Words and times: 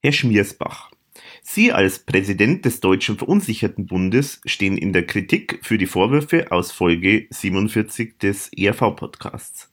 Herr 0.00 0.12
Schmiersbach, 0.12 0.92
Sie 1.42 1.72
als 1.72 1.98
Präsident 1.98 2.64
des 2.64 2.78
Deutschen 2.78 3.18
Verunsichertenbundes 3.18 4.40
stehen 4.44 4.78
in 4.78 4.92
der 4.92 5.04
Kritik 5.04 5.58
für 5.62 5.76
die 5.76 5.88
Vorwürfe 5.88 6.52
aus 6.52 6.70
Folge 6.70 7.26
47 7.30 8.16
des 8.16 8.48
ERV-Podcasts. 8.56 9.72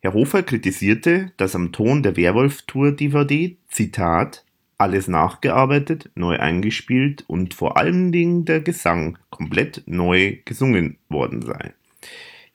Herr 0.00 0.12
Hofer 0.12 0.42
kritisierte, 0.42 1.32
dass 1.38 1.54
am 1.54 1.72
Ton 1.72 2.02
der 2.02 2.18
Werwolf-Tour-DVD, 2.18 3.56
Zitat, 3.70 4.44
alles 4.76 5.08
nachgearbeitet, 5.08 6.10
neu 6.14 6.38
eingespielt 6.38 7.24
und 7.26 7.54
vor 7.54 7.78
allen 7.78 8.12
Dingen 8.12 8.44
der 8.44 8.60
Gesang 8.60 9.16
komplett 9.30 9.84
neu 9.86 10.36
gesungen 10.44 10.98
worden 11.08 11.40
sei. 11.40 11.72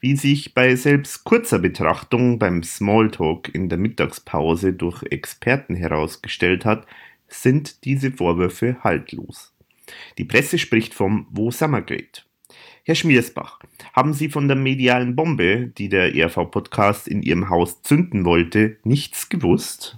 Wie 0.03 0.15
sich 0.15 0.55
bei 0.55 0.75
selbst 0.75 1.25
kurzer 1.25 1.59
Betrachtung 1.59 2.39
beim 2.39 2.63
Smalltalk 2.63 3.53
in 3.53 3.69
der 3.69 3.77
Mittagspause 3.77 4.73
durch 4.73 5.03
Experten 5.03 5.75
herausgestellt 5.75 6.65
hat, 6.65 6.87
sind 7.27 7.85
diese 7.85 8.11
Vorwürfe 8.11 8.77
haltlos. 8.83 9.53
Die 10.17 10.25
Presse 10.25 10.57
spricht 10.57 10.95
vom 10.95 11.27
Wo 11.29 11.51
Summergate. 11.51 12.23
Herr 12.83 12.95
Schmiersbach, 12.95 13.59
haben 13.93 14.15
Sie 14.15 14.29
von 14.29 14.47
der 14.47 14.57
medialen 14.57 15.15
Bombe, 15.15 15.67
die 15.67 15.87
der 15.87 16.15
ERV-Podcast 16.15 17.07
in 17.07 17.21
Ihrem 17.21 17.49
Haus 17.49 17.83
zünden 17.83 18.25
wollte, 18.25 18.77
nichts 18.83 19.29
gewusst? 19.29 19.97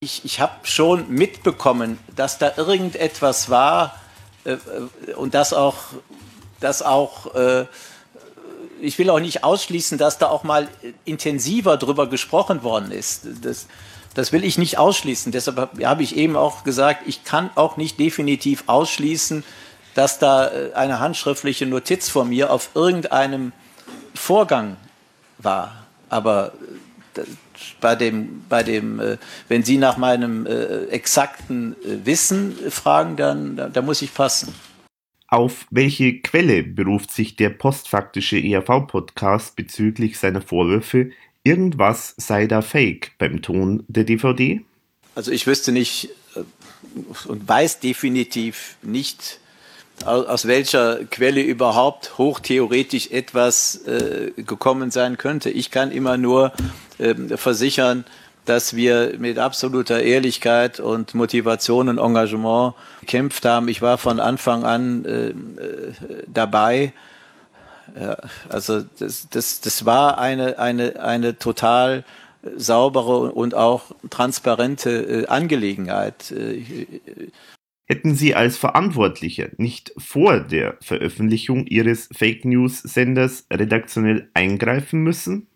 Ich, 0.00 0.26
ich 0.26 0.40
habe 0.40 0.66
schon 0.66 1.10
mitbekommen, 1.10 1.98
dass 2.14 2.36
da 2.36 2.52
irgendetwas 2.58 3.48
war 3.48 3.98
äh, 4.44 4.52
äh, 4.52 5.14
und 5.14 5.32
dass 5.32 5.54
auch, 5.54 5.78
dass 6.60 6.82
auch 6.82 7.34
äh, 7.34 7.64
ich 8.80 8.98
will 8.98 9.10
auch 9.10 9.20
nicht 9.20 9.44
ausschließen, 9.44 9.98
dass 9.98 10.18
da 10.18 10.28
auch 10.28 10.44
mal 10.44 10.68
intensiver 11.04 11.76
drüber 11.76 12.08
gesprochen 12.08 12.62
worden 12.62 12.90
ist. 12.90 13.26
Das, 13.42 13.66
das 14.14 14.32
will 14.32 14.44
ich 14.44 14.58
nicht 14.58 14.78
ausschließen. 14.78 15.32
Deshalb 15.32 15.70
habe 15.84 16.02
ich 16.02 16.16
eben 16.16 16.36
auch 16.36 16.64
gesagt, 16.64 17.02
ich 17.06 17.24
kann 17.24 17.50
auch 17.54 17.76
nicht 17.76 17.98
definitiv 17.98 18.64
ausschließen, 18.66 19.44
dass 19.94 20.18
da 20.18 20.48
äh, 20.48 20.72
eine 20.74 21.00
handschriftliche 21.00 21.66
Notiz 21.66 22.08
von 22.08 22.28
mir 22.28 22.52
auf 22.52 22.70
irgendeinem 22.74 23.52
Vorgang 24.14 24.76
war. 25.38 25.86
Aber 26.08 26.52
äh, 27.16 27.22
bei 27.80 27.96
dem, 27.96 28.44
bei 28.48 28.62
dem, 28.62 29.00
äh, 29.00 29.18
wenn 29.48 29.64
Sie 29.64 29.76
nach 29.76 29.96
meinem 29.96 30.46
exakten 30.90 31.74
Wissen 31.84 32.56
fragen, 32.70 33.16
dann 33.16 33.72
da, 33.72 33.82
muss 33.82 34.00
ich 34.02 34.14
passen. 34.14 34.54
Auf 35.30 35.66
welche 35.70 36.20
Quelle 36.20 36.62
beruft 36.62 37.10
sich 37.10 37.36
der 37.36 37.50
postfaktische 37.50 38.38
ERV-Podcast 38.38 39.56
bezüglich 39.56 40.18
seiner 40.18 40.40
Vorwürfe, 40.40 41.10
irgendwas 41.44 42.14
sei 42.16 42.46
da 42.46 42.62
fake 42.62 43.12
beim 43.18 43.42
Ton 43.42 43.84
der 43.88 44.04
DVD? 44.04 44.62
Also 45.14 45.30
ich 45.30 45.46
wüsste 45.46 45.70
nicht 45.70 46.08
äh, 46.34 46.40
und 47.28 47.46
weiß 47.46 47.80
definitiv 47.80 48.76
nicht, 48.80 49.38
aus 50.06 50.46
welcher 50.46 51.04
Quelle 51.04 51.42
überhaupt 51.42 52.16
hochtheoretisch 52.16 53.10
etwas 53.10 53.82
äh, 53.86 54.30
gekommen 54.36 54.90
sein 54.90 55.18
könnte. 55.18 55.50
Ich 55.50 55.70
kann 55.70 55.90
immer 55.90 56.16
nur 56.16 56.52
äh, 56.96 57.14
versichern, 57.36 58.06
dass 58.48 58.74
wir 58.74 59.14
mit 59.18 59.38
absoluter 59.38 60.02
Ehrlichkeit 60.02 60.80
und 60.80 61.14
Motivation 61.14 61.88
und 61.88 61.98
Engagement 61.98 62.74
gekämpft 63.00 63.44
haben. 63.44 63.68
Ich 63.68 63.82
war 63.82 63.98
von 63.98 64.20
Anfang 64.20 64.64
an 64.64 65.04
äh, 65.04 65.28
äh 65.28 65.34
dabei 66.26 66.92
ja, 67.98 68.16
also 68.48 68.82
das, 68.98 69.28
das, 69.30 69.60
das 69.60 69.84
war 69.84 70.18
eine, 70.18 70.58
eine, 70.58 71.00
eine 71.00 71.38
total 71.38 72.04
saubere 72.56 73.32
und 73.32 73.54
auch 73.54 73.92
transparente 74.10 74.90
äh, 74.90 75.26
Angelegenheit. 75.26 76.30
Äh, 76.30 76.62
Hätten 77.86 78.14
Sie 78.14 78.34
als 78.34 78.58
Verantwortlicher 78.58 79.48
nicht 79.56 79.92
vor 79.96 80.40
der 80.40 80.76
Veröffentlichung 80.80 81.66
Ihres 81.66 82.08
Fake 82.14 82.44
News 82.44 82.80
Senders 82.80 83.46
redaktionell 83.50 84.28
eingreifen 84.34 85.00
müssen? 85.02 85.46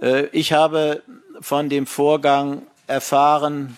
Äh, 0.00 0.26
ich 0.32 0.52
habe 0.52 1.02
von 1.40 1.68
dem 1.68 1.86
Vorgang 1.86 2.62
erfahren 2.86 3.76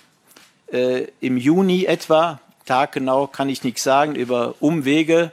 im 1.20 1.36
Juni 1.36 1.84
etwa, 1.84 2.40
taggenau 2.64 3.28
kann 3.28 3.48
ich 3.48 3.62
nichts 3.62 3.84
sagen, 3.84 4.16
über 4.16 4.56
Umwege 4.58 5.30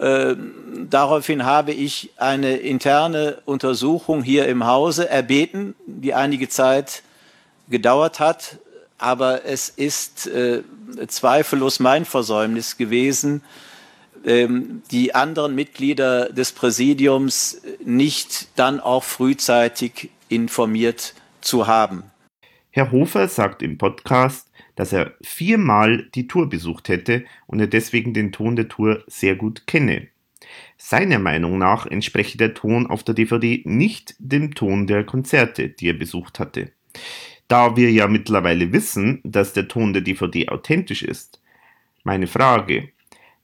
ähm, 0.00 0.86
daraufhin 0.90 1.44
habe 1.44 1.72
ich 1.72 2.10
eine 2.16 2.56
interne 2.56 3.38
Untersuchung 3.44 4.22
hier 4.22 4.46
im 4.46 4.66
Hause 4.66 5.08
erbeten, 5.08 5.74
die 5.86 6.14
einige 6.14 6.48
Zeit 6.48 7.02
gedauert 7.68 8.20
hat. 8.20 8.58
Aber 8.98 9.44
es 9.44 9.68
ist 9.68 10.26
äh, 10.26 10.62
zweifellos 11.06 11.80
mein 11.80 12.04
Versäumnis 12.04 12.76
gewesen, 12.76 13.42
ähm, 14.24 14.82
die 14.90 15.14
anderen 15.14 15.54
Mitglieder 15.54 16.30
des 16.30 16.52
Präsidiums 16.52 17.60
nicht 17.84 18.48
dann 18.56 18.80
auch 18.80 19.04
frühzeitig 19.04 20.10
informiert 20.28 21.00
zu 21.00 21.25
haben. 21.66 22.04
Herr 22.70 22.92
Hofer 22.92 23.28
sagt 23.28 23.62
im 23.62 23.78
Podcast, 23.78 24.50
dass 24.74 24.92
er 24.92 25.14
viermal 25.22 26.08
die 26.14 26.28
Tour 26.28 26.48
besucht 26.48 26.88
hätte 26.88 27.24
und 27.46 27.60
er 27.60 27.66
deswegen 27.66 28.12
den 28.12 28.32
Ton 28.32 28.56
der 28.56 28.68
Tour 28.68 29.02
sehr 29.06 29.34
gut 29.34 29.66
kenne. 29.66 30.08
Seiner 30.76 31.18
Meinung 31.18 31.58
nach 31.58 31.86
entspreche 31.86 32.36
der 32.36 32.54
Ton 32.54 32.86
auf 32.86 33.02
der 33.02 33.14
DVD 33.14 33.62
nicht 33.64 34.14
dem 34.18 34.54
Ton 34.54 34.86
der 34.86 35.04
Konzerte, 35.04 35.70
die 35.70 35.88
er 35.88 35.94
besucht 35.94 36.38
hatte. 36.38 36.70
Da 37.48 37.76
wir 37.76 37.90
ja 37.90 38.08
mittlerweile 38.08 38.72
wissen, 38.72 39.20
dass 39.24 39.52
der 39.52 39.68
Ton 39.68 39.92
der 39.92 40.02
DVD 40.02 40.48
authentisch 40.48 41.02
ist. 41.02 41.40
Meine 42.04 42.26
Frage, 42.26 42.90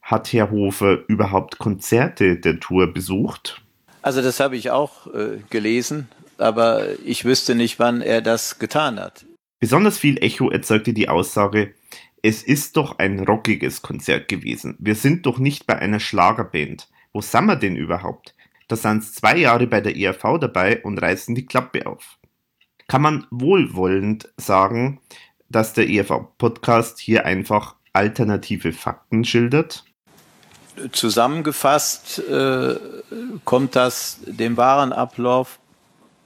hat 0.01 0.31
Herr 0.33 0.51
Hofer 0.51 0.99
überhaupt 1.07 1.57
Konzerte 1.57 2.35
der 2.35 2.59
Tour 2.59 2.93
besucht? 2.93 3.61
Also 4.01 4.21
das 4.21 4.39
habe 4.39 4.57
ich 4.57 4.69
auch 4.69 5.07
äh, 5.07 5.39
gelesen, 5.49 6.09
aber 6.43 6.99
ich 7.05 7.25
wüsste 7.25 7.55
nicht, 7.55 7.79
wann 7.79 8.01
er 8.01 8.21
das 8.21 8.59
getan 8.59 8.99
hat. 8.99 9.25
Besonders 9.59 9.97
viel 9.97 10.21
Echo 10.21 10.49
erzeugte 10.49 10.93
die 10.93 11.07
Aussage, 11.07 11.73
es 12.21 12.43
ist 12.43 12.77
doch 12.77 12.99
ein 12.99 13.19
rockiges 13.19 13.81
Konzert 13.81 14.27
gewesen. 14.27 14.75
Wir 14.79 14.95
sind 14.95 15.25
doch 15.25 15.39
nicht 15.39 15.67
bei 15.67 15.77
einer 15.77 15.99
Schlagerband. 15.99 16.89
Wo 17.11 17.21
sind 17.21 17.45
wir 17.45 17.55
denn 17.55 17.75
überhaupt? 17.75 18.35
Da 18.67 18.75
sind 18.75 19.03
zwei 19.03 19.37
Jahre 19.37 19.67
bei 19.67 19.81
der 19.81 19.95
ERV 19.95 20.39
dabei 20.39 20.81
und 20.83 20.97
reißen 20.97 21.35
die 21.35 21.45
Klappe 21.45 21.85
auf. 21.85 22.17
Kann 22.87 23.01
man 23.01 23.27
wohlwollend 23.31 24.33
sagen, 24.37 24.99
dass 25.49 25.73
der 25.73 25.89
ERV-Podcast 25.89 26.99
hier 26.99 27.25
einfach 27.25 27.75
alternative 27.93 28.73
Fakten 28.73 29.23
schildert? 29.23 29.85
Zusammengefasst 30.91 32.19
äh, 32.27 32.75
kommt 33.45 33.75
das 33.75 34.19
dem 34.25 34.57
wahren 34.57 34.91
Ablauf 34.91 35.59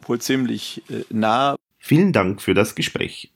wohl 0.09 0.19
ziemlich 0.19 0.84
äh, 0.90 1.03
nah. 1.09 1.56
Vielen 1.79 2.12
Dank 2.12 2.41
für 2.41 2.53
das 2.53 2.75
Gespräch. 2.75 3.31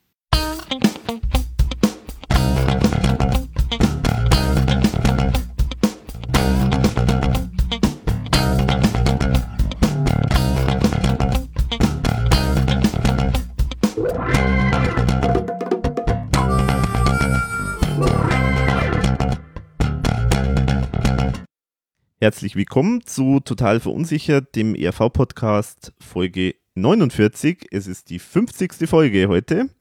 Herzlich 22.23 22.55
willkommen 22.55 23.03
zu 23.03 23.39
Total 23.39 23.79
Verunsichert, 23.79 24.55
dem 24.55 24.75
ERV-Podcast 24.75 25.91
Folge 25.99 26.53
49. 26.75 27.69
Es 27.71 27.87
ist 27.87 28.11
die 28.11 28.19
50. 28.19 28.87
Folge 28.87 29.27
heute. 29.27 29.71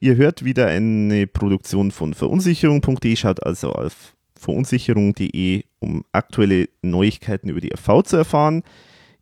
Ihr 0.00 0.16
hört 0.16 0.44
wieder 0.44 0.66
eine 0.66 1.28
Produktion 1.28 1.92
von 1.92 2.12
verunsicherung.de. 2.12 3.14
Schaut 3.14 3.46
also 3.46 3.70
auf 3.70 4.16
verunsicherung.de, 4.34 5.62
um 5.78 6.04
aktuelle 6.10 6.70
Neuigkeiten 6.82 7.48
über 7.50 7.60
die 7.60 7.70
ERV 7.70 8.02
zu 8.02 8.16
erfahren. 8.16 8.64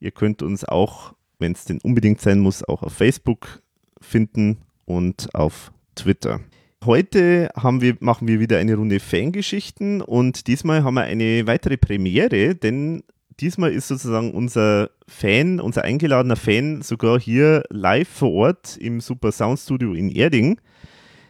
Ihr 0.00 0.12
könnt 0.12 0.43
uns 0.43 0.64
auch, 0.64 1.12
wenn 1.38 1.52
es 1.52 1.67
denn 1.67 1.81
unbedingt 1.82 2.23
sein 2.23 2.38
muss, 2.38 2.64
auch 2.64 2.82
auf 2.82 2.94
Facebook 2.94 3.61
finden 4.00 4.62
und 4.87 5.35
auf 5.35 5.70
Twitter. 5.94 6.40
Heute 6.84 7.49
wir, 7.55 7.96
machen 8.00 8.26
wir 8.26 8.40
wieder 8.40 8.58
eine 8.58 8.75
Runde 8.75 8.99
Fangeschichten 8.99 10.00
und 10.00 10.49
diesmal 10.49 10.82
haben 10.82 10.94
wir 10.94 11.02
eine 11.02 11.46
weitere 11.46 11.76
Premiere, 11.76 12.56
denn 12.56 13.05
diesmal 13.38 13.73
ist 13.73 13.87
sozusagen 13.87 14.32
unser 14.32 14.90
Fan, 15.06 15.61
unser 15.61 15.84
eingeladener 15.84 16.34
Fan 16.34 16.82
sogar 16.82 17.20
hier 17.20 17.62
live 17.70 18.08
vor 18.08 18.32
Ort 18.32 18.76
im 18.79 19.00
Super 19.00 19.31
Sound 19.31 19.61
Studio 19.61 19.94
in 19.94 20.08
Erding. 20.08 20.61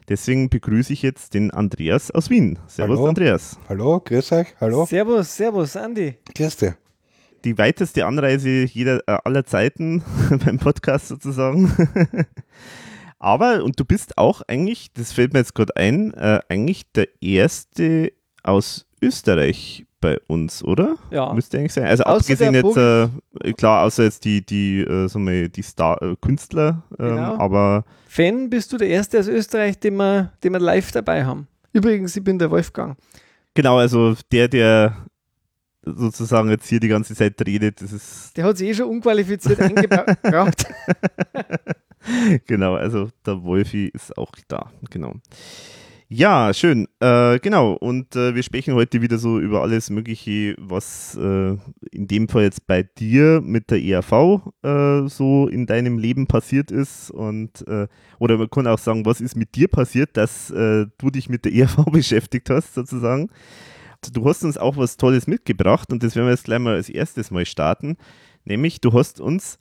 Deswegen 0.09 0.49
begrüße 0.49 0.95
ich 0.95 1.03
jetzt 1.03 1.35
den 1.35 1.51
Andreas 1.51 2.11
aus 2.11 2.31
Wien. 2.31 2.59
Servus, 2.67 2.97
hallo. 2.97 3.09
Andreas. 3.09 3.59
Hallo, 3.69 4.01
grüß 4.01 4.33
euch. 4.33 4.55
Hallo. 4.59 4.87
Servus, 4.87 5.37
servus, 5.37 5.77
Andi. 5.77 6.15
Grüß 6.35 6.57
dir. 6.57 6.77
Die 7.45 7.59
weiteste 7.59 8.07
Anreise 8.07 8.65
jeder, 8.65 9.01
äh, 9.07 9.19
aller 9.25 9.45
Zeiten 9.45 10.03
beim 10.45 10.59
Podcast 10.59 11.09
sozusagen. 11.09 11.71
Aber, 13.23 13.63
und 13.63 13.79
du 13.79 13.85
bist 13.85 14.19
auch 14.19 14.43
eigentlich, 14.49 14.93
das 14.95 15.13
fällt 15.13 15.33
mir 15.33 15.39
jetzt 15.39 15.55
gerade 15.55 15.77
ein, 15.77 16.13
äh, 16.15 16.41
eigentlich 16.49 16.91
der 16.93 17.07
erste 17.23 18.13
aus 18.43 18.87
Österreich 19.01 19.87
bei 20.01 20.19
uns, 20.27 20.65
oder? 20.65 20.97
Ja. 21.13 21.33
Müsste 21.33 21.59
eigentlich 21.59 21.73
sein. 21.73 21.85
Also 21.85 22.03
Außer 22.03 22.17
abgesehen 22.33 22.55
jetzt, 22.55 22.77
äh, 22.77 23.53
klar, 23.53 23.85
außer 23.85 24.03
jetzt 24.03 24.25
die, 24.25 24.45
die, 24.45 24.81
äh, 24.81 25.09
wir, 25.15 25.49
die 25.49 25.63
Star 25.63 26.03
äh, 26.03 26.17
Künstler, 26.21 26.83
ähm, 26.99 27.11
Genau. 27.11 27.39
aber 27.39 27.85
Fan 28.09 28.51
bist 28.51 28.73
du 28.73 28.77
der 28.77 28.89
Erste 28.89 29.21
aus 29.21 29.29
Österreich, 29.29 29.79
den 29.79 29.95
wir, 29.95 30.33
den 30.43 30.53
wir 30.53 30.59
live 30.61 30.91
dabei 30.91 31.25
haben. 31.25 31.47
Übrigens, 31.73 32.17
ich 32.17 32.25
bin 32.25 32.41
der 32.41 32.51
Wolfgang. 32.51 32.99
genau, 33.55 33.79
also 33.79 34.17
der, 34.33 34.49
der 34.49 34.97
sozusagen 35.85 36.51
jetzt 36.51 36.67
hier 36.67 36.81
die 36.81 36.89
ganze 36.89 37.15
Zeit 37.15 37.41
redet, 37.47 37.81
das 37.81 37.93
ist 37.93 38.37
Der 38.37 38.45
hat 38.45 38.59
sich 38.59 38.69
eh 38.71 38.75
schon 38.75 38.89
unqualifiziert 38.89 39.61
eingebracht. 39.61 40.19
genau, 42.47 42.75
also 42.75 43.11
der 43.27 43.43
Wolfi 43.43 43.87
ist 43.87 44.17
auch 44.17 44.33
da, 44.49 44.71
genau. 44.91 45.15
Ja, 46.15 46.53
schön, 46.53 46.89
äh, 47.01 47.39
genau. 47.39 47.73
Und 47.73 48.17
äh, 48.17 48.35
wir 48.35 48.43
sprechen 48.43 48.75
heute 48.75 49.01
wieder 49.01 49.17
so 49.17 49.41
über 49.41 49.63
alles 49.63 49.89
Mögliche, 49.89 50.55
was 50.59 51.17
äh, 51.17 51.57
in 51.91 52.07
dem 52.07 52.29
Fall 52.29 52.43
jetzt 52.43 52.67
bei 52.67 52.83
dir 52.83 53.41
mit 53.43 53.71
der 53.71 53.83
ERV 53.83 54.43
äh, 54.63 55.09
so 55.09 55.49
in 55.49 55.65
deinem 55.65 55.97
Leben 55.97 56.27
passiert 56.27 56.71
ist. 56.71 57.11
Und 57.11 57.67
äh, 57.67 57.89
oder 58.19 58.37
man 58.37 58.51
kann 58.51 58.67
auch 58.67 58.77
sagen, 58.77 59.07
was 59.07 59.23
ist 59.23 59.37
mit 59.37 59.55
dir 59.55 59.69
passiert, 59.69 60.19
dass 60.19 60.51
äh, 60.51 60.85
du 60.99 61.11
dich 61.11 61.31
mit 61.31 61.47
der 61.47 61.55
ERV 61.55 61.87
beschäftigt 61.91 62.51
hast, 62.51 62.75
sozusagen. 62.75 63.31
Du 64.13 64.29
hast 64.29 64.45
uns 64.45 64.59
auch 64.59 64.77
was 64.77 64.99
Tolles 64.99 65.27
mitgebracht 65.27 65.91
und 65.95 66.03
das 66.03 66.15
werden 66.15 66.27
wir 66.27 66.33
jetzt 66.33 66.45
gleich 66.45 66.59
mal 66.59 66.75
als 66.75 66.91
erstes 66.91 67.31
mal 67.31 67.47
starten. 67.47 67.97
Nämlich, 68.45 68.83
du 68.83 68.93
hast 68.93 69.19
uns 69.19 69.59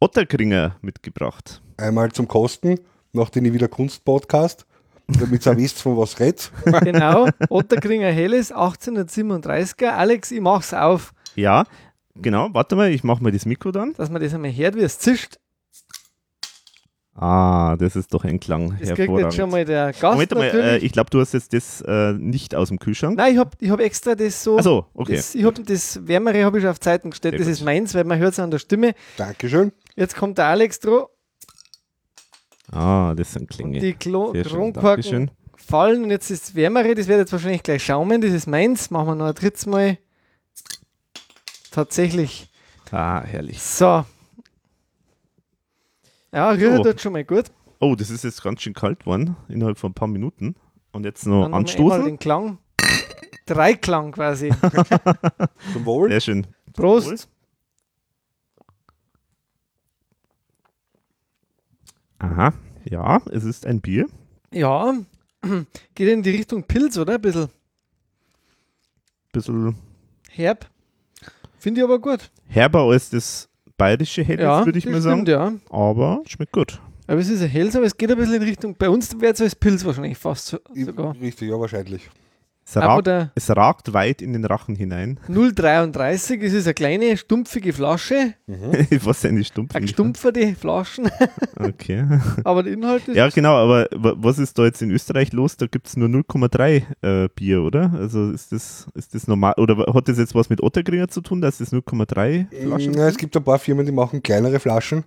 Otterkringer 0.00 0.76
mitgebracht. 0.82 1.62
Einmal 1.78 2.12
zum 2.12 2.28
Kosten, 2.28 2.78
nach 3.12 3.30
den 3.30 3.50
wieder 3.52 3.68
Kunst-Podcast, 3.68 4.66
damit 5.08 5.46
ihr 5.46 5.56
wisst, 5.56 5.80
von 5.80 5.96
was 5.96 6.20
redet. 6.20 6.52
genau. 6.82 7.28
Otterkringer 7.48 8.10
Helles, 8.10 8.54
1837er. 8.54 9.88
Alex, 9.88 10.30
ich 10.32 10.40
mach's 10.40 10.74
auf, 10.74 11.14
Ja, 11.34 11.64
genau. 12.14 12.48
Warte 12.52 12.76
mal, 12.76 12.90
ich 12.90 13.04
mache 13.04 13.22
mal 13.22 13.32
das 13.32 13.46
Mikro 13.46 13.72
dann. 13.72 13.94
dass 13.94 14.10
man 14.10 14.20
das 14.20 14.34
einmal 14.34 14.54
hört, 14.54 14.76
wie 14.76 14.80
es 14.80 14.98
zischt. 14.98 15.38
Ah, 17.18 17.76
das 17.78 17.96
ist 17.96 18.12
doch 18.12 18.24
ein 18.24 18.38
Klang. 18.38 18.76
Das 18.78 18.92
kriegt 18.92 19.10
jetzt 19.18 19.36
schon 19.36 19.48
mal 19.48 19.64
der 19.64 19.92
Gast 19.92 20.02
Moment 20.02 20.34
mal, 20.34 20.44
äh, 20.44 20.76
ich 20.76 20.92
glaube, 20.92 21.08
du 21.08 21.18
hast 21.18 21.32
jetzt 21.32 21.54
das 21.54 21.80
äh, 21.80 22.12
nicht 22.12 22.54
aus 22.54 22.68
dem 22.68 22.78
Kühlschrank. 22.78 23.16
Nein, 23.16 23.32
ich 23.32 23.38
habe 23.38 23.52
ich 23.58 23.70
hab 23.70 23.80
extra 23.80 24.14
das 24.14 24.44
so. 24.44 24.58
Achso, 24.58 24.84
okay. 24.92 25.16
Das, 25.16 25.34
ich 25.34 25.42
habe 25.42 25.62
das 25.62 26.06
Wärmere 26.06 26.44
habe 26.44 26.58
ich 26.58 26.66
auf 26.66 26.78
Zeiten 26.78 27.08
gestellt. 27.08 27.32
Sehr 27.32 27.38
das 27.38 27.46
gut. 27.46 27.52
ist 27.54 27.64
meins, 27.64 27.94
weil 27.94 28.04
man 28.04 28.18
hört 28.18 28.34
es 28.34 28.38
an 28.38 28.50
der 28.50 28.58
Stimme. 28.58 28.92
Dankeschön. 29.16 29.72
Jetzt 29.96 30.14
kommt 30.14 30.38
der 30.38 30.46
Alex 30.46 30.78
dran 30.80 31.04
Ah, 32.70 33.14
das 33.14 33.32
sind 33.32 33.42
und 33.42 33.50
Klänge. 33.50 33.78
die 33.80 33.94
Klo 33.94 34.32
Kronkorken 34.32 35.30
fallen. 35.56 36.04
Und 36.04 36.10
jetzt 36.10 36.30
ist 36.30 36.48
das 36.48 36.54
Wärmere, 36.54 36.94
das 36.94 37.06
wird 37.06 37.18
jetzt 37.20 37.32
wahrscheinlich 37.32 37.62
gleich 37.62 37.84
schaumen. 37.84 38.20
Das 38.20 38.32
ist 38.32 38.46
meins. 38.46 38.90
Machen 38.90 39.06
wir 39.08 39.14
noch 39.14 39.26
ein 39.26 39.34
drittes 39.34 39.66
Mal. 39.66 39.98
Tatsächlich. 41.70 42.50
Ah, 42.90 43.22
herrlich. 43.22 43.60
So. 43.62 44.04
Ja, 46.32 46.50
rührt 46.50 46.84
dort 46.84 47.00
schon 47.00 47.12
mal 47.12 47.24
gut. 47.24 47.46
Oh, 47.78 47.94
das 47.94 48.10
ist 48.10 48.24
jetzt 48.24 48.42
ganz 48.42 48.62
schön 48.62 48.74
kalt 48.74 49.06
worden, 49.06 49.36
innerhalb 49.48 49.78
von 49.78 49.90
ein 49.90 49.94
paar 49.94 50.08
Minuten. 50.08 50.56
Und 50.92 51.04
jetzt 51.04 51.26
noch 51.26 51.42
Dann 51.44 51.54
anstoßen. 51.54 52.04
den 52.04 52.18
Klang. 52.18 52.58
Dreiklang 53.46 54.12
quasi. 54.12 54.50
Zum 55.72 55.84
Wohl. 55.84 56.08
Sehr 56.10 56.20
schön. 56.20 56.46
Prost. 56.72 57.28
Aha, 62.18 62.52
ja, 62.84 63.20
es 63.30 63.44
ist 63.44 63.66
ein 63.66 63.80
Bier. 63.80 64.06
Ja, 64.52 64.94
geht 65.94 66.08
in 66.08 66.22
die 66.22 66.30
Richtung 66.30 66.62
Pilz, 66.64 66.96
oder? 66.98 67.14
Ein 67.14 67.20
bisschen 67.20 67.48
Bisschen 69.32 69.76
herb. 70.30 70.66
Finde 71.58 71.80
ich 71.80 71.84
aber 71.84 71.98
gut. 71.98 72.30
herber 72.46 72.82
als 72.82 73.10
das 73.10 73.48
bayerische 73.76 74.22
Helles, 74.24 74.42
ja, 74.42 74.64
würde 74.64 74.78
ich 74.78 74.86
mal 74.86 75.00
sagen. 75.00 75.22
stimmt, 75.22 75.28
ja. 75.28 75.52
Aber 75.70 76.22
schmeckt 76.26 76.52
gut. 76.52 76.80
Aber 77.06 77.18
es 77.20 77.28
ist 77.28 77.42
ein 77.42 77.48
Helles, 77.48 77.76
aber 77.76 77.84
es 77.86 77.96
geht 77.96 78.10
ein 78.10 78.16
bisschen 78.16 78.34
in 78.34 78.42
Richtung, 78.42 78.74
bei 78.76 78.88
uns 78.88 79.18
wäre 79.20 79.32
es 79.32 79.40
als 79.40 79.54
Pilz 79.54 79.84
wahrscheinlich 79.84 80.16
fast 80.18 80.46
so, 80.46 80.58
sogar. 80.74 81.14
Richtig, 81.20 81.50
ja, 81.50 81.58
wahrscheinlich. 81.60 82.08
Es 82.68 82.76
ragt, 82.76 83.30
es 83.36 83.56
ragt 83.56 83.92
weit 83.92 84.20
in 84.20 84.32
den 84.32 84.44
Rachen 84.44 84.74
hinein. 84.74 85.20
033, 85.28 86.42
es 86.42 86.52
ist 86.52 86.66
eine 86.66 86.74
kleine, 86.74 87.16
stumpfige 87.16 87.72
Flasche, 87.72 88.34
Was 89.04 89.24
eine 89.24 89.44
Stumpf. 89.44 89.74
eine 89.76 89.86
stumpferte 89.86 90.56
Flaschen, 90.56 91.08
Okay. 91.60 92.04
aber 92.42 92.64
der 92.64 92.72
Inhalt 92.72 93.06
ist 93.06 93.14
Ja, 93.16 93.28
genau, 93.28 93.54
aber 93.54 93.86
wa- 93.94 94.14
was 94.16 94.40
ist 94.40 94.58
da 94.58 94.64
jetzt 94.64 94.82
in 94.82 94.90
Österreich 94.90 95.32
los? 95.32 95.56
Da 95.56 95.66
gibt 95.68 95.86
es 95.86 95.96
nur 95.96 96.08
0,3 96.08 96.82
äh, 97.02 97.28
Bier, 97.36 97.62
oder? 97.62 97.92
Also 97.94 98.32
ist 98.32 98.50
das, 98.50 98.88
ist 98.94 99.14
das 99.14 99.28
normal? 99.28 99.54
Oder 99.58 99.76
hat 99.94 100.08
das 100.08 100.18
jetzt 100.18 100.34
was 100.34 100.50
mit 100.50 100.60
Ottergringer 100.60 101.06
zu 101.06 101.20
tun, 101.20 101.40
dass 101.40 101.60
es 101.60 101.72
0,3 101.72 102.46
Flaschen 102.66 102.94
Ja, 102.94 103.06
es 103.06 103.16
gibt 103.16 103.36
ein 103.36 103.44
paar 103.44 103.60
Firmen, 103.60 103.86
die 103.86 103.92
machen 103.92 104.24
kleinere 104.24 104.58
Flaschen. 104.58 105.04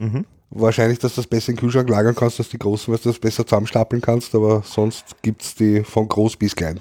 Mhm. 0.00 0.24
Wahrscheinlich, 0.50 0.98
dass 0.98 1.14
du 1.14 1.20
das 1.20 1.26
besser 1.26 1.50
in 1.50 1.56
den 1.56 1.60
Kühlschrank 1.60 1.88
lagern 1.88 2.14
kannst, 2.14 2.38
als 2.38 2.48
die 2.48 2.58
großen, 2.58 2.92
weil 2.92 3.00
du 3.00 3.08
das 3.08 3.18
besser 3.18 3.44
zusammenstapeln 3.46 4.00
kannst, 4.00 4.34
aber 4.34 4.62
sonst 4.62 5.20
gibt 5.22 5.42
es 5.42 5.54
die 5.54 5.82
von 5.82 6.08
groß 6.08 6.36
bis 6.36 6.54
klein. 6.54 6.80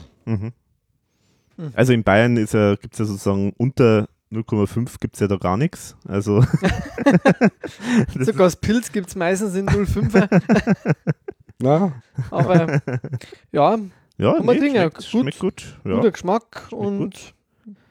Also 1.73 1.93
in 1.93 2.03
Bayern 2.03 2.37
ist 2.37 2.53
ja, 2.53 2.75
gibt 2.75 2.93
es 2.93 2.99
ja 2.99 3.05
sozusagen 3.05 3.53
unter 3.57 4.07
0,5 4.31 4.95
gibt 4.99 5.15
es 5.15 5.19
ja 5.21 5.27
da 5.27 5.37
gar 5.37 5.55
nichts. 5.57 5.95
Also 6.07 6.43
sogar 8.19 8.45
das 8.45 8.55
Pilz 8.55 8.91
gibt 8.91 9.07
es 9.09 9.15
meistens 9.15 9.55
in 9.55 9.67
05er, 9.67 10.27
Na, 11.61 11.93
aber 12.31 12.81
ja, 13.51 13.77
ja, 14.17 14.39
nee, 14.41 14.59
trinken, 14.59 14.75
schmeckt, 14.75 14.95
gut. 14.97 15.03
schmeckt 15.05 15.39
gut. 15.39 15.79
Ja. 15.85 15.95
guter 15.95 16.11
Geschmack 16.11 16.67
und 16.71 17.33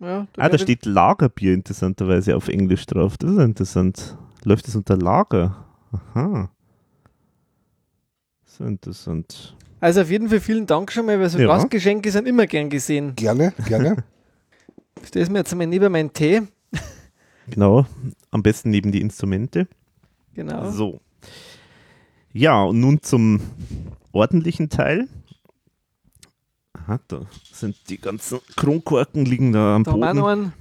ja, 0.00 0.26
Ah, 0.36 0.48
da 0.48 0.58
steht 0.58 0.84
Lagerbier 0.84 1.54
interessanterweise 1.54 2.36
auf 2.36 2.48
Englisch 2.48 2.84
drauf. 2.86 3.16
Das 3.16 3.30
ist 3.30 3.38
interessant. 3.38 4.18
Läuft 4.44 4.68
das 4.68 4.76
unter 4.76 4.96
Lager? 4.96 5.63
Aha. 5.94 6.50
So 8.44 8.64
interessant. 8.64 9.56
Also 9.80 10.00
auf 10.02 10.10
jeden 10.10 10.28
Fall 10.28 10.40
vielen 10.40 10.66
Dank 10.66 10.90
schon 10.92 11.06
mal, 11.06 11.18
weil 11.20 11.28
so 11.28 11.38
Ja. 11.38 11.46
Gastgeschenke 11.46 12.10
sind 12.10 12.26
immer 12.26 12.46
gern 12.46 12.70
gesehen. 12.70 13.14
gerne, 13.16 13.52
gerne. 13.66 14.04
Ich 15.02 15.08
stelle 15.08 15.28
mir 15.30 15.38
jetzt 15.40 15.52
einmal 15.52 15.66
neben 15.66 15.92
meinen 15.92 16.12
Tee. 16.12 16.42
Genau. 17.46 17.84
Am 18.30 18.42
besten 18.42 18.70
neben 18.70 18.90
die 18.90 19.02
Instrumente. 19.02 19.68
Genau. 20.32 20.70
So. 20.70 21.00
Ja, 22.32 22.62
und 22.64 22.80
nun 22.80 23.02
zum 23.02 23.40
ordentlichen 24.12 24.70
Teil. 24.70 25.08
Aha, 26.72 26.98
da 27.06 27.20
sind 27.52 27.76
die 27.90 28.00
ganzen 28.00 28.38
Kronkorken 28.56 29.26
liegen 29.26 29.52
da 29.52 29.76
am 29.76 29.84
Da 29.84 29.92
haben 29.92 30.00
wir 30.00 30.14
noch 30.14 30.22
Boden. 30.22 30.52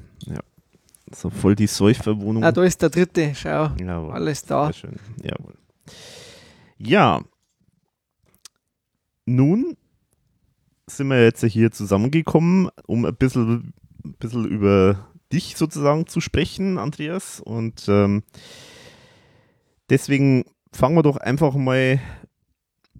So 1.15 1.29
voll 1.29 1.55
die 1.55 1.67
Säuferwohnung. 1.67 2.43
Ah, 2.43 2.51
da 2.51 2.63
ist 2.63 2.81
der 2.81 2.89
dritte. 2.89 3.33
Schau, 3.35 3.69
Jawohl. 3.79 4.11
alles 4.11 4.43
da. 4.43 4.65
Sehr 4.65 4.73
schön. 4.73 4.99
Jawohl. 5.21 5.55
Ja. 6.77 7.21
Nun 9.25 9.77
sind 10.87 11.07
wir 11.07 11.23
jetzt 11.23 11.43
hier 11.43 11.71
zusammengekommen, 11.71 12.69
um 12.87 13.05
ein 13.05 13.15
bisschen, 13.15 13.73
ein 14.03 14.13
bisschen 14.19 14.45
über 14.45 15.07
dich 15.31 15.55
sozusagen 15.55 16.07
zu 16.07 16.19
sprechen, 16.19 16.77
Andreas. 16.77 17.39
Und 17.39 17.85
ähm, 17.87 18.23
deswegen 19.89 20.45
fangen 20.71 20.95
wir 20.95 21.03
doch 21.03 21.17
einfach 21.17 21.55
mal. 21.55 21.99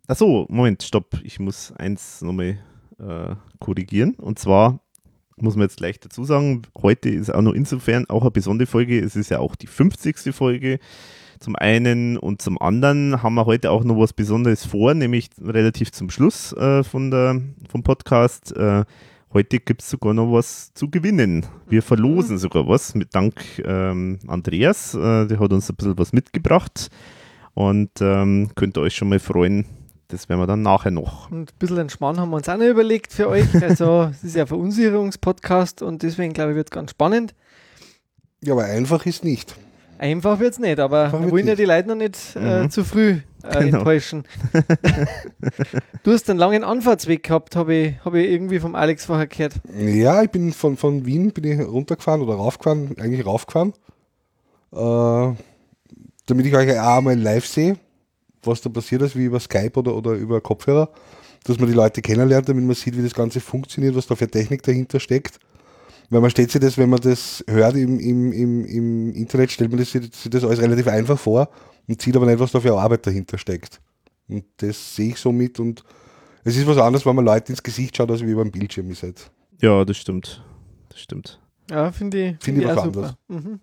Achso, 0.08 0.46
Moment, 0.50 0.84
stopp. 0.84 1.20
Ich 1.24 1.40
muss 1.40 1.72
eins 1.74 2.22
nochmal 2.22 2.60
äh, 3.00 3.36
korrigieren. 3.60 4.16
Und 4.16 4.40
zwar 4.40 4.83
muss 5.38 5.56
man 5.56 5.64
jetzt 5.64 5.78
gleich 5.78 6.00
dazu 6.00 6.24
sagen, 6.24 6.64
heute 6.82 7.10
ist 7.10 7.34
auch 7.34 7.42
noch 7.42 7.54
insofern 7.54 8.10
auch 8.10 8.22
eine 8.22 8.32
besondere 8.32 8.68
Folge. 8.68 9.00
Es 9.00 9.16
ist 9.16 9.30
ja 9.30 9.40
auch 9.40 9.56
die 9.56 9.68
50. 9.68 10.34
Folge 10.34 10.80
zum 11.44 11.58
einen 11.58 12.18
und 12.18 12.42
zum 12.42 12.60
anderen 12.62 13.22
haben 13.22 13.36
wir 13.36 13.46
heute 13.46 13.70
auch 13.70 13.84
noch 13.84 14.00
was 14.00 14.14
Besonderes 14.14 14.66
vor, 14.66 14.94
nämlich 14.94 15.30
relativ 15.42 15.92
zum 15.92 16.10
Schluss 16.10 16.54
äh, 16.54 16.84
von 16.84 17.12
der, 17.12 17.42
vom 17.70 17.84
Podcast. 17.84 18.56
Äh, 18.56 18.86
heute 19.34 19.60
gibt 19.60 19.82
es 19.82 19.90
sogar 19.90 20.14
noch 20.14 20.32
was 20.32 20.74
zu 20.74 20.90
gewinnen. 20.90 21.46
Wir 21.68 21.82
verlosen 21.82 22.38
sogar 22.38 22.68
was 22.70 22.96
mit 22.96 23.14
Dank 23.14 23.62
ähm, 23.66 24.20
Andreas. 24.26 24.94
Äh, 24.94 25.28
der 25.28 25.40
hat 25.40 25.52
uns 25.52 25.70
ein 25.70 25.76
bisschen 25.76 25.98
was 25.98 26.14
mitgebracht 26.14 26.90
und 27.54 27.92
ähm, 28.00 28.52
könnt 28.56 28.78
ihr 28.78 28.82
euch 28.82 28.96
schon 28.96 29.10
mal 29.10 29.20
freuen. 29.20 29.66
Das 30.14 30.30
werden 30.30 30.40
wir 30.40 30.48
dann 30.48 30.62
nachher 30.62 30.92
noch. 30.92 31.32
Und 31.32 31.52
ein 31.52 31.58
bisschen 31.58 31.78
entspannen 31.80 32.20
haben 32.22 32.30
wir 32.30 32.36
uns 32.38 32.48
auch 32.48 32.58
noch 32.58 32.66
überlegt 32.68 33.12
für 33.14 33.28
euch. 33.30 33.46
Also, 33.64 34.04
es 34.12 34.24
ist 34.24 34.36
ja 34.36 34.44
ein 34.44 34.48
Verunsicherungspodcast 34.48 35.82
und 35.82 36.04
deswegen 36.04 36.34
glaube 36.34 36.52
ich, 36.52 36.56
wird 36.56 36.68
es 36.68 36.72
ganz 36.72 36.92
spannend. 36.92 37.34
Ja, 38.44 38.54
aber 38.54 38.66
einfach 38.66 39.06
ist 39.08 39.24
nicht. 39.24 39.56
Einfach 39.98 40.40
wird 40.40 40.54
es 40.54 40.60
nicht, 40.60 40.80
aber 40.80 41.12
wir 41.14 41.32
wollen 41.32 41.48
ja 41.48 41.54
nicht. 41.54 41.60
die 41.60 41.66
Leute 41.66 41.88
noch 41.88 41.96
nicht 41.96 42.18
äh, 42.36 42.64
Mhm. 42.64 42.70
zu 42.70 42.84
früh 42.84 43.20
äh, 43.44 43.64
Genau. 43.64 43.78
enttäuschen. 43.80 44.24
du 46.04 46.12
hast 46.12 46.30
einen 46.30 46.40
langen 46.40 46.64
Anfahrtsweg 46.64 47.24
gehabt, 47.24 47.56
habe 47.56 47.74
ich, 47.74 47.96
hab 48.06 48.14
ich 48.14 48.30
irgendwie 48.30 48.60
vom 48.60 48.76
Alex 48.76 49.06
vorher 49.06 49.28
gehört. 49.28 49.54
Ja, 49.78 50.22
ich 50.22 50.30
bin 50.30 50.52
von, 50.54 50.78
von 50.78 51.06
Wien 51.06 51.32
bin 51.32 51.44
ich 51.46 51.60
runtergefahren 51.66 52.22
oder 52.22 52.36
raufgefahren, 52.36 52.96
eigentlich 53.00 53.26
raufgefahren, 53.26 53.74
äh, 54.74 55.36
damit 56.26 56.46
ich 56.46 56.56
euch 56.56 56.80
auch 56.80 57.02
mal 57.02 57.18
live 57.18 57.46
sehe. 57.48 57.78
Was 58.48 58.62
da 58.62 58.70
passiert 58.70 59.02
ist, 59.02 59.16
wie 59.16 59.26
über 59.26 59.40
Skype 59.40 59.78
oder, 59.78 59.96
oder 59.96 60.12
über 60.14 60.42
Kopfhörer, 60.42 60.90
dass 61.44 61.60
man 61.60 61.68
die 61.68 61.76
Leute 61.76 62.02
kennenlernt, 62.02 62.50
damit 62.50 62.64
man 62.64 62.76
sieht, 62.76 62.98
wie 62.98 63.04
das 63.04 63.14
Ganze 63.14 63.40
funktioniert, 63.40 63.96
was 63.96 64.08
da 64.08 64.16
für 64.16 64.28
Technik 64.28 64.64
dahinter 64.64 65.00
steckt. 65.00 65.40
Weil 66.10 66.22
man 66.22 66.30
stellt 66.30 66.52
sich 66.52 66.62
das, 66.62 66.78
wenn 66.78 66.90
man 66.90 67.02
das 67.02 67.44
hört 67.48 67.76
im, 67.76 68.00
im, 68.00 68.32
im, 68.32 68.66
im 68.66 69.14
Internet, 69.14 69.52
stellt 69.52 69.72
man 69.72 69.80
das, 69.80 69.92
sich 69.92 70.10
das 70.30 70.44
alles 70.44 70.62
relativ 70.62 70.88
einfach 70.88 71.18
vor 71.18 71.50
und 71.88 72.02
sieht 72.02 72.16
aber 72.16 72.26
nicht, 72.26 72.40
was 72.40 72.52
da 72.52 72.60
für 72.60 72.78
Arbeit 72.78 73.08
dahinter 73.08 73.38
steckt. 73.38 73.82
Und 74.28 74.46
das 74.58 74.96
sehe 74.96 75.10
ich 75.10 75.18
so 75.18 75.32
mit 75.32 75.60
und 75.60 75.84
es 76.44 76.58
ist 76.58 76.68
was 76.68 76.78
anderes, 76.78 77.06
wenn 77.06 77.16
man 77.16 77.26
Leute 77.26 77.52
ins 77.52 77.64
Gesicht 77.64 77.96
schaut, 77.96 78.12
als 78.12 78.26
wie 78.26 78.36
beim 78.36 78.52
Bildschirm 78.52 78.92
ist 78.92 79.04
halt. 79.04 79.32
Ja, 79.62 79.84
das 79.86 79.98
stimmt. 79.98 80.44
Das 80.90 81.00
stimmt. 81.00 81.40
Ja, 81.70 81.92
finde 81.92 82.30
ich, 82.30 82.44
Finde 82.44 82.62
ich 82.62 82.68
auch 82.68 82.76
was 82.76 82.84
anderes. 82.84 83.14
Mhm. 83.30 83.60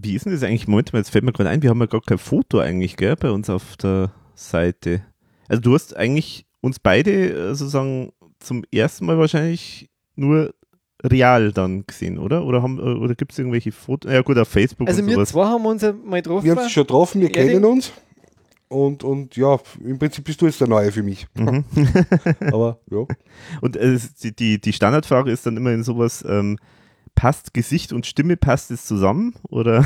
Wie 0.00 0.14
ist 0.14 0.26
denn 0.26 0.32
das 0.32 0.42
eigentlich? 0.42 0.68
Moment 0.68 0.92
mal, 0.92 1.00
jetzt 1.00 1.10
fällt 1.10 1.24
mir 1.24 1.32
gerade 1.32 1.50
ein, 1.50 1.62
wir 1.62 1.70
haben 1.70 1.80
ja 1.80 1.86
gar 1.86 2.00
kein 2.02 2.18
Foto 2.18 2.58
eigentlich, 2.60 2.96
gell, 2.96 3.16
bei 3.16 3.30
uns 3.30 3.50
auf 3.50 3.76
der 3.76 4.12
Seite. 4.34 5.02
Also 5.48 5.62
du 5.62 5.74
hast 5.74 5.96
eigentlich 5.96 6.46
uns 6.60 6.78
beide 6.78 7.10
äh, 7.30 7.54
sozusagen 7.54 8.12
zum 8.38 8.64
ersten 8.72 9.06
Mal 9.06 9.18
wahrscheinlich 9.18 9.88
nur 10.14 10.54
real 11.02 11.52
dann 11.52 11.84
gesehen, 11.86 12.18
oder? 12.18 12.44
Oder, 12.44 12.62
haben, 12.62 12.78
äh, 12.78 12.82
oder 12.82 13.14
gibt 13.14 13.32
es 13.32 13.38
irgendwelche 13.38 13.72
Fotos? 13.72 14.12
Ja 14.12 14.22
gut, 14.22 14.38
auf 14.38 14.48
Facebook 14.48 14.88
Also 14.88 15.00
und 15.00 15.08
wir 15.08 15.14
sowas. 15.14 15.30
zwei 15.30 15.46
haben 15.46 15.66
uns 15.66 15.82
ja 15.82 15.92
mal 15.92 16.22
getroffen. 16.22 16.44
Wir 16.44 16.52
haben 16.52 16.62
uns 16.62 16.72
schon 16.72 16.82
getroffen, 16.84 17.20
wir 17.20 17.28
Ja, 17.28 17.34
kennen 17.34 17.64
uns. 17.64 17.92
Und, 18.68 19.02
und 19.02 19.34
ja, 19.36 19.58
im 19.82 19.98
Prinzip 19.98 20.24
bist 20.24 20.42
du 20.42 20.46
jetzt 20.46 20.60
der 20.60 20.68
Neue 20.68 20.92
für 20.92 21.02
mich. 21.02 21.26
Mhm. 21.34 21.64
Aber 22.52 22.78
ja. 22.90 23.06
Und 23.62 23.76
äh, 23.76 23.98
die, 24.38 24.60
die 24.60 24.72
Standardfrage 24.72 25.30
ist 25.30 25.46
dann 25.46 25.56
immer 25.56 25.72
in 25.72 25.82
sowas, 25.82 26.22
ähm, 26.28 26.58
passt 27.18 27.52
Gesicht 27.52 27.92
und 27.92 28.06
Stimme, 28.06 28.36
passt 28.36 28.70
es 28.70 28.86
zusammen? 28.86 29.34
Oder? 29.48 29.84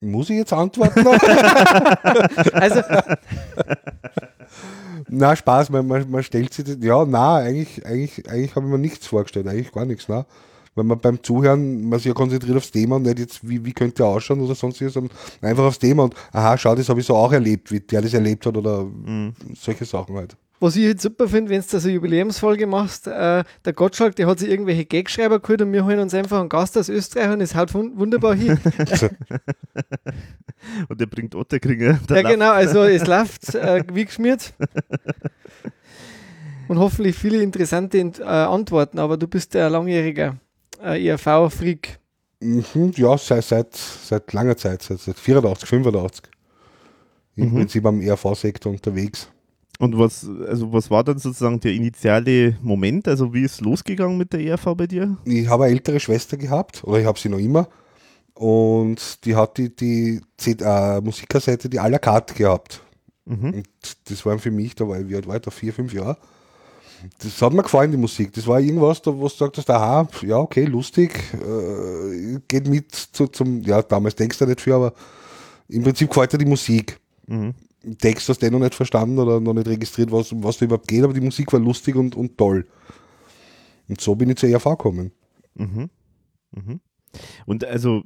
Muss 0.00 0.30
ich 0.30 0.36
jetzt 0.36 0.52
antworten? 0.52 1.06
Also, 2.52 2.82
na, 5.08 5.36
Spaß, 5.36 5.70
man, 5.70 5.86
man, 5.86 6.10
man 6.10 6.22
stellt 6.22 6.52
sich 6.52 6.64
das. 6.64 6.78
Ja, 6.80 7.04
na, 7.04 7.36
eigentlich, 7.36 7.86
eigentlich, 7.86 8.28
eigentlich 8.28 8.56
habe 8.56 8.66
ich 8.66 8.72
mir 8.72 8.78
nichts 8.78 9.06
vorgestellt, 9.06 9.46
eigentlich 9.46 9.72
gar 9.72 9.84
nichts, 9.84 10.06
na. 10.08 10.26
Wenn 10.76 10.86
man 10.86 10.98
beim 11.00 11.22
Zuhören, 11.22 11.88
man 11.88 11.98
sich 11.98 12.06
ja 12.06 12.12
konzentriert 12.12 12.56
aufs 12.56 12.70
Thema 12.70 12.96
und 12.96 13.02
nicht 13.02 13.18
jetzt, 13.18 13.48
wie, 13.48 13.64
wie 13.64 13.72
könnte 13.72 14.02
er 14.04 14.08
ausschauen 14.08 14.40
oder 14.40 14.54
sonstiges, 14.54 14.92
sondern 14.92 15.16
einfach 15.40 15.64
aufs 15.64 15.78
Thema 15.78 16.04
und 16.04 16.14
aha, 16.32 16.56
schau, 16.58 16.74
das 16.74 16.88
habe 16.88 17.00
ich 17.00 17.06
so 17.06 17.16
auch 17.16 17.32
erlebt, 17.32 17.72
wie 17.72 17.80
der 17.80 18.02
das 18.02 18.12
erlebt 18.14 18.44
hat 18.46 18.56
oder 18.56 18.84
Mhm. 18.84 19.32
solche 19.58 19.84
Sachen 19.86 20.14
halt. 20.16 20.36
was 20.60 20.76
ich 20.76 20.82
jetzt 20.84 21.02
super 21.02 21.28
finde, 21.28 21.50
wenn 21.50 21.60
du 21.60 21.66
da 21.70 21.78
so 21.80 21.88
eine 21.88 21.94
Jubiläumsfolge 21.96 22.66
machst, 22.66 23.06
äh, 23.06 23.44
der 23.64 23.72
Gottschalk, 23.74 24.16
der 24.16 24.26
hat 24.26 24.38
sich 24.38 24.48
irgendwelche 24.50 24.84
Gagschreiber 24.86 25.38
geholt 25.40 25.60
und 25.62 25.72
wir 25.72 25.84
holen 25.84 25.98
uns 25.98 26.14
einfach 26.14 26.40
einen 26.40 26.48
Gast 26.48 26.78
aus 26.78 26.88
Österreich 26.88 27.30
und 27.30 27.40
es 27.42 27.54
haut 27.54 27.74
wun- 27.74 27.92
wunderbar 27.96 28.34
hin. 28.34 28.58
Und 30.88 31.00
der 31.00 31.06
bringt 31.06 31.34
Otterkringer. 31.34 31.98
ja, 32.10 32.22
genau, 32.22 32.50
also 32.50 32.82
es 32.84 33.06
läuft 33.06 33.54
äh, 33.54 33.84
wie 33.92 34.04
geschmiert. 34.06 34.52
Und 36.68 36.78
hoffentlich 36.78 37.14
viele 37.16 37.42
interessante 37.42 37.98
äh, 37.98 38.22
Antworten, 38.24 38.98
aber 38.98 39.16
du 39.16 39.28
bist 39.28 39.54
ja 39.54 39.68
langjähriger 39.68 40.36
äh, 40.82 41.06
ERV-Freak. 41.06 41.98
Mhm, 42.40 42.92
ja, 42.96 43.16
seit, 43.16 43.44
seit, 43.44 43.74
seit 43.74 44.32
langer 44.32 44.56
Zeit, 44.56 44.82
seit, 44.82 45.00
seit 45.00 45.18
84, 45.18 45.68
85. 45.68 46.24
Im 47.36 47.50
Mhm. 47.50 47.54
Prinzip 47.56 47.84
am 47.86 48.00
ERV-Sektor 48.00 48.72
unterwegs. 48.72 49.28
Und 49.78 49.98
was, 49.98 50.26
also 50.48 50.72
was 50.72 50.90
war 50.90 51.04
dann 51.04 51.18
sozusagen 51.18 51.60
der 51.60 51.72
initiale 51.74 52.56
Moment? 52.62 53.08
Also 53.08 53.34
wie 53.34 53.42
ist 53.42 53.60
losgegangen 53.60 54.16
mit 54.16 54.32
der 54.32 54.40
ERV 54.40 54.74
bei 54.74 54.86
dir? 54.86 55.18
Ich 55.26 55.48
habe 55.48 55.64
eine 55.64 55.74
ältere 55.74 56.00
Schwester 56.00 56.38
gehabt, 56.38 56.82
oder 56.84 56.98
ich 56.98 57.06
habe 57.06 57.18
sie 57.18 57.28
noch 57.28 57.38
immer. 57.38 57.68
Und 58.32 59.24
die 59.24 59.34
hat 59.36 59.58
die, 59.58 59.74
die 59.74 60.20
CD, 60.38 60.64
äh, 60.64 61.00
Musikkassette, 61.00 61.68
die 61.68 61.80
à 61.80 61.88
la 61.88 61.98
carte 61.98 62.34
gehabt. 62.34 62.82
Mhm. 63.26 63.52
Und 63.54 63.68
das 64.10 64.24
waren 64.24 64.38
für 64.38 64.50
mich, 64.50 64.74
da 64.74 64.88
war 64.88 65.00
ich 65.00 65.08
wie 65.08 65.16
alt 65.16 65.26
war 65.26 65.36
ich, 65.36 65.42
da 65.42 65.50
vier, 65.50 65.72
fünf 65.74 65.92
Jahre. 65.92 66.16
Das 67.22 67.40
hat 67.42 67.52
mir 67.52 67.62
gefallen, 67.62 67.90
die 67.90 67.96
Musik. 67.96 68.32
Das 68.32 68.46
war 68.46 68.60
irgendwas, 68.60 69.02
da, 69.02 69.16
wo 69.16 69.28
du 69.28 69.34
sagst, 69.34 69.58
hast, 69.58 69.70
aha, 69.70 70.08
ja, 70.22 70.38
okay, 70.38 70.64
lustig, 70.64 71.12
äh, 71.34 72.38
geht 72.48 72.68
mit 72.68 72.92
zu, 72.92 73.26
zum, 73.28 73.62
ja, 73.62 73.82
damals 73.82 74.16
denkst 74.16 74.38
du 74.38 74.46
nicht 74.46 74.60
viel, 74.60 74.72
aber 74.72 74.92
im 75.68 75.82
Prinzip 75.82 76.08
gefällt 76.08 76.32
dir 76.32 76.38
die 76.38 76.46
Musik. 76.46 76.98
Mhm. 77.26 77.54
Text 77.98 78.28
hast 78.28 78.42
du 78.42 78.46
eh 78.46 78.50
noch 78.50 78.58
nicht 78.58 78.74
verstanden 78.74 79.18
oder 79.18 79.40
noch 79.40 79.54
nicht 79.54 79.68
registriert, 79.68 80.10
was, 80.10 80.32
um 80.32 80.42
was 80.42 80.58
da 80.58 80.64
überhaupt 80.64 80.88
geht, 80.88 81.04
aber 81.04 81.12
die 81.12 81.20
Musik 81.20 81.52
war 81.52 81.60
lustig 81.60 81.94
und, 81.94 82.16
und 82.16 82.36
toll. 82.36 82.66
Und 83.88 84.00
so 84.00 84.14
bin 84.14 84.30
ich 84.30 84.36
zur 84.36 84.48
ERV 84.48 84.64
gekommen. 84.64 85.12
Mhm. 85.54 85.90
Mhm. 86.52 86.80
Und 87.46 87.64
also 87.64 88.02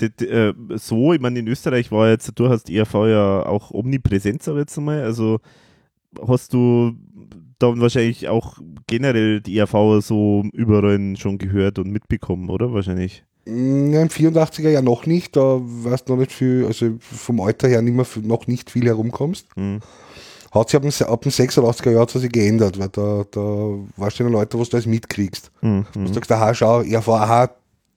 äh, 0.00 0.52
so, 0.74 1.12
ich 1.14 1.20
meine, 1.20 1.38
in 1.38 1.48
Österreich 1.48 1.90
war 1.90 2.10
jetzt, 2.10 2.30
du 2.34 2.48
hast 2.48 2.68
ERV 2.68 2.94
ja 3.06 3.46
auch 3.46 3.70
omnipräsent, 3.70 4.42
sag 4.42 4.54
ich 4.54 4.60
jetzt 4.60 4.76
mal. 4.76 5.02
Also 5.02 5.40
hast 6.26 6.52
du 6.52 6.94
dann 7.58 7.80
wahrscheinlich 7.80 8.28
auch 8.28 8.58
generell 8.86 9.40
die 9.40 9.56
ERV 9.58 10.00
so 10.04 10.44
überall 10.52 11.16
schon 11.16 11.38
gehört 11.38 11.78
und 11.78 11.90
mitbekommen, 11.90 12.50
oder? 12.50 12.72
Wahrscheinlich. 12.72 13.24
Ja, 13.46 13.52
Im 13.52 14.08
84er 14.08 14.68
Jahr 14.70 14.82
noch 14.82 15.06
nicht, 15.06 15.36
da 15.36 15.60
weißt 15.62 16.08
du 16.08 16.12
noch 16.14 16.20
nicht 16.20 16.32
viel, 16.32 16.64
also 16.66 16.96
vom 17.00 17.40
Alter 17.40 17.68
her 17.68 17.80
nicht 17.80 17.94
mehr, 17.94 18.04
viel- 18.04 18.24
noch 18.24 18.46
nicht 18.48 18.70
viel 18.70 18.86
herumkommst. 18.86 19.46
Mhm. 19.56 19.80
Hat 20.50 20.68
sich 20.70 20.76
ab 20.76 20.82
dem, 20.82 21.06
ab 21.06 21.22
dem 21.22 21.30
86er 21.32 21.90
Jahr 21.92 22.02
hat 22.02 22.10
sich 22.10 22.32
geändert, 22.32 22.78
weil 22.78 22.88
da, 22.88 23.24
da 23.30 23.40
warst 23.96 24.18
du 24.18 24.24
in 24.24 24.32
Leute, 24.32 24.58
was 24.58 24.68
du 24.68 24.76
alles 24.76 24.86
mitkriegst. 24.86 25.50
Mhm. 25.62 25.84
Du 25.94 26.12
sagst, 26.12 26.32
aha, 26.32 26.52
schau, 26.54 26.82
ERV, 26.82 27.08
aha, 27.08 27.50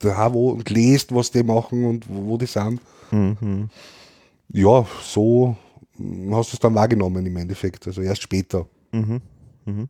aha, 0.04 0.32
wo, 0.32 0.50
und 0.50 0.70
lest, 0.70 1.12
was 1.14 1.30
die 1.30 1.42
machen 1.42 1.84
und 1.84 2.08
wo, 2.08 2.28
wo 2.30 2.36
die 2.38 2.46
sind. 2.46 2.80
Mhm. 3.10 3.68
Ja, 4.52 4.86
so 5.02 5.56
hast 6.30 6.52
du 6.52 6.54
es 6.56 6.60
dann 6.60 6.74
wahrgenommen 6.74 7.26
im 7.26 7.36
Endeffekt, 7.36 7.86
also 7.86 8.02
erst 8.02 8.22
später. 8.22 8.66
Mhm. 8.92 9.20
Mhm. 9.64 9.88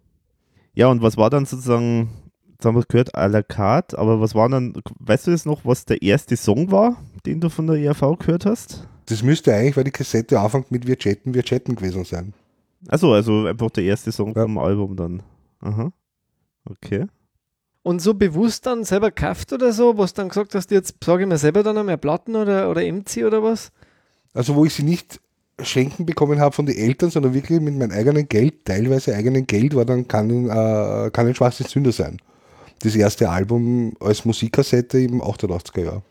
Ja, 0.75 0.89
und 0.89 1.03
was 1.03 1.17
war 1.17 1.31
dann 1.31 1.47
sozusagen, 1.47 2.11
jetzt 2.53 2.65
haben 2.65 2.77
wir 2.77 2.85
gehört, 2.85 3.15
à 3.15 3.27
la 3.27 3.43
carte, 3.43 3.99
aber 3.99 4.21
was 4.21 4.35
war 4.35 4.49
dann, 4.49 4.75
weißt 5.01 5.27
du 5.27 5.31
jetzt 5.33 5.47
noch, 5.47 5.65
was 5.65 5.85
der 5.85 6.03
erste 6.03 6.37
Song 6.37 6.71
war, 6.71 6.97
den 7.27 7.41
du 7.41 7.49
von 7.51 7.67
der 7.67 7.77
ERV 7.77 8.19
gehört 8.19 8.47
hast? 8.47 8.87
Das 9.07 9.23
müsste 9.23 9.55
eigentlich, 9.55 9.77
weil 9.77 9.85
die 9.85 9.91
Kassette 9.91 10.39
anfängt 10.39 10.71
mit 10.71 10.87
Wir 10.87 10.97
chatten, 10.97 11.35
wir 11.35 11.43
chatten 11.43 11.75
gewesen 11.75 12.05
sein. 12.05 12.33
Achso, 12.89 13.13
also 13.13 13.47
einfach 13.47 13.71
der 13.71 13.85
erste 13.85 14.13
Song 14.13 14.35
Ja. 14.35 14.43
vom 14.43 14.59
Album 14.59 14.97
dann. 14.97 15.23
Aha. 15.61 15.93
Okay. 16.65 17.07
Und 17.83 18.01
so 18.01 18.15
bewusst 18.15 18.67
dann 18.67 18.85
selber 18.85 19.11
gekauft 19.11 19.53
oder 19.53 19.73
so, 19.73 19.99
was 19.99 20.13
dann 20.15 20.29
gesagt 20.29 20.55
hast, 20.55 20.71
jetzt 20.71 21.03
sage 21.03 21.23
ich 21.25 21.29
mir 21.29 21.39
selber 21.39 21.63
dann 21.63 21.79
einmal 21.79 21.99
Platten 21.99 22.37
oder, 22.37 22.71
oder 22.71 22.83
MC 22.83 23.25
oder 23.27 23.43
was? 23.43 23.73
Also 24.33 24.55
wo 24.55 24.65
ich 24.65 24.75
sie 24.75 24.83
nicht 24.85 25.21
schenken 25.63 26.07
bekommen 26.07 26.41
habe 26.41 26.55
von 26.55 26.67
den 26.67 26.77
Eltern, 26.77 27.11
sondern 27.11 27.35
wirklich 27.35 27.61
mit 27.61 27.77
meinem 27.77 27.93
eigenen 27.93 28.29
Geld, 28.29 28.65
teilweise 28.65 29.15
eigenen 29.15 29.47
Geld, 29.47 29.75
war 29.75 29.85
dann 29.85 30.07
kann, 30.09 30.49
äh, 30.49 31.11
kann 31.11 31.27
ein 31.27 31.35
schwarzes 31.35 31.71
Sünder 31.71 31.93
sein. 31.93 32.19
Das 32.83 32.95
erste 32.97 33.29
Album 33.29 33.93
als 34.01 34.25
Musikkassette 34.25 34.99
im 34.99 35.21
88er 35.21 35.85
Jahr. 35.85 36.03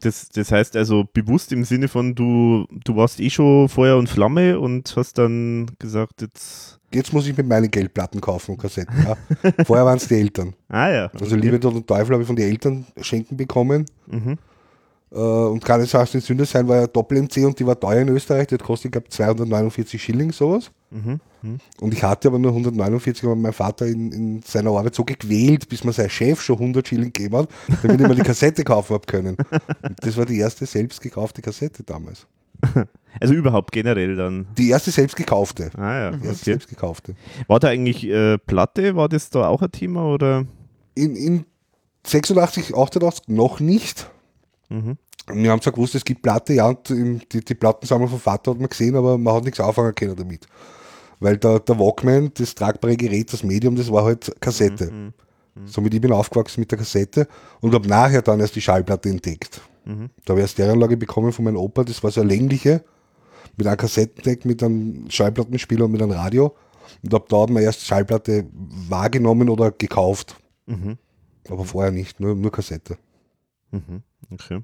Das, 0.00 0.30
das 0.30 0.50
heißt 0.50 0.76
also 0.76 1.04
bewusst 1.12 1.52
im 1.52 1.64
Sinne 1.64 1.88
von, 1.88 2.14
du, 2.14 2.66
du 2.84 2.96
warst 2.96 3.20
eh 3.20 3.28
schon 3.28 3.68
Feuer 3.68 3.98
und 3.98 4.08
Flamme 4.08 4.58
und 4.58 4.94
hast 4.96 5.18
dann 5.18 5.70
gesagt, 5.78 6.22
jetzt. 6.22 6.78
Jetzt 6.92 7.12
muss 7.12 7.28
ich 7.28 7.36
mit 7.36 7.46
meinen 7.46 7.70
Geldplatten 7.70 8.20
kaufen 8.20 8.52
und 8.52 8.58
Kassetten. 8.58 8.92
Ja. 9.04 9.16
Vorher 9.64 9.84
waren 9.86 9.98
es 9.98 10.08
die 10.08 10.16
Eltern. 10.16 10.54
Ah 10.68 10.90
ja. 10.90 11.10
Also 11.20 11.36
Liebe 11.36 11.60
Tod 11.60 11.74
und 11.74 11.86
Teufel 11.86 12.14
habe 12.14 12.22
ich 12.22 12.26
von 12.26 12.34
den 12.34 12.48
Eltern 12.48 12.84
schenken 13.00 13.36
bekommen. 13.36 13.86
Mhm. 14.08 14.38
Äh, 15.12 15.16
und 15.16 15.64
kann 15.64 15.80
es 15.80 15.94
heißt, 15.94 16.12
Sünder 16.20 16.44
sein, 16.44 16.68
war 16.68 16.76
ja 16.76 16.86
Doppel-MC 16.86 17.44
und 17.44 17.58
die 17.58 17.66
war 17.66 17.78
teuer 17.78 18.02
in 18.02 18.08
Österreich. 18.08 18.46
Die 18.48 18.54
hat 18.54 18.62
kostet, 18.62 18.86
ich 18.86 18.92
glaube, 18.92 19.08
249 19.08 20.02
Schilling, 20.02 20.32
sowas. 20.32 20.70
Mhm. 20.90 21.20
Mhm. 21.42 21.58
Und 21.80 21.94
ich 21.94 22.02
hatte 22.02 22.28
aber 22.28 22.38
nur 22.38 22.50
149, 22.52 23.24
aber 23.24 23.36
mein 23.36 23.52
Vater 23.52 23.86
in, 23.86 24.12
in 24.12 24.42
seiner 24.42 24.70
Arbeit 24.70 24.94
so 24.94 25.04
gequält, 25.04 25.68
bis 25.68 25.84
mir 25.84 25.92
sein 25.92 26.10
Chef 26.10 26.40
schon 26.40 26.56
100 26.56 26.86
Schilling 26.86 27.12
gegeben 27.12 27.36
hat, 27.36 27.48
damit 27.82 28.00
ich 28.00 28.08
mir 28.08 28.14
die 28.14 28.22
Kassette 28.22 28.62
kaufen 28.64 28.94
habe 28.94 29.06
können. 29.06 29.36
Und 29.82 29.96
das 30.00 30.16
war 30.16 30.26
die 30.26 30.38
erste 30.38 30.66
selbst 30.66 31.00
gekaufte 31.00 31.42
Kassette 31.42 31.82
damals. 31.82 32.26
Also 33.18 33.34
überhaupt 33.34 33.72
generell 33.72 34.14
dann. 34.14 34.46
Die 34.56 34.70
erste 34.70 34.92
selbst 34.92 35.16
gekaufte. 35.16 35.70
Ah 35.76 35.98
ja. 35.98 36.10
Die 36.12 36.18
erste 36.18 36.28
Okay. 36.28 36.44
selbst 36.44 36.68
gekaufte. 36.68 37.16
War 37.48 37.58
da 37.58 37.66
eigentlich 37.66 38.04
äh, 38.06 38.38
Platte, 38.38 38.94
war 38.94 39.08
das 39.08 39.30
da 39.30 39.48
auch 39.48 39.62
ein 39.62 39.72
Thema 39.72 40.04
oder? 40.04 40.46
In, 40.94 41.16
in 41.16 41.44
86, 42.06 42.72
88 42.76 43.26
noch 43.26 43.58
nicht. 43.58 44.08
Mhm. 44.70 44.96
Wir 45.32 45.50
haben 45.50 45.60
zwar 45.60 45.72
gewusst, 45.72 45.94
es 45.94 46.04
gibt 46.04 46.22
Platte, 46.22 46.54
ja, 46.54 46.66
und 46.66 46.88
die, 46.88 47.44
die 47.44 47.54
Plattensammlung 47.54 48.08
vom 48.08 48.18
Vater 48.18 48.52
hat 48.52 48.58
man 48.58 48.68
gesehen, 48.68 48.96
aber 48.96 49.18
man 49.18 49.34
hat 49.34 49.44
nichts 49.44 49.60
anfangen 49.60 49.94
können 49.94 50.16
damit. 50.16 50.46
Weil 51.20 51.36
der, 51.36 51.60
der 51.60 51.78
Walkman, 51.78 52.32
das 52.34 52.54
tragbare 52.54 52.96
Gerät, 52.96 53.32
das 53.32 53.44
Medium, 53.44 53.76
das 53.76 53.92
war 53.92 54.04
halt 54.04 54.34
Kassette. 54.40 54.90
Mhm. 54.90 55.12
Somit 55.66 55.92
ich 55.92 56.00
bin 56.00 56.12
aufgewachsen 56.12 56.60
mit 56.60 56.70
der 56.70 56.78
Kassette 56.78 57.28
und 57.60 57.74
habe 57.74 57.86
nachher 57.86 58.22
dann 58.22 58.40
erst 58.40 58.56
die 58.56 58.60
Schallplatte 58.60 59.10
entdeckt. 59.10 59.60
Mhm. 59.84 60.08
Da 60.24 60.32
habe 60.32 60.40
ich 60.40 60.44
eine 60.44 60.48
Stereoanlage 60.48 60.96
bekommen 60.96 61.32
von 61.32 61.44
meinem 61.44 61.56
Opa, 61.56 61.84
das 61.84 62.02
war 62.02 62.10
so 62.10 62.22
eine 62.22 62.30
längliche, 62.30 62.82
mit 63.56 63.66
einem 63.66 63.76
Kassettendeck, 63.76 64.44
mit 64.44 64.62
einem 64.62 65.10
Schallplattenspieler 65.10 65.84
und 65.84 65.92
mit 65.92 66.02
einem 66.02 66.12
Radio. 66.12 66.56
Und 67.02 67.14
ab 67.14 67.28
da 67.28 67.42
hat 67.42 67.50
man 67.50 67.62
erst 67.62 67.84
Schallplatte 67.84 68.46
wahrgenommen 68.52 69.48
oder 69.48 69.70
gekauft. 69.70 70.36
Mhm. 70.66 70.96
Aber 71.48 71.64
vorher 71.64 71.92
nicht, 71.92 72.20
nur, 72.20 72.34
nur 72.34 72.50
Kassette. 72.50 72.96
Mhm. 73.70 74.02
Okay. 74.30 74.60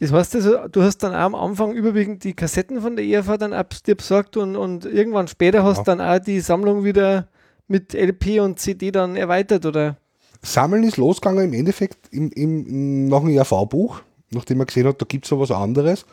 Das 0.00 0.12
heißt 0.12 0.34
also, 0.36 0.66
du 0.68 0.82
hast 0.82 0.98
dann 0.98 1.12
auch 1.14 1.18
am 1.20 1.34
Anfang 1.36 1.72
überwiegend 1.72 2.24
die 2.24 2.34
Kassetten 2.34 2.80
von 2.80 2.96
der 2.96 3.04
ERV 3.04 3.36
dann 3.38 3.52
ab, 3.52 3.74
dir 3.86 3.94
besorgt 3.94 4.36
und, 4.36 4.56
und 4.56 4.84
irgendwann 4.84 5.28
später 5.28 5.62
hast 5.62 5.78
Ja. 5.78 5.84
dann 5.84 6.00
auch 6.00 6.18
die 6.18 6.40
Sammlung 6.40 6.82
wieder 6.84 7.28
mit 7.68 7.94
LP 7.94 8.40
und 8.40 8.58
CD 8.58 8.90
dann 8.90 9.14
erweitert, 9.16 9.64
oder? 9.64 9.96
Sammeln 10.42 10.82
ist 10.82 10.96
losgegangen 10.96 11.44
im 11.44 11.52
Endeffekt 11.52 12.12
im, 12.12 12.30
im, 12.32 13.06
nach 13.06 13.20
dem 13.20 13.28
ERV-Buch, 13.28 14.00
nachdem 14.32 14.58
man 14.58 14.66
gesehen 14.66 14.88
hat, 14.88 15.00
da 15.00 15.06
gibt 15.06 15.24
es 15.24 15.30
ja 15.30 15.38
was 15.38 15.52
anderes. 15.52 16.04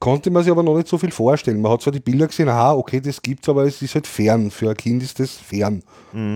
Konnte 0.00 0.30
man 0.30 0.44
sich 0.44 0.52
aber 0.52 0.62
noch 0.62 0.76
nicht 0.76 0.86
so 0.86 0.96
viel 0.96 1.10
vorstellen. 1.10 1.60
Man 1.60 1.72
hat 1.72 1.82
zwar 1.82 1.92
die 1.92 1.98
Bilder 1.98 2.28
gesehen, 2.28 2.48
aha, 2.48 2.72
okay, 2.74 3.00
das 3.00 3.20
gibt's, 3.20 3.48
aber 3.48 3.64
es 3.64 3.82
ist 3.82 3.96
halt 3.96 4.06
fern. 4.06 4.50
Für 4.52 4.70
ein 4.70 4.76
Kind 4.76 5.02
ist 5.02 5.18
das 5.18 5.32
fern. 5.32 5.82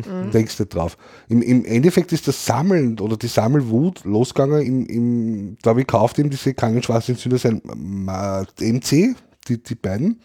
Du 0.02 0.31
denkst 0.31 0.59
nicht 0.59 0.75
drauf. 0.75 0.97
Im, 1.28 1.42
Im 1.42 1.64
Endeffekt 1.64 2.11
ist 2.12 2.26
das 2.26 2.45
Sammeln 2.45 2.99
oder 2.99 3.16
die 3.16 3.28
Sammelwut 3.28 4.04
losgegangen. 4.04 4.62
Im, 4.62 4.87
im, 4.87 5.57
da 5.62 5.71
habe 5.71 5.81
ich 5.81 5.87
gekauft 5.87 6.19
eben 6.19 6.28
diese 6.31 6.54
Krankenschwestern 6.54 7.16
sein 7.38 7.62
MC, 7.64 9.14
die, 9.49 9.62
die 9.62 9.75
beiden. 9.76 10.21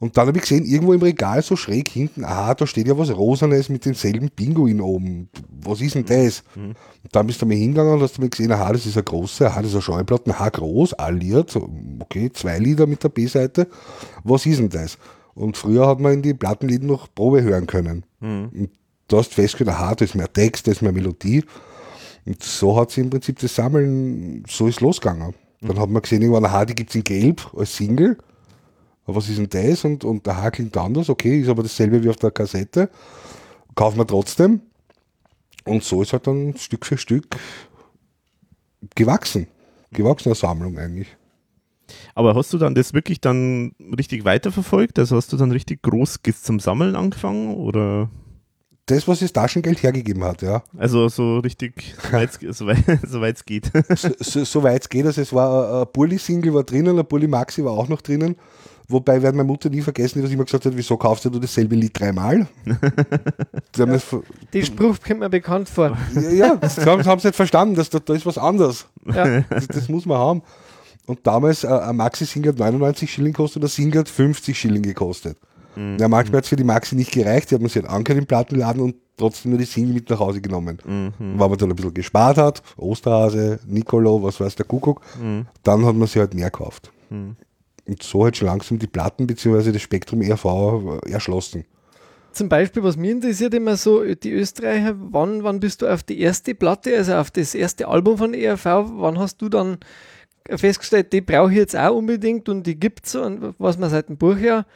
Und 0.00 0.16
dann 0.16 0.28
habe 0.28 0.38
ich 0.38 0.42
gesehen, 0.42 0.64
irgendwo 0.64 0.92
im 0.92 1.02
Regal 1.02 1.42
so 1.42 1.56
schräg 1.56 1.88
hinten, 1.88 2.24
aha, 2.24 2.54
da 2.54 2.66
steht 2.66 2.86
ja 2.86 2.96
was 2.96 3.10
Rosanes 3.10 3.68
mit 3.68 3.84
demselben 3.84 4.30
Pinguin 4.30 4.80
oben. 4.80 5.28
Was 5.62 5.80
ist 5.80 5.96
denn 5.96 6.04
das? 6.04 6.44
Und 6.54 6.76
dann 7.10 7.26
bist 7.26 7.42
du 7.42 7.46
mal 7.46 7.56
hingegangen 7.56 7.94
und 7.94 8.02
hast 8.02 8.16
du 8.16 8.20
mal 8.20 8.30
gesehen, 8.30 8.52
aha, 8.52 8.72
das 8.72 8.86
ist 8.86 8.96
ein 8.96 9.04
großer, 9.04 9.48
aha, 9.48 9.62
das 9.62 9.72
ist 9.72 9.76
ein 9.76 9.82
Schallplatten, 9.82 10.32
aha, 10.32 10.50
groß, 10.50 10.94
alliert, 10.94 11.58
okay, 11.98 12.30
zwei 12.32 12.58
Lieder 12.58 12.86
mit 12.86 13.02
der 13.02 13.08
B-Seite. 13.08 13.66
Was 14.22 14.46
ist 14.46 14.60
denn 14.60 14.68
das? 14.68 14.98
Und 15.34 15.56
früher 15.56 15.88
hat 15.88 15.98
man 15.98 16.14
in 16.14 16.22
die 16.22 16.34
Plattenlieder 16.34 16.86
noch 16.86 17.12
Probe 17.12 17.42
hören 17.42 17.66
können. 17.66 18.04
Und 18.20 18.70
da 19.08 19.16
hast 19.16 19.30
du 19.30 19.34
festgestellt, 19.34 19.70
aha, 19.70 19.94
das 19.96 20.10
ist 20.10 20.14
mehr 20.14 20.32
Text, 20.32 20.66
das 20.68 20.74
ist 20.74 20.82
mehr 20.82 20.92
Melodie. 20.92 21.44
Und 22.24 22.42
so 22.42 22.78
hat 22.78 22.90
sich 22.90 23.02
im 23.02 23.10
Prinzip 23.10 23.38
das 23.40 23.54
Sammeln, 23.54 24.44
so 24.48 24.68
ist 24.68 24.80
losgegangen. 24.80 25.34
Dann 25.60 25.78
hat 25.78 25.90
man 25.90 26.02
gesehen, 26.02 26.22
irgendwann, 26.22 26.44
aha, 26.44 26.64
die 26.64 26.74
gibt 26.74 26.90
es 26.90 26.96
in 26.96 27.02
Gelb 27.04 27.52
als 27.56 27.74
Single. 27.74 28.16
Was 29.10 29.28
ist 29.28 29.38
denn 29.38 29.48
das? 29.48 29.84
Und, 29.84 30.04
und 30.04 30.26
der 30.26 30.36
Haar 30.36 30.50
klingt 30.50 30.76
anders, 30.76 31.08
okay, 31.08 31.40
ist 31.40 31.48
aber 31.48 31.62
dasselbe 31.62 32.02
wie 32.04 32.10
auf 32.10 32.16
der 32.16 32.30
Kassette. 32.30 32.90
Kaufen 33.74 33.98
wir 33.98 34.06
trotzdem. 34.06 34.60
Und 35.64 35.82
so 35.82 36.02
ist 36.02 36.12
halt 36.12 36.26
dann 36.26 36.56
Stück 36.56 36.84
für 36.86 36.98
Stück 36.98 37.26
gewachsen. 38.94 39.46
Gewachsene 39.92 40.34
Sammlung 40.34 40.78
eigentlich. 40.78 41.08
Aber 42.14 42.34
hast 42.34 42.52
du 42.52 42.58
dann 42.58 42.74
das 42.74 42.92
wirklich 42.92 43.20
dann 43.20 43.72
richtig 43.96 44.24
weiterverfolgt? 44.24 44.98
Also 44.98 45.16
hast 45.16 45.32
du 45.32 45.36
dann 45.38 45.50
richtig 45.52 45.82
groß 45.82 46.18
zum 46.42 46.60
Sammeln 46.60 46.94
angefangen? 46.96 47.54
Oder 47.54 48.10
Das, 48.86 49.08
was 49.08 49.20
das 49.20 49.32
Taschengeld 49.32 49.82
hergegeben 49.82 50.22
hat, 50.24 50.42
ja. 50.42 50.62
also 50.76 51.08
so 51.08 51.38
richtig, 51.38 51.94
soweit 52.10 52.42
es 52.42 52.60
soweit 53.10 53.46
geht? 53.46 53.70
So, 53.96 54.10
so, 54.18 54.44
so 54.44 54.62
weit 54.62 54.82
es 54.82 54.88
geht, 54.88 55.06
also 55.06 55.20
es 55.22 55.32
war 55.32 55.80
ein- 55.80 55.86
ein 55.86 55.92
Bulli-Single 55.92 56.52
war 56.54 56.64
drinnen, 56.64 56.98
ein 56.98 57.06
Bulli-Maxi 57.06 57.64
war 57.64 57.72
auch 57.72 57.88
noch 57.88 58.02
drinnen. 58.02 58.36
Wobei 58.90 59.20
werden 59.22 59.36
meine 59.36 59.46
Mutter 59.46 59.68
nie 59.68 59.82
vergessen, 59.82 60.20
dass 60.22 60.30
ich 60.30 60.34
immer 60.34 60.44
gesagt 60.44 60.64
hat, 60.64 60.72
wieso 60.74 60.96
kaufst 60.96 61.24
du 61.26 61.30
dasselbe 61.30 61.74
Lied 61.74 61.98
dreimal? 61.98 62.46
Ver- 63.98 64.22
Die 64.52 64.64
Spruch 64.64 64.96
kommt 65.06 65.20
mir 65.20 65.28
bekannt 65.28 65.68
vor. 65.68 65.96
ja, 66.14 66.30
ja, 66.30 66.56
das 66.56 66.84
haben, 66.84 67.04
haben 67.04 67.20
sie 67.20 67.28
nicht 67.28 67.36
verstanden, 67.36 67.74
dass 67.74 67.90
da, 67.90 67.98
da 67.98 68.14
ist 68.14 68.24
was 68.26 68.38
anderes. 68.38 68.86
Ja. 69.04 69.42
Das, 69.50 69.68
das 69.68 69.88
muss 69.88 70.06
man 70.06 70.18
haben. 70.18 70.42
Und 71.06 71.26
damals 71.26 71.64
äh, 71.64 71.68
ein 71.68 71.96
Maxi-Single 71.96 72.52
hat 72.52 72.58
99 72.58 73.10
Schilling 73.12 73.32
gekostet, 73.32 73.62
der 73.62 73.68
Single 73.70 74.00
hat 74.00 74.08
50 74.08 74.58
Schilling 74.58 74.82
gekostet. 74.82 75.36
Ja, 76.00 76.08
manchmal 76.08 76.38
hat 76.38 76.44
es 76.44 76.48
für 76.48 76.56
die 76.56 76.64
Maxi 76.64 76.96
nicht 76.96 77.12
gereicht, 77.12 77.50
die 77.50 77.54
hat 77.54 77.60
man 77.62 77.68
sich 77.70 77.82
halt 77.82 77.92
angehört 77.92 78.18
im 78.18 78.26
Plattenladen 78.26 78.82
und 78.82 78.96
trotzdem 79.16 79.52
nur 79.52 79.60
die 79.60 79.64
Single 79.64 79.94
mit 79.94 80.10
nach 80.10 80.18
Hause 80.18 80.40
genommen. 80.40 80.78
Und 80.84 81.12
Weil 81.38 81.48
man 81.48 81.56
dann 81.56 81.70
ein 81.70 81.76
bisschen 81.76 81.94
gespart 81.94 82.36
hat, 82.36 82.62
Osterhase, 82.76 83.60
Nicolo, 83.64 84.20
was 84.20 84.40
weiß 84.40 84.56
der 84.56 84.66
Kuckuck, 84.66 85.02
dann 85.62 85.86
hat 85.86 85.94
man 85.94 86.08
sie 86.08 86.18
halt 86.18 86.34
mehr 86.34 86.50
gekauft. 86.50 86.90
Und 87.88 88.02
so 88.02 88.26
hat 88.26 88.36
schon 88.36 88.46
langsam 88.46 88.78
die 88.78 88.86
Platten 88.86 89.26
bzw. 89.26 89.72
das 89.72 89.82
Spektrum 89.82 90.20
ERV 90.22 91.00
erschlossen. 91.06 91.64
Zum 92.32 92.48
Beispiel, 92.48 92.82
was 92.84 92.96
mich 92.96 93.10
interessiert 93.10 93.54
immer 93.54 93.76
so, 93.76 94.04
die 94.14 94.30
Österreicher, 94.30 94.94
wann, 94.98 95.42
wann 95.42 95.58
bist 95.58 95.82
du 95.82 95.86
auf 95.92 96.02
die 96.02 96.20
erste 96.20 96.54
Platte, 96.54 96.94
also 96.96 97.14
auf 97.14 97.30
das 97.30 97.54
erste 97.54 97.88
Album 97.88 98.18
von 98.18 98.34
ERV, 98.34 98.64
wann 98.64 99.18
hast 99.18 99.38
du 99.42 99.48
dann 99.48 99.78
festgestellt, 100.48 101.12
die 101.12 101.20
brauche 101.22 101.50
ich 101.50 101.56
jetzt 101.56 101.76
auch 101.76 101.96
unbedingt 101.96 102.48
und 102.48 102.64
die 102.64 102.78
gibt's 102.78 103.14
und 103.16 103.54
was 103.58 103.78
man 103.78 103.90
seit 103.90 104.08
dem 104.08 104.16
Buch 104.18 104.36
her. 104.36 104.66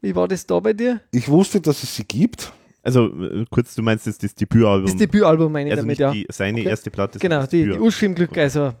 Wie 0.00 0.14
war 0.14 0.26
das 0.28 0.44
da 0.46 0.58
bei 0.60 0.72
dir? 0.72 1.00
Ich 1.12 1.28
wusste, 1.28 1.60
dass 1.60 1.82
es 1.82 1.94
sie 1.96 2.04
gibt. 2.04 2.52
Also 2.82 3.06
äh, 3.06 3.44
kurz, 3.48 3.74
du 3.76 3.82
meinst 3.82 4.06
jetzt 4.06 4.22
das 4.24 4.34
Debütalbum? 4.34 4.86
Das 4.86 4.96
Debütalbum 4.96 5.52
meine 5.52 5.68
ich 5.70 5.72
also 5.72 5.82
damit, 5.82 5.98
nicht 5.98 6.00
ja. 6.00 6.10
die, 6.12 6.26
seine 6.30 6.60
Okay. 6.60 6.68
erste 6.68 6.90
Platte. 6.90 7.18
Genau, 7.20 7.46
die, 7.46 7.64
die. 7.64 7.78
Uschi 7.78 8.06
im 8.06 8.14
Glück, 8.16 8.36
also 8.36 8.72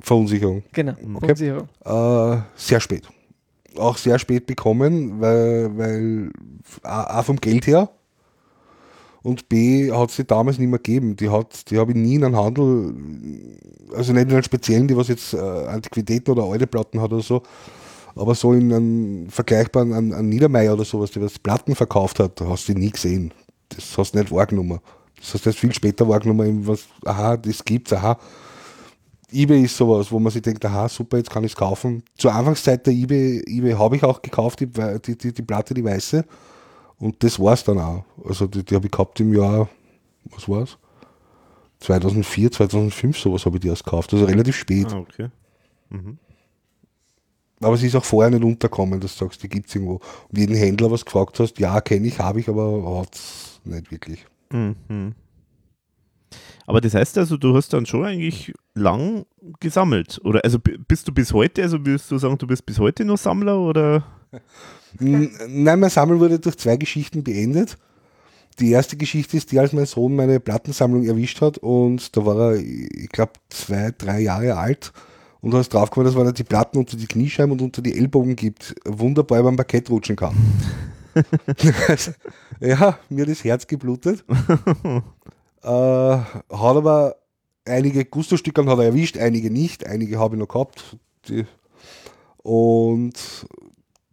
Verunsicherung. 0.00 0.62
genau, 0.72 0.92
Okay. 0.92 1.34
Verunsicherung. 1.34 1.68
Äh, 2.38 2.42
sehr 2.54 2.80
spät. 2.80 3.04
Auch 3.78 3.96
sehr 3.96 4.18
spät 4.18 4.46
bekommen, 4.46 5.20
weil, 5.20 5.76
weil 5.76 6.30
A, 6.82 7.18
A 7.18 7.22
vom 7.22 7.36
Geld 7.36 7.66
her 7.66 7.90
und 9.26 9.48
B 9.48 9.90
hat 9.90 10.12
sie 10.12 10.24
damals 10.24 10.58
nicht 10.58 10.68
mehr 10.68 10.78
gegeben. 10.78 11.16
Die, 11.16 11.28
die 11.68 11.78
habe 11.78 11.90
ich 11.90 11.96
nie 11.96 12.14
in 12.14 12.24
einem 12.24 12.36
Handel, 12.36 12.94
also 13.92 14.12
nicht 14.12 14.28
in 14.28 14.32
einem 14.32 14.42
speziellen, 14.44 14.86
die 14.86 14.96
was 14.96 15.08
jetzt 15.08 15.34
äh, 15.34 15.38
Antiquitäten 15.38 16.30
oder 16.30 16.44
alte 16.44 16.68
Platten 16.68 17.00
hat 17.00 17.12
oder 17.12 17.22
so, 17.22 17.42
aber 18.14 18.36
so 18.36 18.52
in 18.52 18.72
einem 18.72 19.28
vergleichbaren 19.28 19.92
an, 19.92 20.12
an 20.12 20.28
Niedermeyer 20.28 20.74
oder 20.74 20.84
sowas, 20.84 21.10
die 21.10 21.20
was 21.20 21.40
Platten 21.40 21.74
verkauft 21.74 22.20
hat, 22.20 22.40
hast 22.40 22.68
du 22.68 22.74
nie 22.74 22.90
gesehen. 22.90 23.34
Das 23.70 23.98
hast 23.98 24.14
du 24.14 24.18
nicht 24.18 24.30
wahrgenommen. 24.30 24.78
Das 25.18 25.34
hast 25.34 25.44
du 25.44 25.50
erst 25.50 25.58
viel 25.58 25.74
später 25.74 26.08
wahrgenommen, 26.08 26.66
was, 26.66 26.84
aha, 27.04 27.36
das 27.36 27.64
gibt's, 27.64 27.92
aha, 27.92 28.18
eBay 29.36 29.64
ist 29.64 29.76
sowas, 29.76 30.10
wo 30.10 30.18
man 30.18 30.32
sich 30.32 30.42
denkt, 30.42 30.64
aha, 30.64 30.88
super, 30.88 31.18
jetzt 31.18 31.30
kann 31.30 31.44
ich 31.44 31.52
es 31.52 31.56
kaufen. 31.56 32.02
Zur 32.16 32.34
Anfangszeit 32.34 32.86
der 32.86 32.94
eBay, 32.94 33.42
eBay 33.46 33.72
habe 33.72 33.96
ich 33.96 34.02
auch 34.02 34.22
gekauft, 34.22 34.60
die, 34.60 34.66
die, 34.66 35.18
die, 35.18 35.32
die 35.32 35.42
Platte, 35.42 35.74
die 35.74 35.84
weiße. 35.84 36.24
Und 36.98 37.22
das 37.22 37.38
war 37.38 37.52
es 37.52 37.62
dann 37.62 37.78
auch. 37.78 38.04
Also 38.24 38.46
die, 38.46 38.64
die 38.64 38.74
habe 38.74 38.86
ich 38.86 38.92
gehabt 38.92 39.20
im 39.20 39.34
Jahr, 39.34 39.68
was 40.24 40.48
war 40.48 40.62
es? 40.62 40.78
2004, 41.80 42.52
2005, 42.52 43.18
sowas 43.18 43.44
habe 43.44 43.56
ich 43.56 43.60
die 43.60 43.68
erst 43.68 43.84
gekauft. 43.84 44.12
Also 44.14 44.24
relativ 44.24 44.56
spät. 44.56 44.86
Ah, 44.90 44.98
okay. 44.98 45.28
Aber 47.60 47.76
sie 47.76 47.86
ist 47.86 47.96
auch 47.96 48.04
vorher 48.04 48.30
nicht 48.30 48.44
unterkommen, 48.44 49.00
dass 49.00 49.16
du 49.16 49.24
sagst, 49.24 49.42
die 49.42 49.48
gibt 49.48 49.68
es 49.68 49.74
irgendwo. 49.74 50.00
Und 50.28 50.38
jeden 50.38 50.56
Händler, 50.56 50.90
was 50.90 51.04
gefragt 51.04 51.38
hast, 51.40 51.58
ja, 51.58 51.80
kenne 51.80 52.06
ich, 52.06 52.18
habe 52.18 52.40
ich, 52.40 52.48
aber 52.48 53.00
hat 53.00 53.14
es 53.14 53.60
nicht 53.64 53.90
wirklich. 53.90 54.26
Mhm. 54.50 55.14
Aber 56.66 56.80
das 56.80 56.94
heißt 56.94 57.16
also, 57.18 57.36
du 57.36 57.54
hast 57.54 57.72
dann 57.72 57.86
schon 57.86 58.04
eigentlich 58.04 58.52
lang 58.74 59.24
gesammelt. 59.60 60.20
Oder 60.24 60.40
also 60.44 60.58
bist 60.60 61.06
du 61.06 61.12
bis 61.12 61.32
heute, 61.32 61.62
also 61.62 61.84
würdest 61.86 62.10
du 62.10 62.18
sagen, 62.18 62.38
du 62.38 62.46
bist 62.46 62.66
bis 62.66 62.78
heute 62.78 63.04
noch 63.04 63.18
Sammler 63.18 63.58
oder? 63.60 64.04
Nein, 64.98 65.80
mein 65.80 65.90
Sammeln 65.90 66.20
wurde 66.20 66.38
durch 66.38 66.58
zwei 66.58 66.76
Geschichten 66.76 67.22
beendet. 67.22 67.76
Die 68.58 68.70
erste 68.70 68.96
Geschichte 68.96 69.36
ist 69.36 69.52
die, 69.52 69.58
als 69.58 69.72
mein 69.74 69.86
Sohn 69.86 70.16
meine 70.16 70.40
Plattensammlung 70.40 71.04
erwischt 71.04 71.42
hat 71.42 71.58
und 71.58 72.16
da 72.16 72.24
war 72.24 72.52
er, 72.52 72.56
ich 72.56 73.10
glaube, 73.10 73.32
zwei, 73.50 73.92
drei 73.96 74.20
Jahre 74.20 74.56
alt 74.56 74.92
und 75.42 75.52
da 75.52 75.60
ist 75.60 75.74
draufgekommen, 75.74 76.06
dass 76.06 76.18
wenn 76.18 76.26
er 76.26 76.32
die 76.32 76.42
Platten 76.42 76.78
unter 76.78 76.96
die 76.96 77.06
Kniescheiben 77.06 77.52
und 77.52 77.60
unter 77.60 77.82
die 77.82 77.96
Ellbogen 77.96 78.34
gibt, 78.34 78.74
wunderbar 78.86 79.42
beim 79.42 79.56
Parkett 79.56 79.90
rutschen 79.90 80.16
kann. 80.16 80.34
ja, 82.60 82.98
mir 83.10 83.22
hat 83.22 83.30
das 83.30 83.44
Herz 83.44 83.66
geblutet. 83.66 84.24
Äh, 85.62 85.68
hat 85.68 86.46
aber 86.50 87.16
einige 87.64 88.04
Gusto-Stücke 88.04 88.64
hat 88.66 88.78
er 88.78 88.84
erwischt, 88.84 89.18
einige 89.18 89.50
nicht, 89.50 89.86
einige 89.86 90.18
habe 90.18 90.36
ich 90.36 90.40
noch 90.40 90.48
gehabt. 90.48 90.96
Die, 91.28 91.44
und 92.38 93.14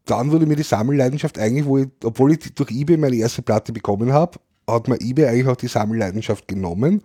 dann 0.06 0.32
wurde 0.32 0.46
mir 0.46 0.56
die 0.56 0.64
Sammelleidenschaft 0.64 1.38
eigentlich, 1.38 1.66
wo 1.66 1.78
ich, 1.78 1.88
obwohl 2.04 2.34
ich 2.34 2.54
durch 2.56 2.72
eBay 2.72 2.98
meine 2.98 3.16
erste 3.16 3.42
Platte 3.42 3.72
bekommen 3.72 4.12
habe, 4.12 4.40
hat 4.68 4.88
mir 4.88 5.00
eBay 5.00 5.28
eigentlich 5.28 5.48
auch 5.48 5.56
die 5.56 5.68
Sammelleidenschaft 5.68 6.48
genommen. 6.48 7.04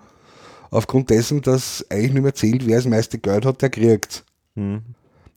Aufgrund 0.71 1.11
dessen, 1.11 1.41
dass 1.43 1.85
eigentlich 1.91 2.13
nicht 2.13 2.23
mehr 2.23 2.35
zählt, 2.35 2.67
wer 2.67 2.77
das 2.77 2.87
meiste 2.87 3.19
Geld 3.19 3.45
hat, 3.45 3.63
der 3.63 3.71
kriegt. 3.71 4.25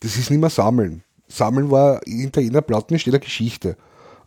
Das 0.02 0.18
ist 0.18 0.30
nicht 0.30 0.40
mehr 0.40 0.50
Sammeln. 0.50 1.04
Sammeln 1.28 1.72
war, 1.72 2.02
hinter 2.06 2.42
jeder 2.42 2.62
Platte 2.62 2.98
steht 3.00 3.14
eine 3.14 3.22
Geschichte. 3.22 3.78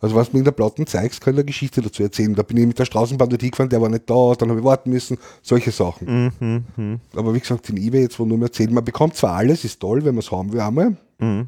Also 0.05 0.15
was 0.17 0.29
du 0.29 0.33
mir 0.35 0.41
in 0.41 0.45
der 0.45 0.51
Platten 0.51 0.85
zeigst, 0.85 1.19
kann 1.19 1.33
ich 1.33 1.39
eine 1.39 1.45
Geschichte 1.45 1.81
dazu 1.81 2.03
erzählen. 2.03 2.35
Da 2.35 2.43
bin 2.43 2.57
ich 2.57 2.67
mit 2.67 2.77
der 2.77 2.85
Straßenbahn 2.85 3.27
dorthin 3.27 3.49
gefahren, 3.49 3.69
der 3.69 3.81
war 3.81 3.89
nicht 3.89 4.07
da, 4.07 4.35
dann 4.37 4.49
habe 4.49 4.59
ich 4.59 4.63
warten 4.63 4.91
müssen, 4.91 5.17
solche 5.41 5.71
Sachen. 5.71 7.01
Aber 7.15 7.33
wie 7.33 7.39
gesagt, 7.39 7.67
in 7.71 7.77
eBay 7.77 8.03
jetzt, 8.03 8.19
wo 8.19 8.25
nur 8.25 8.37
mehr 8.37 8.51
zählt, 8.51 8.69
man 8.69 8.85
bekommt 8.85 9.15
zwar 9.15 9.33
alles, 9.33 9.63
ist 9.65 9.79
toll, 9.79 10.05
wenn 10.05 10.13
man 10.13 10.19
es 10.19 10.29
haben 10.29 10.53
will 10.53 10.59
einmal. 10.59 10.95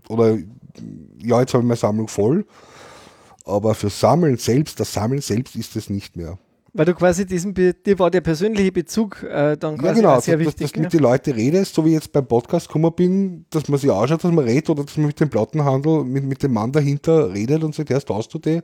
Oder 0.09 0.39
ja, 1.21 1.39
jetzt 1.39 1.53
habe 1.53 1.61
ich 1.61 1.67
meine 1.67 1.75
Sammlung 1.75 2.07
voll. 2.07 2.47
Aber 3.45 3.75
für 3.75 3.91
Sammeln 3.91 4.37
selbst, 4.37 4.79
das 4.79 4.91
Sammeln 4.91 5.21
selbst 5.21 5.55
ist 5.55 5.75
es 5.75 5.91
nicht 5.91 6.15
mehr. 6.15 6.39
Weil 6.77 6.85
du 6.85 6.93
quasi 6.93 7.25
diesen, 7.25 7.55
dir 7.55 7.73
war 7.97 8.11
der 8.11 8.21
persönliche 8.21 8.71
Bezug 8.71 9.23
äh, 9.23 9.57
dann 9.57 9.77
Ja, 9.77 9.81
quasi 9.81 9.95
genau, 9.95 10.13
auch 10.13 10.21
sehr 10.21 10.37
dass, 10.37 10.45
wichtig. 10.45 10.61
dass 10.61 10.71
du 10.71 10.75
gell? 10.75 10.83
mit 10.83 10.93
den 10.93 10.99
Leuten 10.99 11.31
redest, 11.31 11.73
so 11.73 11.83
wie 11.83 11.89
ich 11.89 11.95
jetzt 11.95 12.11
beim 12.11 12.27
Podcast 12.27 12.67
gekommen 12.67 12.93
bin, 12.95 13.45
dass 13.49 13.67
man 13.67 13.79
sich 13.79 13.91
anschaut, 13.91 14.23
dass 14.23 14.31
man 14.31 14.45
redet 14.45 14.69
oder 14.69 14.83
dass 14.83 14.95
man 14.95 15.07
mit 15.07 15.19
dem 15.19 15.27
Plattenhandel, 15.27 16.03
mit, 16.03 16.23
mit 16.23 16.43
dem 16.43 16.53
Mann 16.53 16.71
dahinter 16.71 17.33
redet 17.33 17.63
und 17.63 17.73
sagt, 17.73 17.89
erst 17.89 18.07
hast 18.11 18.31
du 18.31 18.37
die. 18.37 18.61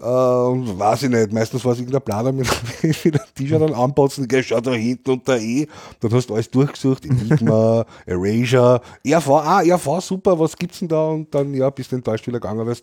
Äh, 0.00 0.06
und 0.06 0.78
weiß 0.78 1.02
ich 1.02 1.10
nicht, 1.10 1.32
meistens 1.34 1.62
war 1.66 1.72
es 1.72 1.80
irgendein 1.80 2.00
Planer 2.00 2.32
mit, 2.32 2.48
mit 2.82 3.14
einem 3.14 3.34
T-Shirt 3.34 3.60
dann 3.60 3.74
anpassen, 3.74 4.26
geh, 4.26 4.42
schau 4.42 4.62
da 4.62 4.72
hinten 4.72 5.10
und 5.10 5.28
da 5.28 5.36
eh. 5.36 5.66
Dann 6.00 6.12
hast 6.14 6.30
du 6.30 6.34
alles 6.34 6.50
durchgesucht, 6.50 7.04
Enigma, 7.04 7.84
Erasure, 8.06 8.80
RV, 9.06 9.28
ah, 9.28 9.60
RV, 9.60 10.00
super, 10.00 10.38
was 10.38 10.56
gibt's 10.56 10.78
denn 10.78 10.88
da? 10.88 11.08
Und 11.08 11.34
dann, 11.34 11.52
ja, 11.52 11.68
bist 11.68 11.92
du 11.92 11.96
enttäuscht 11.96 12.26
wieder 12.26 12.40
gegangen, 12.40 12.66
weil 12.66 12.74
du 12.74 12.80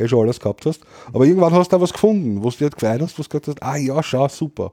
eh 0.00 0.08
schon 0.08 0.20
alles 0.20 0.40
gehabt 0.40 0.66
hast. 0.66 0.80
Aber 1.12 1.24
irgendwann 1.24 1.52
hast 1.52 1.72
du 1.72 1.76
da 1.76 1.80
was 1.82 1.92
gefunden, 1.92 2.42
wo 2.42 2.50
du 2.50 2.56
dir 2.56 2.70
gefreut 2.70 3.00
hast, 3.00 3.18
wo 3.18 3.22
du 3.22 3.28
gesagt 3.28 3.48
hast, 3.48 3.62
ah 3.62 3.76
ja, 3.76 4.02
schau, 4.02 4.28
super. 4.28 4.72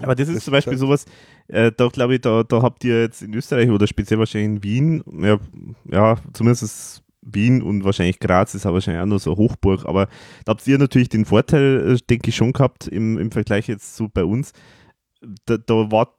Aber 0.00 0.14
das 0.14 0.28
ist 0.28 0.36
das 0.36 0.44
zum 0.44 0.52
Beispiel 0.52 0.74
ist 0.74 0.80
sowas, 0.80 1.04
äh, 1.48 1.72
da 1.76 1.88
glaube 1.88 2.14
ich, 2.14 2.20
da, 2.20 2.42
da 2.42 2.62
habt 2.62 2.84
ihr 2.84 3.02
jetzt 3.02 3.22
in 3.22 3.34
Österreich 3.34 3.70
oder 3.70 3.86
speziell 3.86 4.18
wahrscheinlich 4.18 4.48
in 4.48 4.62
Wien, 4.62 5.04
ja, 5.22 5.38
ja 5.90 6.16
zumindest 6.32 7.02
Wien 7.22 7.62
und 7.62 7.84
wahrscheinlich 7.84 8.20
Graz 8.20 8.54
ist 8.54 8.64
aber 8.64 8.74
wahrscheinlich 8.74 9.02
auch 9.02 9.06
noch 9.06 9.18
so 9.18 9.36
Hochburg, 9.36 9.84
aber 9.86 10.06
da 10.44 10.50
habt 10.50 10.66
ihr 10.66 10.78
natürlich 10.78 11.08
den 11.08 11.24
Vorteil, 11.24 11.94
äh, 11.94 11.98
denke 12.08 12.30
ich, 12.30 12.36
schon 12.36 12.52
gehabt 12.52 12.86
im, 12.86 13.18
im 13.18 13.30
Vergleich 13.30 13.68
jetzt 13.68 13.96
so 13.96 14.08
bei 14.08 14.24
uns. 14.24 14.52
Da, 15.46 15.56
da 15.56 15.90
war, 15.90 16.14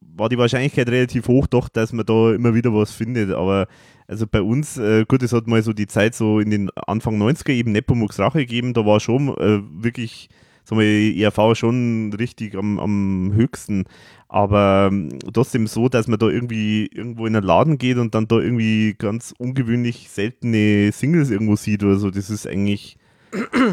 war 0.00 0.28
die 0.28 0.38
Wahrscheinlichkeit 0.38 0.88
relativ 0.88 1.26
hoch, 1.26 1.48
doch, 1.48 1.68
dass 1.68 1.92
man 1.92 2.06
da 2.06 2.34
immer 2.34 2.54
wieder 2.54 2.72
was 2.72 2.92
findet, 2.92 3.32
aber 3.32 3.66
also 4.06 4.26
bei 4.26 4.42
uns, 4.42 4.76
äh, 4.76 5.04
gut, 5.06 5.22
es 5.22 5.32
hat 5.32 5.46
mal 5.46 5.62
so 5.62 5.72
die 5.72 5.86
Zeit 5.86 6.14
so 6.14 6.40
in 6.40 6.50
den 6.50 6.70
Anfang 6.86 7.20
90er 7.20 7.52
eben 7.52 7.72
Nepomuk's 7.72 8.18
Rache 8.18 8.38
gegeben, 8.40 8.74
da 8.74 8.84
war 8.84 9.00
schon 9.00 9.28
äh, 9.38 9.62
wirklich 9.82 10.28
sagen 10.64 10.80
wir, 10.80 11.16
ERV 11.16 11.56
schon 11.56 12.12
richtig 12.18 12.56
am, 12.56 12.78
am 12.78 13.32
höchsten. 13.34 13.84
Aber 14.28 14.88
ähm, 14.90 15.10
trotzdem 15.32 15.66
so, 15.66 15.88
dass 15.88 16.08
man 16.08 16.18
da 16.18 16.26
irgendwie 16.26 16.86
irgendwo 16.86 17.26
in 17.26 17.36
einen 17.36 17.46
Laden 17.46 17.78
geht 17.78 17.98
und 17.98 18.14
dann 18.14 18.26
da 18.26 18.36
irgendwie 18.36 18.94
ganz 18.98 19.34
ungewöhnlich 19.38 20.08
seltene 20.10 20.90
Singles 20.90 21.30
irgendwo 21.30 21.56
sieht 21.56 21.84
oder 21.84 21.96
so. 21.96 22.10
Das 22.10 22.30
ist 22.30 22.46
eigentlich 22.46 22.96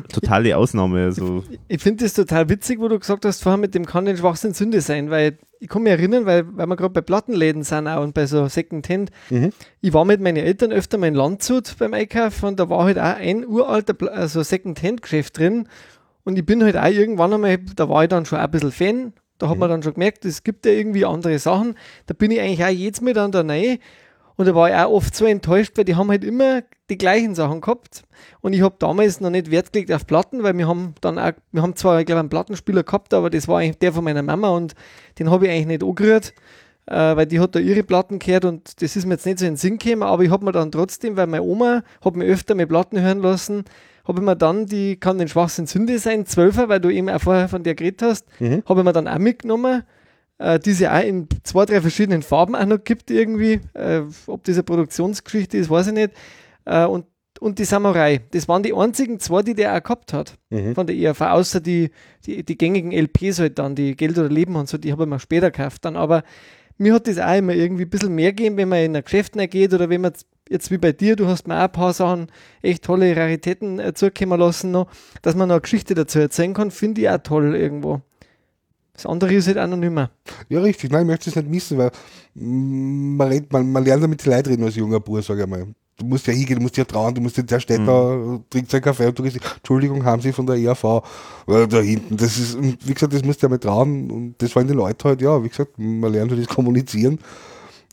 totale 0.09 0.57
Ausnahme. 0.57 1.03
Also. 1.03 1.43
Ich, 1.49 1.59
ich 1.67 1.81
finde 1.81 2.03
das 2.03 2.13
total 2.13 2.49
witzig, 2.49 2.79
wo 2.79 2.87
du 2.87 2.99
gesagt 2.99 3.25
hast, 3.25 3.43
vorher 3.43 3.57
mit 3.57 3.75
dem 3.75 3.85
kann 3.85 4.05
den 4.05 4.17
Schwachsinn 4.17 4.53
Sünde 4.53 4.81
sein, 4.81 5.09
weil 5.09 5.37
ich 5.59 5.67
kann 5.69 5.83
mich 5.83 5.91
erinnern, 5.91 6.25
weil, 6.25 6.45
weil 6.57 6.67
wir 6.67 6.75
gerade 6.75 6.93
bei 6.93 7.01
Plattenläden 7.01 7.63
sind 7.63 7.87
auch 7.87 8.01
und 8.01 8.13
bei 8.13 8.25
so 8.25 8.47
Secondhand. 8.47 9.11
Mhm. 9.29 9.51
Ich 9.81 9.93
war 9.93 10.05
mit 10.05 10.19
meinen 10.19 10.37
Eltern 10.37 10.71
öfter 10.71 10.97
mal 10.97 11.07
in 11.07 11.15
Landshut 11.15 11.75
beim 11.77 11.93
Einkaufen 11.93 12.47
und 12.47 12.59
da 12.59 12.69
war 12.69 12.85
halt 12.85 12.97
auch 12.97 13.17
ein 13.17 13.45
uralter 13.45 13.95
also 14.11 14.41
Secondhand-Geschäft 14.41 15.37
drin 15.37 15.67
und 16.23 16.37
ich 16.37 16.45
bin 16.45 16.63
halt 16.63 16.77
auch 16.77 16.85
irgendwann 16.85 17.33
einmal, 17.33 17.57
da 17.75 17.89
war 17.89 18.03
ich 18.03 18.09
dann 18.09 18.25
schon 18.25 18.39
ein 18.39 18.51
bisschen 18.51 18.71
Fan. 18.71 19.13
Da 19.37 19.49
hat 19.49 19.55
mhm. 19.55 19.59
man 19.61 19.69
dann 19.69 19.83
schon 19.83 19.93
gemerkt, 19.93 20.23
es 20.25 20.43
gibt 20.43 20.65
ja 20.65 20.71
irgendwie 20.71 21.05
andere 21.05 21.39
Sachen. 21.39 21.75
Da 22.05 22.13
bin 22.13 22.31
ich 22.31 22.39
eigentlich 22.39 22.63
auch 22.63 22.69
jetzt 22.69 23.01
mit 23.01 23.17
an 23.17 23.31
der 23.31 23.43
Nähe. 23.43 23.79
Und 24.35 24.47
da 24.47 24.55
war 24.55 24.69
ich 24.69 24.75
auch 24.75 24.91
oft 24.91 25.15
so 25.15 25.25
enttäuscht, 25.25 25.73
weil 25.75 25.85
die 25.85 25.95
haben 25.95 26.09
halt 26.09 26.23
immer 26.23 26.61
die 26.91 26.97
gleichen 26.97 27.33
Sachen 27.33 27.61
gehabt. 27.61 28.03
Und 28.41 28.53
ich 28.53 28.61
habe 28.61 28.75
damals 28.77 29.21
noch 29.21 29.29
nicht 29.29 29.49
Wert 29.49 29.71
gelegt 29.71 29.91
auf 29.91 30.05
Platten, 30.05 30.43
weil 30.43 30.57
wir 30.57 30.67
haben 30.67 30.93
dann 31.01 31.17
auch, 31.17 31.31
wir 31.51 31.61
haben 31.61 31.75
zwar, 31.75 31.99
ich 31.99 32.05
glaube, 32.05 32.19
einen 32.19 32.29
Plattenspieler 32.29 32.83
gehabt, 32.83 33.13
aber 33.13 33.29
das 33.29 33.47
war 33.47 33.59
eigentlich 33.59 33.79
der 33.79 33.93
von 33.93 34.03
meiner 34.03 34.21
Mama 34.21 34.49
und 34.49 34.75
den 35.17 35.31
habe 35.31 35.45
ich 35.45 35.51
eigentlich 35.51 35.67
nicht 35.67 35.83
angerührt, 35.83 36.33
äh, 36.87 37.15
weil 37.15 37.25
die 37.25 37.39
hat 37.39 37.55
da 37.55 37.59
ihre 37.59 37.83
Platten 37.83 38.19
gehört 38.19 38.45
und 38.45 38.81
das 38.81 38.95
ist 38.95 39.05
mir 39.05 39.13
jetzt 39.13 39.25
nicht 39.25 39.39
so 39.39 39.45
in 39.45 39.53
den 39.53 39.57
Sinn 39.57 39.77
gekommen, 39.77 40.03
aber 40.03 40.23
ich 40.23 40.29
habe 40.29 40.43
mir 40.43 40.51
dann 40.51 40.71
trotzdem, 40.71 41.15
weil 41.15 41.27
meine 41.27 41.43
Oma 41.43 41.83
hat 42.03 42.15
mir 42.15 42.25
öfter 42.25 42.55
mit 42.55 42.67
Platten 42.67 42.99
hören 42.99 43.19
lassen, 43.19 43.63
habe 44.05 44.19
ich 44.19 44.25
mir 44.25 44.35
dann, 44.35 44.65
die 44.65 44.97
kann 44.97 45.17
den 45.17 45.29
Schwachsinn 45.29 45.67
Sünde 45.67 45.97
sein, 45.97 46.25
12er, 46.25 46.67
weil 46.67 46.81
du 46.81 46.89
eben 46.89 47.09
auch 47.09 47.21
vorher 47.21 47.47
von 47.47 47.63
der 47.63 47.75
geredet 47.75 48.01
hast, 48.01 48.25
mhm. 48.41 48.63
habe 48.67 48.81
ich 48.81 48.85
mir 48.85 48.93
dann 48.93 49.07
auch 49.07 49.19
mitgenommen, 49.19 49.83
äh, 50.39 50.59
die 50.59 50.71
es 50.71 50.79
ja 50.79 50.97
auch 50.97 51.03
in 51.03 51.27
zwei, 51.43 51.65
drei 51.65 51.79
verschiedenen 51.79 52.23
Farben 52.23 52.55
auch 52.55 52.65
noch 52.65 52.83
gibt 52.83 53.11
irgendwie. 53.11 53.61
Äh, 53.73 54.01
ob 54.27 54.43
das 54.43 54.55
eine 54.55 54.63
Produktionsgeschichte 54.63 55.57
ist, 55.57 55.69
weiß 55.69 55.87
ich 55.87 55.93
nicht. 55.93 56.11
Äh, 56.65 56.85
und, 56.85 57.05
und 57.39 57.59
die 57.59 57.65
Samurai, 57.65 58.21
das 58.31 58.47
waren 58.47 58.63
die 58.63 58.73
einzigen 58.73 59.19
zwei, 59.19 59.41
die 59.41 59.53
der 59.53 59.75
auch 59.75 59.83
gehabt 59.83 60.13
hat 60.13 60.37
mhm. 60.49 60.75
von 60.75 60.87
der 60.87 60.95
ERV, 60.95 61.21
außer 61.21 61.59
die, 61.59 61.91
die, 62.25 62.43
die 62.43 62.57
gängigen 62.57 62.91
LPs 62.91 63.39
halt 63.39 63.59
dann, 63.59 63.75
die 63.75 63.95
Geld 63.95 64.17
oder 64.17 64.29
Leben 64.29 64.55
und 64.55 64.69
so, 64.69 64.77
die 64.77 64.91
habe 64.91 65.03
ich 65.03 65.09
mir 65.09 65.19
später 65.19 65.51
gekauft 65.51 65.85
dann, 65.85 65.95
aber 65.95 66.23
mir 66.77 66.93
hat 66.93 67.07
das 67.07 67.19
auch 67.19 67.35
immer 67.35 67.53
irgendwie 67.53 67.83
ein 67.83 67.89
bisschen 67.89 68.15
mehr 68.15 68.33
gegeben, 68.33 68.57
wenn 68.57 68.69
man 68.69 68.79
in 68.79 68.95
ein 68.95 69.03
Geschäft 69.03 69.33
geht 69.49 69.73
oder 69.73 69.89
wenn 69.89 70.01
man 70.01 70.13
jetzt 70.49 70.71
wie 70.71 70.77
bei 70.77 70.91
dir, 70.91 71.15
du 71.15 71.27
hast 71.27 71.47
mir 71.47 71.57
auch 71.57 71.63
ein 71.63 71.71
paar 71.71 71.93
Sachen, 71.93 72.27
echt 72.61 72.83
tolle 72.83 73.15
Raritäten 73.15 73.79
äh, 73.79 73.93
zukommen 73.93 74.39
lassen, 74.39 74.71
noch, 74.71 74.91
dass 75.21 75.35
man 75.35 75.47
noch 75.47 75.55
eine 75.55 75.61
Geschichte 75.61 75.95
dazu 75.95 76.19
erzählen 76.19 76.53
kann, 76.53 76.71
finde 76.71 77.01
ich 77.01 77.09
auch 77.09 77.19
toll 77.19 77.55
irgendwo. 77.55 78.01
Das 78.93 79.05
andere 79.05 79.33
ist 79.33 79.47
halt 79.47 79.57
auch 79.57 79.67
noch 79.67 79.77
nicht 79.77 79.91
mehr. 79.91 80.11
Ja, 80.49 80.59
richtig. 80.59 80.91
Nein, 80.91 81.03
ich 81.03 81.07
möchte 81.07 81.29
es 81.29 81.35
nicht 81.35 81.49
missen, 81.49 81.77
weil 81.77 81.91
mm, 82.35 83.15
man, 83.15 83.27
redet, 83.29 83.53
man, 83.53 83.71
man 83.71 83.85
lernt 83.85 84.03
damit 84.03 84.23
die 84.23 84.29
Leute 84.29 84.49
reden 84.49 84.63
als 84.63 84.75
junger 84.75 84.99
Bub, 84.99 85.23
sage 85.23 85.41
ich 85.41 85.47
mal. 85.47 85.67
Du 85.97 86.05
musst 86.05 86.25
ja 86.25 86.33
hingehen, 86.33 86.57
du 86.57 86.63
musst 86.63 86.77
ja 86.77 86.85
trauen, 86.85 87.13
du 87.13 87.21
musst 87.21 87.37
in 87.37 87.45
der 87.45 87.59
Städte, 87.59 87.81
mhm. 87.81 88.43
trinkt 88.49 88.71
seinen 88.71 88.81
Kaffee 88.81 89.07
und 89.07 89.19
du 89.19 89.23
gehst, 89.23 89.37
Entschuldigung, 89.57 90.03
haben 90.03 90.21
Sie 90.21 90.31
von 90.31 90.47
der 90.47 90.55
ERV 90.55 90.83
äh, 91.47 91.67
da 91.67 91.79
hinten. 91.79 92.17
Das 92.17 92.37
ist, 92.37 92.57
wie 92.59 92.93
gesagt, 92.93 93.13
das 93.13 93.23
musst 93.23 93.41
du 93.41 93.45
ja 93.45 93.49
mal 93.49 93.59
trauen 93.59 94.09
und 94.09 94.35
das 94.39 94.55
waren 94.55 94.67
die 94.67 94.73
Leute 94.73 95.09
halt, 95.09 95.21
ja, 95.21 95.43
wie 95.43 95.49
gesagt, 95.49 95.77
man 95.77 96.11
lernt 96.11 96.31
halt 96.31 96.41
das 96.41 96.47
Kommunizieren 96.47 97.19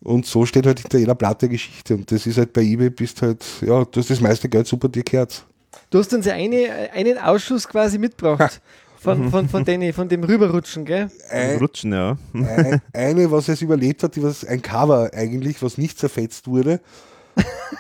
und 0.03 0.27
so 0.27 0.47
steht 0.47 0.67
halt 0.67 0.81
hinter 0.81 0.99
jeder 0.99 1.15
Platte 1.15 1.49
Geschichte. 1.49 1.95
Und 1.95 2.11
das 2.11 2.27
ist 2.27 2.39
halt 2.39 2.53
bei 2.53 2.63
eBay, 2.63 2.91
bist 2.91 3.23
halt, 3.23 3.45
ja, 3.61 3.85
du 3.85 4.01
hast 4.01 4.11
das 4.11 4.21
meiste 4.21 4.49
Geld 4.49 4.67
super 4.67 4.89
dir 4.89 5.03
gehört. 5.03 5.45
Du 5.91 5.99
hast 5.99 6.13
uns 6.13 6.27
ja 6.27 6.35
eine, 6.35 6.91
einen 6.93 7.19
Ausschuss 7.19 7.69
quasi 7.69 7.99
mitgebracht. 7.99 8.61
Von, 9.01 9.31
von, 9.31 9.49
von, 9.49 9.65
den, 9.65 9.93
von 9.93 10.09
dem 10.09 10.25
Rüberrutschen, 10.25 10.85
gell? 10.85 11.09
Ein, 11.31 11.59
Rutschen, 11.59 11.93
ja. 11.93 12.19
Ein, 12.35 12.83
eine, 12.93 13.31
was 13.31 13.47
es 13.47 13.63
überlebt 13.63 14.03
hat, 14.03 14.17
die 14.17 14.23
was, 14.25 14.45
ein 14.45 14.61
Cover 14.61 15.13
eigentlich, 15.15 15.63
was 15.63 15.79
nicht 15.79 16.01
zerfetzt 16.01 16.49
wurde. 16.49 16.81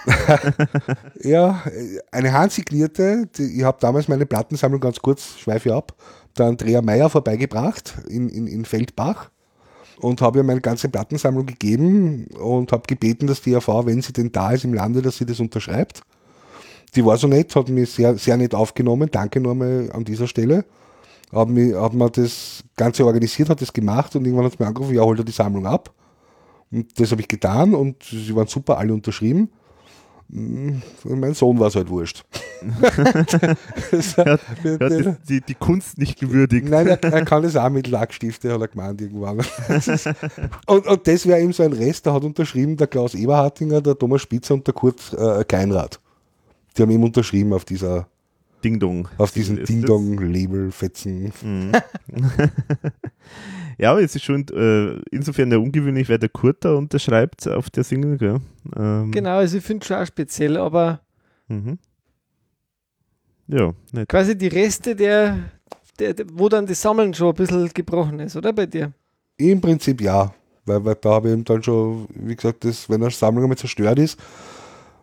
ja, 1.23 1.63
eine 2.11 2.33
handsignierte, 2.33 3.29
ich 3.39 3.63
habe 3.63 3.79
damals 3.81 4.09
meine 4.09 4.27
Plattensammlung 4.27 4.81
ganz 4.81 5.01
kurz, 5.01 5.39
schweife 5.39 5.75
ab, 5.75 5.95
der 6.37 6.47
Andrea 6.47 6.83
Meyer 6.83 7.11
vorbeigebracht 7.11 7.95
in, 8.09 8.29
in, 8.29 8.47
in 8.47 8.65
Feldbach 8.65 9.31
und 10.01 10.21
habe 10.21 10.39
ihr 10.39 10.45
meine 10.45 10.61
ganze 10.61 10.89
Plattensammlung 10.89 11.47
gegeben 11.47 12.27
und 12.39 12.73
habe 12.73 12.83
gebeten, 12.87 13.27
dass 13.27 13.43
die 13.43 13.55
AV, 13.57 13.87
wenn 13.87 14.03
sie 14.03 14.13
denn 14.13 14.33
da 14.33 14.53
ist 14.53 14.65
im 14.65 14.75
Lande, 14.75 15.03
dass 15.03 15.17
sie 15.17 15.27
das 15.27 15.41
unterschreibt. 15.41 16.03
Die 16.95 17.05
war 17.05 17.17
so 17.17 17.27
nett, 17.27 17.55
hat 17.55 17.69
mich 17.69 17.91
sehr, 17.91 18.17
sehr 18.17 18.37
nett 18.37 18.55
aufgenommen. 18.55 19.11
Danke 19.11 19.41
nochmal 19.41 19.91
an 19.93 20.05
dieser 20.05 20.27
Stelle. 20.27 20.65
Hat 21.33 21.49
mir 21.49 21.75
das 22.13 22.65
Ganze 22.77 23.05
organisiert, 23.05 23.51
hat 23.51 23.61
das 23.61 23.73
gemacht 23.73 24.17
und 24.17 24.25
irgendwann 24.25 24.47
hat 24.47 24.53
sie 24.53 24.63
mir 24.63 24.69
angerufen, 24.69 24.95
ja, 24.95 25.03
holt 25.03 25.19
er 25.19 25.25
die 25.25 25.33
Sammlung 25.33 25.67
ab. 25.67 25.93
Und 26.71 26.99
das 27.01 27.11
habe 27.11 27.21
ich 27.21 27.29
getan 27.29 27.75
und 27.75 28.03
sie 28.03 28.35
waren 28.35 28.47
super, 28.47 28.79
alle 28.79 28.93
unterschrieben. 28.93 29.51
Hm, 30.31 30.83
mein 31.05 31.33
Sohn 31.33 31.59
war 31.59 31.69
es 31.69 31.75
halt 31.77 31.89
wurscht. 31.89 32.25
er 34.17 34.33
hat, 34.33 34.41
er 34.65 35.07
hat 35.07 35.29
die, 35.29 35.41
die, 35.41 35.55
Kunst 35.55 35.97
nicht 35.97 36.21
gewürdigt. 36.21 36.69
Nein, 36.69 36.87
er, 36.87 37.03
er 37.03 37.25
kann 37.25 37.45
es 37.45 37.57
auch 37.57 37.71
mit 37.71 37.87
Lackstifte, 37.87 38.53
hat 38.53 38.61
er 38.61 38.69
gemeint 38.69 39.01
irgendwann. 39.01 39.39
und, 40.67 40.87
und 40.87 41.07
das 41.07 41.27
wäre 41.27 41.41
eben 41.41 41.55
so 41.55 41.63
ein 41.63 41.73
Rest, 41.73 42.07
da 42.07 42.13
hat 42.13 42.25
unterschrieben 42.25 42.77
der 42.77 42.89
Klaus 42.89 43.15
Eberhartinger, 43.15 43.81
der 43.81 43.97
Thomas 43.97 44.21
Spitzer 44.21 44.53
und 44.55 44.67
der 44.67 44.75
Kurt 44.75 45.15
äh, 45.15 45.45
Keinrad. 45.45 45.99
Die 46.77 46.83
haben 46.83 46.91
eben 46.91 47.05
unterschrieben 47.05 47.55
auf 47.55 47.65
dieser 47.65 48.07
Ding 48.65 48.79
Dong. 48.79 49.09
Auf 49.19 49.33
diesen 49.33 49.65
Ding 49.65 49.83
Dong 49.83 50.19
Label 50.19 50.71
fetzen. 50.73 51.33
Mhm. 51.43 51.73
ja, 53.79 53.93
aber 53.93 54.03
es 54.03 54.15
ist 54.15 54.25
schon 54.25 54.47
äh, 54.49 55.01
insofern 55.11 55.51
ja 55.53 55.59
ungewöhnlich, 55.59 56.09
weil 56.09 56.19
der 56.19 56.29
Kurt 56.29 56.65
da 56.65 56.75
unterschreibt 56.75 57.47
auf 57.47 57.71
der 57.71 57.85
Single. 57.85 58.19
Gell? 58.19 58.41
Ähm. 58.77 59.11
Genau, 59.13 59.39
also 59.39 59.59
ich 59.59 59.65
finde 59.65 59.83
es 59.83 59.89
schon 59.89 59.97
auch 59.99 60.07
speziell, 60.07 60.57
aber 60.57 61.01
mhm. 61.49 61.79
ja, 63.47 63.73
nicht. 63.93 64.09
quasi 64.09 64.37
die 64.37 64.49
Reste 64.49 64.97
der, 64.97 65.39
der, 65.99 66.15
der, 66.15 66.27
wo 66.33 66.49
dann 66.49 66.67
das 66.67 66.83
Sammeln 66.83 67.15
schon 67.15 67.29
ein 67.29 67.35
bisschen 67.35 67.71
gebrochen 67.73 68.21
ist, 68.21 68.37
oder 68.37 68.53
bei 68.53 68.67
dir? 68.67 68.93
Im 69.37 69.61
Prinzip 69.61 70.01
ja, 70.01 70.35
weil, 70.65 70.85
weil 70.85 70.97
da 70.97 71.11
habe 71.11 71.29
ich 71.29 71.35
eben 71.35 71.45
dann 71.45 71.63
schon, 71.63 72.09
wie 72.15 72.35
gesagt, 72.35 72.65
das, 72.65 72.89
wenn 72.91 73.03
eine 73.03 73.11
Sammlung 73.11 73.45
einmal 73.45 73.59
zerstört 73.59 73.99
ist, 73.99 74.19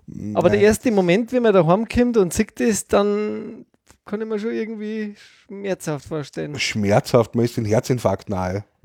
aber 0.07 0.49
Nein. 0.49 0.59
der 0.59 0.67
erste 0.67 0.91
Moment, 0.91 1.31
wenn 1.31 1.43
man 1.43 1.53
da 1.53 1.65
heimkommt 1.65 2.17
und 2.17 2.33
sieht 2.33 2.59
das, 2.59 2.87
dann 2.87 3.65
kann 4.05 4.21
ich 4.21 4.27
mir 4.27 4.37
schon 4.37 4.51
irgendwie 4.51 5.15
schmerzhaft 5.47 6.07
vorstellen. 6.07 6.59
Schmerzhaft, 6.59 7.33
man 7.33 7.45
ist 7.45 7.57
den 7.57 7.65
Herzinfarkt 7.65 8.29
nahe. 8.29 8.63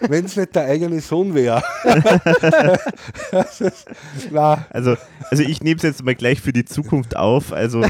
Wenn 0.00 0.24
es 0.24 0.34
nicht 0.36 0.54
der 0.54 0.64
eigene 0.64 1.00
Sohn 1.00 1.34
wäre. 1.34 1.62
also, 4.70 4.96
also 5.30 5.42
ich 5.42 5.62
nehme 5.62 5.76
es 5.76 5.82
jetzt 5.82 6.02
mal 6.02 6.14
gleich 6.14 6.40
für 6.40 6.54
die 6.54 6.64
Zukunft 6.64 7.14
auf. 7.14 7.52
Also 7.52 7.84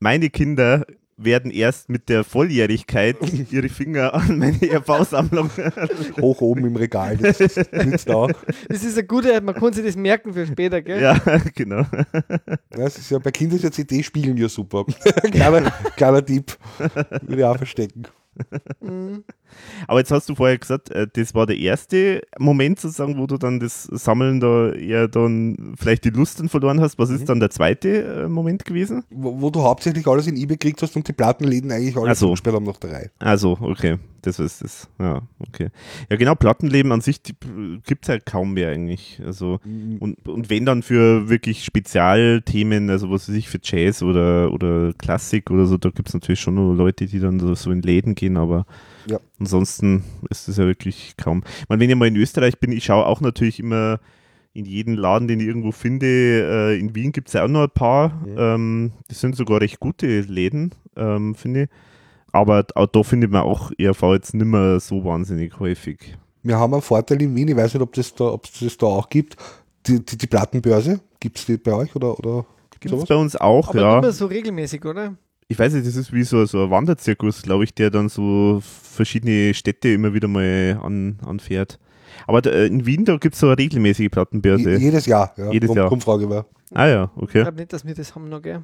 meine 0.00 0.30
Kinder 0.30 0.86
werden 1.18 1.50
erst 1.50 1.88
mit 1.88 2.08
der 2.08 2.24
Volljährigkeit 2.24 3.16
ihre 3.50 3.68
Finger 3.68 4.14
an 4.14 4.38
meine 4.38 4.62
ERV-Sammlung 4.62 5.50
hoch 6.20 6.40
oben 6.40 6.64
im 6.66 6.76
Regal. 6.76 7.16
Das 7.16 7.38
nützt 7.40 8.10
auch. 8.10 8.30
Das 8.68 8.84
ist 8.84 8.96
eine 8.96 9.06
gute, 9.06 9.40
man 9.40 9.54
kann 9.54 9.72
sich 9.72 9.84
das 9.84 9.96
merken 9.96 10.32
für 10.32 10.46
später, 10.46 10.80
gell? 10.80 11.02
Ja, 11.02 11.20
genau. 11.54 11.84
Das 12.70 12.96
ist 12.96 13.10
ja 13.10 13.18
bei 13.18 13.30
Kindern 13.32 13.58
ja 13.60 13.70
CD-Spielen 13.70 14.36
ja 14.36 14.48
super. 14.48 14.86
kleiner, 15.30 15.70
kleiner 15.96 16.24
Tipp. 16.24 16.56
Würde 16.78 17.36
ich 17.36 17.44
auch 17.44 17.56
verstecken. 17.56 18.04
Mhm. 18.80 19.24
Aber 19.86 19.98
jetzt 20.00 20.10
hast 20.10 20.28
du 20.28 20.34
vorher 20.34 20.58
gesagt, 20.58 20.90
äh, 20.90 21.06
das 21.12 21.34
war 21.34 21.46
der 21.46 21.56
erste 21.58 22.22
Moment 22.38 22.80
sozusagen, 22.80 23.18
wo 23.18 23.26
du 23.26 23.36
dann 23.38 23.60
das 23.60 23.84
Sammeln 23.84 24.40
da 24.40 24.72
eher 24.72 25.08
dann 25.08 25.74
vielleicht 25.78 26.04
die 26.04 26.10
Lust 26.10 26.40
dann 26.40 26.48
verloren 26.48 26.80
hast. 26.80 26.98
Was 26.98 27.10
ist 27.10 27.22
Mhm. 27.22 27.26
dann 27.26 27.40
der 27.40 27.50
zweite 27.50 27.88
äh, 28.24 28.28
Moment 28.28 28.64
gewesen? 28.64 29.04
Wo, 29.10 29.40
wo 29.40 29.50
du 29.50 29.62
hauptsächlich 29.62 30.06
alles 30.06 30.26
in 30.26 30.36
eBay 30.36 30.56
gekriegt 30.56 30.82
hast 30.82 30.94
und 30.96 31.06
die 31.06 31.12
Plattenläden 31.12 31.70
eigentlich 31.72 31.96
alles 31.96 32.18
so. 32.18 32.26
zugesperrt 32.26 32.56
haben 32.56 32.64
nach 32.64 32.76
der 32.78 32.92
Reihe. 32.92 33.10
Also, 33.18 33.56
okay, 33.60 33.96
das 34.22 34.38
ist 34.38 34.62
es. 34.62 34.88
Ja, 34.98 35.22
okay. 35.38 35.68
Ja, 36.10 36.16
genau, 36.16 36.34
Plattenleben 36.34 36.92
an 36.92 37.00
sich 37.00 37.22
gibt 37.22 37.44
es 38.04 38.08
halt 38.08 38.26
kaum 38.26 38.54
mehr 38.54 38.70
eigentlich. 38.70 39.20
Also, 39.24 39.60
und, 40.00 40.16
und 40.28 40.50
wenn 40.50 40.64
dann 40.66 40.82
für 40.82 41.28
wirklich 41.28 41.64
Spezialthemen, 41.64 42.90
also 42.90 43.10
was 43.10 43.28
weiß 43.28 43.36
ich, 43.36 43.48
für 43.48 43.60
Jazz 43.62 44.02
oder, 44.02 44.52
oder 44.52 44.92
Klassik 44.94 45.50
oder 45.50 45.66
so, 45.66 45.76
da 45.76 45.90
gibt 45.90 46.08
es 46.08 46.14
natürlich 46.14 46.40
schon 46.40 46.54
nur 46.54 46.74
Leute, 46.74 47.06
die 47.06 47.20
dann 47.20 47.38
so- 47.40 47.54
so 47.54 47.70
in 47.70 47.82
Läden 47.82 48.14
gehen, 48.14 48.36
aber 48.36 48.66
Ja. 49.08 49.20
ansonsten 49.38 50.04
ist 50.30 50.48
das 50.48 50.56
ja 50.56 50.66
wirklich 50.66 51.14
kaum. 51.16 51.42
Ich 51.62 51.68
meine, 51.68 51.80
wenn 51.80 51.90
ich 51.90 51.96
mal 51.96 52.08
in 52.08 52.16
Österreich 52.16 52.58
bin, 52.58 52.72
ich 52.72 52.84
schaue 52.84 53.06
auch 53.06 53.20
natürlich 53.20 53.58
immer 53.58 54.00
in 54.52 54.64
jeden 54.64 54.94
Laden, 54.94 55.28
den 55.28 55.40
ich 55.40 55.46
irgendwo 55.46 55.72
finde. 55.72 56.06
Äh, 56.06 56.78
in 56.78 56.94
Wien 56.94 57.12
gibt 57.12 57.28
es 57.28 57.34
ja 57.34 57.44
auch 57.44 57.48
noch 57.48 57.62
ein 57.62 57.70
paar. 57.70 58.26
Ähm, 58.36 58.92
das 59.08 59.20
sind 59.20 59.36
sogar 59.36 59.60
recht 59.60 59.78
gute 59.78 60.20
Läden, 60.22 60.74
ähm, 60.96 61.34
finde 61.34 61.64
ich. 61.64 61.68
Aber 62.32 62.66
auch 62.74 62.86
da 62.86 63.02
findet 63.02 63.30
man 63.30 63.42
auch 63.42 63.70
ERV 63.78 64.02
jetzt 64.14 64.34
nicht 64.34 64.46
mehr 64.46 64.80
so 64.80 65.04
wahnsinnig 65.04 65.58
häufig. 65.60 66.16
Wir 66.42 66.58
haben 66.58 66.72
einen 66.72 66.82
Vorteil 66.82 67.22
in 67.22 67.34
Wien, 67.34 67.48
ich 67.48 67.56
weiß 67.56 67.74
nicht, 67.74 67.82
ob 67.82 67.92
das 67.94 68.14
da, 68.14 68.24
ob 68.24 68.44
es 68.44 68.58
das 68.60 68.76
da 68.76 68.86
auch 68.86 69.08
gibt. 69.08 69.36
Die, 69.86 70.04
die, 70.04 70.18
die 70.18 70.26
Plattenbörse, 70.26 71.00
gibt 71.20 71.38
es 71.38 71.46
die 71.46 71.56
bei 71.56 71.72
euch 71.72 71.94
oder, 71.96 72.18
oder 72.18 72.44
Gibt 72.80 72.94
es 72.94 73.04
bei 73.06 73.16
uns 73.16 73.36
auch, 73.36 73.70
Aber 73.70 73.80
ja. 73.80 74.00
mehr 74.00 74.12
so 74.12 74.26
regelmäßig, 74.26 74.84
oder? 74.84 75.16
Ich 75.50 75.58
weiß 75.58 75.72
nicht, 75.72 75.86
das 75.86 75.96
ist 75.96 76.12
wie 76.12 76.24
so, 76.24 76.44
so 76.44 76.64
ein 76.64 76.70
Wanderzirkus, 76.70 77.40
glaube 77.40 77.64
ich, 77.64 77.72
der 77.74 77.90
dann 77.90 78.10
so 78.10 78.60
verschiedene 78.62 79.54
Städte 79.54 79.88
immer 79.88 80.12
wieder 80.12 80.28
mal 80.28 80.78
an, 80.82 81.18
anfährt. 81.24 81.78
Aber 82.26 82.42
da, 82.42 82.50
äh, 82.50 82.66
in 82.66 82.84
Wien, 82.84 83.06
da 83.06 83.16
gibt 83.16 83.34
es 83.34 83.40
so 83.40 83.46
eine 83.46 83.56
regelmäßige 83.56 84.10
Plattenbörse. 84.10 84.72
Je- 84.72 84.76
Jedes 84.76 85.06
Jahr, 85.06 85.32
ja. 85.38 85.50
Jedes 85.50 85.74
Jahr. 85.74 85.88
drum 85.88 86.02
frage 86.02 86.24
ich 86.24 86.28
mal. 86.28 86.44
ah 86.74 86.86
ja, 86.86 87.10
Ich 87.16 87.22
okay. 87.22 87.42
glaube 87.42 87.56
nicht, 87.56 87.72
dass 87.72 87.86
wir 87.86 87.94
das 87.94 88.14
haben 88.14 88.28
noch, 88.28 88.42
gell? 88.42 88.62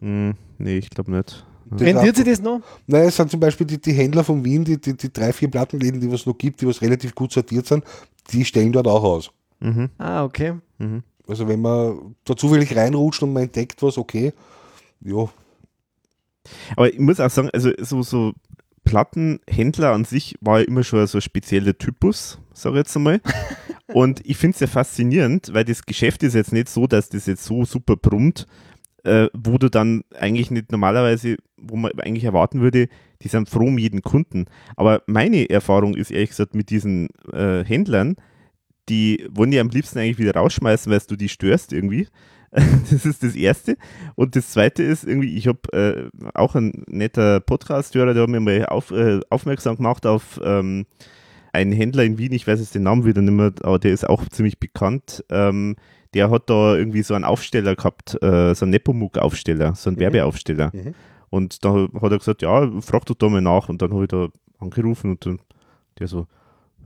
Hm, 0.00 0.34
nee, 0.56 0.78
ich 0.78 0.88
glaube 0.88 1.10
nicht. 1.10 1.44
Auch- 1.70 1.78
sich 1.78 2.24
das 2.24 2.40
noch? 2.40 2.60
Nein, 2.86 3.08
es 3.08 3.16
sind 3.16 3.30
zum 3.30 3.40
Beispiel 3.40 3.66
die, 3.66 3.80
die 3.80 3.92
Händler 3.92 4.24
von 4.24 4.42
Wien, 4.42 4.64
die, 4.64 4.80
die, 4.80 4.96
die 4.96 5.12
drei, 5.12 5.32
vier 5.34 5.50
Plattenläden, 5.50 6.00
die 6.00 6.08
es 6.08 6.24
noch 6.24 6.36
gibt, 6.38 6.62
die 6.62 6.66
was 6.66 6.80
relativ 6.80 7.14
gut 7.14 7.32
sortiert 7.32 7.66
sind, 7.66 7.84
die 8.30 8.44
stellen 8.46 8.72
dort 8.72 8.86
auch 8.88 9.04
aus. 9.04 9.30
Mhm, 9.60 9.90
Ah, 9.98 10.24
okay. 10.24 10.54
mhm. 10.78 11.02
Also 11.28 11.46
wenn 11.46 11.60
man 11.60 12.14
da 12.24 12.34
zufällig 12.36 12.74
reinrutscht 12.74 13.22
und 13.22 13.32
man 13.34 13.44
entdeckt 13.44 13.82
was, 13.82 13.96
okay, 13.98 14.32
ja, 15.02 15.28
Aber 16.76 16.92
ich 16.92 16.98
muss 16.98 17.20
auch 17.20 17.30
sagen, 17.30 17.50
also 17.52 17.70
so, 17.78 18.02
so 18.02 18.32
Plattenhändler 18.84 19.92
an 19.92 20.04
sich 20.04 20.36
war 20.40 20.60
ja 20.60 20.66
immer 20.66 20.82
schon 20.82 21.06
so 21.06 21.18
ein 21.18 21.22
spezieller 21.22 21.76
Typus, 21.76 22.38
sage 22.52 22.76
ich 22.76 22.80
jetzt 22.80 22.96
einmal. 22.96 23.20
Und 23.92 24.20
ich 24.24 24.36
finde 24.36 24.54
es 24.54 24.60
ja 24.60 24.66
faszinierend, 24.66 25.52
weil 25.52 25.64
das 25.64 25.84
Geschäft 25.84 26.22
ist 26.22 26.34
jetzt 26.34 26.52
nicht 26.52 26.68
so, 26.68 26.86
dass 26.86 27.08
das 27.08 27.26
jetzt 27.26 27.44
so 27.44 27.64
super 27.64 27.96
brummt, 27.96 28.46
äh, 29.04 29.28
wo 29.34 29.58
du 29.58 29.68
dann 29.68 30.02
eigentlich 30.18 30.50
nicht 30.50 30.72
normalerweise, 30.72 31.36
wo 31.56 31.76
man 31.76 31.92
eigentlich 31.98 32.24
erwarten 32.24 32.60
würde, 32.60 32.88
die 33.22 33.28
sind 33.28 33.48
froh 33.48 33.66
um 33.66 33.78
jeden 33.78 34.02
Kunden. 34.02 34.46
Aber 34.76 35.02
meine 35.06 35.48
Erfahrung 35.50 35.94
ist 35.94 36.10
ehrlich 36.10 36.30
gesagt 36.30 36.54
mit 36.54 36.70
diesen 36.70 37.08
äh, 37.32 37.64
Händlern, 37.64 38.16
die 38.88 39.26
wollen 39.30 39.50
die 39.50 39.60
am 39.60 39.68
liebsten 39.68 39.98
eigentlich 39.98 40.18
wieder 40.18 40.34
rausschmeißen, 40.34 40.90
weil 40.90 41.00
du 41.06 41.16
die 41.16 41.28
störst 41.28 41.72
irgendwie. 41.72 42.08
Das 42.90 43.06
ist 43.06 43.22
das 43.22 43.34
Erste. 43.34 43.76
Und 44.14 44.36
das 44.36 44.50
Zweite 44.50 44.82
ist 44.82 45.04
irgendwie, 45.04 45.36
ich 45.36 45.48
habe 45.48 45.60
äh, 45.72 46.28
auch 46.34 46.54
ein 46.54 46.84
netter 46.86 47.40
Podcast-Hörer, 47.40 48.12
der 48.12 48.24
hat 48.24 48.30
mir 48.30 48.40
mal 48.40 48.66
auf, 48.66 48.90
äh, 48.90 49.20
aufmerksam 49.30 49.76
gemacht 49.76 50.06
auf 50.06 50.38
ähm, 50.44 50.86
einen 51.52 51.72
Händler 51.72 52.04
in 52.04 52.18
Wien, 52.18 52.32
ich 52.32 52.46
weiß 52.46 52.60
jetzt 52.60 52.74
den 52.74 52.82
Namen 52.82 53.04
wieder 53.04 53.22
nicht 53.22 53.32
mehr, 53.32 53.52
aber 53.62 53.78
der 53.78 53.92
ist 53.92 54.08
auch 54.08 54.28
ziemlich 54.28 54.58
bekannt. 54.58 55.24
Ähm, 55.30 55.76
der 56.14 56.30
hat 56.30 56.50
da 56.50 56.76
irgendwie 56.76 57.02
so 57.02 57.14
einen 57.14 57.24
Aufsteller 57.24 57.74
gehabt, 57.74 58.22
äh, 58.22 58.54
so 58.54 58.64
einen 58.64 58.72
Nepomuk-Aufsteller, 58.72 59.74
so 59.74 59.88
einen 59.88 59.98
Werbeaufsteller. 59.98 60.70
Mhm. 60.74 60.94
Und 61.30 61.64
da 61.64 61.88
hat 62.00 62.12
er 62.12 62.18
gesagt, 62.18 62.42
ja, 62.42 62.70
frag 62.82 63.06
doch 63.06 63.14
da 63.14 63.28
mal 63.30 63.40
nach. 63.40 63.70
Und 63.70 63.80
dann 63.80 63.92
habe 63.94 64.04
ich 64.04 64.08
da 64.08 64.28
angerufen 64.58 65.12
und 65.12 65.24
dann 65.24 65.40
der 65.98 66.08
so, 66.08 66.26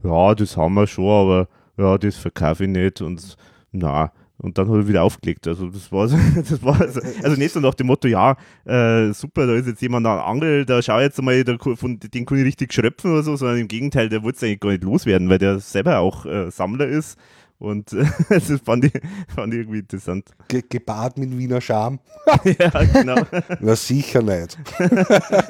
ja, 0.03 0.33
das 0.33 0.55
haben 0.55 0.75
wir 0.75 0.87
schon, 0.87 1.09
aber 1.09 1.47
ja, 1.77 1.97
das 1.97 2.15
verkaufe 2.15 2.63
ich 2.63 2.69
nicht 2.69 3.01
und 3.01 3.35
na. 3.71 4.11
Und 4.39 4.57
dann 4.57 4.69
hat 4.69 4.75
er 4.75 4.87
wieder 4.87 5.03
aufgelegt. 5.03 5.47
Also 5.47 5.67
das 5.67 5.91
war, 5.91 6.07
das 6.35 6.63
war 6.63 6.79
also, 6.79 7.01
nicht 7.37 7.51
so 7.51 7.59
nach 7.59 7.73
dem 7.73 7.87
Motto, 7.87 8.07
ja, 8.07 8.37
äh, 8.65 9.11
super, 9.13 9.47
da 9.47 9.53
ist 9.53 9.67
jetzt 9.67 9.81
jemand 9.81 10.05
an 10.05 10.19
Angel, 10.19 10.65
da 10.65 10.81
schau 10.81 10.99
jetzt 10.99 11.21
mal, 11.21 11.43
da, 11.43 11.57
von, 11.57 11.99
den 11.99 12.25
kann 12.25 12.37
ich 12.37 12.45
richtig 12.45 12.71
schröpfen 12.73 13.11
oder 13.11 13.23
so, 13.23 13.35
sondern 13.35 13.57
im 13.57 13.67
Gegenteil, 13.67 14.09
der 14.09 14.23
wollte 14.23 14.37
es 14.37 14.43
eigentlich 14.43 14.59
gar 14.59 14.69
nicht 14.69 14.83
loswerden, 14.83 15.29
weil 15.29 15.39
der 15.39 15.59
selber 15.59 15.99
auch 15.99 16.25
äh, 16.25 16.51
Sammler 16.51 16.87
ist. 16.87 17.17
Und 17.59 17.91
äh, 17.93 18.05
das 18.29 18.51
fand 18.65 18.85
ich, 18.85 18.93
fand 19.33 19.53
ich 19.53 19.61
irgendwie 19.61 19.79
interessant. 19.79 20.29
ge 20.47 20.63
gepaart 20.67 21.17
mit 21.17 21.35
Wiener 21.35 21.59
Charme. 21.59 21.99
ja, 22.43 22.69
genau. 22.83 23.15
Na 23.59 23.75
sicher 23.75 24.21
nicht. 24.21 24.57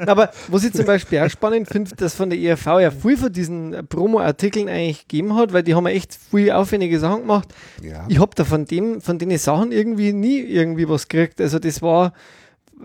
Aber 0.06 0.32
was 0.48 0.64
ich 0.64 0.74
zum 0.74 0.86
Beispiel 0.86 1.20
auch 1.20 1.30
spannend 1.30 1.68
finde, 1.68 1.96
dass 1.96 2.16
von 2.16 2.30
der 2.30 2.40
ERV 2.40 2.66
ja 2.80 2.92
viel 2.92 3.18
von 3.18 3.34
diesen 3.34 3.88
Promo-Artikeln 3.88 4.70
eigentlich 4.70 5.08
gegeben 5.08 5.36
hat, 5.36 5.52
weil 5.52 5.64
die 5.64 5.76
haben 5.76 5.86
ja 5.88 5.94
echt 5.94 6.16
viel 6.16 6.52
aufwendige 6.52 7.00
Sachen 7.00 7.22
gemacht. 7.22 7.54
Ja. 7.84 8.06
Ich 8.08 8.20
habe 8.20 8.32
da 8.36 8.46
von 8.46 8.66
dem, 8.66 9.02
von 9.02 9.20
den 9.20 9.38
Sachen 9.38 9.74
irgendwie 9.74 10.14
nie 10.14 10.40
irgendwie 10.40 10.88
was 10.88 11.10
gekriegt. 11.10 11.42
Also 11.42 11.60
das 11.60 11.82
war, 11.82 12.14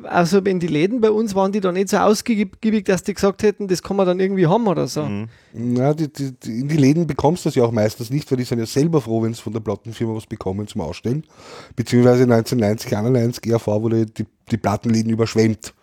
also 0.04 0.38
in 0.38 0.58
die 0.58 0.66
Läden 0.66 1.00
bei 1.00 1.10
uns 1.10 1.34
waren 1.34 1.52
die 1.52 1.60
da 1.60 1.70
nicht 1.70 1.88
so 1.88 1.98
ausgiebig, 1.98 2.84
dass 2.84 3.02
die 3.02 3.14
gesagt 3.14 3.42
hätten, 3.42 3.68
das 3.68 3.82
kann 3.82 3.96
man 3.96 4.06
dann 4.06 4.20
irgendwie 4.20 4.46
haben 4.46 4.66
oder 4.66 4.86
so. 4.86 5.02
Mhm. 5.02 5.28
Na, 5.52 5.92
die, 5.92 6.12
die, 6.12 6.32
die, 6.32 6.60
in 6.60 6.68
die 6.68 6.76
Läden 6.76 7.06
bekommst 7.06 7.44
du 7.44 7.48
das 7.48 7.56
ja 7.56 7.64
auch 7.64 7.72
meistens 7.72 8.10
nicht, 8.10 8.30
weil 8.30 8.38
die 8.38 8.44
sind 8.44 8.58
ja 8.58 8.66
selber 8.66 9.00
froh, 9.00 9.22
wenn 9.22 9.34
sie 9.34 9.42
von 9.42 9.52
der 9.52 9.60
Plattenfirma 9.60 10.14
was 10.14 10.26
bekommen 10.26 10.66
zum 10.66 10.80
Ausstellen. 10.80 11.24
Beziehungsweise 11.76 12.22
1990, 12.22 12.96
91 12.96 13.42
GRV 13.42 13.66
wurde 13.66 14.06
die, 14.06 14.24
die 14.50 14.56
Plattenläden 14.56 15.10
überschwemmt. 15.10 15.74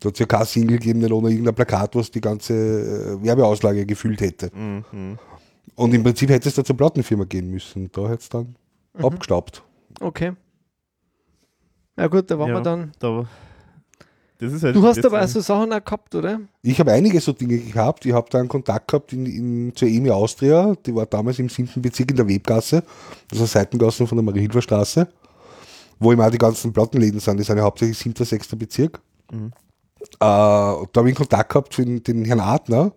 Da 0.00 0.08
hat 0.08 0.14
es 0.14 0.20
ja 0.20 0.26
kein 0.26 0.44
Single 0.44 0.78
gegeben, 0.78 1.00
nicht 1.00 1.12
ohne 1.12 1.30
irgendein 1.30 1.54
Plakat, 1.54 1.96
was 1.96 2.10
die 2.10 2.20
ganze 2.20 3.18
Werbeauslage 3.22 3.84
gefüllt 3.84 4.20
hätte. 4.20 4.50
Mhm. 4.54 5.18
Und 5.74 5.94
im 5.94 6.02
Prinzip 6.02 6.30
hätte 6.30 6.48
es 6.48 6.54
da 6.54 6.64
zur 6.64 6.76
Plattenfirma 6.76 7.24
gehen 7.24 7.50
müssen. 7.50 7.90
Da 7.92 8.02
hätte 8.02 8.22
es 8.22 8.28
dann 8.28 8.54
abgestaubt. 8.94 9.62
Okay. 10.00 10.32
Ja 11.98 12.06
gut, 12.06 12.30
da 12.30 12.38
waren 12.38 12.48
Ja. 12.48 12.54
wir 12.54 12.62
dann. 12.62 12.92
Da, 12.98 13.26
das 14.38 14.52
ist 14.52 14.62
halt 14.62 14.76
Du 14.76 14.84
hast 14.84 15.04
aber 15.04 15.20
auch 15.20 15.26
so 15.28 15.40
Sachen 15.40 15.72
auch 15.72 15.84
gehabt, 15.84 16.14
oder? 16.14 16.40
Ich 16.62 16.78
habe 16.78 16.92
einige 16.92 17.20
so 17.20 17.32
Dinge 17.32 17.58
gehabt. 17.58 18.06
Ich 18.06 18.12
habe 18.12 18.28
da 18.30 18.38
einen 18.38 18.48
Kontakt 18.48 18.86
gehabt 18.86 19.12
in, 19.12 19.26
in, 19.26 19.72
zur 19.74 19.88
EMI 19.88 20.10
Austria. 20.10 20.74
Die 20.86 20.94
war 20.94 21.06
damals 21.06 21.40
im 21.40 21.48
7. 21.48 21.82
Bezirk 21.82 22.12
in 22.12 22.16
der 22.16 22.28
Webgasse, 22.28 22.84
also 23.32 23.46
Seitengasse 23.46 24.06
von 24.06 24.16
der 24.16 24.24
Mariehilfer 24.24 24.62
Straße, 24.62 25.08
wo 25.98 26.12
auch 26.12 26.30
die 26.30 26.38
ganzen 26.38 26.72
Plattenläden 26.72 27.18
sind. 27.18 27.38
Die 27.38 27.42
sind 27.42 27.56
ja 27.56 27.64
hauptsächlich 27.64 27.98
7. 27.98 28.24
6. 28.24 28.54
Bezirk. 28.54 29.00
Mhm. 29.32 29.52
Äh, 30.00 30.06
da 30.20 30.78
habe 30.78 30.86
ich 30.94 31.04
einen 31.06 31.14
Kontakt 31.16 31.50
gehabt 31.50 31.76
den, 31.76 32.04
den 32.04 32.24
Herrn 32.24 32.40
Adner, 32.40 32.92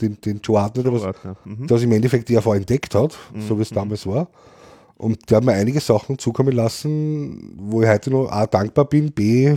den, 0.00 0.18
den 0.22 0.40
Joe 0.42 0.58
Adner, 0.58 0.84
der, 0.84 0.92
was, 0.94 1.02
mhm. 1.44 1.66
der 1.66 1.76
was 1.76 1.82
im 1.82 1.92
Endeffekt 1.92 2.30
die 2.30 2.34
ERV 2.34 2.46
entdeckt 2.54 2.94
hat, 2.94 3.14
so 3.46 3.58
wie 3.58 3.62
es 3.62 3.70
damals 3.70 4.06
war. 4.06 4.28
Und 4.98 5.30
der 5.30 5.38
hat 5.38 5.44
mir 5.44 5.52
einige 5.52 5.80
Sachen 5.80 6.18
zukommen 6.18 6.52
lassen, 6.52 7.54
wo 7.56 7.82
ich 7.82 7.88
heute 7.88 8.10
noch 8.10 8.28
A 8.30 8.46
dankbar 8.46 8.84
bin, 8.84 9.12
B, 9.12 9.56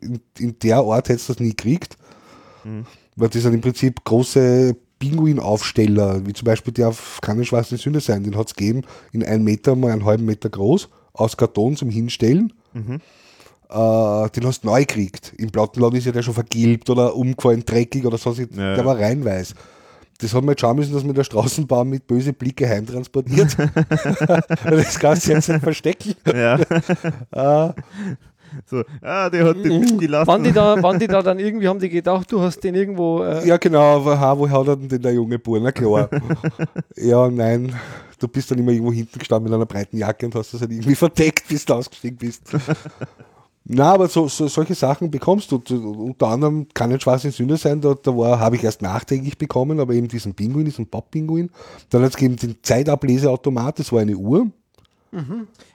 in, 0.00 0.20
in 0.38 0.58
der 0.58 0.78
Art 0.78 1.08
hätte 1.08 1.20
es 1.20 1.28
das 1.28 1.38
nie 1.38 1.50
gekriegt. 1.50 1.96
Weil 3.16 3.28
das 3.28 3.42
sind 3.42 3.54
im 3.54 3.60
Prinzip 3.60 4.04
große 4.04 4.76
Pinguinaufsteller, 4.98 6.26
wie 6.26 6.32
zum 6.32 6.44
Beispiel 6.44 6.74
der 6.74 6.88
auf 6.88 7.20
keine 7.22 7.44
schwarze 7.44 7.76
Sünde 7.76 8.00
sein, 8.00 8.22
den 8.22 8.36
hat 8.36 8.48
es 8.48 8.54
gegeben, 8.54 8.82
in 9.12 9.24
einem 9.24 9.44
Meter 9.44 9.74
mal 9.76 9.92
einen 9.92 10.04
halben 10.04 10.26
Meter 10.26 10.50
groß, 10.50 10.88
aus 11.12 11.36
Karton 11.36 11.76
zum 11.76 11.88
Hinstellen. 11.90 12.52
Äh, 13.70 14.30
den 14.30 14.44
hast 14.44 14.64
du 14.64 14.66
neu 14.66 14.80
gekriegt. 14.80 15.32
Im 15.38 15.50
Plattenladen 15.50 15.98
ist 15.98 16.06
ja 16.06 16.12
der 16.12 16.22
schon 16.22 16.34
vergilbt 16.34 16.90
oder 16.90 17.14
umgefallen, 17.14 17.64
dreckig 17.64 18.04
oder 18.04 18.18
sonst. 18.18 18.40
Ja. 18.40 18.74
Der 18.74 18.84
war 18.84 18.98
reinweiß. 18.98 19.54
Das 20.20 20.34
hat 20.34 20.42
man 20.42 20.50
jetzt 20.50 20.60
schauen 20.60 20.76
müssen, 20.76 20.92
dass 20.92 21.04
man 21.04 21.14
der 21.14 21.24
Straßenbahn 21.24 21.88
mit 21.88 22.06
böse 22.06 22.32
Blicke 22.32 22.68
heimtransportiert. 22.68 23.56
das 24.64 24.98
kannst 24.98 25.26
du 25.26 25.32
jetzt 25.32 25.48
nicht 25.48 25.62
verstecken. 25.62 26.14
Ja. 26.26 26.58
Äh, 27.30 27.72
So, 28.66 28.82
ah, 29.02 29.30
der 29.30 29.44
hat 29.46 29.64
den 29.64 29.98
gelassen. 29.98 30.26
Waren 30.26 30.44
die, 30.44 30.52
da, 30.52 30.82
waren 30.82 30.98
die 30.98 31.06
da 31.06 31.22
dann 31.22 31.38
irgendwie, 31.38 31.68
haben 31.68 31.78
die 31.78 31.88
gedacht, 31.88 32.30
du 32.32 32.40
hast 32.40 32.62
den 32.62 32.74
irgendwo. 32.74 33.22
Äh, 33.22 33.46
ja, 33.46 33.56
genau, 33.56 33.96
aber 33.96 34.18
ha, 34.18 34.38
wo 34.38 34.48
hat 34.48 34.68
er 34.68 34.76
denn 34.76 34.88
den 34.88 35.02
der 35.02 35.12
junge 35.12 35.38
Bub? 35.38 35.58
Na 35.62 35.72
klar. 35.72 36.08
ja, 36.96 37.28
nein. 37.28 37.74
Du 38.18 38.28
bist 38.28 38.50
dann 38.50 38.58
immer 38.58 38.72
irgendwo 38.72 38.92
hinten 38.92 39.18
gestanden 39.18 39.44
mit 39.50 39.54
einer 39.54 39.66
breiten 39.66 39.96
Jacke 39.96 40.26
und 40.26 40.34
hast 40.34 40.52
das 40.52 40.60
halt 40.60 40.70
irgendwie 40.70 40.94
verdeckt, 40.94 41.48
bis 41.48 41.64
du 41.64 41.74
ausgestiegen 41.74 42.18
bist. 42.18 42.42
Na, 43.64 43.92
aber 43.92 44.08
so, 44.08 44.26
so, 44.26 44.48
solche 44.48 44.74
Sachen 44.74 45.10
bekommst 45.10 45.52
du. 45.52 45.62
Unter 45.68 46.28
anderem 46.28 46.66
kann 46.74 46.90
nicht 46.90 47.02
schwarze 47.02 47.30
Sünde 47.30 47.56
sein, 47.56 47.80
da, 47.80 47.94
da 47.94 48.16
war, 48.16 48.40
habe 48.40 48.56
ich 48.56 48.64
erst 48.64 48.82
nachträglich 48.82 49.38
bekommen, 49.38 49.80
aber 49.80 49.94
eben 49.94 50.08
diesen 50.08 50.34
Pinguin, 50.34 50.64
diesen 50.64 50.86
Bob-Pinguin. 50.86 51.50
Dann 51.90 52.02
hat 52.02 52.10
es 52.10 52.16
gegeben 52.16 52.36
den 52.36 52.56
Zeitableseautomat, 52.62 53.78
das 53.78 53.92
war 53.92 54.00
eine 54.00 54.16
Uhr, 54.16 54.46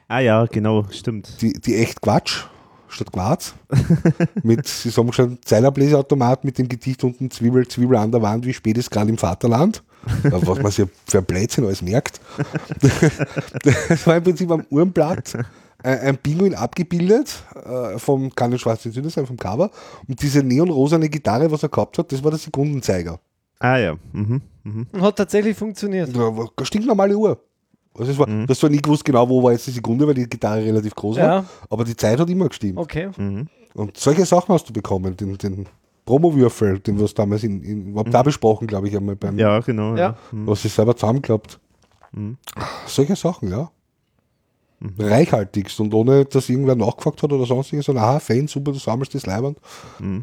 Ah 0.08 0.20
ja, 0.20 0.46
genau, 0.46 0.86
stimmt. 0.92 1.42
die, 1.42 1.54
die 1.54 1.76
echt 1.76 2.02
Quatsch 2.02 2.44
statt 2.88 3.12
Graz. 3.12 3.56
mit, 4.44 4.68
sie 4.68 4.90
sagen 4.90 5.12
schon, 5.12 5.40
Zeilerbläseautomat 5.44 6.46
mit 6.46 6.58
dem 6.58 6.70
Gedicht 6.70 7.04
unten 7.04 7.30
Zwiebel, 7.32 7.68
Zwiebel 7.68 7.98
an 7.98 8.12
der 8.12 8.22
Wand, 8.22 8.46
wie 8.46 8.54
spät 8.54 8.78
ist 8.78 8.92
gerade 8.92 9.10
im 9.10 9.18
Vaterland. 9.18 9.84
Was 10.24 10.62
man 10.62 10.72
sich 10.72 10.88
für 11.08 11.18
ein 11.18 11.26
Blödsinn 11.26 11.66
alles 11.66 11.82
merkt. 11.82 12.22
das 13.90 14.06
war 14.06 14.18
im 14.18 14.24
Prinzip 14.24 14.52
am 14.52 14.64
Uhrenblatt 14.70 15.34
ein 15.86 16.18
Pinguin 16.18 16.56
abgebildet, 16.56 17.44
äh, 17.56 17.98
vom, 18.00 18.34
kann 18.34 18.52
ein 18.52 18.60
schwarz 18.60 18.84
sein, 18.84 19.26
vom 19.26 19.38
Cover. 19.38 19.70
Und 20.08 20.22
diese 20.22 20.44
neonrosane 20.44 21.10
Gitarre, 21.10 21.52
was 21.52 21.64
er 21.64 21.70
gehabt 21.70 21.98
hat, 21.98 22.12
das 22.12 22.24
war 22.24 22.32
der 22.32 22.40
Sekundenzeiger. 22.40 23.20
Ah 23.60 23.78
ja. 23.78 23.96
Mhm. 24.12 24.42
Mhm. 24.64 24.88
Und 24.92 25.02
hat 25.02 25.16
tatsächlich 25.16 25.58
funktioniert. 25.58 26.16
Ja, 26.16 26.32
stinknormale 26.64 27.16
Uhr. 27.16 27.40
Also 27.98 28.12
es 28.12 28.18
war, 28.18 28.28
mhm. 28.28 28.46
das 28.48 28.62
war 28.62 28.70
nie 28.70 28.82
gewusst 28.82 29.06
genau, 29.06 29.28
wo 29.30 29.42
war 29.42 29.54
jetzt 29.54 29.68
die 29.68 29.72
Sekunde, 29.72 30.06
weil 30.06 30.14
die 30.14 30.28
Gitarre 30.28 30.64
relativ 30.64 30.94
groß 30.96 31.18
ja. 31.18 31.28
war. 31.28 31.46
Aber 31.70 31.84
die 31.86 31.96
Zeit 31.96 32.20
hat 32.20 32.30
immer 32.30 32.50
gestimmt. 32.50 32.78
Okay. 32.78 33.10
Mhm. 33.18 33.48
Und 33.74 33.98
solche 33.98 34.26
Sachen 34.26 34.54
hast 34.54 34.68
du 34.68 34.74
bekommen. 34.74 35.16
Den, 35.16 35.38
den 35.38 35.66
Promo-Würfel, 36.06 36.80
den 36.80 37.00
wir 37.00 37.08
damals 37.08 37.44
in, 37.44 37.64
in 37.64 37.88
überhaupt 37.88 38.10
mhm. 38.10 38.14
da 38.14 38.24
besprochen, 38.24 38.68
glaube 38.68 38.88
ich, 38.88 38.96
einmal 38.96 39.16
beim. 39.16 39.40
Ja, 39.40 39.60
genau. 39.60 39.96
Ja. 39.96 40.18
Mhm. 40.32 40.48
Was 40.48 40.66
ich 40.66 40.74
selber 40.74 40.96
zusammengeklappt. 40.96 41.60
Mhm. 42.12 42.38
Solche 42.88 43.16
Sachen, 43.16 43.50
ja. 43.50 43.72
Reichhaltigst 45.00 45.80
und 45.80 45.94
ohne, 45.94 46.26
dass 46.26 46.50
irgendwer 46.50 46.76
nachgefragt 46.76 47.24
hat 47.24 47.32
oder 47.32 47.46
sonstiges, 47.46 47.86
sondern 47.86 48.04
aha, 48.04 48.20
Fan, 48.20 48.48
super, 48.48 48.72
du 48.72 48.80
sammelst 48.80 49.16
das 49.16 49.26
Leiband, 49.26 49.58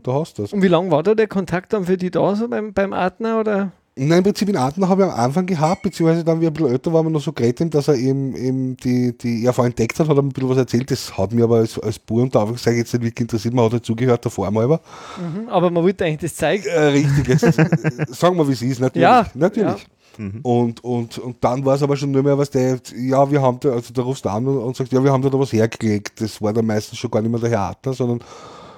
da 0.02 0.12
hast 0.12 0.38
du 0.38 0.42
das. 0.42 0.52
Und 0.52 0.62
wie 0.62 0.68
lange 0.68 0.90
war 0.90 1.02
da 1.02 1.14
der 1.14 1.28
Kontakt 1.28 1.72
dann 1.72 1.86
für 1.86 1.96
die 1.96 2.10
da, 2.10 2.34
so 2.36 2.48
beim, 2.48 2.72
beim 2.72 2.92
Atner 2.92 3.40
oder? 3.40 3.72
Nein, 3.94 4.18
im 4.18 4.24
Prinzip 4.24 4.48
in 4.48 4.56
Arten 4.56 4.88
habe 4.88 5.02
ich 5.02 5.08
am 5.10 5.20
Anfang 5.20 5.44
gehabt, 5.44 5.82
beziehungsweise 5.82 6.24
dann, 6.24 6.40
wie 6.40 6.46
ein 6.46 6.52
bisschen 6.54 6.70
älter 6.70 6.94
war, 6.94 7.02
man 7.02 7.12
noch 7.12 7.20
so 7.20 7.32
geredet, 7.32 7.74
dass 7.74 7.88
er 7.88 7.96
eben, 7.96 8.34
eben 8.34 8.76
die, 8.78 9.16
die 9.16 9.44
ERV 9.44 9.58
entdeckt 9.58 10.00
hat, 10.00 10.08
hat 10.08 10.16
er 10.16 10.22
ein 10.22 10.30
bisschen 10.30 10.48
was 10.48 10.56
erzählt, 10.56 10.90
das 10.90 11.18
hat 11.18 11.32
mir 11.32 11.44
aber 11.44 11.56
als, 11.56 11.78
als 11.78 11.98
Bur 11.98 12.22
und 12.22 12.34
Anführungszeichen 12.34 12.78
jetzt 12.78 12.94
nicht 12.94 13.02
wirklich 13.02 13.20
interessiert, 13.20 13.52
man 13.52 13.66
hat 13.66 13.72
halt 13.72 13.84
zugehört 13.84 14.24
davor 14.24 14.50
mal. 14.50 14.64
Aber, 14.64 14.80
mhm, 15.18 15.46
aber 15.50 15.70
man 15.70 15.82
wollte 15.82 16.06
eigentlich 16.06 16.30
das 16.30 16.36
zeigen. 16.36 16.64
Äh, 16.68 16.80
richtig, 16.84 17.28
jetzt, 17.28 17.42
sagen 18.18 18.36
wir, 18.38 18.48
wie 18.48 18.52
es 18.52 18.62
ist, 18.62 18.80
natürlich. 18.80 19.02
Ja, 19.02 19.26
natürlich. 19.34 19.82
Ja. 19.82 19.91
Mhm. 20.18 20.40
Und, 20.42 20.84
und, 20.84 21.18
und 21.18 21.36
dann 21.42 21.64
war 21.64 21.74
es 21.74 21.82
aber 21.82 21.96
schon 21.96 22.10
nur 22.10 22.22
mehr 22.22 22.36
was, 22.38 22.50
der, 22.50 22.80
ja, 22.96 23.30
wir 23.30 23.40
haben 23.42 23.58
da, 23.60 23.70
also 23.70 23.92
da 23.92 24.02
rufst 24.02 24.24
du 24.24 24.28
an 24.28 24.46
und, 24.46 24.58
und 24.58 24.76
sagst, 24.76 24.92
ja, 24.92 25.02
wir 25.02 25.12
haben 25.12 25.22
da, 25.22 25.30
da 25.30 25.38
was 25.38 25.52
hergelegt. 25.52 26.20
Das 26.20 26.40
war 26.40 26.52
dann 26.52 26.66
meistens 26.66 26.98
schon 26.98 27.10
gar 27.10 27.22
nicht 27.22 27.30
mehr 27.30 27.40
der 27.40 27.50
Herr 27.50 27.70
Adler, 27.70 27.92
sondern 27.92 28.20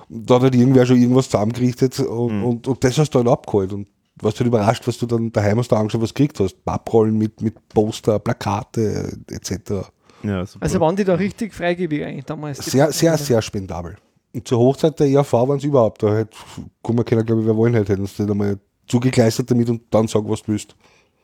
da 0.09 0.35
hat 0.37 0.42
halt 0.42 0.55
irgendwer 0.55 0.87
schon 0.87 1.01
irgendwas 1.01 1.29
zusammengerichtet 1.29 1.99
und, 2.01 2.38
mhm. 2.38 2.44
und, 2.44 2.68
und 2.68 2.85
das 2.85 2.99
hast 2.99 3.11
du 3.11 3.18
dann 3.18 3.29
abgeholt. 3.29 3.73
Und 3.73 3.88
warst 4.20 4.37
du 4.37 4.40
halt 4.40 4.49
überrascht, 4.49 4.87
was 4.87 4.99
du 4.99 5.07
dann 5.07 5.33
daheim 5.33 5.59
hast, 5.59 5.73
da 5.73 5.77
angeschaut, 5.77 6.03
was 6.03 6.14
gekriegt 6.14 6.38
hast. 6.40 6.64
Papprollen 6.64 7.16
mit, 7.16 7.40
mit 7.40 7.68
Poster, 7.68 8.18
Plakate 8.18 9.18
etc. 9.31 9.90
Ja, 10.23 10.44
also 10.61 10.81
waren 10.81 10.97
die 10.97 11.05
da 11.05 11.14
richtig 11.14 11.53
freigebig 11.53 12.05
eigentlich 12.05 12.25
damals? 12.25 12.64
Sehr, 12.64 12.90
sehr, 12.92 13.18
sehr 13.18 13.42
spendabel. 13.42 13.97
Und 14.33 14.49
zur 14.49 14.59
Hochzeit 14.59 14.99
der 14.99 15.07
IAV 15.07 15.33
waren 15.33 15.61
sie 15.61 15.68
überhaupt. 15.68 16.03
Da 16.03 16.16
hätte, 16.16 16.37
kann 16.83 16.97
man 16.97 17.05
keiner, 17.05 17.23
glaube 17.23 17.42
ich, 17.42 17.47
wer 17.47 17.57
wollen 17.57 17.75
hätte, 17.75 17.92
hätten 17.92 18.07
sie 18.07 18.23
nicht 18.23 18.31
einmal 18.31 18.59
zugekleistert 18.87 19.51
damit 19.51 19.68
und 19.68 19.83
dann 19.90 20.09
sagen, 20.09 20.29
was 20.29 20.42
du 20.42 20.53
willst. 20.53 20.75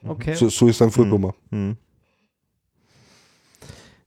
Okay. 0.07 0.35
So, 0.35 0.49
so 0.49 0.69
ist 0.69 0.81
dann 0.81 0.91
vorgekommen. 0.91 1.33
Mhm. 1.51 1.77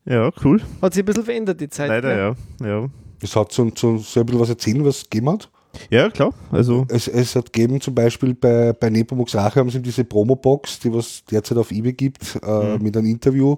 Ja, 0.06 0.32
cool. 0.44 0.62
Hat 0.82 0.94
sich 0.94 1.04
ein 1.04 1.06
bisschen 1.06 1.24
verändert, 1.24 1.62
die 1.62 1.70
Zeit. 1.70 1.88
Leider, 1.88 2.18
ja. 2.18 2.36
ja. 2.66 2.90
Es 3.22 3.36
hat 3.36 3.52
so, 3.52 3.72
so, 3.76 3.98
so 3.98 4.20
ein 4.20 4.26
bisschen 4.26 4.42
was 4.42 4.50
erzählen, 4.50 4.84
was 4.84 4.98
es 4.98 5.10
gegeben 5.10 5.30
hat. 5.30 5.50
Ja, 5.90 6.10
klar. 6.10 6.34
Also 6.52 6.86
es, 6.90 7.08
es 7.08 7.36
hat 7.36 7.52
gegeben, 7.52 7.80
zum 7.82 7.96
Beispiel 7.96 8.34
bei, 8.36 8.74
bei 8.74 8.90
Nepomuk's 8.90 9.34
Rache 9.36 9.60
haben 9.60 9.70
sie 9.70 9.82
diese 9.82 10.04
Promo-Box, 10.04 10.80
die 10.80 10.94
was 10.94 11.24
derzeit 11.26 11.58
auf 11.58 11.72
eBay 11.72 11.94
gibt, 11.94 12.40
äh, 12.44 12.78
mhm. 12.78 12.84
mit 12.84 12.96
einem 12.98 13.08
Interview. 13.08 13.56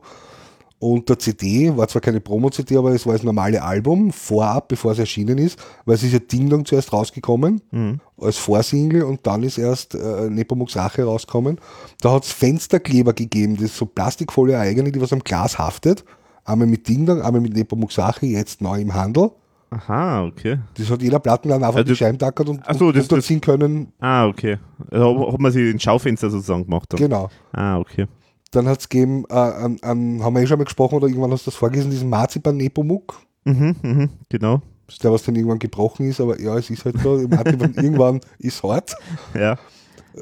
Und 0.77 1.07
der 1.07 1.17
CD 1.17 1.75
war 1.75 1.87
zwar 1.87 2.01
keine 2.01 2.19
Promo-CD, 2.19 2.75
aber 2.77 2.91
es 2.91 3.05
war 3.05 3.13
das 3.13 3.23
normale 3.23 3.63
Album, 3.63 4.11
vorab, 4.11 4.67
bevor 4.67 4.91
es 4.91 4.99
erschienen 4.99 5.37
ist, 5.37 5.57
weil 5.85 5.95
es 5.95 6.03
ist 6.03 6.11
ja 6.13 6.19
Ding 6.19 6.49
Dong 6.49 6.65
zuerst 6.65 6.91
rausgekommen, 6.91 7.61
mhm. 7.71 8.01
als 8.19 8.37
Vorsingle 8.37 9.03
und 9.05 9.25
dann 9.25 9.43
ist 9.43 9.57
erst 9.57 9.95
äh, 9.95 10.29
Nepomuk's 10.29 10.75
Rache 10.75 11.03
rausgekommen. 11.05 11.59
Da 12.01 12.11
hat 12.11 12.25
es 12.25 12.31
Fensterkleber 12.31 13.13
gegeben, 13.13 13.55
das 13.55 13.65
ist 13.65 13.77
so 13.77 13.85
Plastikfolie 13.85 14.59
eigene, 14.59 14.91
die 14.91 14.99
was 15.01 15.13
am 15.13 15.19
Glas 15.19 15.57
haftet. 15.57 16.03
Einmal 16.43 16.67
mit 16.67 16.87
Ding 16.87 17.05
Dong, 17.05 17.21
einmal 17.21 17.41
mit 17.41 17.55
Nepomuk's 17.55 17.97
Rache, 17.97 18.25
jetzt 18.25 18.61
neu 18.61 18.79
im 18.81 18.93
Handel. 18.93 19.31
Aha, 19.71 20.25
okay. 20.25 20.59
Das 20.77 20.89
hat 20.89 21.01
jeder 21.01 21.19
Plattenladen 21.19 21.63
einfach 21.63 21.77
Also- 21.79 21.89
die 21.91 21.95
Scheiben 21.95 22.19
tackert 22.19 22.47
und, 22.49 22.61
so, 22.77 22.87
und 22.87 22.95
das- 22.95 23.03
unterziehen 23.03 23.41
können. 23.41 23.91
Ah, 23.99 24.27
okay. 24.27 24.57
Also, 24.91 25.31
hat 25.33 25.39
man 25.39 25.51
sie 25.51 25.69
in 25.71 25.79
Schaufenster 25.79 26.29
sozusagen 26.29 26.65
gemacht. 26.65 26.91
Dann. 26.93 26.99
Genau. 26.99 27.29
Ah, 27.51 27.79
okay. 27.79 28.05
Dann 28.51 28.67
hat 28.67 28.79
es 28.79 28.89
gegeben, 28.89 29.25
äh, 29.29 29.33
an, 29.33 29.77
an, 29.81 30.23
haben 30.23 30.35
wir 30.35 30.41
eh 30.41 30.47
schon 30.47 30.57
mal 30.57 30.63
gesprochen 30.63 30.95
oder 30.95 31.07
irgendwann 31.07 31.31
hast 31.31 31.45
du 31.45 31.51
das 31.51 31.57
vorgelesen, 31.57 31.91
diesen 31.91 32.09
Marzipan 32.09 32.57
Nepomuk, 32.57 33.19
Mhm, 33.43 33.75
mhm, 33.81 34.09
genau. 34.29 34.61
der 35.03 35.11
was 35.11 35.23
dann 35.23 35.35
irgendwann 35.35 35.59
gebrochen 35.59 36.07
ist, 36.09 36.19
aber 36.21 36.39
ja, 36.39 36.57
es 36.57 36.69
ist 36.69 36.85
halt 36.85 36.99
so, 36.99 37.17
Marzipan 37.27 37.73
irgendwann 37.75 38.21
ist 38.39 38.63
hart. 38.63 38.95
Ja, 39.33 39.57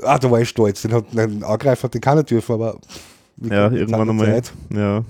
Ah, 0.02 0.18
da 0.18 0.32
war 0.32 0.42
ich 0.42 0.50
stolz, 0.50 0.82
den 0.82 0.92
hat 0.94 1.06
ein 1.16 1.44
Angreifer, 1.44 1.88
den 1.88 2.02
kann 2.02 2.18
er 2.18 2.24
dürfen, 2.24 2.54
aber 2.54 2.80
ja 3.42 3.70
irgendwann 3.70 4.10
einmal. 4.10 4.26
Zeit. 4.26 4.52
Ja. 4.74 5.04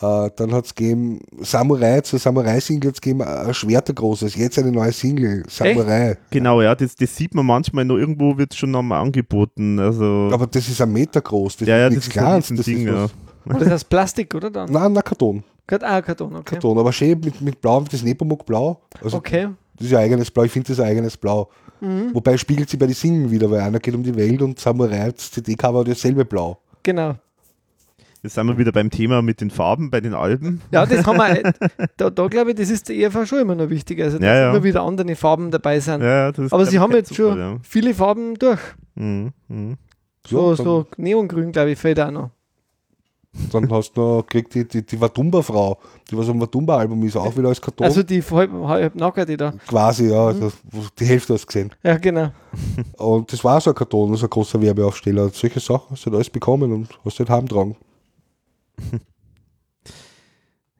Äh, 0.00 0.30
dann 0.36 0.52
hat 0.52 0.66
es 0.66 0.74
gegeben 0.74 1.20
Samurai, 1.40 2.00
zur 2.00 2.18
Samurai-Single 2.18 2.88
hat 2.88 2.94
es 2.96 3.00
gegeben, 3.00 3.22
ein 3.22 3.54
Schwertergroßes, 3.54 4.34
jetzt 4.34 4.58
eine 4.58 4.72
neue 4.72 4.92
Single, 4.92 5.44
Samurai. 5.48 6.16
Genau, 6.30 6.62
ja, 6.62 6.74
das, 6.74 6.96
das 6.96 7.14
sieht 7.14 7.34
man 7.34 7.46
manchmal 7.46 7.84
noch 7.84 7.96
irgendwo, 7.96 8.36
wird 8.36 8.52
es 8.52 8.58
schon 8.58 8.72
nochmal 8.72 9.02
angeboten. 9.02 9.78
Also, 9.78 10.30
Aber 10.32 10.46
das 10.46 10.68
ist 10.68 10.80
ein 10.80 10.92
Meter 10.92 11.20
groß, 11.20 11.58
das 11.58 11.68
ja, 11.68 11.78
ja, 11.78 11.86
ist 11.86 11.96
das 11.96 12.06
nichts 12.06 12.08
ist 12.08 12.16
ein 12.16 12.24
Kleines. 12.24 12.48
Das 12.48 12.66
Ding, 12.66 12.78
ist 12.78 12.86
ja. 12.86 13.02
was, 13.04 13.12
Und 13.44 13.62
das 13.62 13.70
heißt 13.70 13.88
Plastik, 13.88 14.34
oder 14.34 14.50
dann? 14.50 14.70
Nein, 14.70 14.92
na 14.92 15.02
Karton. 15.02 15.44
Ah, 15.80 16.02
Karton, 16.02 16.34
okay. 16.36 16.54
Karton, 16.54 16.78
aber 16.78 16.92
schön 16.92 17.20
mit, 17.20 17.40
mit 17.40 17.60
Blau, 17.60 17.84
das 17.90 18.02
Nepomuk 18.02 18.44
Blau. 18.44 18.80
Also 19.02 19.18
Okay. 19.18 19.48
Das 19.76 19.86
ist 19.86 19.92
ja 19.92 19.98
eigenes 19.98 20.30
Blau, 20.30 20.44
ich 20.44 20.52
finde 20.52 20.68
das 20.68 20.78
ein 20.80 20.86
eigenes 20.86 21.16
Blau. 21.16 21.48
Mhm. 21.80 22.14
Wobei 22.14 22.36
spiegelt 22.36 22.70
sie 22.70 22.76
bei 22.76 22.86
den 22.86 22.94
Singen 22.94 23.30
wieder, 23.30 23.50
weil 23.50 23.60
einer 23.60 23.80
geht 23.80 23.94
um 23.94 24.02
die 24.02 24.14
Welt 24.14 24.40
und 24.42 24.58
Samurai, 24.58 25.10
das 25.10 25.30
CD-Cover 25.32 25.80
hat 25.80 25.88
dasselbe 25.88 26.24
Blau. 26.24 26.58
Genau. 26.82 27.16
Jetzt 28.24 28.36
sind 28.36 28.46
wir 28.46 28.56
wieder 28.56 28.72
beim 28.72 28.88
Thema 28.88 29.20
mit 29.20 29.42
den 29.42 29.50
Farben 29.50 29.90
bei 29.90 30.00
den 30.00 30.14
Alben. 30.14 30.62
Ja, 30.72 30.86
das 30.86 31.06
haben 31.06 31.18
wir. 31.18 31.52
Da, 31.98 32.08
da 32.08 32.26
glaube 32.26 32.50
ich, 32.50 32.56
das 32.56 32.70
ist 32.70 32.88
der 32.88 32.96
ERV 32.96 33.26
schon 33.26 33.40
immer 33.40 33.54
noch 33.54 33.68
wichtig. 33.68 34.00
Also, 34.02 34.18
dass 34.18 34.26
Ja, 34.26 34.34
ja. 34.34 34.50
immer 34.50 34.64
wieder 34.64 34.82
andere 34.82 35.14
Farben 35.14 35.50
dabei 35.50 35.78
sind. 35.78 36.00
Ja, 36.00 36.06
ja, 36.06 36.32
das 36.32 36.46
ist, 36.46 36.52
Aber 36.54 36.64
sie 36.64 36.78
haben 36.78 36.92
jetzt 36.92 37.14
schon 37.14 37.32
Zufall, 37.34 37.60
viele 37.62 37.92
Farben 37.92 38.34
durch. 38.36 38.60
Mhm, 38.94 39.32
mhm. 39.48 39.76
So, 40.26 40.54
so 40.54 40.86
Neongrün, 40.96 41.52
glaube 41.52 41.72
ich, 41.72 41.78
fällt 41.78 42.00
auch 42.00 42.10
noch. 42.10 42.30
Dann 43.52 43.70
hast 43.70 43.92
du 43.92 44.00
noch, 44.00 44.26
kriegt 44.26 44.54
die, 44.54 44.66
die, 44.66 44.86
die 44.86 45.00
Watumba-Frau, 45.00 45.78
die 46.10 46.16
was 46.16 46.28
am 46.30 46.40
Watumba-Album 46.40 47.02
ist, 47.04 47.16
auch 47.16 47.36
wieder 47.36 47.48
als 47.48 47.60
Karton. 47.60 47.84
Also 47.84 48.02
die 48.02 48.22
halb, 48.22 48.50
halb 48.52 48.94
nackerte 48.94 49.36
da. 49.36 49.52
Quasi, 49.66 50.10
ja, 50.10 50.28
also 50.28 50.50
die 50.98 51.04
Hälfte 51.04 51.34
hast 51.34 51.42
du 51.42 51.46
gesehen. 51.48 51.70
Ja, 51.82 51.98
genau. 51.98 52.30
Und 52.96 53.30
das 53.30 53.44
war 53.44 53.60
so 53.60 53.70
ein 53.70 53.76
Karton, 53.76 54.14
so 54.16 54.24
ein 54.24 54.30
großer 54.30 54.62
Werbeaufsteller. 54.62 55.28
Solche 55.28 55.60
Sachen 55.60 55.90
hast 55.90 56.06
du 56.06 56.06
halt 56.06 56.14
alles 56.14 56.30
bekommen 56.30 56.72
und 56.72 56.88
hast 57.04 57.18
halt 57.18 57.28
heimtragen. 57.28 57.76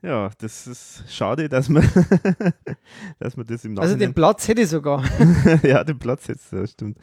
Ja, 0.04 0.28
das 0.36 0.66
ist 0.66 1.04
schade, 1.08 1.48
dass 1.48 1.70
man, 1.70 1.82
dass 3.18 3.38
man 3.38 3.46
das 3.46 3.64
im 3.64 3.78
Also 3.78 3.94
den 3.94 4.00
Nachhinein... 4.00 4.14
Platz 4.14 4.48
hätte 4.48 4.60
ich 4.60 4.68
sogar. 4.68 5.02
ja, 5.62 5.82
den 5.82 5.98
Platz 5.98 6.26
jetzt, 6.26 6.52
ja, 6.52 6.66
stimmt. 6.66 6.98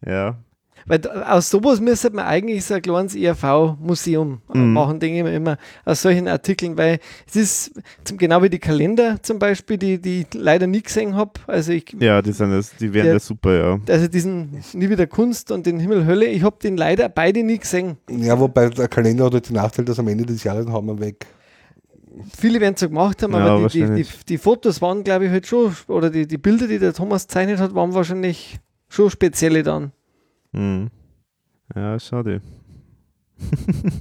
Ja, 0.00 0.38
Weil 0.86 1.00
aus 1.08 1.50
sowas 1.50 1.80
müsste 1.80 2.10
man 2.10 2.24
eigentlich 2.26 2.64
so 2.64 2.74
ein 2.74 2.82
kleines 2.82 3.14
ERV-Museum 3.14 4.40
äh, 4.54 4.58
Mhm. 4.58 4.72
machen, 4.72 5.00
denke 5.00 5.18
ich 5.18 5.24
mir 5.24 5.34
immer, 5.34 5.58
aus 5.84 6.02
solchen 6.02 6.28
Artikeln, 6.28 6.78
weil 6.78 6.98
es 7.28 7.36
ist 7.36 7.72
zum, 8.04 8.18
genau 8.18 8.42
wie 8.42 8.50
die 8.50 8.58
Kalender 8.58 9.22
zum 9.22 9.38
Beispiel, 9.38 9.78
die, 9.78 10.00
die 10.00 10.20
ich 10.20 10.26
leider 10.34 10.66
nie 10.66 10.82
gesehen 10.82 11.14
habe. 11.16 11.32
Also 11.46 11.72
ich, 11.72 11.94
ja 11.98 12.22
die, 12.22 12.32
sind 12.32 12.50
das, 12.52 12.74
die 12.76 12.92
wären 12.94 13.08
ja 13.08 13.18
super, 13.18 13.52
ja. 13.54 13.80
also 13.92 14.06
diesen 14.08 14.62
Nie 14.74 14.88
wieder 14.88 15.06
Kunst 15.06 15.50
und 15.50 15.66
den 15.66 15.80
Himmel 15.80 16.06
Hölle, 16.06 16.26
ich 16.26 16.42
habe 16.42 16.56
den 16.62 16.76
leider 16.76 17.08
beide 17.08 17.42
nie 17.42 17.58
gesehen. 17.58 17.96
Ja, 18.08 18.38
wobei 18.38 18.68
der 18.68 18.88
Kalender 18.88 19.24
hat 19.26 19.34
halt 19.34 19.48
den 19.48 19.56
Nachteil, 19.56 19.84
dass 19.84 19.98
am 19.98 20.08
Ende 20.08 20.24
des 20.24 20.44
Jahres 20.44 20.66
hauen 20.66 20.86
wir 20.86 21.00
weg. 21.00 21.26
Viele 22.38 22.60
werden 22.60 22.74
es 22.74 22.80
so 22.80 22.88
gemacht 22.88 23.22
haben, 23.22 23.32
Ja, 23.32 23.38
aber 23.40 23.68
die, 23.68 23.84
die, 23.84 24.02
die, 24.02 24.06
die 24.28 24.38
Fotos 24.38 24.80
waren, 24.80 25.04
glaube 25.04 25.26
ich, 25.26 25.30
halt 25.30 25.46
schon, 25.46 25.74
oder 25.88 26.08
die, 26.10 26.26
die 26.26 26.38
Bilder, 26.38 26.66
die 26.66 26.78
der 26.78 26.94
Thomas 26.94 27.26
gezeichnet 27.26 27.58
hat, 27.58 27.74
waren 27.74 27.92
wahrscheinlich 27.92 28.58
schon 28.88 29.10
spezielle 29.10 29.62
dann. 29.62 29.92
Mhm. 30.52 30.90
Ja, 31.74 31.98
schade. 31.98 32.40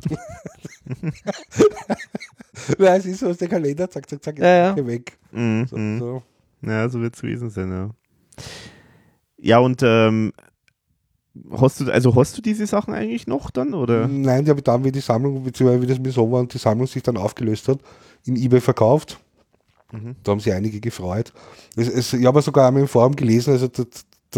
Nein, 2.78 3.00
es 3.00 3.06
ist 3.06 3.20
so, 3.20 3.28
dass 3.28 3.38
der 3.38 3.50
Kalender, 3.50 3.90
zack, 3.90 4.10
zack, 4.10 4.24
zack, 4.24 4.40
Ja, 4.40 4.76
ja. 4.76 4.88
weg. 4.88 5.18
Mhm. 5.32 5.68
So, 5.68 5.78
mhm. 5.78 6.00
so. 6.00 6.24
Ja, 6.62 6.90
so 6.90 7.02
wird 7.02 7.16
es 7.16 7.22
gewesen 7.22 7.50
sein, 7.50 7.70
ja. 7.70 7.90
Ja, 9.38 9.60
und 9.60 9.82
ähm, 9.84 10.32
hast 11.52 11.82
du, 11.82 11.92
also 11.92 12.16
hast 12.16 12.38
du 12.38 12.42
diese 12.42 12.66
Sachen 12.66 12.94
eigentlich 12.94 13.28
noch 13.28 13.52
dann, 13.52 13.74
oder? 13.74 14.08
Nein, 14.08 14.46
die 14.46 14.50
habe 14.50 14.60
ich 14.60 14.64
dann, 14.64 14.84
wie 14.84 14.92
die 14.92 15.02
Sammlung, 15.02 15.44
beziehungsweise 15.44 15.82
wie 15.82 15.88
das 15.88 16.00
mir 16.00 16.12
so 16.12 16.32
war 16.32 16.40
und 16.40 16.54
die 16.54 16.58
Sammlung 16.58 16.88
sich 16.88 17.04
dann 17.04 17.18
aufgelöst 17.18 17.68
hat, 17.68 17.80
in 18.26 18.36
Ebay 18.36 18.62
verkauft. 18.62 19.20
Mhm. 19.92 20.16
Da 20.24 20.32
haben 20.32 20.40
sich 20.40 20.54
einige 20.54 20.80
gefreut. 20.80 21.34
Es, 21.76 21.90
es, 21.90 22.14
ich 22.14 22.26
habe 22.26 22.42
sogar 22.42 22.68
einmal 22.68 22.82
im 22.82 22.88
Forum 22.88 23.16
gelesen, 23.16 23.52
also 23.52 23.68
der, 23.68 23.86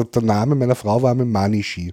der, 0.06 0.22
Name 0.22 0.56
meiner 0.56 0.76
Frau 0.76 1.02
war 1.02 1.12
einmal 1.12 1.26
Manishi. 1.26 1.92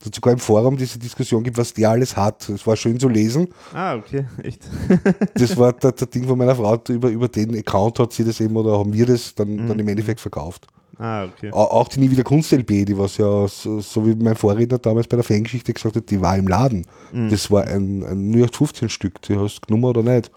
Es 0.00 0.06
hat 0.06 0.14
sogar 0.14 0.32
im 0.34 0.38
Forum 0.38 0.76
diese 0.76 0.98
Diskussion 0.98 1.42
gibt, 1.42 1.56
was 1.56 1.72
der 1.72 1.90
alles 1.90 2.16
hat. 2.16 2.48
Es 2.50 2.66
war 2.66 2.76
schön 2.76 3.00
zu 3.00 3.08
lesen. 3.08 3.48
Ah, 3.72 3.94
okay, 3.96 4.26
echt. 4.42 4.68
Das 5.34 5.56
war 5.56 5.72
der, 5.72 5.92
der 5.92 6.06
Ding 6.06 6.24
von 6.26 6.36
meiner 6.36 6.54
Frau, 6.54 6.78
über, 6.88 7.08
über 7.08 7.28
den 7.28 7.56
Account 7.58 7.98
hat 7.98 8.12
sie 8.12 8.24
das 8.24 8.40
eben 8.40 8.56
oder 8.56 8.78
haben 8.78 8.92
wir 8.92 9.06
das 9.06 9.34
dann, 9.34 9.66
dann 9.66 9.78
im 9.78 9.88
Endeffekt 9.88 10.20
verkauft. 10.20 10.66
Ah, 10.98 11.24
okay. 11.24 11.50
Au- 11.52 11.64
Auch 11.70 11.88
die 11.88 12.00
Nie 12.00 12.10
wieder 12.10 12.24
Kunst 12.24 12.52
LP, 12.52 12.84
die 12.86 12.96
was 12.96 13.16
ja, 13.18 13.46
so, 13.48 13.80
so 13.80 14.06
wie 14.06 14.14
mein 14.14 14.34
Vorredner 14.36 14.78
damals 14.78 15.06
bei 15.08 15.16
der 15.16 15.24
Fangeschichte 15.24 15.72
gesagt 15.72 15.96
hat, 15.96 16.10
die 16.10 16.20
war 16.20 16.36
im 16.38 16.46
Laden. 16.48 16.86
Das 17.30 17.50
war 17.50 17.64
ein, 17.64 18.02
ein 18.02 18.30
0815 18.30 18.88
Stück, 18.88 19.20
die 19.22 19.36
hast 19.36 19.56
du 19.62 19.66
genommen 19.66 19.84
oder 19.84 20.02
nicht. 20.02 20.30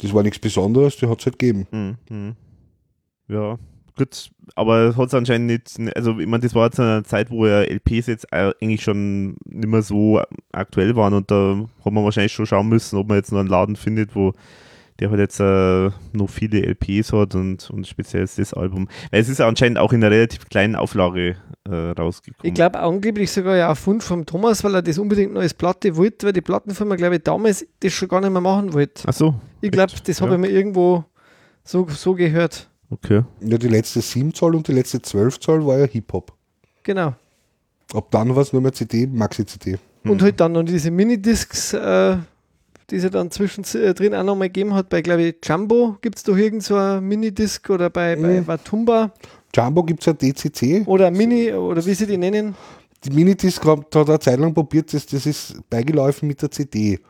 Das 0.00 0.12
war 0.14 0.22
nichts 0.22 0.38
Besonderes, 0.38 0.96
die 0.96 1.06
hat 1.06 1.18
es 1.20 1.26
halt 1.26 1.38
gegeben. 1.38 1.66
Mhm, 1.70 1.96
mhm. 2.14 2.36
Ja, 3.28 3.56
gut, 3.96 4.30
aber 4.54 4.94
hat 4.96 5.08
es 5.08 5.14
anscheinend 5.14 5.46
nicht, 5.48 5.96
also 5.96 6.18
ich 6.18 6.26
meine, 6.26 6.42
das 6.42 6.54
war 6.54 6.70
zu 6.70 6.82
einer 6.82 7.04
Zeit, 7.04 7.30
wo 7.30 7.46
ja 7.46 7.62
LPs 7.62 8.06
jetzt 8.06 8.32
eigentlich 8.32 8.82
schon 8.82 9.36
nicht 9.44 9.68
mehr 9.68 9.82
so 9.82 10.20
aktuell 10.52 10.94
waren 10.96 11.14
und 11.14 11.30
da 11.30 11.56
hat 11.84 11.92
man 11.92 12.04
wahrscheinlich 12.04 12.32
schon 12.32 12.46
schauen 12.46 12.68
müssen, 12.68 12.96
ob 12.98 13.08
man 13.08 13.16
jetzt 13.16 13.32
noch 13.32 13.40
einen 13.40 13.48
Laden 13.48 13.76
findet, 13.76 14.14
wo 14.14 14.32
der 14.98 15.10
halt 15.10 15.20
jetzt 15.20 15.40
äh, 15.40 15.90
noch 16.14 16.30
viele 16.30 16.62
LPs 16.62 17.12
hat 17.12 17.34
und, 17.34 17.68
und 17.68 17.86
speziell 17.86 18.24
das 18.34 18.54
Album. 18.54 18.88
Weil 19.10 19.20
es 19.20 19.28
ist 19.28 19.38
ja 19.38 19.46
anscheinend 19.46 19.76
auch 19.78 19.92
in 19.92 20.02
einer 20.02 20.10
relativ 20.14 20.48
kleinen 20.48 20.74
Auflage 20.74 21.36
äh, 21.68 21.74
rausgekommen. 21.74 22.48
Ich 22.48 22.54
glaube 22.54 22.78
angeblich 22.78 23.30
sogar 23.30 23.56
ja 23.56 23.70
auf 23.70 23.86
Wunsch 23.86 24.04
vom 24.04 24.24
Thomas, 24.24 24.64
weil 24.64 24.74
er 24.74 24.80
das 24.80 24.96
unbedingt 24.98 25.34
noch 25.34 25.42
als 25.42 25.52
Platte 25.52 25.96
wollte, 25.96 26.24
weil 26.26 26.32
die 26.32 26.40
Plattenfirma, 26.40 26.96
glaube 26.96 27.16
ich, 27.16 27.22
damals 27.24 27.66
das 27.80 27.92
schon 27.92 28.08
gar 28.08 28.22
nicht 28.22 28.30
mehr 28.30 28.40
machen 28.40 28.72
wollte. 28.72 29.02
Ach 29.06 29.12
so, 29.12 29.34
Ich 29.60 29.70
glaube, 29.70 29.92
das 30.02 30.20
habe 30.22 30.30
Ja. 30.30 30.36
ich 30.36 30.40
mir 30.40 30.48
irgendwo 30.50 31.04
so, 31.62 31.86
so 31.90 32.14
gehört. 32.14 32.70
Okay. 32.90 33.22
Ja, 33.40 33.58
die 33.58 33.68
letzte 33.68 34.00
7 34.00 34.32
Zoll 34.34 34.54
und 34.56 34.68
die 34.68 34.72
letzte 34.72 35.00
12 35.02 35.40
Zoll 35.40 35.66
war 35.66 35.78
ja 35.78 35.86
Hip-Hop. 35.86 36.32
Genau. 36.82 37.14
Ab 37.92 38.08
dann 38.10 38.34
war 38.34 38.42
es 38.42 38.52
nur 38.52 38.62
mehr 38.62 38.72
CD, 38.72 39.06
Maxi-CD. 39.06 39.78
Und 40.04 40.22
halt 40.22 40.40
dann 40.40 40.52
noch 40.52 40.62
diese 40.62 40.90
Minidiscs, 40.90 41.72
äh, 41.72 42.16
die 42.90 42.98
sie 43.00 43.10
dann 43.10 43.30
zwischendrin 43.30 44.14
auch 44.14 44.22
nochmal 44.22 44.48
gegeben 44.48 44.74
hat. 44.74 44.88
Bei, 44.88 45.02
glaube 45.02 45.22
ich, 45.22 45.36
Jumbo 45.44 45.96
gibt 46.00 46.16
es 46.18 46.22
doch 46.22 46.36
irgend 46.36 46.62
so 46.62 46.76
ein 46.76 47.02
Minidisc 47.04 47.68
oder 47.70 47.90
bei, 47.90 48.14
bei 48.16 48.40
Mhm. 48.40 48.46
Watumba 48.46 49.12
Jumbo 49.54 49.82
gibt 49.82 50.00
es 50.00 50.06
ja 50.06 50.12
DCC. 50.12 50.82
oder 50.86 51.10
Mini 51.10 51.52
oder 51.52 51.84
wie 51.84 51.94
sie 51.94 52.06
die 52.06 52.18
nennen. 52.18 52.54
Die 53.04 53.10
Minidisc 53.10 53.64
hat 53.64 53.94
hat 53.94 54.08
eine 54.08 54.18
Zeit 54.20 54.38
lang 54.38 54.52
probiert, 54.54 54.92
das, 54.92 55.06
das 55.06 55.26
ist 55.26 55.56
beigelaufen 55.70 56.28
mit 56.28 56.40
der 56.42 56.50
CD. 56.50 57.00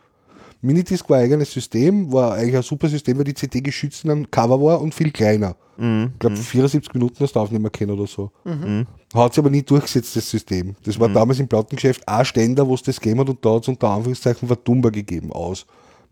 Minidisc 0.66 1.08
war 1.08 1.18
ein 1.18 1.24
eigenes 1.24 1.52
System, 1.52 2.12
war 2.12 2.34
eigentlich 2.34 2.56
ein 2.56 2.62
super 2.62 2.88
System, 2.88 3.16
weil 3.18 3.24
die 3.24 3.34
CD 3.34 3.60
geschützt 3.60 4.04
in 4.04 4.10
einem 4.10 4.30
Cover 4.30 4.60
war 4.60 4.80
und 4.80 4.94
viel 4.94 5.12
kleiner. 5.12 5.54
Mhm. 5.76 6.10
Ich 6.14 6.18
glaube, 6.18 6.36
74 6.36 6.92
Minuten 6.94 7.20
hast 7.20 7.36
du 7.36 7.40
aufnehmen 7.40 7.70
können 7.70 7.92
oder 7.92 8.06
so. 8.06 8.30
Mhm. 8.44 8.86
Hat 9.14 9.32
sich 9.32 9.38
aber 9.38 9.50
nie 9.50 9.62
durchgesetzt, 9.62 10.16
das 10.16 10.28
System. 10.28 10.74
Das 10.84 10.98
war 10.98 11.08
damals 11.08 11.38
im 11.38 11.48
Plattengeschäft 11.48 12.06
ein 12.08 12.24
Ständer, 12.24 12.66
wo 12.66 12.74
es 12.74 12.82
das 12.82 13.00
gegeben 13.00 13.20
hat 13.20 13.28
und 13.28 13.44
da 13.44 13.54
hat 13.54 13.62
es 13.62 13.68
unter 13.68 13.88
Anführungszeichen 13.90 14.48
Verdummer 14.48 14.90
gegeben 14.90 15.32
aus. 15.32 15.66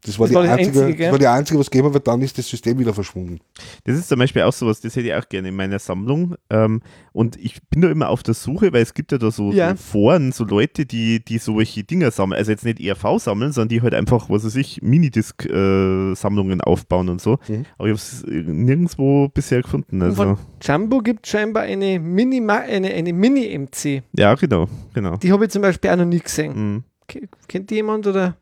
Das 0.07 0.18
war, 0.18 0.26
Das 0.26 0.30
die, 0.30 0.34
war 0.34 0.42
einzige, 0.57 0.80
einzige, 0.84 1.02
das 1.05 1.12
war 1.12 1.18
die 1.18 1.26
einzige, 1.26 1.59
was 1.61 1.70
gegeben 1.70 1.88
hat, 1.88 1.94
weil 1.94 2.00
dann 2.02 2.20
ist 2.22 2.36
das 2.36 2.46
System 2.48 2.78
wieder 2.78 2.92
verschwunden. 2.92 3.38
Das 3.84 3.96
ist 3.96 4.09
zum 4.09 4.18
Beispiel 4.18 4.42
auch 4.42 4.52
sowas, 4.52 4.80
das 4.80 4.94
hätte 4.96 5.09
ich 5.09 5.14
auch 5.14 5.28
gerne 5.28 5.48
in 5.48 5.57
meiner 5.57 5.78
Sammlung. 5.78 6.34
Ähm, 6.50 6.82
und 7.12 7.36
ich 7.36 7.62
bin 7.70 7.80
da 7.80 7.90
immer 7.90 8.09
auf 8.11 8.22
der 8.22 8.34
Suche, 8.34 8.72
weil 8.72 8.82
es 8.82 8.92
gibt 8.94 9.12
ja 9.12 9.18
da 9.18 9.30
so, 9.30 9.50
Ja. 9.52 9.70
so 9.70 9.76
Foren, 9.82 10.32
so 10.32 10.44
Leute, 10.44 10.84
die, 10.86 11.24
die 11.24 11.38
solche 11.38 11.84
Dinger 11.84 12.11
sammeln. 12.11 12.38
Also 12.38 12.50
jetzt 12.50 12.64
nicht 12.64 12.80
ERV 12.80 13.18
sammeln, 13.18 13.52
sondern 13.52 13.70
die 13.70 13.80
halt 13.82 13.94
einfach, 13.94 14.28
was 14.28 14.44
weiß 14.44 14.57
ich, 14.57 14.82
Minidisc-Sammlungen 14.82 16.61
aufbauen 16.61 17.09
und 17.09 17.20
so. 17.20 17.38
Mhm. 17.48 17.64
Aber 17.78 17.88
ich 17.88 17.92
habe 17.92 17.92
es 17.92 18.24
nirgendwo 18.26 19.28
bisher 19.28 19.62
gefunden. 19.62 19.96
Und 20.02 20.09
Also, 20.09 20.22
von 20.22 20.38
Jumbo 20.62 20.98
gibt 21.00 21.26
es 21.26 21.30
scheinbar 21.32 21.64
eine 21.64 21.98
Mini, 22.00 22.40
eine, 22.46 22.88
eine 22.92 23.12
Mini-MC. 23.12 24.02
ja, 24.16 24.34
genau, 24.34 24.68
genau. 24.92 25.16
Die 25.16 25.32
habe 25.32 25.44
ich 25.44 25.50
zum 25.50 25.62
Beispiel 25.62 25.90
auch 25.90 25.96
noch 25.96 26.05
nie 26.05 26.20
gesehen. 26.20 26.52
Mhm. 26.74 26.84
Ke- 27.07 27.28
Kennt 27.48 27.70
die 27.70 27.76
jemand? 27.76 28.07
Oder? 28.07 28.36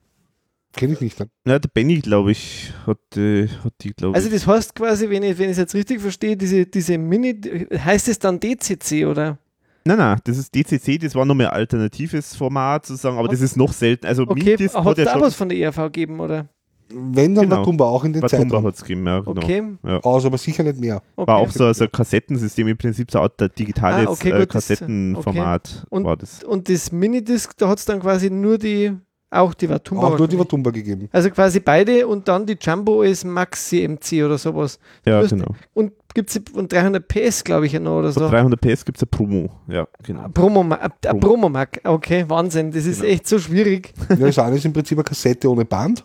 Kenne 0.74 0.94
ich 0.94 1.00
nicht. 1.00 1.20
Ne? 1.20 1.26
Ja, 1.46 1.58
der 1.58 1.68
Benny, 1.68 2.00
glaube 2.00 2.32
ich, 2.32 2.72
hat, 2.86 2.98
äh, 3.16 3.48
hat 3.64 3.74
die, 3.82 3.92
glaube 3.92 4.14
Also 4.14 4.28
ich. 4.28 4.34
das 4.34 4.46
heißt 4.46 4.74
quasi, 4.74 5.08
wenn 5.10 5.22
ich 5.22 5.36
wenn 5.38 5.46
ich 5.46 5.52
es 5.52 5.58
jetzt 5.58 5.74
richtig 5.74 6.00
verstehe, 6.00 6.36
diese, 6.36 6.66
diese 6.66 6.96
Mini, 6.98 7.40
heißt 7.76 8.08
es 8.08 8.18
dann 8.18 8.40
DCC 8.40 9.04
oder? 9.06 9.38
Nein, 9.84 9.98
nein, 9.98 10.18
das 10.24 10.38
ist 10.38 10.54
DCC, 10.54 10.98
das 10.98 11.14
war 11.14 11.24
nochmal 11.24 11.48
ein 11.48 11.52
alternatives 11.54 12.36
Format 12.36 12.86
sozusagen, 12.86 13.18
aber 13.18 13.28
das 13.28 13.40
ist 13.40 13.56
noch 13.56 13.72
selten. 13.72 14.06
Also 14.06 14.22
Okay, 14.22 14.34
Minidisc 14.34 14.74
hat 14.76 14.84
hat 14.84 14.92
es 14.92 14.98
ja 14.98 15.04
da 15.06 15.12
schon, 15.12 15.20
was 15.22 15.34
von 15.34 15.48
der 15.48 15.58
ERV 15.58 15.76
gegeben, 15.76 16.20
oder? 16.20 16.48
Wenn, 16.94 17.34
dann 17.34 17.44
Genau. 17.46 17.56
war 17.56 17.64
Tumba 17.64 17.84
auch 17.86 18.04
in 18.04 18.12
den 18.12 18.26
Zeitraum. 18.28 18.66
hat 18.66 18.74
es 18.74 18.82
gegeben, 18.82 19.06
ja, 19.06 19.20
genau. 19.20 19.40
Okay. 19.42 19.62
Aus, 20.02 20.24
aber 20.26 20.36
sicher 20.38 20.62
nicht 20.62 20.78
mehr. 20.78 21.02
okay. 21.16 21.26
War 21.26 21.38
auch 21.38 21.50
so, 21.50 21.72
so 21.72 21.84
ein 21.84 21.90
Kassettensystem, 21.90 22.68
im 22.68 22.76
Prinzip 22.76 23.10
so 23.10 23.18
ein 23.18 23.22
Art 23.24 23.58
digitales 23.58 24.06
Ah, 24.06 24.10
okay, 24.10 24.28
äh, 24.30 24.38
gut, 24.40 24.54
das- 24.54 24.68
Kassettenformat 24.68 25.86
Und- 25.90 26.04
war 26.04 26.16
das. 26.16 26.44
Und 26.44 26.68
das 26.68 26.92
Minidisc, 26.92 27.56
da 27.56 27.68
hat 27.68 27.78
es 27.78 27.84
dann 27.84 28.00
quasi 28.00 28.30
nur 28.30 28.58
die, 28.58 28.92
auch 29.32 29.54
die 29.54 29.68
Watumba. 29.68 30.06
Auch 30.08 30.18
nur 30.18 30.28
die. 30.28 30.38
Watumba 30.38 30.70
gegeben. 30.70 31.08
also 31.12 31.30
quasi 31.30 31.60
beide 31.60 32.06
und 32.06 32.28
dann 32.28 32.46
die 32.46 32.56
Jumbo 32.60 33.00
als 33.02 33.24
Maxi 33.24 33.86
MC 33.88 34.24
oder 34.24 34.38
sowas. 34.38 34.78
Ja, 35.06 35.20
lustig. 35.20 35.38
genau. 35.40 35.54
Und 35.74 35.92
gibt 36.14 36.30
es 36.30 36.40
und 36.52 36.72
300 36.72 37.06
PS, 37.08 37.42
glaube 37.42 37.66
ich, 37.66 37.72
ja 37.72 37.80
noch 37.80 37.98
oder 38.00 38.12
so. 38.12 38.28
300 38.28 38.60
PS 38.60 38.84
gibt 38.84 38.98
es 38.98 39.02
eine 39.02 39.08
Promo. 39.10 39.48
Ja, 39.68 39.86
genau. 40.02 40.28
Promo, 40.28 40.62
äh, 40.74 40.88
Promo. 41.00 41.20
Promomac, 41.20 41.80
okay, 41.84 42.24
Wahnsinn, 42.28 42.70
das 42.70 42.84
ist 42.86 43.00
Genau. 43.00 43.12
echt 43.14 43.26
so 43.26 43.38
schwierig. 43.38 43.94
Ja, 44.10 44.16
das 44.16 44.38
eine 44.38 44.56
ist 44.56 44.64
im 44.64 44.72
Prinzip 44.72 44.98
eine 44.98 45.04
Kassette 45.04 45.50
ohne 45.50 45.64
Band. 45.64 46.04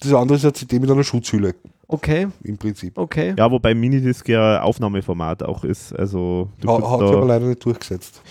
Das 0.00 0.12
andere 0.14 0.36
ist 0.38 0.44
eine 0.44 0.52
CD 0.54 0.78
mit 0.80 0.90
einer 0.90 1.04
Schutzhülle. 1.04 1.54
Okay, 1.92 2.28
Im 2.42 2.56
Prinzip. 2.56 2.96
okay. 2.96 3.34
Ja, 3.38 3.50
wobei 3.50 3.74
Minidisc 3.74 4.26
ja 4.28 4.62
Aufnahmeformat 4.62 5.42
auch 5.42 5.62
ist. 5.62 5.92
Also 5.92 6.48
du 6.60 6.68
Ha, 6.68 6.90
hat 6.90 7.00
sich 7.00 7.16
aber 7.16 7.26
leider 7.26 7.46
nicht 7.46 7.64
durchgesetzt. 7.64 8.22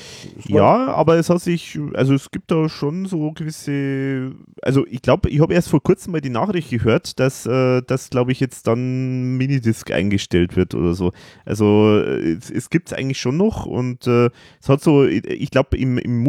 ja, 0.48 0.88
aber 0.88 1.18
es 1.18 1.30
hat 1.30 1.42
sich, 1.42 1.78
also 1.94 2.16
es 2.16 2.32
gibt 2.32 2.50
da 2.50 2.68
schon 2.70 3.06
so 3.06 3.32
gewisse, 3.32 4.32
also 4.62 4.86
ich 4.88 5.02
glaube, 5.02 5.30
ich 5.30 5.40
habe 5.42 5.54
erst 5.54 5.70
vor 5.70 5.82
kurzem 5.84 6.12
mal 6.14 6.22
die 6.22 6.30
Nachricht 6.30 6.72
gehört, 6.72 7.20
dass 7.20 7.46
äh, 7.46 7.82
das, 7.86 8.10
glaube 8.10 8.32
ich, 8.32 8.40
jetzt 8.40 8.66
dann 8.66 9.38
Minidisc 9.38 9.92
eingestellt 9.92 10.56
wird 10.56 10.74
oder 10.74 10.94
so. 10.96 11.12
Also 11.46 12.00
äh, 12.00 12.34
es, 12.34 12.50
es 12.50 12.70
gibt 12.72 12.88
es 12.92 12.98
eigentlich 12.98 13.20
schon 13.20 13.38
noch 13.38 13.66
und 13.68 14.08
äh, 14.08 14.30
es 14.60 14.70
hat 14.70 14.82
so, 14.82 15.06
ich, 15.06 15.26
ich 15.26 15.52
glaube, 15.52 15.78
im, 15.78 15.98
im 16.00 16.24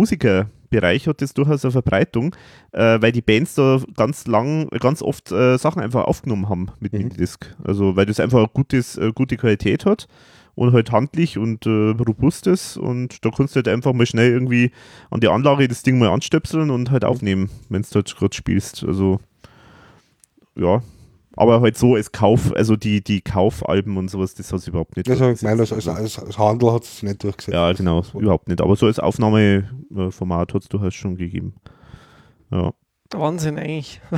Musikerbereich 0.73 1.07
hat 1.07 1.20
das 1.20 1.35
durchaus 1.35 1.64
eine 1.64 1.73
Verbreitung, 1.73 2.35
äh, 2.73 3.01
weil 3.01 3.12
die 3.12 3.23
Bands 3.23 3.55
da 3.55 3.81
ganz 3.97 4.27
lang, 4.27 4.68
ganz 4.81 5.03
oft 5.03 5.31
äh, 5.31 5.57
Sachen 5.59 5.83
einfach 5.83 6.05
aufgenommen 6.05 6.49
haben 6.49 6.68
mit 6.81 6.93
Mhm. 6.93 6.99
Minidisc. 6.99 7.55
Also 7.62 7.97
weil 7.97 8.07
das 8.07 8.20
einfach 8.20 8.39
eine 8.39 8.49
gutes, 8.49 8.97
äh, 8.97 9.12
gute 9.14 9.37
Qualität 9.37 9.85
hat 9.87 10.09
und 10.55 10.73
halt 10.73 10.93
handlich 10.93 11.39
und 11.39 11.66
äh, 11.66 11.70
robust 11.70 12.47
ist 12.47 12.77
und 12.77 13.25
da 13.25 13.31
kannst 13.31 13.55
du 13.55 13.59
halt 13.59 13.68
einfach 13.68 13.93
mal 13.93 14.07
schnell 14.07 14.33
irgendwie 14.33 14.70
an 15.11 15.20
die 15.20 15.29
Anlage 15.29 15.68
das 15.68 15.83
Ding 15.83 15.99
mal 15.99 16.09
anstöpseln 16.11 16.70
und 16.70 16.91
halt 16.91 17.05
aufnehmen, 17.05 17.51
wenn 17.68 17.83
du 17.83 17.89
halt 17.95 18.14
gerade 18.16 18.35
spielst. 18.35 18.85
Also 18.85 19.20
ja, 20.55 20.83
aber 21.37 21.61
halt 21.61 21.76
so 21.76 21.95
als 21.95 22.12
Kauf, 22.12 22.55
also 22.55 22.76
die, 22.76 23.03
die 23.03 23.20
Kaufalben 23.20 23.97
und 23.97 24.11
sowas, 24.11 24.35
das 24.35 24.53
hat 24.53 24.61
sich 24.61 24.68
überhaupt 24.68 24.97
nicht 24.97 25.09
Also 25.09 25.30
ich 25.30 25.43
meine, 25.43 25.61
als, 25.61 25.72
als, 25.72 26.18
als, 26.18 26.39
Handel 26.39 26.72
hat 26.72 26.85
es 26.85 27.03
nicht 27.03 27.22
durchgesetzt. 27.22 27.55
Ja, 27.55 27.72
genau, 27.72 28.05
überhaupt 28.14 28.49
nicht. 28.49 28.61
Aber 28.61 28.76
so 28.76 28.87
als 28.87 28.99
Aufnahmeformat 28.99 30.55
hat 30.55 30.62
es 30.62 30.68
durchaus 30.68 30.95
schon 30.95 31.16
gegeben. 31.16 31.55
Ja. 32.51 32.72
Wahnsinn 33.12 33.59
eigentlich. 33.59 34.01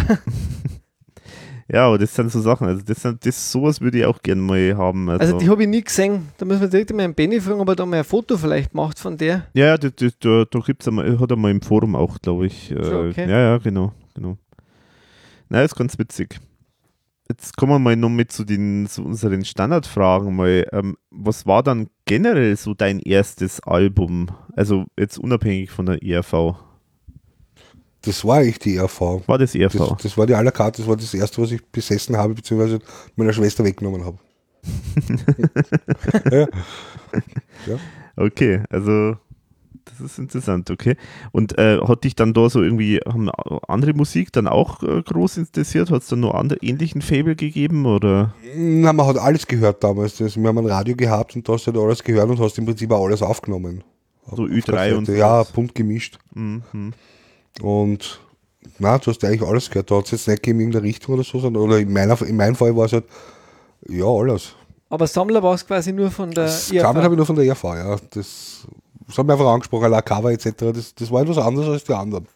Ja, 1.73 1.87
aber 1.87 1.99
das 1.99 2.15
sind 2.15 2.31
so 2.31 2.41
Sachen, 2.41 2.67
also 2.67 2.83
das 2.85 3.01
sind, 3.01 3.25
das 3.25 3.51
sowas 3.51 3.81
würde 3.81 3.99
ich 3.99 4.05
auch 4.05 4.21
gerne 4.21 4.43
mal 4.43 4.77
haben. 4.77 5.09
Also, 5.09 5.23
Also 5.23 5.39
die 5.39 5.49
habe 5.49 5.63
ich 5.63 5.69
nie 5.69 5.83
gesehen. 5.83 6.29
Da 6.37 6.45
müssen 6.45 6.61
wir 6.61 6.69
direkt 6.69 6.93
mal 6.93 7.05
einen 7.05 7.15
Benny 7.15 7.41
fragen, 7.41 7.61
ob 7.61 7.69
er 7.69 7.77
da 7.77 7.87
mal 7.87 7.99
ein 7.99 8.05
Foto 8.05 8.37
vielleicht 8.37 8.75
macht 8.75 8.99
von 8.99 9.17
der. 9.17 9.47
ja, 9.55 9.67
ja, 9.67 9.79
da, 9.79 9.89
da, 9.89 10.09
da, 10.21 10.45
da 10.45 10.59
gibt's 10.59 10.87
einmal, 10.87 11.19
hat 11.19 11.31
er 11.31 11.37
mal 11.37 11.51
im 11.51 11.63
Forum 11.63 11.97
auch, 11.97 12.19
glaube 12.21 12.47
ich. 12.47 12.71
Äh, 12.71 12.85
So, 12.85 13.01
okay. 13.01 13.29
Ja, 13.29 13.41
ja, 13.41 13.59
genau, 13.59 13.93
genau. 14.15 14.37
Na, 15.49 15.63
ist 15.63 15.75
ganz 15.75 15.99
witzig. 15.99 16.39
Jetzt 17.29 17.57
kommen 17.57 17.73
wir 17.73 17.79
mal 17.79 17.97
noch 17.97 18.11
mit 18.11 18.31
zu 18.33 18.45
den 18.45 18.87
zu 18.87 19.03
unseren 19.03 19.45
Standardfragen 19.45 20.35
mal. 20.37 20.67
Ähm, 20.73 20.97
was 21.11 21.47
war 21.47 21.63
dann 21.63 21.89
generell 22.05 22.57
so 22.57 22.75
dein 22.75 23.01
erstes 23.01 23.61
Album? 23.61 24.29
Also 24.55 24.85
jetzt 24.99 25.19
unabhängig 25.19 25.71
von 25.71 25.87
der 25.87 26.03
ERV. 26.03 26.55
Das 28.03 28.25
war 28.25 28.39
eigentlich 28.39 28.59
die 28.59 28.77
ERV. 28.77 29.01
War 29.27 29.39
das 29.39 29.55
ERV? 29.55 29.73
Das, 29.73 30.03
das 30.03 30.19
war 30.19 30.27
die 30.27 30.35
carte, 30.35 30.83
das 30.83 30.87
war 30.87 30.97
das 30.97 31.15
erste, 31.15 31.41
was 31.41 31.51
ich 31.53 31.65
besessen 31.67 32.17
habe, 32.17 32.35
beziehungsweise 32.35 32.81
meiner 33.17 33.33
Schwester 33.33 33.65
weggenommen 33.65 34.05
habe. 34.05 34.19
ja. 37.67 37.79
Okay, 38.17 38.63
also 38.71 39.17
das 39.85 40.01
ist 40.01 40.19
interessant, 40.19 40.71
okay. 40.71 40.97
Und 41.33 41.59
äh, 41.59 41.79
hat 41.81 42.05
dich 42.05 42.15
dann 42.15 42.33
da 42.35 42.49
so 42.49 42.63
irgendwie, 42.63 42.99
haben 43.07 43.31
andere 43.69 43.93
Musik 43.95 44.33
dann 44.33 44.47
auch 44.49 44.83
äh, 44.83 45.03
groß 45.03 45.37
interessiert? 45.39 45.91
Hat 45.91 46.03
es 46.03 46.09
dann 46.09 46.21
noch 46.21 46.35
andere 46.35 46.59
ähnlichen 46.63 47.03
Fable 47.03 47.37
gegeben 47.37 47.87
oder? 47.87 48.35
Na, 48.57 48.93
man 48.93 49.07
hat 49.07 49.19
alles 49.19 49.47
gehört 49.47 49.85
damals. 49.85 50.17
Das, 50.17 50.37
wir 50.37 50.49
haben 50.49 50.59
ein 50.59 50.67
Radio 50.67 50.97
gehabt 50.97 51.37
und 51.37 51.49
da 51.49 51.53
hast 51.55 51.67
du 51.67 51.73
halt 51.73 51.81
alles 51.83 52.03
gehört 52.03 52.29
und 52.31 52.41
hast 52.41 52.59
im 52.59 52.65
Prinzip 52.67 52.91
auch 52.93 53.05
alles 53.05 53.23
aufgenommen. 53.23 53.85
So 54.27 54.45
Auf 54.45 54.49
Ü3 54.49 54.63
Kassette. 54.73 54.97
und 54.99 55.09
Ja, 55.09 55.39
sowas. 55.43 55.53
bunt 55.53 55.75
gemischt. 55.75 56.19
Mhm. 56.35 56.63
Und 57.61 58.21
na, 58.79 58.99
du 58.99 59.11
hast 59.11 59.23
eigentlich 59.25 59.43
alles 59.43 59.69
gehört. 59.71 59.91
Da 59.91 59.97
hat 59.99 60.07
es 60.07 60.11
jetzt 60.13 60.29
nicht 60.29 60.43
gegeben 60.43 60.61
in 60.61 60.67
irgendeine 60.69 60.89
Richtung 60.89 61.15
oder 61.15 61.25
so, 61.25 61.39
sondern 61.39 61.63
oder 61.63 61.79
in, 61.79 61.93
meiner, 61.93 62.21
in 62.23 62.37
meinem 62.37 62.55
Fall 62.57 62.75
war 62.77 62.87
es 62.87 62.93
halt, 62.95 63.05
ja, 63.89 64.07
alles. 64.07 64.55
Aber 64.89 65.07
Sammler 65.07 65.43
war 65.43 65.55
es 65.55 65.67
quasi 65.67 65.93
nur 65.93 66.11
von 66.11 66.31
der 66.31 66.45
ERV. 66.45 66.71
Kramen 66.71 67.03
habe 67.03 67.15
ich 67.15 67.17
nur 67.19 67.27
von 67.27 67.37
der 67.37 67.45
ERV, 67.45 67.65
ja. 67.65 67.97
Das 68.11 68.67
das 69.07 69.19
hat 69.19 69.27
mich 69.27 69.33
einfach 69.33 69.53
angesprochen, 69.53 69.91
La 69.91 70.03
Cava 70.03 70.31
etc. 70.31 70.53
Das, 70.73 70.95
das 70.95 71.11
war 71.11 71.23
etwas 71.23 71.39
anderes 71.39 71.69
als 71.69 71.85
die 71.85 71.93
anderen. 71.93 72.27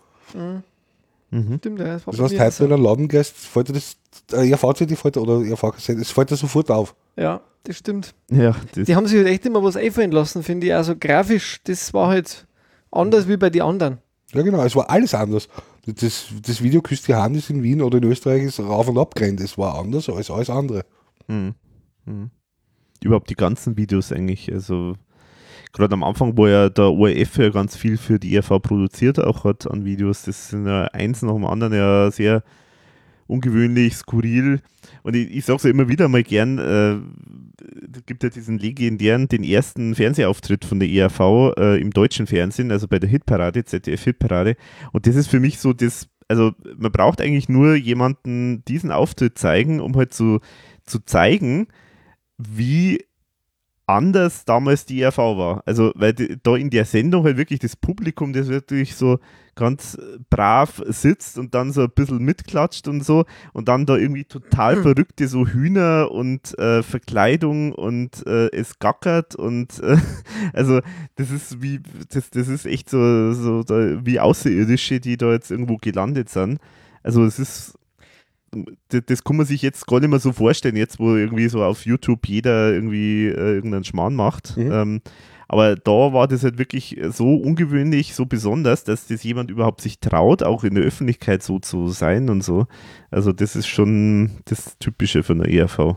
Stimmt, 1.31 1.81
ja. 1.81 1.95
Das, 1.95 2.07
war 2.07 2.15
Das 2.15 2.39
heißt, 2.39 2.61
heute, 2.61 2.71
wenn 2.71 2.71
du 2.71 2.75
in 2.77 2.81
den 2.81 2.85
Laden 2.85 3.09
gehst, 3.09 3.37
fällt 3.37 3.69
dir 3.69 3.75
das, 3.75 3.97
äh, 4.33 4.57
fällt 4.57 5.17
oder 5.17 5.41
RV-Kassette, 5.41 6.01
es 6.01 6.11
fällt 6.11 6.31
dir 6.31 6.37
sofort 6.37 6.71
auf. 6.71 6.95
Ja, 7.17 7.43
das 7.65 7.77
stimmt. 7.77 8.15
Ja, 8.31 8.57
das, 8.75 8.87
Die 8.87 8.97
haben 8.97 9.07
sich 9.07 9.19
halt 9.19 9.29
echt 9.29 9.45
immer 9.45 9.63
was 9.63 9.77
einfallen 9.77 10.11
lassen, 10.11 10.43
finde 10.43 10.69
ich. 10.69 10.75
Also 10.75 10.95
grafisch, 10.99 11.61
das 11.65 11.93
war 11.93 12.09
halt 12.09 12.47
anders 12.91 13.29
wie 13.29 13.37
bei 13.37 13.51
den 13.51 13.63
anderen. 13.63 13.99
Ja, 14.33 14.43
genau, 14.43 14.63
es 14.63 14.75
war 14.75 14.89
alles 14.89 15.15
anders. 15.15 15.49
Das, 15.87 16.27
das 16.43 16.63
Video 16.63 16.83
Küsst 16.83 17.09
die 17.09 17.15
Hand 17.15 17.37
ist 17.37 17.51
in 17.51 17.63
Wien 17.63 17.81
oder 17.83 17.99
in 17.99 18.05
Österreich 18.05 18.43
ist 18.43 18.61
rauf 18.61 18.89
und 18.89 18.99
ab 18.99 19.15
gerannt. 19.15 19.41
Es 19.41 19.57
war 19.57 19.79
anders 19.79 20.09
als 20.09 20.31
alles 20.31 20.51
andere. 20.51 20.85
hm, 21.27 21.55
hm. 22.05 22.31
überhaupt 23.03 23.31
die 23.31 23.35
ganzen 23.35 23.77
Videos 23.77 24.13
eigentlich. 24.13 24.53
Also 24.53 24.95
gerade 25.73 25.93
am 25.95 26.03
Anfang, 26.03 26.37
wo 26.37 26.47
ja 26.47 26.69
der 26.69 26.93
ORF 26.93 27.37
ja 27.39 27.51
ganz 27.51 27.77
viel 27.77 27.97
für 27.97 28.19
die 28.19 28.35
ERV 28.35 28.61
produziert 28.63 29.19
auch 29.19 29.45
hat 29.45 29.71
an 29.71 29.85
Videos, 29.85 30.23
das 30.23 30.51
sind 30.51 30.67
ja 30.67 30.85
eins 30.87 31.23
nach 31.23 31.35
dem 31.35 31.45
anderen 31.45 31.73
ja 31.73 32.11
sehr 32.11 32.43
ungewöhnlich, 33.29 33.95
skurril. 33.95 34.61
Und 35.03 35.15
ich, 35.15 35.31
ich 35.31 35.45
sage 35.45 35.59
es 35.59 35.63
ja 35.65 35.71
immer 35.71 35.89
wieder 35.89 36.09
mal 36.09 36.23
gern, 36.23 36.59
äh, 36.59 36.95
es 37.95 38.07
gibt 38.07 38.23
ja 38.23 38.31
diesen 38.31 38.59
legendären, 38.59 39.29
den 39.29 39.45
ersten 39.45 39.95
Fernsehauftritt 39.95 40.65
von 40.65 40.81
der 40.81 40.89
ERV 40.89 41.53
äh, 41.57 41.81
im 41.81 41.91
deutschen 41.91 42.27
Fernsehen, 42.27 42.73
also 42.73 42.89
bei 42.89 42.99
der 42.99 43.09
Hitparade, 43.09 43.65
ZDF 43.65 44.03
Hitparade. 44.03 44.57
Und 44.93 45.07
das 45.07 45.15
ist 45.15 45.29
für 45.29 45.41
mich 45.41 45.59
so 45.59 45.73
das, 45.73 46.09
also 46.27 46.53
man 46.77 46.91
braucht 46.91 47.21
eigentlich 47.21 47.49
nur 47.49 47.75
jemanden 47.75 48.65
diesen 48.65 48.91
Auftritt 48.91 49.39
zeigen, 49.39 49.81
um 49.81 49.95
halt 49.97 50.15
so 50.15 50.41
zu 50.85 51.01
zeigen, 51.05 51.69
wie 52.39 53.05
anders 53.89 54.45
damals 54.45 54.85
die 54.85 55.01
ERV 55.01 55.19
war. 55.19 55.63
Also, 55.67 55.93
weil 55.95 56.13
die, 56.13 56.37
da 56.43 56.57
in 56.57 56.71
der 56.71 56.85
Sendung 56.85 57.25
halt 57.25 57.37
wirklich 57.37 57.61
das 57.61 57.77
Publikum, 57.77 58.33
das 58.33 58.49
wirklich 58.49 58.95
so 58.95 59.19
ganz 59.59 59.99
brav 60.31 60.81
sitzt 60.87 61.37
und 61.37 61.53
dann 61.53 61.73
so 61.73 61.83
ein 61.83 61.91
bisschen 61.91 62.19
mitklatscht 62.19 62.87
und 62.87 63.05
so 63.05 63.25
und 63.53 63.67
dann 63.67 63.87
da 63.87 63.97
irgendwie 63.97 64.25
total 64.25 64.77
verrückte 64.83 65.27
so 65.27 65.49
Hühner 65.49 66.13
und 66.13 66.57
äh, 66.61 66.85
Verkleidung 66.85 67.73
und 67.73 68.25
äh, 68.29 68.53
es 68.53 68.79
gackert 68.79 69.35
und 69.35 69.81
äh, 69.81 69.97
also 70.53 70.81
das 71.17 71.33
ist 71.33 71.61
wie, 71.61 71.81
das, 72.09 72.31
das 72.31 72.47
ist 72.47 72.67
echt 72.67 72.89
so, 72.89 73.33
so 73.33 73.65
da, 73.65 74.07
wie 74.07 74.21
Außerirdische, 74.21 75.01
die 75.01 75.17
da 75.17 75.33
jetzt 75.33 75.51
irgendwo 75.51 75.77
gelandet 75.77 76.29
sind. 76.29 76.61
Also 77.03 77.25
es 77.25 77.41
ist 77.41 77.78
das, 78.89 79.03
das 79.07 79.25
kann 79.25 79.37
man 79.37 79.47
sich 79.47 79.63
jetzt 79.63 79.87
gar 79.87 80.01
nicht 80.01 80.11
mehr 80.11 80.19
so 80.19 80.33
vorstellen, 80.33 80.77
jetzt 80.77 80.99
wo 80.99 81.15
irgendwie 81.15 81.49
so 81.49 81.63
auf 81.63 81.87
YouTube 81.87 82.27
jeder 82.27 82.73
irgendwie 82.73 83.27
äh, 83.27 83.55
irgendeinen 83.55 83.85
Schmarrn 83.85 84.15
macht. 84.15 84.57
Mhm. 84.57 84.73
Ähm, 84.73 85.01
aber 85.49 85.77
da 85.77 86.13
war 86.13 86.29
das 86.29 86.45
halt 86.45 86.59
wirklich 86.59 87.01
so 87.09 87.37
ungewöhnlich, 87.37 88.15
so 88.15 88.27
besonders, 88.27 88.85
dass 88.85 89.07
das 89.07 89.23
jemand 89.23 89.51
überhaupt 89.51 89.81
sich 89.81 89.99
traut, 89.99 90.43
auch 90.43 90.63
in 90.63 90.75
der 90.75 90.85
Öffentlichkeit 90.85 91.43
so 91.43 91.59
zu 91.59 91.89
sein 91.89 92.29
und 92.29 92.45
so. 92.45 92.67
Also 93.11 93.33
das 93.33 93.57
ist 93.57 93.67
schon 93.67 94.33
das 94.45 94.77
Typische 94.79 95.23
von 95.23 95.39
der 95.39 95.51
ERV. 95.51 95.97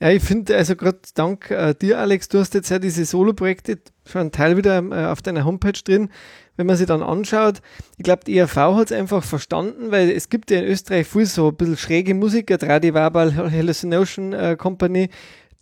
Ja, 0.00 0.10
ich 0.10 0.22
finde, 0.22 0.56
also 0.56 0.76
gerade 0.76 0.98
dank 1.14 1.50
äh, 1.50 1.74
dir, 1.74 1.98
Alex, 1.98 2.28
du 2.28 2.38
hast 2.38 2.54
jetzt 2.54 2.70
ja 2.70 2.78
diese 2.78 3.04
Solo-Projekte 3.04 3.78
schon 4.06 4.22
einen 4.22 4.32
Teil 4.32 4.56
wieder 4.56 4.82
äh, 4.82 5.06
auf 5.06 5.22
deiner 5.22 5.44
Homepage 5.44 5.72
drin. 5.72 6.08
Wenn 6.56 6.66
man 6.66 6.76
sie 6.76 6.86
dann 6.86 7.02
anschaut, 7.02 7.60
ich 7.96 8.04
glaube, 8.04 8.22
die 8.24 8.36
ERV 8.38 8.56
hat 8.56 8.90
es 8.90 8.96
einfach 8.96 9.24
verstanden, 9.24 9.90
weil 9.90 10.10
es 10.10 10.28
gibt 10.28 10.50
ja 10.50 10.58
in 10.60 10.66
Österreich 10.66 11.06
viel 11.06 11.26
so 11.26 11.48
ein 11.48 11.56
bisschen 11.56 11.76
schräge 11.76 12.14
Musiker, 12.14 12.58
Tradi 12.58 12.94
Verbal 12.94 13.34
Hallucination 13.34 14.32
äh, 14.32 14.56
Company, 14.56 15.08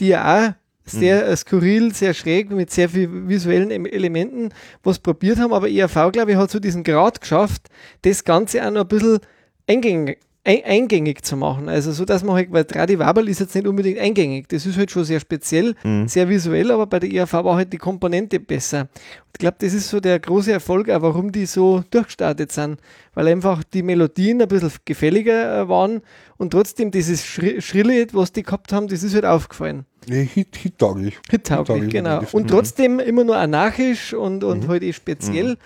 die 0.00 0.08
ja 0.08 0.48
auch 0.48 0.52
sehr 0.84 1.26
äh, 1.28 1.36
skurril, 1.36 1.94
sehr 1.94 2.12
schräg, 2.12 2.50
mit 2.50 2.70
sehr 2.70 2.88
viel 2.88 3.08
visuellen 3.28 3.70
Em- 3.70 3.86
Elementen 3.86 4.50
was 4.82 4.98
probiert 4.98 5.38
haben, 5.38 5.52
aber 5.52 5.70
ERV, 5.70 6.10
glaube 6.12 6.32
ich, 6.32 6.36
hat 6.36 6.50
so 6.50 6.58
diesen 6.58 6.82
Grad 6.82 7.20
geschafft, 7.20 7.68
das 8.02 8.24
Ganze 8.24 8.66
auch 8.66 8.70
noch 8.70 8.82
ein 8.82 8.88
bisschen 8.88 9.20
eingängig, 9.68 10.18
ein, 10.44 10.64
eingängig 10.64 11.24
zu 11.24 11.36
machen. 11.36 11.68
Also 11.68 11.92
so, 11.92 12.04
dass 12.04 12.24
man 12.24 12.34
halt, 12.34 12.52
weil 12.52 12.64
Tradi 12.64 12.98
Wabel 12.98 13.28
ist 13.28 13.40
jetzt 13.40 13.54
nicht 13.54 13.66
unbedingt 13.66 13.98
eingängig, 13.98 14.48
das 14.48 14.66
ist 14.66 14.76
halt 14.76 14.90
schon 14.90 15.04
sehr 15.04 15.20
speziell, 15.20 15.74
sehr 16.06 16.28
visuell, 16.28 16.70
aber 16.72 16.86
bei 16.86 16.98
der 16.98 17.12
ERV 17.12 17.32
war 17.32 17.56
halt 17.56 17.72
die 17.72 17.78
Komponente 17.78 18.40
besser. 18.40 18.88
Ich 19.34 19.38
glaube, 19.38 19.56
das 19.60 19.72
ist 19.72 19.88
so 19.88 20.00
der 20.00 20.18
große 20.18 20.52
Erfolg, 20.52 20.90
auch 20.90 21.02
warum 21.02 21.30
die 21.32 21.46
so 21.46 21.84
durchgestartet 21.90 22.50
sind, 22.52 22.80
weil 23.14 23.28
einfach 23.28 23.62
die 23.64 23.82
Melodien 23.82 24.42
ein 24.42 24.48
bisschen 24.48 24.72
gefälliger 24.84 25.62
äh, 25.62 25.68
waren 25.68 26.02
und 26.38 26.50
trotzdem 26.50 26.90
dieses 26.90 27.24
Schri 27.24 27.60
Schrille, 27.62 28.06
was 28.12 28.32
die 28.32 28.42
gehabt 28.42 28.72
haben, 28.72 28.88
das 28.88 29.02
ist 29.02 29.14
halt 29.14 29.24
aufgefallen. 29.24 29.86
Nee, 30.08 30.26
Hit, 30.26 30.56
Hit 30.56 30.78
tauglich. 30.78 31.18
Hittauglich, 31.30 31.84
Hittauglich, 31.84 31.92
genau. 31.92 32.22
Und 32.32 32.48
trotzdem 32.48 32.98
immer 32.98 33.22
nur 33.22 33.36
anarchisch 33.36 34.12
und, 34.12 34.42
und 34.42 34.66
halt 34.66 34.82
eh 34.82 34.92
speziell. 34.92 35.56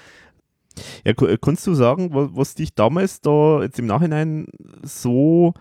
Ja, 1.04 1.12
äh, 1.12 1.38
kannst 1.40 1.66
du 1.66 1.74
sagen, 1.74 2.10
was, 2.12 2.54
dich 2.54 2.74
damals 2.74 3.20
da 3.20 3.62
jetzt 3.62 3.78
im 3.78 3.86
Nachhinein 3.86 4.46
so 4.82 5.54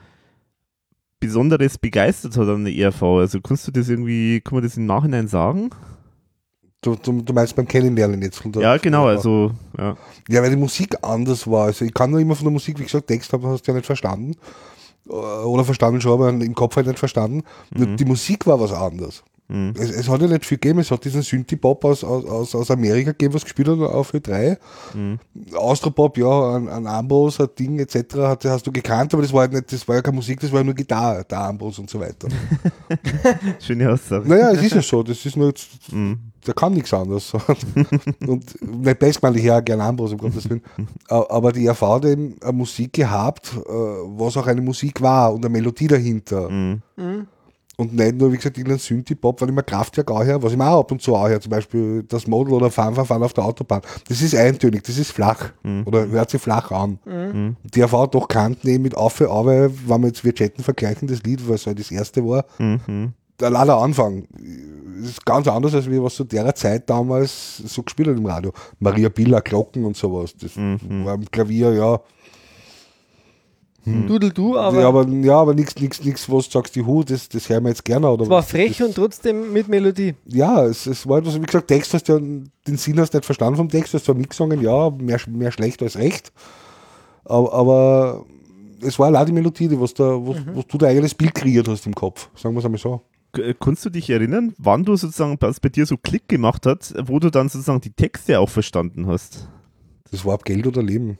Besonderes 1.19 1.77
begeistert 1.77 2.37
hat 2.37 2.47
an 2.47 2.65
der 2.65 2.73
ERV? 2.73 3.01
Also 3.03 3.41
kannst 3.41 3.67
du 3.67 3.71
das 3.71 3.89
irgendwie, 3.89 4.41
kann 4.41 4.55
man 4.55 4.63
das 4.63 4.77
im 4.77 4.85
Nachhinein 4.85 5.27
sagen? 5.27 5.69
Du, 6.81 6.95
du, 6.95 7.21
du 7.21 7.33
meinst 7.33 7.55
beim 7.55 7.67
Kennenlernen 7.67 8.21
jetzt 8.21 8.39
von 8.39 8.51
der 8.51 8.61
Ja, 8.61 8.77
genau, 8.77 9.07
also 9.07 9.51
ja. 9.77 9.97
Ja, 10.29 10.43
weil 10.43 10.51
die 10.51 10.55
Musik 10.55 10.95
anders 11.01 11.47
war. 11.49 11.65
Also 11.65 11.83
ich 11.83 11.93
kann 11.93 12.11
nur 12.11 12.19
immer 12.19 12.35
von 12.35 12.45
der 12.45 12.51
Musik, 12.51 12.77
wie 12.79 12.83
gesagt, 12.83 13.07
Text 13.07 13.33
haben, 13.33 13.45
hast 13.47 13.63
du 13.63 13.71
ja 13.71 13.75
nicht 13.75 13.87
verstanden. 13.87 14.35
Äh, 15.07 15.13
Oder 15.13 15.63
verstanden 15.63 15.99
schon, 16.01 16.11
aber 16.13 16.29
im 16.29 16.53
Kopf 16.53 16.75
halt 16.75 16.87
nicht 16.87 16.99
verstanden. 16.99 17.43
Nur 17.73 17.95
Die 17.95 18.05
Musik 18.05 18.45
war 18.45 18.59
was 18.59 18.71
anderes. 18.71 19.23
Mhm. 19.47 19.73
Es, 19.77 19.91
es 19.91 20.09
hat 20.09 20.21
ja 20.21 20.27
nicht 20.27 20.43
viel 20.45 20.57
gegeben. 20.57 20.79
Es 20.79 20.89
hat 20.89 21.05
diesen 21.05 21.21
Synthie-Pop 21.21 21.85
aus, 21.85 22.03
aus, 22.03 22.55
aus, 22.55 22.71
Amerika 22.71 23.11
gegeben, 23.11 23.33
was 23.35 23.43
gespielt 23.43 23.67
hat 23.67 23.77
auf 23.79 24.13
Ö3. 24.13 24.57
Mhm. 24.95 25.19
Austropop, 25.55 26.17
ja, 26.17 26.55
ein, 26.55 26.67
ein 26.67 26.87
Ambrose, 26.87 27.43
ein 27.43 27.49
Ding 27.57 27.79
etc. 27.79 28.15
Hat, 28.17 28.43
hast 28.45 28.65
du 28.65 28.71
gekannt, 28.71 29.13
aber 29.13 29.21
das 29.21 29.31
war, 29.31 29.41
halt 29.41 29.53
nicht, 29.53 29.71
das 29.71 29.87
war 29.87 29.95
ja 29.97 30.01
keine 30.01 30.15
Musik, 30.15 30.39
das 30.39 30.51
war 30.51 30.59
ja 30.59 30.63
nur 30.63 30.73
Gitarre, 30.73 31.23
der 31.29 31.39
Ambrose 31.41 31.81
und 31.81 31.89
so 31.89 31.99
weiter. 31.99 32.27
Schöne 33.59 33.91
Aussage. 33.91 34.27
naja, 34.27 34.51
es 34.51 34.63
ist 34.63 34.73
ja 34.75 34.81
so. 34.81 35.03
Das 35.03 35.23
ist 35.25 35.37
nur, 35.37 35.49
jetzt- 35.49 35.91
Mhm. 35.91 36.17
der 36.45 36.53
kann 36.55 36.73
nichts 36.73 36.93
anderes. 36.93 37.31
und 38.27 38.61
nicht 38.85 38.99
best 38.99 39.21
meine 39.21 39.37
ich 39.37 39.43
ja 39.43 39.59
gerne 39.59 39.83
Ambrose, 39.83 40.13
um 40.15 40.21
Gottes 40.21 40.49
Willen. 40.49 40.63
Aber 41.07 41.51
die 41.51 41.65
ERV 41.67 41.81
hat 41.81 42.05
eben 42.05 42.35
eine 42.41 42.51
Musik 42.51 42.93
gehabt, 42.93 43.51
äh, 43.55 43.61
was 43.69 44.37
auch 44.37 44.47
eine 44.47 44.61
Musik 44.61 45.01
war 45.01 45.33
und 45.33 45.45
eine 45.45 45.51
Melodie 45.51 45.87
dahinter. 45.87 46.49
Mhm. 46.49 46.81
Und 47.77 47.93
nicht 47.93 48.15
nur, 48.15 48.31
wie 48.31 48.37
gesagt, 48.37 48.57
irgendein 48.57 48.79
Synthie-Pop, 48.79 49.41
weil 49.41 49.49
ich 49.49 49.55
mir 49.55 49.63
Kraftwerk 49.63 50.09
auch 50.09 50.23
her, 50.23 50.41
was 50.41 50.51
ich 50.51 50.57
mir 50.57 50.69
auch 50.69 50.79
ab 50.79 50.91
und 50.91 51.01
zu 51.01 51.13
auch 51.15 51.27
her, 51.27 51.41
zum 51.41 51.49
Beispiel 51.49 52.03
das 52.03 52.25
Model 52.25 52.53
oder 52.53 52.71
Fahren, 52.71 52.97
auf 52.97 53.33
der 53.33 53.43
Autobahn. 53.43 53.81
Das 54.07 54.21
ist 54.21 54.33
eintönig, 54.35 54.83
das 54.83 54.97
ist 54.97 55.11
flach. 55.11 55.51
Oder 55.85 56.07
hört 56.07 56.29
sich 56.29 56.41
flach 56.41 56.71
an. 56.71 56.99
Die 57.63 57.79
ERV 57.81 57.91
hat 57.93 58.15
doch 58.15 58.27
Kanten 58.27 58.67
eben 58.67 58.83
mit 58.83 58.95
Auf, 58.95 59.19
Auf, 59.21 59.45
wenn 59.45 60.01
wir 60.01 60.07
jetzt 60.07 60.23
Wirtschetten 60.23 60.63
vergleichen, 60.63 61.07
das 61.07 61.23
Lied, 61.23 61.41
es 61.49 61.67
halt 61.67 61.79
das 61.79 61.91
erste 61.91 62.25
war, 62.25 62.45
Mhm. 62.59 63.13
der 63.39 63.49
leider 63.49 63.77
Anfang. 63.77 64.25
Das 65.01 65.09
ist 65.09 65.25
ganz 65.25 65.47
anders, 65.47 65.75
als 65.75 65.89
wie 65.89 66.01
was 66.01 66.15
zu 66.15 66.23
der 66.23 66.55
Zeit 66.55 66.89
damals 66.89 67.57
so 67.57 67.83
gespielt 67.83 68.07
hat 68.07 68.17
im 68.17 68.25
Radio. 68.25 68.53
Maria 68.79 69.09
Billa, 69.09 69.41
Glocken 69.41 69.83
und 69.83 69.97
sowas. 69.97 70.33
Das 70.39 70.55
war 70.55 71.13
am 71.13 71.25
Klavier, 71.29 71.73
ja. 71.73 71.99
Dudel 73.85 74.31
du, 74.31 74.57
aber, 74.57 74.81
ja, 74.81 74.87
aber, 74.87 75.07
ja, 75.07 75.37
aber 75.37 75.53
nichts, 75.53 75.75
nichts, 75.75 76.03
nichts, 76.03 76.29
was 76.31 76.47
du 76.47 76.53
sagst, 76.53 76.75
die 76.75 76.81
Hu, 76.81 77.03
das, 77.03 77.29
das 77.29 77.49
hören 77.49 77.63
wir 77.63 77.69
jetzt 77.69 77.85
gerne. 77.85 78.09
Oder 78.09 78.23
es 78.23 78.29
war 78.29 78.41
frech 78.41 78.77
das, 78.77 78.87
und 78.87 78.95
trotzdem 78.95 79.53
mit 79.53 79.67
Melodie. 79.67 80.15
Ja, 80.25 80.65
es, 80.65 80.87
es 80.87 81.07
war 81.07 81.19
etwas, 81.19 81.35
wie 81.35 81.45
gesagt, 81.45 81.67
Text 81.67 81.93
hast 81.93 82.09
du 82.09 82.13
ja, 82.13 82.19
den 82.19 82.77
Sinn 82.77 82.99
hast 82.99 83.13
du 83.13 83.17
nicht 83.17 83.25
verstanden 83.25 83.57
vom 83.57 83.69
Text, 83.69 83.93
hast 83.93 84.05
zwar 84.05 84.15
mitgesungen, 84.15 84.61
ja, 84.61 84.89
mehr, 84.89 85.19
mehr 85.27 85.51
schlecht 85.51 85.83
als 85.83 85.97
recht. 85.97 86.31
Aber, 87.25 87.53
aber 87.53 88.25
es 88.81 88.97
war 88.97 89.07
allein 89.07 89.27
die 89.27 89.33
Melodie, 89.33 89.67
die 89.67 89.79
was, 89.79 89.93
da, 89.93 90.03
was, 90.03 90.37
was 90.53 90.67
du 90.67 90.77
da 90.77 90.87
eigenes 90.87 91.13
Bild 91.13 91.35
kreiert 91.35 91.67
hast 91.67 91.85
im 91.85 91.93
Kopf, 91.93 92.29
sagen 92.35 92.55
wir 92.55 92.59
es 92.59 92.65
einmal 92.65 92.79
so. 92.79 93.01
Äh, 93.37 93.53
Kannst 93.59 93.85
du 93.85 93.89
dich 93.89 94.09
erinnern, 94.09 94.53
wann 94.57 94.83
du 94.83 94.95
sozusagen, 94.95 95.37
was 95.39 95.59
bei 95.59 95.69
dir 95.69 95.85
so 95.85 95.97
Klick 95.97 96.27
gemacht 96.27 96.65
hat, 96.65 96.93
wo 97.05 97.19
du 97.19 97.29
dann 97.29 97.49
sozusagen 97.49 97.81
die 97.81 97.91
Texte 97.91 98.39
auch 98.39 98.49
verstanden 98.49 99.07
hast? 99.07 99.47
Das 100.11 100.25
war 100.25 100.35
ab 100.35 100.45
Geld 100.45 100.65
oder 100.65 100.81
Leben. 100.81 101.17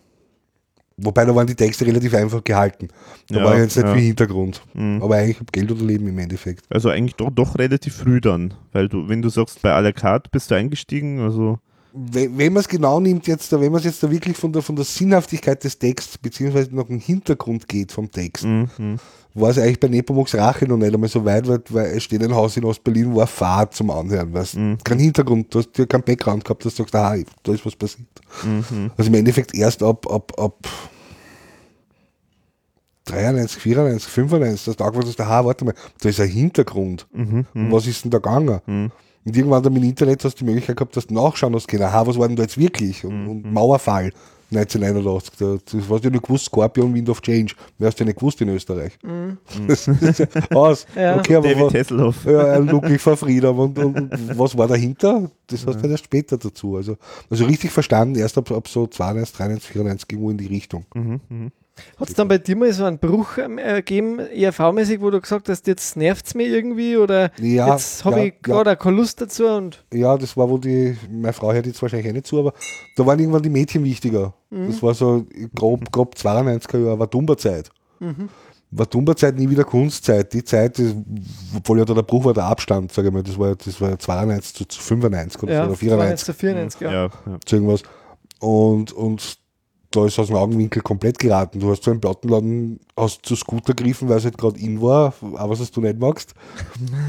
Wobei 0.98 1.26
da 1.26 1.36
waren 1.36 1.46
die 1.48 1.56
Texte 1.56 1.86
relativ 1.86 2.14
einfach 2.14 2.43
gehalten. 2.43 2.88
Da 3.30 3.39
Ja, 3.39 3.43
war 3.46 3.58
jetzt 3.58 3.76
nicht 3.76 3.86
ja. 3.86 3.93
viel 3.93 4.04
Hintergrund. 4.04 4.62
Mhm. 4.74 5.02
Aber 5.04 5.16
eigentlich 5.16 5.38
Geld 5.52 5.70
oder 5.72 5.84
Leben 5.84 6.08
im 6.08 6.18
Endeffekt. 6.20 6.64
Also 6.70 6.89
eigentlich 6.89 7.16
doch, 7.16 7.30
doch 7.32 7.58
relativ 7.60 7.96
früh 7.96 8.22
dann, 8.22 8.54
weil 8.72 8.88
du, 8.88 9.10
wenn 9.10 9.22
du 9.22 9.30
sagst, 9.30 9.62
bei 9.62 9.72
à 9.74 9.82
la 9.82 9.91
carte 9.91 10.30
bist 10.32 10.52
du 10.52 10.56
eingestiegen, 10.56 11.20
also 11.20 11.60
Wenn, 11.93 12.38
wenn 12.38 12.54
man 12.54 12.62
es 12.62 12.68
genau 12.70 13.00
nimmt, 13.02 13.28
jetzt, 13.28 13.52
da- 13.52 13.60
wenn 13.60 13.72
man 13.72 13.80
es 13.80 13.86
jetzt 13.86 14.04
da 14.04 14.10
wirklich 14.12 14.38
von 14.38 14.54
der, 14.54 14.62
von 14.62 14.76
der 14.78 14.86
Sinnhaftigkeit 14.86 15.64
des 15.64 15.78
Texts, 15.80 16.18
beziehungsweise 16.18 16.74
nach 16.76 16.86
dem 16.88 17.00
Hintergrund 17.00 17.68
geht 17.68 17.91
vom 17.91 18.10
Text, 18.12 18.46
mhm. 18.46 18.70
Mhm. 19.36 19.42
war 19.42 19.50
es 19.52 19.58
eigentlich 19.60 19.80
bei 19.80 19.88
Nepomuks 19.90 20.34
Rache 20.36 20.66
noch 20.68 20.78
nicht 20.78 20.94
einmal 20.94 21.10
so 21.10 21.24
weit, 21.26 21.48
weil, 21.48 21.62
weil 21.70 21.86
es 21.98 22.04
steht 22.04 22.24
ein 22.24 22.34
Haus 22.34 22.58
in 22.58 22.64
Ostberlin, 22.66 23.14
wo 23.14 23.20
eine 23.20 23.28
Fahrt 23.28 23.74
zum 23.76 23.92
Anhören, 23.92 24.34
weißt 24.34 24.56
Mhm. 24.56 24.78
kein 24.84 25.00
Hintergrund, 25.00 25.54
du 25.54 25.60
hast 25.60 25.78
ja 25.78 25.86
keinen 25.86 26.04
Background 26.04 26.44
gehabt, 26.44 26.66
dass 26.66 26.76
du 26.76 26.84
sagst, 26.84 26.96
ah, 26.96 27.16
da 27.44 27.52
ist 27.54 27.66
was 27.66 27.76
passiert. 27.76 28.08
Mhm. 28.44 28.92
Also 28.98 29.10
im 29.10 29.14
Endeffekt 29.16 29.54
erst 29.54 29.84
ab, 29.84 30.10
ab, 30.12 30.32
ab 30.40 30.68
93, 33.06 33.62
94, 33.62 34.10
95, 34.12 34.66
dass 34.66 34.76
du 34.78 34.84
angefangen 34.84 35.08
hast, 35.10 35.22
aha, 35.22 35.46
warte 35.46 35.64
mal, 35.66 35.76
da 36.02 36.10
ist 36.10 36.20
ein 36.20 36.28
Hintergrund. 36.28 37.06
Mhm. 37.14 37.46
Und 37.54 37.72
was 37.72 37.86
ist 37.86 38.04
denn 38.04 38.10
da 38.12 38.18
gegangen? 38.18 38.62
Mhm. 38.66 38.92
Und 39.26 39.36
irgendwann 39.38 39.62
dann 39.64 39.76
im 39.76 39.84
Internet 39.84 40.24
hast 40.24 40.36
du 40.36 40.46
die 40.46 40.46
Möglichkeit 40.52 40.78
gehabt, 40.78 40.96
dass 40.98 41.08
du 41.08 41.14
nachschauen 41.14 41.54
hast 41.56 41.68
können, 41.68 41.84
aha, 41.84 42.06
was 42.08 42.18
war 42.18 42.28
denn 42.28 42.36
da 42.36 42.44
jetzt 42.44 42.58
wirklich? 42.58 43.04
Und, 43.06 43.24
Mhm. 43.24 43.30
und 43.30 43.54
Mauerfall 43.54 44.12
1981, 44.52 45.34
da, 45.38 45.58
das 45.64 45.89
hast 45.89 46.04
du 46.04 46.08
ja 46.08 46.12
nur 46.12 46.22
gewusst, 46.22 46.46
Scorpion, 46.46 46.93
Wind 46.93 47.10
of 47.10 47.22
Change. 47.22 47.54
Wer 47.78 47.88
hast 47.88 48.00
du 48.00 48.04
ja 48.04 48.06
nicht 48.08 48.20
gewusst 48.20 48.39
in 48.41 48.50
Österreich? 48.50 48.98
Das 49.68 49.88
ist 49.88 50.20
ja 50.20 50.28
aus. 50.56 50.86
Mhm. 50.93 51.02
Ja. 51.02 51.18
Okay, 51.18 51.36
aber 51.36 51.48
David 51.50 51.64
was, 51.66 51.74
Hasselhoff. 51.74 52.26
ja, 52.26 52.58
Ludwig 52.58 53.02
von 53.02 53.18
Freedom 53.18 53.60
und, 53.60 53.80
und, 53.80 53.98
und 53.98 54.38
was 54.38 54.58
war 54.58 54.68
dahinter? 54.68 55.32
Das 55.48 55.66
hast 55.66 55.78
du 55.78 55.82
halt 55.82 55.91
erst 55.91 56.06
später 56.06 56.38
dazu. 56.38 56.76
Also, 56.76 56.98
also 57.30 57.46
richtig 57.46 57.72
verstanden, 57.72 58.16
erst 58.16 58.38
ab, 58.38 58.52
ab 58.52 58.68
so 58.68 58.88
92, 58.88 59.36
93, 59.36 59.72
94 59.72 60.12
irgendwo 60.12 60.30
in 60.30 60.38
die 60.38 60.48
Richtung. 60.48 60.86
Hat 62.00 62.10
es 62.10 62.16
dann 62.16 62.28
bei 62.28 62.38
dir 62.38 62.56
mal 62.56 62.72
so 62.72 62.86
einen 62.86 63.00
Bruch 63.00 63.38
ähm, 63.38 63.58
gegeben, 63.58 64.20
ERV-mäßig, 64.20 65.02
wo 65.02 65.10
du 65.10 65.20
gesagt 65.20 65.50
hast, 65.50 65.68
jetzt 65.68 65.98
nervt 65.98 66.26
es 66.26 66.36
mir 66.36 66.48
irgendwie 66.48 66.98
oder 66.98 67.32
Ja, 67.40 67.74
jetzt 67.74 68.06
habe 68.06 68.20
ja, 68.20 68.26
ich 68.26 68.42
gerade 68.42 68.72
auch 68.72 68.80
keine 68.80 68.96
Lust 68.96 69.20
dazu 69.22 69.46
und 69.48 69.84
Ja, 69.94 70.18
das 70.18 70.38
war, 70.38 70.50
wo 70.50 70.58
die, 70.58 70.98
meine 71.10 71.34
Frau 71.34 71.52
hört 71.52 71.66
jetzt 71.66 71.82
wahrscheinlich 71.82 72.10
auch 72.10 72.14
nicht 72.14 72.28
zu, 72.28 72.40
aber 72.40 72.54
da 72.96 73.06
waren 73.06 73.20
irgendwann 73.20 73.44
die 73.44 73.50
Mädchen 73.50 73.84
wichtiger. 73.84 74.34
Das 74.50 74.82
war 74.82 74.94
so 74.94 75.26
grob, 75.54 75.92
grob 75.92 76.16
92er 76.16 76.78
Jahre, 76.78 77.00
war 77.00 77.08
Dumberzeit. 77.08 77.72
War 78.72 78.86
Dumberzeit 78.86 79.36
nie 79.36 79.50
wieder 79.50 79.66
Kunstzeit. 79.66 80.32
Die 80.34 80.44
Zeit, 80.44 80.80
das, 80.80 80.96
obwohl 81.56 81.80
ja 81.80 81.86
da 81.86 81.94
der 81.94 82.04
Bruch 82.04 82.26
war, 82.26 82.34
der 82.34 82.46
Abstand, 82.46 82.92
sage 82.92 83.10
ich 83.10 83.14
mal, 83.14 83.24
das 83.24 83.38
war, 83.38 83.56
das 83.56 83.82
war 83.82 84.00
92 84.00 84.56
zu, 84.56 84.66
zu 84.66 84.82
95 84.82 85.44
oder, 85.44 85.52
so, 85.52 85.58
ja, 85.58 85.66
oder 85.66 85.76
94 85.76 86.26
zu 86.26 86.34
94, 86.34 86.82
ja. 86.82 86.92
Ja, 86.92 87.04
ja. 87.04 87.38
zu 87.46 87.56
irgendwas. 87.56 87.84
Und, 88.40 88.94
und 88.94 89.38
da 89.92 90.06
ist 90.06 90.20
aus 90.20 90.28
dem 90.28 90.36
Augenwinkel 90.36 90.82
komplett 90.82 91.20
geraten. 91.20 91.60
Du 91.60 91.72
hast 91.72 91.84
zu 91.84 91.92
einem 91.92 92.02
Plattenladen, 92.02 92.80
hast 92.98 93.26
zu 93.26 93.36
Scooter 93.36 93.74
gegriffen, 93.74 94.10
weil 94.10 94.18
es 94.18 94.26
halt 94.26 94.38
gerade 94.38 94.60
in 94.60 94.82
war, 94.82 95.14
auch 95.22 95.50
was 95.50 95.72
du 95.72 95.82
nicht 95.82 96.00
magst. 96.00 96.34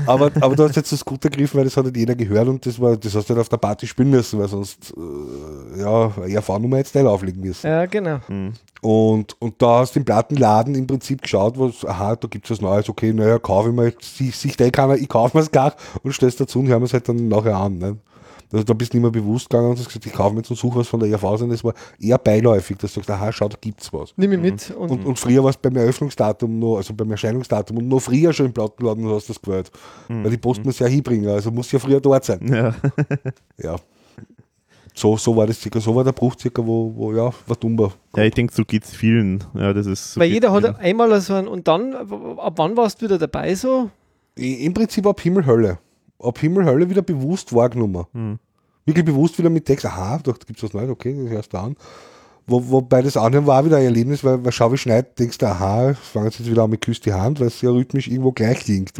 aber, 0.06 0.30
aber 0.40 0.56
du 0.56 0.64
hast 0.64 0.76
jetzt 0.76 0.88
zu 0.88 0.96
Scooter 0.96 1.30
gegriffen, 1.30 1.58
weil 1.58 1.64
das 1.64 1.76
hat 1.76 1.86
nicht 1.86 1.96
jeder 1.96 2.14
gehört 2.14 2.48
und 2.48 2.64
das 2.64 2.80
war, 2.80 2.96
das 2.96 3.14
hast 3.14 3.28
du 3.28 3.34
halt 3.34 3.40
auf 3.40 3.48
der 3.48 3.56
Party 3.56 3.86
spielen 3.86 4.10
müssen, 4.10 4.38
weil 4.38 4.48
sonst, 4.48 4.94
äh, 4.96 5.80
ja, 5.80 6.12
ERV-Nummer 6.26 6.78
jetzt 6.78 6.94
nicht 6.94 7.06
auflegen 7.06 7.42
müssen. 7.42 7.66
Ja, 7.66 7.86
genau. 7.86 8.20
Und, 8.82 9.40
und 9.40 9.60
da 9.60 9.80
hast 9.80 9.94
du 9.94 10.00
im 10.00 10.04
Plattenladen 10.04 10.74
im 10.74 10.86
Prinzip 10.86 11.22
geschaut, 11.22 11.58
was, 11.58 11.84
aha, 11.84 12.16
da 12.16 12.28
gibt 12.28 12.44
es 12.44 12.50
was 12.52 12.60
Neues, 12.60 12.88
okay, 12.88 13.12
naja, 13.12 13.38
kaufe 13.38 13.70
ich 13.70 13.74
mal, 13.74 13.92
sich, 14.00 14.36
sich 14.36 14.56
der 14.56 14.70
keiner, 14.70 14.96
ich 14.96 15.08
kaufe 15.08 15.36
mir 15.36 15.42
es 15.42 15.50
gar 15.50 15.74
und 16.02 16.12
stellst 16.12 16.40
dazu 16.40 16.60
und 16.60 16.68
hören 16.68 16.82
wir 16.82 16.86
es 16.86 16.92
halt 16.92 17.08
dann 17.08 17.28
nachher 17.28 17.56
an. 17.56 17.78
Ne? 17.78 17.96
Also 18.52 18.64
da 18.64 18.74
bist 18.74 18.92
du 18.92 18.96
nicht 18.98 19.02
mehr 19.02 19.10
bewusst 19.10 19.50
gegangen 19.50 19.70
und 19.70 19.78
hast 19.78 19.86
gesagt, 19.86 20.06
ich 20.06 20.12
kaufe 20.12 20.34
mir 20.34 20.40
jetzt 20.40 20.50
und 20.50 20.56
suche 20.56 20.78
was 20.78 20.88
von 20.88 21.00
der 21.00 21.08
ERV, 21.08 21.22
sondern 21.22 21.50
das 21.50 21.64
war 21.64 21.74
eher 21.98 22.18
beiläufig, 22.18 22.76
dass 22.78 22.92
du 22.94 23.00
sagst, 23.00 23.10
aha, 23.10 23.32
schau, 23.32 23.48
da 23.48 23.56
gibt's 23.60 23.92
was. 23.92 24.12
Nimm 24.16 24.32
ich 24.32 24.38
mit. 24.38 24.70
Und, 24.70 24.90
Und, 24.90 25.04
und 25.04 25.18
früher 25.18 25.42
war 25.42 25.50
es 25.50 25.56
beim 25.56 25.76
Eröffnungsdatum 25.76 26.58
noch, 26.58 26.76
also 26.76 26.94
beim 26.94 27.10
Erscheinungsdatum 27.10 27.78
und 27.78 27.88
noch 27.88 28.00
früher 28.00 28.32
schon 28.32 28.46
im 28.46 28.52
Plattenladen 28.52 29.04
und 29.04 29.14
hast 29.14 29.28
das 29.28 29.40
gewählt. 29.40 29.70
Weil 30.08 30.30
die 30.30 30.36
Post 30.36 30.64
muss 30.64 30.78
ja 30.78 30.86
hinbringen, 30.86 31.28
also 31.28 31.50
muss 31.50 31.72
ja 31.72 31.78
früher 31.78 32.00
dort 32.00 32.24
sein. 32.24 32.46
Ja. 32.46 32.74
Ja. 33.58 33.76
So, 34.94 35.14
so 35.18 35.36
war 35.36 35.46
das 35.46 35.60
circa, 35.60 35.78
so 35.78 35.94
war 35.94 36.04
der 36.04 36.12
Bruch 36.12 36.36
circa, 36.40 36.64
wo, 36.66 36.90
wo 36.96 37.12
ja, 37.12 37.30
war 37.46 37.56
dummer. 37.60 37.92
ja, 38.16 38.22
ich 38.24 38.32
denke, 38.32 38.54
so 38.54 38.64
geht's 38.64 38.94
vielen. 38.96 39.44
Ja, 39.52 39.74
das 39.74 39.86
ist 39.86 40.14
so 40.14 40.20
weil 40.20 40.30
jeder 40.30 40.50
hat 40.52 40.78
einmal 40.80 41.20
so 41.20 41.34
einen, 41.34 41.48
und 41.48 41.68
dann, 41.68 41.94
ab 41.94 42.54
wann 42.56 42.76
warst 42.78 43.02
du 43.02 43.04
wieder 43.04 43.18
dabei 43.18 43.54
so? 43.54 43.90
Im 44.36 44.72
Prinzip 44.72 45.06
ab 45.06 45.20
Himmel, 45.20 45.44
Hölle. 45.44 45.78
Ab 46.18 46.38
Himmel, 46.38 46.64
Hölle 46.64 46.88
wieder 46.88 47.02
bewusst 47.02 47.52
wahrgenommen. 47.52 48.38
Wirklich 48.84 49.04
bewusst 49.04 49.38
wieder 49.38 49.50
mit 49.50 49.64
Text, 49.64 49.84
aha, 49.84 50.18
da 50.22 50.32
gibt 50.32 50.56
es 50.56 50.62
was 50.62 50.72
Neues, 50.72 50.90
okay, 50.90 51.14
das 51.20 51.30
hörst 51.30 51.52
du 51.52 51.58
an. 51.58 51.76
Wo, 52.48 52.70
wobei 52.70 53.02
das 53.02 53.16
andere 53.16 53.44
war 53.44 53.60
auch 53.60 53.64
wieder 53.64 53.78
ein 53.78 53.86
Erlebnis, 53.86 54.22
weil, 54.22 54.44
weil 54.44 54.52
schau 54.52 54.70
wie 54.70 54.76
schneit, 54.76 55.18
denkst 55.18 55.38
du, 55.38 55.46
aha, 55.46 55.94
fangen 55.94 56.26
jetzt 56.26 56.48
wieder 56.48 56.62
an 56.62 56.70
mit 56.70 56.80
Küss 56.80 57.00
die 57.00 57.12
Hand, 57.12 57.40
weil 57.40 57.48
es 57.48 57.60
ja 57.60 57.70
rhythmisch 57.70 58.06
irgendwo 58.06 58.30
gleich 58.30 58.60
klingt. 58.60 58.92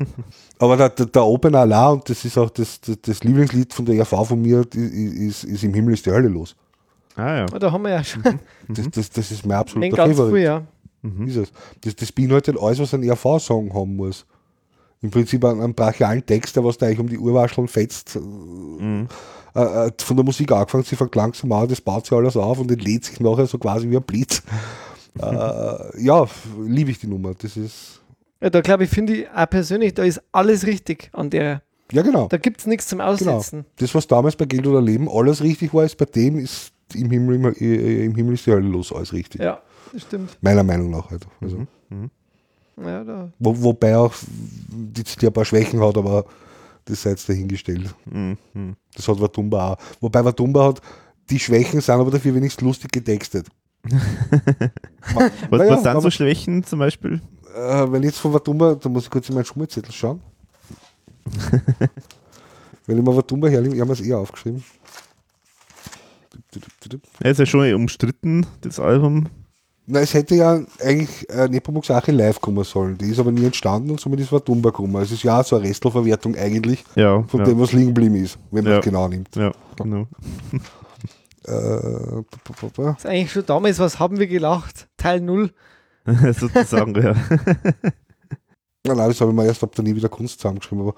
Aber 0.58 0.78
der, 0.78 0.88
der, 0.88 1.04
der 1.04 1.26
Opener 1.26 1.58
allein, 1.58 1.92
und 1.92 2.08
das 2.08 2.24
ist 2.24 2.38
auch 2.38 2.48
das, 2.48 2.80
das, 2.80 2.98
das 3.02 3.22
Lieblingslied 3.22 3.74
von 3.74 3.84
der 3.84 3.96
ERV 3.96 4.26
von 4.26 4.40
mir, 4.40 4.64
ist, 4.72 5.44
ist 5.44 5.62
im 5.62 5.74
Himmel 5.74 5.92
ist 5.92 6.06
die 6.06 6.10
Hölle 6.10 6.28
los. 6.28 6.56
Ah 7.16 7.36
ja. 7.36 7.46
Da 7.46 7.70
haben 7.70 7.82
wir 7.82 7.90
ja 7.90 8.04
schon 8.04 8.22
Das, 8.68 8.90
das, 8.90 9.10
das 9.10 9.30
ist 9.30 9.44
mein 9.44 9.56
mhm. 9.56 9.60
absoluter 9.60 9.96
Favorit. 9.96 10.30
früh, 10.30 10.42
ja. 10.42 10.62
Ist 11.26 11.36
es. 11.36 11.52
Das, 11.82 11.96
das 11.96 12.12
beinhaltet 12.12 12.58
alles, 12.58 12.78
was 12.78 12.94
ein 12.94 13.02
ERV-Song 13.02 13.72
haben 13.74 13.94
muss. 13.96 14.24
Im 15.02 15.10
Prinzip 15.10 15.44
einen, 15.44 15.62
einen 15.62 15.74
brachialen 15.74 16.24
Text, 16.24 16.56
der 16.56 16.64
was 16.64 16.78
da 16.78 16.86
eigentlich 16.86 17.00
um 17.00 17.08
die 17.08 17.18
Urwascheln 17.18 17.68
fetzt. 17.68 18.16
Äh, 18.16 19.06
äh, 19.56 19.90
von 19.98 20.16
der 20.16 20.24
Musik 20.24 20.52
angefangen, 20.52 20.84
sie 20.84 20.96
fängt 20.96 21.14
langsam 21.14 21.50
an, 21.52 21.68
das 21.68 21.80
baut 21.80 22.04
sich 22.04 22.12
alles 22.12 22.36
auf 22.36 22.58
und 22.58 22.70
entlädt 22.70 23.04
sich 23.04 23.20
nachher 23.20 23.46
so 23.46 23.58
quasi 23.58 23.88
wie 23.90 23.96
ein 23.96 24.02
Blitz. 24.02 24.42
äh, 25.18 26.02
ja, 26.02 26.26
liebe 26.66 26.90
ich 26.90 26.98
die 26.98 27.06
Nummer. 27.06 27.32
Das 27.34 27.56
ist, 27.56 28.02
ja 28.42 28.50
da 28.50 28.60
glaube 28.60 28.84
ich, 28.84 28.90
finde 28.90 29.14
ich 29.14 29.30
auch 29.30 29.48
persönlich, 29.48 29.94
da 29.94 30.04
ist 30.04 30.22
alles 30.32 30.66
richtig 30.66 31.10
an 31.12 31.30
der. 31.30 31.62
ja 31.90 32.02
genau. 32.02 32.28
Da 32.28 32.36
gibt 32.36 32.60
es 32.60 32.66
nichts 32.66 32.86
zum 32.86 32.98
genau. 32.98 33.12
Aussetzen. 33.12 33.64
Das, 33.76 33.94
was 33.94 34.06
damals 34.06 34.36
bei 34.36 34.44
Geld 34.44 34.66
oder 34.66 34.82
Leben 34.82 35.08
alles 35.08 35.42
richtig 35.42 35.72
war, 35.72 35.84
ist 35.84 35.96
bei 35.96 36.04
dem 36.04 36.38
ist 36.38 36.72
im 36.94 37.10
Himmel, 37.10 37.36
im, 37.36 37.54
äh, 37.54 38.04
im 38.04 38.14
Himmel 38.14 38.34
ist 38.34 38.46
die 38.46 38.52
Hölle 38.52 38.68
los, 38.68 38.92
alles 38.92 39.12
richtig. 39.12 39.40
Ja, 39.40 39.62
das 39.92 40.02
stimmt. 40.02 40.36
Meiner 40.42 40.64
Meinung 40.64 40.90
nach 40.90 41.10
halt. 41.10 41.26
Also. 41.40 41.66
Ja. 42.84 43.30
Wo, 43.38 43.62
wobei 43.62 43.96
auch 43.96 44.12
die, 44.68 45.26
ein 45.26 45.32
paar 45.32 45.44
Schwächen 45.44 45.80
hat, 45.80 45.96
aber 45.96 46.26
das 46.84 47.02
sei 47.02 47.10
jetzt 47.10 47.28
dahingestellt. 47.28 47.94
Mhm. 48.04 48.36
Das 48.94 49.08
hat 49.08 49.20
Watumba 49.20 49.72
auch. 49.72 49.78
Wobei 50.00 50.24
Watumba 50.24 50.66
hat, 50.66 50.80
die 51.30 51.38
Schwächen 51.38 51.80
sind 51.80 51.94
aber 51.94 52.10
dafür 52.10 52.34
wenigstens 52.34 52.62
lustig 52.64 52.92
getextet. 52.92 53.48
Was, 53.88 55.30
Naja, 55.50 55.72
was 55.72 55.82
sind 55.82 56.02
so 56.02 56.10
Schwächen 56.10 56.64
zum 56.64 56.80
Beispiel? 56.80 57.20
Äh, 57.54 57.92
wenn 57.92 58.02
ich 58.02 58.08
jetzt 58.08 58.18
von 58.18 58.32
Watumba, 58.32 58.74
da 58.74 58.88
muss 58.88 59.04
ich 59.04 59.10
kurz 59.10 59.28
in 59.28 59.36
meinen 59.36 59.44
Schummelzettel 59.44 59.92
schauen. 59.92 60.20
wenn 62.86 62.98
ich 62.98 63.04
mal 63.04 63.16
Watumba 63.16 63.48
hernehme, 63.48 63.74
ich 63.76 63.80
habe 63.80 63.92
es 63.92 64.00
eher 64.00 64.18
aufgeschrieben. 64.18 64.64
Er 67.20 67.30
ist 67.30 67.38
ja 67.38 67.46
schon 67.46 67.72
umstritten, 67.74 68.46
das 68.60 68.80
Album. 68.80 69.28
Na, 69.88 70.00
es 70.00 70.14
hätte 70.14 70.34
ja 70.34 70.60
eigentlich 70.82 71.30
äh, 71.30 71.46
Nepomuk 71.48 71.84
Sache 71.86 72.10
live 72.10 72.40
kommen 72.40 72.64
sollen. 72.64 72.98
Die 72.98 73.10
ist 73.10 73.20
aber 73.20 73.30
nie 73.30 73.44
entstanden 73.44 73.90
und 73.90 74.00
somit 74.00 74.18
ist 74.20 74.32
Watumba 74.32 74.70
gekommen. 74.70 74.96
Also 74.96 75.06
es 75.14 75.20
ist 75.20 75.22
ja 75.22 75.40
auch 75.40 75.44
so 75.44 75.56
eine 75.56 75.68
Restelverwertung 75.68 76.34
eigentlich 76.34 76.84
Ja, 76.96 77.22
von 77.22 77.40
ja, 77.40 77.46
dem, 77.46 77.60
was 77.60 77.72
liegen 77.72 77.94
geblieben 77.94 78.16
ist, 78.16 78.36
wenn 78.50 78.64
man 78.64 78.72
Ja. 78.72 78.78
es 78.80 78.84
genau 78.84 79.06
nimmt. 79.08 79.34
ja 79.36 79.52
genau. 79.76 80.08
Äh. 81.46 82.22
Das 82.76 82.96
ist 82.98 83.06
eigentlich 83.06 83.30
schon 83.32 83.46
damals, 83.46 83.78
was 83.78 84.00
haben 84.00 84.18
wir 84.18 84.26
gelacht? 84.26 84.88
Teil 84.96 85.20
0. 85.20 85.50
Sozusagen, 86.32 86.94
ja. 87.00 87.14
Nein, 88.84 88.96
nein, 88.98 89.08
das 89.08 89.20
habe 89.20 89.30
ich 89.32 89.36
mir 89.36 89.44
erst 89.46 89.62
ab 89.64 89.72
da 89.74 89.82
nie 89.82 89.94
wieder 89.96 90.08
Kunst 90.08 90.38
zusammengeschrieben, 90.40 90.82
aber 90.86 90.94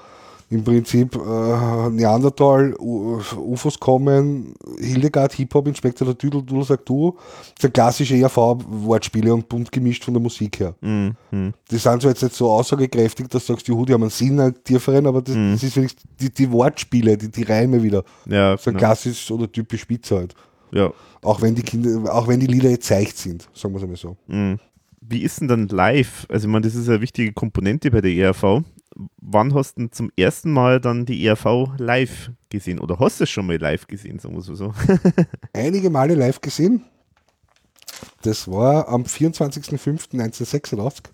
im 0.50 0.64
Prinzip 0.64 1.14
äh, 1.14 1.90
Neandertal, 1.90 2.74
UFOs 2.78 3.78
kommen, 3.78 4.54
Hildegard, 4.78 5.34
Hip-Hop, 5.34 5.66
Inspektor 5.66 6.06
der 6.06 6.16
Tüdel, 6.16 6.42
du 6.42 6.62
sagt 6.62 6.88
du, 6.88 7.16
das 7.54 7.62
sind 7.62 7.74
klassische 7.74 8.16
ERV-Wortspiele 8.16 9.32
und 9.32 9.48
bunt 9.48 9.70
gemischt 9.70 10.04
von 10.04 10.14
der 10.14 10.22
Musik 10.22 10.60
her. 10.60 10.74
Mhm. 10.80 11.14
mhm. 11.30 11.52
Die 11.70 11.76
sind 11.76 12.00
zwar 12.00 12.10
jetzt 12.10 12.22
nicht 12.22 12.34
so 12.34 12.50
aussagekräftig, 12.50 13.28
dass 13.28 13.44
du 13.46 13.52
sagst, 13.52 13.68
juhu, 13.68 13.84
die 13.84 13.92
haben 13.92 14.02
einen 14.02 14.10
Sinn, 14.10 14.40
einen 14.40 14.54
tieferen, 14.64 15.06
aber 15.06 15.20
das, 15.20 15.34
das 15.34 15.62
ist 15.62 15.76
wenigstens 15.76 16.04
die, 16.18 16.30
die 16.30 16.50
Wortspiele, 16.50 17.18
die, 17.18 17.30
die 17.30 17.42
Reime 17.42 17.82
wieder. 17.82 18.02
Ja, 18.26 18.56
So 18.56 18.70
genau. 18.70 18.78
klassisch 18.78 19.30
oder 19.30 19.50
typisch 19.50 19.82
Spitze 19.82 20.16
halt. 20.16 20.34
ja. 20.72 20.92
Auch 21.22 21.42
wenn 21.42 21.54
die 21.54 21.62
Kinder, 21.62 22.14
auch 22.14 22.28
wenn 22.28 22.38
die 22.38 22.46
Lieder 22.46 22.70
jetzt 22.70 22.86
seicht 22.86 23.18
sind, 23.18 23.48
sagen 23.52 23.74
wir 23.74 23.78
es 23.78 23.82
einmal 23.82 23.96
so. 23.96 24.16
Mhm. 24.28 24.60
Wie 25.00 25.22
ist 25.22 25.40
denn 25.40 25.48
dann 25.48 25.68
live? 25.68 26.26
Also, 26.28 26.46
ich 26.46 26.52
meine, 26.52 26.66
das 26.66 26.74
ist 26.74 26.88
eine 26.88 27.00
wichtige 27.00 27.32
Komponente 27.32 27.90
bei 27.90 28.00
der 28.00 28.12
ERV. 28.12 28.62
Wann 29.20 29.54
hast 29.54 29.76
du 29.76 29.82
denn 29.82 29.92
zum 29.92 30.10
ersten 30.16 30.52
Mal 30.52 30.80
dann 30.80 31.06
die 31.06 31.24
ERV 31.24 31.68
live 31.78 32.32
gesehen? 32.48 32.80
Oder 32.80 32.98
hast 32.98 33.20
du 33.20 33.24
es 33.24 33.30
schon 33.30 33.46
mal 33.46 33.56
live 33.56 33.86
gesehen, 33.86 34.18
sagen 34.18 34.34
wir 34.34 34.42
so? 34.42 34.74
einige 35.52 35.90
Male 35.90 36.14
live 36.14 36.40
gesehen. 36.40 36.84
Das 38.22 38.50
war 38.50 38.88
am 38.88 39.04
24.05.1986. 39.04 41.10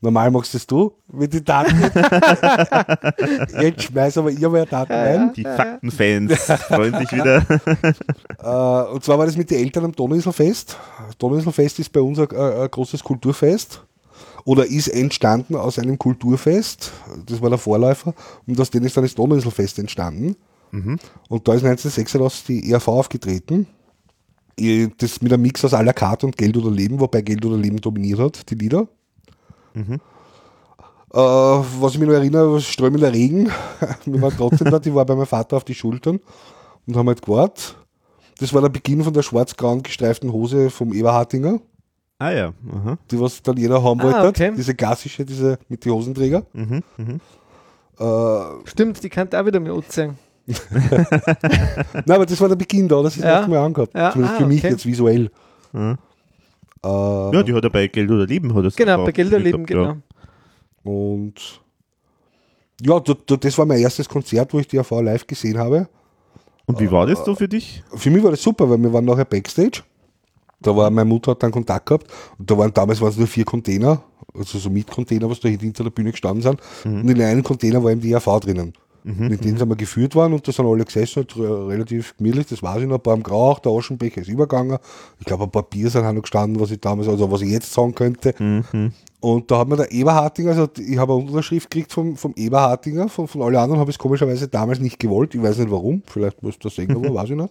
Normal 0.00 0.30
machst 0.30 0.70
du 0.70 0.92
mit 1.12 1.34
den 1.34 1.44
Daten. 1.44 1.76
Jetzt 3.60 3.82
schmeiß 3.82 4.18
aber 4.18 4.30
ihr 4.30 4.48
mal 4.48 4.64
Daten 4.64 4.92
rein. 4.92 5.32
Die 5.34 5.42
Faktenfans 5.42 6.34
freuen 6.68 6.96
sich 6.98 7.10
wieder. 7.12 7.44
Äh, 8.40 8.92
und 8.92 9.02
zwar 9.02 9.18
war 9.18 9.26
das 9.26 9.36
mit 9.36 9.50
den 9.50 9.58
Eltern 9.58 9.86
am 9.86 9.92
Donauinselfest. 9.92 10.78
Donauinselfest 11.18 11.80
ist 11.80 11.92
bei 11.92 12.00
uns 12.00 12.20
ein, 12.20 12.30
ein, 12.30 12.36
ein 12.36 12.70
großes 12.70 13.02
Kulturfest. 13.02 13.82
Oder 14.48 14.64
ist 14.64 14.88
entstanden 14.88 15.56
aus 15.56 15.78
einem 15.78 15.98
Kulturfest. 15.98 16.90
Das 17.26 17.42
war 17.42 17.50
der 17.50 17.58
Vorläufer. 17.58 18.14
Und 18.46 18.58
aus 18.58 18.70
dem 18.70 18.82
ist 18.82 18.96
dann 18.96 19.04
das 19.04 19.14
Donauinselfest 19.14 19.78
entstanden. 19.78 20.36
Und 21.28 21.46
da 21.46 21.52
ist 21.52 21.64
1986 21.64 22.46
die 22.46 22.72
ERV 22.72 22.88
aufgetreten. 22.88 23.66
Das 24.96 25.20
mit 25.20 25.34
einem 25.34 25.42
Mix 25.42 25.62
aus 25.66 25.74
à 25.74 25.82
la 25.82 25.92
carte 25.92 26.24
und 26.24 26.38
Geld 26.38 26.56
oder 26.56 26.70
Leben, 26.70 26.98
wobei 26.98 27.20
Geld 27.20 27.44
oder 27.44 27.58
Leben 27.58 27.78
dominiert 27.78 28.20
hat, 28.20 28.48
die 28.48 28.54
Lieder. 28.54 28.88
Äh, 31.12 31.18
was 31.18 31.92
ich 31.92 31.98
mich 31.98 32.08
noch 32.08 32.14
erinnere, 32.14 32.58
strömender 32.62 33.12
Regen. 33.12 33.50
Wir 34.06 34.22
waren 34.22 34.34
trotzdem 34.34 34.70
da, 34.70 34.78
die 34.78 34.94
war 34.94 35.04
bei 35.04 35.14
meinem 35.14 35.26
Vater 35.26 35.58
auf 35.58 35.64
die 35.64 35.74
Schultern 35.74 36.20
und 36.86 36.96
haben 36.96 37.08
halt 37.08 37.20
gewartet. 37.20 37.76
Das 38.38 38.54
war 38.54 38.62
der 38.62 38.70
Beginn 38.70 39.04
von 39.04 39.12
der 39.12 39.22
schwarz-grauen 39.22 39.82
gestreiften 39.82 40.32
Hose 40.32 40.70
vom 40.70 40.94
Eberhardinger, 40.94 41.60
Ah 42.18 42.30
ja. 42.32 42.52
Aha. 42.72 42.98
die 43.10 43.20
was 43.20 43.40
dann 43.42 43.56
jeder 43.56 43.82
haben 43.82 44.00
Ah, 44.00 44.04
wollte. 44.04 44.26
okay. 44.28 44.52
Diese 44.56 44.74
klassische, 44.74 45.24
diese 45.24 45.58
mit 45.68 45.84
den 45.84 45.92
Hosenträger. 45.92 46.44
Mhm. 46.52 46.82
Mhm. 46.96 47.20
Äh, 47.98 48.40
Stimmt, 48.68 49.02
die 49.02 49.08
kann 49.08 49.28
auch 49.32 49.46
wieder 49.46 49.60
mit 49.60 49.72
anziehen. 49.72 50.18
Nein, 50.46 52.10
aber 52.10 52.26
das 52.26 52.40
war 52.40 52.48
der 52.48 52.56
Beginn 52.56 52.88
da, 52.88 53.02
das 53.02 53.16
ist 53.16 53.22
Ja. 53.24 53.42
ja. 53.42 53.46
mal 53.46 53.58
angehabt. 53.58 53.94
Ja, 53.94 54.10
Zumindest 54.12 54.34
ah, 54.34 54.38
für 54.42 54.46
mich 54.48 54.58
okay. 54.64 54.70
jetzt 54.72 54.86
visuell. 54.86 55.30
Ja. 55.72 55.92
Äh, 56.84 57.34
Ja, 57.36 57.42
die 57.42 57.54
hat 57.54 57.64
er 57.64 57.70
bei 57.70 57.86
Geld 57.88 58.10
oder 58.10 58.26
Leben 58.26 58.54
hat 58.54 58.64
er 58.64 58.70
Genau, 58.70 59.04
bei 59.04 59.12
Gelderleben, 59.12 59.66
genau. 59.66 59.96
Und 60.84 61.60
ja, 62.80 62.98
d- 63.00 63.14
d- 63.28 63.36
das 63.36 63.58
war 63.58 63.66
mein 63.66 63.78
erstes 63.80 64.08
Konzert, 64.08 64.52
wo 64.54 64.58
ich 64.58 64.68
die 64.68 64.78
AV 64.78 65.00
live 65.02 65.26
gesehen 65.26 65.58
habe. 65.58 65.88
Und 66.66 66.80
wie 66.80 66.90
war 66.90 67.06
das 67.06 67.24
so 67.24 67.34
für 67.34 67.48
dich? 67.48 67.82
Für 67.94 68.10
mich 68.10 68.22
war 68.22 68.30
das 68.30 68.42
super, 68.42 68.68
weil 68.70 68.78
wir 68.78 68.92
waren 68.92 69.04
nachher 69.04 69.24
Backstage. 69.24 69.82
Da 70.60 70.74
war 70.76 70.90
meine 70.90 71.04
Mutter 71.08 71.32
hat 71.32 71.42
dann 71.42 71.52
Kontakt 71.52 71.86
gehabt 71.86 72.06
und 72.38 72.50
da 72.50 72.58
waren 72.58 72.72
damals 72.74 73.00
waren 73.00 73.10
es 73.10 73.16
nur 73.16 73.26
vier 73.28 73.44
Container, 73.44 74.02
also 74.36 74.58
so 74.58 74.68
Mietcontainer, 74.70 75.30
was 75.30 75.40
da 75.40 75.48
hinter 75.48 75.84
der 75.84 75.90
Bühne 75.90 76.10
gestanden 76.10 76.42
sind. 76.42 76.60
Und 76.84 77.08
in 77.08 77.22
einem 77.22 77.42
Container 77.44 77.82
war 77.82 77.90
eben 77.92 78.00
die 78.00 78.14
AV 78.14 78.40
drinnen. 78.40 78.72
Und 79.04 79.30
in 79.32 79.40
denen 79.40 79.56
sind 79.56 79.68
wir 79.68 79.76
geführt 79.76 80.14
worden 80.16 80.34
und 80.34 80.46
da 80.46 80.52
sind 80.52 80.66
alle 80.66 80.84
gesessen, 80.84 81.16
halt, 81.20 81.34
re- 81.38 81.68
relativ 81.68 82.14
gemütlich, 82.18 82.46
das 82.48 82.62
weiß 82.62 82.82
ich 82.82 82.88
noch, 82.88 82.96
ein 82.96 83.02
paar 83.02 83.14
am 83.14 83.22
Grauch, 83.22 83.60
der 83.60 83.72
Aschenbecher 83.72 84.20
ist 84.20 84.28
übergegangen. 84.28 84.76
Ich 85.20 85.24
glaube, 85.24 85.44
ein 85.44 85.50
paar 85.50 85.62
Bier 85.62 85.88
sind 85.88 86.04
auch 86.04 86.12
noch 86.12 86.22
gestanden, 86.22 86.60
was 86.60 86.72
ich 86.72 86.80
damals, 86.80 87.08
also 87.08 87.30
was 87.30 87.40
ich 87.40 87.48
jetzt 87.50 87.72
sagen 87.72 87.94
könnte. 87.94 88.34
Und 89.20 89.50
da 89.50 89.58
hat 89.60 89.68
mir 89.68 89.76
der 89.76 89.92
Eberhartinger, 89.92 90.50
also 90.50 90.68
ich 90.78 90.98
habe 90.98 91.14
eine 91.14 91.22
Unterschrift 91.24 91.70
gekriegt 91.70 91.92
vom, 91.92 92.16
vom 92.16 92.34
Eberhartinger, 92.36 93.08
von, 93.08 93.26
von 93.28 93.42
allen 93.42 93.56
anderen 93.56 93.80
habe 93.80 93.90
ich 93.90 93.96
es 93.96 93.98
komischerweise 93.98 94.46
damals 94.48 94.80
nicht 94.80 94.98
gewollt, 94.98 95.34
ich 95.34 95.42
weiß 95.42 95.58
nicht 95.58 95.70
warum, 95.70 96.02
vielleicht 96.06 96.42
muss 96.42 96.58
der 96.58 96.70
Sänger 96.70 97.00
war, 97.02 97.14
weiß 97.14 97.30
ich 97.30 97.36
nicht. 97.36 97.50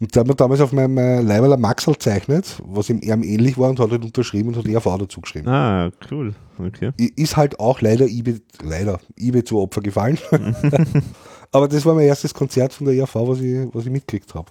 Und 0.00 0.14
der 0.14 0.20
hat 0.20 0.26
mir 0.26 0.34
damals 0.34 0.60
auf 0.62 0.72
meinem 0.72 0.94
mein 0.94 1.26
Leiberler 1.26 1.58
Maxel 1.58 1.96
zeichnet, 1.98 2.60
was 2.64 2.88
ihm 2.88 3.00
eher 3.02 3.18
ähnlich 3.18 3.58
war 3.58 3.68
und 3.68 3.78
hat 3.78 3.90
halt 3.90 4.02
unterschrieben 4.02 4.48
und 4.48 4.56
hat 4.56 4.66
ERV 4.66 4.98
dazu 4.98 5.20
geschrieben. 5.20 5.48
Ah, 5.48 5.90
cool. 6.10 6.34
Okay. 6.58 6.92
Ist 7.16 7.36
halt 7.36 7.60
auch 7.60 7.82
leider 7.82 8.06
eBay, 8.06 8.40
leider 8.62 8.98
eBay 9.18 9.44
zu 9.44 9.58
Opfer 9.60 9.82
gefallen. 9.82 10.18
Aber 11.52 11.68
das 11.68 11.84
war 11.84 11.94
mein 11.94 12.06
erstes 12.06 12.32
Konzert 12.32 12.72
von 12.72 12.86
der 12.86 12.94
ERV, 12.94 13.14
was 13.14 13.40
ich, 13.40 13.68
was 13.72 13.84
ich 13.84 13.90
mitgekriegt 13.90 14.34
habe. 14.34 14.50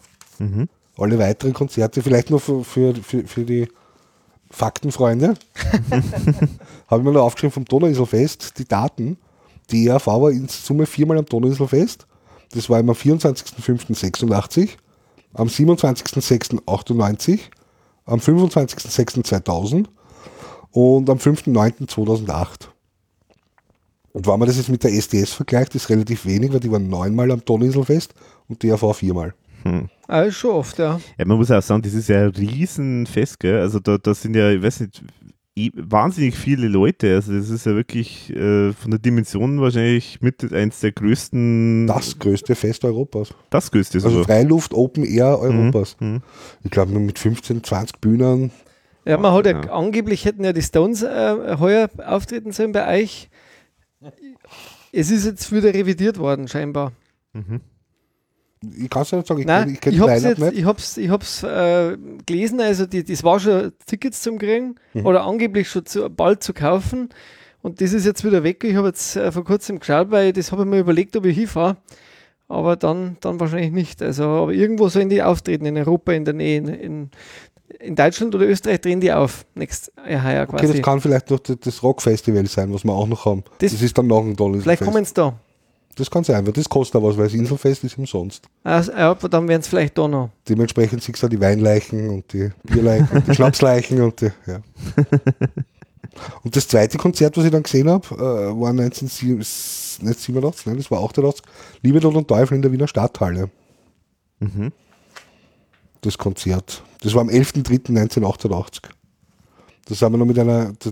Alle 0.97 1.19
weiteren 1.19 1.53
Konzerte, 1.53 2.01
vielleicht 2.01 2.29
nur 2.29 2.39
für, 2.39 2.63
für, 2.63 2.95
für, 2.95 3.25
für 3.25 3.43
die 3.43 3.67
Faktenfreunde, 4.51 5.35
habe 6.87 7.01
ich 7.01 7.03
mir 7.03 7.11
noch 7.11 7.23
aufgeschrieben 7.23 7.53
vom 7.53 7.65
Donauinselfest, 7.65 8.57
die 8.57 8.65
Daten. 8.65 9.17
Die 9.71 9.87
ERV 9.87 10.07
war 10.07 10.31
in 10.31 10.47
Summe 10.47 10.85
viermal 10.85 11.17
am 11.17 11.25
Donauinselfest. 11.25 12.07
Das 12.51 12.69
war 12.69 12.79
immer 12.79 12.93
am 12.93 12.97
24.05.86, 12.97 14.69
am 15.33 15.47
27.06.98, 15.47 17.39
am 18.05 18.19
25.06.2000 18.19 19.85
und 20.71 21.09
am 21.09 21.17
5.9.2008. 21.17 22.69
Und 24.11 24.25
wenn 24.25 24.39
man 24.39 24.47
das 24.47 24.57
jetzt 24.57 24.69
mit 24.69 24.83
der 24.83 24.91
SDS 24.91 25.33
vergleicht, 25.33 25.75
ist 25.75 25.89
relativ 25.89 26.25
wenig, 26.25 26.51
weil 26.51 26.59
die 26.59 26.71
waren 26.71 26.89
neunmal 26.89 27.31
am 27.31 27.43
Donauinselfest 27.45 28.13
und 28.47 28.63
die 28.63 28.71
AV 28.71 28.93
viermal. 28.95 29.33
Ah, 30.07 30.21
ist 30.21 30.37
schon 30.37 30.51
oft, 30.51 30.79
ja. 30.79 30.99
Ja, 31.17 31.25
man 31.25 31.37
muss 31.37 31.51
auch 31.51 31.61
sagen, 31.61 31.81
das 31.81 31.93
ist 31.93 32.09
ja 32.09 32.23
ein 32.23 32.29
Riesenfest, 32.29 33.39
gell? 33.39 33.59
Also 33.59 33.79
da, 33.79 33.97
da 33.97 34.13
sind 34.13 34.35
ja, 34.35 34.49
ich 34.49 34.61
weiß 34.61 34.79
nicht, 34.81 35.03
wahnsinnig 35.75 36.35
viele 36.37 36.67
Leute. 36.67 37.15
Also 37.15 37.33
das 37.33 37.49
ist 37.49 37.65
ja 37.65 37.75
wirklich 37.75 38.29
äh, 38.35 38.71
von 38.73 38.91
der 38.91 38.99
Dimension 38.99 39.59
wahrscheinlich 39.61 40.21
mit 40.21 40.51
eins 40.53 40.79
der 40.79 40.91
größten, 40.91 41.87
Das 41.87 42.17
größte 42.19 42.55
Fest 42.55 42.83
Europas. 42.85 43.33
das 43.49 43.69
größte 43.71 43.97
Also 43.97 44.09
sogar. 44.09 44.25
Freiluft 44.25 44.73
Open 44.73 45.03
Air 45.03 45.39
Europas. 45.39 45.97
Mhm. 45.99 46.21
Ich 46.63 46.71
glaube 46.71 46.97
mit 46.99 47.19
15, 47.19 47.63
20 47.63 47.99
Bühnen. 47.99 48.51
Ja, 49.05 49.17
man 49.17 49.33
hat 49.33 49.45
ja, 49.45 49.51
Ja. 49.53 49.71
angeblich 49.71 50.25
hätten 50.25 50.43
ja 50.43 50.53
die 50.53 50.61
Stones 50.61 51.01
äh, 51.03 51.57
heuer 51.59 51.89
auftreten 52.05 52.51
sollen 52.51 52.71
bei 52.71 53.01
euch. 53.01 53.29
Es 54.91 55.11
ist 55.11 55.25
jetzt 55.25 55.51
wieder 55.51 55.73
revidiert 55.73 56.17
worden, 56.17 56.47
scheinbar. 56.47 56.91
Ich 58.61 58.89
kann 58.89 59.03
es 59.03 59.11
nicht 59.13 59.25
sagen, 59.27 59.39
ich 59.39 59.45
Nein, 59.47 59.79
kenne 59.79 59.95
ich, 60.17 60.37
nicht. 60.37 60.57
ich 60.57 60.65
hab's, 60.65 60.97
ich 60.97 61.09
hab's 61.09 61.43
äh, 61.43 61.97
gelesen, 62.25 62.59
also 62.59 62.85
die, 62.85 63.03
das 63.05 63.23
war 63.23 63.39
schon 63.39 63.71
Tickets 63.85 64.21
zum 64.21 64.37
Kriegen 64.37 64.75
Mhm. 64.93 65.05
oder 65.05 65.23
angeblich 65.25 65.69
schon 65.69 65.85
zu, 65.85 66.09
bald 66.09 66.43
zu 66.43 66.53
kaufen. 66.53 67.09
Und 67.61 67.79
das 67.81 67.93
ist 67.93 68.05
jetzt 68.05 68.23
wieder 68.25 68.43
weg. 68.43 68.63
Ich 68.63 68.75
habe 68.75 68.87
jetzt 68.87 69.15
äh, 69.15 69.31
vor 69.31 69.43
kurzem 69.45 69.79
geschaut, 69.79 70.11
weil 70.11 70.33
das 70.33 70.51
habe 70.51 70.63
ich 70.63 70.67
mir 70.67 70.79
überlegt, 70.79 71.15
ob 71.15 71.25
ich 71.25 71.37
hinfahre. 71.37 71.77
Aber 72.49 72.75
dann, 72.75 73.17
dann 73.21 73.39
wahrscheinlich 73.39 73.71
nicht. 73.71 74.01
Also, 74.01 74.23
aber 74.23 74.51
irgendwo 74.53 74.89
sollen 74.89 75.09
die 75.09 75.21
auftreten 75.21 75.65
in 75.65 75.77
Europa, 75.77 76.11
in 76.13 76.25
der 76.25 76.33
Nähe. 76.33 76.57
In, 76.57 76.67
in, 76.67 77.09
in 77.79 77.95
Deutschland 77.95 78.33
oder 78.33 78.47
Österreich 78.47 78.81
drehen 78.81 78.99
die 78.99 79.13
auf. 79.13 79.45
Nächstes 79.55 79.91
Jahr 80.09 80.23
heuer 80.23 80.43
Okay, 80.49 80.57
quasi. 80.57 80.73
das 80.73 80.81
kann 80.81 80.99
vielleicht 80.99 81.29
noch 81.29 81.39
das- 81.39 81.83
Rockfestival 81.83 82.45
sein, 82.47 82.73
was 82.73 82.83
wir 82.83 82.91
auch 82.93 83.07
noch 83.07 83.25
haben. 83.25 83.43
Das- 83.59 83.71
Das, 83.71 83.81
ist 83.81 83.97
dann 83.97 84.07
noch 84.07 84.21
ein 84.25 84.35
tolles 84.35 84.63
Vielleicht 84.63 84.81
kommen 84.83 85.05
sie 85.05 85.13
da. 85.13 85.39
Das 85.99 86.09
kann 86.09 86.23
sein, 86.23 86.45
weil 86.45 86.53
das 86.53 86.69
kostet 86.69 86.95
aber 86.95 87.09
was, 87.09 87.17
weil 87.17 87.25
das 87.25 87.33
Inselfest 87.33 87.83
ist 87.83 87.97
umsonst. 87.97 88.45
Also, 88.63 88.93
ja, 88.93 89.11
aber 89.11 89.27
dann 89.27 89.49
werden 89.49 89.59
es 89.59 89.67
vielleicht 89.67 89.97
da 89.97 90.07
noch. 90.07 90.29
Dementsprechend 90.47 91.03
siehst 91.03 91.21
du 91.21 91.27
die 91.27 91.41
Weinleichen 91.41 92.09
und 92.09 92.31
die 92.31 92.49
Bierleichen 92.63 93.09
und 93.17 93.27
die 93.27 93.35
Schnapsleichen 93.35 94.01
und 94.01 94.21
die, 94.21 94.31
ja. 94.47 94.61
Und 96.43 96.55
das 96.55 96.69
zweite 96.69 96.97
Konzert, 96.97 97.35
was 97.37 97.43
ich 97.43 97.51
dann 97.51 97.63
gesehen 97.63 97.89
habe, 97.89 98.07
äh, 98.15 98.17
war 98.17 98.69
1987, 98.69 100.03
nicht 100.03 100.19
87, 100.21 100.65
nein, 100.67 100.77
das 100.77 100.89
war 100.89 101.03
88, 101.03 101.43
Liebe, 101.81 101.99
Tod 101.99 102.15
und 102.15 102.29
Teufel 102.29 102.55
in 102.55 102.61
der 102.61 102.71
Wiener 102.71 102.87
Stadthalle. 102.87 103.49
Mhm. 104.39 104.71
Das 105.99 106.17
Konzert. 106.17 106.81
Das 107.01 107.13
war 107.13 107.21
am 107.21 107.29
11.03.1988. 107.29 108.83
Da, 109.85 109.95
sind 109.95 110.11
wir 110.13 110.17
noch 110.17 110.25
mit 110.25 110.39
einer, 110.39 110.71
da, 110.79 110.91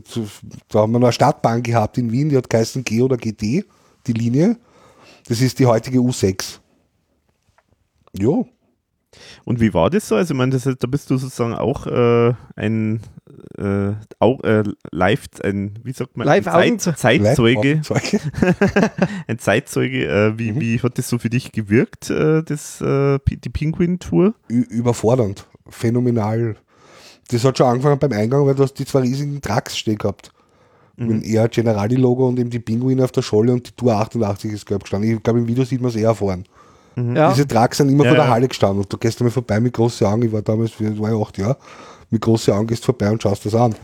da 0.68 0.80
haben 0.80 0.92
wir 0.92 1.00
noch 1.00 1.08
eine 1.08 1.14
Stadtbahn 1.14 1.64
gehabt 1.64 1.98
in 1.98 2.12
Wien, 2.12 2.28
die 2.28 2.36
hat 2.36 2.50
geheißen 2.50 2.84
G 2.84 3.02
oder 3.02 3.16
GD, 3.16 3.64
die 4.06 4.14
Linie. 4.14 4.58
Das 5.28 5.42
ist 5.42 5.60
die 5.60 5.66
heutige 5.66 6.00
U6. 6.00 6.60
Jo, 8.14 8.48
Und 9.46 9.60
wie 9.60 9.74
war 9.74 9.90
das 9.90 10.08
so? 10.08 10.16
Also, 10.16 10.34
ich 10.34 10.38
meine, 10.38 10.52
das, 10.52 10.64
da 10.64 10.88
bist 10.88 11.10
du 11.10 11.18
sozusagen 11.18 11.54
auch 11.54 11.86
äh, 11.88 12.34
ein 12.56 13.02
äh, 13.58 13.94
auch, 14.20 14.44
äh, 14.44 14.64
live, 14.92 15.26
ein, 15.44 15.78
wie 15.84 15.92
sagt 15.94 16.16
man, 16.18 16.26
Live 16.28 16.48
ein 16.48 16.78
Augenzeu- 16.80 16.96
Zeitzeuge, 16.96 17.74
Live-Augenzeuge. 17.82 18.20
ein 19.28 19.40
Zeitzeuge. 19.40 20.06
Äh, 20.08 20.40
wie, 20.40 20.60
wie 20.60 20.80
hat 20.82 20.98
das 20.98 21.10
so 21.10 21.18
für 21.20 21.30
dich 21.30 21.52
gewirkt, 21.52 22.10
äh, 22.10 22.44
das, 22.44 22.82
äh, 22.82 23.20
die 23.28 23.50
Pinguin-Tour? 23.50 24.34
Ü- 24.50 24.62
überfordernd, 24.70 25.48
phänomenal. 25.70 26.56
Das 27.30 27.44
hat 27.44 27.58
schon 27.58 27.68
angefangen 27.68 28.00
beim 28.00 28.14
Eingang, 28.14 28.46
weil 28.46 28.56
du 28.56 28.64
hast 28.64 28.76
die 28.76 28.86
zwei 28.86 29.02
riesigen 29.02 29.42
Trucks 29.42 29.78
stehen 29.78 29.98
gehabt. 29.98 30.32
Mit 30.98 31.10
dem 31.12 31.24
eher 31.24 31.48
Generali-Logo 31.48 32.28
und 32.28 32.40
eben 32.40 32.50
die 32.50 32.60
Pinguine 32.60 33.04
auf 33.04 33.12
der 33.12 33.22
Scholle 33.22 33.54
und 33.54 33.68
die 33.68 33.72
Tour 33.72 33.94
88 33.94 34.52
ist 34.52 34.66
gelb 34.66 34.82
gestanden. 34.82 35.16
Ich 35.16 35.24
glaube, 35.24 35.40
im 35.40 35.48
Video 35.48 35.64
sieht 35.64 35.80
man 35.80 35.90
es 35.90 35.96
eher 35.96 36.16
fahren. 36.16 36.44
Ja. 36.96 37.32
Diese 37.32 37.48
Trucks 37.48 37.78
sind 37.78 37.90
immer 37.90 38.06
Ja, 38.06 38.10
vor 38.10 38.18
der 38.18 38.26
ja. 38.26 38.32
Halle 38.32 38.48
gestanden 38.48 38.80
und 38.80 38.92
du 38.92 38.98
gehst 38.98 39.20
einmal 39.22 39.32
vorbei 39.32 39.60
mit 39.60 39.74
großen 39.74 40.08
Augen. 40.08 40.24
Ich 40.24 40.32
war 40.32 40.42
damals, 40.42 40.72
ich 40.80 41.00
war 41.00 41.12
ja 41.12 41.22
acht 41.22 41.38
Jahre, 41.38 41.58
mit 42.10 42.22
großen 42.22 42.52
Augen 42.54 42.66
gehst 42.66 42.84
vorbei 42.84 43.12
und 43.12 43.22
schaust 43.22 43.46
das 43.46 43.54
an. 43.54 43.76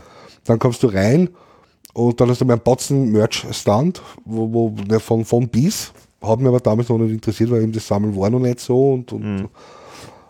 Dann 0.44 0.58
kommst 0.58 0.82
du 0.82 0.88
rein 0.88 1.28
und 1.92 2.20
dann 2.20 2.28
hast 2.28 2.40
du 2.40 2.44
mal 2.44 2.54
einen 2.54 2.62
Batzen 2.62 3.12
Merch-Stand, 3.12 4.02
wo, 4.24 4.52
wo, 4.52 4.70
der 4.70 4.98
von, 4.98 5.24
von 5.24 5.48
bis. 5.48 5.92
Hat 6.20 6.40
mich 6.40 6.48
aber 6.48 6.58
damals 6.58 6.88
noch 6.88 6.98
nicht 6.98 7.12
interessiert, 7.12 7.50
weil 7.52 7.62
eben 7.62 7.72
das 7.72 7.86
Sammeln 7.86 8.16
war 8.16 8.30
noch 8.30 8.40
nicht 8.40 8.58
so. 8.58 8.94
Und, 8.94 9.12
und 9.12 9.48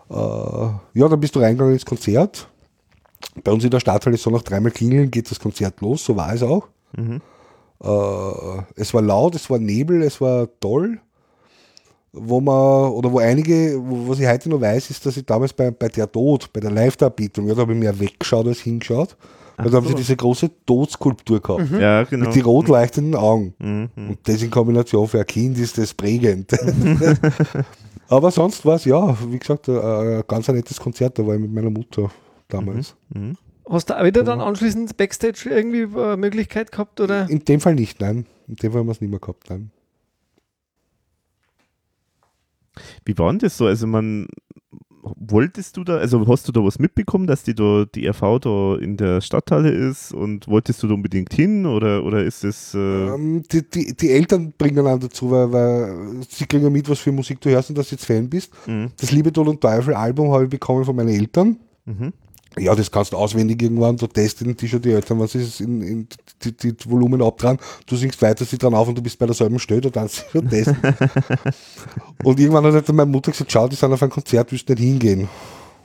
äh, 0.09 0.13
ja, 0.13 1.07
dann 1.09 1.19
bist 1.19 1.35
du 1.35 1.39
reingegangen 1.39 1.73
ins 1.73 1.85
Konzert. 1.85 2.47
Bei 3.43 3.51
uns 3.51 3.63
in 3.63 3.71
der 3.71 3.79
Stadthalle 3.79 4.17
so 4.17 4.29
nach 4.29 4.43
dreimal 4.43 4.71
klingeln 4.71 5.09
geht 5.09 5.31
das 5.31 5.39
Konzert 5.39 5.81
los, 5.81 6.05
so 6.05 6.15
war 6.15 6.33
es 6.33 6.43
auch. 6.43 6.67
Äh, 7.83 8.63
es 8.75 8.93
war 8.93 9.01
laut, 9.01 9.35
es 9.35 9.49
war 9.49 9.59
Nebel, 9.59 10.01
es 10.01 10.19
war 10.21 10.47
toll. 10.59 10.99
Wo 12.17 12.39
man, 12.39 12.91
oder 12.91 13.11
wo 13.11 13.19
einige, 13.19 13.77
wo, 13.77 14.09
was 14.09 14.19
ich 14.19 14.27
heute 14.27 14.49
noch 14.49 14.61
weiß, 14.61 14.89
ist, 14.89 15.05
dass 15.05 15.17
ich 15.17 15.25
damals 15.25 15.51
bei, 15.51 15.71
bei 15.71 15.89
der 15.89 16.09
Tod, 16.09 16.51
bei 16.53 16.61
der 16.61 16.71
Live-Darbietung, 16.71 17.47
ja, 17.47 17.55
da 17.55 17.61
habe 17.61 17.73
ich 17.73 17.79
mehr 17.79 17.99
weggeschaut 17.99 18.47
als 18.47 18.59
hingeschaut. 18.59 19.17
Weil 19.57 19.69
da 19.69 19.77
haben 19.77 19.87
sie 19.87 19.95
diese 19.95 20.15
große 20.15 20.49
Todskulptur 20.65 21.41
gehabt. 21.41 21.71
Ja, 21.71 22.03
genau. 22.03 22.25
Mit 22.25 22.35
die 22.35 22.41
rot 22.41 22.67
leuchtenden 22.67 23.15
Augen. 23.15 23.53
Mhm. 23.59 23.89
Und 23.95 24.19
das 24.23 24.41
in 24.41 24.51
Kombination 24.51 25.07
für 25.07 25.19
ein 25.19 25.25
Kind 25.25 25.57
ist 25.57 25.77
das 25.77 25.93
prägend. 25.93 26.51
Aber 28.07 28.31
sonst 28.31 28.65
war 28.65 28.75
es 28.75 28.85
ja, 28.85 29.17
wie 29.29 29.39
gesagt, 29.39 29.69
ein, 29.69 29.77
ein 29.77 30.23
ganz 30.27 30.49
ein 30.49 30.55
nettes 30.55 30.79
Konzert. 30.79 31.17
Da 31.17 31.25
war 31.25 31.35
ich 31.35 31.41
mit 31.41 31.53
meiner 31.53 31.69
Mutter 31.69 32.11
damals. 32.49 32.95
Hast 33.69 33.89
du 33.89 33.97
auch 33.99 34.03
wieder 34.03 34.23
dann 34.23 34.41
anschließend 34.41 34.95
Backstage 34.97 35.49
irgendwie 35.49 35.99
äh, 35.99 36.17
Möglichkeit 36.17 36.71
gehabt? 36.71 36.99
Oder? 37.01 37.29
In 37.29 37.43
dem 37.45 37.59
Fall 37.59 37.75
nicht, 37.75 37.99
nein. 37.99 38.25
In 38.47 38.55
dem 38.55 38.71
Fall 38.71 38.81
haben 38.81 38.87
wir 38.87 38.91
es 38.91 39.01
nicht 39.01 39.09
mehr 39.09 39.19
gehabt, 39.19 39.49
nein. 39.49 39.71
Wie 43.05 43.17
war 43.17 43.31
denn 43.31 43.39
das 43.39 43.57
so? 43.57 43.65
Also 43.65 43.87
man 43.87 44.27
wolltest 45.17 45.77
du 45.77 45.83
da, 45.83 45.97
also 45.97 46.27
hast 46.27 46.47
du 46.47 46.51
da 46.51 46.63
was 46.63 46.79
mitbekommen, 46.79 47.27
dass 47.27 47.43
die 47.43 47.53
da, 47.53 47.85
die 47.93 48.07
RV 48.07 48.39
da 48.39 48.75
in 48.77 48.97
der 48.97 49.21
Stadthalle 49.21 49.69
ist 49.69 50.11
und 50.11 50.47
wolltest 50.47 50.81
du 50.81 50.87
da 50.87 50.93
unbedingt 50.95 51.33
hin 51.33 51.65
oder, 51.65 52.03
oder 52.03 52.23
ist 52.23 52.43
es 52.43 52.73
äh, 52.73 52.79
Ähm, 52.79 53.43
die, 53.51 53.69
die, 53.69 53.95
die 53.95 54.11
Eltern 54.11 54.53
bringen 54.57 54.85
einen 54.85 54.99
dazu, 54.99 55.29
weil, 55.29 55.51
weil 55.51 56.23
sie 56.27 56.45
kriegen 56.45 56.63
ja 56.63 56.69
mit, 56.69 56.89
was 56.89 56.99
für 56.99 57.11
Musik 57.11 57.39
du 57.41 57.49
hörst 57.49 57.69
und 57.69 57.77
dass 57.77 57.89
du 57.89 57.95
jetzt 57.95 58.05
Fan 58.05 58.29
bist. 58.29 58.51
mhm. 58.67 58.91
Das 58.97 59.11
Liebe, 59.11 59.31
Tod 59.31 59.47
und 59.47 59.61
Teufel 59.61 59.93
Album 59.93 60.31
habe 60.31 60.45
ich 60.45 60.49
bekommen 60.49 60.85
von 60.85 60.95
meinen 60.95 61.09
Eltern. 61.09 61.57
Mhm. 61.85 62.13
Ja, 62.57 62.73
das 62.73 62.89
kannst 62.89 63.13
du 63.13 63.17
auswendig 63.17 63.61
irgendwann, 63.61 63.97
du 63.97 64.07
testen 64.07 64.55
die 64.55 64.67
schon 64.67 64.81
die 64.81 64.91
Eltern, 64.91 65.19
was 65.19 65.35
ist 65.35 65.59
in, 65.59 65.81
in 65.81 66.07
die, 66.43 66.55
die, 66.55 66.73
die 66.73 66.89
Volumen 66.89 67.21
abdran, 67.21 67.57
du 67.85 67.95
singst 67.95 68.21
weiter, 68.21 68.45
sie 68.45 68.57
dran 68.57 68.73
auf 68.73 68.87
und 68.87 68.97
du 68.97 69.01
bist 69.01 69.19
bei 69.19 69.25
derselben 69.25 69.59
Stelle, 69.59 69.81
du 69.81 69.91
kannst 69.91 70.15
sie 70.15 70.23
schon 70.31 70.49
testen. 70.49 70.77
und 72.23 72.39
irgendwann 72.39 72.65
hat 72.65 72.73
halt 72.73 72.87
meine 72.93 73.11
Mutter 73.11 73.31
gesagt, 73.31 73.51
schau, 73.51 73.67
die 73.67 73.75
sind 73.75 73.91
auf 73.91 74.01
ein 74.01 74.09
Konzert, 74.09 74.51
willst 74.51 74.69
du 74.69 74.73
nicht 74.73 74.83
hingehen? 74.83 75.27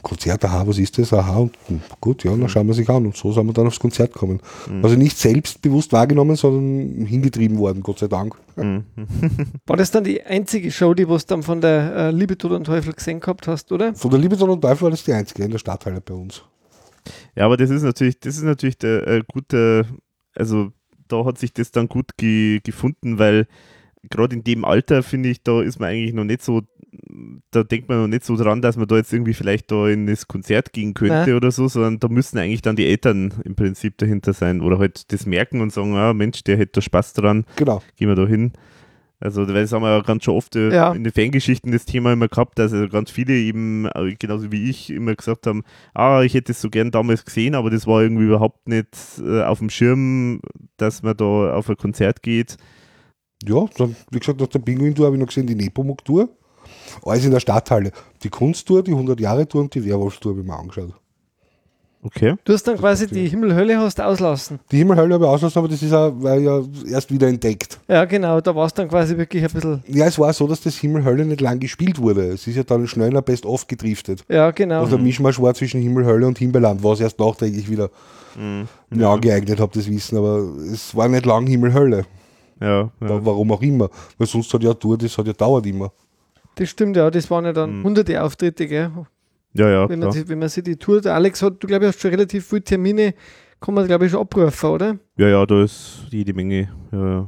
Konzert, 0.02 0.44
aha, 0.44 0.66
was 0.66 0.78
ist 0.78 0.96
das? 0.98 1.12
Aha, 1.12 1.38
und 1.38 1.56
hm, 1.66 1.80
gut, 2.00 2.24
ja, 2.24 2.34
dann 2.34 2.48
schauen 2.48 2.66
wir 2.66 2.74
sich 2.74 2.88
an. 2.88 3.04
Und 3.04 3.16
so 3.16 3.32
sind 3.32 3.46
wir 3.46 3.52
dann 3.52 3.66
aufs 3.66 3.80
Konzert 3.80 4.12
gekommen. 4.14 4.40
Also 4.82 4.96
nicht 4.96 5.18
selbstbewusst 5.18 5.92
wahrgenommen, 5.92 6.36
sondern 6.36 7.04
hingetrieben 7.04 7.58
worden, 7.58 7.82
Gott 7.82 7.98
sei 7.98 8.08
Dank. 8.08 8.34
War 9.66 9.76
das 9.76 9.90
dann 9.90 10.04
die 10.04 10.22
einzige 10.22 10.70
Show, 10.70 10.94
die 10.94 11.04
du 11.04 11.18
dann 11.26 11.42
von 11.42 11.60
der 11.60 11.94
äh, 11.96 12.10
Liebe, 12.10 12.36
Tod 12.38 12.52
und 12.52 12.64
Teufel 12.64 12.92
gesehen 12.92 13.20
gehabt 13.20 13.46
hast, 13.46 13.72
oder? 13.72 13.94
Von 13.94 14.10
der 14.10 14.20
Liebe 14.20 14.36
Tod 14.36 14.48
und 14.48 14.60
Teufel 14.60 14.84
war 14.84 14.90
das 14.90 15.04
die 15.04 15.12
einzige 15.12 15.44
in 15.44 15.50
der 15.50 15.58
Stadthalle 15.58 16.00
bei 16.00 16.14
uns. 16.14 16.42
Ja, 17.36 17.44
aber 17.46 17.56
das 17.56 17.70
ist 17.70 17.82
natürlich, 17.82 18.18
das 18.20 18.36
ist 18.36 18.42
natürlich 18.42 18.78
der 18.78 19.06
äh, 19.06 19.22
gute, 19.26 19.86
also 20.34 20.72
da 21.08 21.24
hat 21.24 21.38
sich 21.38 21.52
das 21.52 21.70
dann 21.70 21.88
gut 21.88 22.16
ge 22.16 22.60
gefunden, 22.62 23.18
weil 23.18 23.46
gerade 24.08 24.36
in 24.36 24.44
dem 24.44 24.64
Alter 24.64 25.02
finde 25.02 25.28
ich, 25.28 25.42
da 25.42 25.60
ist 25.62 25.78
man 25.78 25.90
eigentlich 25.90 26.14
noch 26.14 26.24
nicht 26.24 26.42
so, 26.42 26.62
da 27.50 27.62
denkt 27.62 27.88
man 27.88 28.00
noch 28.00 28.08
nicht 28.08 28.24
so 28.24 28.36
dran, 28.36 28.62
dass 28.62 28.76
man 28.76 28.88
da 28.88 28.96
jetzt 28.96 29.12
irgendwie 29.12 29.34
vielleicht 29.34 29.70
da 29.70 29.88
in 29.88 30.06
das 30.06 30.26
Konzert 30.26 30.72
gehen 30.72 30.94
könnte 30.94 31.14
Nein. 31.14 31.34
oder 31.34 31.50
so, 31.50 31.68
sondern 31.68 31.98
da 31.98 32.08
müssen 32.08 32.38
eigentlich 32.38 32.62
dann 32.62 32.76
die 32.76 32.86
Eltern 32.86 33.34
im 33.44 33.54
Prinzip 33.54 33.98
dahinter 33.98 34.32
sein 34.32 34.60
oder 34.60 34.78
halt 34.78 35.12
das 35.12 35.26
merken 35.26 35.60
und 35.60 35.72
sagen, 35.72 35.94
ah 35.96 36.12
Mensch, 36.14 36.42
der 36.44 36.56
hätte 36.56 36.72
da 36.74 36.80
Spaß 36.80 37.12
dran, 37.12 37.44
Genau. 37.56 37.82
gehen 37.96 38.08
wir 38.08 38.14
da 38.16 38.26
hin. 38.26 38.52
Also, 39.20 39.46
weil 39.46 39.62
das 39.62 39.72
haben 39.72 39.82
wir 39.82 39.90
ja 39.90 40.00
ganz 40.00 40.24
schon 40.24 40.34
oft 40.34 40.56
äh, 40.56 40.72
Ja. 40.74 40.92
in 40.92 41.04
den 41.04 41.12
Fangeschichten 41.12 41.72
das 41.72 41.84
Thema 41.84 42.12
immer 42.14 42.28
gehabt, 42.28 42.58
dass 42.58 42.72
also 42.72 42.88
ganz 42.88 43.10
viele 43.10 43.34
eben, 43.34 43.86
äh, 43.94 44.14
genauso 44.18 44.50
wie 44.50 44.70
ich, 44.70 44.90
immer 44.90 45.14
gesagt 45.14 45.46
haben, 45.46 45.62
ah, 45.94 46.22
ich 46.22 46.32
hätte 46.34 46.52
es 46.52 46.60
so 46.60 46.70
gern 46.70 46.90
damals 46.90 47.24
gesehen, 47.24 47.54
aber 47.54 47.68
das 47.70 47.86
war 47.86 48.02
irgendwie 48.02 48.24
überhaupt 48.24 48.66
nicht 48.66 48.88
äh, 49.22 49.42
auf 49.42 49.58
dem 49.58 49.68
Schirm, 49.68 50.40
dass 50.78 51.02
man 51.02 51.16
da 51.16 51.54
auf 51.54 51.68
ein 51.68 51.76
Konzert 51.76 52.22
geht. 52.22 52.56
Ja, 53.46 53.66
dann, 53.76 53.94
wie 54.10 54.18
gesagt, 54.18 54.40
nach 54.40 54.48
der 54.48 54.58
Pinguin-Tour 54.60 55.06
habe 55.06 55.16
ich 55.16 55.20
noch 55.20 55.28
gesehen, 55.28 55.46
die 55.46 55.54
Nepomuk-Tour. 55.54 56.28
Alles 57.04 57.24
in 57.24 57.30
der 57.30 57.40
Stadthalle. 57.40 57.92
Die 58.22 58.28
Kunsttour, 58.30 58.82
die 58.82 58.92
100-Jahre-Tour 58.92 59.62
und 59.62 59.74
die 59.74 59.84
Werwolf-Tour 59.84 60.32
habe 60.32 60.40
ich 60.42 60.46
mir 60.46 60.58
angeschaut. 60.58 60.94
Okay. 62.02 62.34
Du 62.44 62.54
hast 62.54 62.62
dann 62.66 62.78
quasi 62.78 63.06
die 63.06 63.28
Himmel-Hölle 63.28 63.78
hast 63.78 64.00
auslassen. 64.00 64.58
Die 64.72 64.78
Himmelhölle 64.78 65.14
habe 65.14 65.24
ich 65.24 65.30
auslassen, 65.30 65.58
aber 65.58 65.68
das 65.68 65.82
ist 65.82 65.92
auch, 65.92 66.12
weil 66.16 66.42
ja 66.42 66.62
erst 66.90 67.12
wieder 67.12 67.28
entdeckt. 67.28 67.78
Ja, 67.88 68.06
genau, 68.06 68.40
da 68.40 68.54
war 68.54 68.64
es 68.66 68.72
dann 68.72 68.88
quasi 68.88 69.16
wirklich 69.18 69.44
ein 69.44 69.50
bisschen, 69.52 69.82
Ja, 69.86 70.06
es 70.06 70.18
war 70.18 70.32
so, 70.32 70.46
dass 70.46 70.62
das 70.62 70.76
Himmelhölle 70.76 71.26
nicht 71.26 71.42
lang 71.42 71.60
gespielt 71.60 72.00
wurde. 72.00 72.28
Es 72.28 72.46
ist 72.46 72.56
ja 72.56 72.62
dann 72.62 72.86
schnell 72.86 73.08
in 73.08 73.14
der 73.14 73.20
Best-of 73.20 73.66
gedriftet. 73.66 74.24
ja, 74.28 74.50
genau. 74.50 74.80
Also 74.80 74.96
der 74.96 75.04
Mischmasch 75.04 75.38
war 75.40 75.52
zwischen 75.52 75.82
Himmelhölle 75.82 76.26
und 76.26 76.38
Himbeerland, 76.38 76.82
was 76.82 77.00
erst 77.00 77.18
nachträglich 77.18 77.68
wieder 77.70 77.90
mir 78.90 79.08
angeeignet 79.08 79.60
habe, 79.60 79.72
das 79.74 79.90
Wissen. 79.90 80.16
Aber 80.16 80.38
es 80.72 80.96
war 80.96 81.08
nicht 81.08 81.26
lang 81.26 81.46
Himmelhölle. 81.46 82.06
Ja, 82.60 82.80
ja. 82.82 82.90
Warum 83.00 83.52
auch 83.52 83.62
immer. 83.62 83.90
Weil 84.16 84.26
sonst 84.26 84.52
hat 84.54 84.62
ja 84.62 84.72
Tour, 84.72 84.96
das 84.96 85.18
hat 85.18 85.26
ja 85.26 85.32
dauert 85.34 85.66
immer. 85.66 85.92
Das 86.54 86.68
stimmt, 86.70 86.96
ja, 86.96 87.10
das 87.10 87.30
waren 87.30 87.44
ja 87.44 87.52
dann 87.52 87.82
hunderte 87.82 88.22
Auftritte, 88.22 88.66
gell? 88.66 88.90
Ja, 89.54 89.68
ja 89.70 89.88
Wenn 89.88 89.98
man, 90.00 90.28
wenn 90.28 90.38
man 90.38 90.48
sich 90.48 90.64
die 90.64 90.76
Tour, 90.76 91.00
der 91.00 91.14
Alex 91.14 91.42
hat, 91.42 91.62
du 91.62 91.66
glaube 91.66 91.84
ich, 91.84 91.88
hast 91.92 92.00
schon 92.00 92.10
relativ 92.10 92.46
viele 92.46 92.62
Termine, 92.62 93.14
kann 93.60 93.74
man 93.74 93.86
glaube 93.86 94.06
ich 94.06 94.12
schon 94.12 94.20
abrufen, 94.20 94.70
oder? 94.70 94.98
ja, 95.16 95.28
ja, 95.28 95.46
da 95.46 95.62
ist 95.64 96.06
jede 96.10 96.32
Menge. 96.34 96.68
Ja. 96.92 97.26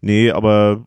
Nee, 0.00 0.30
aber 0.30 0.84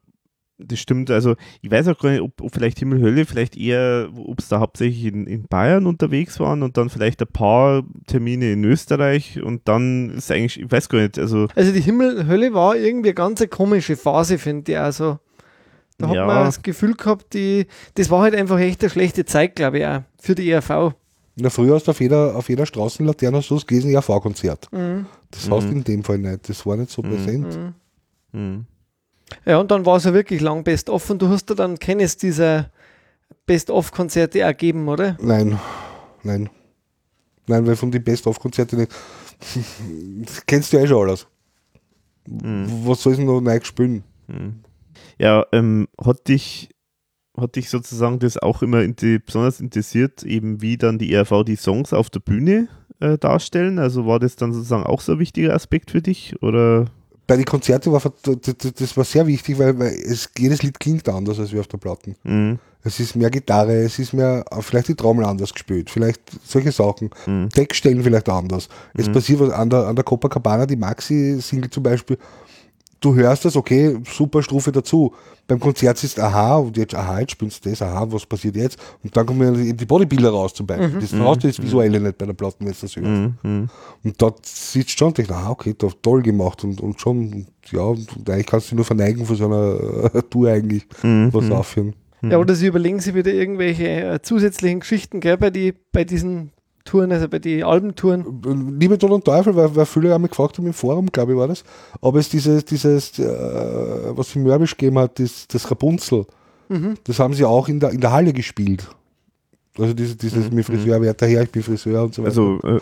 das 0.58 0.80
stimmt. 0.80 1.10
Also, 1.10 1.36
ich 1.62 1.72
weiß 1.72 1.88
auch 1.88 1.98
gar 1.98 2.12
nicht, 2.12 2.22
ob, 2.22 2.40
ob 2.40 2.54
vielleicht 2.54 2.78
Himmel, 2.80 3.02
Hölle, 3.02 3.26
vielleicht 3.26 3.58
eher, 3.58 4.10
ob 4.16 4.40
es 4.40 4.48
da 4.48 4.60
hauptsächlich 4.60 5.06
in, 5.06 5.26
in 5.26 5.48
Bayern 5.48 5.88
unterwegs 5.88 6.40
waren 6.40 6.62
und 6.64 6.78
dann 6.78 6.90
vielleicht 6.90 7.20
ein 7.22 7.28
paar 7.28 7.84
Termine 8.06 8.52
in 8.54 8.64
Österreich 8.64 9.42
und 9.42 9.68
dann 9.68 10.12
ist 10.12 10.32
eigentlich, 10.32 10.60
ich 10.62 10.72
weiß 10.72 10.88
gar 10.90 11.00
nicht, 11.02 11.18
also, 11.18 11.48
Also 11.56 11.72
die 11.74 11.82
Himmel-Hölle 11.82 12.54
war 12.54 12.76
irgendwie 12.76 13.10
eine 13.10 13.16
ganz 13.16 13.44
komische 13.50 13.96
Phase, 13.98 14.38
finde 14.38 14.72
ich. 14.74 14.78
Also 14.78 15.18
da 15.98 16.08
hat 16.10 16.16
Ja. 16.16 16.26
man 16.28 16.46
das 16.46 16.62
Gefühl 16.62 16.94
gehabt, 16.94 17.34
die, 17.34 17.66
das 17.96 18.10
war 18.12 18.22
halt 18.22 18.36
einfach 18.36 18.60
echt 18.60 18.82
eine 18.82 18.90
schlechte 18.92 19.26
Zeit, 19.26 19.56
glaube 19.56 19.80
ich, 19.80 19.86
auch 19.88 20.02
für 20.22 20.36
die 20.36 20.50
ERV. 20.50 20.94
In 21.36 21.44
der 21.44 21.52
Früh 21.52 21.70
hast 21.72 21.88
du 21.88 21.92
auf 21.92 22.00
jeder, 22.00 22.36
auf 22.36 22.50
jeder 22.50 22.66
Straßenlaterne 22.66 23.38
hast 23.38 23.50
du 23.50 23.56
das 23.56 23.66
gelesen, 23.66 23.90
ja, 23.92 24.02
V-Konzert. 24.02 24.68
Mhm. 24.72 25.06
Das 25.32 25.50
hast 25.50 25.68
du 25.68 25.72
in 25.72 25.84
dem 25.84 26.04
Fall 26.04 26.18
nicht. 26.20 26.48
Das 26.48 26.66
war 26.66 26.76
nicht 26.78 26.92
so 26.92 27.02
präsent. 27.02 27.74
hm. 28.32 28.66
Ja, 29.46 29.60
und 29.60 29.72
dann 29.72 29.86
war 29.86 29.96
es 29.96 30.04
ja 30.04 30.14
wirklich 30.14 30.42
lang 30.42 30.64
Best-of 30.64 31.10
und 31.10 31.22
du 31.22 31.30
hast 31.30 31.46
da 31.46 31.54
dann 31.54 31.80
keines 31.80 32.18
dieser 32.18 32.70
Best-of-Konzerte 33.46 34.42
ergeben, 34.42 34.88
oder? 34.90 35.18
Nein, 35.22 35.58
nein. 36.24 36.50
Nein, 37.48 37.66
weil 37.66 37.76
von 37.78 37.92
den 37.92 38.04
Best-of-Konzerten 38.04 38.80
nicht. 38.80 38.92
Das 40.26 40.46
kennst 40.46 40.72
du 40.72 40.78
ja 40.78 40.84
eh 40.84 40.88
schon 40.88 41.08
alles. 41.08 41.28
Was 42.26 43.02
soll 43.02 43.14
ich 43.14 43.20
denn 43.20 43.28
noch 43.28 43.42
neu 43.42 43.60
spielen? 43.64 44.04
Ja, 45.18 45.46
ähm, 45.52 45.88
hat 46.04 46.28
dich, 46.28 46.70
hat 47.38 47.56
dich 47.56 47.70
sozusagen 47.70 48.20
das 48.20 48.38
auch 48.38 48.62
immer 48.62 48.82
inter 48.82 49.20
besonders 49.20 49.60
interessiert, 49.60 50.24
eben 50.24 50.62
wie 50.62 50.78
dann 50.78 50.98
die 50.98 51.14
ERV 51.14 51.44
die 51.46 51.56
Songs 51.56 51.94
auf 51.94 52.10
der 52.10 52.20
Bühne 52.20 52.68
äh, 53.00 53.18
darstellen? 53.18 53.80
Also 53.80 54.06
war 54.06 54.20
das 54.20 54.36
dann 54.36 54.54
sozusagen 54.54 54.84
auch 54.84 55.02
so 55.02 55.14
ein 55.14 55.20
wichtiger 55.20 55.54
Aspekt 55.54 55.92
für 55.92 56.02
dich? 56.02 56.36
Oder? 56.42 56.86
Bei 57.28 57.38
den 57.38 57.46
Konzerten 57.46 57.92
war 57.92 58.02
das, 58.02 58.98
war 58.98 59.06
sehr 59.06 59.28
wichtig, 59.28 59.58
weil, 59.58 59.78
weil 59.80 59.94
es, 59.94 60.30
jedes 60.38 60.64
Lied 60.64 60.80
klingt 60.80 61.08
anders 61.08 61.40
als 61.40 61.54
wir 61.54 61.62
auf 61.62 61.68
der 61.68 61.78
Platten. 61.78 62.16
Mhm. 62.24 62.60
Es 62.84 63.00
ist 63.00 63.16
mehr 63.16 63.30
Gitarre, 63.30 63.74
es 63.74 64.00
ist 64.00 64.14
mehr, 64.14 64.44
vielleicht 64.60 64.88
die 64.88 64.96
Trommel 64.96 65.24
anders 65.24 65.54
gespielt, 65.54 65.90
vielleicht 65.90 66.20
solche 66.44 66.72
Sachen. 66.72 67.12
Mhm. 67.28 67.50
Textstellen 67.50 68.04
vielleicht 68.04 68.28
anders. 68.28 68.70
Es 68.96 69.08
passiert 69.10 69.40
was 69.40 69.52
an 69.52 69.70
der, 69.70 69.88
an 69.88 69.96
der 69.96 70.04
Copacabana, 70.04 70.66
die 70.66 70.76
Maxi-Single 70.76 71.70
zum 71.70 71.84
Beispiel. 71.84 72.18
Du 73.02 73.16
hörst 73.16 73.46
das, 73.46 73.56
okay, 73.56 73.98
super 74.08 74.44
Strophe 74.44 74.72
dazu. 74.72 75.12
Beim 75.48 75.60
Konzert 75.60 76.02
ist 76.04 76.20
aha, 76.20 76.58
und 76.58 76.78
jetzt, 76.78 76.94
aha, 76.94 77.20
jetzt 77.20 77.32
spielst 77.32 77.66
du 77.66 77.72
das, 77.72 77.82
aha, 77.82 78.06
was 78.08 78.28
passiert 78.28 78.56
jetzt? 78.56 78.78
Und 79.04 79.18
dann 79.18 79.26
kommen 79.26 79.68
eben 79.68 79.76
die 79.76 79.86
Bodybuilder 79.86 80.30
raus 80.30 80.54
zum 80.54 80.68
Beispiel. 80.68 81.00
Das 81.02 81.12
brauchst 81.12 81.44
du 81.44 81.48
jetzt 81.48 81.62
visuelle 81.62 82.00
nicht 82.00 82.20
bei 82.20 82.28
der 82.28 82.34
Platte, 82.34 82.58
wenn 82.60 82.68
du 82.68 82.74
das 82.80 82.96
hörst. 82.96 82.98
Mhm. 83.44 83.70
Und 84.04 84.22
dort 84.22 84.46
sitzt 84.46 85.00
schon 85.00 85.08
und 85.08 85.18
denkst, 85.18 85.32
ah, 85.32 85.50
okay, 85.50 85.74
da 85.76 85.88
toll 86.02 86.22
gemacht 86.22 86.64
und, 86.64 86.80
und 86.80 87.02
schon, 87.02 87.48
ja, 87.72 87.82
und 87.82 88.30
eigentlich 88.30 88.46
kannst 88.46 88.68
du 88.68 88.70
dich 88.70 88.76
nur 88.78 88.86
verneigen 88.86 89.26
von 89.26 89.36
so 89.36 89.46
einer 89.46 90.14
äh, 90.14 90.22
Tour 90.30 90.50
eigentlich, 90.50 90.86
was 91.02 91.50
aufführen. 91.50 91.96
Ja, 92.22 92.38
oder 92.38 92.54
sie 92.54 92.68
überlegen 92.68 93.00
sich 93.00 93.16
wieder 93.16 93.34
irgendwelche 93.34 93.88
äh, 93.88 94.22
zusätzlichen 94.22 94.82
Geschichten, 94.82 95.22
gell, 95.22 95.38
bei, 95.38 95.50
die, 95.50 95.74
bei 95.92 96.04
diesen 96.04 96.52
Touren, 96.86 97.12
also 97.12 97.28
bei 97.28 97.40
den 97.40 97.64
Albentouren. 97.64 98.78
Liebe 98.80 98.98
Tod 98.98 99.12
und 99.12 99.26
Teufel, 99.26 99.56
weil, 99.56 99.76
weil 99.76 99.86
viele 99.86 100.12
haben 100.14 100.22
mich 100.24 100.32
gefragt 100.32 100.58
haben 100.58 100.68
im 100.68 100.74
Forum, 100.74 101.08
glaube 101.12 101.34
ich, 101.34 101.38
war 101.38 101.48
das, 101.48 101.64
ob 102.02 102.16
es 102.16 102.30
dieses, 102.30 102.66
dieses 102.66 103.20
äh, 103.20 103.26
was 104.16 104.30
für 104.30 104.40
Mörbisch 104.40 104.76
gegeben 104.78 105.00
hat, 105.00 105.20
das, 105.20 105.48
das 105.48 105.70
Rapunzel, 105.70 106.26
das 107.04 107.20
haben 107.20 107.34
sie 107.34 107.44
auch 107.46 107.68
in 107.68 107.80
der, 107.80 107.92
in 107.92 108.00
der 108.00 108.12
Halle 108.12 108.32
gespielt. 108.34 108.88
Also 109.78 109.94
dieses, 109.94 110.18
dieses 110.18 110.52
mit 110.52 110.66
Friseur, 110.66 111.02
wer 111.02 111.14
daher, 111.14 111.44
ich 111.44 111.52
bin 111.52 111.64
Friseur 111.64 112.04
und 112.04 112.14
so 112.14 112.22
weiter. 112.24 112.30
Also 112.30 112.60
äh, 112.64 112.80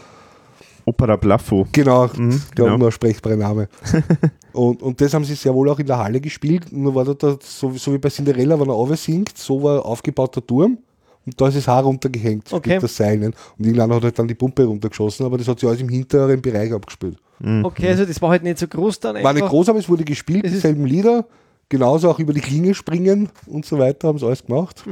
Opera 0.86 1.16
Blaffo. 1.18 1.68
Genau, 1.72 2.08
Mhm, 2.16 2.42
der 2.58 2.66
genau. 2.66 2.76
unersprechbare 2.76 3.38
Name. 3.38 3.68
und, 4.54 4.82
und 4.82 5.00
das 5.00 5.14
haben 5.14 5.24
sie 5.24 5.36
sehr 5.36 5.54
wohl 5.54 5.70
auch 5.70 5.80
in 5.80 5.86
der 5.86 5.98
Halle 6.00 6.20
gespielt. 6.20 6.72
Nur 6.72 6.96
war 6.96 7.06
dort, 7.06 7.22
da, 7.22 7.38
so, 7.42 7.72
so 7.74 7.94
wie 7.94 8.00
bei 8.00 8.10
Cinderella, 8.10 8.60
wenn 8.60 8.70
er 8.70 8.74
runtersingt, 8.74 9.38
so 9.38 9.62
war 9.62 9.86
aufgebaut 9.86 10.36
der 10.36 10.46
Turm. 10.46 10.80
Und 11.26 11.40
da 11.40 11.48
ist 11.48 11.58
das 11.58 11.68
Haar 11.68 11.84
runtergehängt 11.84 12.52
Okay. 12.52 12.74
mit 12.76 12.82
der 12.82 12.90
Seinen. 12.90 13.34
Und 13.58 13.66
irgendwann 13.66 13.94
hat 13.94 14.04
halt 14.04 14.18
dann 14.18 14.28
die 14.28 14.36
Pumpe 14.36 14.64
runtergeschossen, 14.66 15.26
aber 15.26 15.38
das 15.38 15.48
hat 15.48 15.60
sich 15.60 15.68
alles 15.70 15.82
im 15.82 15.90
hinteren 15.90 16.42
Bereich 16.42 16.74
abgespielt. 16.74 17.18
Okay, 17.64 17.88
also 17.90 18.06
das 18.06 18.22
war 18.22 18.32
halt 18.32 18.44
nicht 18.44 18.58
so 18.60 18.68
groß 18.68 19.00
dann 19.00 19.24
War 19.24 19.34
nicht 19.34 19.46
groß, 19.48 19.70
aber 19.70 19.80
es 19.80 19.88
wurde 19.88 20.04
gespielt, 20.04 20.46
dieselben 20.46 20.86
Lieder. 20.86 21.26
Genauso 21.70 22.10
auch 22.10 22.20
über 22.20 22.34
die 22.34 22.42
Klinge 22.42 22.74
springen 22.74 23.30
und 23.46 23.66
so 23.66 23.78
weiter, 23.78 24.08
haben 24.08 24.18
sie 24.18 24.26
alles 24.26 24.44
gemacht. 24.46 24.84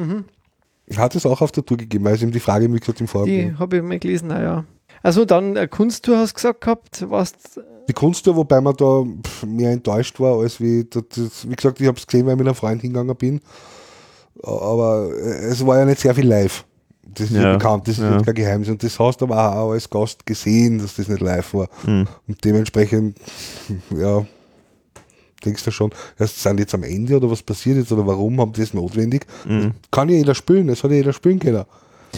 Hat 0.96 1.16
es 1.16 1.26
auch 1.26 1.42
auf 1.42 1.52
der 1.52 1.66
Tour 1.66 1.78
gegeben, 1.78 2.06
weil 2.06 2.16
es 2.16 2.22
eben 2.22 2.32
die 2.32 2.40
Frage, 2.40 2.72
wie 2.72 2.80
gesagt, 2.80 3.02
im 3.02 3.08
Forum 3.08 3.26
Die 3.28 3.54
habe 3.58 3.78
ich 3.78 3.84
mal 3.84 4.00
gelesen, 4.00 4.28
naja. 4.30 4.64
Also 5.04 5.26
dann 5.26 5.58
eine 5.58 5.68
Kunsttour 5.68 6.18
hast 6.18 6.32
du 6.32 6.36
gesagt 6.36 6.62
gehabt, 6.62 7.10
warst 7.10 7.60
Die 7.90 7.94
Kunsttour, 7.94 8.36
wobei 8.36 8.62
man 8.62 8.76
da 8.76 9.04
mehr 9.46 9.72
enttäuscht 9.72 10.20
war, 10.20 10.40
als 10.40 10.62
wie, 10.62 10.86
das, 10.90 11.04
das, 11.14 11.50
wie 11.50 11.56
gesagt, 11.56 11.82
ich 11.82 11.88
habe 11.88 11.98
es 11.98 12.08
gesehen, 12.08 12.26
weil 12.26 12.34
ich 12.34 12.38
mit 12.40 12.48
einem 12.48 12.56
Freund 12.56 12.82
hingegangen 12.82 13.16
bin. 13.16 13.42
Aber 14.44 15.10
äh, 15.14 15.46
es 15.46 15.66
war 15.66 15.80
ja 15.80 15.86
nicht 15.86 16.00
sehr 16.00 16.16
viel 16.16 16.28
live. 16.28 16.64
Das 17.04 17.30
ist 17.30 17.36
ja, 17.36 17.42
Ja, 17.44 17.54
bekannt, 17.54 17.88
das 17.88 17.98
ist 17.98 18.04
ja. 18.04 18.16
jetzt 18.16 18.26
kein 18.26 18.36
Geheimnis. 18.36 18.70
Und 18.70 18.84
das 18.84 19.00
hast 19.00 19.22
du 19.22 19.26
aber 19.26 19.56
auch 19.56 19.72
als 19.72 19.90
Gast 19.90 20.26
gesehen, 20.26 20.80
dass 20.80 20.96
das 20.96 21.08
nicht 21.08 21.22
live 21.22 21.54
war. 21.54 21.68
Mhm. 21.86 22.08
Und 22.28 22.44
dementsprechend, 22.44 23.18
ja, 23.98 24.26
denkst 25.44 25.64
du 25.64 25.72
schon, 25.72 25.92
das 26.18 26.42
sind 26.42 26.60
jetzt 26.60 26.74
am 26.74 26.84
Ende 26.84 27.16
oder 27.16 27.30
was 27.30 27.42
passiert 27.42 27.78
jetzt 27.78 27.92
oder 27.92 28.06
warum 28.06 28.40
haben 28.40 28.54
die 28.54 28.62
das 28.62 28.74
notwendig? 28.74 29.26
Mhm. 29.46 29.74
Das 29.82 29.92
kann 29.92 30.10
ja 30.10 30.16
jeder 30.16 30.36
spielen, 30.36 30.68
das 30.68 30.84
hat 30.84 30.92
ja 30.92 30.98
jeder 30.98 31.14
spielen 31.14 31.40
können. 31.40 31.66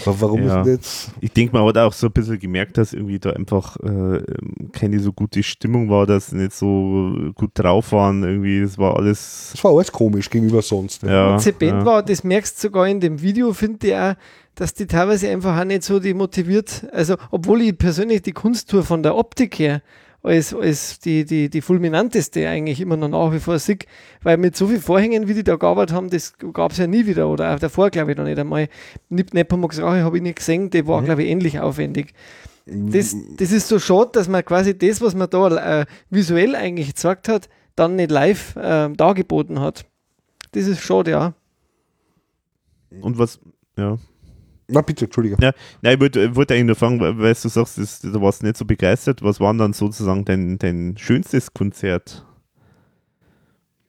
Aber 0.05 0.21
warum 0.21 0.43
Ja. 0.45 0.59
ist 0.59 0.65
denn 0.65 0.73
jetzt. 0.75 1.11
Ich 1.21 1.31
denke, 1.31 1.53
man 1.55 1.65
hat 1.67 1.77
auch 1.77 1.93
so 1.93 2.07
ein 2.07 2.13
bisschen 2.13 2.39
gemerkt, 2.39 2.77
dass 2.77 2.93
irgendwie 2.93 3.19
da 3.19 3.31
einfach 3.31 3.75
äh, 3.77 4.21
keine 4.71 4.99
so 4.99 5.11
gute 5.11 5.43
Stimmung 5.43 5.89
war, 5.89 6.05
dass 6.05 6.27
sie 6.27 6.37
nicht 6.37 6.53
so 6.53 7.31
gut 7.35 7.51
drauf 7.53 7.91
waren. 7.91 8.23
Irgendwie, 8.23 8.59
es 8.59 8.77
war 8.77 8.95
alles. 8.95 9.49
Das 9.53 9.63
war 9.63 9.71
alles 9.71 9.91
komisch 9.91 10.29
gegenüber 10.29 10.61
sonst. 10.61 11.03
Ja, 11.03 11.37
Die 11.37 11.51
Band 11.51 11.79
ja. 11.79 11.85
war, 11.85 12.03
das 12.03 12.23
merkst 12.23 12.57
du 12.57 12.67
sogar 12.67 12.87
in 12.87 12.99
dem 12.99 13.21
Video, 13.21 13.51
finde 13.53 13.87
ich 13.87 13.95
auch, 13.95 14.13
dass 14.55 14.73
die 14.73 14.87
teilweise 14.87 15.29
einfach 15.29 15.59
auch 15.59 15.63
nicht 15.65 15.83
so 15.83 15.99
die 15.99 16.13
motiviert, 16.13 16.85
also 16.91 17.15
obwohl 17.31 17.61
ich 17.61 17.77
persönlich 17.77 18.21
die 18.21 18.33
Kunsttour 18.33 18.83
von 18.83 19.03
der 19.03 19.15
Optik 19.15 19.57
her 19.59 19.81
als, 20.21 20.53
als 20.53 20.99
die, 20.99 21.23
die, 21.25 21.49
die 21.49 21.61
fulminanteste 21.61 22.47
eigentlich 22.47 22.81
immer 22.81 22.97
noch 22.97 23.07
nach 23.07 23.31
wie 23.33 23.39
vor 23.39 23.57
sehe, 23.59 23.77
weil 24.21 24.37
mit 24.37 24.55
so 24.55 24.67
vielen 24.67 24.81
Vorhängen, 24.81 25.27
wie 25.27 25.33
die 25.33 25.43
da 25.43 25.55
gearbeitet 25.55 25.95
haben, 25.95 26.09
das 26.09 26.37
gab 26.53 26.71
es 26.73 26.77
ja 26.77 26.87
nie 26.87 27.05
wieder 27.05 27.27
oder 27.29 27.53
auch 27.55 27.59
davor 27.59 27.89
glaube 27.89 28.11
ich 28.11 28.17
noch 28.17 28.25
nicht 28.25 28.37
einmal. 28.39 28.67
Nip- 29.09 29.33
Nepomuk's 29.33 29.79
Rache 29.81 30.03
habe 30.03 30.17
ich 30.17 30.23
nicht 30.23 30.37
gesehen, 30.37 30.69
die 30.69 30.85
war 30.87 31.01
glaube 31.03 31.23
ich 31.23 31.29
ähnlich 31.29 31.59
aufwendig. 31.59 32.13
Das, 32.65 33.15
das 33.37 33.51
ist 33.51 33.67
so 33.67 33.79
schade, 33.79 34.11
dass 34.13 34.27
man 34.27 34.45
quasi 34.45 34.77
das, 34.77 35.01
was 35.01 35.15
man 35.15 35.29
da 35.29 35.81
äh, 35.81 35.85
visuell 36.11 36.55
eigentlich 36.55 36.87
gezeigt 36.89 37.27
hat, 37.27 37.49
dann 37.75 37.95
nicht 37.95 38.11
live 38.11 38.55
äh, 38.57 38.89
dargeboten 38.89 39.59
hat. 39.59 39.85
Das 40.51 40.67
ist 40.67 40.81
schade, 40.81 41.11
ja. 41.11 41.33
Und 43.01 43.17
was, 43.17 43.39
ja. 43.77 43.97
Na 44.69 44.81
bitte, 44.81 45.05
Entschuldige. 45.05 45.35
Ja, 45.41 45.51
nein, 45.81 45.95
ich 45.95 45.99
wollte, 45.99 46.23
ich 46.23 46.35
wollte 46.35 46.53
eigentlich 46.53 46.67
nur 46.67 46.75
fragen, 46.75 46.99
weil 46.99 47.17
weil 47.17 47.33
du 47.33 47.49
sagst, 47.49 47.77
das, 47.77 48.01
da 48.01 48.21
warst 48.21 48.41
du 48.41 48.45
nicht 48.45 48.57
so 48.57 48.65
begeistert. 48.65 49.23
Was 49.23 49.39
war 49.39 49.51
denn 49.51 49.57
dann 49.57 49.73
sozusagen 49.73 50.23
dein, 50.25 50.57
dein 50.59 50.95
schönstes 50.97 51.53
Konzert? 51.53 52.25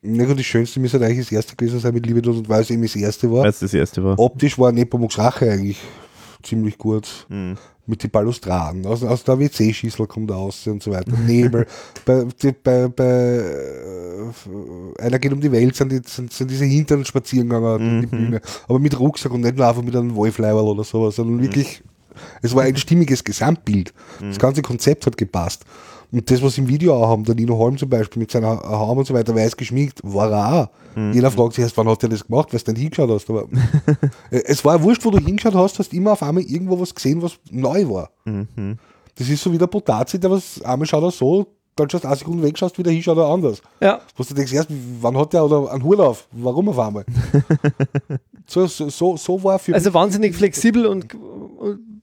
Na 0.03 0.25
gut, 0.25 0.39
das 0.39 0.47
Schönste 0.47 0.81
müsste 0.81 0.99
halt 0.99 1.11
eigentlich 1.11 1.27
das 1.27 1.33
erste 1.33 1.57
gewesen 1.57 1.79
sein 1.79 1.93
mit 1.93 2.07
Liebe 2.07 2.23
Tod 2.23 2.37
und 2.37 2.49
weil 2.49 2.63
es 2.63 2.71
eben 2.71 2.83
das 2.83 2.97
erste 2.97 3.31
war. 3.31 3.45
Als 3.45 3.61
das 3.61 3.75
erste 3.75 4.03
war. 4.03 4.19
Optisch 4.19 4.59
war 4.59 4.73
Nepomuk's 4.73 5.19
Rache 5.19 5.51
eigentlich 5.51 5.79
ziemlich 6.43 6.79
gut. 6.79 7.27
Hm. 7.29 7.59
Mit 7.91 8.03
den 8.05 8.11
Balustraden. 8.11 8.87
Aus, 8.87 9.03
aus 9.03 9.25
der 9.25 9.39
WC-Schüssel 9.39 10.07
kommt 10.07 10.31
aus 10.31 10.67
und 10.69 10.83
so 10.83 10.93
weiter. 10.93 11.13
Nebel. 11.27 11.67
bei, 12.07 12.25
die, 12.41 12.53
bei, 12.53 12.89
bei 12.89 13.05
äh, 14.99 15.03
einer 15.03 15.19
geht 15.19 15.33
um 15.33 15.41
die 15.41 15.51
Welt, 15.53 15.75
sind, 15.75 15.91
die, 15.93 16.01
sind, 16.07 16.33
sind 16.33 16.51
diese 16.51 16.65
Hintern 16.65 17.05
spazieren 17.05 17.49
gegangen, 17.49 17.97
Mhm. 17.97 18.01
die 18.03 18.07
Bühne. 18.07 18.41
Aber 18.69 18.79
mit 18.79 18.99
Rucksack 18.99 19.33
und 19.33 19.41
nicht 19.43 19.57
nur 19.57 19.67
einfach 19.69 19.83
mit 19.83 19.95
einem 19.97 20.15
Wolfleiberl 20.15 20.65
oder 20.65 20.85
sowas, 20.85 21.17
sondern 21.17 21.43
wirklich, 21.43 21.83
es 22.43 22.55
war 22.55 22.63
ein 22.63 22.77
stimmiges 22.77 23.25
Gesamtbild. 23.25 23.93
Das 24.21 24.39
ganze 24.39 24.63
Konzept 24.63 25.07
hat 25.07 25.17
gepasst. 25.17 25.65
Und 26.13 26.31
das, 26.31 26.43
was 26.43 26.59
im 26.59 26.69
Video 26.69 26.95
auch 26.95 27.09
haben, 27.09 27.25
der 27.25 27.35
Nino 27.35 27.57
Holm 27.57 27.79
zum 27.79 27.89
Beispiel 27.89 28.21
mit 28.21 28.31
seiner 28.31 28.61
Haum 28.63 28.99
und 28.99 29.07
so 29.07 29.15
weiter, 29.15 29.35
weiß 29.35 29.57
geschminkt, 29.57 30.01
war 30.03 30.31
er 30.31 30.63
auch. 30.63 30.69
Jeder 31.13 31.31
fragt 31.31 31.55
sich 31.55 31.63
erst, 31.63 31.77
wann 31.77 31.89
hat 31.89 32.03
er 32.03 32.09
das 32.09 32.27
gemacht, 32.27 32.53
weil 32.53 32.61
du 32.61 32.73
nicht 32.73 32.81
hingeschaut 32.81 33.11
hast. 33.11 33.31
Aber 33.31 33.45
äh, 34.31 34.43
es 34.45 34.65
war 34.65 34.77
ja 34.77 34.83
wurscht, 34.83 35.05
wo 35.05 35.11
du 35.11 35.19
hingeschaut 35.19 35.55
hast, 35.55 35.79
hast 35.79 35.93
immer 35.93 36.13
auf 36.13 36.23
einmal 36.23 36.43
irgendwo 36.43 36.81
was 36.81 36.95
gesehen, 36.95 37.23
was 37.23 37.39
neu 37.51 37.89
war. 37.89 38.11
Das 39.15 39.29
ist 39.29 39.43
so 39.43 39.53
wie 39.53 39.59
der 39.59 39.67
Potazi, 39.67 40.19
der 40.19 40.31
was 40.31 40.61
einmal 40.63 40.87
schaut 40.87 41.05
er 41.05 41.11
so, 41.11 41.47
dann 41.77 41.89
schaust 41.89 42.05
du 42.05 42.09
eine 42.09 42.17
Sekunde 42.17 42.43
weg, 42.43 42.59
schaust 42.59 42.79
wieder 42.79 42.91
hin, 42.91 43.03
schaut 43.03 43.19
er 43.19 43.27
anders. 43.27 43.63
Ja, 43.81 44.01
Wo 44.17 44.25
du 44.25 44.35
denkst, 44.35 44.53
erst, 44.53 44.69
wann 45.01 45.17
hat 45.17 45.33
der 45.33 45.45
oder 45.45 45.73
einen 45.73 45.85
Hut 45.85 46.01
auf? 46.01 46.27
Warum 46.33 46.69
auf 46.69 46.79
einmal? 46.79 47.05
so, 48.47 48.67
so, 48.67 48.89
so, 48.89 49.17
so 49.17 49.43
war 49.43 49.59
für 49.59 49.75
also 49.75 49.95
wahnsinnig 49.95 50.35
flexibel 50.35 50.87
und, 50.87 51.15
und, 51.15 52.00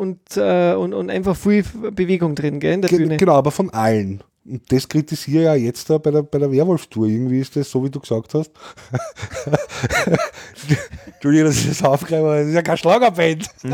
und, 0.00 0.18
äh, 0.36 0.72
und, 0.74 0.94
und 0.94 1.10
einfach 1.10 1.36
viel 1.36 1.62
Bewegung 1.92 2.34
drin, 2.34 2.58
gell, 2.58 2.72
in 2.74 2.80
der 2.82 2.88
Ge- 2.90 2.98
Bühne. 2.98 3.16
Genau, 3.18 3.34
aber 3.34 3.50
von 3.50 3.68
allen. 3.70 4.22
Und 4.46 4.62
das 4.72 4.88
kritisiere 4.88 5.40
ich 5.40 5.44
ja 5.44 5.54
jetzt 5.54 5.90
da 5.90 5.98
bei 5.98 6.10
der, 6.10 6.22
bei 6.22 6.38
der 6.38 6.50
Werwolf-Tour. 6.50 7.06
Irgendwie 7.06 7.40
ist 7.40 7.54
das 7.54 7.70
so, 7.70 7.84
wie 7.84 7.90
du 7.90 8.00
gesagt 8.00 8.32
hast. 8.32 8.50
Entschuldigung, 11.14 11.48
dass 11.48 11.58
ich 11.58 11.68
das 11.68 11.82
aufgreife, 11.84 12.22
aber 12.24 12.38
das 12.38 12.48
ist 12.48 12.54
ja 12.54 12.62
keine 12.62 12.78
Schlagerband. 12.78 13.46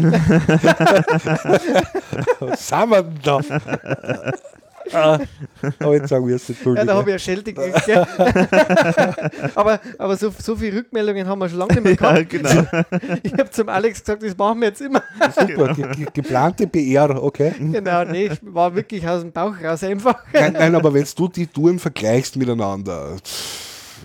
Was 2.40 2.68
sind 2.68 2.90
wir 2.90 3.02
denn 3.02 3.18
da? 3.22 3.40
Ah, 4.92 5.18
aber 5.80 5.94
jetzt 5.94 6.08
sagen 6.08 6.26
wir 6.26 6.36
es, 6.36 6.48
Ja, 6.48 6.54
Entschuldigung. 6.54 6.86
da 6.86 6.94
habe 6.94 7.10
ich 7.10 7.14
ja 7.14 7.18
Schelte 7.18 7.52
gekriegt. 7.52 7.88
aber 9.54 9.80
aber 9.98 10.16
so, 10.16 10.32
so 10.38 10.56
viele 10.56 10.78
Rückmeldungen 10.78 11.26
haben 11.26 11.38
wir 11.38 11.48
schon 11.48 11.58
lange 11.58 11.80
nicht 11.80 12.00
mehr 12.00 12.14
Ja, 12.16 12.22
gehabt. 12.22 12.30
genau. 12.30 12.86
Ich 13.22 13.32
habe 13.32 13.50
zum 13.50 13.68
Alex 13.68 14.00
gesagt, 14.00 14.22
das 14.22 14.36
machen 14.36 14.60
wir 14.60 14.68
jetzt 14.68 14.80
immer. 14.80 15.02
Super, 15.34 15.74
ge 15.74 15.86
ge 15.96 16.06
geplante 16.12 16.66
PR, 16.66 17.22
okay. 17.22 17.52
genau, 17.58 18.04
nee, 18.04 18.30
war 18.42 18.74
wirklich 18.74 19.06
aus 19.06 19.22
dem 19.22 19.32
Bauch 19.32 19.54
raus 19.62 19.82
einfach. 19.82 20.16
Nein, 20.32 20.52
nein 20.52 20.74
aber 20.74 20.92
wenn 20.92 21.06
du 21.16 21.28
die 21.28 21.46
Touren 21.46 21.78
vergleichst 21.78 22.36
miteinander, 22.36 23.16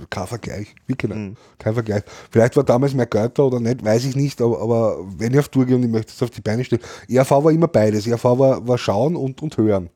kein 0.09 0.27
Vergleich, 0.27 0.73
wirklich 0.87 1.13
nicht. 1.13 1.37
Kein 1.59 1.73
Vergleich. 1.73 2.03
Vielleicht 2.31 2.55
war 2.55 2.63
damals 2.63 2.93
mehr 2.93 3.05
Geld 3.05 3.37
da 3.37 3.43
oder 3.43 3.59
nicht, 3.59 3.83
weiß 3.83 4.05
ich 4.05 4.15
nicht, 4.15 4.41
aber, 4.41 4.61
aber 4.61 4.97
wenn 5.17 5.33
ich 5.33 5.39
auf 5.39 5.49
Tour 5.49 5.65
gehe 5.65 5.75
und 5.75 5.83
ich 5.83 5.89
möchte 5.89 6.11
es 6.11 6.23
auf 6.23 6.29
die 6.31 6.41
Beine 6.41 6.63
stellen, 6.63 6.81
ERV 7.07 7.31
war 7.31 7.51
immer 7.51 7.67
beides. 7.67 8.07
ERV 8.07 8.23
war, 8.23 8.67
war 8.67 8.77
schauen 8.77 9.15
und, 9.15 9.41
und 9.41 9.57
hören. 9.57 9.89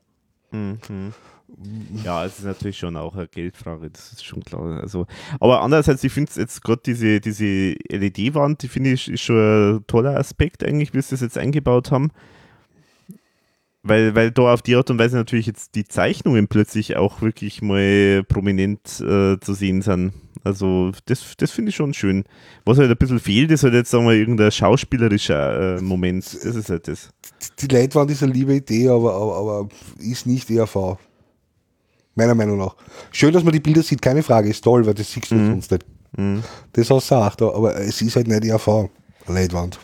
Ja, 2.04 2.24
es 2.24 2.38
ist 2.38 2.44
natürlich 2.44 2.76
schon 2.78 2.96
auch 2.96 3.14
eine 3.14 3.28
Geldfrage, 3.28 3.88
das 3.88 4.12
ist 4.12 4.24
schon 4.24 4.42
klar. 4.42 4.80
Also, 4.80 5.06
aber 5.38 5.62
andererseits, 5.62 6.02
ich 6.02 6.12
finde 6.12 6.32
jetzt 6.36 6.62
gerade 6.62 6.82
diese, 6.84 7.20
diese 7.20 7.76
LED-Wand, 7.88 8.62
die 8.62 8.68
finde 8.68 8.90
ich 8.90 9.08
ist 9.08 9.22
schon 9.22 9.76
ein 9.76 9.86
toller 9.86 10.16
Aspekt 10.18 10.64
eigentlich, 10.64 10.92
wie 10.92 11.00
sie 11.00 11.10
das 11.10 11.20
jetzt 11.20 11.38
eingebaut 11.38 11.90
haben. 11.92 12.10
Weil, 13.84 14.16
weil 14.16 14.32
da 14.32 14.52
auf 14.52 14.62
die 14.62 14.74
Art 14.74 14.90
und 14.90 14.98
Weise 14.98 15.16
natürlich 15.16 15.46
jetzt 15.46 15.76
die 15.76 15.84
Zeichnungen 15.84 16.48
plötzlich 16.48 16.96
auch 16.96 17.22
wirklich 17.22 17.62
mal 17.62 18.24
prominent 18.24 19.00
äh, 19.00 19.38
zu 19.38 19.54
sehen 19.54 19.80
sind. 19.82 20.12
Also 20.46 20.92
das, 21.06 21.34
das 21.36 21.50
finde 21.50 21.70
ich 21.70 21.76
schon 21.76 21.92
schön. 21.92 22.22
Was 22.64 22.78
halt 22.78 22.88
ein 22.88 22.96
bisschen 22.96 23.18
fehlt, 23.18 23.50
ist 23.50 23.64
halt 23.64 23.74
jetzt 23.74 23.90
sagen 23.90 24.06
wir 24.06 24.12
irgendein 24.12 24.52
schauspielerischer 24.52 25.78
äh, 25.78 25.80
Moment. 25.82 26.24
Das 26.24 26.54
ist 26.54 26.70
halt 26.70 26.86
das. 26.86 27.10
Die 27.58 27.66
Leitwand 27.66 28.12
ist 28.12 28.22
eine 28.22 28.32
liebe 28.32 28.54
Idee, 28.54 28.88
aber, 28.88 29.14
aber, 29.14 29.36
aber 29.36 29.68
ist 29.98 30.24
nicht 30.24 30.48
ERV. 30.48 30.98
Meiner 32.14 32.36
Meinung 32.36 32.58
nach. 32.58 32.76
Schön, 33.10 33.32
dass 33.32 33.42
man 33.42 33.52
die 33.52 33.60
Bilder 33.60 33.82
sieht, 33.82 34.00
keine 34.00 34.22
Frage, 34.22 34.48
ist 34.48 34.62
toll, 34.62 34.86
weil 34.86 34.94
das 34.94 35.10
siehst 35.10 35.32
du 35.32 35.36
sonst 35.36 35.70
nicht. 35.72 35.84
Das 36.72 36.90
hast 36.90 37.10
du 37.10 37.14
auch, 37.16 37.56
aber 37.56 37.76
es 37.76 38.00
ist 38.00 38.14
halt 38.14 38.28
nicht 38.28 38.44
ERV, 38.44 38.88
Leitwand. 39.26 39.80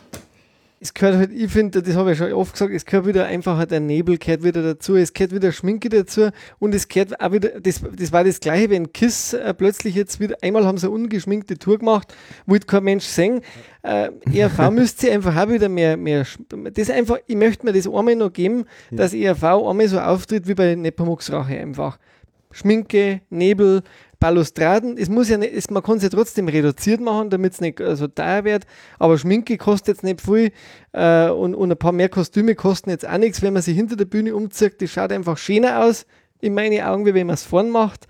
Es 0.83 0.93
gehört 0.95 1.17
halt, 1.17 1.33
ich 1.33 1.49
finde, 1.53 1.81
das 1.81 1.95
habe 1.95 2.11
ich 2.11 2.19
schon 2.19 2.33
oft 2.33 2.55
gesagt, 2.55 2.73
es 2.75 2.85
gehört 2.85 3.07
wieder 3.07 3.27
einfach 3.27 3.57
halt 3.57 3.71
der 3.71 3.79
Nebel 3.79 4.19
gehört 4.19 4.43
wieder 4.43 4.65
dazu, 4.65 4.97
es 4.97 5.13
gehört 5.13 5.33
wieder 5.33 5.53
Schminke 5.53 5.89
dazu 5.89 6.31
und 6.59 6.75
es 6.75 6.89
gehört 6.89 7.21
auch 7.21 7.31
wieder, 7.31 7.61
das, 7.61 7.83
das 7.97 8.11
war 8.11 8.25
das 8.25 8.41
gleiche, 8.41 8.69
wenn 8.71 8.93
Kiss 8.93 9.33
äh, 9.33 9.55
plötzlich 9.55 9.95
jetzt 9.95 10.19
wieder, 10.19 10.37
einmal 10.43 10.67
haben 10.67 10.79
sie 10.79 10.89
eine 10.89 10.97
ungeschminkte 10.97 11.57
Tour 11.57 11.79
gemacht, 11.79 12.13
wollte 12.47 12.67
kein 12.67 12.83
Mensch 12.83 13.05
sehen. 13.05 13.43
Äh, 13.83 14.11
ERV 14.33 14.71
müsste 14.73 15.03
sie 15.03 15.13
einfach 15.13 15.37
auch 15.37 15.49
wieder 15.49 15.69
mehr, 15.69 15.97
mehr, 15.97 16.27
das 16.75 16.91
einfach, 16.91 17.19
ich 17.29 17.37
möchte 17.37 17.65
mir 17.65 17.73
das 17.73 17.87
einmal 17.87 18.17
noch 18.17 18.33
geben, 18.33 18.65
dass 18.91 19.15
ERV 19.15 19.45
einmal 19.45 19.87
so 19.87 20.01
auftritt 20.01 20.49
wie 20.49 20.55
bei 20.55 20.75
Nepomuk's 20.75 21.31
Rache 21.31 21.61
einfach. 21.61 21.99
Schminke, 22.51 23.23
Nebel, 23.31 23.83
Balustraden, 24.23 24.97
es 24.97 25.09
muss 25.09 25.29
ja 25.29 25.37
nicht, 25.37 25.53
es, 25.53 25.69
man 25.69 25.83
kann 25.83 25.97
es 25.97 26.05
ja 26.05 26.09
trotzdem 26.09 26.47
reduziert 26.49 27.01
machen, 27.01 27.29
damit 27.29 27.55
es 27.55 27.61
nicht 27.61 27.81
so 27.95 28.07
teuer 28.07 28.45
wird, 28.45 28.65
aber 28.99 29.19
Schminke 29.19 29.57
kostet 29.59 29.97
jetzt 29.97 30.05
nicht 30.05 30.21
viel 30.21 30.53
äh, 30.93 31.29
und, 31.29 31.55
und 31.57 31.73
ein 31.73 31.77
paar 31.77 31.93
mehr 31.93 32.09
Kostüme 32.09 32.55
kosten 32.55 32.91
jetzt 32.91 33.07
auch 33.09 33.19
nichts, 33.19 33.43
wenn 33.43 33.53
man 33.53 33.63
sie 33.63 33.73
hinter 33.75 33.97
der 33.97 34.05
Bühne 34.05 34.35
umzieht, 34.37 34.81
das 34.81 34.91
schaut 34.91 35.11
einfach 35.13 35.37
schöner 35.39 35.85
aus, 35.85 36.07
in 36.41 36.55
meinen 36.55 36.81
Augen, 36.83 37.05
wie 37.05 37.15
wenn 37.15 37.27
man 37.27 37.35
es 37.35 37.43
vorn 37.43 37.69
macht 37.71 38.07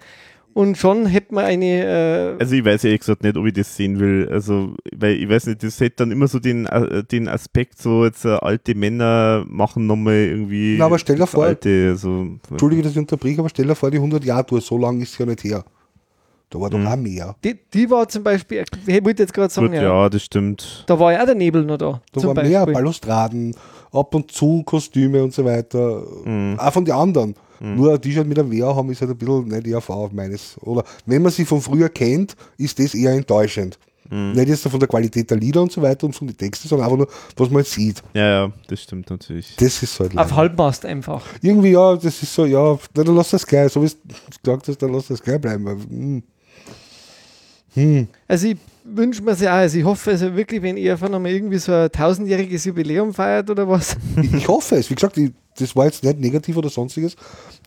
und 0.54 0.76
schon 0.76 1.06
hätte 1.06 1.34
man 1.34 1.46
eine, 1.46 2.36
äh, 2.36 2.40
Also 2.42 2.54
ich 2.56 2.64
weiß 2.64 2.84
ehrlich 2.84 3.00
gesagt 3.00 3.22
nicht, 3.22 3.36
ob 3.38 3.46
ich 3.46 3.54
das 3.54 3.74
sehen 3.74 3.98
will. 3.98 4.28
Also, 4.30 4.74
weil 4.94 5.14
ich 5.14 5.26
weiß 5.26 5.46
nicht, 5.46 5.62
das 5.62 5.80
hätte 5.80 5.96
dann 5.96 6.10
immer 6.10 6.28
so 6.28 6.40
den, 6.40 6.66
äh, 6.66 7.02
den 7.04 7.26
Aspekt, 7.26 7.80
so 7.80 8.04
jetzt 8.04 8.26
äh, 8.26 8.36
alte 8.40 8.74
Männer 8.74 9.44
machen 9.48 9.86
nochmal 9.86 10.14
irgendwie. 10.16 10.76
Na, 10.78 10.84
aber 10.86 10.98
stell 10.98 11.16
dir 11.16 11.26
vor- 11.26 11.46
Alte, 11.46 11.88
also, 11.92 12.26
Entschuldige, 12.50 12.82
dass 12.82 12.92
ich 12.92 12.98
unterbreche, 12.98 13.38
aber 13.40 13.48
stell 13.48 13.66
dir 13.66 13.74
vor, 13.74 13.90
die 13.90 13.98
100-Jahr-Tour, 13.98 14.60
so 14.60 14.76
lange 14.76 15.02
ist 15.04 15.12
es 15.12 15.18
ja 15.18 15.24
nicht 15.24 15.42
her. 15.42 15.64
Da 16.52 16.60
war 16.60 16.68
doch 16.70 16.78
Mhm. 16.78 16.86
auch 16.86 16.96
mehr. 16.96 17.34
die, 17.42 17.58
die 17.72 17.90
war 17.90 18.06
zum 18.08 18.22
Beispiel, 18.22 18.64
ich 18.86 19.04
wollte 19.04 19.22
jetzt 19.22 19.32
gerade 19.32 19.52
sagen, 19.52 19.68
gut, 19.68 19.76
ja, 19.76 19.82
ja, 19.82 20.08
das 20.10 20.22
stimmt. 20.22 20.84
da 20.86 20.98
war 20.98 21.12
ja 21.12 21.22
auch 21.22 21.26
der 21.26 21.34
Nebel 21.34 21.64
noch 21.64 21.78
da. 21.78 22.00
Da 22.12 22.20
zum 22.20 22.36
war 22.36 22.42
mehr 22.44 22.60
Beispiel. 22.60 22.74
Balustraden, 22.74 23.56
ab 23.90 24.14
und 24.14 24.30
zu 24.30 24.62
Kostüme 24.64 25.22
und 25.24 25.32
so 25.32 25.44
weiter. 25.44 26.02
Mhm. 26.24 26.56
Auch 26.58 26.72
von 26.72 26.84
den 26.84 26.94
anderen. 26.94 27.34
Nur 27.64 27.92
ein 27.94 28.02
T-Shirt 28.02 28.26
mit 28.26 28.38
einem 28.40 28.50
Wehr 28.50 28.74
haben 28.74 28.90
ist 28.90 29.00
halt 29.00 29.12
ein 29.12 29.16
bisschen 29.16 29.46
nicht 29.46 29.66
ERV 29.68 30.10
meines. 30.12 30.56
Oder 30.62 30.82
wenn 31.06 31.22
man 31.22 31.30
sie 31.30 31.44
von 31.44 31.60
früher 31.60 31.88
kennt, 31.88 32.34
ist 32.58 32.76
das 32.80 32.92
eher 32.92 33.12
enttäuschend. 33.12 33.78
Mhm. 34.10 34.32
Nicht 34.32 34.48
jetzt 34.48 34.68
von 34.68 34.80
der 34.80 34.88
Qualität 34.88 35.30
der 35.30 35.36
Lieder 35.38 35.62
und 35.62 35.70
so 35.70 35.80
weiter 35.80 36.04
und 36.06 36.12
von 36.12 36.26
den 36.26 36.36
Texten, 36.36 36.66
sondern 36.68 36.86
einfach 36.86 36.98
nur, 36.98 37.08
was 37.36 37.50
man 37.50 37.62
sieht. 37.62 38.02
Ja, 38.14 38.26
ja, 38.46 38.52
das 38.66 38.80
stimmt 38.82 39.08
natürlich. 39.08 39.54
Das 39.56 39.80
ist 39.80 40.00
halt 40.00 40.18
Auf. 40.18 40.32
Halbmast 40.34 40.84
einfach. 40.84 41.22
Irgendwie, 41.40 41.70
ja, 41.70 41.94
das 41.94 42.20
ist 42.22 42.34
so, 42.34 42.44
ja, 42.46 42.76
dann 42.94 43.06
lass 43.14 43.30
das 43.30 43.46
gleich. 43.46 43.70
So 43.72 43.80
wie 43.82 43.86
du 43.88 43.94
gesagt 44.42 44.66
hast, 44.66 44.82
dann 44.82 44.92
lass 44.92 45.06
das 45.06 45.22
gleich 45.22 45.40
bleiben. 45.40 45.64
weil, 45.64 46.22
hm. 47.74 48.06
Also 48.28 48.48
ich 48.48 48.56
wünscht 48.84 49.22
man 49.22 49.34
sich 49.36 49.48
auch. 49.48 49.52
Also 49.52 49.78
ich 49.78 49.84
hoffe 49.84 50.10
also 50.10 50.34
wirklich, 50.34 50.60
wenn 50.62 50.76
ERV 50.76 51.02
nochmal 51.08 51.30
irgendwie 51.32 51.58
so 51.58 51.72
ein 51.72 51.90
tausendjähriges 51.90 52.64
Jubiläum 52.64 53.12
feiert 53.14 53.48
oder 53.50 53.68
was. 53.68 53.96
Ich 54.36 54.48
hoffe 54.48 54.76
es. 54.76 54.90
Wie 54.90 54.94
gesagt, 54.94 55.16
ich, 55.18 55.30
das 55.58 55.74
war 55.76 55.84
jetzt 55.86 56.02
nicht 56.02 56.18
negativ 56.18 56.56
oder 56.56 56.68
sonstiges. 56.70 57.14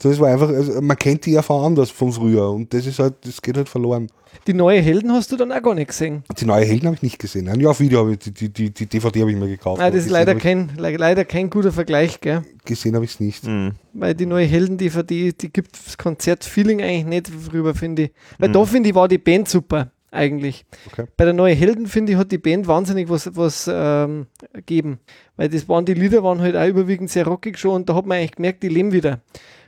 Das 0.01 0.19
war 0.19 0.29
einfach, 0.29 0.49
also 0.49 0.81
man 0.81 0.97
kennt 0.97 1.25
die 1.25 1.35
ERV 1.35 1.49
anders 1.51 1.89
vom 1.91 2.11
Frühjahr 2.11 2.51
und 2.51 2.73
das 2.73 2.85
ist 2.85 2.99
halt, 2.99 3.13
das 3.25 3.41
geht 3.41 3.55
halt 3.57 3.69
verloren. 3.69 4.07
Die 4.47 4.53
neue 4.53 4.81
Helden 4.81 5.13
hast 5.13 5.31
du 5.31 5.37
dann 5.37 5.51
auch 5.53 5.61
gar 5.61 5.73
nicht 5.73 5.87
gesehen. 5.87 6.23
Die 6.37 6.45
neue 6.45 6.65
Helden 6.65 6.87
habe 6.87 6.95
ich 6.97 7.01
nicht 7.01 7.17
gesehen. 7.19 7.47
Ein 7.47 7.61
Jahr 7.61 7.71
auf 7.71 7.79
Video 7.79 7.99
habe 7.99 8.11
ich, 8.13 8.19
die, 8.19 8.31
die, 8.31 8.49
die, 8.49 8.69
die 8.71 8.85
DVD 8.85 9.21
habe 9.21 9.31
ich 9.31 9.37
mir 9.37 9.47
gekauft. 9.47 9.79
Nein, 9.79 9.93
das 9.93 10.03
ist 10.05 10.11
leider 10.11 10.35
kein, 10.35 10.71
le- 10.77 10.97
leider 10.97 11.23
kein 11.23 11.49
guter 11.49 11.71
Vergleich, 11.71 12.19
gell? 12.19 12.41
Gesehen 12.65 12.95
habe 12.95 13.05
ich 13.05 13.11
es 13.11 13.19
nicht. 13.21 13.45
Mhm. 13.45 13.71
Weil 13.93 14.13
die 14.13 14.25
neue 14.25 14.45
Helden-DVD, 14.45 15.31
die 15.31 15.53
gibt 15.53 15.77
das 15.85 15.97
Konzertfeeling 15.97 16.81
eigentlich 16.81 17.05
nicht 17.05 17.53
rüber, 17.53 17.73
finde 17.75 18.03
ich. 18.03 18.09
Mhm. 18.09 18.13
Weil 18.39 18.51
da 18.51 18.65
finde 18.65 18.89
ich, 18.89 18.95
war 18.95 19.07
die 19.07 19.17
Band 19.19 19.47
super, 19.47 19.89
eigentlich. 20.15 20.65
Okay. 20.87 21.05
Bei 21.17 21.25
der 21.25 21.33
neuen 21.33 21.57
Helden, 21.57 21.87
finde 21.87 22.13
ich, 22.13 22.17
hat 22.17 22.31
die 22.31 22.37
Band 22.37 22.67
wahnsinnig 22.67 23.09
was, 23.09 23.35
was 23.35 23.69
ähm, 23.71 24.27
gegeben. 24.53 24.99
Weil 25.35 25.49
das 25.49 25.67
waren, 25.69 25.85
die 25.85 25.93
Lieder 25.93 26.23
waren 26.23 26.41
halt 26.41 26.55
auch 26.55 26.67
überwiegend 26.67 27.09
sehr 27.09 27.27
rockig 27.27 27.57
schon 27.57 27.75
und 27.75 27.89
da 27.89 27.95
hat 27.95 28.05
man 28.05 28.17
eigentlich 28.17 28.35
gemerkt, 28.35 28.63
die 28.63 28.69
leben 28.69 28.91
wieder. 28.91 29.19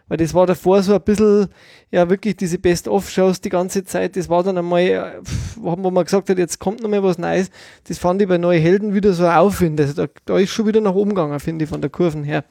Weil 0.07 0.17
das 0.17 0.33
war 0.33 0.45
davor 0.45 0.81
so 0.83 0.93
ein 0.93 1.01
bisschen, 1.01 1.47
ja, 1.91 2.09
wirklich 2.09 2.37
diese 2.37 2.59
Best-of-Shows 2.59 3.41
die 3.41 3.49
ganze 3.49 3.83
Zeit. 3.83 4.15
Das 4.15 4.29
war 4.29 4.41
dann 4.41 4.57
einmal, 4.57 4.81
äh, 4.81 5.11
wo 5.57 5.75
man 5.75 6.05
gesagt 6.05 6.29
hat, 6.29 6.37
jetzt 6.37 6.59
kommt 6.59 6.81
noch 6.81 6.89
mal 6.89 7.03
was 7.03 7.17
Neues. 7.17 7.51
Das 7.83 7.97
fand 7.97 8.21
ich 8.21 8.27
bei 8.27 8.37
Neue 8.37 8.59
Helden 8.59 8.93
wieder 8.93 9.11
so 9.11 9.27
Aufwind. 9.27 9.81
Also 9.81 9.93
da, 9.93 10.07
da 10.25 10.37
ist 10.37 10.51
schon 10.51 10.65
wieder 10.65 10.79
nach 10.79 10.93
oben 10.93 11.09
gegangen, 11.09 11.39
finde 11.41 11.65
ich, 11.65 11.69
von 11.69 11.81
der 11.81 11.89
Kurven 11.89 12.23
her. 12.23 12.45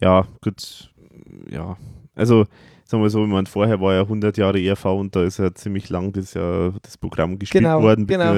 Ja, 0.00 0.26
gut. 0.42 0.90
Ja, 1.50 1.78
also 2.14 2.44
sagen 2.92 3.02
wir 3.02 3.10
so, 3.10 3.24
ich 3.24 3.30
meine, 3.30 3.46
vorher 3.46 3.80
war 3.80 3.94
ja 3.94 4.02
100 4.02 4.36
Jahre 4.36 4.60
ERV 4.62 4.84
und 4.84 5.16
da 5.16 5.24
ist 5.24 5.38
ja 5.38 5.52
ziemlich 5.54 5.88
lang 5.90 6.12
das, 6.12 6.34
ja, 6.34 6.70
das 6.82 6.96
Programm 6.96 7.38
gespielt 7.38 7.64
Genau, 7.64 7.82
worden. 7.82 8.06
genau. 8.06 8.34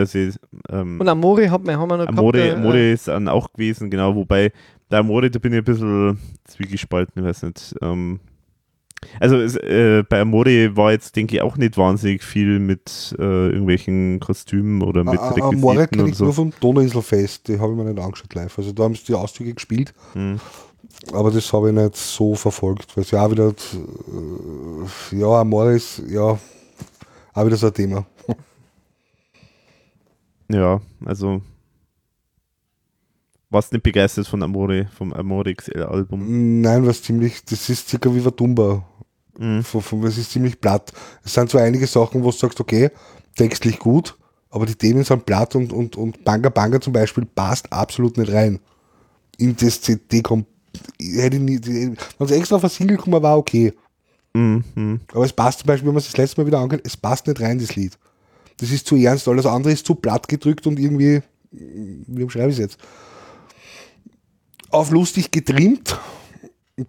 Ähm, 0.71 1.01
Und 1.01 1.09
Amore 1.09 1.51
hat 1.51 1.65
man, 1.65 1.77
haben 1.77 1.91
wir 1.91 1.97
noch 1.99 2.07
Amore, 2.07 2.39
gehabt. 2.39 2.55
äh, 2.55 2.61
Amore 2.61 2.91
ist 2.93 3.09
dann 3.09 3.29
auch 3.29 3.53
gewesen, 3.53 3.91
genau, 3.91 4.15
wobei 4.15 4.53
der 4.91 5.01
Amore, 5.01 5.31
da 5.31 5.39
bin 5.39 5.53
ich 5.53 5.59
ein 5.59 5.65
bisschen 5.65 6.19
zwiegespalten, 6.45 7.23
ich 7.23 7.29
weiß 7.29 7.43
nicht. 7.43 7.75
Ähm, 7.83 8.21
also 9.21 9.37
es, 9.37 9.57
äh, 9.57 10.03
bei 10.09 10.21
Amore 10.21 10.77
war 10.77 10.93
jetzt, 10.93 11.15
denke 11.17 11.37
ich, 11.37 11.43
auch 11.43 11.57
nicht 11.59 11.77
wahnsinnig 11.77 12.23
viel 12.23 12.59
mit 12.59 13.15
äh, 13.19 13.23
irgendwelchen 13.49 14.19
Kostümen 14.21 14.83
oder 14.83 15.05
mit 15.05 15.19
ah, 15.19 15.35
Amore 15.43 15.89
kenne 15.89 16.09
ich 16.09 16.15
so. 16.17 16.25
nur 16.25 16.33
vom 16.33 16.53
Donauinselfest, 16.61 17.49
die 17.49 17.59
habe 17.59 17.73
ich 17.73 17.79
mir 17.79 17.85
nicht 17.85 17.99
angeschaut 18.03 18.33
live. 18.35 18.57
Also 18.59 18.73
da 18.73 18.85
haben 18.85 18.95
sie 18.95 19.05
die 19.05 19.15
Auszüge 19.15 19.53
gespielt, 19.53 19.93
Hm. 20.15 20.39
Aber 21.13 21.31
das 21.31 21.53
habe 21.53 21.69
ich 21.69 21.75
nicht 21.75 21.97
so 21.97 22.35
verfolgt, 22.35 22.97
weil 22.97 23.05
es 23.05 23.11
ja 23.11 23.25
auch 23.25 23.31
wieder, 23.31 23.49
äh, 23.49 25.19
ja, 25.19 25.41
Amore 25.41 25.75
ist, 25.75 26.03
ja, 26.09 26.39
auch 27.35 27.47
wieder 27.47 27.57
so 27.57 27.67
ein 27.69 27.75
Thema. 27.75 28.07
Ja, 30.51 30.79
also 31.03 31.41
warst 33.55 33.73
nicht 33.73 33.83
begeistert 33.83 34.27
von 34.27 34.43
Amore, 34.43 34.89
vom 34.95 35.13
Amore 35.15 35.55
XL-Album. 35.55 36.61
Nein, 36.61 36.87
was 36.87 37.03
ziemlich, 37.03 37.43
das 37.47 37.71
ist 37.71 37.89
circa 37.89 38.15
wie 38.15 38.23
Vadumba. 38.23 38.85
Mhm. 39.39 39.65
Es 40.05 40.19
ist 40.19 40.33
ziemlich 40.33 40.61
platt. 40.61 40.93
Es 41.25 41.33
sind 41.33 41.51
so 41.51 41.59
einige 41.59 41.87
Sachen, 41.87 42.23
wo 42.23 42.31
du 42.31 42.37
sagst, 42.37 42.61
okay, 42.61 42.91
textlich 43.37 43.79
gut, 43.79 44.17
aber 44.51 44.67
die 44.67 44.75
Themen 44.75 45.03
sind 45.05 45.25
platt 45.25 45.55
und, 45.55 45.73
und, 45.73 45.97
und 45.97 46.25
Banga 46.25 46.51
Banga 46.51 46.81
zum 46.81 46.93
Beispiel 46.93 47.25
passt 47.25 47.73
absolut 47.73 48.19
nicht 48.19 48.33
rein. 48.33 48.61
In 49.39 49.57
das 49.57 49.81
CD 49.81 50.21
kommt, 50.21 50.47
hätte 51.01 51.39
nie, 51.39 51.61
wenn 51.65 51.97
es 52.19 52.31
extra 52.31 52.57
auf 52.57 52.65
ein 52.65 52.71
Single 52.71 52.97
gekommen 52.97 53.23
war, 53.23 53.39
okay. 53.39 53.73
Mhm. 54.35 55.01
Aber 55.13 55.25
es 55.25 55.33
passt 55.33 55.61
zum 55.61 55.69
Beispiel, 55.69 55.87
wenn 55.87 55.95
man 55.95 56.01
es 56.01 56.07
das 56.07 56.17
letzte 56.17 56.41
Mal 56.41 56.47
wieder 56.47 56.59
angeht, 56.59 56.83
es 56.85 56.97
passt 56.97 57.27
nicht 57.27 57.41
rein, 57.41 57.59
das 57.59 57.77
Lied. 57.77 57.97
Das 58.59 58.71
ist 58.71 58.87
zu 58.87 58.97
ernst, 58.97 59.29
alles 59.29 59.47
andere 59.47 59.73
ist 59.73 59.87
zu 59.87 59.95
platt 59.95 60.29
gedrückt 60.29 60.67
und 60.67 60.79
irgendwie, 60.79 61.23
wie 61.51 62.31
schreibe 62.31 62.51
ich 62.51 62.55
es 62.55 62.59
jetzt? 62.59 62.79
Auf 64.71 64.91
lustig 64.91 65.31
getrimmt. 65.31 65.99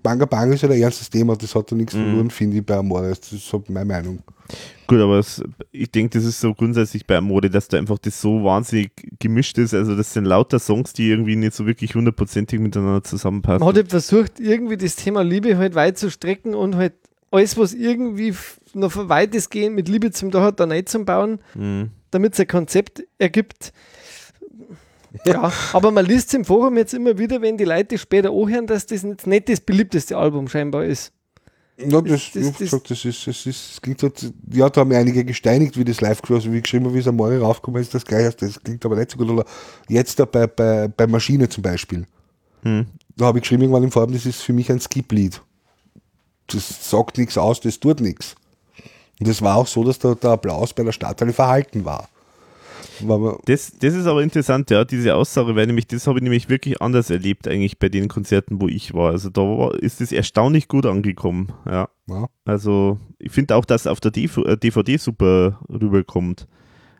Banga 0.02 0.26
Banga 0.26 0.56
ist 0.56 0.62
ja 0.64 0.70
ein 0.70 0.82
ernstes 0.82 1.10
Thema, 1.12 1.36
das 1.36 1.54
hat 1.54 1.72
da 1.72 1.76
nichts 1.76 1.94
verloren, 1.94 2.32
finde 2.32 2.58
ich, 2.58 2.66
bei 2.66 2.76
Amore. 2.76 3.10
Das 3.10 3.32
ist 3.32 3.48
so 3.48 3.64
meine 3.68 3.86
Meinung. 3.86 4.20
Gut, 4.88 5.00
aber 5.00 5.20
es, 5.20 5.44
ich 5.72 5.92
denke, 5.92 6.18
das 6.18 6.26
ist 6.28 6.40
so 6.40 6.54
grundsätzlich 6.56 7.06
bei 7.06 7.18
Amore, 7.18 7.50
dass 7.52 7.68
da 7.68 7.78
einfach 7.78 8.00
das 8.00 8.20
so 8.20 8.44
wahnsinnig 8.44 8.92
gemischt 9.20 9.58
ist. 9.60 9.74
Also 9.76 9.96
das 9.96 10.14
sind 10.14 10.26
lauter 10.26 10.58
Songs, 10.60 10.94
die 10.94 11.10
irgendwie 11.10 11.36
nicht 11.36 11.54
so 11.54 11.68
wirklich 11.68 11.94
hundertprozentig 11.94 12.60
miteinander 12.60 13.04
zusammenpassen. 13.04 13.60
Man 13.60 13.70
hat 13.70 13.76
halt 13.76 13.90
versucht, 13.90 14.40
irgendwie 14.40 14.78
das 14.78 14.96
Thema 14.96 15.24
Liebe 15.24 15.58
halt 15.58 15.76
weit 15.76 15.98
zu 16.00 16.10
strecken 16.10 16.56
und 16.56 16.76
halt 16.76 16.94
alles, 17.32 17.58
was 17.58 17.74
irgendwie 17.74 18.34
noch 18.74 18.92
weitestgehend 19.10 19.76
mit 19.76 19.88
Liebe 19.88 20.12
zum 20.12 20.32
da 20.32 20.42
hat, 20.42 20.60
da 20.60 20.66
nicht 20.66 20.90
zum 20.90 21.06
Bauen, 21.06 21.40
Mhm. 21.54 21.92
damit 22.12 22.34
es 22.34 22.40
ein 22.40 22.48
Konzept 22.48 23.04
ergibt. 23.20 23.72
Ja, 25.26 25.52
aber 25.74 25.92
man 25.92 26.06
liest 26.06 26.34
im 26.34 26.46
Forum 26.46 26.78
jetzt 26.78 26.94
immer 26.94 27.18
wieder, 27.18 27.42
wenn 27.42 27.58
die 27.58 27.64
Leute 27.66 27.98
später 27.98 28.30
anhören, 28.30 28.68
dass 28.68 28.86
das 28.86 29.02
jetzt 29.04 29.26
nicht 29.28 29.50
das 29.50 29.60
beliebteste 29.60 30.18
Album 30.18 30.48
scheinbar 30.48 30.86
ist. 30.86 31.12
Ja, 31.78 32.00
das, 32.02 32.32
das- 32.34 32.36
ich 32.36 32.46
hab 32.48 32.58
gesagt, 32.58 32.92
das, 32.92 33.06
ist, 33.06 33.28
das, 33.28 33.46
ist, 33.46 33.72
das 33.72 33.82
klingt 33.82 34.02
halt, 34.02 34.34
ja, 34.52 34.70
da 34.70 34.82
haben 34.82 34.88
mir 34.90 34.98
einige 34.98 35.26
gesteinigt, 35.26 35.78
wie 35.78 35.84
das 35.84 36.00
live 36.00 36.22
also 36.30 36.54
wie 36.54 36.62
geschrieben, 36.62 36.94
wie 36.94 37.00
es 37.00 37.08
am 37.08 37.18
Morgen 37.18 37.40
raufgekommen 37.42 37.82
ist, 37.82 37.94
das 37.94 38.06
gleich, 38.06 38.34
das 38.36 38.62
klingt 38.64 38.86
aber 38.86 38.96
nicht 38.96 39.12
so 39.12 39.18
gut. 39.18 39.30
Oder 39.30 39.46
jetzt 39.90 40.18
da 40.20 40.26
bei, 40.26 40.48
bei, 40.48 40.88
bei 40.88 41.08
Maschine 41.08 41.50
zum 41.50 41.64
Beispiel. 41.64 42.06
Hm. 42.62 42.86
Da 43.18 43.26
habe 43.26 43.40
ich 43.40 43.44
geschrieben 43.44 43.64
irgendwann 43.64 43.84
im 43.84 43.92
Forum, 43.92 44.14
das 44.14 44.26
ist 44.26 44.42
für 44.42 44.54
mich 44.54 44.72
ein 44.72 44.80
Skip-Lied. 44.80 45.42
Das 46.48 46.90
sagt 46.90 47.18
nichts 47.18 47.38
aus, 47.38 47.60
das 47.60 47.80
tut 47.80 48.00
nichts. 48.00 48.36
Und 49.20 49.28
es 49.28 49.42
war 49.42 49.58
auch 49.58 49.68
so, 49.68 49.84
dass 49.84 50.00
der, 50.00 50.16
der 50.16 50.32
Applaus 50.32 50.74
bei 50.74 50.84
der 50.84 50.92
Stadthalle 50.92 51.34
verhalten 51.34 51.84
war. 51.86 52.08
Das, 53.46 53.74
das 53.80 53.94
ist 53.94 54.06
aber 54.06 54.24
interessant, 54.24 54.70
ja, 54.70 54.86
diese 54.86 55.16
Aussage, 55.16 55.56
weil 55.56 55.68
nämlich, 55.68 55.88
das 55.88 56.08
habe 56.08 56.20
ich 56.20 56.24
nämlich 56.24 56.50
wirklich 56.50 56.82
anders 56.82 57.10
erlebt, 57.10 57.48
eigentlich 57.48 57.80
bei 57.80 57.90
den 57.90 58.08
Konzerten, 58.08 58.62
wo 58.62 58.68
ich 58.68 58.94
war. 58.94 59.12
Also 59.12 59.30
da 59.30 59.42
war, 59.42 59.76
ist 59.76 60.02
es 60.02 60.12
erstaunlich 60.12 60.68
gut 60.68 60.86
angekommen, 60.86 61.52
ja. 61.66 61.90
ja. 62.08 62.28
Also 62.46 63.00
ich 63.20 63.32
finde 63.32 63.56
auch, 63.56 63.66
dass 63.66 63.88
auf 63.88 64.00
der 64.00 64.12
DV, 64.12 64.44
äh, 64.46 64.58
DVD 64.58 64.98
super 64.98 65.60
rüberkommt. 65.70 66.48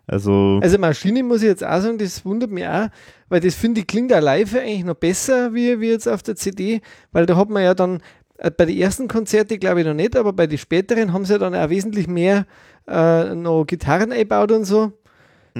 Also, 0.06 0.60
Also 0.62 0.78
Maschine 0.78 1.22
muss 1.24 1.42
ich 1.42 1.48
jetzt 1.48 1.64
auch 1.64 1.80
sagen, 1.80 1.98
das 1.98 2.24
wundert 2.24 2.50
mich 2.50 2.66
auch, 2.66 2.88
weil 3.28 3.40
das 3.40 3.54
finde 3.54 3.80
ich 3.80 3.86
klingt 3.86 4.12
auch 4.12 4.20
live 4.20 4.54
eigentlich 4.54 4.84
noch 4.84 4.94
besser 4.94 5.52
wie, 5.52 5.80
wie 5.80 5.88
jetzt 5.88 6.08
auf 6.08 6.22
der 6.22 6.36
CD, 6.36 6.80
weil 7.12 7.26
da 7.26 7.36
hat 7.36 7.50
man 7.50 7.64
ja 7.64 7.74
dann 7.74 8.00
äh, 8.38 8.50
bei 8.50 8.66
den 8.66 8.76
ersten 8.76 9.08
Konzerten 9.08 9.58
glaube 9.58 9.80
ich 9.80 9.86
noch 9.86 9.94
nicht, 9.94 10.16
aber 10.16 10.32
bei 10.32 10.46
den 10.46 10.58
späteren 10.58 11.12
haben 11.12 11.24
sie 11.24 11.32
ja 11.32 11.38
dann 11.38 11.54
auch 11.56 11.70
wesentlich 11.70 12.06
mehr 12.06 12.46
äh, 12.86 13.34
noch 13.34 13.64
Gitarren 13.64 14.12
eingebaut 14.12 14.52
und 14.52 14.64
so. 14.64 14.92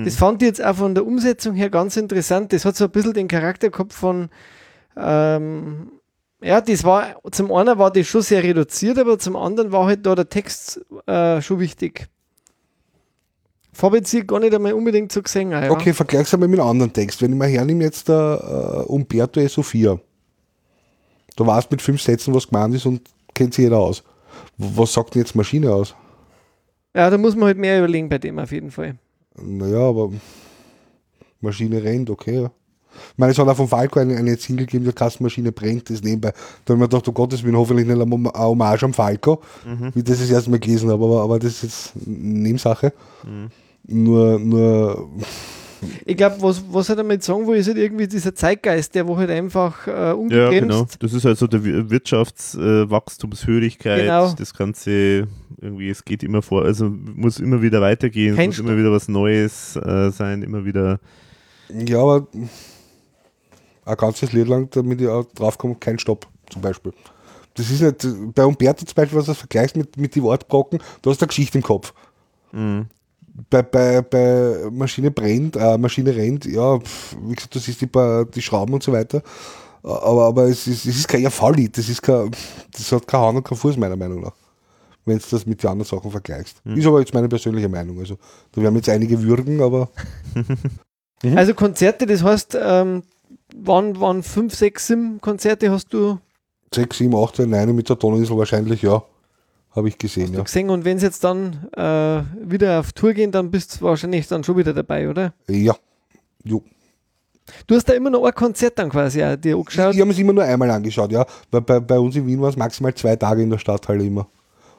Das 0.04 0.16
fand 0.16 0.42
ich 0.42 0.48
jetzt 0.48 0.64
auch 0.64 0.76
von 0.76 0.94
der 0.94 1.06
Umsetzung 1.06 1.54
her 1.54 1.70
ganz 1.70 1.96
interessant. 1.96 2.52
Das 2.52 2.64
hat 2.64 2.76
so 2.76 2.84
ein 2.84 2.90
bisschen 2.90 3.14
den 3.14 3.28
Charakter 3.28 3.70
gehabt 3.70 3.92
von 3.92 4.28
ähm, 4.96 5.90
ja, 6.42 6.60
das 6.60 6.84
war, 6.84 7.16
zum 7.32 7.52
einen 7.52 7.78
war 7.78 7.90
das 7.90 8.06
schon 8.06 8.22
sehr 8.22 8.42
reduziert, 8.42 8.98
aber 8.98 9.18
zum 9.18 9.36
anderen 9.36 9.72
war 9.72 9.86
halt 9.86 10.04
da 10.04 10.14
der 10.14 10.28
Text 10.28 10.80
äh, 11.06 11.40
schon 11.40 11.60
wichtig. 11.60 12.08
Habe 13.80 13.98
jetzt 13.98 14.26
gar 14.26 14.40
nicht 14.40 14.54
einmal 14.54 14.72
unbedingt 14.72 15.12
so 15.12 15.22
gesehen. 15.22 15.52
auch, 15.52 15.60
Ja. 15.60 15.70
Okay, 15.70 15.92
vergleich's 15.92 16.32
einmal 16.32 16.48
mit 16.48 16.60
einem 16.60 16.68
anderen 16.68 16.92
Text. 16.92 17.20
Wenn 17.20 17.32
ich 17.32 17.38
mal 17.38 17.48
hernehme 17.48 17.84
jetzt 17.84 18.08
der 18.08 18.84
äh, 18.86 18.90
Umberto 18.90 19.38
e 19.40 19.48
Sofia, 19.48 19.98
da 21.36 21.46
weißt 21.46 21.70
mit 21.70 21.82
fünf 21.82 22.00
Sätzen, 22.00 22.32
was 22.32 22.48
gemeint 22.48 22.74
ist 22.74 22.86
und 22.86 23.02
kennt 23.34 23.52
sich 23.52 23.64
jeder 23.64 23.78
aus. 23.78 24.02
Was 24.56 24.94
sagt 24.94 25.14
denn 25.14 25.22
jetzt 25.22 25.34
Maschine 25.34 25.72
aus? 25.72 25.94
Ja, 26.94 27.10
da 27.10 27.18
muss 27.18 27.36
man 27.36 27.46
halt 27.46 27.58
mehr 27.58 27.78
überlegen 27.78 28.08
bei 28.08 28.18
dem 28.18 28.38
auf 28.38 28.52
jeden 28.52 28.70
Fall. 28.70 28.96
Naja, 29.42 29.80
aber 29.80 30.12
Maschine 31.40 31.82
rennt, 31.82 32.10
okay. 32.10 32.42
Ja. 32.42 32.50
Ich 33.12 33.18
meine, 33.18 33.32
es 33.32 33.38
hat 33.38 33.46
auch 33.46 33.56
von 33.56 33.68
Falco 33.68 34.00
eine, 34.00 34.16
eine 34.16 34.36
Single 34.36 34.66
gegeben, 34.66 34.84
die 34.84 34.92
Kassenmaschine 34.92 35.52
brennt, 35.52 35.90
das 35.90 36.02
nebenbei. 36.02 36.32
Da 36.64 36.72
habe 36.72 36.74
ich 36.74 36.78
mir 36.78 36.88
gedacht, 36.88 37.08
oh 37.08 37.12
Gottes 37.12 37.42
Willen, 37.42 37.56
hoffentlich 37.56 37.86
nicht 37.86 38.00
eine 38.00 38.10
Hommage 38.10 38.84
am 38.84 38.94
Falco, 38.94 39.42
wie 39.94 40.02
das 40.02 40.16
ich 40.16 40.28
das 40.28 40.30
erste 40.30 40.50
Mal 40.50 40.60
gelesen 40.60 40.90
habe, 40.90 41.04
aber, 41.04 41.22
aber 41.22 41.38
das 41.38 41.52
ist 41.52 41.62
jetzt 41.62 41.92
eine 42.06 42.16
Nebensache. 42.16 42.92
Nur, 43.88 44.38
nur, 44.38 45.08
Ich 46.04 46.16
glaube, 46.16 46.36
was, 46.40 46.62
was 46.70 46.88
er 46.88 46.96
damit 46.96 47.22
sagen 47.22 47.46
will, 47.46 47.56
ist 47.56 47.66
halt 47.68 47.78
irgendwie 47.78 48.06
dieser 48.06 48.34
Zeitgeist, 48.34 48.94
der 48.94 49.06
wo 49.06 49.16
halt 49.16 49.30
einfach 49.30 49.86
äh, 49.86 50.14
ja, 50.34 50.50
genau. 50.50 50.86
Das 50.98 51.12
ist 51.12 51.24
halt 51.24 51.38
so 51.38 51.46
der 51.46 51.64
Wir- 51.64 51.90
Wirtschaftswachstumshörigkeit, 51.90 54.02
Genau. 54.02 54.32
das 54.32 54.54
Ganze 54.54 55.26
irgendwie, 55.60 55.88
es 55.90 56.04
geht 56.04 56.22
immer 56.22 56.42
vor, 56.42 56.62
also 56.64 56.88
muss 56.90 57.38
immer 57.40 57.62
wieder 57.62 57.80
weitergehen, 57.80 58.32
es 58.32 58.36
Kein 58.36 58.50
muss 58.50 58.58
immer 58.58 58.76
wieder 58.76 58.92
was 58.92 59.08
Neues 59.08 59.76
äh, 59.76 60.10
sein, 60.10 60.42
immer 60.42 60.64
wieder. 60.64 61.00
ja, 61.70 61.98
aber 62.00 62.26
ein 63.84 63.96
ganzes 63.96 64.32
Lied 64.32 64.48
lang, 64.48 64.68
damit 64.70 65.00
ich 65.00 65.08
auch 65.08 65.24
draufkomme, 65.34 65.76
kein 65.78 65.98
Stopp, 65.98 66.26
zum 66.50 66.62
Beispiel. 66.62 66.92
Das 67.54 67.70
ist 67.70 67.80
nicht, 67.80 68.34
bei 68.34 68.44
Umberto 68.44 68.84
zum 68.84 68.94
Beispiel, 68.94 69.18
was 69.18 69.26
du 69.26 69.34
vergleichst 69.34 69.76
mit, 69.76 69.96
mit 69.96 70.14
die 70.14 70.22
Wortbrocken, 70.22 70.78
da 71.02 71.10
hast 71.10 71.20
du 71.20 71.24
eine 71.24 71.28
Geschichte 71.28 71.58
im 71.58 71.64
Kopf. 71.64 71.94
Mhm. 72.52 72.86
Bei, 73.50 73.62
bei, 73.62 74.02
bei 74.02 74.68
Maschine 74.70 75.10
brennt, 75.10 75.56
äh, 75.56 75.76
Maschine 75.78 76.14
rennt, 76.14 76.44
ja, 76.46 76.78
pf, 76.78 77.16
wie 77.22 77.34
gesagt, 77.34 77.54
du 77.54 77.58
siehst 77.58 77.80
die, 77.80 77.86
paar- 77.86 78.24
die 78.24 78.42
Schrauben 78.42 78.74
und 78.74 78.82
so 78.82 78.92
weiter. 78.92 79.22
Aber, 79.82 80.24
aber 80.26 80.44
es, 80.44 80.66
ist, 80.66 80.84
es 80.86 80.96
ist 80.96 81.08
kein 81.08 81.22
ERV-Lied, 81.22 81.76
das 81.78 81.88
ist 81.88 82.02
kein, 82.02 82.30
das 82.72 82.90
hat 82.90 83.06
keine 83.06 83.24
Hand 83.24 83.36
und 83.38 83.44
kein 83.44 83.56
Fuß, 83.58 83.76
meiner 83.76 83.96
Meinung 83.96 84.20
nach. 84.22 84.32
wenn 85.04 85.18
du 85.18 85.24
das 85.30 85.46
mit 85.46 85.62
den 85.62 85.70
anderen 85.70 85.88
Sachen 85.88 86.10
vergleichst. 86.10 86.60
Ist 86.64 86.86
aber 86.86 86.98
jetzt 87.00 87.14
meine 87.14 87.28
persönliche 87.28 87.68
Meinung. 87.68 87.98
Also 88.00 88.16
da 88.52 88.60
werden 88.62 88.74
jetzt 88.76 88.88
einige 88.88 89.20
würgen, 89.22 89.60
aber 89.62 89.88
Mhm. 91.22 91.38
Also 91.38 91.54
Konzerte, 91.54 92.04
das 92.04 92.22
heißt, 92.22 92.58
ähm, 92.60 93.02
wann, 93.56 93.98
wann 94.00 94.22
fünf, 94.22 94.54
sechs, 94.54 94.88
sieben 94.88 95.18
Konzerte 95.20 95.70
hast 95.70 95.92
du 95.94 96.18
6, 96.74 96.98
7, 96.98 97.14
8, 97.16 97.38
9 97.38 97.74
mit 97.74 97.88
der 97.88 97.98
Toninsel 97.98 98.36
wahrscheinlich, 98.36 98.82
ja. 98.82 99.02
Habe 99.76 99.88
ich 99.88 99.98
gesehen, 99.98 100.32
ja. 100.32 100.42
gesehen 100.42 100.70
und 100.70 100.86
wenn 100.86 100.98
sie 100.98 101.04
jetzt 101.04 101.22
dann 101.22 101.68
äh, 101.76 102.22
wieder 102.50 102.80
auf 102.80 102.92
Tour 102.92 103.12
gehen, 103.12 103.30
dann 103.30 103.50
bist 103.50 103.76
du 103.76 103.84
wahrscheinlich 103.84 104.26
dann 104.26 104.42
schon 104.42 104.56
wieder 104.56 104.72
dabei, 104.72 105.08
oder? 105.08 105.34
Ja. 105.48 105.76
Jo. 106.42 106.62
Du 107.66 107.74
hast 107.74 107.84
da 107.84 107.92
immer 107.92 108.08
noch 108.08 108.24
ein 108.24 108.34
Konzert 108.34 108.78
dann 108.78 108.88
quasi 108.88 109.22
auch 109.22 109.36
dir 109.36 109.54
angeschaut. 109.54 109.94
Ich 109.94 110.00
habe 110.00 110.10
es 110.10 110.18
immer 110.18 110.32
nur 110.32 110.44
einmal 110.44 110.70
angeschaut, 110.70 111.12
ja. 111.12 111.26
Weil 111.50 111.60
bei, 111.60 111.80
bei 111.80 111.98
uns 111.98 112.16
in 112.16 112.26
Wien 112.26 112.40
war 112.40 112.48
es 112.48 112.56
maximal 112.56 112.94
zwei 112.94 113.16
Tage 113.16 113.42
in 113.42 113.50
der 113.50 113.58
Stadthalle 113.58 114.02
immer. 114.02 114.26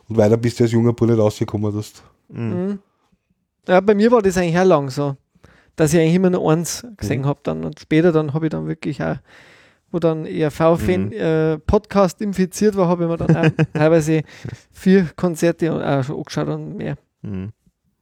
Und 0.09 0.17
weiter 0.17 0.35
bist 0.35 0.59
du 0.59 0.63
als 0.63 0.71
junger 0.71 0.93
Bruder 0.93 1.13
nicht 1.13 1.21
rausgekommen. 1.21 1.75
Das. 1.75 1.93
Mhm. 2.29 2.79
Ja, 3.67 3.79
bei 3.81 3.93
mir 3.93 4.11
war 4.11 4.21
das 4.21 4.37
eigentlich 4.37 4.57
auch 4.57 4.65
lang 4.65 4.89
so, 4.89 5.15
dass 5.75 5.93
ich 5.93 5.99
eigentlich 5.99 6.15
immer 6.15 6.29
nur 6.29 6.51
eins 6.51 6.85
gesehen 6.97 7.25
habe 7.25 7.39
dann 7.43 7.63
und 7.65 7.79
später 7.79 8.11
dann 8.11 8.33
habe 8.33 8.47
ich 8.47 8.49
dann 8.49 8.67
wirklich 8.67 9.03
auch, 9.03 9.17
wo 9.91 9.99
dann 9.99 10.25
ERV-Fan 10.25 11.05
Mhm. 11.07 11.11
äh, 11.13 11.57
Podcast 11.59 12.21
infiziert 12.21 12.75
war, 12.75 12.87
habe 12.87 13.03
ich 13.05 13.09
mir 13.09 13.17
dann 13.17 13.35
auch 13.35 13.51
teilweise 13.73 14.23
vier 14.71 15.07
Konzerte 15.15 15.71
auch 15.73 16.03
schon 16.03 16.17
angeschaut 16.17 16.47
und 16.49 16.75
mehr. 16.77 16.97
Mhm. 17.21 17.49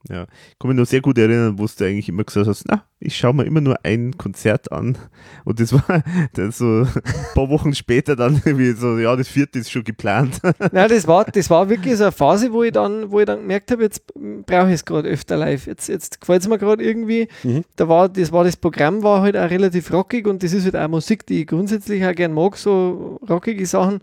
Ja, 0.10 0.24
ich 0.24 0.60
kann 0.60 0.70
mich 0.70 0.78
noch 0.78 0.86
sehr 0.86 1.02
gut 1.02 1.18
erinnern, 1.18 1.58
wo 1.58 1.66
du 1.66 1.84
eigentlich 1.84 2.10
immer 2.10 2.24
gesagt 2.24 2.48
hast, 2.48 2.66
na, 2.68 2.84
ich 3.00 3.18
schaue 3.18 3.34
mir 3.34 3.44
immer 3.46 3.62
nur 3.62 3.78
ein 3.84 4.16
Konzert 4.18 4.72
an. 4.72 4.98
Und 5.46 5.60
das 5.60 5.74
war 5.74 6.04
dann 6.34 6.52
so 6.52 6.66
ein 6.84 7.04
paar 7.34 7.50
Wochen 7.50 7.74
später 7.74 8.16
dann 8.16 8.42
irgendwie 8.46 8.74
so, 8.74 9.00
ja, 9.00 9.16
das 9.16 9.28
vierte 9.28 9.60
ist 9.60 9.72
schon 9.72 9.84
geplant. 9.84 10.40
Nein, 10.72 10.90
das 10.90 11.08
war, 11.08 11.26
das 11.26 11.50
war 11.50 11.70
wirklich 11.70 11.98
so 11.98 12.04
eine 12.04 12.12
Phase, 12.12 12.54
wo 12.54 12.62
ich 12.64 12.72
dann, 12.72 13.12
wo 13.12 13.20
ich 13.20 13.26
dann 13.26 13.40
gemerkt 13.40 13.72
habe, 13.72 13.84
jetzt 13.84 14.04
brauche 14.46 14.68
ich 14.68 14.76
es 14.76 14.86
gerade 14.86 15.10
öfter 15.10 15.38
live. 15.38 15.66
Jetzt, 15.66 15.90
jetzt 15.90 16.22
gefällt 16.22 16.44
es 16.44 16.48
mir 16.48 16.60
gerade 16.60 16.84
irgendwie. 16.84 17.28
Mhm. 17.44 17.64
Da 17.76 17.90
war, 17.90 18.08
das 18.08 18.32
war 18.32 18.44
das 18.44 18.58
Programm 18.58 19.02
war 19.02 19.22
halt 19.22 19.36
auch 19.36 19.50
relativ 19.50 19.92
rockig 19.92 20.28
und 20.28 20.44
das 20.44 20.54
ist 20.54 20.66
halt 20.66 20.76
auch 20.76 20.88
Musik, 20.88 21.26
die 21.26 21.42
ich 21.42 21.48
grundsätzlich 21.48 22.06
auch 22.06 22.14
gern 22.14 22.34
mag, 22.34 22.58
so 22.58 23.20
rockige 23.28 23.66
Sachen. 23.66 24.02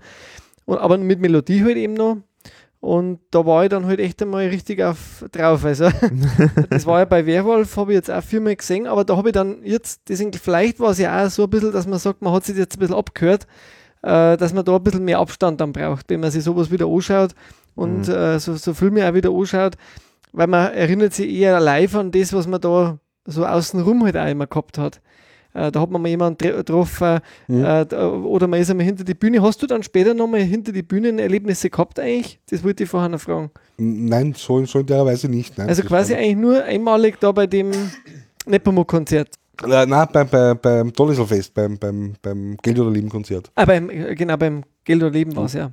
Und, 0.64 0.78
aber 0.78 0.98
mit 0.98 1.20
Melodie 1.20 1.62
halt 1.62 1.76
eben 1.76 1.94
noch. 1.94 2.18
Und 2.82 3.20
da 3.30 3.46
war 3.46 3.62
ich 3.62 3.68
dann 3.68 3.86
halt 3.86 4.00
echt 4.00 4.20
einmal 4.22 4.48
richtig 4.48 4.82
auf, 4.82 5.24
drauf. 5.30 5.64
Also, 5.64 5.88
das 6.68 6.84
war 6.84 6.98
ja 6.98 7.04
bei 7.04 7.24
Werwolf, 7.26 7.76
habe 7.76 7.92
ich 7.92 7.96
jetzt 7.96 8.10
auch 8.10 8.24
viermal 8.24 8.56
gesehen, 8.56 8.88
aber 8.88 9.04
da 9.04 9.16
habe 9.16 9.28
ich 9.28 9.34
dann 9.34 9.62
jetzt, 9.62 10.02
deswegen 10.08 10.32
vielleicht 10.32 10.80
war 10.80 10.90
es 10.90 10.98
ja 10.98 11.24
auch 11.24 11.30
so 11.30 11.44
ein 11.44 11.50
bisschen, 11.50 11.70
dass 11.70 11.86
man 11.86 12.00
sagt, 12.00 12.22
man 12.22 12.32
hat 12.32 12.44
sich 12.44 12.56
jetzt 12.56 12.74
ein 12.74 12.80
bisschen 12.80 12.96
abgehört, 12.96 13.46
äh, 14.02 14.36
dass 14.36 14.52
man 14.52 14.64
da 14.64 14.74
ein 14.74 14.82
bisschen 14.82 15.04
mehr 15.04 15.20
Abstand 15.20 15.60
dann 15.60 15.72
braucht, 15.72 16.10
wenn 16.10 16.18
man 16.18 16.32
sich 16.32 16.42
sowas 16.42 16.72
wieder 16.72 16.86
anschaut 16.86 17.36
und 17.76 18.08
äh, 18.08 18.40
so, 18.40 18.56
so 18.56 18.74
Filme 18.74 19.08
auch 19.08 19.14
wieder 19.14 19.30
anschaut, 19.30 19.76
weil 20.32 20.48
man 20.48 20.72
erinnert 20.72 21.12
sich 21.12 21.32
eher 21.32 21.60
live 21.60 21.94
an 21.94 22.10
das, 22.10 22.32
was 22.32 22.48
man 22.48 22.60
da 22.60 22.98
so 23.24 23.46
außenrum 23.46 24.02
halt 24.02 24.16
auch 24.16 24.26
immer 24.26 24.48
gehabt 24.48 24.78
hat. 24.78 25.00
Äh, 25.54 25.70
da 25.70 25.80
hat 25.80 25.90
man 25.90 26.00
mal 26.00 26.08
jemanden 26.08 26.38
getroffen 26.38 27.20
Mhm. 27.48 27.64
äh, 27.64 27.94
oder 27.94 28.46
man 28.46 28.60
ist 28.60 28.70
einmal 28.70 28.86
hinter 28.86 29.04
die 29.04 29.14
Bühne. 29.14 29.42
Hast 29.42 29.62
du 29.62 29.66
dann 29.66 29.82
später 29.82 30.14
nochmal 30.14 30.40
hinter 30.40 30.72
die 30.72 30.82
Bühnen 30.82 31.18
Erlebnisse 31.18 31.68
gehabt 31.70 31.98
eigentlich? 32.00 32.38
Das 32.48 32.64
wollte 32.64 32.84
ich 32.84 32.88
vorher 32.90 33.08
noch 33.08 33.20
fragen. 33.20 33.50
Nein, 33.76 34.34
so, 34.36 34.64
so 34.64 34.78
in 34.80 34.86
der 34.86 35.04
Weise 35.04 35.28
nicht. 35.28 35.58
Nein. 35.58 35.68
Also 35.68 35.82
quasi 35.82 36.14
eigentlich 36.14 36.36
nur 36.36 36.62
einmalig 36.64 37.18
da 37.20 37.32
bei 37.32 37.46
dem 37.46 37.70
Nepomuk-Konzert. 38.46 39.28
Äh, 39.64 39.86
nein, 39.86 40.08
beim, 40.12 40.28
beim, 40.28 40.58
beim 40.60 40.92
Toniselfest, 40.92 41.54
beim, 41.54 41.78
beim, 41.78 42.14
beim 42.22 42.56
Geld 42.62 42.78
oder 42.78 42.90
Leben 42.90 43.08
Konzert. 43.08 43.50
Ah, 43.54 43.64
beim, 43.64 43.90
äh, 43.90 44.14
genau, 44.14 44.36
beim 44.36 44.64
Geld 44.84 45.02
oder 45.02 45.10
Leben 45.12 45.36
war 45.36 45.44
es 45.44 45.52
ja. 45.52 45.70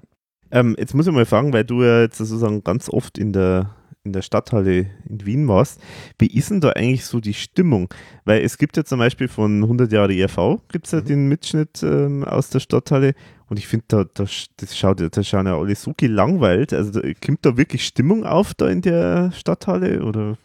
Ähm, 0.51 0.75
jetzt 0.77 0.93
muss 0.93 1.07
ich 1.07 1.13
mal 1.13 1.25
fragen, 1.25 1.53
weil 1.53 1.63
du 1.63 1.83
ja 1.83 2.01
jetzt 2.01 2.17
sozusagen 2.17 2.63
ganz 2.63 2.89
oft 2.89 3.17
in 3.17 3.33
der, 3.33 3.69
in 4.09 4.13
der 4.13 4.21
Stadthalle 4.23 4.87
in 5.07 5.25
Wien 5.25 5.47
warst. 5.47 5.79
Wie 6.17 6.27
ist 6.27 6.49
denn 6.49 6.61
da 6.61 6.69
eigentlich 6.71 7.05
so 7.05 7.19
die 7.19 7.33
Stimmung? 7.33 7.93
Weil 8.25 8.41
es 8.43 8.57
gibt 8.57 8.75
ja 8.77 8.83
zum 8.83 8.99
Beispiel 8.99 9.27
von 9.27 9.63
100 9.63 9.91
Jahre 9.91 10.13
ERV, 10.13 10.59
gibt 10.71 10.85
es 10.87 10.91
ja 10.91 11.01
den 11.01 11.27
Mitschnitt 11.27 11.81
ähm, 11.83 12.23
aus 12.23 12.49
der 12.49 12.59
Stadthalle 12.59 13.13
und 13.49 13.57
ich 13.57 13.67
finde, 13.67 13.85
da, 13.87 14.03
da, 14.13 14.25
das 14.57 14.77
schaut, 14.77 14.99
da 15.15 15.23
schauen 15.23 15.47
ja 15.47 15.57
alle 15.57 15.75
so 15.75 15.93
gelangweilt. 15.97 16.73
Also 16.73 16.91
da, 16.99 17.01
kommt 17.25 17.45
da 17.45 17.57
wirklich 17.57 17.85
Stimmung 17.85 18.23
auf 18.25 18.53
da 18.53 18.67
in 18.67 18.81
der 18.81 19.31
Stadthalle? 19.35 20.03
Oder? 20.03 20.37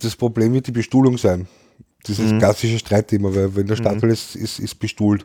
Das 0.00 0.14
Problem 0.16 0.52
wird 0.52 0.66
die 0.68 0.72
Bestuhlung 0.72 1.18
sein. 1.18 1.46
Dieses 2.06 2.32
Mhm. 2.32 2.38
klassische 2.38 2.78
Streitthema, 2.78 3.34
weil 3.34 3.56
wenn 3.56 3.66
der 3.66 3.76
Mhm. 3.76 3.82
Stadthalle 3.82 4.12
ist, 4.12 4.36
ist, 4.36 4.58
ist 4.60 4.74
bestuhlt. 4.76 5.24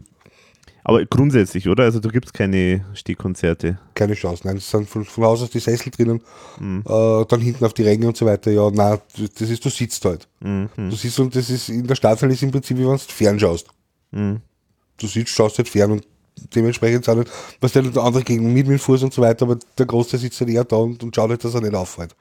Aber 0.83 1.03
grundsätzlich, 1.05 1.67
oder? 1.67 1.83
Also 1.83 1.99
da 1.99 2.09
gibt 2.09 2.25
es 2.27 2.33
keine 2.33 2.85
Stehkonzerte. 2.93 3.79
Keine 3.95 4.13
Chance. 4.13 4.43
Nein, 4.45 4.57
es 4.57 4.69
sind 4.69 4.89
von, 4.89 5.05
von 5.05 5.23
Haus 5.25 5.41
aus 5.43 5.49
die 5.49 5.59
Sessel 5.59 5.91
drinnen, 5.91 6.21
Mhm. 6.59 6.83
äh, 6.87 7.25
dann 7.25 7.41
hinten 7.41 7.65
auf 7.65 7.73
die 7.73 7.83
Ränge 7.83 8.07
und 8.07 8.17
so 8.17 8.25
weiter. 8.25 8.51
Ja, 8.51 8.69
nein, 8.71 8.99
das 9.37 9.49
ist, 9.49 9.63
du 9.63 9.69
sitzt 9.69 10.03
halt. 10.05 10.27
Mhm. 10.39 10.69
Du 10.75 10.95
siehst 10.95 11.19
und 11.19 11.35
das 11.35 11.49
ist 11.49 11.69
in 11.69 11.85
der 11.85 11.95
Stadthalle 11.95 12.33
ist 12.33 12.43
im 12.43 12.51
Prinzip, 12.51 12.77
wie 12.77 12.85
wenn 12.85 12.91
du 12.93 12.97
fernschaust. 12.97 13.67
Mhm. 14.11 14.41
Du 14.97 15.07
sitzt, 15.07 15.33
schaust 15.33 15.57
halt 15.57 15.69
fern 15.69 15.91
und 15.91 16.07
dementsprechend 16.55 17.05
sind 17.05 17.17
halt, 17.17 17.29
was 17.59 17.73
der 17.73 17.83
andere 17.97 18.23
gegen 18.23 18.45
mit 18.53 18.67
mit 18.67 18.77
dem 18.77 18.79
Fuß 18.79 19.03
und 19.03 19.13
so 19.13 19.21
weiter, 19.21 19.45
aber 19.45 19.57
der 19.77 19.85
Großteil 19.85 20.19
sitzt 20.19 20.39
halt 20.39 20.49
eher 20.49 20.63
da 20.63 20.77
und, 20.77 21.03
und 21.03 21.15
schaut 21.15 21.29
halt, 21.29 21.43
dass 21.43 21.53
er 21.53 21.61
nicht 21.61 21.75
auffällt. 21.75 22.15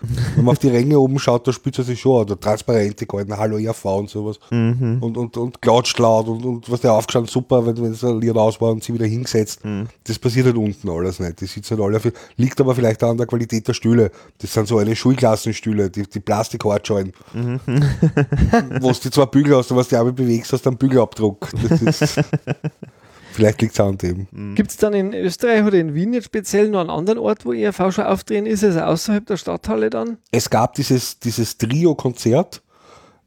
Wenn 0.00 0.44
man 0.44 0.52
auf 0.52 0.58
die 0.58 0.68
Ränge 0.68 0.98
oben 0.98 1.18
schaut, 1.18 1.46
da 1.46 1.52
spürt 1.52 1.78
er 1.78 1.84
sich 1.84 2.00
schon, 2.00 2.22
oder 2.22 2.38
Transparente 2.38 3.06
gehalten, 3.06 3.36
Hallo 3.36 3.58
ERV 3.58 3.84
und 3.84 4.10
sowas. 4.10 4.38
Mhm. 4.50 4.98
Und, 5.00 5.16
und, 5.16 5.36
und 5.36 5.60
klatscht 5.60 5.98
laut 5.98 6.28
und, 6.28 6.44
und 6.44 6.70
was 6.70 6.80
der 6.80 6.92
aufgestanden, 6.92 7.30
super, 7.30 7.66
wenn, 7.66 7.76
wenn 7.76 7.92
es 7.92 8.02
ein 8.02 8.20
Lied 8.20 8.36
aus 8.36 8.60
war 8.60 8.70
und 8.70 8.82
sie 8.82 8.94
wieder 8.94 9.06
hingesetzt. 9.06 9.64
Mhm. 9.64 9.88
Das 10.04 10.18
passiert 10.18 10.46
halt 10.46 10.56
unten 10.56 10.88
alles 10.88 11.20
nicht. 11.20 11.40
Die 11.40 11.46
sitzen 11.46 11.76
halt 11.76 11.86
alle 11.86 11.96
auf, 11.98 12.08
liegt 12.36 12.60
aber 12.60 12.74
vielleicht 12.74 13.04
auch 13.04 13.10
an 13.10 13.18
der 13.18 13.26
Qualität 13.26 13.68
der 13.68 13.74
Stühle. 13.74 14.10
Das 14.38 14.52
sind 14.52 14.68
so 14.68 14.78
eine 14.78 14.96
Schulklassenstühle, 14.96 15.90
die, 15.90 16.02
die 16.02 16.20
Plastikhartschalen. 16.20 17.12
Mhm. 17.34 17.60
wo 18.80 18.92
du 18.92 18.98
die 19.02 19.10
zwei 19.10 19.26
Bügel 19.26 19.56
hast 19.56 19.70
und 19.70 19.76
was 19.76 19.88
die 19.88 19.96
Arme 19.96 20.12
bewegst, 20.12 20.52
hast 20.52 20.64
du 20.64 20.70
einen 20.70 20.78
Bügelabdruck. 20.78 21.48
Das 21.68 21.82
ist, 21.82 22.20
vielleicht 23.32 23.62
liegt 23.62 23.74
es 23.74 23.80
an 23.80 23.96
dem. 23.98 24.26
Gibt 24.54 24.70
es 24.70 24.76
dann 24.76 24.92
in 24.94 25.14
Österreich 25.14 25.64
oder 25.64 25.78
in 25.78 25.94
Wien 25.94 26.12
jetzt 26.12 26.24
speziell 26.26 26.68
noch 26.68 26.80
einen 26.80 26.90
anderen 26.90 27.18
Ort, 27.18 27.44
wo 27.46 27.52
ERV 27.52 27.92
schon 27.92 28.04
aufdrehen 28.04 28.46
ist, 28.46 28.64
also 28.64 28.80
außerhalb 28.80 29.26
der 29.26 29.36
Stadthalle 29.36 29.90
dann? 29.90 30.18
Es 30.30 30.48
gab 30.50 30.74
dieses, 30.74 31.18
dieses 31.18 31.56
Trio-Konzert 31.58 32.62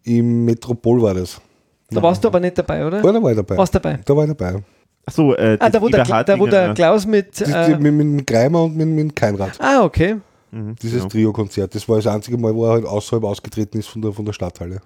im 0.03 0.45
Metropol 0.45 1.01
war 1.01 1.13
das. 1.13 1.39
Da 1.89 2.01
warst 2.01 2.23
du 2.23 2.27
aber 2.27 2.39
nicht 2.39 2.57
dabei, 2.57 2.85
oder? 2.87 3.03
Ja, 3.03 3.11
da 3.11 3.21
war 3.21 3.31
ich 3.31 3.37
dabei. 3.37 3.57
Warst 3.57 3.75
dabei? 3.75 3.99
Da 4.03 4.15
war 4.15 4.23
ich 4.27 4.33
dabei. 4.35 4.63
Achso, 5.05 5.33
äh, 5.35 5.57
Ah, 5.59 5.69
da 5.69 5.81
wo, 5.81 5.89
der, 5.89 6.23
da, 6.23 6.39
wo 6.39 6.47
der 6.47 6.73
Klaus 6.73 7.05
mit. 7.05 7.39
Äh, 7.41 7.77
mit, 7.77 7.93
mit, 7.93 8.05
mit 8.07 8.27
Greimer 8.27 8.63
und 8.63 8.75
mit, 8.75 8.87
mit 8.87 9.15
Keinrad. 9.15 9.51
ah, 9.59 9.83
okay. 9.83 10.15
Mhm, 10.53 10.75
Dieses 10.81 10.99
genau. 10.99 11.09
Trio-Konzert. 11.09 11.73
Das 11.73 11.89
war 11.89 11.95
das 11.95 12.07
einzige 12.07 12.37
Mal, 12.37 12.53
wo 12.53 12.65
er 12.65 12.73
halt 12.73 12.85
außerhalb 12.85 13.23
ausgetreten 13.23 13.79
ist 13.79 13.87
von 13.87 14.01
der, 14.01 14.13
von 14.13 14.23
der 14.25 14.33
Stadthalle. 14.33 14.81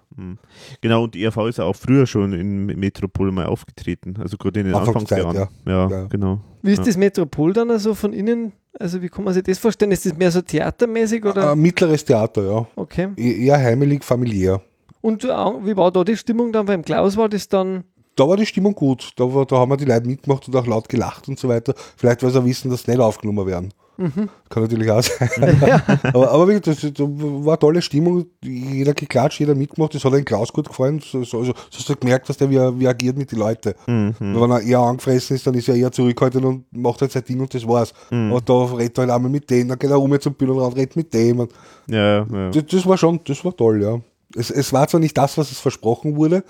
Genau, 0.81 1.03
und 1.03 1.13
die 1.13 1.23
ERV 1.23 1.37
ist 1.49 1.57
ja 1.57 1.65
auch 1.65 1.75
früher 1.75 2.07
schon 2.07 2.31
in 2.33 2.65
Metropol 2.67 3.31
mal 3.31 3.45
aufgetreten. 3.47 4.15
Also 4.19 4.37
gerade 4.37 4.61
in 4.61 4.67
den 4.67 4.75
Anfangszeit, 4.75 5.25
Anfangsjahren. 5.25 5.49
Ja, 5.65 5.89
Ja. 5.89 6.03
genau. 6.05 6.39
Wie 6.61 6.71
ist 6.71 6.79
Ja. 6.79 6.85
das 6.85 6.97
Metropol 6.97 7.53
dann 7.53 7.69
also 7.69 7.93
von 7.93 8.13
innen? 8.13 8.53
Also, 8.79 9.01
wie 9.01 9.09
kann 9.09 9.23
man 9.23 9.33
sich 9.33 9.43
das 9.43 9.57
vorstellen? 9.57 9.91
Ist 9.91 10.05
das 10.05 10.15
mehr 10.15 10.29
so 10.31 10.41
theatermäßig 10.41 11.25
oder? 11.25 11.51
Ein 11.53 11.59
mittleres 11.59 12.05
Theater, 12.05 12.43
ja. 12.43 12.67
Okay. 12.75 13.09
E- 13.17 13.45
Eher 13.47 13.57
heimelig, 13.57 14.03
familiär. 14.03 14.61
Und 15.01 15.23
äh, 15.23 15.27
wie 15.29 15.75
war 15.75 15.91
da 15.91 16.03
die 16.03 16.15
Stimmung 16.15 16.51
dann 16.51 16.65
beim 16.67 16.83
Klaus? 16.83 17.17
War 17.17 17.27
das 17.27 17.47
dann. 17.49 17.83
Da 18.17 18.27
war 18.27 18.35
die 18.35 18.45
Stimmung 18.45 18.75
gut. 18.75 19.11
Da, 19.15 19.33
war, 19.33 19.45
da 19.45 19.55
haben 19.57 19.69
wir 19.71 19.77
die 19.77 19.85
Leute 19.85 20.07
mitgemacht 20.07 20.45
und 20.47 20.55
auch 20.57 20.67
laut 20.67 20.89
gelacht 20.89 21.29
und 21.29 21.39
so 21.39 21.47
weiter. 21.47 21.73
Vielleicht, 21.95 22.21
weil 22.23 22.31
sie 22.31 22.39
auch 22.39 22.45
wissen, 22.45 22.69
dass 22.69 22.83
sie 22.83 22.91
nicht 22.91 22.99
aufgenommen 22.99 23.47
werden. 23.47 23.73
Mhm. 23.99 24.29
Kann 24.49 24.61
natürlich 24.63 24.91
auch 24.91 25.01
sein. 25.01 25.27
aber, 26.03 26.29
aber 26.31 26.47
wirklich, 26.47 26.79
das, 26.79 26.93
das 26.93 26.99
war 27.07 27.53
eine 27.53 27.59
tolle 27.59 27.81
Stimmung. 27.81 28.25
Jeder 28.43 28.93
geklatscht, 28.93 29.39
jeder 29.39 29.55
mitgemacht. 29.55 29.95
Das 29.95 30.05
hat 30.05 30.13
den 30.13 30.23
Klaus 30.25 30.53
gut 30.53 30.67
gefallen. 30.67 30.99
So, 30.99 31.23
so, 31.23 31.39
also, 31.39 31.53
so 31.71 31.77
hast 31.79 31.89
du 31.89 31.95
gemerkt, 31.95 32.29
dass 32.29 32.37
der 32.37 32.47
wie, 32.51 32.57
er- 32.57 32.79
wie 32.79 32.85
er 32.85 32.91
agiert 32.91 33.17
mit 33.17 33.31
den 33.31 33.39
Leuten. 33.39 33.73
Mhm. 33.87 34.13
Wenn 34.19 34.51
er 34.51 34.61
eher 34.61 34.79
angefressen 34.79 35.35
ist, 35.35 35.47
dann 35.47 35.55
ist 35.55 35.67
er 35.67 35.75
eher 35.75 35.91
zurückhaltend 35.91 36.45
und 36.45 36.65
macht 36.77 37.01
halt 37.01 37.11
sein 37.11 37.23
Ding 37.25 37.39
und 37.39 37.51
das 37.53 37.67
war's. 37.67 37.91
Mhm. 38.11 38.31
Aber 38.33 38.41
da 38.41 38.75
redet 38.75 38.97
er 38.99 39.01
halt 39.05 39.11
einmal 39.11 39.31
mit 39.31 39.49
denen, 39.49 39.69
dann 39.69 39.79
geht 39.79 39.89
er 39.89 39.95
rum 39.95 40.15
zum 40.19 40.33
Bühnenrand, 40.35 40.75
redet 40.75 40.95
mit 40.95 41.11
dem. 41.13 41.39
Und 41.39 41.51
Ja, 41.87 42.19
ja. 42.23 42.49
das, 42.51 42.65
das 42.67 42.85
war 42.85 42.97
schon, 42.99 43.19
das 43.25 43.43
war 43.43 43.55
toll, 43.55 43.81
ja. 43.81 43.99
Es, 44.35 44.51
es 44.51 44.71
war 44.73 44.87
zwar 44.87 44.99
nicht 44.99 45.17
das, 45.17 45.37
was 45.39 45.51
es 45.51 45.59
versprochen 45.59 46.15
wurde, 46.17 46.43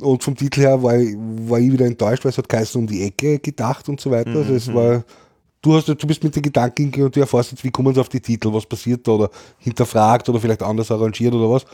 und 0.00 0.22
vom 0.22 0.36
Titel 0.36 0.60
her 0.60 0.82
war, 0.82 0.96
ich- 0.98 1.16
war 1.18 1.58
ich 1.58 1.72
wieder 1.72 1.86
enttäuscht, 1.86 2.24
weil 2.24 2.30
es 2.30 2.38
hat 2.38 2.48
geheißen 2.48 2.80
um 2.80 2.86
die 2.86 3.02
Ecke 3.02 3.38
gedacht 3.38 3.88
und 3.88 4.00
so 4.00 4.10
weiter. 4.10 4.30
Also 4.36 4.54
es 4.54 4.72
war, 4.74 5.04
du 5.62 5.74
hast, 5.74 5.88
du 5.88 6.06
bist 6.06 6.22
mit 6.24 6.34
den 6.36 6.42
Gedanken 6.42 6.82
hingegangen 6.82 7.06
und 7.06 7.16
du 7.16 7.20
erfährst 7.20 7.50
jetzt, 7.52 7.64
wie 7.64 7.70
kommen 7.70 7.92
sie 7.94 8.00
auf 8.00 8.08
die 8.08 8.20
Titel, 8.20 8.52
was 8.52 8.64
passiert 8.66 9.06
da 9.06 9.12
oder 9.12 9.30
hinterfragt 9.58 10.28
oder 10.28 10.40
vielleicht 10.40 10.62
anders 10.62 10.90
arrangiert 10.90 11.34
oder 11.34 11.50
was. 11.50 11.64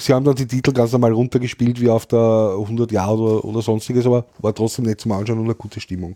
Sie 0.00 0.12
haben 0.14 0.24
dann 0.24 0.36
die 0.36 0.46
Titel 0.46 0.72
ganz 0.72 0.92
normal 0.92 1.12
runtergespielt 1.12 1.80
wie 1.80 1.88
auf 1.88 2.06
der 2.06 2.54
100 2.56 2.92
Jahre 2.92 3.18
oder, 3.18 3.44
oder 3.44 3.62
sonstiges, 3.62 4.06
aber 4.06 4.26
war 4.38 4.54
trotzdem 4.54 4.84
nett 4.84 5.00
zum 5.00 5.10
Anschauen 5.10 5.40
und 5.40 5.46
eine 5.46 5.56
gute 5.56 5.80
Stimmung. 5.80 6.14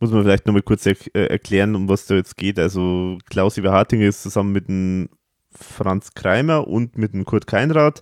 Muss 0.00 0.10
man 0.10 0.22
vielleicht 0.22 0.46
nochmal 0.46 0.62
kurz 0.62 0.86
er 0.86 0.96
äh, 1.14 1.26
erklären, 1.26 1.74
um 1.74 1.88
was 1.90 2.06
da 2.06 2.14
jetzt 2.14 2.38
geht. 2.38 2.58
Also 2.58 3.18
Klaus 3.28 3.58
Überhartinger 3.58 4.06
ist 4.06 4.22
zusammen 4.22 4.52
mit 4.52 4.68
dem 4.68 5.10
Franz 5.54 6.14
Kreimer 6.14 6.66
und 6.66 6.96
mit 6.96 7.12
dem 7.12 7.26
Kurt 7.26 7.46
Keinrad 7.46 8.00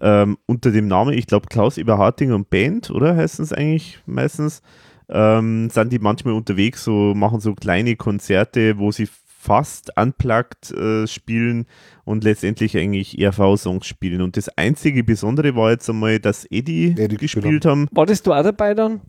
ähm, 0.00 0.38
unter 0.46 0.70
dem 0.70 0.88
Namen, 0.88 1.12
ich 1.16 1.26
glaube 1.26 1.46
Klaus 1.48 1.76
Überhartinger 1.76 2.34
und 2.34 2.50
Band, 2.50 2.90
oder 2.90 3.16
heißen 3.16 3.44
es 3.44 3.52
eigentlich 3.52 4.00
meistens, 4.06 4.62
ähm, 5.08 5.68
sind 5.70 5.92
die 5.92 5.98
manchmal 5.98 6.34
unterwegs, 6.34 6.84
so 6.84 7.14
machen 7.14 7.40
so 7.40 7.54
kleine 7.54 7.96
Konzerte, 7.96 8.78
wo 8.78 8.90
sie 8.90 9.08
fast 9.42 9.96
unplugged 9.96 10.70
äh, 10.70 11.06
spielen 11.08 11.66
und 12.04 12.22
letztendlich 12.22 12.76
eigentlich 12.76 13.18
ERV-Songs 13.18 13.86
spielen. 13.86 14.22
Und 14.22 14.36
das 14.36 14.48
einzige 14.56 15.02
Besondere 15.02 15.56
war 15.56 15.72
jetzt 15.72 15.90
einmal, 15.90 16.20
dass 16.20 16.44
Eddie, 16.44 16.94
Eddie 16.96 17.16
gespielt 17.16 17.44
gespielt 17.44 17.64
haben. 17.66 17.88
Wartest 17.90 18.26
du 18.26 18.32
auch 18.32 18.42
dabei 18.44 18.74
dann? 18.74 19.00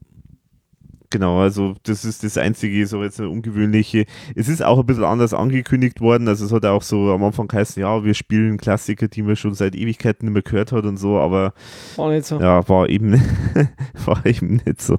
Genau, 1.13 1.41
also 1.41 1.75
das 1.83 2.05
ist 2.05 2.23
das 2.23 2.39
einzige, 2.39 2.87
so 2.87 3.03
jetzt 3.03 3.19
eine 3.19 3.29
ungewöhnliche. 3.29 4.07
Es 4.33 4.47
ist 4.47 4.63
auch 4.63 4.79
ein 4.79 4.85
bisschen 4.87 5.03
anders 5.03 5.31
angekündigt 5.35 6.01
worden. 6.01 6.27
Also 6.27 6.43
es 6.43 6.51
hat 6.51 6.65
auch 6.65 6.81
so 6.81 7.11
am 7.11 7.23
Anfang 7.23 7.47
geheißen, 7.47 7.79
ja, 7.79 8.03
wir 8.03 8.15
spielen 8.15 8.57
Klassiker, 8.57 9.07
die 9.07 9.21
man 9.21 9.35
schon 9.35 9.53
seit 9.53 9.75
Ewigkeiten 9.75 10.25
nicht 10.25 10.33
mehr 10.33 10.41
gehört 10.41 10.71
hat 10.71 10.85
und 10.85 10.97
so, 10.97 11.19
aber 11.19 11.53
War 11.97 12.09
nicht 12.09 12.25
so. 12.25 12.39
ja, 12.39 12.67
war 12.67 12.89
eben, 12.89 13.11
war 14.05 14.25
eben 14.25 14.59
nicht 14.65 14.81
so. 14.81 14.97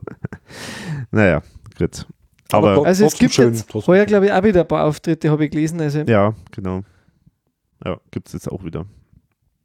Naja, 1.11 1.43
gut. 1.77 2.07
Aber, 2.53 2.74
Aber 2.74 2.86
Also 2.86 3.07
es 3.07 3.19
gibt 3.19 3.35
schön, 3.35 3.53
jetzt 3.53 3.74
heuer, 3.74 4.07
glaube 4.07 4.27
ich, 4.27 4.32
auch 4.32 4.45
wieder 4.45 4.61
ein 4.61 4.69
paar 4.69 4.85
Auftritte, 4.85 5.32
habe 5.32 5.47
ich 5.47 5.51
gelesen. 5.51 5.81
Also 5.81 6.03
ja, 6.03 6.32
genau. 6.53 6.85
Ja, 7.85 7.99
gibt 8.12 8.28
es 8.28 8.35
jetzt 8.35 8.53
auch 8.53 8.62
wieder. 8.62 8.86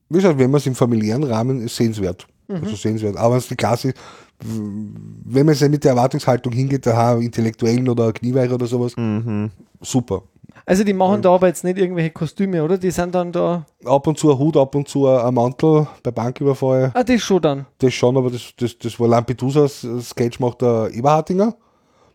Wie 0.09 0.15
gesagt, 0.15 0.39
wenn 0.39 0.49
man 0.49 0.57
es 0.57 0.65
im 0.65 0.73
familiären 0.73 1.25
Rahmen 1.25 1.61
ist, 1.61 1.75
sehenswert. 1.75 2.25
Mhm. 2.47 2.55
Also 2.55 2.75
sehenswert. 2.75 3.17
Aber 3.17 3.33
wenn 3.33 3.37
es 3.37 3.49
die 3.49 3.55
Klasse, 3.55 3.93
wenn 4.41 5.45
man 5.45 5.53
nicht 5.55 5.69
mit 5.69 5.83
der 5.83 5.91
Erwartungshaltung 5.91 6.53
hingeht, 6.53 6.85
da 6.85 7.15
Intellektuellen 7.17 7.87
oder 7.89 8.11
Knieweicher 8.13 8.55
oder 8.55 8.65
sowas, 8.67 8.95
Mhm. 8.97 9.51
super. 9.81 10.23
Also 10.65 10.83
die 10.83 10.93
machen 10.93 11.21
da 11.21 11.33
aber 11.33 11.47
jetzt 11.47 11.63
nicht 11.63 11.77
irgendwelche 11.77 12.11
Kostüme, 12.11 12.63
oder? 12.63 12.77
Die 12.77 12.91
sind 12.91 13.15
dann 13.15 13.31
da. 13.31 13.65
Ab 13.85 14.05
und 14.07 14.17
zu 14.19 14.31
ein 14.31 14.37
Hut, 14.37 14.55
ab 14.55 14.75
und 14.75 14.87
zu 14.87 15.07
ein 15.07 15.33
Mantel 15.33 15.87
bei 16.03 16.11
Banküberfall. 16.11 16.91
Ah, 16.93 17.03
das 17.03 17.21
schon 17.21 17.41
dann. 17.41 17.65
Das 17.79 17.93
schon, 17.93 18.15
aber 18.15 18.29
das, 18.29 18.51
das, 18.57 18.77
das 18.77 18.99
war 18.99 19.07
Lampedusa 19.07 19.67
Sketch 19.67 20.39
macht 20.39 20.61
der 20.61 20.89
Eberhardinger. 20.93 21.55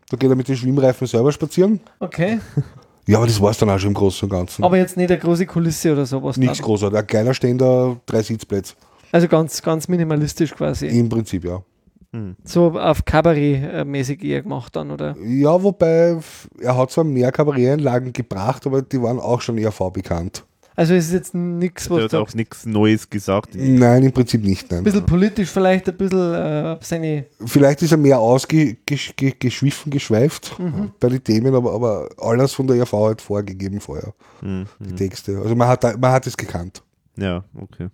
Da 0.09 0.17
geht 0.17 0.29
er 0.29 0.35
mit 0.35 0.47
den 0.47 0.55
Schwimmreifen 0.55 1.05
selber 1.07 1.31
spazieren. 1.31 1.79
Okay. 1.99 2.39
Ja, 3.07 3.17
aber 3.17 3.27
das 3.27 3.39
war 3.39 3.51
es 3.51 3.59
dann 3.59 3.69
auch 3.69 3.77
schon 3.77 3.89
im 3.89 3.93
Großen 3.93 4.25
und 4.27 4.35
Ganzen. 4.35 4.63
Aber 4.63 4.77
jetzt 4.79 4.97
nicht 4.97 5.11
eine 5.11 5.19
große 5.19 5.45
Kulisse 5.45 5.91
oder 5.93 6.07
sowas. 6.07 6.37
Nichts 6.37 6.59
großartig. 6.59 6.97
Ein 6.97 7.05
kleiner 7.05 7.35
Ständer, 7.35 7.97
drei 8.07 8.23
Sitzplätze. 8.23 8.73
Also 9.11 9.27
ganz, 9.27 9.61
ganz 9.61 9.87
minimalistisch 9.87 10.55
quasi. 10.55 10.87
Im 10.87 11.07
Prinzip, 11.07 11.45
ja. 11.45 11.61
So 12.43 12.79
auf 12.79 13.05
Kabarett-mäßig 13.05 14.23
eher 14.23 14.41
gemacht 14.43 14.75
dann, 14.75 14.91
oder? 14.91 15.15
Ja, 15.23 15.61
wobei 15.61 16.17
er 16.61 16.77
hat 16.77 16.91
zwar 16.91 17.03
mehr 17.03 17.31
Kabarettanlagen 17.31 18.13
gebracht, 18.13 18.65
aber 18.65 18.81
die 18.81 19.01
waren 19.01 19.19
auch 19.19 19.41
schon 19.41 19.57
eher 19.57 19.71
vorbekannt. 19.71 20.43
Also 20.77 20.93
es 20.93 21.05
ist 21.07 21.13
jetzt 21.13 21.33
nichts, 21.33 21.89
was 21.89 22.03
hat 22.03 22.13
du 22.13 22.17
auch 22.17 22.33
nichts 22.33 22.65
Neues 22.65 23.09
gesagt. 23.09 23.51
Nein, 23.55 24.03
im 24.03 24.11
Prinzip 24.11 24.43
nicht. 24.43 24.69
Nein. 24.69 24.79
ein 24.79 24.83
bisschen 24.83 25.05
politisch 25.05 25.49
vielleicht, 25.49 25.87
ein 25.87 25.95
bisschen 25.95 26.33
äh, 26.33 26.77
seine. 26.81 27.25
Vielleicht 27.45 27.81
ist 27.81 27.91
er 27.93 27.97
mehr 27.97 28.19
ausgeschwiffen, 28.19 29.89
geschweift 29.91 30.55
bei 30.99 31.09
den 31.09 31.23
Themen, 31.23 31.55
aber, 31.55 31.73
aber 31.73 32.09
alles 32.17 32.53
von 32.53 32.67
der 32.67 32.75
ERV 32.77 32.91
halt 32.93 33.21
vorgegeben 33.21 33.79
vorher, 33.79 34.13
Mhm. 34.41 34.65
die 34.79 34.95
Texte. 34.95 35.37
Also 35.41 35.55
man 35.55 35.67
hat, 35.69 35.83
man 35.99 36.11
hat 36.11 36.27
es 36.27 36.35
gekannt. 36.35 36.83
Ja, 37.17 37.43
okay. 37.57 37.87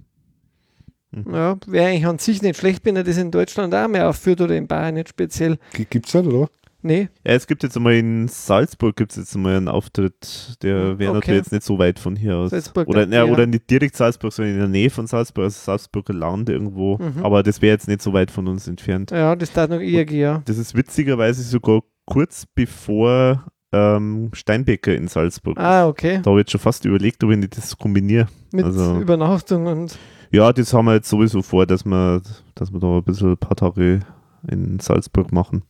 Ja, 1.11 1.57
wäre 1.67 1.87
eigentlich 1.87 2.05
an 2.05 2.19
sich 2.19 2.41
nicht 2.41 2.57
schlecht, 2.59 2.85
wenn 2.85 2.95
er 2.95 3.03
das 3.03 3.17
in 3.17 3.31
Deutschland 3.31 3.75
auch 3.75 3.87
mehr 3.87 4.07
aufführt 4.09 4.39
oder 4.41 4.55
in 4.55 4.67
Bayern 4.67 4.93
nicht 4.95 5.09
speziell. 5.09 5.57
Gibt 5.73 6.07
es 6.07 6.13
nicht, 6.13 6.25
oder? 6.27 6.47
Nee, 6.83 7.09
Ja, 7.23 7.33
es 7.33 7.45
gibt 7.45 7.61
jetzt 7.61 7.77
einmal 7.77 7.93
in 7.93 8.27
Salzburg 8.27 8.95
gibt 8.95 9.11
es 9.11 9.17
jetzt 9.17 9.35
einmal 9.35 9.55
einen 9.55 9.67
Auftritt, 9.67 10.57
der 10.63 10.97
wäre 10.97 11.11
Okay. 11.11 11.13
natürlich 11.19 11.37
jetzt 11.41 11.51
nicht 11.51 11.63
so 11.63 11.77
weit 11.77 11.99
von 11.99 12.15
hier 12.15 12.37
aus. 12.37 12.49
Salzburg, 12.49 12.87
oder, 12.87 13.05
ja. 13.07 13.23
ja, 13.23 13.31
oder 13.31 13.45
nicht 13.45 13.69
direkt 13.69 13.95
Salzburg, 13.95 14.33
sondern 14.33 14.53
in 14.55 14.59
der 14.61 14.67
Nähe 14.67 14.89
von 14.89 15.05
Salzburg, 15.05 15.43
also 15.43 15.59
Salzburger 15.63 16.13
Land 16.15 16.49
irgendwo. 16.49 16.97
Mhm. 16.97 17.23
Aber 17.23 17.43
das 17.43 17.61
wäre 17.61 17.73
jetzt 17.73 17.87
nicht 17.87 18.01
so 18.01 18.13
weit 18.13 18.31
von 18.31 18.47
uns 18.47 18.67
entfernt. 18.67 19.11
ja, 19.11 19.35
das 19.35 19.53
darf 19.53 19.69
noch 19.69 19.79
eher 19.79 20.05
gehen, 20.05 20.21
ja. 20.21 20.41
Das 20.45 20.57
ist 20.57 20.73
witzigerweise 20.75 21.43
sogar 21.43 21.81
kurz 22.05 22.47
bevor 22.55 23.45
ähm, 23.73 24.31
Steinbecker 24.33 24.95
in 24.95 25.07
Salzburg 25.07 25.57
ist. 25.57 25.63
Ah, 25.63 25.87
okay. 25.87 26.19
Da 26.23 26.31
habe 26.31 26.39
ich 26.39 26.45
jetzt 26.45 26.51
schon 26.51 26.61
fast 26.61 26.83
überlegt, 26.85 27.23
ob 27.23 27.29
ich 27.29 27.37
nicht 27.37 27.55
das 27.57 27.77
kombiniere. 27.77 28.27
Mit 28.51 28.65
Also- 28.65 28.99
Übernachtung 28.99 29.67
und. 29.67 29.99
Ja, 30.31 30.53
das 30.53 30.73
haben 30.73 30.85
wir 30.85 30.95
jetzt 30.95 31.09
sowieso 31.09 31.41
vor, 31.41 31.65
dass 31.65 31.85
wir, 31.85 32.21
dass 32.55 32.71
wir 32.71 32.79
da 32.79 32.97
ein 32.97 33.03
bisschen 33.03 33.31
ein 33.31 33.37
paar 33.37 33.55
Tage 33.55 33.99
in 34.47 34.79
Salzburg 34.79 35.31
machen. 35.33 35.63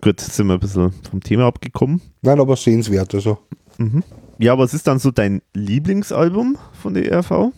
Gut, 0.00 0.20
jetzt 0.20 0.34
sind 0.34 0.48
wir 0.48 0.54
ein 0.54 0.60
bisschen 0.60 0.92
vom 1.08 1.22
Thema 1.22 1.46
abgekommen. 1.46 2.00
Nein, 2.22 2.40
aber 2.40 2.56
sehenswert. 2.56 3.14
Also. 3.14 3.38
Mhm. 3.78 4.02
Ja, 4.38 4.58
was 4.58 4.74
ist 4.74 4.86
dann 4.86 4.98
so 4.98 5.12
dein 5.12 5.40
Lieblingsalbum 5.54 6.58
von 6.72 6.94
der 6.94 7.10
ERV? 7.10 7.52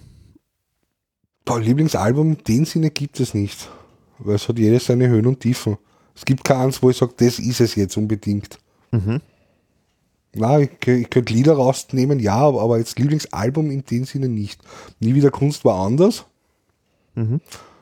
Boah, 1.45 1.61
Lieblingsalbum, 1.61 2.33
in 2.33 2.45
dem 2.47 2.65
Sinne 2.67 2.91
gibt 2.91 3.19
es 3.21 3.33
nicht. 3.35 3.69
Weil 4.19 4.37
es 4.37 4.47
hat 4.47 4.59
jedes 4.59 4.85
seine 4.85 5.09
Höhen 5.09 5.27
und 5.27 5.41
Tiefen. 5.41 5.79
Es 6.15 6.27
gibt 6.27 6.45
keins, 6.45 6.83
wo 6.83 6.91
ich 6.91 6.99
sage, 6.99 7.15
das 7.17 7.39
ist 7.39 7.61
es 7.61 7.75
jetzt 7.75 7.97
unbedingt. 7.97 8.59
Mhm. 8.93 9.21
Na, 10.35 10.61
ich, 10.61 10.71
ich 10.87 11.11
könnte 11.11 11.33
Lieder 11.33 11.55
rausnehmen, 11.55 12.21
ja, 12.21 12.37
aber, 12.37 12.61
aber 12.61 12.79
jetzt 12.79 12.99
Lieblingsalbum 12.99 13.71
in 13.71 13.85
dem 13.85 14.05
Sinne 14.05 14.29
nicht. 14.29 14.61
Nie 15.01 15.15
wieder 15.15 15.31
Kunst 15.31 15.65
war 15.65 15.87
anders. 15.87 16.27
Mhm. 17.15 17.41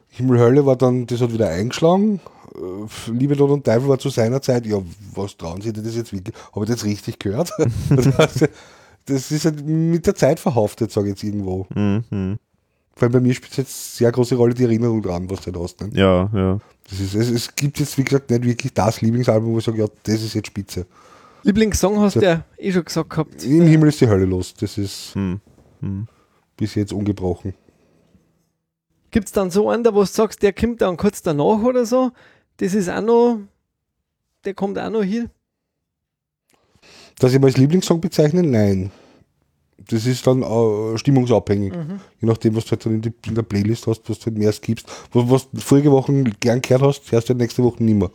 Himmel 0.09 0.39
Hölle 0.39 0.67
war 0.67 0.77
dann, 0.77 1.07
das 1.07 1.21
hat 1.21 1.33
wieder 1.33 1.49
eingeschlagen. 1.49 2.21
Äh, 2.55 3.11
Liebe 3.13 3.37
Tod 3.37 3.51
und 3.51 3.65
Teufel 3.65 3.89
war 3.89 3.99
zu 3.99 4.09
seiner 4.09 4.43
Zeit, 4.43 4.67
ja, 4.67 4.79
was 5.15 5.37
trauen 5.37 5.61
Sie 5.61 5.73
dir 5.73 5.83
das 5.83 5.95
jetzt 5.95 6.13
wirklich? 6.13 6.35
Habe 6.55 6.65
ich 6.65 6.71
das 6.71 6.85
richtig 6.85 7.19
gehört? 7.19 7.53
das, 9.07 9.31
ist 9.31 9.45
halt 9.45 9.65
mit 9.65 10.07
der 10.07 10.15
Zeit 10.15 10.41
verhaftet, 10.41 10.91
sage 10.91 11.09
ich 11.09 11.13
jetzt 11.13 11.25
irgendwo. 11.25 11.67
Mhm. 11.75 12.39
Weil 12.97 13.11
bei 13.11 13.21
mir 13.21 13.33
spielt 13.33 13.53
es 13.53 13.57
jetzt 13.59 13.97
sehr 13.97 14.11
große 14.11 14.35
Rolle 14.35 14.55
die 14.55 14.65
Erinnerung 14.65 15.03
dran, 15.03 15.31
was 15.31 15.43
du 15.43 15.53
da 15.53 15.61
hast. 15.61 15.81
Ne? 15.81 15.91
Ja, 15.93 16.29
ja. 16.35 16.59
Das 16.91 16.99
ist, 16.99 17.15
es, 17.15 17.31
es 17.31 17.55
gibt 17.55 17.79
jetzt, 17.79 17.97
wie 17.99 18.05
gesagt, 18.05 18.31
nicht 18.31 18.43
wirklich 18.43 18.73
das 18.73 19.01
Lieblingsalbum, 19.01 19.53
wo 19.53 19.59
ich 19.59 19.65
sage, 19.65 19.79
ja, 19.79 19.87
das 20.03 20.23
ist 20.23 20.35
jetzt 20.35 20.49
spitze. 20.49 20.87
Lieblingssong 21.45 22.01
hast 22.01 22.17
du 22.17 22.21
ja 22.21 22.45
eh 22.57 22.73
schon 22.73 22.85
gesagt 22.85 23.11
gehabt. 23.11 23.45
Im 23.45 23.67
Himmel 23.67 23.91
ist 23.91 24.01
die 24.01 24.09
Hölle 24.09 24.25
los. 24.25 24.55
Das 24.55 24.77
ist 24.79 25.15
Hm. 25.15 25.41
Hm. 25.81 26.09
bis 26.57 26.75
jetzt 26.75 26.93
ungebrochen. 26.93 27.55
Gibt 29.11 29.27
es 29.27 29.33
dann 29.33 29.51
so 29.51 29.71
einen, 29.71 29.85
da 29.85 29.95
wo 29.95 30.01
du 30.01 30.07
sagst, 30.07 30.43
der 30.43 30.53
kommt 30.53 30.81
dann 30.83 30.97
kurz 30.97 31.23
danach 31.23 31.63
oder 31.63 31.87
so? 31.87 32.13
Das 32.59 32.75
ist 32.75 32.89
auch 32.89 33.01
noch. 33.01 33.41
Der 34.45 34.55
kommt 34.55 34.79
auch 34.79 34.91
noch 34.91 35.03
hier. 35.03 35.31
Dass 37.19 37.33
ich 37.33 37.41
mal 37.41 37.49
als 37.49 37.57
Lieblingssong 37.57 38.01
bezeichne, 38.01 38.43
nein. 38.43 38.91
Das 39.91 40.07
ist 40.07 40.27
dann 40.27 40.43
äh, 40.43 40.99
stimmungsabhängig. 40.99 41.73
Mhm. 41.73 42.01
Je 42.21 42.29
nachdem, 42.29 42.55
was 42.57 42.67
du 42.67 42.73
halt 42.73 42.85
dann 42.85 42.95
in, 42.95 43.03
die, 43.03 43.13
in 43.27 43.35
der 43.35 43.43
Playlist 43.43 43.87
hast, 43.87 44.09
was 44.09 44.19
du 44.19 44.27
halt 44.27 44.37
mehr 44.39 44.53
skippst. 44.53 44.87
Was, 45.13 45.31
was 45.31 45.51
du 45.51 45.61
vorige 45.61 45.91
Wochen 45.91 46.25
gern 46.41 46.61
gehört 46.61 46.83
hast, 46.83 47.11
hörst 47.11 47.29
du 47.29 47.31
halt 47.31 47.41
nächste 47.41 47.65
Woche 47.65 47.83
nimmer. 47.83 48.11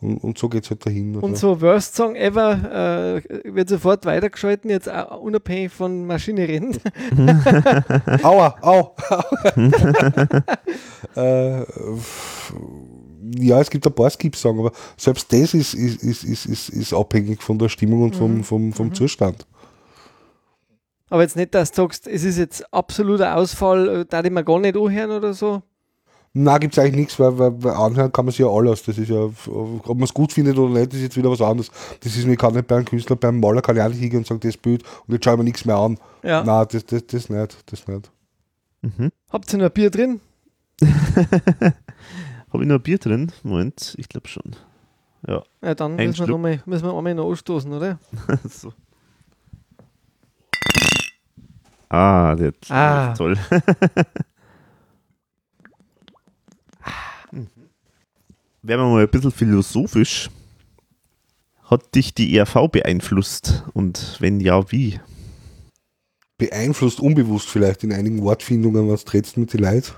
Und, 0.00 0.18
und 0.18 0.38
so 0.38 0.48
geht 0.48 0.64
es 0.64 0.70
halt 0.70 0.86
dahin. 0.86 1.10
Mhm. 1.12 1.16
Und 1.18 1.30
Also. 1.32 1.54
so 1.54 1.60
Worst 1.60 1.96
Song 1.96 2.14
Ever 2.14 3.20
äh, 3.24 3.54
wird 3.54 3.68
sofort 3.68 4.06
weitergeschalten, 4.06 4.70
jetzt 4.70 4.88
auch 4.88 5.20
unabhängig 5.20 5.72
von 5.72 6.06
Maschine 6.06 6.46
reden. 6.46 6.78
Aua, 8.22 8.56
au! 8.62 8.94
äh, 11.16 11.64
ja, 13.36 13.60
es 13.60 13.70
gibt 13.70 13.86
ein 13.86 13.92
paar 13.92 14.10
Skip-Songs, 14.10 14.60
aber 14.60 14.72
selbst 14.96 15.32
das 15.32 15.54
ist, 15.54 15.74
ist, 15.74 16.02
ist, 16.02 16.24
ist, 16.24 16.46
ist, 16.46 16.68
ist 16.68 16.92
abhängig 16.94 17.42
von 17.42 17.58
der 17.58 17.68
Stimmung 17.68 18.02
und 18.02 18.16
vom, 18.16 18.44
vom, 18.44 18.72
vom 18.72 18.94
Zustand. 18.94 19.46
Aber 21.10 21.22
jetzt 21.22 21.36
nicht, 21.36 21.54
dass 21.54 21.72
du 21.72 21.82
sagst, 21.82 22.06
es 22.06 22.22
ist 22.22 22.38
jetzt 22.38 22.72
absoluter 22.72 23.36
Ausfall, 23.36 23.88
äh, 23.88 24.04
da 24.06 24.22
die 24.22 24.30
mir 24.30 24.44
gar 24.44 24.58
nicht 24.58 24.76
anhören 24.76 25.10
oder 25.10 25.32
so. 25.34 25.62
Na, 26.40 26.58
gibt 26.58 26.74
es 26.74 26.78
eigentlich 26.78 26.94
nichts, 26.94 27.18
weil, 27.18 27.36
weil, 27.36 27.60
weil 27.64 27.72
anhören 27.72 28.12
kann 28.12 28.24
man 28.24 28.30
sich 28.30 28.38
ja 28.38 28.46
alles. 28.48 28.84
Das 28.84 28.96
ist 28.96 29.08
ja, 29.08 29.16
ob 29.46 29.88
man 29.88 30.04
es 30.04 30.14
gut 30.14 30.32
findet 30.32 30.56
oder 30.56 30.72
nicht, 30.78 30.94
ist 30.94 31.00
jetzt 31.02 31.16
wieder 31.16 31.30
was 31.30 31.40
anderes. 31.40 31.70
Das 32.00 32.14
ist, 32.16 32.24
ich 32.26 32.38
kann 32.38 32.54
nicht 32.54 32.68
bei 32.68 32.76
einem 32.76 32.84
Künstler, 32.84 33.16
beim 33.16 33.40
Maler 33.40 33.60
kann 33.60 33.76
ich 33.76 33.82
auch 33.82 33.88
nicht 33.88 33.98
hingehen 33.98 34.18
und 34.18 34.26
sagen, 34.28 34.38
das 34.40 34.56
Bild 34.56 34.84
und 35.06 35.14
jetzt 35.14 35.24
schaue 35.24 35.34
ich 35.34 35.38
mir 35.38 35.44
nichts 35.44 35.64
mehr 35.64 35.76
an. 35.76 35.98
Ja. 36.22 36.44
Nein, 36.44 36.66
das, 36.70 36.86
das, 36.86 37.06
das 37.08 37.28
nicht, 37.28 37.72
das 37.72 37.88
nicht. 37.88 38.10
Mhm. 38.82 39.10
Habt 39.30 39.52
ihr 39.52 39.58
noch 39.58 39.66
ein 39.66 39.72
Bier 39.72 39.90
drin? 39.90 40.20
Habe 42.52 42.62
ich 42.62 42.68
noch 42.68 42.76
ein 42.76 42.82
Bier 42.82 42.98
drin? 42.98 43.32
Moment, 43.42 43.96
ich 43.98 44.08
glaube 44.08 44.28
schon. 44.28 44.54
Ja. 45.26 45.42
Ja, 45.60 45.74
dann 45.74 45.98
Ein 45.98 46.06
müssen 46.10 46.20
wir, 46.20 46.28
noch 46.28 46.38
mal, 46.38 46.62
müssen 46.66 46.84
wir 46.86 46.96
einmal 46.96 47.14
noch 47.16 47.28
anstoßen, 47.30 47.72
oder? 47.72 47.98
so. 48.48 48.72
Ah, 51.88 52.36
der 52.36 52.48
ist 52.50 52.70
Ah. 52.70 53.12
toll. 53.14 53.36
Werden 58.68 58.82
wir 58.82 58.88
mal 58.90 59.02
ein 59.02 59.08
bisschen 59.08 59.32
philosophisch. 59.32 60.28
Hat 61.64 61.94
dich 61.94 62.12
die 62.12 62.36
ERV 62.36 62.68
beeinflusst? 62.70 63.64
Und 63.72 64.18
wenn 64.20 64.40
ja, 64.40 64.70
wie? 64.70 65.00
Beeinflusst 66.36 67.00
unbewusst 67.00 67.48
vielleicht 67.48 67.82
in 67.84 67.94
einigen 67.94 68.22
Wortfindungen, 68.22 68.90
was 68.90 69.06
trittst 69.06 69.38
mit 69.38 69.54
den 69.54 69.60
Leuten. 69.60 69.92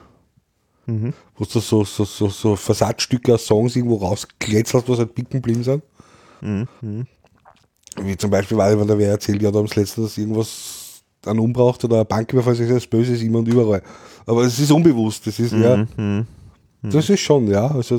Mhm. 0.87 1.13
Wo 1.35 1.45
du 1.47 1.59
so, 1.59 1.83
so, 1.83 2.05
so, 2.05 2.29
so 2.29 2.55
Versatzstücke 2.55 3.35
aus 3.35 3.47
Songs 3.47 3.75
irgendwo 3.75 3.97
rauskletzelst, 3.97 4.89
was 4.89 4.99
halt 5.01 5.17
picken 5.17 5.43
geblieben 5.43 5.65
sind. 5.65 5.83
Mhm. 6.41 6.69
Mhm. 6.81 7.07
Wie 8.03 8.17
zum 8.17 8.31
Beispiel, 8.31 8.57
weil 8.57 8.79
wenn 8.79 8.87
da 8.87 8.97
wer 8.97 9.11
erzählt, 9.11 9.43
ja, 9.43 9.51
da 9.51 9.59
haben 9.59 9.67
sie 9.67 9.81
letztens 9.81 10.17
irgendwas 10.17 11.03
an 11.27 11.41
umbraucht 11.41 11.85
oder 11.85 12.03
ein 12.03 12.07
Banküberfall, 12.07 12.55
sagt, 12.55 12.71
das 12.71 12.87
Böse 12.87 13.15
ist 13.15 13.23
immer 13.23 13.41
und 13.41 13.49
überall. 13.49 13.83
Aber 14.27 14.43
es 14.43 14.61
ist 14.61 14.71
unbewusst, 14.71 15.27
das 15.27 15.41
ist, 15.41 15.55
ja, 15.55 15.85
Mhm. 16.83 16.91
das 16.91 17.11
ist 17.11 17.21
schon, 17.21 17.47
ja. 17.49 17.67
Also, 17.67 17.99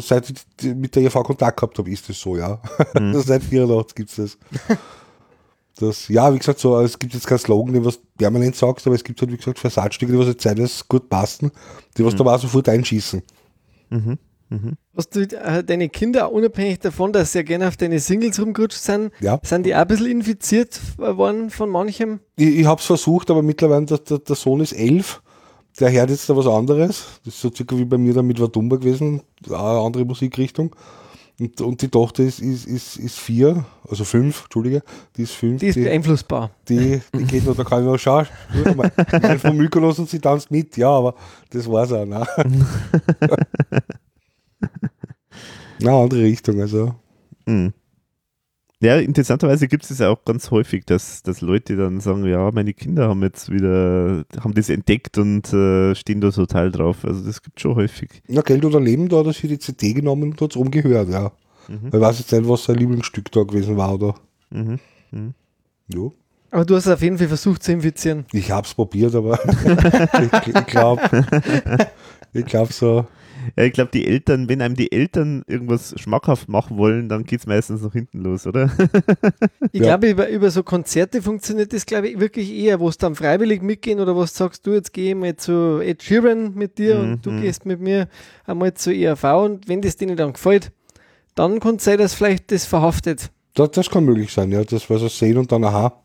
seit 0.00 0.30
ich 0.30 0.74
mit 0.74 0.94
der 0.94 1.04
EV 1.04 1.22
Kontakt 1.22 1.56
gehabt 1.58 1.78
habe, 1.78 1.90
ist 1.90 2.08
das 2.08 2.20
so, 2.20 2.36
ja. 2.36 2.60
Mhm. 2.98 3.20
seit 3.24 3.42
84 3.42 3.94
gibt 3.94 4.10
es 4.10 4.16
das. 4.16 4.38
Das, 5.78 6.08
ja, 6.08 6.34
wie 6.34 6.38
gesagt, 6.38 6.58
so, 6.58 6.78
es 6.80 6.98
gibt 6.98 7.14
jetzt 7.14 7.26
keinen 7.26 7.38
Slogan, 7.38 7.72
den 7.72 7.84
was 7.86 7.98
permanent 8.18 8.54
sagst, 8.54 8.86
aber 8.86 8.94
es 8.96 9.02
gibt 9.02 9.18
halt, 9.22 9.32
wie 9.32 9.38
gesagt, 9.38 9.58
Versatzstücke, 9.58 10.12
die 10.12 10.18
was 10.18 10.26
jetzt 10.26 10.42
zeitlich 10.42 10.86
gut 10.88 11.08
passen, 11.08 11.50
die 11.96 12.04
was 12.04 12.14
da 12.14 12.22
mal 12.22 12.38
sofort 12.38 12.68
einschießen. 12.68 13.22
Hast 14.96 15.16
du 15.16 15.20
äh, 15.20 15.64
deine 15.64 15.88
Kinder, 15.88 16.32
unabhängig 16.32 16.80
davon, 16.80 17.12
dass 17.14 17.32
sie 17.32 17.38
ja 17.38 17.42
gerne 17.44 17.68
auf 17.68 17.76
deine 17.78 17.98
Singles 17.98 18.38
rumgerutscht 18.40 18.78
sind, 18.78 19.12
Ja. 19.20 19.40
sind 19.42 19.64
die 19.64 19.74
auch 19.74 19.78
ein 19.78 19.86
bisschen 19.88 20.06
infiziert 20.10 20.78
worden 20.98 21.48
von 21.48 21.70
manchem? 21.70 22.20
Ich, 22.36 22.58
ich 22.58 22.66
habe 22.66 22.80
es 22.80 22.86
versucht, 22.86 23.30
aber 23.30 23.42
mittlerweile, 23.42 23.86
der, 23.86 23.98
der, 23.98 24.18
der 24.18 24.36
Sohn 24.36 24.60
ist 24.60 24.72
elf, 24.72 25.22
der 25.80 25.90
hört 25.92 26.10
jetzt 26.10 26.28
da 26.28 26.36
was 26.36 26.46
anderes. 26.46 27.06
Das 27.24 27.34
ist 27.34 27.40
so 27.40 27.50
circa 27.50 27.76
wie 27.76 27.84
bei 27.84 27.98
mir 27.98 28.14
dann 28.14 28.26
mit 28.26 28.40
Vadumba 28.40 28.76
gewesen, 28.76 29.22
eine 29.46 29.56
andere 29.56 30.04
Musikrichtung. 30.04 30.76
Und, 31.40 31.60
und 31.62 31.80
die 31.80 31.88
Tochter 31.88 32.22
ist, 32.22 32.40
ist, 32.40 32.66
ist, 32.66 32.96
ist 32.98 33.18
vier, 33.18 33.64
also 33.88 34.04
fünf, 34.04 34.42
Entschuldige, 34.44 34.82
die 35.16 35.22
ist 35.22 35.32
fünf. 35.32 35.60
Die 35.60 35.68
ist 35.68 35.76
beeinflussbar. 35.76 36.50
die, 36.68 37.00
die 37.14 37.24
geht 37.24 37.46
noch, 37.46 37.56
da 37.56 37.64
kann 37.64 37.80
ich 37.80 37.86
noch 37.86 37.96
schauen. 37.96 38.26
Nein, 39.22 39.38
von 39.38 39.56
Mykonos 39.56 39.98
und 39.98 40.10
sie 40.10 40.18
tanzt 40.18 40.50
mit, 40.50 40.76
ja, 40.76 40.90
aber 40.90 41.14
das 41.48 41.66
war's 41.66 41.92
auch. 41.92 42.04
Ne? 42.04 42.26
Na, 45.80 46.02
andere 46.02 46.20
Richtung, 46.20 46.60
also. 46.60 46.94
Mhm. 47.46 47.72
Ja, 48.82 48.96
interessanterweise 48.96 49.68
gibt 49.68 49.84
es 49.84 49.90
es 49.90 50.00
auch 50.00 50.24
ganz 50.24 50.50
häufig, 50.50 50.86
dass, 50.86 51.22
dass 51.22 51.42
Leute 51.42 51.76
dann 51.76 52.00
sagen, 52.00 52.24
ja, 52.24 52.50
meine 52.50 52.72
Kinder 52.72 53.08
haben 53.08 53.22
jetzt 53.22 53.50
wieder, 53.50 54.24
haben 54.42 54.54
das 54.54 54.70
entdeckt 54.70 55.18
und 55.18 55.52
äh, 55.52 55.94
stehen 55.94 56.22
da 56.22 56.30
total 56.30 56.70
drauf. 56.72 57.04
Also 57.04 57.22
das 57.22 57.42
gibt 57.42 57.60
schon 57.60 57.74
häufig. 57.74 58.22
Na, 58.26 58.40
Geld 58.40 58.64
oder 58.64 58.80
Leben, 58.80 59.10
da 59.10 59.18
hat 59.18 59.26
er 59.26 59.32
sich 59.34 59.48
die 59.48 59.58
CD 59.58 59.92
genommen 59.92 60.30
und 60.30 60.40
hat 60.40 60.52
es 60.52 60.56
rumgehört, 60.56 61.10
ja. 61.10 61.30
Weil 61.68 62.00
ich 62.00 62.00
weiß 62.00 62.18
jetzt 62.18 62.32
nicht, 62.32 62.48
was 62.48 62.64
sein 62.64 62.76
Lieblingsstück 62.76 63.30
da 63.30 63.42
gewesen 63.42 63.76
war, 63.76 63.94
oder? 63.94 64.14
Mhm. 64.50 64.80
Jo. 65.92 66.14
Aber 66.50 66.64
du 66.64 66.74
hast 66.74 66.88
auf 66.88 67.02
jeden 67.02 67.18
Fall 67.18 67.28
versucht 67.28 67.62
zu 67.62 67.72
infizieren. 67.72 68.24
Ich 68.32 68.50
hab's 68.50 68.74
probiert, 68.74 69.14
aber 69.14 69.38
ich, 69.44 70.54
ich 70.54 70.66
glaube, 70.66 71.02
ich 72.32 72.44
glaube 72.44 72.72
so, 72.72 73.06
Ja, 73.56 73.64
ich 73.64 73.72
glaube, 73.72 73.90
die 73.92 74.06
Eltern, 74.06 74.48
wenn 74.48 74.60
einem 74.62 74.74
die 74.76 74.92
Eltern 74.92 75.42
irgendwas 75.46 75.94
schmackhaft 75.98 76.48
machen 76.48 76.76
wollen, 76.76 77.08
dann 77.08 77.24
geht 77.24 77.40
es 77.40 77.46
meistens 77.46 77.82
nach 77.82 77.92
hinten 77.92 78.20
los, 78.22 78.46
oder? 78.46 78.70
Ich 79.72 79.80
Ja. 79.80 79.96
glaube, 79.96 80.10
über, 80.10 80.28
über 80.28 80.50
so 80.50 80.62
Konzerte 80.62 81.22
funktioniert 81.22 81.72
das, 81.72 81.86
glaube 81.86 82.08
ich, 82.08 82.18
wirklich 82.20 82.52
eher, 82.52 82.80
wo 82.80 82.88
es 82.88 82.98
dann 82.98 83.14
freiwillig 83.14 83.62
mitgehen 83.62 84.00
oder 84.00 84.16
was 84.16 84.34
sagst 84.34 84.66
du, 84.66 84.72
jetzt 84.72 84.92
gehe 84.92 85.10
ich 85.10 85.16
mal 85.16 85.36
zu 85.36 85.80
Ed 85.80 86.02
Sheeran 86.02 86.54
mit 86.54 86.78
dir 86.78 86.96
Mhm, 86.96 87.12
und 87.12 87.26
du 87.26 87.30
mhm. 87.32 87.40
gehst 87.42 87.66
mit 87.66 87.80
mir 87.80 88.08
einmal 88.46 88.74
zu 88.74 88.92
ERV 88.94 89.24
und 89.44 89.68
wenn 89.68 89.80
das 89.82 89.96
denen 89.96 90.16
dann 90.16 90.32
gefällt, 90.32 90.72
dann 91.34 91.60
kann 91.60 91.76
es 91.76 91.84
sein, 91.84 91.98
dass 91.98 92.14
vielleicht 92.14 92.50
das 92.52 92.66
verhaftet. 92.66 93.30
das, 93.54 93.70
das 93.72 93.90
kann 93.90 94.04
möglich 94.04 94.32
sein, 94.32 94.50
ja. 94.52 94.64
Das, 94.64 94.90
was 94.90 95.00
sie 95.02 95.08
sehen 95.08 95.38
und 95.38 95.50
dann, 95.52 95.64
aha, 95.64 96.02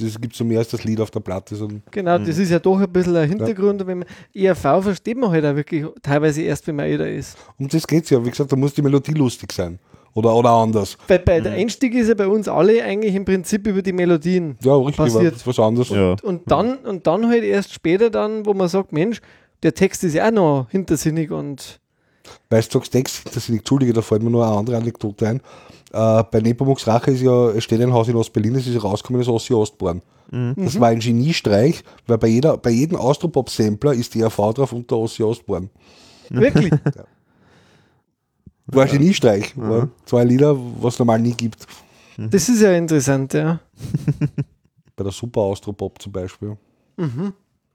das 0.00 0.20
gibt 0.20 0.34
so 0.34 0.44
mehr 0.44 0.58
als 0.58 0.68
das 0.68 0.84
Lied 0.84 1.00
auf 1.00 1.10
der 1.10 1.20
Platte. 1.20 1.54
So, 1.56 1.68
Genau, 1.90 2.18
das 2.18 2.38
ist 2.38 2.50
ja 2.50 2.58
doch 2.58 2.78
ein 2.80 2.90
bisschen 2.92 3.16
ein 3.16 3.28
Hintergrund. 3.28 3.86
Wenn 3.86 3.98
man, 3.98 4.08
ERV 4.34 4.82
versteht 4.82 5.16
man 5.18 5.30
halt 5.30 5.44
auch 5.44 5.54
wirklich 5.56 5.84
teilweise 6.02 6.42
erst, 6.42 6.66
wenn 6.66 6.76
man 6.76 6.86
älter 6.86 7.08
ist. 7.10 7.36
um 7.58 7.68
das 7.68 7.86
geht's 7.86 8.10
ja. 8.10 8.24
Wie 8.24 8.30
gesagt, 8.30 8.50
da 8.52 8.56
muss 8.56 8.74
die 8.74 8.82
Melodie 8.82 9.12
lustig 9.12 9.52
sein. 9.52 9.78
Oder, 10.14 10.34
oder 10.34 10.50
anders. 10.50 10.96
Bei, 11.06 11.18
bei 11.18 11.38
Mhm. 11.38 11.44
der 11.44 11.52
Einstieg 11.52 11.94
ist 11.94 12.08
ja 12.08 12.14
bei 12.14 12.26
uns 12.26 12.48
alle 12.48 12.82
eigentlich 12.82 13.14
im 13.14 13.24
Prinzip 13.24 13.66
über 13.66 13.82
die 13.82 13.92
Melodien. 13.92 14.56
Ja, 14.62 14.74
richtig, 14.76 14.96
Passiert. 14.96 15.34
was, 15.34 15.46
was 15.46 15.58
anderes. 15.60 15.90
Ja. 15.90 16.16
Und 16.22 16.50
dann, 16.50 16.78
und 16.78 17.06
dann 17.06 17.28
halt 17.28 17.44
erst 17.44 17.72
später 17.72 18.10
dann, 18.10 18.44
wo 18.46 18.54
man 18.54 18.68
sagt, 18.68 18.92
Mensch, 18.92 19.20
der 19.62 19.74
Text 19.74 20.02
ist 20.04 20.14
ja 20.14 20.26
auch 20.28 20.32
noch 20.32 20.66
hintersinnig 20.70 21.30
und 21.30 21.78
Weil 22.50 22.62
du 22.62 22.68
sagst, 22.70 22.92
Text, 22.92 23.26
das 23.26 23.36
ist, 23.36 23.50
Entschuldige, 23.50 23.92
da 23.92 24.02
fällt 24.02 24.22
mir 24.22 24.30
nur 24.30 24.44
eine 24.46 24.56
andere 24.56 24.76
Anekdote 24.78 25.28
ein. 25.28 25.40
Äh, 25.92 26.24
bei 26.30 26.40
Nepomuk's 26.40 26.86
Rache 26.86 27.10
ist 27.10 27.22
ja, 27.22 27.50
es 27.50 27.64
steht 27.64 27.80
ein 27.80 27.92
Haus 27.92 28.08
in 28.08 28.16
Ostberlin, 28.16 28.54
das 28.54 28.66
ist 28.66 28.74
ja 28.74 28.80
rausgekommen, 28.80 29.20
das 29.20 29.28
Ossi 29.28 29.54
Ostborn. 29.54 30.02
Das 30.30 30.78
war 30.78 30.88
ein 30.88 30.98
Geniestreich, 30.98 31.82
weil 32.06 32.18
bei, 32.18 32.28
jeder, 32.28 32.58
bei 32.58 32.68
jedem 32.68 32.98
Austropop-Sampler 32.98 33.94
ist 33.94 34.14
die 34.14 34.22
RV 34.22 34.52
drauf 34.52 34.72
unter 34.74 34.98
Ossi 34.98 35.22
Ostborn. 35.22 35.70
wirklich. 36.28 36.70
War 38.66 38.84
ein 38.84 38.90
Geniestreich. 38.90 39.56
War 39.56 39.88
zwei 40.04 40.24
Lieder, 40.24 40.54
was 40.80 40.94
es 40.94 40.98
normal 40.98 41.20
nie 41.20 41.32
gibt. 41.32 41.66
das 42.18 42.48
ist 42.50 42.60
ja 42.60 42.72
interessant, 42.72 43.32
ja. 43.32 43.60
Bei 44.96 45.04
der 45.04 45.12
Super 45.12 45.40
Austropop 45.40 46.02
zum 46.02 46.12
Beispiel. 46.12 46.58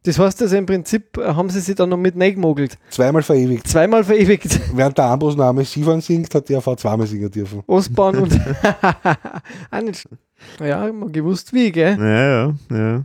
Das 0.04 0.20
heißt 0.20 0.42
also 0.42 0.56
im 0.58 0.66
Prinzip 0.66 1.18
äh, 1.18 1.34
haben 1.34 1.50
sie 1.50 1.62
sich 1.62 1.76
dann 1.76 1.90
noch 1.90 1.98
mit 1.98 2.20
gemogelt. 2.20 2.78
Zweimal 2.90 3.24
verewigt. 3.24 3.68
Zweimal 3.68 4.04
verewigt. 4.04 4.60
Während 4.76 4.98
der 4.98 5.06
Ambros 5.06 5.36
Name 5.36 5.64
Sivan 5.64 6.02
singt, 6.02 6.34
hat 6.36 6.50
die 6.50 6.56
RV 6.56 6.76
zweimal 6.76 7.08
singen 7.08 7.32
dürfen. 7.32 7.64
Ostbahn 7.68 8.18
und 8.18 8.34
auch 9.72 9.82
nicht. 9.82 10.08
Ja, 10.60 10.88
immer 10.88 11.10
gewusst 11.10 11.54
wie, 11.54 11.72
gell? 11.72 11.98
Ja, 11.98 12.48
ja, 12.50 12.54
ja. 12.70 13.04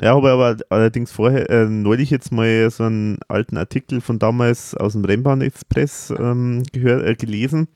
Ja, 0.00 0.16
habe 0.16 0.30
aber 0.30 0.56
allerdings 0.70 1.12
vorher, 1.12 1.48
äh, 1.50 1.66
neulich 1.66 2.10
jetzt 2.10 2.32
mal 2.32 2.68
so 2.70 2.84
einen 2.84 3.18
alten 3.28 3.56
Artikel 3.56 4.00
von 4.00 4.18
damals 4.18 4.74
aus 4.74 4.94
dem 4.94 5.04
Rennbahn-Express 5.04 6.12
ähm, 6.18 6.64
äh, 6.72 7.14
gelesen, 7.14 7.68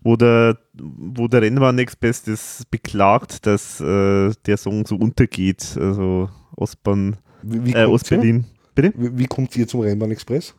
wo 0.00 0.16
der, 0.16 0.56
wo 0.72 1.28
der 1.28 1.42
Rennbahn-Express 1.42 2.22
das 2.22 2.62
beklagt, 2.70 3.44
dass 3.44 3.82
äh, 3.82 4.32
der 4.46 4.56
Song 4.56 4.86
so 4.86 4.96
untergeht, 4.96 5.76
also 5.78 6.30
Ostbahn, 6.56 7.18
Wie, 7.42 7.64
wie, 7.64 7.72
äh? 7.72 7.84
Ostberlin. 7.84 8.44
Bitte? 8.74 8.92
wie, 8.96 9.18
wie 9.18 9.26
kommt 9.26 9.56
ihr 9.56 9.66
zum 9.66 9.80
Rennbahn 9.80 10.10
Express? 10.10 10.54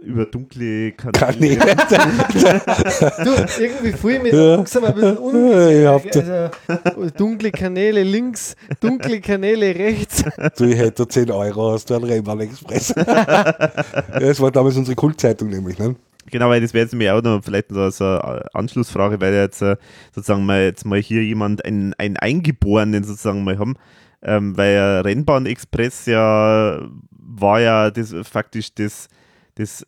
Über 0.00 0.26
dunkle 0.26 0.92
Kanäle. 0.92 1.58
Du, 3.24 3.30
irgendwie 3.60 3.92
fühle 3.92 4.16
ich 4.16 4.22
mich 4.22 4.32
Ja. 4.32 4.54
langsam 4.54 4.84
ein 4.84 4.94
bisschen 4.94 5.86
hab 5.88 6.86
Also, 6.86 7.10
dunkle 7.16 7.50
Kanäle 7.50 8.04
links, 8.04 8.54
dunkle 8.80 9.20
Kanäle 9.20 9.74
rechts. 9.74 10.22
Du, 10.56 10.64
ich 10.66 10.76
hätte 10.78 11.08
10 11.08 11.32
Euro 11.32 11.72
aus 11.74 11.84
der 11.84 12.00
Rennbahn 12.00 12.40
Express. 12.40 12.94
das 12.94 14.40
war 14.40 14.52
damals 14.52 14.76
unsere 14.76 14.94
Kultzeitung 14.94 15.48
nämlich. 15.48 15.78
Ne? 15.80 15.96
Genau, 16.30 16.48
weil 16.48 16.60
das 16.60 16.72
wäre 16.74 16.84
jetzt 16.84 16.94
mir 16.94 17.16
auch 17.16 17.22
noch 17.22 17.42
vielleicht 17.42 17.70
so, 17.70 17.90
so 17.90 18.04
eine 18.04 18.44
Anschlussfrage, 18.54 19.20
weil 19.20 19.34
jetzt 19.34 19.62
äh, 19.62 19.76
sozusagen 20.14 20.46
mal 20.46 20.62
jetzt 20.62 20.84
mal 20.84 21.00
hier 21.00 21.24
jemand 21.24 21.64
einen, 21.64 21.94
einen 21.94 22.16
Eingeborenen 22.16 23.02
sozusagen 23.02 23.42
mal 23.42 23.58
haben, 23.58 23.76
ähm, 24.22 24.56
weil 24.56 24.74
ja 24.74 25.00
Rennbahn 25.00 25.46
Express 25.46 26.06
ja 26.06 26.88
war 27.10 27.60
ja 27.60 27.90
das 27.90 28.14
faktisch 28.22 28.74
das 28.74 29.08
das, 29.58 29.84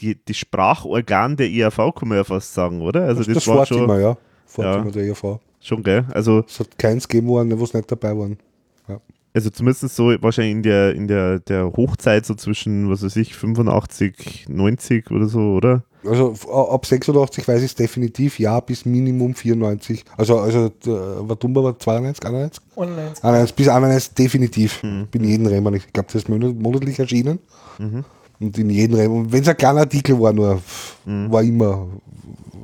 die, 0.00 0.18
das 0.24 0.36
Sprachorgan 0.36 1.36
der 1.36 1.48
IAV, 1.48 1.76
kann 1.94 2.08
man 2.08 2.18
ja 2.18 2.24
fast 2.24 2.52
sagen, 2.52 2.82
oder? 2.82 3.04
Also 3.04 3.22
das, 3.22 3.34
das 3.34 3.46
war 3.46 3.58
Fahrthema, 3.58 3.94
schon, 3.94 4.00
ja. 4.02 4.16
Fahrthema 4.46 4.86
Ja. 4.86 4.90
der 4.90 5.04
ERV. 5.04 5.38
schon, 5.60 5.82
gell? 5.82 6.04
Also, 6.12 6.44
Es 6.48 6.58
hat 6.60 6.76
keins 6.78 7.06
gegeben, 7.06 7.28
worden, 7.28 7.58
wo 7.58 7.64
es 7.64 7.74
nicht 7.74 7.90
dabei 7.90 8.16
waren. 8.16 8.38
also 9.32 9.50
zumindest 9.50 9.94
so 9.94 10.06
wahrscheinlich 10.20 10.52
in 10.56 10.62
der, 10.62 10.94
in 10.94 11.06
der, 11.08 11.38
der 11.40 11.72
Hochzeit 11.72 12.26
so 12.26 12.34
zwischen, 12.34 12.90
was 12.90 13.02
weiß 13.04 13.16
ich, 13.16 13.34
85, 13.34 14.46
90 14.48 15.10
oder 15.10 15.26
so, 15.26 15.52
oder? 15.54 15.84
Also 16.06 16.34
ab 16.50 16.84
86 16.86 17.46
weiß 17.46 17.60
ich 17.60 17.66
es 17.66 17.74
definitiv, 17.74 18.38
ja, 18.38 18.60
bis 18.60 18.84
Minimum 18.84 19.34
94. 19.34 20.04
Also, 20.16 20.38
also 20.38 20.68
der 20.68 21.28
Watumba 21.28 21.62
war 21.64 21.78
92, 21.78 22.24
91? 22.26 22.62
Online. 22.76 23.12
91 23.22 23.54
bis 23.56 23.68
91 23.68 24.14
definitiv. 24.14 24.82
Mhm. 24.82 25.06
Bin 25.10 25.24
jeden 25.24 25.46
Rennbahn. 25.46 25.74
Ich 25.74 25.92
glaube, 25.92 26.06
das 26.12 26.16
ist 26.22 26.28
monat- 26.28 26.56
monatlich 26.56 26.98
erschienen. 26.98 27.38
Und 28.40 28.58
in 28.58 28.70
jedem 28.70 28.96
Rennbahn. 28.96 29.32
Wenn 29.32 29.42
es 29.42 29.48
ein 29.48 29.56
kleiner 29.56 29.80
Artikel 29.80 30.20
war, 30.20 30.32
nur 30.32 30.60
Mhm. 31.04 31.32
war 31.32 31.42
immer 31.42 31.86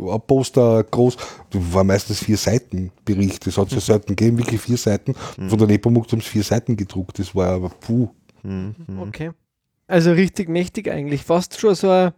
ein 0.00 0.20
Poster 0.26 0.82
groß. 0.84 1.16
War 1.52 1.84
meistens 1.84 2.20
vier 2.24 2.36
Seiten 2.36 2.90
Bericht. 3.04 3.46
Das 3.46 3.56
hat 3.58 3.68
es 3.68 3.74
ja 3.74 3.80
selten 3.80 4.16
gegeben, 4.16 4.38
wirklich 4.38 4.60
vier 4.60 4.76
Seiten. 4.76 5.14
Mhm. 5.36 5.48
Von 5.50 5.58
der 5.58 5.68
Nepomuk 5.68 6.10
haben 6.10 6.18
es 6.20 6.26
vier 6.26 6.42
Seiten 6.42 6.76
gedruckt. 6.76 7.18
Das 7.18 7.34
war 7.34 7.48
aber 7.50 7.68
puh. 7.68 8.08
Mhm. 8.42 8.74
Okay. 9.00 9.30
Also 9.86 10.12
richtig 10.12 10.48
mächtig 10.48 10.88
eigentlich. 10.90 11.22
Fast 11.24 11.58
schon 11.60 11.74
so 11.74 11.90
eine 11.90 12.14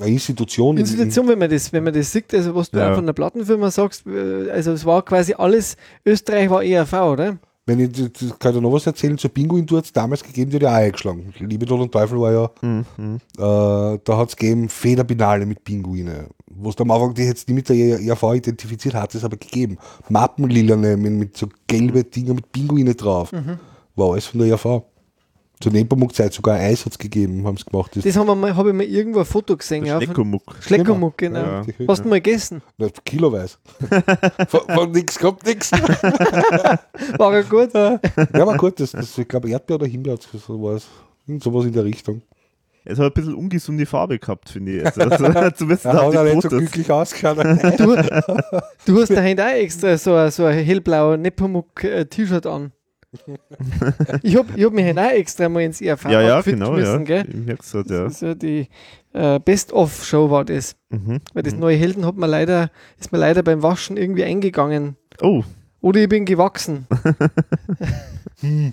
Eine 0.00 0.10
Institution. 0.12 0.76
in- 0.76 0.82
Institution, 0.82 1.28
wenn 1.28 1.38
man 1.38 1.50
das, 1.50 1.72
wenn 1.72 1.84
man 1.84 1.92
das 1.94 2.12
sieht, 2.12 2.32
also 2.34 2.54
was 2.54 2.70
du 2.70 2.78
Ja. 2.78 2.94
von 2.94 3.04
der 3.06 3.12
Plattenfirma 3.12 3.70
sagst, 3.70 4.06
äh, 4.06 4.50
also 4.50 4.72
es 4.72 4.84
war 4.84 5.04
quasi 5.04 5.34
alles, 5.34 5.76
Österreich 6.06 6.48
war 6.50 6.62
ERV, 6.62 6.92
oder? 7.12 7.38
Wenn 7.66 7.80
ich, 7.80 7.92
das- 7.92 8.38
kann 8.38 8.52
ich 8.52 8.56
dir 8.58 8.62
noch 8.62 8.72
was 8.72 8.86
erzählen, 8.86 9.18
zur 9.18 9.30
Pinguin 9.30 9.66
hat 9.72 9.84
es 9.84 9.92
damals 9.92 10.22
gegeben, 10.22 10.50
die 10.50 10.56
hat 10.56 10.62
ja 10.62 10.70
auch 10.70 10.74
eingeschlagen. 10.74 11.34
Liebe 11.40 11.66
Tod 11.66 11.80
und 11.80 11.92
Teufel 11.92 12.18
war 12.18 12.32
ja, 12.32 12.50
Mhm. 12.62 12.84
Mhm. 12.96 13.14
äh, 13.36 13.98
da 14.04 14.16
hat 14.16 14.28
es 14.30 14.36
gegeben 14.36 14.68
Federbinale 14.70 15.44
mit 15.44 15.62
Pinguine. 15.64 16.28
Wo 16.60 16.70
es 16.70 16.78
am 16.78 16.90
Anfang 16.90 17.12
die 17.14 17.22
jetzt 17.22 17.46
nicht 17.46 17.54
mit 17.56 17.68
der 17.68 18.00
ERV 18.00 18.22
identifiziert 18.34 18.94
hat, 18.94 19.14
es 19.14 19.22
aber 19.22 19.36
gegeben. 19.36 19.76
Mappenlilane 20.08 20.96
mit, 20.96 21.12
mit 21.12 21.36
so 21.36 21.46
gelbe 21.66 22.04
Dinger 22.04 22.34
mit 22.34 22.50
Pinguine 22.52 22.94
drauf. 22.94 23.32
War 23.96 24.12
alles 24.12 24.26
von 24.26 24.40
der 24.40 24.48
ERV. 24.48 24.82
Zur 25.60 25.72
Nepomuk-Zeit 25.72 26.32
sogar 26.32 26.56
Eis 26.56 26.84
hat 26.84 26.92
es 26.92 26.98
gegeben, 26.98 27.44
haben 27.44 27.56
sie 27.56 27.64
gemacht. 27.64 27.96
Das, 27.96 28.04
Das 28.04 28.16
haben 28.16 28.28
wir 28.28 28.36
mal, 28.36 28.54
habe 28.54 28.68
ich 28.70 28.74
mal 28.76 28.84
irgendwo 28.84 29.18
ein 29.20 29.24
Foto 29.24 29.56
gesehen. 29.56 29.84
Ja, 29.84 29.94
von- 29.96 30.04
Schleckermuck. 30.04 30.56
Schleckermuck, 30.60 31.18
genau. 31.18 31.40
Ja. 31.40 31.62
Hast 31.88 32.04
du 32.04 32.08
mal 32.08 32.20
gegessen? 32.20 32.62
Na, 32.76 32.86
kiloweise. 33.04 33.56
von, 34.48 34.60
von 34.72 34.90
nix 34.92 35.18
kommt 35.18 35.44
nix. 35.44 35.72
War 37.18 37.34
er 37.34 37.42
gut? 37.42 37.74
Ja, 37.74 37.98
war 38.46 38.56
gut. 38.56 38.78
Das, 38.78 38.92
das, 38.92 39.18
ich 39.18 39.26
glaube, 39.26 39.48
Erdbeer 39.50 39.76
oder 39.76 39.86
Himbeer, 39.86 40.16
so 40.32 40.62
was. 40.62 40.86
Irgend 41.26 41.42
sowas 41.42 41.66
in 41.66 41.72
der 41.72 41.84
Richtung. 41.84 42.22
Es 42.84 42.98
hat 42.98 43.06
ein 43.06 43.12
bisschen 43.12 43.34
ungesunde 43.34 43.84
Farbe 43.84 44.18
gehabt, 44.18 44.48
finde 44.48 44.78
ich. 44.78 44.84
Also, 44.96 45.24
also, 45.26 45.50
zumindest 45.50 45.84
Er 45.84 46.02
auf 46.02 46.14
hat 46.14 46.26
die 46.26 46.30
nicht 46.34 46.42
so 46.42 46.48
glücklich 46.48 46.90
ausgeschaut. 46.90 47.36
Du, 47.78 47.96
du 48.86 49.00
hast 49.02 49.10
daheim 49.10 49.38
auch 49.38 49.46
extra 49.48 49.98
so 49.98 50.14
ein, 50.14 50.30
so 50.30 50.44
ein 50.44 50.56
hellblauer 50.64 51.16
Nepomuk-T-Shirt 51.16 52.46
an. 52.46 52.72
Ich 54.22 54.36
habe 54.36 54.48
ich 54.54 54.64
hab 54.64 54.72
mich 54.72 54.84
heute 54.84 55.00
auch 55.00 55.10
extra 55.10 55.48
mal 55.48 55.62
ins 55.62 55.80
ERV 55.80 56.04
ja, 56.04 56.20
ja, 56.20 56.38
outfit 56.38 56.54
genau, 56.54 56.72
geschmissen, 56.72 57.06
ja. 57.06 57.22
gell? 57.22 57.58
Ich 57.58 57.74
halt, 57.74 57.90
ja. 57.90 58.04
Das 58.04 58.12
ist 58.14 58.22
ja 58.22 58.34
die 58.34 58.68
äh, 59.12 59.40
Best-of-Show 59.40 60.30
war 60.30 60.44
das. 60.44 60.76
Mhm. 60.90 61.20
Weil 61.32 61.42
das 61.42 61.54
neue 61.54 61.76
Helden 61.76 62.04
hat 62.04 62.16
man 62.16 62.30
leider, 62.30 62.70
ist 62.98 63.10
mir 63.12 63.18
leider 63.18 63.42
beim 63.42 63.62
Waschen 63.62 63.96
irgendwie 63.96 64.24
eingegangen. 64.24 64.96
Oh, 65.22 65.42
Oder 65.80 66.00
ich 66.00 66.08
bin 66.08 66.24
gewachsen. 66.24 66.86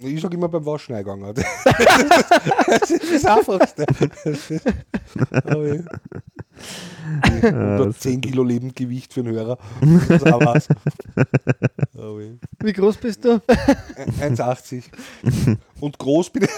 Ich 0.00 0.20
sag 0.20 0.32
immer 0.32 0.48
beim 0.48 0.64
Waschen 0.64 0.94
eingegangen. 0.94 1.34
Das 2.66 2.90
ist 2.90 3.12
das 3.12 3.24
Einfachste. 3.24 3.84
Unter 7.42 7.92
10 7.92 8.20
Kilo 8.20 8.42
Lebendgewicht 8.44 9.12
für 9.12 9.20
einen 9.20 9.34
Hörer. 9.34 9.58
Das 10.08 10.22
ist 10.22 10.32
auch 10.32 10.40
was. 10.40 10.68
Wie 12.62 12.72
groß 12.72 12.96
bist 12.98 13.24
du? 13.24 13.40
1,80. 14.20 14.84
Und 15.80 15.98
groß 15.98 16.30
bin 16.30 16.44
ich. 16.44 16.50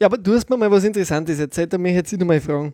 Ja, 0.00 0.06
aber 0.06 0.18
du 0.18 0.34
hast 0.34 0.48
mir 0.48 0.56
mal 0.56 0.70
was 0.70 0.84
Interessantes 0.84 1.38
erzählt, 1.38 1.72
da 1.72 1.78
möchte 1.78 1.98
ich 1.98 2.10
jetzt 2.12 2.20
noch 2.20 2.26
mal 2.26 2.40
fragen. 2.40 2.72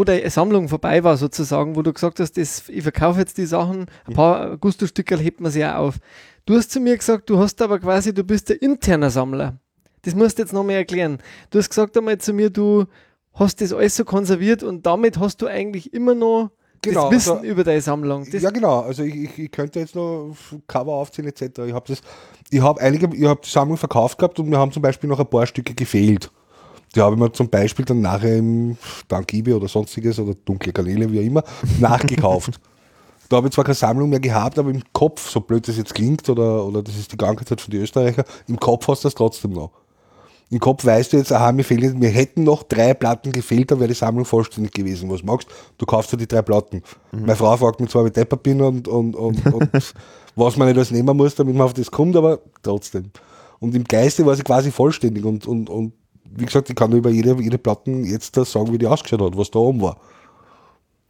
Wo 0.00 0.04
deine 0.04 0.30
Sammlung 0.30 0.66
vorbei 0.70 1.04
war, 1.04 1.18
sozusagen, 1.18 1.76
wo 1.76 1.82
du 1.82 1.92
gesagt 1.92 2.20
hast, 2.20 2.38
das, 2.38 2.70
ich 2.70 2.82
verkaufe 2.82 3.20
jetzt 3.20 3.36
die 3.36 3.44
Sachen, 3.44 3.84
ein 4.06 4.14
paar 4.14 4.56
Gusto-Stückerl 4.56 5.18
hebt 5.18 5.42
man 5.42 5.52
sich 5.52 5.62
auch 5.62 5.74
auf. 5.74 5.98
Du 6.46 6.56
hast 6.56 6.70
zu 6.70 6.80
mir 6.80 6.96
gesagt, 6.96 7.28
du 7.28 7.38
hast 7.38 7.60
aber 7.60 7.78
quasi, 7.78 8.14
du 8.14 8.24
bist 8.24 8.50
ein 8.50 8.56
interner 8.56 9.10
Sammler. 9.10 9.58
Das 10.00 10.14
musst 10.14 10.38
du 10.38 10.42
jetzt 10.42 10.54
noch 10.54 10.64
mal 10.64 10.72
erklären. 10.72 11.18
Du 11.50 11.58
hast 11.58 11.68
gesagt 11.68 11.98
einmal 11.98 12.16
zu 12.16 12.32
mir, 12.32 12.48
du 12.48 12.86
hast 13.34 13.60
das 13.60 13.74
alles 13.74 13.94
so 13.94 14.06
konserviert 14.06 14.62
und 14.62 14.86
damit 14.86 15.18
hast 15.18 15.42
du 15.42 15.46
eigentlich 15.48 15.92
immer 15.92 16.14
noch 16.14 16.50
Genau, 16.80 17.10
das 17.10 17.18
Wissen 17.18 17.32
also- 17.32 17.44
über 17.44 17.62
deine 17.62 17.82
Sammlung. 17.82 18.26
Das, 18.32 18.42
ja, 18.42 18.48
genau. 18.48 18.80
Also 18.80 19.02
ich, 19.02 19.14
ich, 19.14 19.38
ich 19.38 19.50
könnte 19.50 19.80
jetzt 19.80 19.94
noch 19.94 20.34
Cover 20.66 20.94
aufziehen 20.94 21.28
etc. 21.28 21.42
Ich 21.66 21.74
habe 21.74 21.94
habe 22.62 22.80
einige, 22.80 23.14
ich 23.14 23.26
habe 23.26 23.42
die 23.44 23.50
Sammlung 23.50 23.76
verkauft 23.76 24.16
gehabt 24.16 24.38
und 24.38 24.48
mir 24.48 24.56
haben 24.56 24.72
zum 24.72 24.80
Beispiel 24.80 25.10
noch 25.10 25.20
ein 25.20 25.28
paar 25.28 25.46
Stücke 25.46 25.74
gefehlt. 25.74 26.30
Die 26.94 27.00
habe 27.00 27.14
ich 27.14 27.20
mir 27.20 27.32
zum 27.32 27.48
Beispiel 27.48 27.84
dann 27.84 28.00
nachher 28.00 28.38
im 28.38 28.76
Dank 29.08 29.32
eBay 29.32 29.54
oder 29.54 29.68
sonstiges 29.68 30.18
oder 30.18 30.34
dunkle 30.44 30.72
Kanäle, 30.72 31.10
wie 31.12 31.20
auch 31.20 31.24
immer, 31.24 31.44
nachgekauft. 31.78 32.60
Da 33.28 33.36
habe 33.36 33.46
ich 33.46 33.54
zwar 33.54 33.62
keine 33.62 33.76
Sammlung 33.76 34.10
mehr 34.10 34.18
gehabt, 34.18 34.58
aber 34.58 34.70
im 34.70 34.82
Kopf, 34.92 35.30
so 35.30 35.40
blöd 35.40 35.68
das 35.68 35.76
jetzt 35.76 35.94
klingt, 35.94 36.28
oder, 36.28 36.66
oder 36.66 36.82
das 36.82 36.96
ist 36.96 37.12
die 37.12 37.16
Krankheit 37.16 37.60
von 37.60 37.70
den 37.70 37.82
Österreicher, 37.82 38.24
im 38.48 38.58
Kopf 38.58 38.88
hast 38.88 39.04
du 39.04 39.06
das 39.06 39.14
trotzdem 39.14 39.52
noch. 39.52 39.70
Im 40.50 40.58
Kopf 40.58 40.84
weißt 40.84 41.12
du 41.12 41.18
jetzt, 41.18 41.32
aha, 41.32 41.52
mir, 41.52 41.62
fehlen, 41.62 41.96
mir 42.00 42.08
hätten 42.08 42.42
noch 42.42 42.64
drei 42.64 42.92
Platten 42.92 43.30
gefehlt, 43.30 43.70
dann 43.70 43.78
wäre 43.78 43.86
die 43.86 43.94
Sammlung 43.94 44.24
vollständig 44.24 44.72
gewesen. 44.72 45.08
Was 45.08 45.22
magst 45.22 45.48
du? 45.78 45.86
kaufst 45.86 46.12
dir 46.12 46.16
die 46.16 46.26
drei 46.26 46.42
Platten. 46.42 46.82
Meine 47.12 47.36
Frau 47.36 47.56
fragt 47.56 47.78
mich 47.78 47.90
zwar, 47.90 48.02
wie 48.02 48.08
ich 48.08 48.14
deppert 48.14 48.42
bin 48.42 48.60
und, 48.60 48.88
und, 48.88 49.14
und, 49.14 49.46
und 49.54 49.94
was 50.34 50.56
man 50.56 50.66
nicht 50.66 50.76
alles 50.76 50.90
nehmen 50.90 51.16
muss, 51.16 51.36
damit 51.36 51.54
man 51.54 51.66
auf 51.66 51.74
das 51.74 51.88
kommt, 51.88 52.16
aber 52.16 52.40
trotzdem. 52.64 53.12
Und 53.60 53.76
im 53.76 53.84
Geiste 53.84 54.26
war 54.26 54.34
sie 54.34 54.42
quasi 54.42 54.72
vollständig 54.72 55.24
und, 55.24 55.46
und, 55.46 55.70
und 55.70 55.92
wie 56.30 56.44
gesagt, 56.44 56.70
ich 56.70 56.76
kann 56.76 56.92
über 56.92 57.10
jede, 57.10 57.34
jede 57.40 57.58
Platten 57.58 58.04
jetzt 58.04 58.36
da 58.36 58.44
sagen, 58.44 58.72
wie 58.72 58.78
die 58.78 58.86
ausgeschaut 58.86 59.20
hat, 59.20 59.36
was 59.36 59.50
da 59.50 59.58
oben 59.58 59.82
war. 59.82 60.00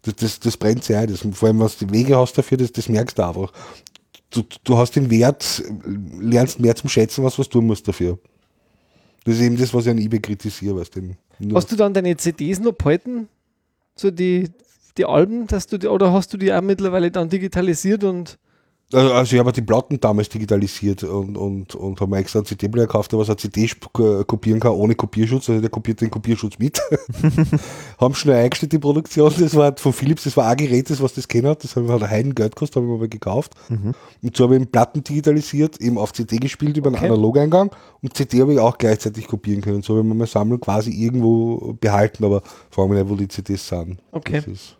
Das, 0.03 0.17
das, 0.17 0.41
das 0.41 0.57
brennt 0.57 0.85
sich 0.85 0.97
ein. 0.97 1.09
Das, 1.09 1.27
vor 1.33 1.49
allem, 1.49 1.59
du 1.59 1.69
die 1.87 1.93
Wege 1.93 2.17
hast 2.17 2.37
dafür, 2.39 2.59
das, 2.59 2.73
das 2.73 2.89
merkst 2.89 3.19
du 3.19 3.27
einfach. 3.27 3.53
Du, 4.31 4.43
du 4.65 4.79
hast 4.79 4.97
den 4.97 5.11
Wert, 5.11 5.63
lernst 6.21 6.61
mehr 6.61 6.75
zum 6.77 6.89
Schätzen, 6.89 7.25
was 7.25 7.37
du 7.37 7.41
was 7.41 7.49
tun 7.49 7.67
musst 7.67 7.87
dafür. 7.87 8.19
Das 9.25 9.35
ist 9.35 9.43
eben 9.43 9.57
das, 9.57 9.75
was 9.75 9.85
ich 9.85 9.91
an 9.91 9.99
eBay 9.99 10.21
kritisiere. 10.21 10.77
Weißt 10.77 10.97
du, 10.97 11.55
Hast 11.55 11.71
du 11.71 11.77
dann 11.77 11.93
deine 11.93 12.17
CDs 12.17 12.61
noch 12.61 12.73
behalten? 12.73 13.29
So 13.95 14.11
die, 14.11 14.49
die 14.97 15.05
Alben, 15.05 15.47
dass 15.47 15.67
du 15.67 15.79
die, 15.79 15.89
oder 15.89 16.13
hast 16.13 16.33
du 16.33 16.39
die 16.39 16.53
auch 16.53 16.63
mittlerweile 16.63 17.11
dann 17.11 17.29
digitalisiert 17.29 18.05
und 18.05 18.39
Also 18.93 19.13
also 19.13 19.37
ich 19.37 19.39
habe 19.39 19.53
die 19.53 19.63
Platten 19.63 20.01
damals 20.01 20.29
digitalisiert 20.29 21.05
und, 21.05 21.37
und, 21.37 21.75
und 21.77 22.01
habe 22.01 22.11
mir 22.11 22.19
extra 22.19 22.41
einen 22.41 22.47
CD-Player 22.47 22.87
gekauft, 22.87 23.13
der 23.13 23.21
was 23.21 23.29
eine 23.29 23.37
CD 23.37 23.71
kopieren 23.93 24.59
kann, 24.59 24.73
ohne 24.73 24.97
Kopierschutz. 24.97 25.49
Also 25.49 25.61
der 25.61 25.71
kopiert 25.71 26.01
den 26.01 26.11
Kopierschutz 26.11 26.59
mit. 26.59 26.81
haben 27.99 28.15
schnell 28.15 28.43
eingestellt, 28.43 28.73
die 28.73 28.79
Produktion. 28.79 29.33
Das 29.39 29.55
war 29.55 29.77
von 29.77 29.93
Philips, 29.93 30.25
das 30.25 30.37
war 30.37 30.49
ein 30.49 30.57
Gerät, 30.57 30.91
das 30.91 31.01
was 31.01 31.15
das 31.15 31.29
kennen 31.29 31.47
hat. 31.47 31.63
Das 31.63 31.77
hat 31.77 31.89
ein 31.89 32.11
Heiden 32.11 32.35
Geld 32.35 32.57
gekostet, 32.57 32.77
habe 32.77 32.87
ich 32.87 32.93
mir 32.93 32.99
mal 32.99 33.09
gekauft. 33.09 33.55
Und 34.23 34.37
so 34.37 34.45
habe 34.45 34.57
ich 34.57 34.61
eben 34.63 34.71
Platten 34.71 35.05
digitalisiert, 35.05 35.81
eben 35.81 35.97
auf 35.97 36.13
CD 36.13 36.39
gespielt 36.39 36.77
über 36.77 36.89
einen 36.89 36.97
Okay. 36.97 37.07
Analogeingang. 37.07 37.71
Und 38.03 38.15
CD 38.17 38.41
habe 38.41 38.55
ich 38.55 38.59
auch 38.59 38.77
gleichzeitig 38.77 39.29
kopieren 39.29 39.61
können. 39.61 39.83
So 39.83 39.95
habe 39.95 40.01
ich 40.01 40.09
mir 40.09 40.15
meine 40.15 40.27
Sammlung 40.27 40.61
quasi 40.61 40.91
irgendwo 40.91 41.77
behalten, 41.81 42.25
aber 42.25 42.43
fragen 42.71 42.91
wir 42.91 43.03
nicht, 43.03 43.11
wo 43.11 43.15
die 43.15 43.29
CDs 43.29 43.69
sind. 43.69 43.99
Okay. 44.11 44.37
Das 44.37 44.47
ist 44.49 44.77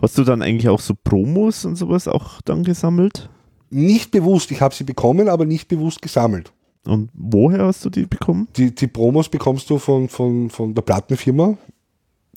hast 0.00 0.18
du 0.18 0.24
dann 0.24 0.42
eigentlich 0.42 0.68
auch 0.68 0.80
so 0.80 0.94
Promos 0.94 1.64
und 1.64 1.76
sowas 1.76 2.08
auch 2.08 2.40
dann 2.42 2.64
gesammelt? 2.64 3.28
nicht 3.72 4.10
bewusst, 4.10 4.50
ich 4.50 4.60
habe 4.60 4.74
sie 4.74 4.84
bekommen, 4.84 5.28
aber 5.28 5.46
nicht 5.46 5.66
bewusst 5.66 6.02
gesammelt. 6.02 6.52
Und 6.84 7.10
woher 7.14 7.64
hast 7.64 7.84
du 7.84 7.90
die 7.90 8.06
bekommen? 8.06 8.48
Die, 8.56 8.74
die 8.74 8.86
Promos 8.86 9.28
bekommst 9.28 9.70
du 9.70 9.78
von, 9.78 10.08
von, 10.08 10.50
von 10.50 10.74
der 10.74 10.82
Plattenfirma. 10.82 11.56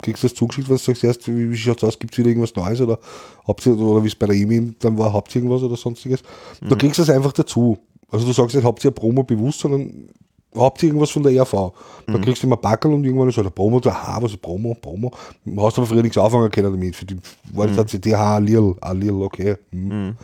Kriegst 0.02 0.24
das 0.24 0.34
zugeschickt, 0.34 0.70
was 0.70 0.84
du 0.84 0.92
sagst, 0.92 1.04
erst, 1.04 1.28
wie, 1.28 1.52
wie 1.52 1.58
schaut 1.58 1.78
es 1.78 1.84
aus, 1.84 2.00
gibt 2.00 2.14
es 2.14 2.20
wieder 2.20 2.30
irgendwas 2.30 2.56
Neues 2.56 2.82
oder 2.82 3.00
oder 3.46 4.04
wie 4.04 4.08
es 4.08 4.16
bei 4.16 4.28
der 4.28 4.36
EMI 4.36 4.76
dann 4.80 4.98
war, 4.98 5.14
habt 5.14 5.34
ihr 5.36 5.42
irgendwas 5.42 5.64
oder 5.64 5.76
sonstiges. 5.76 6.22
Da 6.62 6.76
kriegst 6.76 7.00
du 7.00 7.04
es 7.04 7.10
einfach 7.10 7.34
dazu. 7.34 7.78
Also 8.10 8.26
du 8.26 8.34
sagst 8.34 8.56
nicht, 8.56 8.66
habt 8.66 8.84
ihr 8.84 8.92
Promo 8.92 9.24
bewusst, 9.24 9.60
sondern 9.60 10.10
habt 10.56 10.82
ihr 10.84 10.90
irgendwas 10.90 11.12
von 11.12 11.24
der 11.24 11.34
ERV. 11.34 11.74
Dann 12.08 12.22
kriegst 12.22 12.44
du 12.44 12.48
immer 12.48 12.58
Packel 12.58 12.94
und 12.94 13.04
irgendwann 13.04 13.30
ist 13.30 13.38
halt 13.38 13.48
eine 13.48 13.52
Promo, 13.52 13.80
da, 13.80 13.90
aha, 13.90 14.22
was 14.22 14.32
ist 14.32 14.42
Promo, 14.42 14.76
Promo. 14.76 15.12
Du 15.44 15.62
hast 15.62 15.78
aber 15.78 15.88
früher 15.88 16.04
nichts 16.04 16.18
anfangen 16.18 16.52
können 16.52 16.72
damit. 16.72 16.96
Für 16.96 17.06
die 17.06 17.18
war 17.54 17.68
das 17.68 17.78
eine 17.78 17.88
CD, 17.88 18.16
ha, 18.16 18.38
Lil, 18.38 18.76
ah, 18.82 18.92
Lil, 18.92 19.14
okay. 19.14 19.56
Hm. 19.72 20.16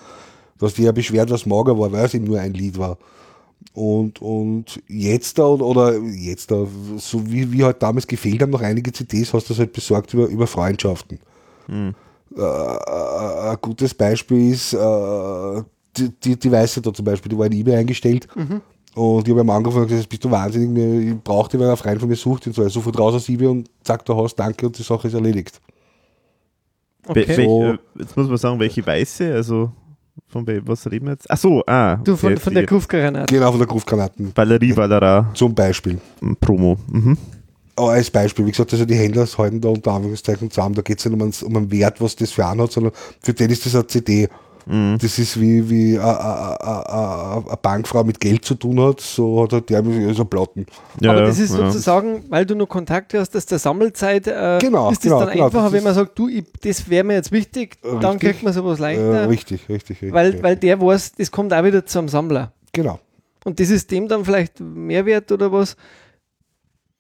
Du 0.60 0.66
hast 0.66 0.78
dich 0.78 0.86
ja 0.86 0.92
beschwert, 0.92 1.32
was 1.32 1.46
mager 1.46 1.78
war, 1.78 1.92
weil 1.92 2.06
es 2.06 2.14
eben 2.14 2.26
nur 2.26 2.40
ein 2.40 2.54
Lied 2.54 2.78
war. 2.78 2.98
Und, 3.74 4.22
und 4.22 4.82
jetzt 4.88 5.40
da, 5.40 5.46
oder 5.46 5.98
jetzt 5.98 6.52
da, 6.52 6.68
so 6.98 7.32
wie, 7.32 7.52
wie 7.52 7.64
halt 7.64 7.82
damals 7.82 8.06
gefehlt 8.06 8.42
haben, 8.42 8.52
noch 8.52 8.62
einige 8.62 8.92
CDs, 8.92 9.34
hast 9.34 9.50
du 9.50 9.54
das 9.54 9.60
halt 9.60 9.74
besorgt 9.74 10.14
über, 10.14 10.28
über 10.28 10.46
Freundschaften. 10.46 11.20
Äh, 12.38 12.42
äh, 12.42 13.50
ein 13.52 13.58
gutes 13.62 13.94
Beispiel 13.94 14.52
ist, 14.52 14.74
äh, 14.74 15.64
die, 15.98 16.10
die, 16.24 16.40
die 16.40 16.52
Weiße 16.52 16.82
da 16.82 16.94
zum 16.94 17.06
Beispiel, 17.06 17.30
die 17.30 17.38
war 17.38 17.48
in 17.48 17.54
eBay 17.54 17.78
eingestellt. 17.78 18.28
Und 18.96 19.26
ich 19.28 19.32
habe 19.32 19.42
am 19.42 19.50
angefangen 19.50 19.88
gesagt, 19.88 20.10
bist 20.10 20.24
du 20.24 20.32
wahnsinnig, 20.32 20.70
mir- 20.70 21.14
ich 21.14 21.24
brauche 21.24 21.50
die, 21.50 21.60
wenn 21.60 21.70
ein 21.70 21.78
Freund 21.78 22.00
von 22.00 22.10
mir 22.10 22.16
sucht 22.16 22.48
und 22.48 22.54
so. 22.54 22.62
Also 22.62 22.80
sofort 22.80 23.00
raus 23.00 23.16
aus 23.16 23.30
eBay 23.30 23.48
und 23.48 23.70
zack, 23.84 24.04
da 24.06 24.16
hast, 24.16 24.36
danke 24.36 24.66
und 24.68 24.78
die 24.78 24.84
Sache 24.84 25.08
ist 25.08 25.14
erledigt. 25.14 25.62
Okay. 27.08 27.34
So. 27.34 27.64
äh, 27.64 27.78
jetzt 28.00 28.16
muss 28.18 28.28
man 28.28 28.38
sagen, 28.38 28.60
welche 28.60 28.86
weiße, 28.86 29.34
also 29.34 29.72
von 30.28 30.46
was 30.66 30.90
reden 30.92 31.06
wir 31.06 31.14
jetzt? 31.14 31.30
Ach 31.30 31.38
so, 31.38 31.64
ah. 31.66 31.96
du 31.96 32.16
von, 32.16 32.38
von 32.38 32.54
der 32.54 32.64
die 32.64 32.68
Kuffgranate. 32.68 33.34
Genau, 33.34 33.50
von 33.50 33.60
der 33.60 33.68
Gruftgranaten. 33.68 34.32
Valerie 34.36 34.76
Valera 34.76 35.32
Zum 35.34 35.56
Beispiel. 35.56 36.00
m, 36.22 36.36
Promo. 36.38 36.78
Mhm. 36.92 37.18
Aber 37.76 37.92
als 37.92 38.12
Beispiel, 38.12 38.46
wie 38.46 38.52
gesagt, 38.52 38.74
also 38.74 38.86
die 38.86 38.96
Händler 38.96 39.26
halten 39.38 39.62
da 39.62 39.70
unter 39.70 39.94
Anführungszeichen 39.94 40.52
zusammen, 40.52 40.76
da 40.76 40.82
geht 40.82 41.00
es 41.00 41.06
nicht 41.06 41.14
um 41.14 41.22
einen, 41.22 41.34
um 41.44 41.56
einen 41.58 41.72
Wert, 41.72 42.02
was 42.02 42.16
das 42.16 42.32
für 42.32 42.46
einen 42.46 42.62
hat, 42.62 42.72
sondern 42.72 42.92
für 43.22 43.34
den 43.34 43.50
ist 43.50 43.66
das 43.66 43.74
eine 43.74 43.88
CD. 43.88 44.28
Mhm. 44.66 44.98
Das 45.02 45.18
ist 45.20 45.40
wie, 45.40 45.70
wie 45.70 46.00
eine 46.00 47.58
Bankfrau 47.62 48.04
mit 48.04 48.20
Geld 48.20 48.46
zu 48.46 48.56
tun 48.56 48.80
hat, 48.82 49.00
so 49.02 49.44
hat 49.44 49.54
halt 49.54 49.70
der 49.70 49.82
mit 49.82 50.16
so 50.16 50.26
Platten. 50.26 50.66
Ja, 51.00 51.12
aber 51.12 51.22
das 51.22 51.40
ist 51.40 51.52
ja. 51.52 51.66
sozusagen, 51.70 52.24
weil 52.30 52.46
du 52.46 52.56
noch 52.56 52.68
Kontakt 52.68 53.14
hast, 53.14 53.32
dass 53.36 53.46
der 53.46 53.60
Sammelzeit 53.60 54.28
äh, 54.28 54.60
Genau, 54.60 54.90
ist 54.92 55.00
das 55.00 55.04
genau, 55.04 55.20
dann 55.22 55.32
genau, 55.34 55.46
einfacher, 55.46 55.64
das 55.66 55.74
wenn 55.74 55.84
man 55.84 55.94
sagt, 55.94 56.18
du, 56.18 56.28
ich, 56.30 56.44
das 56.62 56.90
wäre 56.90 57.04
mir 57.04 57.14
jetzt 57.16 57.32
wichtig, 57.32 57.78
dann 57.82 57.98
Richtig. 58.04 58.20
kriegt 58.22 58.44
man 58.44 58.54
sowas 58.54 58.80
Äh, 58.80 58.82
leichter, 58.82 59.30
richtig, 59.30 59.70
richtig, 59.70 60.02
richtig. 60.02 60.14
weil, 60.14 60.36
ja. 60.36 60.44
weil 60.44 60.56
der 60.56 60.82
weiß, 60.82 61.14
das 61.14 61.32
kommt 61.32 61.54
auch 61.54 61.64
wieder 61.64 61.86
zum 61.86 62.08
Sammler. 62.08 62.52
genau. 62.74 63.00
Und 63.44 63.60
das 63.60 63.72
ist 63.72 63.90
dem 63.90 64.08
dann 64.08 64.24
vielleicht 64.24 64.60
Mehrwert 64.60 65.32
oder 65.32 65.52
was? 65.52 65.76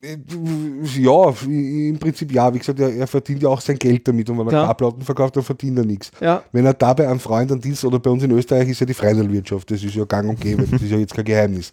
Ja, 0.03 1.33
im 1.45 1.97
Prinzip 1.99 2.31
ja. 2.31 2.51
Wie 2.53 2.59
gesagt, 2.59 2.79
er, 2.79 2.93
er 2.93 3.07
verdient 3.07 3.43
ja 3.43 3.49
auch 3.49 3.61
sein 3.61 3.77
Geld 3.77 4.07
damit 4.07 4.29
und 4.29 4.39
wenn 4.39 4.47
er 4.47 4.49
Klar. 4.49 4.63
keine 4.63 4.75
Platten 4.75 5.01
verkauft, 5.01 5.35
dann 5.35 5.43
verdient 5.43 5.77
er 5.77 5.85
nichts. 5.85 6.11
Ja, 6.19 6.43
Wenn 6.51 6.65
er 6.65 6.73
dabei 6.73 7.07
einen 7.07 7.19
Freund 7.19 7.51
an 7.51 7.61
Dienst 7.61 7.85
oder 7.85 7.99
bei 7.99 8.09
uns 8.09 8.23
in 8.23 8.31
Österreich 8.31 8.67
ist 8.69 8.79
ja 8.79 8.85
die 8.85 8.95
Freilandwirtschaft, 8.95 9.69
das 9.69 9.83
ist 9.83 9.93
ja 9.95 10.05
gang 10.05 10.29
und 10.29 10.41
gäbe, 10.41 10.65
das 10.65 10.81
ist 10.81 10.89
ja 10.89 10.97
jetzt 10.97 11.13
kein 11.13 11.25
Geheimnis. 11.25 11.71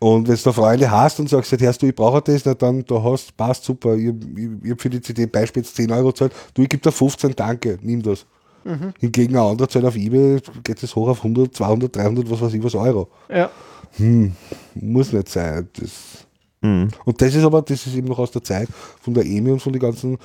Und 0.00 0.28
wenn 0.28 0.34
du 0.34 0.42
da 0.42 0.52
Freunde 0.52 0.90
hast 0.90 1.20
und 1.20 1.28
sagst, 1.28 1.58
hörst 1.58 1.80
du, 1.82 1.86
ich 1.86 1.94
brauche 1.94 2.20
das, 2.20 2.44
na 2.44 2.54
dann 2.54 2.84
da 2.84 3.02
hast, 3.02 3.36
passt 3.36 3.64
super, 3.64 3.94
ich, 3.94 4.08
ich, 4.08 4.48
ich 4.64 4.70
habe 4.72 4.82
für 4.82 4.90
die 4.90 5.00
CD 5.00 5.26
Beispiel 5.26 5.62
jetzt 5.62 5.76
10 5.76 5.90
Euro 5.92 6.08
gezahlt, 6.08 6.32
du, 6.52 6.62
ich 6.62 6.68
gebe 6.68 6.82
dir 6.82 6.92
15, 6.92 7.34
danke, 7.36 7.78
nimm 7.80 8.02
das. 8.02 8.26
Hingegen 8.98 9.36
ein 9.36 9.42
anderer 9.42 9.68
zahlt 9.68 9.84
auf 9.84 9.96
Ebay, 9.96 10.40
geht 10.64 10.82
es 10.82 10.96
hoch 10.96 11.08
auf 11.08 11.18
100, 11.18 11.54
200, 11.54 11.94
300, 11.94 12.28
was 12.28 12.40
weiß 12.42 12.52
ich, 12.52 12.62
was 12.64 12.74
Euro. 12.74 13.08
ja. 13.30 13.48
Muss 14.74 15.12
nicht 15.12 15.28
sein. 15.28 15.68
Das, 15.74 16.25
Mhm. 16.62 16.88
und 17.04 17.20
das 17.22 17.34
ist 17.34 17.44
aber, 17.44 17.62
das 17.62 17.86
ist 17.86 17.94
eben 17.94 18.08
noch 18.08 18.18
aus 18.18 18.30
der 18.30 18.42
Zeit 18.42 18.68
von 19.00 19.12
der 19.14 19.24
EMI 19.26 19.52
und 19.52 19.60
von 19.60 19.72
den 19.72 19.80
ganzen 19.80 20.16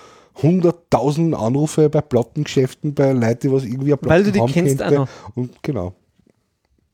hunderttausenden 0.42 1.34
Anrufe 1.34 1.90
bei 1.90 2.02
Plattengeschäften, 2.02 2.94
bei 2.94 3.12
Leuten, 3.12 3.40
die 3.42 3.52
was 3.52 3.64
irgendwie 3.66 3.94
eine 3.94 4.02
Weil 4.04 4.24
du 4.24 4.32
die 4.32 4.40
kennst 4.52 4.78
könnte. 4.80 4.86
auch 5.02 5.06
noch. 5.06 5.36
Und 5.36 5.62
genau. 5.64 5.94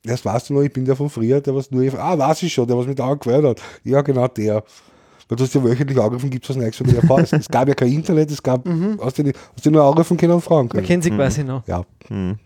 das 0.04 0.24
weißt 0.26 0.50
du 0.50 0.56
noch, 0.56 0.62
ich 0.62 0.74
bin 0.74 0.86
der 0.86 0.96
von 0.96 1.10
früher, 1.10 1.40
der 1.42 1.54
was 1.56 1.70
nur, 1.72 1.84
ah, 2.00 2.18
weiß 2.18 2.44
ich 2.44 2.54
schon, 2.54 2.68
der 2.68 2.78
was 2.78 2.88
mich 2.88 2.96
da 2.96 3.08
angehört 3.10 3.46
hat. 3.46 3.62
Ja, 3.84 4.02
genau 4.02 4.28
der. 4.28 4.64
Weil 5.30 5.36
du 5.38 5.44
hast 5.44 5.54
ja 5.54 5.64
wöchentlich 5.64 6.00
angerufen, 6.00 6.30
gibt 6.30 6.46
es 6.46 6.50
was 6.50 6.56
Neues 6.58 6.76
von 6.78 6.88
der 6.88 7.04
ERV. 7.04 7.32
es, 7.34 7.48
gab 7.50 7.68
ja 7.68 7.76
kein 7.76 7.92
Internet, 7.92 8.32
es 8.32 8.42
gab, 8.42 8.66
hast, 9.02 9.20
du, 9.20 9.24
nicht- 9.24 9.38
hast 9.56 9.66
du 9.66 9.72
nur 9.72 9.84
anrufen 9.84 10.16
können 10.18 10.34
und 10.34 10.42
fragen 10.42 10.62
Man 10.62 10.70
können. 10.70 10.86
kennt 10.88 11.04
sie 11.04 11.12
quasi 11.12 11.44
noch. 11.44 11.68
Ja, 11.68 11.84
Hm. 12.08 12.38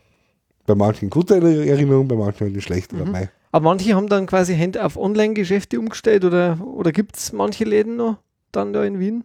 bei 0.66 0.76
manchen 0.76 1.10
gute 1.10 1.36
Erinnerungen, 1.36 2.08
bei 2.08 2.16
manchen 2.16 2.48
eine 2.48 2.60
schlechte. 2.62 2.96
Mhm. 2.96 3.16
Aber 3.52 3.66
manche 3.66 3.94
haben 3.96 4.08
dann 4.08 4.26
quasi 4.28 4.56
Hände 4.56 4.84
auf 4.86 4.98
Online-Geschäfte 4.98 5.80
umgestellt 5.80 6.24
oder, 6.26 6.58
oder 6.66 6.92
gibt 6.92 7.18
es 7.18 7.34
manche 7.34 7.64
Läden 7.66 7.98
noch 7.98 8.18
dann 8.52 8.74
da 8.74 8.84
in 8.84 9.00
Wien? 9.00 9.24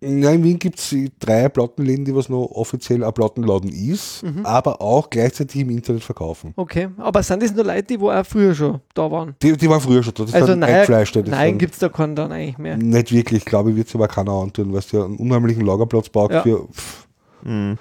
Ja, 0.00 0.32
in 0.32 0.44
Wien 0.44 0.58
gibt 0.58 0.78
es 0.78 0.94
drei 1.18 1.48
Plattenläden, 1.48 2.04
die 2.04 2.14
was 2.14 2.28
noch 2.28 2.44
offiziell 2.44 3.02
ein 3.02 3.12
Plattenladen 3.14 3.70
ist, 3.70 4.22
Mhm. 4.22 4.44
aber 4.44 4.82
auch 4.82 5.08
gleichzeitig 5.08 5.62
im 5.62 5.70
Internet 5.70 6.02
verkaufen. 6.04 6.52
Okay, 6.56 6.88
aber 6.98 7.22
sind 7.22 7.42
das 7.42 7.54
nur 7.54 7.64
Leute, 7.64 7.84
die 7.84 8.00
wo 8.00 8.10
auch 8.10 8.26
früher 8.26 8.54
schon 8.54 8.80
da 8.92 9.10
waren? 9.10 9.34
Die, 9.42 9.56
die 9.56 9.68
waren 9.70 9.80
früher 9.80 10.02
schon 10.02 10.12
da, 10.14 10.24
das 10.24 10.34
Also 10.34 10.54
nein, 10.54 10.86
das 10.86 11.10
nein 11.26 11.56
gibt 11.58 11.72
es 11.72 11.78
da 11.80 11.88
keinen 11.88 12.14
dann 12.16 12.32
eigentlich 12.32 12.58
mehr. 12.58 12.76
Nicht 12.76 13.12
wirklich, 13.12 13.46
glaube 13.46 13.70
ich, 13.70 13.76
wird 13.76 13.88
es 13.88 13.94
aber 13.94 14.06
keiner 14.08 14.32
antun, 14.32 14.72
weil 14.72 14.80
es 14.80 14.92
ja 14.92 15.04
einen 15.04 15.16
unheimlichen 15.16 15.64
Lagerplatz 15.64 16.10
braucht 16.10 16.32
Ja. 16.32 16.42
für. 16.42 16.68
Pff, 16.70 17.06
Hm. 17.44 17.78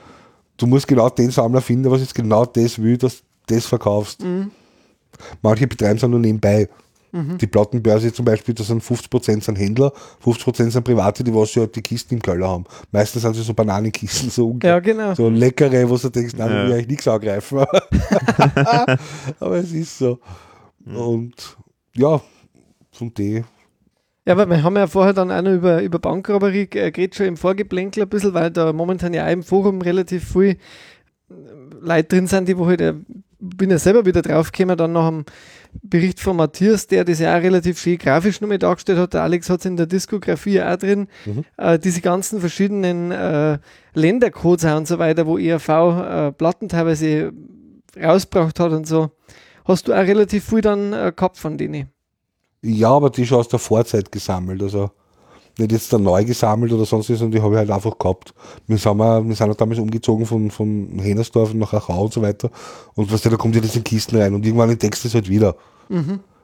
du 0.57 0.67
musst 0.67 0.87
genau 0.87 1.09
den 1.09 1.29
Sammler 1.31 1.61
finden, 1.61 1.91
was 1.91 1.99
jetzt 2.01 2.15
genau 2.15 2.45
das 2.45 2.81
will, 2.81 2.97
dass 2.97 3.17
du 3.17 3.23
das 3.55 3.65
verkaufst. 3.65 4.23
Mhm. 4.23 4.51
Manche 5.41 5.67
betreiben 5.67 5.97
es 5.97 6.03
auch 6.03 6.07
nur 6.09 6.19
nebenbei. 6.19 6.67
Die 7.15 7.45
Plattenbörse 7.45 8.11
zum 8.11 8.25
Beispiel, 8.25 8.55
da 8.55 8.63
sind 8.63 8.81
50% 8.81 9.43
sind 9.43 9.55
Händler, 9.59 9.93
50% 10.25 10.71
sind 10.71 10.83
Private, 10.83 11.23
die 11.23 11.31
was 11.31 11.53
ja 11.53 11.67
die 11.67 11.83
Kisten 11.83 12.15
im 12.15 12.21
Keller 12.23 12.47
haben. 12.47 12.63
Meistens 12.91 13.21
sind 13.21 13.35
sie 13.35 13.43
so 13.43 13.53
Bananenkisten, 13.53 14.31
so, 14.31 14.57
Ja, 14.63 14.79
genau. 14.79 15.13
so 15.13 15.29
leckere, 15.29 15.87
wo 15.87 15.95
du 15.95 16.09
denkst, 16.09 16.33
nein, 16.35 16.49
da 16.49 16.55
Ja. 16.55 16.61
will 16.63 16.69
ich 16.69 16.73
eigentlich 16.73 16.87
nichts 16.87 17.07
angreifen. 17.07 17.59
Aber 19.39 19.57
es 19.57 19.71
ist 19.71 19.95
so. 19.99 20.19
Und 20.85 21.55
ja, 21.95 22.19
von 22.91 23.13
dem. 23.13 23.43
Ja, 24.25 24.33
aber 24.33 24.47
wir 24.49 24.63
haben 24.63 24.75
ja 24.77 24.87
vorher 24.87 25.13
dann 25.13 25.29
auch 25.31 25.41
noch 25.41 25.51
über, 25.53 25.81
über 25.83 25.99
Bankrauberie 25.99 26.63
äh, 26.71 26.91
geredet, 26.91 27.15
schon 27.15 27.25
im 27.27 27.37
Vorgeplänkel 27.37 28.03
ein 28.03 28.09
bisschen, 28.09 28.33
weil 28.33 28.49
da 28.51 28.71
momentan 28.73 29.13
ja 29.13 29.27
auch 29.27 29.31
im 29.31 29.43
Forum 29.43 29.81
relativ 29.81 30.31
viel 30.31 30.57
Leute 31.81 32.07
drin 32.07 32.27
sind, 32.27 32.47
die 32.47 32.57
wo 32.57 32.65
halt, 32.65 32.81
äh, 32.81 32.93
bin 33.43 33.69
ja 33.69 33.77
selber 33.77 34.05
wieder 34.05 34.21
draufgekommen, 34.21 34.77
dann 34.77 34.93
nach 34.93 35.09
dem 35.09 35.25
Bericht 35.81 36.19
von 36.19 36.37
Matthias, 36.37 36.87
der 36.87 37.03
das 37.03 37.19
ja 37.19 37.35
auch 37.37 37.41
relativ 37.41 37.79
schön 37.79 37.97
grafisch 37.97 38.39
nochmal 38.41 38.59
dargestellt 38.59 38.99
hat. 38.99 39.13
Der 39.13 39.23
Alex 39.23 39.49
hat 39.49 39.59
es 39.59 39.65
in 39.65 39.75
der 39.75 39.85
Diskografie 39.85 40.61
auch 40.61 40.77
drin, 40.77 41.07
Mhm. 41.25 41.43
äh, 41.57 41.77
diese 41.79 42.01
ganzen 42.01 42.39
verschiedenen 42.39 43.11
äh, 43.11 43.57
Ländercodes 43.93 44.65
und 44.65 44.87
so 44.87 44.99
weiter, 44.99 45.25
wo 45.27 45.37
ERV 45.37 45.69
äh, 45.69 46.31
Platten 46.31 46.69
teilweise 46.69 47.33
rausgebracht 48.01 48.59
hat 48.59 48.71
und 48.71 48.87
so. 48.87 49.11
Hast 49.65 49.87
du 49.87 49.93
auch 49.93 49.97
relativ 49.97 50.45
viel 50.49 50.61
dann 50.61 50.93
äh, 50.93 51.11
gehabt 51.15 51.37
von 51.37 51.57
denen? 51.57 51.89
Ja, 52.61 52.89
aber 52.91 53.09
die 53.09 53.25
schon 53.25 53.39
aus 53.39 53.49
der 53.49 53.59
Vorzeit 53.59 54.11
gesammelt. 54.11 54.61
Also 54.63 54.91
nicht 55.57 55.71
jetzt 55.71 55.93
da 55.93 55.97
neu 55.97 56.23
gesammelt 56.25 56.71
oder 56.71 56.85
sonst 56.85 57.09
was, 57.09 57.19
sondern 57.19 57.37
die 57.37 57.41
habe 57.43 57.53
ich 57.53 57.59
halt 57.59 57.71
einfach 57.71 57.97
gehabt. 57.97 58.33
Wir 58.67 58.77
sind, 58.77 58.97
wir, 58.97 59.27
wir 59.27 59.35
sind 59.35 59.47
halt 59.47 59.61
damals 59.61 59.79
umgezogen 59.79 60.25
von, 60.25 60.51
von 60.51 60.99
Hennersdorf 60.99 61.53
nach 61.53 61.73
Achau 61.73 62.05
und 62.05 62.13
so 62.13 62.21
weiter. 62.21 62.49
Und 62.95 63.11
weißt 63.11 63.25
du, 63.25 63.29
da 63.29 63.37
kommt 63.37 63.55
ja 63.55 63.61
das 63.61 63.75
in 63.75 63.83
Kisten 63.83 64.17
rein 64.17 64.33
und 64.33 64.45
irgendwann 64.45 64.69
entdeckst 64.69 65.03
du 65.03 65.07
es 65.07 65.13
halt 65.13 65.29
wieder. 65.29 65.55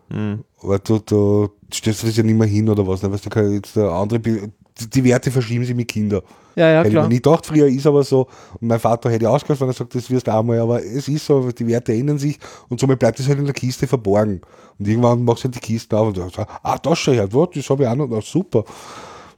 Hm. 0.09 0.43
Aber 0.61 0.79
du, 0.79 0.99
du 0.99 1.49
stellst 1.73 2.03
du 2.03 2.07
das 2.07 2.17
ja 2.17 2.23
nicht 2.23 2.37
mehr 2.37 2.47
hin 2.47 2.69
oder 2.69 2.85
was. 2.87 3.01
Ne? 3.01 3.11
Weißt 3.11 3.33
du, 3.33 3.39
jetzt 3.51 3.75
der 3.75 3.91
andere, 3.91 4.19
die, 4.19 4.49
die 4.77 5.03
Werte 5.03 5.31
verschieben 5.31 5.65
sich 5.65 5.75
mit 5.75 5.87
Kindern. 5.87 6.21
Ja, 6.59 6.69
ja, 6.69 6.77
Hätte 6.79 6.89
ich 6.89 6.93
klar. 6.93 7.03
mir 7.03 7.09
nie 7.09 7.15
gedacht, 7.21 7.45
früher 7.45 7.67
ist 7.67 7.87
aber 7.87 8.03
so. 8.03 8.27
Und 8.59 8.67
mein 8.67 8.79
Vater 8.79 9.09
hätte 9.09 9.29
ausgehört, 9.29 9.61
wenn 9.61 9.69
er 9.69 9.73
sagt, 9.73 9.95
das 9.95 10.09
wirst 10.11 10.27
du 10.27 10.33
auch 10.33 10.43
mal, 10.43 10.59
aber 10.59 10.83
es 10.83 11.07
ist 11.07 11.25
so, 11.25 11.49
die 11.51 11.65
Werte 11.67 11.93
ändern 11.93 12.17
sich 12.19 12.37
und 12.67 12.79
somit 12.79 12.99
bleibt 12.99 13.19
es 13.19 13.27
halt 13.29 13.39
in 13.39 13.45
der 13.45 13.53
Kiste 13.53 13.87
verborgen. 13.87 14.41
Und 14.77 14.87
irgendwann 14.87 15.23
machst 15.23 15.43
du 15.43 15.47
halt 15.47 15.55
die 15.55 15.59
Kisten 15.59 15.95
auf 15.95 16.07
und 16.09 16.17
sagst, 16.17 16.37
ah, 16.63 16.77
das 16.77 16.99
schau 16.99 17.13
her, 17.13 17.27
das 17.27 17.69
habe 17.69 17.83
ich 17.83 17.89
auch 17.89 17.95
noch, 17.95 18.11
ah, 18.11 18.21
super. 18.21 18.63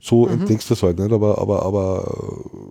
So 0.04 0.26
Mhm. 0.26 0.32
entdeckst 0.42 0.68
du 0.68 0.74
das 0.74 0.82
halt 0.82 0.98
nicht, 0.98 1.12
aber, 1.12 1.38
aber, 1.38 1.64
aber 1.64 2.18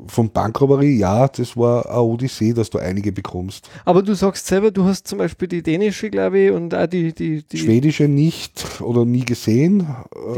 von 0.08 0.28
Bankrauberie, 0.30 0.98
ja, 0.98 1.28
das 1.28 1.56
war 1.56 1.88
eine 1.88 2.00
Odyssee, 2.02 2.52
dass 2.52 2.68
du 2.70 2.78
einige 2.78 3.12
bekommst. 3.12 3.70
Aber 3.84 4.02
du 4.02 4.14
sagst 4.14 4.48
selber, 4.48 4.72
du 4.72 4.82
hast 4.82 5.06
zum 5.06 5.18
Beispiel 5.18 5.46
die 5.46 5.62
dänische, 5.62 6.10
glaube 6.10 6.40
ich, 6.40 6.50
und 6.50 6.74
auch 6.74 6.88
die, 6.88 7.12
die, 7.12 7.44
die 7.44 7.56
Schwedische 7.56 8.08
nicht 8.08 8.80
oder 8.80 9.04
nie 9.04 9.24
gesehen. 9.24 9.86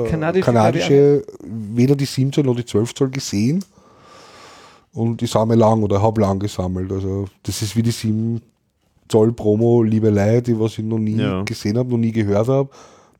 Die 0.05 0.11
kanadische, 0.11 0.45
kanadische 0.45 1.25
weder 1.43 1.97
die 1.97 2.05
7 2.05 2.31
Zoll 2.31 2.45
noch 2.45 2.57
die 2.57 2.67
12 2.67 2.95
Zoll 2.95 3.09
gesehen. 3.09 3.65
Und 4.95 5.23
ich 5.23 5.31
sammle 5.31 5.57
lang 5.57 5.83
oder 5.83 6.03
habe 6.03 6.21
lang 6.21 6.39
gesammelt. 6.39 6.93
Also 6.93 7.27
das 7.43 7.63
ist 7.63 7.75
wie 7.77 7.83
die 7.83 7.91
7 7.91 8.41
Zoll 9.09 9.33
Promo 9.33 9.83
Liebelei, 9.83 10.41
die 10.41 10.59
was 10.59 10.79
ich 10.79 10.85
noch 10.85 10.99
nie 10.99 11.17
Ja. 11.17 11.43
gesehen 11.43 11.79
habe, 11.79 11.91
noch 11.91 11.99
nie 11.99 12.13
gehört 12.13 12.49
habe, 12.49 12.69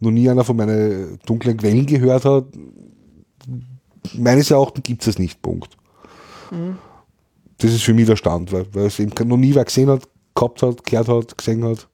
noch 0.01 0.11
nie 0.11 0.29
einer 0.29 0.45
von 0.45 0.57
meinen 0.57 1.19
dunklen 1.27 1.57
Quellen 1.57 1.87
gehört 1.87 2.25
hat. 2.25 2.45
Meines 4.17 4.51
Erachtens 4.51 4.83
gibt 4.85 5.03
es 5.03 5.09
es 5.09 5.19
nicht, 5.19 5.41
Punkt. 5.43 5.77
Mhm. 6.51 6.77
Das 7.59 7.73
ist 7.73 7.83
für 7.85 7.95
mich 7.95 8.07
der 8.07 8.17
Stand, 8.17 8.53
weil, 8.53 8.67
weil 8.73 8.87
es 8.87 8.99
eben 8.99 9.29
noch 9.29 9.37
nie 9.37 9.55
wer 9.55 9.65
gesehen 9.65 9.89
hat, 9.89 10.09
gehabt 10.35 10.63
hat, 10.63 10.85
gehört 10.85 11.09
hat, 11.09 11.39
gesehen 11.39 11.65
hat. 11.65 11.89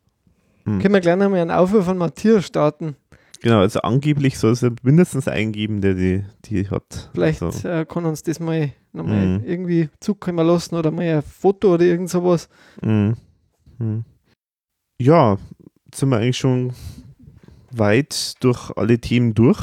können 0.64 0.94
wir 0.94 1.00
gleich 1.00 1.16
nochmal 1.16 1.40
einen 1.40 1.50
Aufruf 1.50 1.84
von 1.84 1.98
Matthias 1.98 2.46
starten. 2.46 2.96
Genau, 3.40 3.60
also 3.60 3.80
angeblich 3.82 4.38
soll 4.38 4.52
es 4.52 4.62
ja 4.62 4.70
mindestens 4.82 5.28
einen 5.28 5.52
geben, 5.52 5.80
der 5.80 5.94
die, 5.94 6.24
die 6.46 6.68
hat. 6.68 7.10
Vielleicht 7.14 7.42
Also, 7.42 7.68
äh, 7.68 7.84
kann 7.86 8.04
uns 8.04 8.22
das 8.22 8.40
mal 8.40 8.72
nochmal 8.98 9.38
Mhm. 9.38 9.44
irgendwie 9.44 9.88
zukommen 10.00 10.46
lassen 10.46 10.74
oder 10.74 10.90
mal 10.90 11.02
ein 11.02 11.22
Foto 11.22 11.74
oder 11.74 11.84
irgend 11.84 12.10
sowas. 12.10 12.48
Mhm. 12.82 13.16
Mhm. 13.78 14.04
Ja, 15.00 15.38
sind 15.94 16.08
wir 16.10 16.18
eigentlich 16.18 16.36
schon 16.38 16.72
weit 17.70 18.34
durch 18.42 18.70
alle 18.76 18.98
Themen 18.98 19.34
durch. 19.34 19.60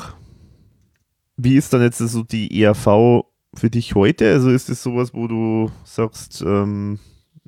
Wie 1.37 1.55
ist 1.55 1.73
dann 1.73 1.81
jetzt 1.81 1.97
so 1.97 2.23
die 2.23 2.61
ERV 2.61 3.25
für 3.55 3.69
dich 3.69 3.95
heute? 3.95 4.31
Also 4.31 4.49
ist 4.49 4.69
es 4.69 4.81
sowas, 4.81 5.13
wo 5.13 5.27
du 5.27 5.69
sagst, 5.83 6.41
ähm, 6.45 6.99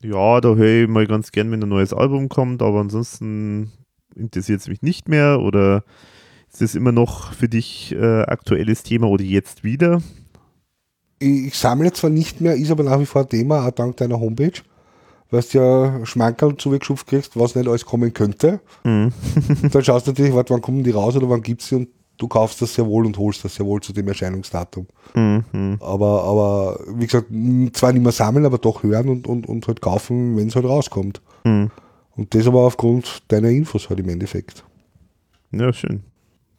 ja, 0.01 0.41
da 0.41 0.55
höre 0.55 0.83
ich 0.83 0.89
mal 0.89 1.07
ganz 1.07 1.31
gern, 1.31 1.49
wenn 1.51 1.63
ein 1.63 1.69
neues 1.69 1.93
Album 1.93 2.29
kommt, 2.29 2.61
aber 2.61 2.81
ansonsten 2.81 3.71
interessiert 4.15 4.61
es 4.61 4.67
mich 4.67 4.81
nicht 4.81 5.07
mehr? 5.07 5.39
Oder 5.41 5.83
ist 6.51 6.61
das 6.61 6.75
immer 6.75 6.91
noch 6.91 7.33
für 7.33 7.47
dich 7.49 7.93
äh, 7.93 8.21
aktuelles 8.23 8.83
Thema 8.83 9.07
oder 9.07 9.23
jetzt 9.23 9.63
wieder? 9.63 10.01
Ich, 11.19 11.47
ich 11.47 11.55
sammle 11.57 11.91
zwar 11.93 12.09
nicht 12.09 12.41
mehr, 12.41 12.55
ist 12.55 12.71
aber 12.71 12.83
nach 12.83 12.99
wie 12.99 13.05
vor 13.05 13.21
ein 13.21 13.29
Thema, 13.29 13.65
auch 13.65 13.71
dank 13.71 13.97
deiner 13.97 14.19
Homepage, 14.19 14.61
weil 15.29 15.43
du 15.51 15.57
ja 15.57 16.05
Schmankerl 16.05 16.57
zugeschupft 16.57 17.07
kriegst, 17.07 17.37
was 17.37 17.55
nicht 17.55 17.67
alles 17.67 17.85
kommen 17.85 18.13
könnte. 18.13 18.59
Mhm. 18.83 19.11
Dann 19.71 19.83
schaust 19.83 20.07
du 20.07 20.11
natürlich, 20.11 20.33
warte, 20.33 20.53
wann 20.53 20.61
kommen 20.61 20.83
die 20.83 20.91
raus 20.91 21.15
oder 21.15 21.29
wann 21.29 21.41
gibt 21.41 21.61
es 21.61 21.69
sie 21.69 21.75
und 21.75 21.89
du 22.17 22.27
kaufst 22.27 22.61
das 22.61 22.73
sehr 22.73 22.85
wohl 22.85 23.05
und 23.05 23.17
holst 23.17 23.43
das 23.45 23.55
sehr 23.55 23.65
wohl 23.65 23.81
zu 23.81 23.93
dem 23.93 24.07
Erscheinungsdatum. 24.07 24.87
Mhm. 25.13 25.77
Aber, 25.79 26.23
aber 26.23 26.79
wie 26.95 27.05
gesagt, 27.05 27.27
zwar 27.73 27.93
nicht 27.93 28.03
mehr 28.03 28.11
sammeln, 28.11 28.45
aber 28.45 28.57
doch 28.57 28.83
hören 28.83 29.09
und, 29.09 29.27
und, 29.27 29.47
und 29.47 29.67
halt 29.67 29.81
kaufen, 29.81 30.35
wenn 30.37 30.47
es 30.47 30.55
halt 30.55 30.65
rauskommt. 30.65 31.21
Mhm. 31.43 31.71
Und 32.15 32.33
das 32.33 32.47
aber 32.47 32.61
aufgrund 32.61 33.23
deiner 33.27 33.49
Infos 33.49 33.89
halt 33.89 33.99
im 33.99 34.09
Endeffekt. 34.09 34.63
Ja, 35.51 35.71
schön. 35.71 36.03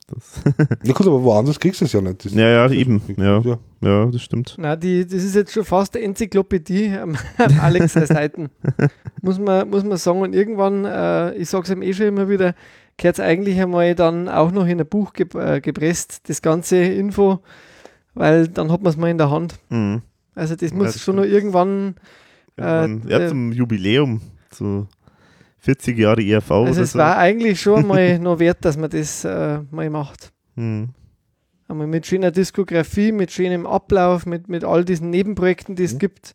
Das 0.09 0.43
Ja 0.82 0.93
gut, 0.94 1.06
aber 1.06 1.22
woanders 1.22 1.60
kriegst 1.60 1.80
du 1.80 1.85
es 1.85 1.93
ja 1.93 2.01
nicht. 2.01 2.24
Das, 2.24 2.32
ja, 2.32 2.48
ja, 2.48 2.70
eben. 2.70 3.02
Ja, 3.16 3.40
ja. 3.40 3.59
ja, 3.80 4.06
das 4.06 4.22
stimmt. 4.22 4.56
Na, 4.59 4.74
die, 4.74 5.06
das 5.06 5.22
ist 5.22 5.35
jetzt 5.35 5.52
schon 5.52 5.64
fast 5.64 5.94
eine 5.97 6.05
Enzyklopädie 6.06 6.97
am 6.97 7.16
Alex 7.60 7.93
Seiten. 7.93 8.48
muss, 9.22 9.39
man, 9.39 9.68
muss 9.68 9.85
man 9.85 9.98
sagen. 9.98 10.20
Und 10.20 10.35
irgendwann, 10.35 10.85
äh, 10.85 11.35
ich 11.35 11.48
sage 11.51 11.64
es 11.64 11.70
ihm 11.70 11.82
eh 11.82 11.93
schon 11.93 12.06
immer 12.06 12.28
wieder, 12.28 12.55
gehört 12.97 13.18
es 13.18 13.20
eigentlich 13.24 13.60
einmal 13.60 13.94
dann 13.94 14.28
auch 14.28 14.51
noch 14.51 14.66
in 14.66 14.80
ein 14.80 14.86
Buch 14.86 15.12
ge 15.12 15.26
äh, 15.35 15.60
gepresst, 15.60 16.28
das 16.28 16.43
ganze 16.43 16.76
Info, 16.78 17.40
weil 18.14 18.48
dann 18.48 18.72
hat 18.72 18.82
man 18.82 18.90
es 18.90 18.97
mal 18.97 19.10
in 19.10 19.18
der 19.18 19.30
Hand. 19.30 19.59
Mhm. 19.68 20.02
Also 20.35 20.56
das 20.56 20.70
Ja, 20.70 20.76
muss 20.76 20.93
das 20.93 21.02
schon 21.02 21.16
noch 21.16 21.24
irgendwann, 21.24 21.97
Irgendwann, 22.56 23.09
Äh, 23.09 23.10
ja, 23.10 23.18
äh, 23.20 23.28
zum 23.28 23.52
Jubiläum, 23.52 24.20
so 24.51 24.86
40 25.60 25.98
Jahre 25.98 26.22
ERV 26.22 26.51
also 26.51 26.72
oder 26.72 26.80
es 26.82 26.93
so. 26.93 26.98
war 26.98 27.16
eigentlich 27.18 27.60
schon 27.60 27.86
mal 27.86 28.18
noch 28.20 28.39
wert, 28.39 28.59
dass 28.64 28.76
man 28.76 28.90
das 28.90 29.24
äh, 29.24 29.59
mal 29.70 29.90
macht. 29.90 30.32
Hm. 30.56 30.90
Einmal 31.68 31.86
mit 31.86 32.06
schöner 32.06 32.30
Diskografie, 32.30 33.12
mit 33.12 33.30
schönem 33.30 33.66
Ablauf, 33.66 34.24
mit, 34.24 34.48
mit 34.48 34.64
all 34.64 34.85
diesen 34.85 35.10
Nebenprojekten, 35.10 35.76
die 35.76 35.85
es 35.85 35.94
Mhm. 35.94 35.98
gibt. 35.98 36.35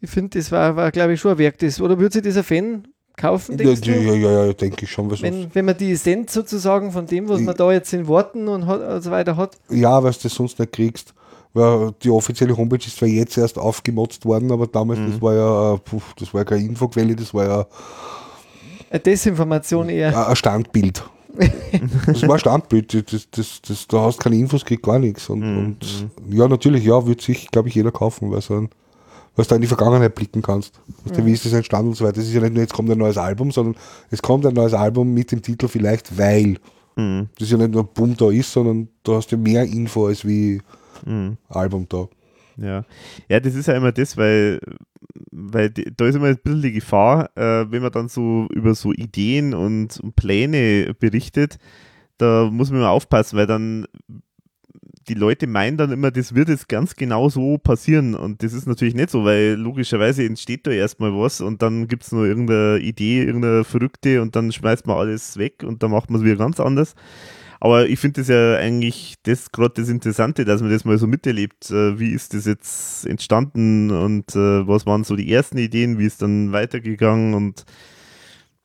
Ich 0.00 0.10
finde, 0.10 0.38
das 0.38 0.50
war, 0.50 0.76
war 0.76 0.90
glaube 0.90 1.12
ich, 1.12 1.20
schon 1.20 1.32
ein 1.32 1.38
Werk. 1.38 1.58
Das, 1.58 1.80
oder 1.80 1.98
würde 1.98 2.14
sich 2.14 2.22
dieser 2.22 2.42
Fan 2.42 2.88
kaufen, 3.16 3.58
Ja, 3.58 3.74
du? 3.74 3.90
ja, 3.90 4.14
ja, 4.14 4.46
ja, 4.46 4.52
denke 4.54 4.84
ich 4.84 4.90
schon. 4.90 5.08
Sonst, 5.10 5.22
Wenn, 5.22 5.54
wenn 5.54 5.64
man 5.66 5.76
die 5.76 5.92
Essenz 5.92 6.32
sozusagen 6.32 6.90
von 6.90 7.06
dem, 7.06 7.28
was 7.28 7.40
man 7.40 7.54
da 7.54 7.70
jetzt 7.70 7.92
in 7.92 8.06
Worten 8.08 8.48
und, 8.48 8.66
hat, 8.66 8.80
und 8.80 9.02
so 9.02 9.10
weiter 9.10 9.36
hat. 9.36 9.58
Ja, 9.68 10.02
weil 10.02 10.12
du 10.12 10.18
das 10.22 10.34
sonst 10.34 10.58
nicht 10.58 10.72
kriegst. 10.72 11.12
Weil 11.54 11.92
die 12.02 12.08
offizielle 12.10 12.56
Homepage 12.56 12.78
ist 12.86 12.96
zwar 12.96 13.08
jetzt 13.08 13.36
erst 13.36 13.58
aufgemotzt 13.58 14.24
worden, 14.24 14.50
aber 14.50 14.66
damals, 14.66 14.98
Mhm. 15.00 15.10
das 15.12 15.20
war 15.20 15.34
ja, 15.34 15.74
äh, 15.74 15.78
puh, 15.78 16.00
das 16.18 16.32
war 16.32 16.40
ja 16.40 16.44
keine 16.46 16.64
Infoquelle, 16.64 17.14
das 17.14 17.34
war 17.34 17.44
ja 17.46 17.66
Desinformation 18.98 19.88
eher. 19.88 20.28
ein 20.28 20.36
Standbild. 20.36 21.04
das 22.06 22.22
war 22.28 22.34
ein 22.34 22.38
Standbild, 22.38 23.12
das, 23.12 23.28
das, 23.30 23.62
das, 23.66 23.86
da 23.88 24.02
hast 24.02 24.20
keine 24.20 24.36
Infos, 24.36 24.64
kriegst 24.64 24.84
gar 24.84 24.98
nichts. 24.98 25.28
Und, 25.30 25.40
Mhm, 25.40 25.56
und 25.58 26.08
ja, 26.30 26.46
natürlich, 26.46 26.84
ja, 26.84 27.06
wird 27.06 27.22
sich, 27.22 27.50
glaube 27.50 27.68
ich, 27.68 27.74
jeder 27.74 27.90
kaufen, 27.90 28.30
weil 28.30 28.42
so 28.42 28.54
ein 28.54 28.68
was 29.34 29.48
du 29.48 29.54
in 29.54 29.62
die 29.62 29.66
Vergangenheit 29.66 30.14
blicken 30.14 30.42
kannst. 30.42 30.78
Weißt 31.04 31.18
du, 31.18 31.24
wie 31.24 31.32
ist 31.32 31.46
das 31.46 31.54
entstanden 31.54 31.88
und 31.88 31.94
so 31.94 32.04
weiter. 32.04 32.20
Es 32.20 32.28
ist 32.28 32.34
ja 32.34 32.40
nicht 32.42 32.52
nur, 32.52 32.60
jetzt 32.60 32.74
kommt 32.74 32.90
ein 32.90 32.98
neues 32.98 33.16
Album, 33.16 33.50
sondern 33.50 33.76
es 34.10 34.20
kommt 34.20 34.44
ein 34.44 34.52
neues 34.52 34.74
Album 34.74 35.14
mit 35.14 35.32
dem 35.32 35.40
Titel 35.40 35.68
vielleicht, 35.68 36.18
weil. 36.18 36.58
Mhm. 36.96 37.30
Das 37.38 37.46
ist 37.48 37.52
ja 37.52 37.56
nicht 37.56 37.70
nur 37.72 37.84
Bumm 37.84 38.14
da 38.14 38.30
ist, 38.30 38.52
sondern 38.52 38.88
du 39.02 39.14
hast 39.14 39.30
ja 39.30 39.38
mehr 39.38 39.64
Info 39.64 40.06
als 40.06 40.26
wie 40.26 40.60
Mhm. 41.06 41.38
Album 41.48 41.86
da. 41.88 42.08
Ja. 42.56 42.84
ja, 43.28 43.40
das 43.40 43.54
ist 43.54 43.66
ja 43.66 43.74
immer 43.74 43.92
das, 43.92 44.16
weil, 44.16 44.60
weil 45.30 45.70
die, 45.70 45.92
da 45.96 46.06
ist 46.06 46.14
immer 46.14 46.28
ein 46.28 46.38
bisschen 46.42 46.62
die 46.62 46.72
Gefahr, 46.72 47.30
äh, 47.36 47.70
wenn 47.70 47.82
man 47.82 47.92
dann 47.92 48.08
so 48.08 48.48
über 48.52 48.74
so 48.74 48.92
Ideen 48.92 49.54
und, 49.54 50.00
und 50.00 50.16
Pläne 50.16 50.94
berichtet, 50.98 51.58
da 52.18 52.48
muss 52.50 52.70
man 52.70 52.80
immer 52.80 52.90
aufpassen, 52.90 53.36
weil 53.36 53.46
dann 53.46 53.86
die 55.08 55.14
Leute 55.14 55.46
meinen 55.46 55.76
dann 55.76 55.90
immer, 55.90 56.10
das 56.10 56.34
wird 56.34 56.48
jetzt 56.48 56.68
ganz 56.68 56.94
genau 56.94 57.28
so 57.28 57.58
passieren 57.58 58.14
und 58.14 58.42
das 58.42 58.52
ist 58.52 58.66
natürlich 58.66 58.94
nicht 58.94 59.10
so, 59.10 59.24
weil 59.24 59.54
logischerweise 59.54 60.24
entsteht 60.24 60.66
da 60.66 60.70
erstmal 60.70 61.12
was 61.12 61.40
und 61.40 61.62
dann 61.62 61.88
gibt 61.88 62.04
es 62.04 62.12
nur 62.12 62.26
irgendeine 62.26 62.78
Idee, 62.78 63.24
irgendeine 63.24 63.64
Verrückte 63.64 64.22
und 64.22 64.36
dann 64.36 64.52
schmeißt 64.52 64.86
man 64.86 64.96
alles 64.96 65.36
weg 65.38 65.64
und 65.66 65.82
dann 65.82 65.90
macht 65.90 66.10
man 66.10 66.20
es 66.20 66.24
wieder 66.26 66.36
ganz 66.36 66.60
anders. 66.60 66.94
Aber 67.64 67.88
ich 67.88 68.00
finde 68.00 68.22
das 68.22 68.28
ja 68.28 68.56
eigentlich 68.56 69.14
das 69.22 69.52
gerade 69.52 69.74
das 69.76 69.88
Interessante, 69.88 70.44
dass 70.44 70.62
man 70.62 70.70
das 70.72 70.84
mal 70.84 70.98
so 70.98 71.06
miterlebt. 71.06 71.70
Äh, 71.70 71.96
wie 72.00 72.10
ist 72.10 72.34
das 72.34 72.44
jetzt 72.44 73.06
entstanden 73.06 73.92
und 73.92 74.34
äh, 74.34 74.66
was 74.66 74.84
waren 74.84 75.04
so 75.04 75.14
die 75.14 75.32
ersten 75.32 75.58
Ideen, 75.58 75.96
wie 75.96 76.06
ist 76.06 76.22
dann 76.22 76.50
weitergegangen 76.50 77.34
und 77.34 77.64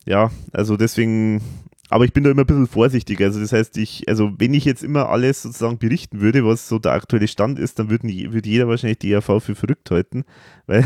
ja, 0.08 0.32
also 0.52 0.78
deswegen, 0.78 1.42
aber 1.90 2.06
ich 2.06 2.14
bin 2.14 2.24
da 2.24 2.32
immer 2.32 2.42
ein 2.42 2.48
bisschen 2.48 2.68
vorsichtig. 2.68 3.22
Also 3.22 3.40
das 3.40 3.54
heißt, 3.54 3.78
ich, 3.78 4.08
also 4.08 4.32
wenn 4.38 4.54
ich 4.54 4.66
jetzt 4.66 4.84
immer 4.84 5.10
alles 5.10 5.42
sozusagen 5.42 5.78
berichten 5.78 6.20
würde, 6.20 6.46
was 6.46 6.68
so 6.68 6.80
der 6.80 6.92
aktuelle 6.94 7.28
Stand 7.28 7.60
ist, 7.60 7.80
dann 7.80 7.90
würde 7.90 8.08
jeder 8.10 8.68
wahrscheinlich 8.68 9.00
die 9.00 9.12
ERV 9.12 9.42
für 9.42 9.56
verrückt 9.56 9.92
halten, 9.92 10.26
weil, 10.68 10.86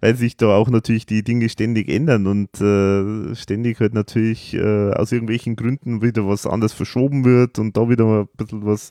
weil 0.00 0.16
sich 0.16 0.36
da 0.36 0.54
auch 0.54 0.68
natürlich 0.68 1.06
die 1.06 1.24
Dinge 1.24 1.48
ständig 1.48 1.88
ändern 1.88 2.26
und 2.26 2.60
äh, 2.60 3.34
ständig 3.34 3.80
halt 3.80 3.94
natürlich 3.94 4.54
äh, 4.54 4.92
aus 4.92 5.12
irgendwelchen 5.12 5.56
Gründen 5.56 6.02
wieder 6.02 6.26
was 6.26 6.46
anders 6.46 6.72
verschoben 6.72 7.24
wird 7.24 7.58
und 7.58 7.76
da 7.76 7.88
wieder 7.88 8.04
mal 8.04 8.20
ein 8.22 8.28
bisschen 8.36 8.66
was 8.66 8.90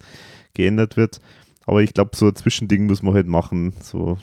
geändert 0.54 0.98
wird. 0.98 1.20
Aber 1.66 1.84
ich 1.84 1.94
glaube, 1.94 2.12
so 2.16 2.28
ein 2.28 2.36
Zwischending 2.36 2.88
muss 2.88 3.04
man 3.04 3.14
halt 3.14 3.28
machen. 3.28 3.74
So. 3.82 4.18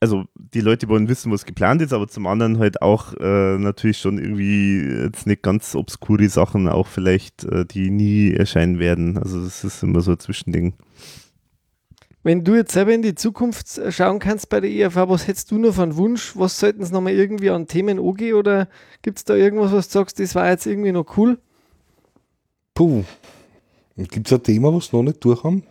Also 0.00 0.26
die 0.34 0.60
Leute 0.60 0.88
wollen 0.88 1.08
wissen, 1.08 1.32
was 1.32 1.44
geplant 1.44 1.82
ist, 1.82 1.92
aber 1.92 2.06
zum 2.06 2.28
anderen 2.28 2.58
halt 2.58 2.82
auch 2.82 3.14
äh, 3.14 3.58
natürlich 3.58 3.98
schon 3.98 4.18
irgendwie 4.18 4.80
jetzt 4.80 5.26
nicht 5.26 5.42
ganz 5.42 5.74
obskure 5.74 6.28
Sachen, 6.28 6.68
auch 6.68 6.86
vielleicht, 6.86 7.44
äh, 7.44 7.64
die 7.64 7.90
nie 7.90 8.32
erscheinen 8.32 8.78
werden. 8.78 9.18
Also 9.18 9.42
das 9.42 9.64
ist 9.64 9.82
immer 9.82 10.00
so 10.00 10.12
ein 10.12 10.18
Zwischending. 10.20 10.74
Wenn 12.22 12.44
du 12.44 12.54
jetzt 12.54 12.72
selber 12.72 12.92
in 12.92 13.02
die 13.02 13.14
Zukunft 13.16 13.78
äh, 13.78 13.90
schauen 13.90 14.20
kannst 14.20 14.48
bei 14.50 14.60
der 14.60 14.70
ERV, 14.70 15.08
was 15.08 15.26
hättest 15.26 15.50
du 15.50 15.58
noch 15.58 15.74
für 15.74 15.82
einen 15.82 15.96
Wunsch? 15.96 16.36
Was 16.36 16.60
sollten 16.60 16.82
es 16.82 16.92
nochmal 16.92 17.14
irgendwie 17.14 17.50
an 17.50 17.66
Themen 17.66 17.98
angehen 17.98 18.34
oder 18.34 18.68
gibt 19.02 19.18
es 19.18 19.24
da 19.24 19.34
irgendwas, 19.34 19.72
was 19.72 19.88
du 19.88 19.94
sagst, 19.94 20.20
das 20.20 20.34
war 20.36 20.48
jetzt 20.48 20.66
irgendwie 20.66 20.92
noch 20.92 21.16
cool? 21.16 21.38
Puh. 22.74 23.02
Gibt 23.96 24.28
es 24.28 24.32
ein 24.32 24.42
Thema, 24.44 24.72
was 24.72 24.86
sie 24.86 24.96
noch 24.96 25.02
nicht 25.02 25.24
durch 25.24 25.42
haben? 25.42 25.64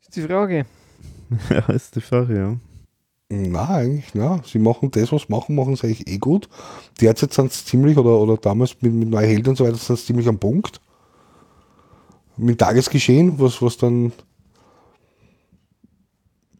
Ist 0.00 0.16
die 0.16 0.22
Frage. 0.22 0.64
ja, 1.50 1.66
ist 1.74 1.94
die 1.94 2.00
Frage, 2.00 2.36
ja. 2.36 2.56
Nein, 3.34 3.66
eigentlich, 3.66 4.14
nein. 4.14 4.42
Sie 4.44 4.58
machen 4.58 4.90
das, 4.90 5.10
was 5.10 5.22
sie 5.22 5.32
machen, 5.32 5.54
machen 5.54 5.74
sie 5.74 5.86
eigentlich 5.86 6.06
eh 6.06 6.18
gut. 6.18 6.50
Derzeit 7.00 7.32
sind 7.32 7.50
sie 7.50 7.64
ziemlich, 7.64 7.96
oder, 7.96 8.18
oder 8.20 8.36
damals 8.36 8.76
mit, 8.82 8.92
mit 8.92 9.18
Helden 9.18 9.50
und 9.50 9.56
so 9.56 9.64
weiter, 9.64 9.76
sind 9.76 9.98
sie 9.98 10.04
ziemlich 10.04 10.28
am 10.28 10.38
Punkt. 10.38 10.82
Mit 12.36 12.58
Tagesgeschehen, 12.58 13.40
was, 13.40 13.62
was 13.62 13.78
dann. 13.78 14.12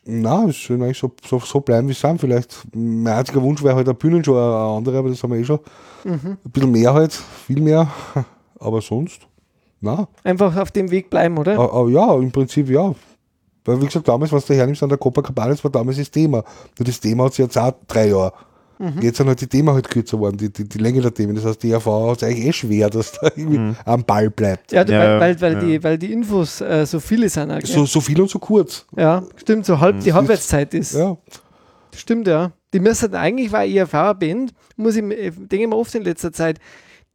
Na, 0.06 0.46
es 0.46 0.64
soll 0.64 0.82
eigentlich 0.82 0.96
so, 0.96 1.12
so, 1.28 1.40
so 1.40 1.60
bleiben, 1.60 1.88
wie 1.88 1.92
sie 1.92 2.00
sind. 2.00 2.22
Vielleicht, 2.22 2.66
mein 2.74 3.18
einziger 3.18 3.42
Wunsch 3.42 3.62
wäre 3.62 3.76
halt 3.76 3.86
eine 3.86 3.94
Bühnenshow, 3.94 4.32
eine 4.32 4.76
andere, 4.78 4.96
aber 4.96 5.10
das 5.10 5.22
haben 5.22 5.32
wir 5.32 5.40
eh 5.40 5.44
schon. 5.44 5.60
Ein 6.04 6.38
bisschen 6.42 6.70
mehr 6.70 6.94
halt, 6.94 7.12
viel 7.12 7.60
mehr. 7.60 7.92
Aber 8.58 8.80
sonst, 8.80 9.28
na. 9.82 10.08
Einfach 10.24 10.56
auf 10.56 10.70
dem 10.70 10.90
Weg 10.90 11.10
bleiben, 11.10 11.36
oder? 11.36 11.58
Ah, 11.58 11.82
ah, 11.82 11.88
ja, 11.88 12.14
im 12.14 12.32
Prinzip 12.32 12.70
ja. 12.70 12.94
Weil, 13.64 13.80
wie 13.80 13.86
gesagt, 13.86 14.08
damals, 14.08 14.32
was 14.32 14.46
du 14.46 14.54
hernimmst 14.54 14.82
an 14.82 14.88
der 14.88 14.98
Copacabana, 14.98 15.50
das 15.50 15.62
war 15.62 15.70
damals 15.70 15.96
das 15.96 16.10
Thema. 16.10 16.44
Nur 16.78 16.86
das 16.86 16.98
Thema 17.00 17.24
hat 17.24 17.34
sich 17.34 17.44
jetzt 17.44 17.58
auch 17.58 17.74
drei 17.86 18.08
Jahre. 18.08 18.32
Jetzt 19.00 19.18
sind 19.18 19.28
halt 19.28 19.40
die 19.40 19.46
Themen 19.46 19.72
halt 19.72 19.88
kürzer 19.88 20.16
geworden, 20.16 20.36
die, 20.36 20.52
die, 20.52 20.68
die 20.68 20.78
Länge 20.78 21.00
der 21.00 21.14
Themen. 21.14 21.36
Das 21.36 21.44
heißt, 21.44 21.62
die 21.62 21.70
ERV 21.70 21.86
hat 21.86 22.16
es 22.16 22.24
eigentlich 22.24 22.46
eh 22.46 22.52
schwer, 22.52 22.90
dass 22.90 23.12
da 23.12 23.30
irgendwie 23.36 23.76
am 23.84 24.02
Ball 24.02 24.28
bleibt. 24.28 24.72
Ja, 24.72 24.84
Ja, 24.84 25.20
weil, 25.20 25.20
weil, 25.20 25.40
weil, 25.40 25.52
ja. 25.52 25.60
die, 25.60 25.84
weil 25.84 25.98
die 25.98 26.12
Infos 26.12 26.60
äh, 26.60 26.84
so 26.84 26.98
viele 26.98 27.28
sind. 27.28 27.52
Auch? 27.52 27.60
So, 27.62 27.86
so 27.86 28.00
viel 28.00 28.20
und 28.20 28.28
so 28.28 28.40
kurz. 28.40 28.84
ja, 28.96 29.22
stimmt, 29.36 29.66
so 29.66 29.78
halb 29.78 30.00
die 30.00 30.12
Halbwertszeit 30.12 30.74
ist. 30.74 30.94
Ja. 30.94 31.16
Stimmt, 31.94 32.26
ja. 32.26 32.50
Die 32.72 32.80
müssten 32.80 33.14
eigentlich, 33.14 33.52
war 33.52 33.64
ERV 33.64 33.94
eine 33.94 34.14
Band, 34.16 34.54
muss 34.76 34.96
ich, 34.96 35.04
äh, 35.04 35.30
denke 35.30 35.64
ich 35.64 35.68
mir 35.68 35.76
oft 35.76 35.94
in 35.94 36.02
letzter 36.02 36.32
Zeit, 36.32 36.58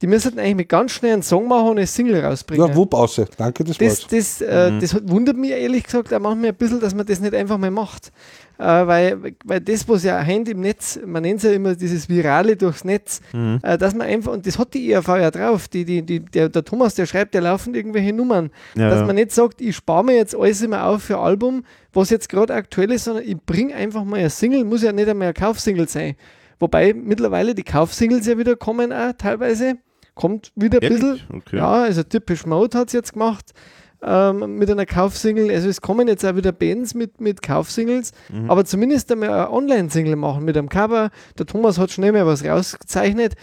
die 0.02 0.08
müssten 0.08 0.38
eigentlich 0.38 0.56
mit 0.56 0.70
ganz 0.70 0.92
schnell 0.92 1.14
einen 1.14 1.24
Song 1.24 1.48
machen 1.48 1.70
und 1.70 1.78
eine 1.78 1.88
Single 1.88 2.24
rausbringen. 2.24 2.68
Ja, 2.68 2.76
Wupp 2.76 2.94
außer. 2.94 3.26
Danke, 3.36 3.64
das, 3.64 3.78
das, 3.80 4.04
war's. 4.04 4.08
das, 4.12 4.42
äh, 4.42 4.80
das 4.80 4.94
hat- 4.94 5.10
wundert 5.10 5.38
mich 5.38 5.50
ehrlich 5.52 5.84
gesagt 5.86 6.14
auch 6.14 6.20
manchmal 6.20 6.50
ein 6.50 6.56
bisschen, 6.56 6.80
dass 6.80 6.94
man 6.94 7.06
das 7.08 7.20
nicht 7.20 7.34
einfach 7.34 7.58
mal 7.58 7.72
macht. 7.72 8.12
Äh, 8.60 8.64
weil, 8.64 9.34
weil 9.44 9.60
das, 9.62 9.88
was 9.90 10.04
ja 10.04 10.20
hängt 10.20 10.50
im 10.50 10.62
Netz, 10.62 11.00
man 11.04 11.24
nennt 11.24 11.38
es 11.38 11.44
ja 11.44 11.52
immer 11.52 11.76
dieses 11.76 12.10
Virale 12.10 12.56
durchs 12.56 12.84
Netz, 12.84 13.22
äh, 13.34 13.78
dass 13.78 13.96
man 13.96 14.06
einfach, 14.08 14.34
und 14.34 14.46
das 14.46 14.60
hat 14.60 14.74
die 14.76 14.92
ERV 14.92 15.08
ja 15.08 15.32
drauf, 15.32 15.68
die, 15.68 15.84
die, 15.86 16.04
die, 16.04 16.20
der, 16.20 16.50
der 16.50 16.64
Thomas, 16.64 16.94
der 16.96 17.06
schreibt, 17.08 17.34
der 17.34 17.42
laufen 17.42 17.74
irgendwelche 17.74 18.14
Nummern, 18.14 18.52
Ja, 18.76 18.90
dass 18.90 19.00
ja. 19.00 19.06
man 19.06 19.16
nicht 19.16 19.32
sagt, 19.32 19.62
ich 19.62 19.76
spare 19.76 20.04
mir 20.04 20.16
jetzt 20.16 20.36
alles 20.36 20.62
immer 20.62 20.86
auf 20.86 21.04
für 21.04 21.18
ein 21.18 21.24
Album, 21.24 21.64
was 21.94 22.10
jetzt 22.12 22.30
gerade 22.30 22.54
aktuell 22.54 22.92
ist, 22.92 23.06
sondern 23.06 23.24
ich 23.26 23.38
bringe 23.46 23.74
einfach 23.76 24.04
mal 24.04 24.20
eine 24.20 24.30
Single, 24.30 24.64
muss 24.64 24.84
ja 24.84 24.92
nicht 24.92 25.10
einmal 25.10 25.28
eine 25.30 25.34
Kaufsingle 25.34 25.88
sein. 25.88 26.16
Wobei 26.60 26.94
mittlerweile 26.94 27.54
die 27.54 27.64
Kaufsingles 27.64 28.26
ja 28.26 28.38
wieder 28.40 28.56
kommen 28.56 28.92
auch 28.94 29.14
teilweise. 29.18 29.78
Kommt 30.18 30.52
wieder 30.56 30.82
ein 30.82 30.90
bisschen. 30.90 31.22
Okay. 31.34 31.58
Ja, 31.58 31.84
also 31.84 32.04
Typisch 32.04 32.46
Mode 32.46 32.78
hat 32.78 32.88
es 32.88 32.94
jetzt 32.94 33.14
gemacht 33.14 33.54
ähm, 34.02 34.58
mit 34.58 34.70
einer 34.70 34.86
Kaufsingle. 34.86 35.52
Also 35.54 35.70
es 35.70 35.80
kommen 35.82 36.08
jetzt 36.08 36.26
auch 36.26 36.36
wieder 36.36 36.52
Bands 36.52 36.94
mit, 36.94 37.22
mit 37.22 37.42
Kaufsingles, 37.42 38.12
Mhm. 38.30 38.50
aber 38.52 38.66
zumindest 38.66 39.12
einmal 39.12 39.30
eine 39.30 39.52
Online-Single 39.52 40.16
machen 40.16 40.44
mit 40.44 40.58
einem 40.58 40.70
Cover. 40.70 41.12
Der 41.38 41.46
Thomas 41.46 41.78
hat 41.80 41.92
schnell 41.92 42.12
mal 42.12 42.26
was 42.26 42.44
rausgezeichnet. 42.44 43.36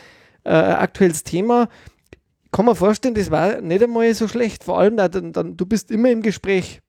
Äh, 0.45 0.51
ein 0.51 0.75
aktuelles 0.77 1.23
Thema. 1.25 1.69
Kann 2.53 2.67
man 2.67 2.77
vorstellen, 2.77 3.15
das 3.15 3.31
war 3.31 3.61
nicht 3.61 3.83
einmal 3.83 4.13
so 4.15 4.29
schlecht. 4.29 4.63
Vor 4.65 4.79
allem, 4.79 4.97
da, 4.97 5.09
dann, 5.09 5.33
dann, 5.33 5.57
du 5.57 5.67
bist 5.67 5.91
immer 5.91 6.11
im 6.11 6.23
Gespräch. 6.23 6.81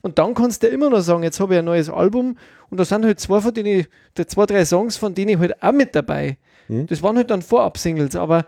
Und 0.00 0.18
dann 0.18 0.34
kannst 0.34 0.62
du 0.62 0.66
ja 0.68 0.72
immer 0.72 0.90
noch 0.90 1.00
sagen, 1.00 1.22
jetzt 1.22 1.38
habe 1.38 1.54
ich 1.54 1.58
ein 1.58 1.64
neues 1.64 1.88
Album 1.88 2.36
und 2.70 2.78
da 2.80 2.84
sind 2.84 3.04
halt 3.04 3.20
zwei 3.20 3.40
von 3.40 3.54
denen, 3.54 3.86
zwei, 4.26 4.46
drei 4.46 4.64
Songs 4.64 4.96
von 4.96 5.14
denen 5.14 5.38
halt 5.38 5.62
auch 5.62 5.72
mit 5.72 5.94
dabei. 5.94 6.38
Das 6.68 7.02
waren 7.02 7.16
halt 7.16 7.30
dann 7.30 7.42
Vorab-Singles, 7.42 8.16
aber 8.16 8.46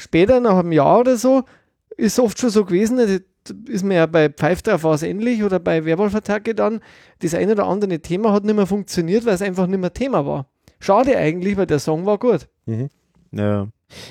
später, 0.00 0.40
nach 0.40 0.58
einem 0.58 0.72
Jahr 0.72 1.00
oder 1.00 1.16
so, 1.16 1.44
ist 1.96 2.18
oft 2.18 2.38
schon 2.38 2.50
so 2.50 2.64
gewesen, 2.64 2.98
also, 2.98 3.18
ist 3.68 3.84
mir 3.84 3.94
ja 3.94 4.06
bei 4.06 4.28
Pfeif 4.28 4.62
drauf 4.62 4.84
was 4.84 5.02
ähnlich 5.02 5.42
oder 5.42 5.58
bei 5.58 5.84
Werwolf-Attacke 5.84 6.54
dann, 6.54 6.80
das 7.20 7.34
ein 7.34 7.50
oder 7.50 7.66
andere 7.66 8.00
Thema 8.00 8.32
hat 8.32 8.44
nicht 8.44 8.54
mehr 8.54 8.66
funktioniert, 8.66 9.24
weil 9.24 9.34
es 9.34 9.42
einfach 9.42 9.66
nicht 9.66 9.80
mehr 9.80 9.92
Thema 9.92 10.26
war. 10.26 10.46
Schade 10.78 11.16
eigentlich, 11.16 11.56
weil 11.56 11.66
der 11.66 11.78
Song 11.78 12.06
war 12.06 12.18
gut. 12.18 12.48
Ja. 13.32 13.68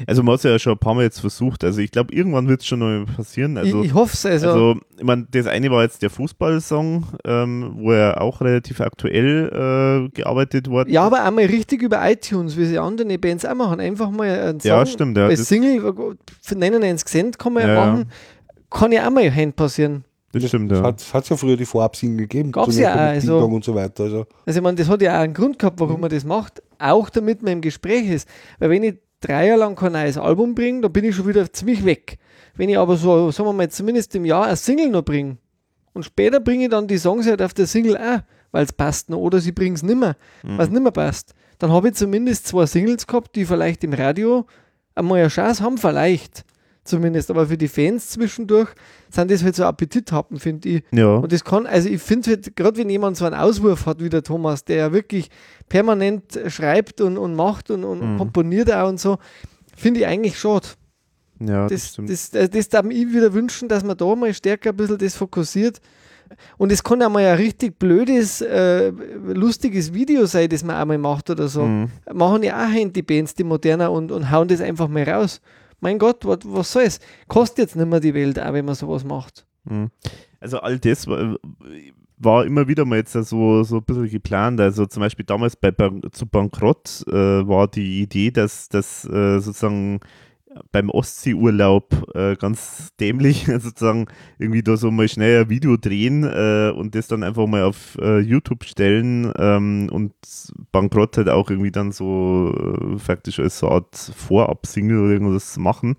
Also 0.07 0.23
man 0.23 0.33
hat 0.33 0.39
es 0.39 0.43
ja 0.43 0.59
schon 0.59 0.73
ein 0.73 0.79
paar 0.79 0.93
Mal 0.95 1.03
jetzt 1.03 1.19
versucht. 1.19 1.63
Also 1.63 1.79
ich 1.79 1.91
glaube, 1.91 2.13
irgendwann 2.13 2.47
wird 2.47 2.61
es 2.61 2.67
schon 2.67 2.79
noch 2.79 3.05
passieren. 3.15 3.57
Also, 3.57 3.79
ich, 3.81 3.87
ich 3.87 3.93
hoffe 3.93 4.13
es. 4.13 4.25
Also, 4.25 4.47
also, 4.49 4.75
ich 4.97 5.03
meine, 5.03 5.27
das 5.31 5.47
eine 5.47 5.69
war 5.71 5.83
jetzt 5.83 6.01
der 6.01 6.09
Fußballsong, 6.09 7.05
ähm, 7.25 7.71
wo 7.77 7.91
er 7.91 8.21
auch 8.21 8.41
relativ 8.41 8.81
aktuell 8.81 10.07
äh, 10.07 10.09
gearbeitet 10.15 10.69
worden 10.69 10.89
ja, 10.91 11.03
aber 11.03 11.23
einmal 11.23 11.45
richtig 11.45 11.81
über 11.81 11.99
iTunes, 12.09 12.57
wie 12.57 12.65
sie 12.65 12.77
andere 12.79 13.17
Bands 13.17 13.45
auch 13.45 13.55
machen. 13.55 13.79
Einfach 13.79 14.09
mal 14.09 14.27
einen 14.29 14.59
Song. 14.59 14.69
Ja, 14.69 14.85
stimmt, 14.85 15.17
ja, 15.17 15.27
das- 15.29 15.47
Single 15.47 15.93
für 16.41 16.55
99 16.55 17.07
Cent 17.07 17.39
kann 17.39 17.53
man 17.53 17.63
ja, 17.63 17.73
Ja, 17.73 17.85
machen. 17.85 18.05
Kann 18.69 18.91
ja 18.91 19.07
auch 19.07 19.11
mal 19.11 19.33
Hand 19.33 19.55
passieren. 19.55 20.03
Das 20.31 20.47
stimmt, 20.47 20.71
Es 20.71 20.77
ja. 20.79 20.83
hat, 21.13 21.27
ja 21.29 21.35
früher 21.37 21.57
die 21.57 21.65
Vorab-Single 21.65 22.17
gegeben. 22.27 22.51
Gab's 22.51 22.75
zum 22.75 22.83
ja 22.83 22.93
auch, 22.93 22.99
also- 22.99 23.39
und 23.39 23.63
so 23.63 23.73
weiter. 23.73 24.03
Also, 24.03 24.25
Also 24.45 24.59
ich 24.59 24.63
meine, 24.63 24.75
das 24.77 24.87
hat 24.87 25.01
ja 25.01 25.17
auch 25.17 25.21
einen 25.23 25.33
Grund 25.33 25.57
gehabt, 25.57 25.79
Mhm. 25.79 25.85
warum 25.85 26.01
man 26.01 26.09
das 26.11 26.23
macht. 26.23 26.61
Auch 26.77 27.09
damit 27.09 27.41
man 27.41 27.53
im 27.53 27.61
Gespräch 27.61 28.07
ist. 28.09 28.29
Weil 28.59 28.69
wenn 28.69 28.83
ich 28.83 28.95
drei 29.21 29.47
Jahre 29.47 29.59
lang 29.59 29.75
kein 29.75 29.91
neues 29.93 30.17
Album 30.17 30.55
bringe, 30.55 30.81
dann 30.81 30.93
bin 30.93 31.05
ich 31.05 31.15
schon 31.15 31.27
wieder 31.27 31.51
ziemlich 31.51 31.83
weg. 31.85 32.17
Wenn 32.55 32.69
ich 32.69 32.77
aber 32.77 32.95
so, 32.97 33.31
sagen 33.31 33.49
wir 33.49 33.53
mal, 33.53 33.69
zumindest 33.69 34.15
im 34.15 34.25
Jahr 34.25 34.45
ein 34.47 34.55
Single 34.55 34.89
noch 34.89 35.03
bringe 35.03 35.37
und 35.93 36.03
später 36.03 36.39
bringe 36.39 36.65
ich 36.65 36.69
dann 36.69 36.87
die 36.87 36.97
Songs 36.97 37.25
halt 37.27 37.41
auf 37.41 37.53
der 37.53 37.67
Single 37.67 37.97
auch, 37.97 38.19
weil 38.51 38.63
es 38.63 38.73
passt 38.73 39.09
noch, 39.09 39.17
oder 39.19 39.39
sie 39.39 39.51
bringen 39.51 39.75
es 39.75 39.83
nimmer, 39.83 40.15
Mhm. 40.43 40.57
weil 40.57 40.65
es 40.67 40.71
nimmer 40.71 40.91
passt, 40.91 41.33
dann 41.59 41.71
habe 41.71 41.89
ich 41.89 41.95
zumindest 41.95 42.47
zwei 42.47 42.65
Singles 42.65 43.05
gehabt, 43.07 43.35
die 43.35 43.45
vielleicht 43.45 43.83
im 43.83 43.93
Radio 43.93 44.45
einmal 44.95 45.19
eine 45.19 45.27
Chance 45.29 45.63
haben, 45.63 45.77
vielleicht 45.77 46.43
zumindest, 46.89 47.29
aber 47.31 47.47
für 47.47 47.57
die 47.57 47.67
Fans 47.67 48.09
zwischendurch 48.09 48.69
sind 49.09 49.31
das 49.31 49.43
halt 49.43 49.55
so 49.55 49.63
Appetithappen, 49.63 50.39
finde 50.39 50.67
ich. 50.69 50.83
Ja. 50.91 51.15
Und 51.15 51.31
das 51.31 51.43
kann, 51.43 51.65
also 51.65 51.87
ich 51.87 52.01
finde 52.01 52.31
halt, 52.31 52.55
gerade 52.55 52.77
wenn 52.77 52.89
jemand 52.89 53.15
so 53.17 53.25
einen 53.25 53.35
Auswurf 53.35 53.85
hat 53.85 54.03
wie 54.03 54.09
der 54.09 54.23
Thomas, 54.23 54.65
der 54.65 54.75
ja 54.77 54.91
wirklich 54.91 55.29
permanent 55.69 56.39
schreibt 56.47 56.99
und, 57.01 57.17
und 57.17 57.35
macht 57.35 57.69
und, 57.71 57.83
und 57.83 57.99
Mhm. 58.13 58.17
komponiert 58.17 58.71
auch 58.73 58.89
und 58.89 58.99
so, 58.99 59.17
finde 59.77 60.01
ich 60.01 60.07
eigentlich 60.07 60.37
schade. 60.37 60.67
ja, 61.39 61.67
das, 61.67 61.93
Das, 61.95 62.05
das, 62.05 62.29
das, 62.31 62.49
das 62.49 62.69
darf 62.69 62.85
ich 62.87 63.13
wieder 63.13 63.33
wünschen, 63.33 63.69
dass 63.69 63.83
man 63.83 63.95
da 63.95 64.15
mal 64.15 64.33
stärker 64.33 64.71
ein 64.71 64.75
bisschen 64.75 64.97
das 64.97 65.15
fokussiert, 65.15 65.79
Und 66.59 66.71
es 66.71 66.83
kann 66.83 67.01
ja 67.01 67.09
mal 67.09 67.25
ein 67.25 67.37
richtig 67.37 67.79
blödes, 67.79 68.39
äh, 68.41 68.91
lustiges 69.33 69.93
Video 69.93 70.25
sein, 70.27 70.47
das 70.49 70.63
man 70.63 70.75
einmal 70.75 70.97
macht 70.99 71.29
oder 71.31 71.47
so. 71.47 71.63
Mhm. 71.63 71.89
Machen 72.13 72.43
ja 72.43 72.63
auch 72.63 72.71
Handybands, 72.71 73.33
die 73.33 73.43
moderner 73.43 73.91
und, 73.91 74.11
und 74.11 74.29
hauen 74.29 74.47
das 74.47 74.61
einfach 74.61 74.87
mal 74.87 75.03
raus. 75.09 75.41
Mein 75.79 75.97
Gott, 75.97 76.25
was, 76.25 76.39
was 76.43 76.71
soll's? 76.71 76.99
Kostet 77.27 77.59
jetzt 77.59 77.75
nicht 77.75 77.87
mehr 77.87 77.99
die 77.99 78.13
Welt, 78.13 78.39
auch 78.39 78.53
wenn 78.53 78.65
man 78.65 78.75
sowas 78.75 79.03
macht. 79.03 79.45
Mhm. 79.65 79.89
Also 80.39 80.59
all 80.59 80.79
das 80.79 81.07
war, 81.07 81.37
war 82.17 82.45
immer 82.45 82.67
wieder 82.67 82.85
mal 82.85 82.97
jetzt 82.97 83.13
so, 83.13 83.63
so 83.63 83.77
ein 83.77 83.83
bisschen 83.83 84.09
geplant. 84.09 84.59
Also 84.59 84.85
zum 84.85 85.01
Beispiel 85.01 85.25
damals 85.25 85.55
bei 85.55 85.71
zu 86.11 86.25
Bankrott 86.25 87.03
äh, 87.07 87.13
war 87.47 87.67
die 87.67 88.01
Idee, 88.01 88.31
dass 88.31 88.69
das 88.69 89.05
äh, 89.05 89.39
sozusagen 89.39 89.99
beim 90.71 90.89
Ostseeurlaub 90.89 92.15
äh, 92.15 92.35
ganz 92.35 92.89
dämlich 92.99 93.45
sozusagen 93.59 94.07
irgendwie 94.37 94.63
da 94.63 94.77
so 94.77 94.91
mal 94.91 95.07
schnell 95.07 95.43
ein 95.43 95.49
Video 95.49 95.77
drehen 95.77 96.23
äh, 96.23 96.71
und 96.75 96.95
das 96.95 97.07
dann 97.07 97.23
einfach 97.23 97.45
mal 97.47 97.63
auf 97.63 97.97
äh, 98.01 98.19
YouTube 98.19 98.63
stellen 98.63 99.31
ähm, 99.37 99.89
und 99.91 100.13
Bankrott 100.71 101.17
halt 101.17 101.29
auch 101.29 101.49
irgendwie 101.49 101.71
dann 101.71 101.91
so 101.91 102.53
äh, 102.55 102.97
faktisch 102.97 103.39
als 103.39 103.59
so 103.59 103.67
eine 103.67 103.75
Art 103.75 103.95
Vorab-Single 103.95 104.99
oder 104.99 105.11
irgendwas 105.13 105.57
machen. 105.57 105.95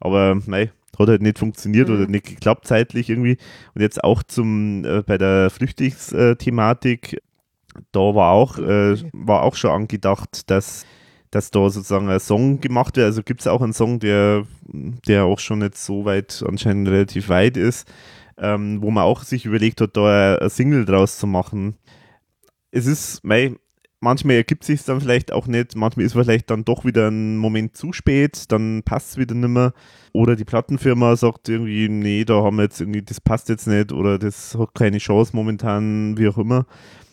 Aber 0.00 0.38
nein, 0.46 0.70
hat 0.98 1.08
halt 1.08 1.22
nicht 1.22 1.38
funktioniert 1.38 1.88
Mhm. 1.88 1.94
oder 1.94 2.06
nicht 2.06 2.26
geklappt 2.26 2.66
zeitlich 2.66 3.10
irgendwie. 3.10 3.36
Und 3.74 3.82
jetzt 3.82 4.02
auch 4.02 4.22
zum 4.22 4.84
äh, 4.84 5.02
bei 5.02 5.18
der 5.18 5.50
Flüchtlingsthematik, 5.50 7.20
da 7.92 8.00
war 8.14 8.32
auch, 8.32 8.58
äh, 8.58 8.96
war 9.12 9.42
auch 9.42 9.56
schon 9.56 9.70
angedacht, 9.70 10.50
dass, 10.50 10.86
dass 11.34 11.50
da 11.50 11.68
sozusagen 11.68 12.08
ein 12.08 12.20
Song 12.20 12.60
gemacht 12.60 12.96
wird. 12.96 13.06
Also 13.06 13.22
gibt 13.22 13.40
es 13.40 13.46
auch 13.46 13.60
einen 13.60 13.72
Song, 13.72 13.98
der, 13.98 14.46
der 14.62 15.24
auch 15.24 15.40
schon 15.40 15.62
jetzt 15.62 15.84
so 15.84 16.04
weit 16.04 16.44
anscheinend 16.46 16.88
relativ 16.88 17.28
weit 17.28 17.56
ist, 17.56 17.90
ähm, 18.38 18.80
wo 18.80 18.90
man 18.90 19.04
auch 19.04 19.24
sich 19.24 19.44
überlegt 19.44 19.80
hat, 19.80 19.96
da 19.96 20.36
ein 20.36 20.50
Single 20.50 20.84
draus 20.84 21.18
zu 21.18 21.26
machen. 21.26 21.74
Es 22.70 22.86
ist, 22.86 23.24
mei, 23.24 23.56
manchmal 24.00 24.36
ergibt 24.36 24.62
sich 24.62 24.84
dann 24.84 25.00
vielleicht 25.00 25.32
auch 25.32 25.48
nicht, 25.48 25.74
manchmal 25.74 26.06
ist 26.06 26.12
vielleicht 26.12 26.50
dann 26.50 26.64
doch 26.64 26.84
wieder 26.84 27.08
ein 27.08 27.36
Moment 27.36 27.76
zu 27.76 27.92
spät, 27.92 28.52
dann 28.52 28.84
passt 28.84 29.12
es 29.12 29.16
wieder 29.16 29.34
nicht 29.34 29.48
mehr. 29.48 29.72
Oder 30.12 30.36
die 30.36 30.44
Plattenfirma 30.44 31.16
sagt 31.16 31.48
irgendwie, 31.48 31.88
nee, 31.88 32.24
da 32.24 32.44
haben 32.44 32.56
wir 32.56 32.64
jetzt 32.64 32.80
irgendwie, 32.80 33.02
das 33.02 33.20
passt 33.20 33.48
jetzt 33.48 33.66
nicht 33.66 33.90
oder 33.90 34.20
das 34.20 34.56
hat 34.56 34.74
keine 34.74 34.98
Chance 34.98 35.34
momentan, 35.34 36.16
wie 36.16 36.28
auch 36.28 36.38
immer. 36.38 36.66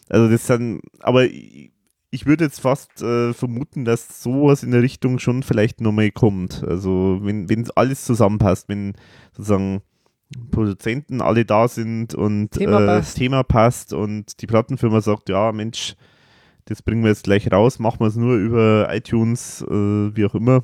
Also 0.10 0.30
das 0.30 0.46
sind, 0.46 0.82
aber 1.00 1.26
ich, 1.26 1.72
ich 2.12 2.26
würde 2.26 2.44
jetzt 2.44 2.60
fast 2.60 3.02
äh, 3.02 3.34
vermuten, 3.34 3.86
dass 3.86 4.22
sowas 4.22 4.64
in 4.64 4.72
der 4.72 4.82
Richtung 4.82 5.18
schon 5.18 5.44
vielleicht 5.44 5.80
nochmal 5.80 6.12
kommt. 6.12 6.64
Also 6.68 7.20
wenn, 7.22 7.50
wenn 7.50 7.66
alles 7.76 8.06
zusammenpasst, 8.06 8.68
wenn 8.68 8.94
sozusagen 9.32 9.82
Produzenten 10.52 11.22
alle 11.22 11.46
da 11.46 11.68
sind 11.68 12.14
und 12.14 12.52
Thema 12.52 12.82
äh, 12.82 12.86
passt. 12.86 13.18
Thema 13.18 13.44
passt 13.44 13.94
und 13.94 14.42
die 14.42 14.48
Plattenfirma 14.48 15.00
sagt, 15.02 15.30
ja 15.30 15.52
Mensch, 15.54 15.96
das 16.66 16.82
bringen 16.82 17.04
wir 17.04 17.10
jetzt 17.10 17.24
gleich 17.24 17.50
raus, 17.52 17.80
machen 17.80 18.02
wir 18.02 18.08
es 18.08 18.16
nur 18.18 18.36
über 18.36 18.90
iTunes, 18.92 19.62
äh, 19.62 19.74
wie 19.74 20.26
auch 20.26 20.36
immer. 20.36 20.64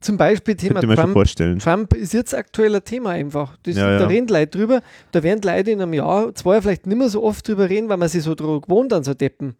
Zum 0.00 0.16
Beispiel 0.16 0.54
Thema 0.54 0.80
Trump. 0.82 1.12
vorstellen. 1.14 1.58
Trump 1.58 1.94
ist 1.94 2.12
jetzt 2.12 2.34
aktuell 2.34 2.74
ein 2.76 2.84
Thema 2.84 3.10
einfach. 3.10 3.56
Das, 3.62 3.76
Ja, 3.76 3.98
Da 3.98 4.00
ja. 4.02 4.06
reden 4.06 4.28
Leute 4.28 4.58
drüber. 4.58 4.82
Da 5.10 5.22
werden 5.22 5.40
Leute 5.42 5.70
in 5.72 5.80
einem 5.80 5.94
Jahr, 5.94 6.34
zwei 6.34 6.60
vielleicht 6.60 6.86
nicht 6.86 6.98
mehr 6.98 7.08
so 7.08 7.24
oft 7.24 7.48
drüber 7.48 7.68
reden, 7.68 7.88
weil 7.88 7.96
man 7.96 8.08
sich 8.08 8.22
so 8.22 8.34
drüber 8.34 8.60
gewohnt 8.60 8.92
an 8.92 9.02
so 9.02 9.14
Deppen. 9.14 9.56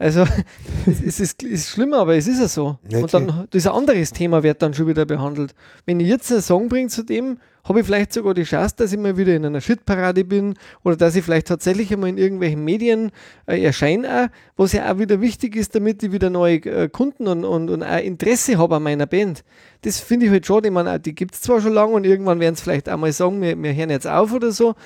Also 0.00 0.24
es, 0.86 1.20
ist, 1.20 1.42
ist 1.42 1.68
schlimmer, 1.68 1.98
aber 1.98 2.16
es 2.16 2.26
ist 2.26 2.40
ja 2.40 2.48
so. 2.48 2.78
Ja, 2.88 3.00
Und 3.00 3.12
dann 3.12 3.46
das 3.50 3.66
ein 3.66 3.72
anderes 3.74 4.12
Thema 4.12 4.42
wird 4.42 4.62
dann 4.62 4.72
schon 4.72 4.86
wieder 4.86 5.04
behandelt. 5.04 5.54
Wenn 5.84 6.00
ich 6.00 6.08
jetzt 6.08 6.32
einen 6.32 6.40
Song 6.40 6.70
bringe 6.70 6.88
zu 6.88 7.02
dem, 7.02 7.36
habe 7.64 7.80
ich 7.80 7.86
vielleicht 7.86 8.14
sogar 8.14 8.32
die 8.32 8.44
Chance, 8.44 8.76
dass 8.78 8.94
ich 8.94 8.98
mal 8.98 9.18
wieder 9.18 9.36
in 9.36 9.44
einer 9.44 9.60
Shitparade 9.60 10.24
bin 10.24 10.54
oder 10.84 10.96
dass 10.96 11.16
ich 11.16 11.22
vielleicht 11.22 11.48
tatsächlich 11.48 11.92
einmal 11.92 12.08
in 12.08 12.16
irgendwelchen 12.16 12.64
Medien 12.64 13.10
äh, 13.44 13.62
erscheine, 13.62 14.24
auch, 14.24 14.28
was 14.56 14.72
ja 14.72 14.90
auch 14.90 14.98
wieder 14.98 15.20
wichtig 15.20 15.54
ist, 15.54 15.74
damit 15.74 16.02
ich 16.02 16.12
wieder 16.12 16.30
neue 16.30 16.56
äh, 16.64 16.88
Kunden 16.88 17.28
und, 17.28 17.44
und, 17.44 17.68
und 17.68 17.82
auch 17.82 17.98
Interesse 17.98 18.56
habe 18.56 18.76
an 18.76 18.82
meiner 18.82 19.04
Band. 19.04 19.44
Das 19.82 20.00
finde 20.00 20.26
ich 20.26 20.32
halt 20.32 20.46
schade. 20.46 20.68
Ich 20.68 20.72
meine, 20.72 20.98
die 20.98 21.14
gibt 21.14 21.34
es 21.34 21.42
zwar 21.42 21.60
schon 21.60 21.74
lange 21.74 21.92
und 21.92 22.06
irgendwann 22.06 22.40
werden 22.40 22.54
es 22.54 22.62
vielleicht 22.62 22.88
auch 22.88 22.96
mal 22.96 23.12
sagen, 23.12 23.42
wir, 23.42 23.62
wir 23.62 23.74
hören 23.74 23.90
jetzt 23.90 24.06
auf 24.06 24.32
oder 24.32 24.50
so, 24.50 24.76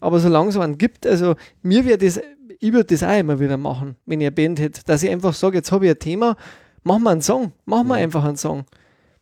aber 0.00 0.20
solange 0.20 0.48
es 0.48 0.56
einen 0.56 0.78
gibt, 0.78 1.06
also 1.06 1.34
mir 1.62 1.84
wäre 1.84 1.98
das, 1.98 2.18
ich 2.60 2.72
würde 2.72 2.86
das 2.94 3.02
auch 3.02 3.18
immer 3.18 3.38
wieder 3.40 3.56
machen, 3.56 3.96
wenn 4.06 4.20
ich 4.20 4.26
eine 4.26 4.34
Band 4.34 4.60
hätte, 4.60 4.82
dass 4.84 5.02
ich 5.02 5.10
einfach 5.10 5.34
sage, 5.34 5.56
jetzt 5.56 5.72
habe 5.72 5.86
ich 5.86 5.92
ein 5.92 5.98
Thema, 5.98 6.36
machen 6.82 7.02
wir 7.02 7.10
einen 7.10 7.22
Song, 7.22 7.52
machen 7.64 7.88
wir 7.88 7.94
einfach 7.94 8.24
einen 8.24 8.36
Song. 8.36 8.64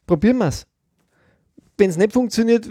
Probieren 0.06 0.38
wir 0.38 0.48
es. 0.48 0.66
Wenn 1.78 1.90
es 1.90 1.96
nicht 1.96 2.12
funktioniert, 2.12 2.68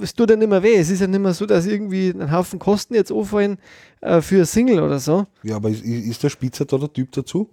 es 0.00 0.14
tut 0.14 0.30
ja 0.30 0.36
nicht 0.36 0.48
mehr 0.48 0.62
weh. 0.62 0.76
Es 0.76 0.90
ist 0.90 1.00
ja 1.00 1.06
nicht 1.06 1.20
mehr 1.20 1.34
so, 1.34 1.44
dass 1.44 1.66
irgendwie 1.66 2.10
ein 2.10 2.30
Haufen 2.30 2.58
Kosten 2.58 2.94
jetzt 2.94 3.12
anfallen 3.12 3.58
äh, 4.00 4.20
für 4.20 4.38
ein 4.38 4.46
Single 4.46 4.80
oder 4.82 4.98
so. 4.98 5.26
Ja, 5.42 5.56
aber 5.56 5.70
ist, 5.70 5.84
ist 5.84 6.22
der 6.22 6.28
Spitzer 6.28 6.64
da 6.64 6.78
der 6.78 6.92
Typ 6.92 7.12
dazu? 7.12 7.50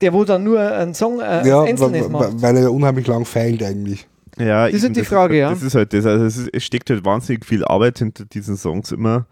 Der, 0.00 0.12
wo 0.12 0.24
dann 0.24 0.44
nur 0.44 0.60
einen 0.60 0.94
Song 0.94 1.20
äh, 1.20 1.46
ja, 1.46 1.62
Einzelnes 1.62 2.04
weil, 2.04 2.10
macht. 2.10 2.42
weil 2.42 2.56
er 2.56 2.62
ja 2.64 2.68
unheimlich 2.68 3.06
lang 3.06 3.24
feilt 3.24 3.62
eigentlich. 3.62 4.06
Ja, 4.38 4.66
Das 4.66 4.74
ist 4.74 4.82
halt 4.84 4.96
die 4.96 5.04
Frage, 5.04 5.38
ja. 5.38 5.50
Das 5.50 5.62
ist 5.62 5.74
halt 5.74 5.92
das. 5.92 6.04
Also 6.04 6.24
es, 6.24 6.36
ist, 6.36 6.50
es 6.52 6.64
steckt 6.64 6.90
halt 6.90 7.04
wahnsinnig 7.04 7.44
viel 7.46 7.64
Arbeit 7.64 7.98
hinter 7.98 8.24
diesen 8.26 8.56
Songs 8.56 8.92
immer. 8.92 9.26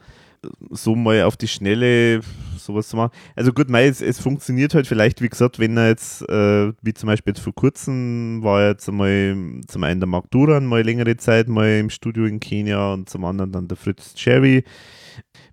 So 0.71 0.95
mal 0.95 1.23
auf 1.23 1.37
die 1.37 1.49
Schnelle 1.49 2.21
sowas 2.65 2.89
zu 2.89 2.97
machen. 2.97 3.13
Also 3.37 3.53
gut, 3.53 3.69
mei, 3.69 3.87
es, 3.87 4.01
es 4.01 4.19
funktioniert 4.19 4.75
halt 4.75 4.87
vielleicht, 4.87 5.21
wie 5.21 5.29
gesagt, 5.29 5.59
wenn 5.59 5.77
er 5.77 5.89
jetzt, 5.89 6.23
äh, 6.29 6.73
wie 6.83 6.95
zum 6.95 7.09
Beispiel 7.09 7.33
jetzt 7.33 7.43
vor 7.43 7.55
kurzem, 7.55 8.43
war 8.43 8.63
er 8.63 8.71
jetzt 8.71 8.89
einmal 8.89 9.61
zum 9.67 9.85
einen 9.85 10.01
der 10.01 10.09
Mark 10.09 10.31
Duran 10.31 10.67
mal 10.67 10.83
längere 10.83 11.17
Zeit 11.17 11.49
mal 11.49 11.79
im 11.79 11.91
Studio 11.91 12.25
in 12.25 12.41
Kenia 12.41 12.95
und 12.95 13.09
zum 13.09 13.25
anderen 13.25 13.53
dann 13.53 13.69
der 13.69 13.77
Fritz 13.77 14.15
Cherry. 14.15 14.65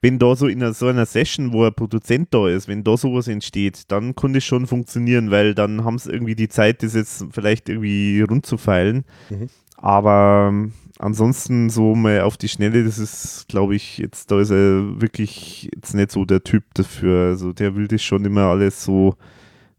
Wenn 0.02 0.18
da 0.18 0.36
so 0.36 0.48
in 0.48 0.64
einer, 0.64 0.74
so 0.74 0.88
einer 0.88 1.06
Session, 1.06 1.54
wo 1.54 1.64
ein 1.64 1.74
Produzent 1.74 2.34
da 2.34 2.48
ist, 2.48 2.68
wenn 2.68 2.84
da 2.84 2.98
sowas 2.98 3.28
entsteht, 3.28 3.92
dann 3.92 4.16
kann 4.16 4.34
das 4.34 4.44
schon 4.44 4.66
funktionieren, 4.66 5.30
weil 5.30 5.54
dann 5.54 5.84
haben 5.84 6.00
sie 6.00 6.12
irgendwie 6.12 6.36
die 6.36 6.50
Zeit, 6.50 6.82
das 6.82 6.96
jetzt 6.96 7.26
vielleicht 7.32 7.70
irgendwie 7.70 8.22
rund 8.22 8.46
zu 8.46 8.58
feilen. 8.58 9.06
Mhm. 9.30 9.50
Aber 9.78 10.50
ähm, 10.50 10.74
ansonsten 11.02 11.70
so 11.70 11.96
mal 11.96 12.22
auf 12.22 12.38
die 12.38 12.48
Schnelle, 12.48 12.84
das 12.84 13.00
ist, 13.00 13.48
glaube 13.48 13.76
ich, 13.76 13.98
jetzt, 13.98 14.32
da 14.32 14.40
ist 14.40 14.52
er 14.52 15.02
wirklich 15.02 15.70
jetzt 15.74 15.94
nicht 15.94 16.12
so 16.12 16.26
der 16.26 16.44
Typ 16.44 16.64
dafür. 16.74 17.30
Also 17.30 17.54
der 17.54 17.76
will 17.76 17.88
das 17.88 18.04
schon 18.04 18.24
immer 18.26 18.44
alles 18.44 18.84
so 18.84 19.16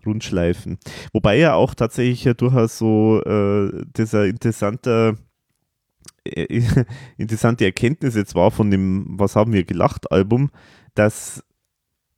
rundschleifen. 0.05 0.79
Wobei 1.13 1.39
ja 1.39 1.55
auch 1.55 1.75
tatsächlich 1.75 2.25
ja 2.25 2.35
durchaus 2.35 2.77
so 2.77 3.23
äh, 3.23 3.85
dieser 3.97 4.27
interessanter 4.27 5.17
äh, 6.25 6.63
interessante 7.17 7.65
Erkenntnis 7.65 8.17
jetzt 8.17 8.35
war 8.35 8.51
von 8.51 8.71
dem 8.71 9.07
Was 9.19 9.37
haben 9.37 9.53
wir 9.53 9.65
gelacht 9.65 10.11
Album, 10.11 10.51
dass 10.95 11.45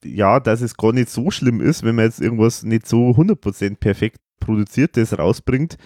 ja, 0.02 0.40
dass 0.40 0.60
es 0.60 0.76
gar 0.76 0.93
nicht 0.93 1.09
so 1.09 1.31
schlimm 1.31 1.60
ist, 1.60 1.82
wenn 1.82 1.94
man 1.94 2.06
jetzt 2.06 2.20
irgendwas 2.20 2.62
nicht 2.62 2.86
so 2.86 3.10
100% 3.10 3.76
perfekt 3.76 4.18
produziertes 4.39 5.18
rausbringt, 5.18 5.78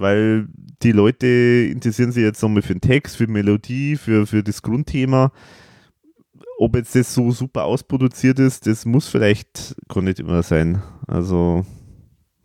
weil 0.00 0.48
die 0.82 0.92
Leute 0.92 1.26
interessieren 1.70 2.12
sich 2.12 2.22
jetzt 2.22 2.42
nochmal 2.42 2.62
für 2.62 2.74
den 2.74 2.80
Text, 2.80 3.16
für 3.16 3.26
die 3.26 3.32
Melodie, 3.32 3.96
für, 3.96 4.26
für 4.26 4.42
das 4.42 4.62
Grundthema. 4.62 5.32
Ob 6.58 6.76
jetzt 6.76 6.94
das 6.94 7.14
so 7.14 7.30
super 7.30 7.64
ausproduziert 7.64 8.38
ist, 8.38 8.66
das 8.66 8.84
muss 8.84 9.08
vielleicht 9.08 9.74
gar 9.88 10.02
nicht 10.02 10.20
immer 10.20 10.42
sein. 10.42 10.82
Also, 11.06 11.64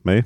mei. 0.04 0.24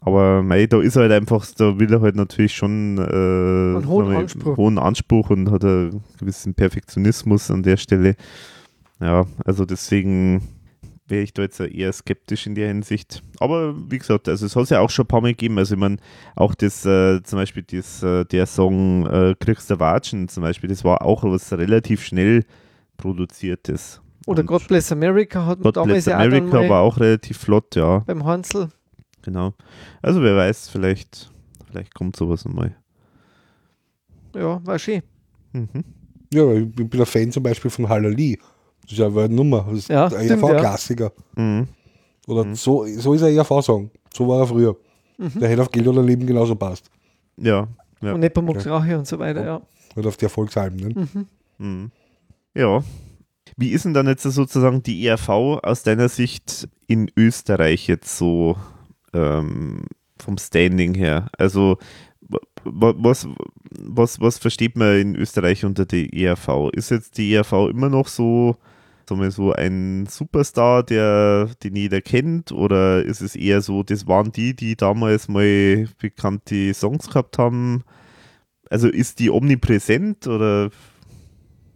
Aber 0.00 0.42
mei, 0.42 0.66
da 0.66 0.80
ist 0.80 0.96
halt 0.96 1.12
einfach, 1.12 1.46
da 1.56 1.78
will 1.78 1.92
er 1.92 2.00
halt 2.00 2.16
natürlich 2.16 2.54
schon 2.54 2.98
äh, 2.98 3.02
Einen 3.02 3.86
hohen 3.86 4.10
wir, 4.10 4.18
Anspruch. 4.18 4.56
hohen 4.56 4.78
Anspruch 4.78 5.30
und 5.30 5.50
hat 5.50 5.64
einen 5.64 6.02
gewissen 6.18 6.54
Perfektionismus 6.54 7.50
an 7.50 7.62
der 7.62 7.76
Stelle. 7.76 8.16
Ja, 9.00 9.26
also 9.44 9.64
deswegen 9.64 10.42
wäre 11.12 11.22
ich 11.22 11.34
da 11.34 11.42
jetzt 11.42 11.60
eher 11.60 11.92
skeptisch 11.92 12.46
in 12.46 12.56
der 12.56 12.68
Hinsicht. 12.68 13.22
Aber 13.38 13.74
wie 13.90 13.98
gesagt, 13.98 14.28
also 14.28 14.46
es 14.46 14.56
hat 14.56 14.64
es 14.64 14.70
ja 14.70 14.80
auch 14.80 14.90
schon 14.90 15.04
ein 15.04 15.08
paar 15.08 15.20
Mal 15.20 15.28
gegeben. 15.28 15.58
Also 15.58 15.74
ich 15.74 15.80
meine, 15.80 15.98
auch 16.34 16.54
das, 16.54 16.84
äh, 16.84 17.22
zum 17.22 17.38
Beispiel 17.38 17.62
das, 17.62 18.02
äh, 18.02 18.24
der 18.24 18.46
Song 18.46 19.06
äh, 19.06 19.36
Kriegst 19.38 19.70
der 19.70 19.78
Watschen 19.78 20.28
zum 20.28 20.42
Beispiel, 20.42 20.70
das 20.70 20.82
war 20.82 21.02
auch 21.02 21.22
was 21.22 21.52
relativ 21.52 22.02
schnell 22.02 22.44
produziertes. 22.96 24.00
Oder 24.26 24.40
Und 24.40 24.46
God 24.46 24.66
Bless 24.66 24.90
America 24.90 25.44
hat 25.44 25.58
man 25.58 25.64
God 25.64 25.76
damals 25.76 26.04
Bless 26.04 26.08
auch 26.08 26.20
America 26.20 26.60
mal 26.62 26.68
war 26.68 26.80
auch 26.80 26.98
relativ 26.98 27.38
flott, 27.38 27.76
ja, 27.76 27.98
beim 28.00 28.24
Hansel. 28.24 28.68
genau. 29.20 29.52
Also 30.00 30.22
wer 30.22 30.36
weiß, 30.36 30.70
vielleicht, 30.70 31.30
vielleicht 31.66 31.94
kommt 31.94 32.16
sowas 32.16 32.44
nochmal. 32.44 32.74
Ja, 34.34 34.64
war 34.64 34.78
schön. 34.78 35.02
Mhm. 35.52 35.84
Ja, 36.32 36.50
ich 36.54 36.72
bin 36.72 36.88
ein 36.98 37.04
Fan 37.06 37.30
zum 37.30 37.42
Beispiel 37.42 37.70
von 37.70 37.88
Halali. 37.88 38.38
Das 38.82 38.92
ist 38.92 38.98
ja 38.98 39.06
eine 39.06 39.28
Nummer. 39.28 39.66
Das 39.68 39.78
ist 39.78 39.88
Ja, 39.88 40.06
ein 40.06 40.24
stimmt, 40.24 40.42
ja. 40.42 40.48
ERV-Klassiker. 40.50 41.12
Mhm. 41.36 41.68
Oder 42.26 42.54
so, 42.54 42.84
so 42.86 43.14
ist 43.14 43.22
ein 43.22 43.34
ERV-Song. 43.34 43.90
So 44.14 44.28
war 44.28 44.40
er 44.40 44.46
früher. 44.46 44.76
Mhm. 45.18 45.40
Der 45.40 45.48
hätte 45.48 45.62
auf 45.62 45.70
Geld 45.70 45.86
oder 45.88 46.02
Leben 46.02 46.26
genauso 46.26 46.54
passt. 46.54 46.90
Ja, 47.36 47.66
ja. 48.00 48.12
Und 48.12 48.20
Nepomuk 48.20 48.64
Rache 48.66 48.98
und 48.98 49.06
so 49.06 49.18
weiter, 49.18 49.44
ja. 49.44 49.60
Oder 49.96 50.08
auf 50.08 50.16
die 50.16 50.24
Erfolgsalben. 50.24 50.78
Ne? 50.78 51.06
Mhm. 51.14 51.26
Mhm. 51.58 51.90
Ja. 52.54 52.82
Wie 53.56 53.70
ist 53.70 53.84
denn 53.84 53.94
dann 53.94 54.06
jetzt 54.06 54.22
sozusagen 54.22 54.82
die 54.82 55.06
ERV 55.06 55.28
aus 55.28 55.82
deiner 55.82 56.08
Sicht 56.08 56.68
in 56.86 57.10
Österreich 57.16 57.86
jetzt 57.86 58.16
so 58.16 58.56
ähm, 59.12 59.84
vom 60.18 60.38
Standing 60.38 60.94
her? 60.94 61.28
Also 61.36 61.76
wa- 62.22 62.38
wa- 62.64 62.94
was, 62.96 63.28
was, 63.78 64.20
was 64.20 64.38
versteht 64.38 64.76
man 64.76 64.96
in 64.98 65.14
Österreich 65.16 65.64
unter 65.64 65.84
der 65.84 66.12
ERV? 66.12 66.70
Ist 66.72 66.90
jetzt 66.90 67.18
die 67.18 67.34
ERV 67.34 67.52
immer 67.70 67.88
noch 67.90 68.08
so, 68.08 68.56
sagen 69.08 69.20
wir 69.20 69.30
so 69.30 69.52
ein 69.52 70.06
Superstar, 70.08 70.82
der, 70.82 71.50
den 71.62 71.76
jeder 71.76 72.00
kennt? 72.00 72.52
Oder 72.52 73.04
ist 73.04 73.20
es 73.20 73.36
eher 73.36 73.60
so, 73.60 73.82
das 73.82 74.06
waren 74.06 74.32
die, 74.32 74.54
die 74.54 74.76
damals 74.76 75.28
mal 75.28 75.88
bekannte 75.98 76.74
Songs 76.74 77.08
gehabt 77.08 77.38
haben? 77.38 77.84
Also 78.70 78.88
ist 78.88 79.18
die 79.18 79.30
omnipräsent 79.30 80.26
oder? 80.26 80.70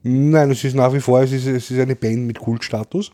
Nein, 0.02 0.50
es 0.50 0.64
ist 0.64 0.74
nach 0.74 0.92
wie 0.92 1.00
vor, 1.00 1.20
es 1.20 1.32
ist, 1.32 1.46
es 1.46 1.70
ist 1.70 1.78
eine 1.78 1.96
Band 1.96 2.26
mit 2.26 2.38
Kultstatus. 2.38 3.10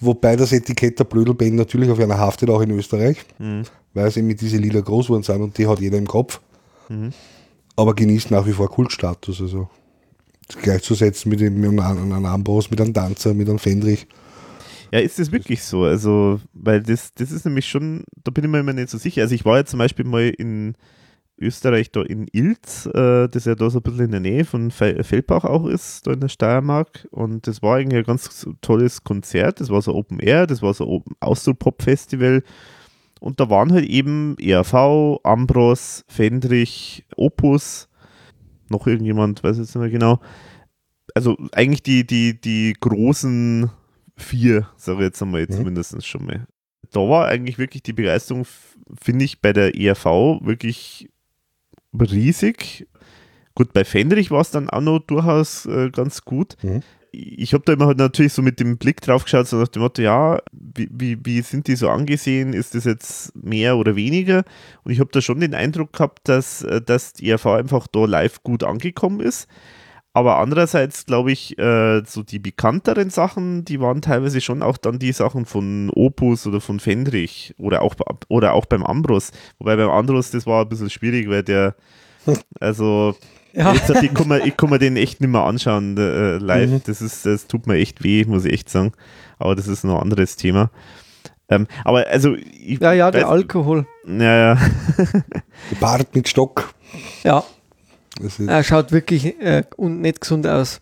Wobei 0.00 0.36
das 0.36 0.52
Etikett 0.52 0.98
der 0.98 1.04
Blödelband 1.04 1.54
natürlich 1.54 1.90
auf 1.90 1.98
einer 1.98 2.18
haftet, 2.18 2.50
auch 2.50 2.60
in 2.60 2.70
Österreich, 2.70 3.18
mhm. 3.38 3.62
weil 3.94 4.16
eben 4.16 4.26
mit 4.26 4.40
diese 4.40 4.58
Lieder 4.58 4.82
groß 4.82 5.06
geworden 5.06 5.22
sind 5.22 5.42
und 5.42 5.58
die 5.58 5.66
hat 5.66 5.80
jeder 5.80 5.98
im 5.98 6.06
Kopf. 6.06 6.40
Mhm. 6.88 7.12
Aber 7.74 7.94
genießt 7.94 8.30
nach 8.30 8.46
wie 8.46 8.52
vor 8.52 8.68
Kultstatus. 8.68 9.40
Also 9.40 9.68
gleichzusetzen 10.62 11.30
mit, 11.30 11.40
mit 11.40 11.80
einem 11.80 12.26
Ambrose, 12.26 12.68
mit 12.70 12.80
einem 12.80 12.92
Danzer, 12.92 13.34
mit 13.34 13.48
einem 13.48 13.58
Fendrich. 13.58 14.06
Ja, 14.92 15.00
ist 15.00 15.18
das 15.18 15.32
wirklich 15.32 15.62
so? 15.62 15.84
Also, 15.84 16.40
weil 16.54 16.82
das, 16.82 17.12
das 17.14 17.30
ist 17.30 17.44
nämlich 17.44 17.68
schon, 17.68 18.04
da 18.24 18.30
bin 18.30 18.44
ich 18.44 18.50
mir 18.50 18.60
immer 18.60 18.72
nicht 18.72 18.88
so 18.88 18.96
sicher. 18.96 19.22
Also 19.22 19.34
ich 19.34 19.44
war 19.44 19.58
ja 19.58 19.64
zum 19.64 19.78
Beispiel 19.78 20.06
mal 20.06 20.28
in 20.28 20.74
Österreich, 21.40 21.92
da 21.92 22.02
in 22.02 22.26
Ilz, 22.32 22.86
äh, 22.86 23.28
das 23.28 23.44
ja 23.44 23.54
da 23.54 23.70
so 23.70 23.78
ein 23.78 23.82
bisschen 23.82 24.06
in 24.06 24.10
der 24.10 24.20
Nähe 24.20 24.44
von 24.44 24.70
Feldbach 24.70 25.44
auch 25.44 25.66
ist, 25.66 26.06
da 26.06 26.12
in 26.12 26.20
der 26.20 26.28
Steiermark. 26.28 27.06
Und 27.10 27.46
das 27.46 27.62
war 27.62 27.76
eigentlich 27.76 27.98
ein 27.98 28.04
ganz 28.04 28.48
tolles 28.60 29.04
Konzert. 29.04 29.60
Das 29.60 29.70
war 29.70 29.82
so 29.82 29.94
Open 29.94 30.20
Air, 30.20 30.46
das 30.46 30.62
war 30.62 30.74
so 30.74 31.02
ein 31.06 31.14
Austro-Pop-Festival. 31.20 32.42
Und 33.20 33.40
da 33.40 33.50
waren 33.50 33.72
halt 33.72 33.84
eben 33.84 34.36
ERV, 34.38 35.18
Ambros, 35.22 36.04
Fendrich, 36.08 37.04
Opus, 37.16 37.87
noch 38.70 38.86
irgendjemand, 38.86 39.42
weiß 39.42 39.58
jetzt 39.58 39.74
nicht 39.74 39.80
mehr 39.80 39.90
genau. 39.90 40.20
Also 41.14 41.36
eigentlich 41.52 41.82
die, 41.82 42.06
die, 42.06 42.40
die 42.40 42.74
großen 42.78 43.70
vier, 44.16 44.68
sage 44.76 44.98
ich 44.98 45.04
jetzt 45.06 45.22
einmal 45.22 45.42
mhm. 45.42 45.52
zumindest 45.52 46.06
schon 46.06 46.26
mal. 46.26 46.46
Da 46.92 47.00
war 47.00 47.26
eigentlich 47.28 47.58
wirklich 47.58 47.82
die 47.82 47.92
Begeisterung, 47.92 48.46
finde 49.00 49.24
ich, 49.24 49.40
bei 49.40 49.52
der 49.52 49.74
ERV 49.74 50.04
wirklich 50.42 51.10
riesig. 51.92 52.86
Gut, 53.54 53.72
bei 53.72 53.84
Fendrich 53.84 54.30
war 54.30 54.40
es 54.40 54.50
dann 54.50 54.70
auch 54.70 54.80
noch 54.80 55.00
durchaus 55.00 55.66
äh, 55.66 55.90
ganz 55.90 56.24
gut. 56.24 56.56
Mhm. 56.62 56.82
Ich 57.10 57.54
habe 57.54 57.64
da 57.64 57.72
immer 57.72 57.86
halt 57.86 57.98
natürlich 57.98 58.32
so 58.32 58.42
mit 58.42 58.60
dem 58.60 58.76
Blick 58.78 59.00
drauf 59.00 59.24
geschaut, 59.24 59.46
so 59.46 59.56
nach 59.56 59.68
dem 59.68 59.82
Motto, 59.82 60.02
ja, 60.02 60.40
wie, 60.52 60.88
wie, 60.92 61.18
wie 61.24 61.40
sind 61.42 61.66
die 61.66 61.76
so 61.76 61.88
angesehen? 61.88 62.52
Ist 62.52 62.74
das 62.74 62.84
jetzt 62.84 63.34
mehr 63.34 63.76
oder 63.76 63.96
weniger? 63.96 64.44
Und 64.84 64.92
ich 64.92 65.00
habe 65.00 65.10
da 65.12 65.20
schon 65.20 65.40
den 65.40 65.54
Eindruck 65.54 65.92
gehabt, 65.92 66.28
dass, 66.28 66.62
äh, 66.62 66.80
dass 66.80 67.14
die 67.14 67.30
ERV 67.30 67.46
einfach 67.46 67.86
da 67.86 68.04
live 68.04 68.42
gut 68.42 68.64
angekommen 68.64 69.20
ist. 69.20 69.48
Aber 70.18 70.38
andererseits 70.38 71.06
glaube 71.06 71.30
ich, 71.30 71.56
äh, 71.58 72.02
so 72.04 72.24
die 72.24 72.40
bekannteren 72.40 73.08
Sachen, 73.08 73.64
die 73.64 73.80
waren 73.80 74.02
teilweise 74.02 74.40
schon 74.40 74.62
auch 74.62 74.76
dann 74.76 74.98
die 74.98 75.12
Sachen 75.12 75.46
von 75.46 75.90
Opus 75.94 76.44
oder 76.46 76.60
von 76.60 76.80
Fendrich 76.80 77.54
oder 77.56 77.82
auch, 77.82 77.94
oder 78.28 78.54
auch 78.54 78.66
beim 78.66 78.82
Ambros. 78.82 79.30
Wobei 79.58 79.76
beim 79.76 79.90
Ambros, 79.90 80.32
das 80.32 80.44
war 80.44 80.62
ein 80.62 80.68
bisschen 80.68 80.90
schwierig, 80.90 81.28
weil 81.28 81.44
der, 81.44 81.76
also, 82.60 83.14
ja. 83.52 83.72
jetzt, 83.72 83.90
ich, 83.90 84.14
kann 84.14 84.28
mir, 84.28 84.46
ich 84.46 84.56
kann 84.56 84.70
mir 84.70 84.78
den 84.78 84.96
echt 84.96 85.20
nicht 85.20 85.30
mehr 85.30 85.42
anschauen 85.42 85.96
äh, 85.96 86.38
live. 86.38 86.70
Mhm. 86.70 86.82
Das, 86.84 87.00
ist, 87.00 87.26
das 87.26 87.46
tut 87.46 87.66
mir 87.66 87.76
echt 87.76 88.02
weh, 88.02 88.24
muss 88.24 88.44
ich 88.44 88.52
echt 88.52 88.70
sagen. 88.70 88.92
Aber 89.38 89.54
das 89.54 89.68
ist 89.68 89.84
noch 89.84 89.96
ein 89.96 90.02
anderes 90.02 90.36
Thema. 90.36 90.70
Ähm, 91.48 91.66
aber 91.84 92.06
also. 92.08 92.34
Ich, 92.34 92.80
ja, 92.80 92.92
ja, 92.92 93.10
der 93.10 93.22
weiß, 93.22 93.30
Alkohol. 93.30 93.86
Ja, 94.06 94.54
ja. 94.54 94.58
Bart 95.80 96.14
mit 96.14 96.28
Stock. 96.28 96.74
Ja. 97.24 97.44
Er 98.46 98.64
schaut 98.64 98.90
wirklich 98.92 99.40
äh, 99.40 99.64
nicht 99.78 100.20
gesund 100.20 100.46
aus. 100.46 100.80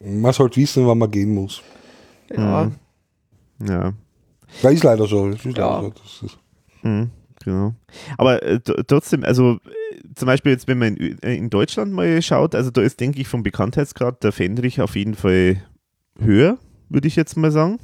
Man 0.00 0.32
sollte 0.32 0.60
wissen, 0.60 0.86
wann 0.86 0.98
man 0.98 1.10
gehen 1.10 1.34
muss. 1.34 1.62
Ja. 2.34 2.70
Mhm. 3.58 3.66
Ja. 3.66 3.92
Das 4.62 4.72
ist 4.72 4.84
leider 4.84 5.06
so. 5.06 5.30
Das 5.30 5.44
ist 5.44 5.56
ja. 5.56 5.80
leider 5.80 5.94
so. 6.04 6.26
Ist 6.26 6.38
mhm, 6.82 7.10
genau. 7.46 7.74
Aber 8.18 8.42
äh, 8.42 8.60
trotzdem, 8.60 9.24
also 9.24 9.58
zum 10.14 10.26
Beispiel 10.26 10.52
jetzt, 10.52 10.68
wenn 10.68 10.78
man 10.78 10.96
in, 10.96 11.22
äh, 11.22 11.34
in, 11.34 11.48
Deutschland 11.48 11.92
mal 11.92 12.20
schaut, 12.20 12.54
also 12.54 12.70
da 12.70 12.82
ist, 12.82 13.00
denke 13.00 13.20
ich, 13.20 13.28
vom 13.28 13.42
Bekanntheitsgrad 13.42 14.22
der 14.22 14.32
Fendrich 14.32 14.82
auf 14.82 14.94
jeden 14.94 15.14
Fall 15.14 15.62
höher, 16.20 16.58
würde 16.90 17.08
ich 17.08 17.16
jetzt 17.16 17.36
mal 17.36 17.50
sagen 17.50 17.78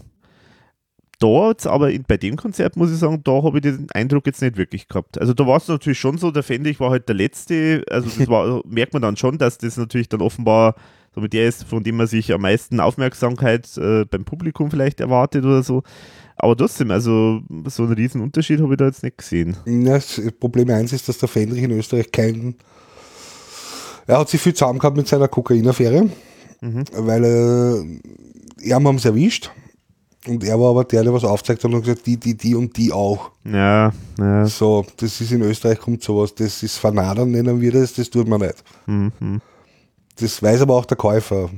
dort, 1.22 1.66
aber 1.66 1.90
bei 2.08 2.16
dem 2.16 2.36
Konzert 2.36 2.76
muss 2.76 2.90
ich 2.90 2.98
sagen, 2.98 3.22
da 3.22 3.42
habe 3.42 3.58
ich 3.58 3.62
den 3.62 3.86
Eindruck 3.92 4.26
jetzt 4.26 4.42
nicht 4.42 4.56
wirklich 4.56 4.88
gehabt. 4.88 5.20
Also 5.20 5.32
da 5.34 5.46
war 5.46 5.58
es 5.58 5.68
natürlich 5.68 6.00
schon 6.00 6.18
so, 6.18 6.32
der 6.32 6.42
Fendrich 6.42 6.80
war 6.80 6.90
halt 6.90 7.08
der 7.08 7.14
Letzte, 7.14 7.84
also 7.88 8.10
das 8.18 8.28
war, 8.28 8.62
merkt 8.66 8.92
man 8.92 9.02
dann 9.02 9.16
schon, 9.16 9.38
dass 9.38 9.58
das 9.58 9.76
natürlich 9.76 10.08
dann 10.08 10.20
offenbar 10.20 10.74
so 11.14 11.20
mit 11.20 11.32
der 11.32 11.46
ist, 11.46 11.64
von 11.64 11.84
dem 11.84 11.96
man 11.96 12.06
sich 12.06 12.32
am 12.32 12.40
meisten 12.40 12.80
Aufmerksamkeit 12.80 13.76
äh, 13.76 14.04
beim 14.04 14.24
Publikum 14.24 14.70
vielleicht 14.70 14.98
erwartet 14.98 15.44
oder 15.44 15.62
so. 15.62 15.82
Aber 16.36 16.56
trotzdem, 16.56 16.90
also 16.90 17.40
so 17.66 17.84
einen 17.84 17.92
riesen 17.92 18.20
Unterschied 18.20 18.60
habe 18.60 18.74
ich 18.74 18.78
da 18.78 18.86
jetzt 18.86 19.02
nicht 19.02 19.18
gesehen. 19.18 19.56
Ja, 19.66 19.98
Problem 20.40 20.70
eins 20.70 20.92
ist, 20.92 21.08
dass 21.08 21.18
der 21.18 21.28
Fendrich 21.28 21.62
in 21.62 21.70
Österreich 21.70 22.10
keinen. 22.10 22.56
Er 24.06 24.18
hat 24.18 24.28
sich 24.28 24.40
viel 24.40 24.54
zusammen 24.54 24.78
gehabt 24.78 24.96
mit 24.96 25.06
seiner 25.06 25.28
Kokainaffäre, 25.28 26.08
mhm. 26.60 26.84
weil 26.92 27.24
äh, 27.24 28.68
er 28.68 28.74
haben 28.74 28.96
es 28.96 29.04
erwischt 29.04 29.50
und 30.26 30.44
er 30.44 30.58
war 30.58 30.70
aber 30.70 30.84
der, 30.84 31.02
der 31.02 31.12
was 31.12 31.24
aufzeigt 31.24 31.64
hat 31.64 31.72
und 31.72 31.80
gesagt, 31.80 32.06
die, 32.06 32.16
die, 32.16 32.36
die 32.36 32.54
und 32.54 32.76
die 32.76 32.92
auch. 32.92 33.30
Ja, 33.44 33.92
ja. 34.18 34.46
So, 34.46 34.84
das 34.96 35.20
ist 35.20 35.32
in 35.32 35.42
Österreich 35.42 35.78
kommt 35.78 36.02
sowas, 36.02 36.34
das 36.34 36.62
ist 36.62 36.78
Vernadern, 36.78 37.30
nennen 37.30 37.60
wir 37.60 37.72
das, 37.72 37.94
das 37.94 38.10
tut 38.10 38.28
man 38.28 38.40
nicht. 38.40 38.62
Mhm. 38.86 39.40
Das 40.20 40.42
weiß 40.42 40.60
aber 40.62 40.74
auch 40.74 40.84
der 40.84 40.96
Käufer 40.96 41.50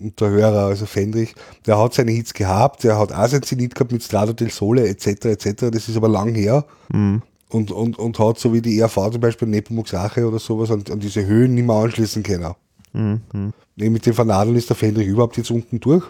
und 0.00 0.20
der 0.20 0.30
Hörer, 0.30 0.66
also 0.66 0.86
Fendrich, 0.86 1.34
der 1.66 1.78
hat 1.78 1.94
seine 1.94 2.10
Hits 2.10 2.34
gehabt, 2.34 2.84
der 2.84 2.98
hat 2.98 3.12
auch 3.12 3.26
sein 3.28 3.42
Zenit 3.42 3.74
gehabt 3.74 3.92
mit 3.92 4.02
Strada 4.02 4.32
del 4.32 4.50
Sole 4.50 4.88
etc. 4.88 5.26
etc. 5.26 5.70
Das 5.70 5.88
ist 5.88 5.96
aber 5.96 6.08
lang 6.08 6.34
her. 6.34 6.64
Mhm. 6.92 7.22
Und, 7.48 7.70
und, 7.72 7.98
und 7.98 8.18
hat 8.18 8.38
so 8.38 8.52
wie 8.52 8.62
die 8.62 8.78
ERV 8.78 9.10
zum 9.10 9.20
Beispiel 9.20 9.48
Nepomuk's 9.48 9.92
Rache 9.92 10.26
oder 10.26 10.38
sowas 10.38 10.70
an, 10.70 10.84
an 10.90 11.00
diese 11.00 11.26
Höhen 11.26 11.54
nicht 11.54 11.66
mehr 11.66 11.76
anschließen 11.76 12.22
können. 12.22 12.54
Mhm. 12.92 13.52
Mit 13.76 14.06
dem 14.06 14.14
Vernadeln 14.14 14.56
ist 14.56 14.68
der 14.68 14.76
Fendrich 14.76 15.06
überhaupt 15.06 15.36
jetzt 15.36 15.50
unten 15.50 15.80
durch 15.80 16.04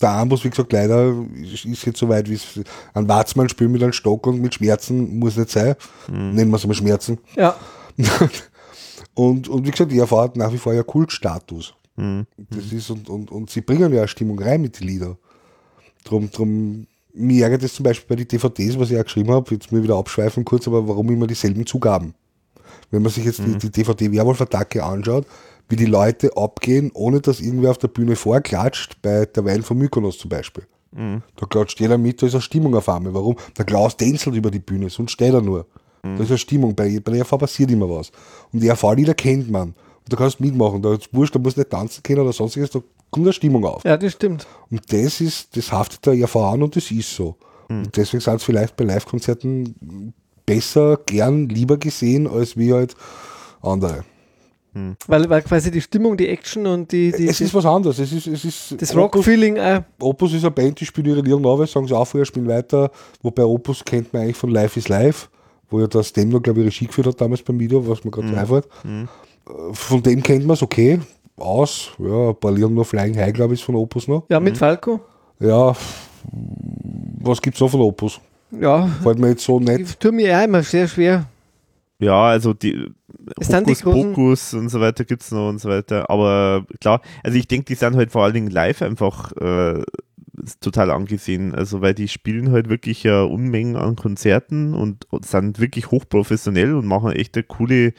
der 0.00 0.10
Armbrust, 0.10 0.44
wie 0.44 0.50
gesagt, 0.50 0.72
leider 0.72 1.14
ist 1.42 1.84
jetzt 1.84 1.98
so 1.98 2.08
weit, 2.08 2.28
wie 2.30 2.34
es 2.34 2.60
ein 2.94 3.08
Warzmann 3.08 3.48
spielt 3.48 3.70
mit 3.70 3.82
einem 3.82 3.92
Stock 3.92 4.26
und 4.26 4.40
mit 4.40 4.54
Schmerzen 4.54 5.18
muss 5.18 5.36
nicht 5.36 5.50
sein. 5.50 5.74
Mhm. 6.08 6.34
Nennen 6.34 6.50
wir 6.50 6.56
es 6.56 6.66
mal 6.66 6.74
Schmerzen. 6.74 7.18
Ja. 7.36 7.56
und, 9.18 9.48
und 9.48 9.66
wie 9.66 9.72
gesagt, 9.72 9.90
die 9.90 9.98
erfahrt 9.98 10.36
nach 10.36 10.52
wie 10.52 10.58
vor 10.58 10.72
ja 10.72 10.84
Kultstatus. 10.84 11.74
Mhm. 11.96 12.26
Das 12.50 12.72
ist 12.72 12.88
und, 12.88 13.10
und, 13.10 13.32
und 13.32 13.50
sie 13.50 13.62
bringen 13.62 13.92
ja 13.92 14.06
Stimmung 14.06 14.38
rein 14.38 14.62
mit 14.62 14.78
den 14.78 14.86
Liedern. 14.86 15.18
Drum, 16.04 16.30
drum, 16.30 16.86
mir 17.14 17.42
ärgert 17.42 17.64
es 17.64 17.74
zum 17.74 17.82
Beispiel 17.82 18.06
bei 18.08 18.22
den 18.22 18.28
DVDs, 18.28 18.78
was 18.78 18.92
ich 18.92 18.96
auch 18.96 19.02
geschrieben 19.02 19.32
habe, 19.32 19.52
jetzt 19.52 19.72
mir 19.72 19.82
wieder 19.82 19.96
abschweifen 19.96 20.44
kurz, 20.44 20.68
aber 20.68 20.86
warum 20.86 21.10
immer 21.10 21.26
dieselben 21.26 21.66
Zugaben? 21.66 22.14
Wenn 22.92 23.02
man 23.02 23.10
sich 23.10 23.24
jetzt 23.24 23.40
mhm. 23.40 23.58
die, 23.58 23.70
die 23.70 23.82
DVD-Werwolf-Attacke 23.82 24.84
anschaut, 24.84 25.26
wie 25.68 25.74
die 25.74 25.86
Leute 25.86 26.36
abgehen, 26.36 26.92
ohne 26.94 27.20
dass 27.20 27.40
irgendwer 27.40 27.72
auf 27.72 27.78
der 27.78 27.88
Bühne 27.88 28.14
vorklatscht, 28.14 29.02
bei 29.02 29.26
der 29.26 29.44
Wein 29.44 29.62
von 29.62 29.78
Mykonos 29.78 30.18
zum 30.18 30.28
Beispiel. 30.28 30.64
Mhm. 30.92 31.22
Da 31.34 31.46
klatscht 31.46 31.80
jeder 31.80 31.98
mit, 31.98 32.22
da 32.22 32.26
ist 32.26 32.34
eine 32.34 32.42
Stimmung 32.42 32.76
auf 32.76 32.88
einmal. 32.88 33.14
Warum? 33.14 33.34
Der 33.56 33.64
Klaus 33.64 33.96
tänzelt 33.96 34.36
über 34.36 34.52
die 34.52 34.60
Bühne, 34.60 34.90
sonst 34.90 35.10
steht 35.10 35.34
er 35.34 35.42
nur. 35.42 35.66
Mhm. 36.02 36.16
Da 36.16 36.22
ist 36.22 36.30
eine 36.30 36.38
Stimmung. 36.38 36.74
Bei, 36.74 37.00
bei 37.00 37.12
der 37.12 37.20
ERV 37.20 37.38
passiert 37.38 37.70
immer 37.70 37.88
was. 37.88 38.10
Und 38.52 38.62
die 38.62 38.68
ERV-Lieder 38.68 39.14
kennt 39.14 39.50
man. 39.50 39.68
Und 39.68 40.12
da 40.12 40.16
kannst 40.16 40.40
du 40.40 40.44
mitmachen. 40.44 40.82
Da 40.82 40.94
ist 40.94 41.12
wurscht, 41.12 41.34
da 41.34 41.38
musst 41.38 41.56
du 41.56 41.60
nicht 41.60 41.70
tanzen 41.70 42.02
können 42.02 42.20
oder 42.20 42.32
sonstiges, 42.32 42.70
da 42.70 42.80
kommt 43.10 43.26
eine 43.26 43.32
Stimmung 43.32 43.64
auf. 43.64 43.84
Ja, 43.84 43.96
das 43.96 44.12
stimmt. 44.12 44.46
Und 44.70 44.80
das 44.92 45.20
ist, 45.20 45.56
das 45.56 45.72
haftet 45.72 46.06
der 46.06 46.14
ERV 46.14 46.36
an 46.36 46.62
und 46.62 46.76
das 46.76 46.90
ist 46.90 47.14
so. 47.14 47.36
Mhm. 47.68 47.84
Und 47.84 47.96
deswegen 47.96 48.20
sind 48.20 48.36
es 48.36 48.44
vielleicht 48.44 48.76
bei 48.76 48.84
Live-Konzerten 48.84 50.14
besser, 50.46 50.98
gern, 51.04 51.48
lieber 51.48 51.76
gesehen, 51.76 52.26
als 52.26 52.56
wie 52.56 52.72
halt 52.72 52.94
andere. 53.60 54.04
Hm. 54.72 54.96
Weil, 55.06 55.28
weil 55.28 55.42
quasi 55.42 55.70
die 55.70 55.80
Stimmung, 55.80 56.16
die 56.16 56.28
Action 56.28 56.66
und 56.66 56.92
die. 56.92 57.12
die 57.12 57.28
es 57.28 57.40
ist 57.40 57.54
was 57.54 57.64
anderes. 57.64 57.98
Es 57.98 58.12
ist, 58.12 58.26
es 58.26 58.44
ist 58.44 58.80
das 58.80 58.94
Rock-Feeling. 58.94 59.56
Äh. 59.56 59.82
Opus 60.00 60.34
ist 60.34 60.44
eine 60.44 60.50
Band, 60.50 60.80
die 60.80 60.86
spielt 60.86 61.06
ihre 61.06 61.20
Lieder 61.20 61.38
neu, 61.38 61.66
sagen 61.66 61.86
sie 61.86 61.96
auf, 61.96 62.14
wir 62.14 62.24
spielen 62.24 62.48
weiter. 62.48 62.90
Wobei 63.22 63.44
Opus 63.44 63.84
kennt 63.84 64.12
man 64.12 64.22
eigentlich 64.22 64.36
von 64.36 64.50
Life 64.50 64.78
is 64.78 64.88
Life, 64.88 65.28
wo 65.70 65.80
ja 65.80 65.86
das 65.86 66.12
dem 66.12 66.30
noch, 66.30 66.42
glaube 66.42 66.60
ich, 66.60 66.66
Regie 66.66 66.86
geführt 66.86 67.08
hat 67.08 67.20
damals 67.20 67.42
beim 67.42 67.58
Video, 67.58 67.86
was 67.86 68.04
mir 68.04 68.10
gerade 68.10 68.28
mhm. 68.28 68.38
einfällt. 68.38 68.68
Mhm. 68.84 69.08
Von 69.72 70.02
dem 70.02 70.22
kennt 70.22 70.46
man 70.46 70.54
es 70.54 70.62
okay 70.62 71.00
aus. 71.36 71.90
Ja, 71.98 72.34
Lieder 72.50 72.68
noch 72.68 72.84
Flying 72.84 73.16
High, 73.16 73.32
glaube 73.32 73.54
ich, 73.54 73.60
ist 73.60 73.66
von 73.66 73.76
Opus 73.76 74.08
noch. 74.08 74.24
Ja, 74.28 74.40
mit 74.40 74.54
mhm. 74.54 74.58
Falco. 74.58 75.00
Ja, 75.40 75.74
was 77.20 77.40
gibt 77.40 77.56
es 77.56 77.60
noch 77.60 77.70
von 77.70 77.80
Opus? 77.80 78.20
Ja. 78.50 78.88
Fällt 79.02 79.18
mir 79.18 79.30
jetzt 79.30 79.44
so. 79.44 79.60
Ich 79.60 79.96
tue 79.98 80.12
mir 80.12 80.28
ja 80.28 80.44
immer 80.44 80.62
sehr 80.62 80.88
schwer. 80.88 81.26
Ja, 82.00 82.28
also 82.28 82.54
die 82.54 82.90
Hokus 83.52 83.82
Pokus 83.82 84.54
und 84.54 84.68
so 84.68 84.80
weiter 84.80 85.04
gibt 85.04 85.22
es 85.22 85.32
noch 85.32 85.48
und 85.48 85.60
so 85.60 85.68
weiter. 85.68 86.08
Aber 86.08 86.64
klar, 86.80 87.02
also 87.22 87.36
ich 87.36 87.48
denke, 87.48 87.66
die 87.66 87.74
sind 87.74 87.96
halt 87.96 88.12
vor 88.12 88.24
allen 88.24 88.34
Dingen 88.34 88.50
live 88.50 88.82
einfach 88.82 89.32
äh, 89.32 89.82
total 90.60 90.90
angesehen. 90.90 91.54
Also 91.54 91.80
weil 91.80 91.94
die 91.94 92.08
spielen 92.08 92.50
halt 92.52 92.68
wirklich 92.68 93.02
ja 93.02 93.22
Unmengen 93.22 93.76
an 93.76 93.96
Konzerten 93.96 94.74
und, 94.74 95.06
und 95.12 95.26
sind 95.26 95.58
wirklich 95.60 95.90
hochprofessionell 95.90 96.74
und 96.74 96.86
machen 96.86 97.12
echt 97.12 97.36
eine 97.36 97.42
coole, 97.44 97.92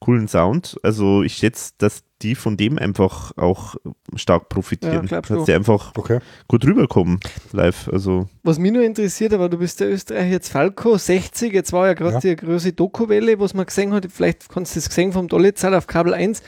coolen 0.00 0.28
Sound. 0.28 0.76
Also 0.82 1.22
ich 1.22 1.34
schätze, 1.34 1.72
dass 1.78 2.02
die 2.22 2.34
von 2.34 2.56
dem 2.56 2.78
einfach 2.78 3.32
auch 3.36 3.74
stark 4.14 4.42
Ja, 4.44 4.48
profitieren. 4.48 5.06
glaub 5.06 5.26
dass 5.26 5.44
die 5.44 5.52
einfach 5.52 5.92
Okay. 5.96 6.20
gut 6.48 6.64
rüberkommen 6.64 7.20
live. 7.52 7.88
Also 7.92 8.28
Was 8.42 8.58
mich 8.58 8.72
nur 8.72 8.82
interessiert, 8.82 9.32
aber 9.34 9.48
du 9.48 9.58
bist 9.58 9.80
der 9.80 9.90
Österreicher 9.90 10.26
jetzt 10.28 10.48
Falco 10.50 10.96
60, 10.96 11.52
jetzt 11.52 11.72
war 11.72 11.86
ja 11.88 11.94
gerade 11.94 12.14
Ja. 12.14 12.20
die 12.20 12.36
große 12.36 12.72
Doku-Welle, 12.72 13.38
was 13.40 13.52
man 13.54 13.66
gesehen 13.66 13.92
hat, 13.92 14.06
vielleicht 14.10 14.48
kannst 14.48 14.74
du 14.74 14.78
das 14.80 14.88
gesehen 14.88 15.12
vom 15.12 15.28
Dollezahl 15.28 15.74
auf 15.74 15.86
Kabel 15.86 16.14
1, 16.14 16.42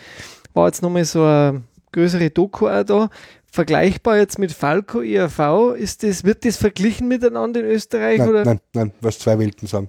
war 0.54 0.66
jetzt 0.66 0.82
nochmal 0.82 1.04
so 1.04 1.22
eine 1.22 1.62
größere 1.92 2.30
Doku 2.30 2.68
auch 2.68 2.84
da. 2.84 3.10
Vergleichbar 3.56 4.18
jetzt 4.18 4.38
mit 4.38 4.52
Falco 4.52 5.00
ERV, 5.00 5.74
ist 5.78 6.02
das, 6.02 6.24
wird 6.24 6.44
das 6.44 6.58
verglichen 6.58 7.08
miteinander 7.08 7.60
in 7.60 7.66
Österreich? 7.66 8.18
Nein, 8.18 8.28
oder? 8.28 8.44
nein, 8.44 8.60
nein, 8.74 8.92
weil 9.00 9.08
es 9.08 9.18
zwei 9.18 9.38
Welten 9.38 9.66
sind. 9.66 9.88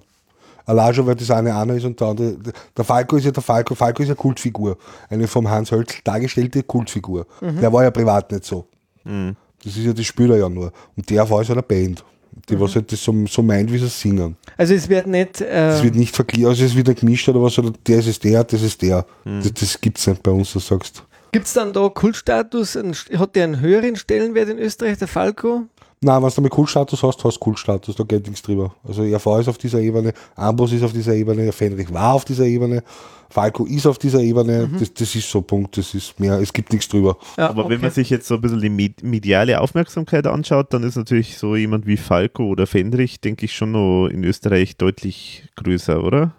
Allein 0.64 0.94
schon, 0.94 1.06
weil 1.06 1.16
das 1.16 1.30
eine 1.30 1.54
einer 1.54 1.74
ist 1.74 1.84
und 1.84 2.00
der 2.00 2.08
andere. 2.08 2.36
Der 2.74 2.84
Falco 2.84 3.16
ist 3.16 3.26
ja 3.26 3.30
der 3.30 3.42
Falco. 3.42 3.74
Falco 3.74 4.02
ist 4.02 4.08
ja 4.08 4.14
Kultfigur. 4.14 4.78
Eine 5.10 5.28
vom 5.28 5.46
Hans 5.50 5.70
Hölzl 5.70 5.98
dargestellte 6.02 6.62
Kultfigur. 6.62 7.26
Der 7.42 7.70
war 7.70 7.84
ja 7.84 7.90
privat 7.90 8.32
nicht 8.32 8.46
so. 8.46 8.66
Das 9.04 9.76
ist 9.76 9.84
ja 9.84 9.92
die 9.92 10.04
Spieler 10.04 10.38
ja 10.38 10.48
nur. 10.48 10.72
Und 10.96 11.10
der 11.10 11.28
war 11.28 11.42
ist 11.42 11.50
eine 11.50 11.62
Band. 11.62 12.02
Die 12.48 12.58
was 12.58 12.74
halt 12.74 12.90
das 12.90 13.04
so, 13.04 13.14
so 13.26 13.42
meint, 13.42 13.70
wie 13.70 13.76
sie 13.76 13.88
singen. 13.88 14.36
Also 14.56 14.72
es 14.72 14.88
wird 14.88 15.06
nicht, 15.06 15.42
Es 15.42 15.80
äh, 15.80 15.82
wird 15.82 15.94
nicht 15.94 16.14
verglichen, 16.16 16.48
also 16.48 16.64
es 16.64 16.74
wird 16.74 16.86
nicht 16.86 17.00
gemischt 17.00 17.28
oder 17.28 17.42
was, 17.42 17.58
oder 17.58 17.72
der 17.86 17.98
ist 17.98 18.06
es 18.06 18.18
der, 18.18 18.44
das 18.44 18.62
ist 18.62 18.80
der. 18.80 19.04
Das, 19.24 19.52
das 19.52 19.80
gibt 19.80 19.98
es 19.98 20.06
nicht 20.06 20.22
bei 20.22 20.30
uns, 20.30 20.52
du 20.54 20.58
sagst. 20.58 21.02
Gibt 21.32 21.46
es 21.46 21.52
dann 21.52 21.72
da 21.72 21.88
Kultstatus, 21.88 22.76
hat 23.16 23.36
der 23.36 23.44
einen 23.44 23.60
höheren 23.60 23.96
Stellenwert 23.96 24.48
in 24.48 24.58
Österreich, 24.58 24.98
der 24.98 25.08
Falco? 25.08 25.64
Nein, 26.00 26.22
wenn 26.22 26.28
du 26.28 26.34
damit 26.36 26.52
Kultstatus 26.52 27.02
hast, 27.02 27.24
hast 27.24 27.36
du 27.36 27.40
Kultstatus, 27.40 27.96
da 27.96 28.04
geht 28.04 28.24
nichts 28.26 28.40
drüber. 28.42 28.72
Also 28.86 29.02
ERV 29.02 29.40
ist 29.40 29.48
auf 29.48 29.58
dieser 29.58 29.80
Ebene, 29.80 30.12
Ambros 30.36 30.70
ist 30.72 30.84
auf 30.84 30.92
dieser 30.92 31.12
Ebene, 31.14 31.50
Fenrich 31.50 31.92
war 31.92 32.14
auf 32.14 32.24
dieser 32.24 32.44
Ebene, 32.44 32.84
Falco 33.30 33.66
ist 33.66 33.84
auf 33.84 33.98
dieser 33.98 34.20
Ebene, 34.20 34.70
das, 34.78 34.94
das 34.94 35.14
ist 35.16 35.28
so 35.28 35.42
Punkt, 35.42 35.76
das 35.76 35.94
ist 35.94 36.18
mehr, 36.20 36.38
es 36.38 36.52
gibt 36.52 36.72
nichts 36.72 36.88
drüber. 36.88 37.16
Ja, 37.36 37.50
Aber 37.50 37.64
wenn 37.64 37.72
okay. 37.78 37.82
man 37.86 37.90
sich 37.90 38.10
jetzt 38.10 38.28
so 38.28 38.36
ein 38.36 38.40
bisschen 38.40 38.60
die 38.60 38.70
med- 38.70 39.02
mediale 39.02 39.60
Aufmerksamkeit 39.60 40.26
anschaut, 40.28 40.72
dann 40.72 40.84
ist 40.84 40.94
natürlich 40.96 41.36
so 41.36 41.56
jemand 41.56 41.84
wie 41.84 41.96
Falco 41.96 42.44
oder 42.46 42.68
Fendrich, 42.68 43.20
denke 43.20 43.46
ich, 43.46 43.54
schon 43.56 43.72
noch 43.72 44.06
in 44.06 44.22
Österreich 44.22 44.76
deutlich 44.76 45.48
größer, 45.56 46.02
oder? 46.04 46.32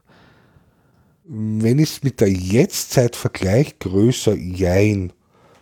Wenn 1.32 1.78
ich 1.78 1.92
es 1.92 2.04
mit 2.04 2.22
der 2.22 2.32
Jetztzeit 2.32 3.16
vergleiche, 3.16 3.76
größer, 3.80 4.36
jein. 4.36 5.14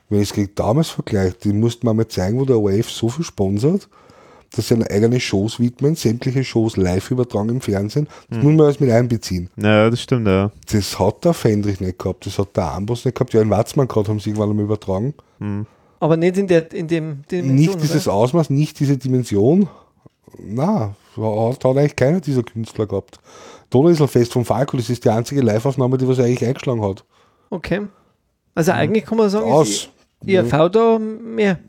Wenn 0.07 0.21
ich 0.21 0.37
es 0.37 0.49
damals 0.55 0.87
vergleiche, 0.87 1.35
die 1.43 1.51
musste 1.51 1.85
man 1.85 1.97
mal 1.97 2.07
zeigen, 2.07 2.39
wo 2.39 2.45
der 2.45 2.57
ORF 2.57 2.89
so 2.89 3.09
viel 3.09 3.25
sponsert, 3.25 3.89
dass 4.55 4.69
sie 4.69 4.75
eine 4.75 4.89
eigene 4.89 5.19
Shows 5.19 5.59
widmen, 5.59 5.95
sämtliche 5.95 6.45
Shows 6.45 6.77
live 6.77 7.11
übertragen 7.11 7.49
im 7.49 7.59
Fernsehen. 7.59 8.07
Das 8.29 8.41
muss 8.41 8.53
man 8.53 8.61
alles 8.61 8.79
mit 8.79 8.91
einbeziehen. 8.91 9.49
Ja, 9.57 9.89
das 9.89 10.01
stimmt, 10.01 10.27
ja. 10.27 10.51
Das 10.71 10.97
hat 10.99 11.25
der 11.25 11.33
Fendrich 11.33 11.81
nicht 11.81 11.99
gehabt, 11.99 12.25
das 12.25 12.39
hat 12.39 12.55
der 12.55 12.71
Ambros 12.71 13.03
nicht 13.03 13.15
gehabt. 13.15 13.33
Ja, 13.33 13.41
in 13.41 13.49
Watzmann 13.49 13.89
gerade 13.89 14.07
haben 14.07 14.21
sie 14.21 14.29
irgendwann 14.29 14.51
einmal 14.51 14.63
übertragen. 14.63 15.15
Aber 15.99 16.15
nicht 16.15 16.37
in, 16.37 16.47
der, 16.47 16.71
in 16.71 16.87
dem 16.87 17.23
Dimension, 17.29 17.55
nicht 17.55 17.83
dieses 17.83 18.07
oder? 18.07 18.15
Ausmaß, 18.15 18.49
nicht 18.51 18.79
diese 18.79 18.97
Dimension. 18.97 19.67
Na, 20.39 20.95
hat, 21.17 21.65
hat 21.65 21.77
eigentlich 21.77 21.95
keiner 21.97 22.21
dieser 22.21 22.43
Künstler 22.43 22.85
gehabt. 22.85 23.19
Donauinselfest 23.69 24.33
von 24.33 24.45
Falco, 24.45 24.77
das 24.77 24.89
ist 24.89 25.03
die 25.03 25.09
einzige 25.09 25.41
Live-Aufnahme, 25.41 25.97
die 25.97 26.07
was 26.07 26.19
eigentlich 26.19 26.45
eingeschlagen 26.45 26.81
hat. 26.81 27.03
Okay. 27.49 27.81
Also 28.55 28.71
eigentlich 28.71 29.05
kann 29.05 29.17
man 29.17 29.29
sagen, 29.29 29.51
Aus. 29.51 29.69
ist 29.69 29.89
ERV 30.25 30.69
da 30.71 30.99
mehr. 30.99 31.59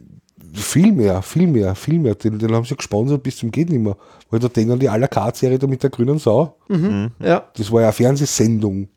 Viel 0.54 0.92
mehr, 0.92 1.20
viel 1.22 1.46
mehr, 1.46 1.74
viel 1.74 1.98
mehr. 1.98 2.14
Den, 2.14 2.38
den 2.38 2.54
haben 2.54 2.64
sie 2.64 2.76
gesponsert 2.76 3.22
bis 3.22 3.36
zum 3.36 3.50
geht 3.50 3.68
nimmer. 3.68 3.96
Weil 4.30 4.40
da 4.40 4.48
denken 4.48 4.72
an 4.72 4.78
die 4.78 4.88
à 4.88 4.96
la 4.96 5.06
carte 5.06 5.38
Serie 5.38 5.58
da 5.58 5.66
mit 5.66 5.82
der 5.82 5.90
grünen 5.90 6.18
Sau. 6.18 6.56
Ja. 7.20 7.48
Das 7.56 7.70
war 7.70 7.82
ja 7.82 7.88
eine 7.88 7.92
Fernsehsendung. 7.92 8.88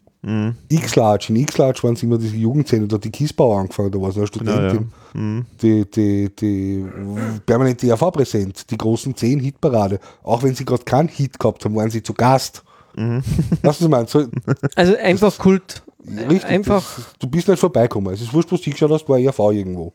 X-Large, 0.69 1.27
in 1.29 1.35
X-Large 1.37 1.81
waren 1.81 1.93
es 1.95 2.03
immer 2.03 2.19
diese 2.19 2.35
Jugendsendung, 2.35 2.87
da 2.87 2.97
hat 2.97 3.03
die 3.03 3.09
Kiesbauer 3.09 3.59
angefangen, 3.59 3.91
da 3.91 3.99
war 3.99 4.11
so 4.11 4.21
eine 4.21 4.29
Genau, 4.29 4.51
ja. 4.51 4.69
Studentin. 4.69 5.45
Die, 5.59 5.89
die, 5.89 6.35
die 6.35 6.85
permanent 7.43 7.81
DRV 7.81 8.11
präsent, 8.11 8.69
die 8.69 8.77
großen 8.77 9.15
10 9.15 9.39
Hitparade. 9.39 9.99
Auch 10.21 10.43
wenn 10.43 10.53
sie 10.53 10.63
gerade 10.63 10.83
keinen 10.83 11.07
Hit 11.07 11.39
gehabt 11.39 11.65
haben, 11.65 11.75
waren 11.75 11.89
sie 11.89 12.03
zu 12.03 12.13
Gast. 12.13 12.63
Du, 12.95 13.21
was 13.61 13.81
ich 13.81 13.87
meine? 13.87 14.07
So, 14.07 14.25
Also 14.75 14.95
einfach 14.97 15.37
Kult. 15.37 15.83
richtig, 16.07 16.45
einfach. 16.45 16.95
Das, 16.95 17.05
du 17.19 17.27
bist 17.27 17.47
nicht 17.47 17.59
vorbeikommen. 17.59 18.13
Es 18.13 18.21
ist 18.21 18.33
wurscht, 18.33 18.51
was 18.51 18.61
du 18.61 18.69
geschaut 18.71 18.91
hast, 18.91 19.07
war 19.07 19.17
ERV 19.19 19.39
irgendwo. 19.51 19.93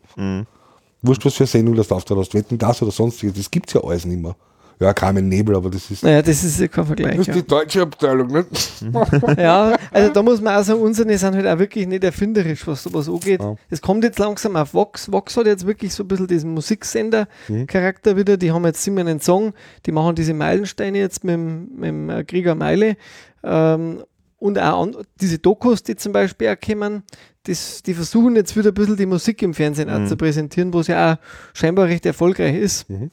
Wurscht, 1.03 1.25
was 1.25 1.35
für 1.35 1.45
eine 1.45 1.49
Sendung 1.49 1.75
das 1.77 1.89
du 1.89 1.95
aufgetragen 1.95 2.21
hast. 2.21 2.35
Wetten 2.35 2.59
das 2.59 2.83
oder 2.83 2.91
sonstiges. 2.91 3.37
Das 3.37 3.51
gibt 3.51 3.69
es 3.69 3.75
ja 3.75 3.83
alles 3.85 4.05
nicht 4.05 4.21
mehr. 4.21 4.35
Ja, 4.79 4.93
Carmen 4.93 5.29
Nebel, 5.29 5.57
aber 5.57 5.71
das 5.71 5.91
ist, 5.91 6.03
Naja, 6.03 6.21
das 6.21 6.45
ist 6.45 6.61
ja 6.61 6.69
kein 6.69 6.85
Vergleich. 6.85 7.13
das 7.17 7.21
ist 7.21 7.27
Ja. 7.29 7.35
die 7.35 7.47
deutsche 7.47 7.81
Abteilung. 7.83 8.29
Ne? 8.29 8.45
ja, 9.39 9.75
also 9.91 10.13
da 10.13 10.23
muss 10.23 10.41
man 10.43 10.55
auch 10.61 10.63
sagen, 10.65 10.81
unsere 10.81 11.17
sind 11.17 11.35
halt 11.35 11.47
auch 11.47 11.59
wirklich 11.59 11.87
nicht 11.87 12.05
erfinderisch, 12.05 12.67
was 12.67 12.83
sowas 12.83 13.09
angeht. 13.09 13.41
Ja. 13.41 13.57
Es 13.71 13.81
kommt 13.81 14.05
jetzt 14.05 14.19
langsam 14.19 14.55
auf 14.57 14.75
Vox. 14.75 15.11
Vox 15.11 15.35
hat 15.39 15.47
jetzt 15.47 15.67
wirklich 15.67 15.95
so 15.95 16.05
ein 16.05 16.09
bisschen 16.09 16.27
diesen 16.27 16.53
Musiksender-Charakter 16.53 18.17
wieder. 18.17 18.37
Die 18.37 18.53
haben 18.53 18.65
jetzt 18.67 18.87
immer 18.87 19.01
einen 19.01 19.21
Song, 19.21 19.55
die 19.87 19.93
machen 19.93 20.15
diese 20.15 20.35
Meilensteine 20.35 20.99
jetzt 20.99 21.25
mit, 21.25 21.39
mit 21.39 21.85
dem 21.89 22.11
äh, 22.11 22.25
Krieger 22.25 22.55
Meile. 22.55 22.97
Ähm, 23.43 24.03
und 24.39 24.59
auch 24.59 24.83
an, 24.83 24.97
diese 25.21 25.39
Dokus, 25.39 25.83
die 25.83 25.97
zum 25.97 26.13
Beispiel 26.13 26.49
auch 26.49 26.61
kommen, 26.61 27.03
das, 27.45 27.83
die 27.83 27.95
versuchen 27.95 28.37
jetzt 28.37 28.57
wieder 28.57 28.69
ein 28.71 28.75
bisschen 28.75 28.97
die 28.97 29.07
Musik 29.07 29.41
im 29.43 29.55
Fernsehen 29.55 29.89
auch 29.89 30.07
zu 30.07 30.17
präsentieren, 30.17 30.73
wo 30.75 30.81
es 30.81 30.89
ja 30.89 31.15
auch 31.15 31.17
scheinbar 31.55 31.87
recht 31.87 32.05
erfolgreich 32.05 32.57
ist. 32.57 32.91
Mhm. 32.91 33.11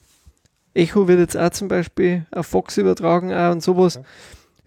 Echo 0.74 1.06
wird 1.08 1.20
jetzt 1.20 1.36
auch 1.36 1.50
zum 1.50 1.68
Beispiel 1.68 2.26
auf 2.32 2.46
Fox 2.46 2.76
übertragen 2.76 3.32
auch 3.32 3.52
und 3.52 3.62
sowas. 3.62 4.00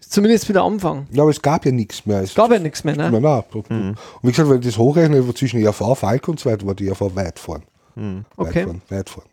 Zumindest 0.00 0.48
wieder 0.48 0.62
Anfang. 0.62 1.06
Ja, 1.12 1.22
aber 1.22 1.30
es 1.30 1.42
gab 1.42 1.66
ja 1.66 1.72
nichts 1.72 2.06
mehr. 2.06 2.22
Es 2.22 2.34
Gab 2.34 2.50
ja 2.50 2.58
nichts 2.58 2.82
mehr, 2.82 2.96
ne? 2.96 3.10
Nein, 3.10 3.22
nein. 3.22 3.42
Und 3.52 3.96
wie 4.22 4.28
gesagt, 4.30 4.48
wenn 4.48 4.60
ich 4.60 4.66
das 4.66 4.78
hochrechne, 4.78 5.34
zwischen 5.34 5.60
ERV, 5.60 5.98
Falco 5.98 6.30
und 6.30 6.40
so 6.40 6.50
weiter, 6.50 6.66
war 6.66 6.74
die 6.74 6.88
ERV 6.88 7.14
weit 7.14 7.38
vorn. 7.38 7.62
Weit 7.94 8.24
Okay. 8.36 8.64
vorn, 8.64 8.82
weit 8.88 9.10
vorn. 9.10 9.26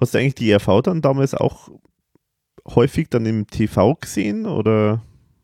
Hast 0.00 0.14
du 0.14 0.18
eigentlich 0.18 0.36
die 0.36 0.50
ERV 0.50 0.82
dann 0.82 1.02
damals 1.02 1.34
auch 1.34 1.68
häufig 2.74 3.08
dann 3.08 3.26
im 3.26 3.46
TV 3.48 3.94
gesehen 3.96 4.46
oder? 4.46 5.02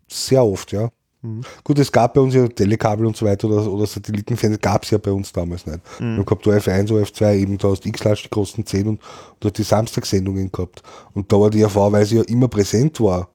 Sehr 0.09 0.44
oft, 0.44 0.70
ja. 0.73 0.90
Gut, 1.65 1.78
es 1.78 1.90
gab 1.90 2.15
bei 2.15 2.20
uns 2.20 2.35
ja 2.35 2.47
Telekabel 2.48 3.07
und 3.07 3.16
so 3.16 3.27
weiter 3.27 3.48
oder, 3.48 3.70
oder 3.70 3.86
Satellitenfernsehen, 3.86 4.61
gab 4.61 4.85
es 4.85 4.90
ja 4.90 4.98
bei 4.98 5.12
uns 5.12 5.32
damals 5.32 5.66
nicht. 5.66 5.81
Wir 5.98 6.07
haben 6.19 6.24
gehabt 6.24 6.47
OF1, 6.47 6.90
OF2, 6.90 7.35
eben 7.35 7.59
da 7.59 7.69
hast 7.69 7.85
du 7.85 7.89
X-Large, 7.89 8.23
die 8.24 8.31
großen 8.31 8.66
10 8.66 8.89
und 8.89 9.01
du 9.40 9.48
hast 9.48 9.59
die 9.59 9.62
Samstagssendungen 9.62 10.51
gehabt. 10.51 10.82
Und 11.15 11.31
da 11.32 11.40
war 11.40 11.51
die 11.51 11.61
ERV, 11.62 11.77
weil 11.77 12.05
sie 12.05 12.16
ja 12.16 12.23
immer 12.23 12.48
präsent 12.48 13.01
war. 13.01 13.28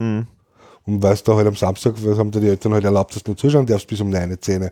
Und 0.83 1.03
weißt 1.03 1.27
du, 1.27 1.35
halt 1.35 1.47
am 1.47 1.55
Samstag, 1.55 1.93
was 2.03 2.17
haben 2.17 2.31
da 2.31 2.39
die 2.39 2.47
Eltern 2.47 2.73
halt 2.73 2.83
erlaubt, 2.83 3.15
dass 3.15 3.23
du 3.23 3.31
nur 3.31 3.37
zuschauen 3.37 3.65
darfst 3.65 3.87
bis 3.87 4.01
um 4.01 4.09
9, 4.09 4.35
10. 4.41 4.69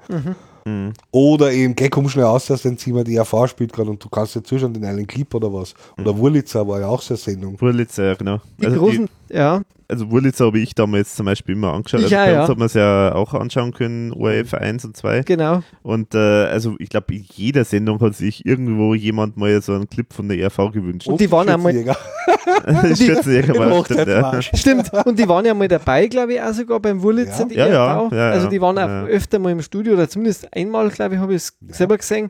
Oder 1.11 1.52
eben, 1.52 1.76
geh, 1.76 1.90
komm 1.90 2.10
schnell 2.10 2.26
aus 2.26 2.49
aus 2.52 2.61
dein 2.64 2.77
Zimmer, 2.77 3.03
die 3.03 3.15
ERV 3.15 3.48
spielt 3.48 3.73
gerade 3.73 3.90
und 3.90 4.03
du 4.03 4.10
kannst 4.10 4.36
dir 4.36 4.44
zuschauen, 4.44 4.73
den 4.73 4.86
einen 4.86 5.07
Clip 5.07 5.34
oder 5.34 5.53
was. 5.53 5.73
Oder 5.98 6.18
Wurlitzer 6.18 6.68
war 6.68 6.80
ja 6.80 6.88
auch 6.88 7.02
so 7.02 7.14
eine 7.14 7.18
Sendung. 7.19 7.60
Wurlitzer, 7.60 8.06
ja 8.06 8.14
genau. 8.15 8.40
Die 8.60 8.65
also, 8.68 8.80
großen, 8.80 9.10
ja, 9.31 9.61
also 9.90 10.11
Wurlitzer 10.11 10.45
habe 10.45 10.60
ich 10.60 10.76
damals 10.76 11.15
zum 11.15 11.26
Beispiel 11.26 11.56
immer 11.56 11.73
angeschaut. 11.73 12.03
Also 12.03 12.15
auch, 12.15 12.19
bei 12.19 12.31
ja. 12.31 12.41
uns 12.41 12.49
hat 12.49 12.57
man 12.60 12.65
es 12.68 12.73
ja 12.76 13.15
auch 13.15 13.34
anschauen 13.34 13.73
können, 13.73 14.14
ORF 14.14 14.53
1 14.53 14.86
und 14.86 14.95
2. 14.95 15.23
genau. 15.23 15.64
Und 15.81 16.14
äh, 16.14 16.18
also 16.18 16.76
ich 16.77 16.90
glaube, 16.90 17.15
in 17.15 17.26
jeder 17.34 17.65
Sendung 17.65 17.99
hat 17.99 18.15
sich 18.15 18.45
irgendwo 18.45 18.94
jemand 18.94 19.36
mal 19.38 19.60
so 19.64 19.73
einen 19.73 19.90
Clip 19.90 20.14
von 20.14 20.27
der 20.30 20.38
ERV 20.38 20.72
gewünscht. 20.72 21.07
Und 21.07 21.19
die 21.19 21.31
waren 21.31 21.49
einmal, 21.49 21.73
Schützenjäger. 22.95 23.56
War 23.57 23.72
Im 23.77 23.84
stimmt, 23.84 24.07
ja. 24.07 24.41
Stimmt, 24.41 24.91
und 25.06 25.18
die 25.18 25.27
waren 25.27 25.45
ja 25.45 25.53
mal 25.56 25.68
dabei, 25.68 26.07
glaube 26.07 26.34
ich, 26.34 26.41
auch 26.41 26.53
sogar 26.53 26.80
beim 26.80 27.02
Wurlitzer, 27.02 27.41
Ja. 27.41 27.45
die 27.48 27.56
Ja, 27.56 27.68
ja, 27.68 28.02
ERV. 28.02 28.11
ja, 28.11 28.18
ja. 28.18 28.31
also 28.31 28.48
die 28.48 28.61
waren 28.61 28.77
auch 28.77 28.88
Ja. 28.88 29.06
öfter 29.06 29.40
mal 29.40 29.52
im 29.52 29.61
Studio, 29.64 29.94
oder 29.94 30.07
zumindest 30.07 30.48
einmal, 30.51 30.89
glaube 30.89 31.15
ich, 31.15 31.21
habe 31.21 31.34
ich 31.35 31.43
es 31.43 31.57
selber 31.69 31.97
gesehen. 31.97 32.30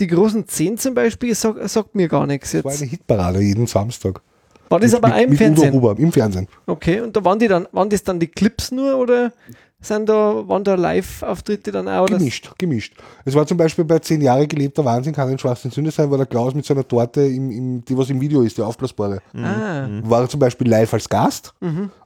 Die 0.00 0.06
großen 0.06 0.46
10 0.46 0.78
zum 0.78 0.94
Beispiel 0.94 1.34
sagt, 1.34 1.68
sagt 1.68 1.94
mir 1.94 2.08
gar 2.08 2.26
nichts 2.26 2.52
Das 2.52 2.64
war 2.64 2.72
eine 2.72 2.80
jetzt. 2.82 2.90
Hitparade 2.90 3.40
jeden 3.40 3.66
Samstag. 3.66 4.20
War 4.68 4.78
das 4.80 4.94
aber 4.94 5.14
auch 5.14 5.18
im 5.18 5.30
mit 5.30 5.38
Fernsehen? 5.38 5.70
Udo 5.74 5.88
Huber, 5.88 5.98
im 5.98 6.12
Fernsehen. 6.12 6.46
Okay, 6.66 7.00
und 7.00 7.16
da 7.16 7.24
waren 7.24 7.38
die 7.38 7.48
dann, 7.48 7.66
waren 7.72 7.88
das 7.88 8.02
dann 8.04 8.20
die 8.20 8.26
Clips 8.26 8.70
nur 8.70 8.98
oder 8.98 9.32
sind 9.80 10.08
da, 10.08 10.46
waren 10.46 10.62
da 10.62 10.74
Live-Auftritte 10.74 11.72
dann 11.72 11.88
auch? 11.88 12.02
Oder? 12.02 12.18
Gemischt, 12.18 12.50
gemischt. 12.58 12.94
Es 13.24 13.34
war 13.34 13.46
zum 13.46 13.56
Beispiel 13.56 13.84
bei 13.84 13.98
10 13.98 14.20
Jahre 14.20 14.46
gelebter 14.46 14.84
Wahnsinn, 14.84 15.14
kann 15.14 15.28
ein 15.30 15.38
schwarzen 15.38 15.70
Sünde 15.70 15.90
sein, 15.90 16.10
war 16.10 16.18
der 16.18 16.26
Klaus 16.26 16.52
mit 16.54 16.66
seiner 16.66 16.86
Torte, 16.86 17.22
im, 17.22 17.50
im, 17.50 17.84
die 17.84 17.96
was 17.96 18.10
im 18.10 18.20
Video 18.20 18.42
ist, 18.42 18.58
die 18.58 18.62
aufblasbare. 18.62 19.20
Ah, 19.34 19.88
War 20.02 20.28
zum 20.28 20.38
Beispiel 20.40 20.68
live 20.68 20.92
als 20.92 21.08
Gast, 21.08 21.54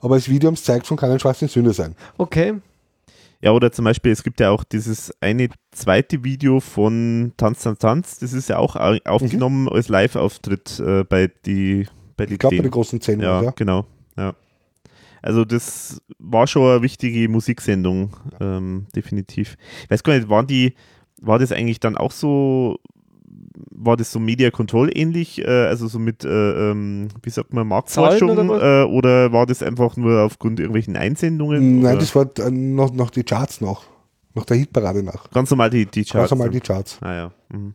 aber 0.00 0.14
das 0.16 0.28
Video 0.28 0.46
haben 0.48 0.54
es 0.54 0.62
zeigt 0.64 0.86
von 0.86 0.96
kann 0.96 1.10
ein 1.10 1.18
schwarzen 1.18 1.48
Sünde 1.48 1.72
sein. 1.72 1.94
okay. 2.16 2.54
Ja, 3.42 3.50
oder 3.52 3.72
zum 3.72 3.84
Beispiel, 3.84 4.12
es 4.12 4.22
gibt 4.22 4.38
ja 4.40 4.50
auch 4.50 4.62
dieses 4.64 5.12
eine 5.20 5.48
zweite 5.72 6.22
Video 6.22 6.60
von 6.60 7.32
Tanz, 7.36 7.62
Tanz, 7.64 7.78
Tanz. 7.80 8.18
Das 8.20 8.32
ist 8.32 8.48
ja 8.48 8.58
auch 8.58 8.76
au- 8.76 8.98
aufgenommen 9.04 9.68
als 9.68 9.88
Live-Auftritt 9.88 10.78
äh, 10.78 11.02
bei 11.04 11.28
die 11.44 11.86
bei 12.16 12.26
die 12.26 12.34
Ich 12.34 12.38
glaube 12.38 12.56
bei 12.56 12.62
den 12.62 12.70
großen 12.70 13.00
10 13.00 13.20
Ja, 13.20 13.42
ja. 13.42 13.50
genau. 13.56 13.84
Ja. 14.16 14.34
Also 15.22 15.44
das 15.44 16.00
war 16.18 16.46
schon 16.46 16.70
eine 16.70 16.82
wichtige 16.82 17.28
Musiksendung, 17.28 18.16
ähm, 18.40 18.86
definitiv. 18.94 19.56
Ich 19.84 19.90
weiß 19.90 20.02
gar 20.04 20.14
nicht, 20.14 20.28
waren 20.28 20.46
die, 20.46 20.74
war 21.20 21.38
das 21.38 21.52
eigentlich 21.52 21.80
dann 21.80 21.96
auch 21.96 22.10
so, 22.12 22.78
war 23.70 23.96
das 23.96 24.12
so 24.12 24.18
Media 24.18 24.50
Control 24.50 24.90
ähnlich, 24.96 25.40
äh, 25.40 25.46
also 25.46 25.86
so 25.88 25.98
mit, 25.98 26.24
äh, 26.24 26.70
ähm, 26.70 27.08
wie 27.22 27.30
sagt 27.30 27.52
man, 27.52 27.66
Marktforschung 27.66 28.30
oder 28.30 28.82
äh, 28.82 28.84
oder 28.84 29.32
war 29.32 29.46
das 29.46 29.62
einfach 29.62 29.96
nur 29.96 30.22
aufgrund 30.22 30.60
irgendwelchen 30.60 30.96
Einsendungen? 30.96 31.80
Nein, 31.80 31.92
oder? 31.92 32.00
das 32.00 32.14
war 32.14 32.26
äh, 32.38 32.50
noch, 32.50 32.92
noch 32.92 33.10
die 33.10 33.24
Charts 33.24 33.60
noch. 33.60 33.84
Nach 34.34 34.44
der 34.44 34.56
Hitparade 34.56 35.02
nach. 35.02 35.30
Ganz 35.30 35.50
normal 35.50 35.70
die, 35.70 35.84
die 35.86 36.04
Charts. 36.04 36.30
Ganz 36.30 36.30
normal 36.30 36.50
die 36.50 36.60
Charts. 36.60 36.98
Ah 37.02 37.14
ja. 37.14 37.32
Mhm. 37.50 37.74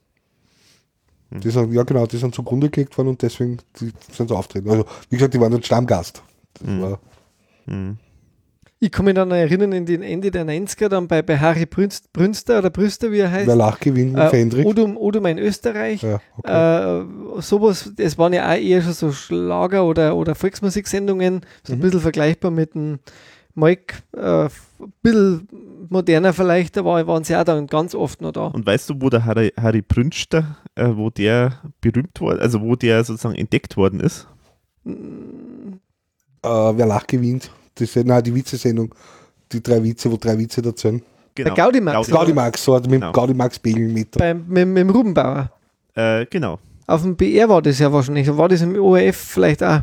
Die 1.29 1.49
sind, 1.49 1.73
ja 1.73 1.83
genau, 1.83 2.05
die 2.07 2.17
sind 2.17 2.33
zugrunde 2.33 2.69
gelegt 2.69 2.97
worden 2.97 3.09
und 3.09 3.21
deswegen 3.21 3.57
die 3.79 3.91
sind 4.11 4.29
so 4.29 4.35
auftreten. 4.35 4.69
Also 4.69 4.85
wie 5.09 5.17
gesagt, 5.17 5.33
die 5.33 5.41
waren 5.41 5.51
dort 5.51 5.65
Stammgast. 5.65 6.23
Das 6.53 6.67
Mhm. 6.67 6.81
war, 6.81 6.99
Ich 8.79 8.91
kann 8.91 9.05
mich 9.05 9.15
dann 9.15 9.31
erinnern, 9.31 9.71
in 9.71 9.85
den 9.87 10.03
Ende 10.03 10.29
der 10.29 10.45
90er, 10.45 10.87
dann 10.87 11.07
bei, 11.07 11.23
bei 11.23 11.39
Harry 11.39 11.65
Brünst, 11.65 12.13
Brünster 12.13 12.59
oder 12.59 12.69
Brüster, 12.69 13.11
wie 13.11 13.17
er 13.19 13.31
heißt. 13.31 13.79
gewinnt 13.79 14.13
mit 14.13 14.21
äh, 14.21 14.29
Fendrich. 14.29 14.65
Odum, 14.67 14.97
Odum 14.97 15.25
in 15.25 15.39
Österreich. 15.39 16.03
Ja, 16.03 16.19
okay. 16.37 17.01
Äh, 17.01 17.41
sowas, 17.41 17.91
das 17.95 18.17
waren 18.19 18.33
ja 18.33 18.47
auch 18.51 18.55
eher 18.55 18.83
schon 18.83 18.93
so 18.93 19.11
Schlager- 19.11 19.83
oder, 19.83 20.15
oder 20.15 20.35
Volksmusiksendungen, 20.35 21.41
so 21.63 21.73
Mhm. 21.73 21.79
ein 21.79 21.81
bisschen 21.81 22.01
vergleichbar 22.01 22.51
mit 22.51 22.75
dem 22.75 22.99
Mike, 23.55 23.95
äh, 24.15 24.43
ein 24.45 24.49
bisschen 25.01 25.47
moderner 25.89 26.31
vielleicht, 26.33 26.77
da 26.77 26.85
war- 26.85 27.07
waren 27.07 27.23
sie 27.23 27.35
auch 27.35 27.43
dann 27.45 27.65
ganz 27.65 27.95
oft 27.95 28.21
noch 28.21 28.31
da. 28.31 28.45
Und 28.47 28.63
weißt 28.67 28.91
du, 28.91 28.95
wo 29.01 29.09
der 29.09 29.25
Harry, 29.25 29.51
Harry 29.59 29.81
Prünster, 29.81 30.57
äh, 30.75 30.89
wo 30.93 31.09
der 31.09 31.61
berühmt 31.81 32.21
wurde, 32.21 32.41
also 32.41 32.61
wo 32.61 32.75
der 32.75 33.03
sozusagen 33.03 33.33
entdeckt 33.33 33.75
worden 33.75 34.01
ist? 34.01 34.27
Äh, 34.85 34.89
wer 36.43 36.85
lacht 36.85 37.07
gewinnt. 37.07 37.49
Ist, 37.81 37.95
nein, 37.95 38.23
die 38.23 38.33
Witze-Sendung. 38.33 38.93
Die 39.51 39.61
drei 39.63 39.81
Witze, 39.83 40.11
wo 40.11 40.17
drei 40.17 40.37
Witze 40.37 40.61
da 40.61 40.71
sind. 40.75 41.03
Genau. 41.35 41.53
Der 41.53 41.63
Gaudimax. 41.65 42.09
Gaudi 42.09 42.33
Max, 42.33 42.63
so 42.63 42.75
hat 42.75 42.83
mit 42.83 42.93
Genau. 42.93 43.11
dem 43.11 43.13
Gaudi 43.13 43.33
Max 43.33 43.59
Pegelmeter. 43.59 44.19
Beim, 44.19 44.43
mit, 44.47 44.67
mit 44.67 44.77
dem 44.77 44.89
Rubenbauer. 44.89 45.51
Äh, 45.95 46.25
genau. 46.25 46.59
Auf 46.87 47.01
dem 47.03 47.15
BR 47.15 47.47
war 47.47 47.61
das 47.61 47.79
ja 47.79 47.91
wahrscheinlich. 47.93 48.27
War 48.35 48.49
das 48.49 48.61
im 48.61 48.75
ORF 48.79 49.15
vielleicht 49.15 49.63
auch? 49.63 49.81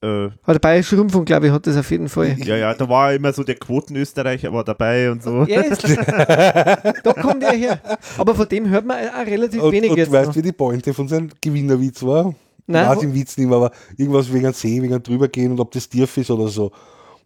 Äh, 0.00 0.06
Aber 0.42 0.52
der 0.54 0.58
Bayerische 0.60 0.96
Rundfunk, 0.96 1.26
glaube 1.26 1.46
ich, 1.48 1.52
hat 1.52 1.66
das 1.66 1.76
auf 1.76 1.90
jeden 1.90 2.08
Fall. 2.08 2.36
ja, 2.38 2.56
ja, 2.56 2.72
da 2.74 2.88
war 2.88 3.12
immer 3.12 3.32
so 3.32 3.42
der 3.42 3.56
Quoten-Österreicher 3.56 4.52
war 4.52 4.62
dabei 4.64 5.10
und 5.10 5.22
so. 5.22 5.42
Ja, 5.44 5.60
ist, 5.62 5.82
da 7.04 7.12
kommt 7.20 7.42
er 7.42 7.52
her. 7.52 7.80
Aber 8.16 8.34
von 8.34 8.48
dem 8.48 8.68
hört 8.68 8.86
man 8.86 8.96
auch 9.08 9.26
relativ 9.26 9.60
Und, 9.62 9.72
wenig 9.72 9.90
und 9.90 9.96
jetzt. 9.98 10.12
weißt 10.12 10.28
noch. 10.28 10.34
du, 10.34 10.38
wie 10.38 10.42
die 10.44 10.52
Pointe 10.52 10.94
von 10.94 11.08
seinem 11.08 11.28
Gewinnerwitz 11.40 12.02
war? 12.02 12.34
Nein, 12.66 12.82
Ich 12.84 12.88
weiß 12.90 12.96
wo- 12.96 13.00
den 13.00 13.14
Witz 13.14 13.36
nicht 13.36 13.48
mehr, 13.48 13.56
aber 13.56 13.72
irgendwas 13.96 14.32
wegen 14.32 14.46
einem 14.46 14.54
See, 14.54 14.80
wegen 14.82 14.94
einem 14.94 15.02
drübergehen 15.02 15.52
und 15.52 15.60
ob 15.60 15.70
das 15.72 15.88
tief 15.88 16.16
ist 16.16 16.30
oder 16.30 16.48
so. 16.48 16.70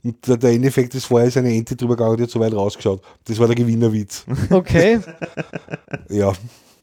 Und 0.05 0.27
der, 0.27 0.37
der 0.37 0.51
Endeffekt 0.53 0.95
ist 0.95 1.05
vorher 1.07 1.29
ist 1.29 1.37
eine 1.37 1.55
Ente 1.55 1.77
drüber 1.77 1.95
gegangen 1.97 2.13
und 2.13 2.17
die 2.19 2.25
hat 2.25 2.31
so 2.31 2.41
weit 2.41 2.55
rausgeschaut. 2.55 3.01
Das 3.25 3.39
war 3.39 3.47
der 3.47 3.57
Gewinnerwitz. 3.57 4.25
Okay, 4.51 4.99
Ja, 6.09 6.33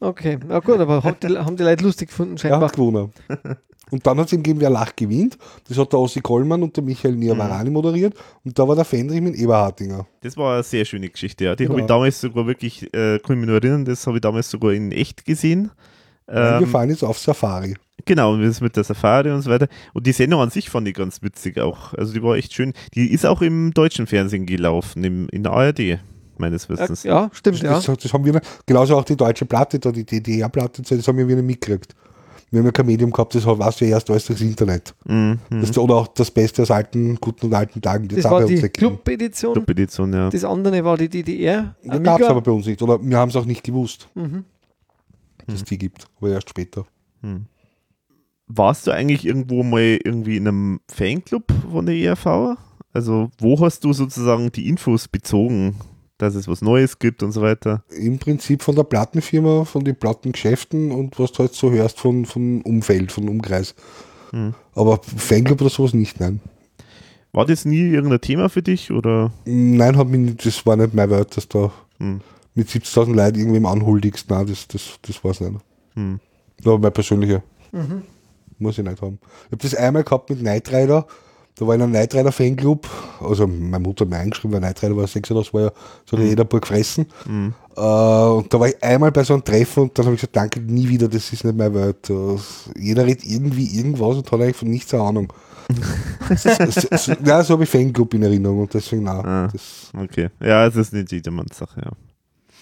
okay. 0.00 0.38
Na 0.46 0.58
gut, 0.60 0.78
aber 0.78 1.02
hat 1.02 1.22
die, 1.22 1.36
haben 1.36 1.56
die 1.56 1.62
Leute 1.62 1.84
lustig 1.84 2.08
gefunden, 2.08 2.36
ja 2.36 2.38
scheinbar. 2.38 2.62
hat 2.62 2.72
gewonnen. 2.74 3.12
Und 3.90 4.06
dann 4.06 4.18
hat 4.20 4.26
es 4.26 4.32
ihm 4.32 4.42
gegeben, 4.42 4.60
wer 4.60 4.70
lacht 4.70 4.96
gewinnt. 4.96 5.36
Das 5.68 5.76
hat 5.76 5.92
der 5.92 5.98
Ossi 5.98 6.20
Kollmann 6.20 6.62
und 6.62 6.76
der 6.76 6.84
Michael 6.84 7.16
Niavarani 7.16 7.70
moderiert. 7.70 8.14
Und 8.44 8.56
da 8.56 8.66
war 8.68 8.76
der 8.76 8.84
Fendrich 8.84 9.20
mit 9.20 9.34
Eberhardinger. 9.34 10.06
Das 10.20 10.36
war 10.36 10.54
eine 10.54 10.62
sehr 10.62 10.84
schöne 10.84 11.08
Geschichte, 11.08 11.44
ja. 11.44 11.56
Die 11.56 11.64
habe 11.64 11.74
Genau. 11.74 11.84
ich 11.84 11.88
damals 11.88 12.20
sogar 12.20 12.46
wirklich, 12.46 12.84
äh, 12.94 13.18
kann 13.18 13.34
ich 13.36 13.40
mich 13.40 13.46
nur 13.46 13.56
erinnern, 13.56 13.84
das 13.84 14.06
habe 14.06 14.18
ich 14.18 14.20
damals 14.20 14.48
sogar 14.48 14.72
in 14.72 14.92
echt 14.92 15.24
gesehen. 15.24 15.72
wir 16.28 16.60
Ähm, 16.62 16.66
fahren 16.68 16.90
jetzt 16.90 17.02
auf 17.02 17.18
Safari. 17.18 17.74
Genau, 18.04 18.32
und 18.34 18.42
das 18.42 18.60
mit 18.60 18.76
der 18.76 18.84
Safari 18.84 19.30
und 19.30 19.42
so 19.42 19.50
weiter. 19.50 19.68
Und 19.94 20.06
die 20.06 20.12
Sendung 20.12 20.40
an 20.40 20.50
sich 20.50 20.70
fand 20.70 20.86
ich 20.88 20.94
ganz 20.94 21.22
witzig 21.22 21.58
auch. 21.58 21.94
Also 21.94 22.12
die 22.12 22.22
war 22.22 22.36
echt 22.36 22.54
schön. 22.54 22.72
Die 22.94 23.12
ist 23.12 23.26
auch 23.26 23.42
im 23.42 23.72
deutschen 23.72 24.06
Fernsehen 24.06 24.46
gelaufen, 24.46 25.02
im, 25.04 25.28
in 25.30 25.42
der 25.42 25.52
ARD, 25.52 25.98
meines 26.38 26.64
Ja, 26.64 26.68
Wissens. 26.70 27.02
ja, 27.02 27.30
stimmt, 27.32 27.62
ja. 27.62 27.74
Das, 27.74 27.84
das 27.86 28.12
haben 28.12 28.24
wir, 28.24 28.40
genauso 28.66 28.96
auch 28.96 29.04
die 29.04 29.16
deutsche 29.16 29.44
Platte, 29.46 29.78
da 29.78 29.92
die 29.92 30.04
DDR-Platte, 30.04 30.82
das 30.82 31.06
haben 31.08 31.18
wir 31.18 31.28
wieder 31.28 31.42
mitgekriegt. 31.42 31.94
Wir 32.52 32.58
haben 32.58 32.66
ja 32.66 32.72
kein 32.72 32.86
Medium 32.86 33.12
gehabt, 33.12 33.32
das 33.36 33.46
weißt 33.46 33.80
du 33.80 33.84
ja 33.84 33.92
erst 33.92 34.10
alles 34.10 34.26
durchs 34.26 34.40
Internet. 34.42 34.92
Mhm. 35.06 35.38
Das, 35.50 35.78
oder 35.78 35.94
auch 35.94 36.08
das 36.08 36.32
Beste 36.32 36.62
aus 36.62 36.70
alten, 36.72 37.14
guten 37.20 37.46
und 37.46 37.54
alten 37.54 37.80
Tagen. 37.80 38.08
die 38.08 38.16
Das 38.16 38.24
war 38.24 38.40
bei 38.40 38.46
uns 38.46 38.60
die. 38.60 38.68
Club-Edition. 38.68 39.52
Club-Edition, 39.52 40.12
ja. 40.12 40.30
Das 40.30 40.44
andere 40.44 40.82
war 40.84 40.96
die 40.96 41.08
DDR. 41.08 41.76
Die 41.84 41.88
gab 42.00 42.20
es 42.20 42.26
aber 42.26 42.40
bei 42.40 42.50
uns 42.50 42.66
nicht. 42.66 42.82
Oder 42.82 42.98
wir 43.00 43.16
haben 43.16 43.28
es 43.28 43.36
auch 43.36 43.44
nicht 43.44 43.62
gewusst, 43.62 44.08
Mhm. 44.16 44.44
dass 45.46 45.56
es 45.56 45.64
die 45.64 45.78
gibt. 45.78 46.06
Aber 46.18 46.30
erst 46.30 46.50
später. 46.50 46.86
Warst 48.52 48.86
du 48.86 48.90
eigentlich 48.90 49.24
irgendwo 49.24 49.62
mal 49.62 49.98
irgendwie 50.04 50.36
in 50.36 50.48
einem 50.48 50.80
Fanclub 50.92 51.44
von 51.70 51.86
der 51.86 51.94
ERV? 51.94 52.58
Also 52.92 53.30
wo 53.38 53.60
hast 53.60 53.84
du 53.84 53.92
sozusagen 53.92 54.50
die 54.50 54.68
Infos 54.68 55.06
bezogen, 55.06 55.76
dass 56.18 56.34
es 56.34 56.48
was 56.48 56.60
Neues 56.60 56.98
gibt 56.98 57.22
und 57.22 57.30
so 57.30 57.42
weiter? 57.42 57.84
Im 57.96 58.18
Prinzip 58.18 58.62
von 58.62 58.74
der 58.74 58.82
Plattenfirma, 58.82 59.64
von 59.64 59.84
den 59.84 59.94
Plattengeschäften 59.94 60.90
und 60.90 61.18
was 61.20 61.30
du 61.30 61.38
halt 61.40 61.54
so 61.54 61.70
hörst 61.70 62.00
von, 62.00 62.26
von 62.26 62.62
Umfeld, 62.62 63.12
von 63.12 63.28
Umkreis. 63.28 63.76
Hm. 64.30 64.54
Aber 64.74 65.00
Fanclub 65.02 65.60
oder 65.60 65.70
sowas 65.70 65.94
nicht, 65.94 66.18
nein. 66.18 66.40
War 67.32 67.46
das 67.46 67.64
nie 67.64 67.88
irgendein 67.90 68.20
Thema 68.20 68.48
für 68.48 68.62
dich 68.62 68.90
oder? 68.90 69.32
Nein, 69.44 69.96
hat 69.96 70.08
mich 70.08 70.20
nicht, 70.20 70.44
das 70.44 70.66
war 70.66 70.74
nicht 70.76 70.92
meine 70.92 71.12
Welt, 71.12 71.36
dass 71.36 71.46
da 71.46 71.70
Hm. 71.98 72.20
mit 72.54 72.68
70.000 72.68 73.14
Leuten 73.14 73.38
irgendwem 73.38 73.66
anhuldigst. 73.66 74.28
Nein, 74.28 74.46
das, 74.46 74.66
das, 74.66 74.98
das 75.02 75.22
war 75.22 75.30
es 75.30 75.40
nicht. 75.40 75.54
Hm. 75.94 76.18
Aber 76.64 76.78
meine 76.78 76.90
persönliche. 76.90 77.42
Muss 78.60 78.78
ich 78.78 78.84
nicht 78.84 79.00
haben. 79.00 79.18
Ich 79.46 79.52
habe 79.52 79.62
das 79.62 79.74
einmal 79.74 80.04
gehabt 80.04 80.30
mit 80.30 80.40
Knight 80.40 80.70
Rider. 80.70 81.06
Da 81.56 81.66
war 81.66 81.74
ich 81.74 81.78
in 81.78 81.82
einem 81.82 81.92
Knight 81.92 82.14
Rider 82.14 82.30
Fanclub. 82.30 82.88
Also 83.20 83.46
meine 83.46 83.80
Mutter 83.80 84.04
hat 84.04 84.10
mir 84.10 84.18
eingeschrieben, 84.18 84.52
weil 84.52 84.60
Knight 84.60 84.82
Rider 84.82 84.96
war 84.96 85.06
sechs 85.06 85.28
das 85.28 85.52
war 85.52 85.62
ja, 85.62 85.72
so 86.04 86.16
ja 86.16 86.24
jeder 86.24 86.44
Burg 86.44 86.62
gefressen. 86.62 87.06
Hm. 87.24 87.54
Äh, 87.76 87.80
und 87.80 88.52
da 88.52 88.60
war 88.60 88.68
ich 88.68 88.82
einmal 88.82 89.10
bei 89.12 89.24
so 89.24 89.34
einem 89.34 89.44
Treffen 89.44 89.84
und 89.84 89.98
dann 89.98 90.06
habe 90.06 90.14
ich 90.14 90.20
gesagt, 90.20 90.36
danke, 90.36 90.60
nie 90.60 90.88
wieder, 90.88 91.08
das 91.08 91.32
ist 91.32 91.44
nicht 91.44 91.56
meine 91.56 91.74
Welt. 91.74 92.08
Das, 92.08 92.70
jeder 92.78 93.06
redet 93.06 93.24
irgendwie 93.24 93.78
irgendwas 93.78 94.16
und 94.16 94.30
hat 94.30 94.40
eigentlich 94.40 94.56
von 94.56 94.68
nichts 94.68 94.92
eine 94.92 95.02
Ahnung. 95.02 95.32
so, 96.36 96.50
so, 96.70 97.42
so, 97.42 97.54
habe 97.54 97.64
ich 97.64 97.70
Fanclub 97.70 98.12
in 98.14 98.24
Erinnerung 98.24 98.60
und 98.60 98.74
deswegen, 98.74 99.04
nein, 99.04 99.24
Ah. 99.24 99.52
Okay. 99.96 100.28
Ja, 100.40 100.66
es 100.66 100.76
ist 100.76 100.92
nicht 100.92 101.12
jedermanns 101.12 101.56
Sache, 101.56 101.80
ja. 101.84 101.92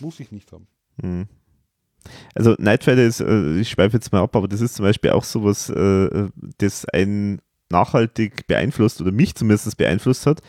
muss 0.01 0.21
ich 0.21 0.31
nicht 0.31 0.53
haben. 0.53 0.67
Hm. 1.01 1.27
Also 2.35 2.55
Night 2.59 2.87
ist, 2.87 3.21
äh, 3.21 3.59
ich 3.61 3.69
schweife 3.71 3.97
jetzt 3.97 4.13
mal 4.13 4.23
ab, 4.23 4.35
aber 4.37 4.49
das 4.49 4.61
ist 4.61 4.75
zum 4.77 4.85
Beispiel 4.85 5.11
auch 5.11 5.25
sowas, 5.25 5.69
äh, 5.71 6.29
das 6.59 6.85
einen 6.87 7.41
nachhaltig 7.71 8.47
beeinflusst 8.47 9.01
oder 9.01 9.13
mich 9.13 9.35
zumindest 9.35 9.77
beeinflusst 9.77 10.25
hat, 10.27 10.41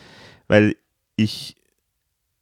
weil 0.48 0.74
ich, 1.16 1.56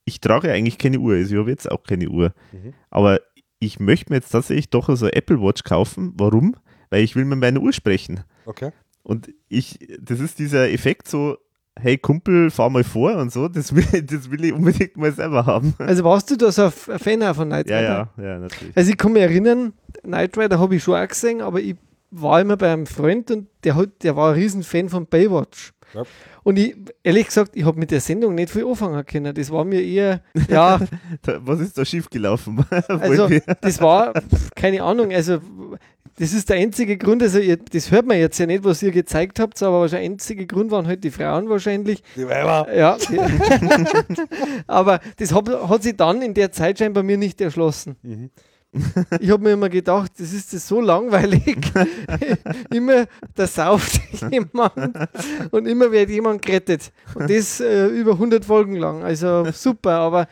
ich 0.04 0.20
trage 0.20 0.52
eigentlich 0.52 0.78
keine 0.78 0.98
Uhr, 1.00 1.14
also 1.14 1.34
ich 1.34 1.40
habe 1.40 1.50
jetzt 1.50 1.70
auch 1.70 1.82
keine 1.82 2.08
Uhr, 2.08 2.32
Mhm. 2.52 2.74
aber 2.90 3.20
ich 3.60 3.80
möchte 3.80 4.10
mir 4.12 4.16
jetzt 4.16 4.30
tatsächlich 4.30 4.70
doch 4.70 4.88
so 4.94 5.06
eine 5.06 5.14
Apple 5.16 5.40
Watch 5.40 5.64
kaufen. 5.64 6.12
Warum? 6.16 6.54
Weil 6.90 7.02
ich 7.02 7.16
will 7.16 7.24
mit 7.24 7.40
meiner 7.40 7.60
Uhr 7.60 7.72
sprechen. 7.72 8.22
Okay. 8.46 8.70
Und 9.02 9.30
ich, 9.48 9.80
das 10.00 10.20
ist 10.20 10.38
dieser 10.38 10.70
Effekt 10.70 11.08
so, 11.08 11.38
hey 11.80 11.98
Kumpel, 11.98 12.50
fahr 12.50 12.70
mal 12.70 12.84
vor 12.84 13.16
und 13.16 13.32
so, 13.32 13.48
das 13.48 13.74
will, 13.74 14.02
das 14.02 14.30
will 14.30 14.44
ich 14.44 14.52
unbedingt 14.52 14.96
mal 14.96 15.12
selber 15.12 15.46
haben. 15.46 15.74
Also 15.78 16.04
warst 16.04 16.30
du 16.30 16.36
da 16.36 16.50
so 16.52 16.64
ein 16.64 16.70
Fan 16.70 17.34
von 17.34 17.48
Knight 17.48 17.68
Ja, 17.68 17.78
Rider? 17.78 18.08
ja, 18.16 18.24
ja, 18.24 18.38
natürlich. 18.38 18.76
Also 18.76 18.90
ich 18.90 18.96
kann 18.96 19.12
mich 19.12 19.22
erinnern, 19.22 19.72
Knight 20.02 20.36
Rider 20.36 20.58
habe 20.58 20.76
ich 20.76 20.82
schon 20.82 20.94
auch 20.94 21.08
gesehen, 21.08 21.40
aber 21.40 21.60
ich 21.60 21.76
war 22.10 22.40
immer 22.40 22.56
bei 22.56 22.72
einem 22.72 22.86
Freund 22.86 23.30
und 23.30 23.48
der, 23.64 23.76
hat, 23.76 24.02
der 24.02 24.16
war 24.16 24.30
ein 24.30 24.34
Riesenfan 24.34 24.88
von 24.88 25.06
Baywatch. 25.06 25.72
Ja. 25.94 26.02
Und 26.42 26.58
ich, 26.58 26.76
ehrlich 27.02 27.26
gesagt, 27.26 27.52
ich 27.54 27.64
habe 27.64 27.78
mit 27.78 27.90
der 27.90 28.00
Sendung 28.00 28.34
nicht 28.34 28.50
viel 28.50 28.66
anfangen 28.66 29.04
können. 29.06 29.34
Das 29.34 29.50
war 29.50 29.64
mir 29.64 29.82
eher, 29.82 30.22
ja, 30.48 30.80
was 31.40 31.60
ist 31.60 31.76
da 31.78 31.84
schiefgelaufen? 31.84 32.64
also 32.88 33.28
das 33.60 33.80
war, 33.80 34.12
keine 34.54 34.82
Ahnung, 34.82 35.12
also 35.12 35.40
das 36.18 36.32
ist 36.32 36.48
der 36.48 36.56
einzige 36.56 36.96
Grund, 36.96 37.22
also 37.22 37.38
ihr, 37.38 37.56
das 37.56 37.90
hört 37.90 38.06
man 38.06 38.18
jetzt 38.18 38.38
ja 38.38 38.46
nicht, 38.46 38.64
was 38.64 38.82
ihr 38.82 38.90
gezeigt 38.90 39.38
habt, 39.38 39.62
aber 39.62 39.88
der 39.88 40.00
einzige 40.00 40.46
Grund 40.46 40.70
waren 40.70 40.86
halt 40.86 41.04
die 41.04 41.10
Frauen 41.10 41.48
wahrscheinlich. 41.48 42.02
Die 42.16 42.26
Weiber. 42.26 42.66
Ja, 42.74 42.96
die, 42.96 43.18
aber 44.66 45.00
das 45.16 45.32
hat, 45.32 45.48
hat 45.48 45.82
sich 45.82 45.96
dann 45.96 46.20
in 46.22 46.34
der 46.34 46.50
Zeit 46.50 46.78
scheinbar 46.78 47.04
mir 47.04 47.16
nicht 47.16 47.40
erschlossen. 47.40 47.96
Mhm. 48.02 48.30
Ich 49.20 49.30
habe 49.30 49.42
mir 49.42 49.52
immer 49.52 49.68
gedacht, 49.68 50.12
das 50.18 50.32
ist 50.32 50.52
das 50.52 50.68
so 50.68 50.80
langweilig. 50.80 51.56
immer, 52.70 53.06
da 53.34 53.46
sauft 53.46 54.00
jemand 54.30 54.72
und 55.50 55.66
immer 55.66 55.90
wird 55.90 56.10
jemand 56.10 56.44
gerettet. 56.44 56.92
Und 57.14 57.30
das 57.30 57.60
äh, 57.60 57.86
über 57.86 58.12
100 58.12 58.44
Folgen 58.44 58.76
lang. 58.76 59.02
Also 59.02 59.46
super, 59.52 59.92
aber 59.92 60.28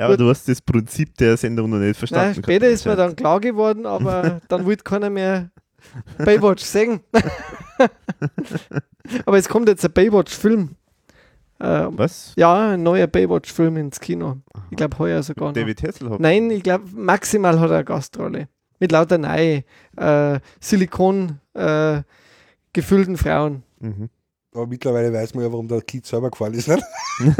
ja, 0.00 0.06
aber 0.06 0.16
du 0.16 0.28
hast 0.28 0.48
das 0.48 0.62
Prinzip 0.62 1.16
der 1.18 1.36
Sendung 1.36 1.70
noch 1.70 1.78
nicht 1.78 1.96
verstanden. 1.96 2.42
später 2.42 2.68
ist 2.68 2.86
mir 2.86 2.96
dann 2.96 3.14
klar 3.14 3.38
geworden, 3.38 3.84
aber 3.84 4.40
dann 4.48 4.64
wollte 4.64 4.82
keiner 4.82 5.10
mehr 5.10 5.50
Baywatch 6.18 6.64
sehen. 6.64 7.00
aber 9.26 9.38
es 9.38 9.48
kommt 9.48 9.68
jetzt 9.68 9.84
ein 9.84 9.92
Baywatch-Film. 9.92 10.76
Äh, 11.58 11.86
Was? 11.90 12.32
ja, 12.36 12.70
ein 12.70 12.82
neuer 12.82 13.06
Baywatch-Film 13.06 13.76
ins 13.76 14.00
Kino. 14.00 14.38
Ich 14.70 14.78
glaube 14.78 14.98
heuer 14.98 15.22
sogar. 15.22 15.52
David 15.52 15.82
Hasselhoff? 15.82 16.18
Nein, 16.18 16.50
ich 16.50 16.62
glaube, 16.62 16.84
maximal 16.94 17.60
hat 17.60 17.70
er 17.70 17.76
eine 17.76 17.84
Gastrolle. 17.84 18.48
Mit 18.78 18.92
lauter 18.92 19.18
neue 19.18 19.64
äh, 19.98 20.40
Silikon 20.60 21.40
äh, 21.52 22.00
gefüllten 22.72 23.18
Frauen. 23.18 23.64
Mhm. 23.80 24.08
Aber 24.52 24.66
mittlerweile 24.66 25.12
weiß 25.12 25.34
man 25.34 25.44
ja, 25.44 25.52
warum 25.52 25.68
der 25.68 25.80
Kid 25.82 26.06
selber 26.06 26.30
gefallen 26.30 26.54
ist. 26.54 26.68
Nicht? 26.68 26.82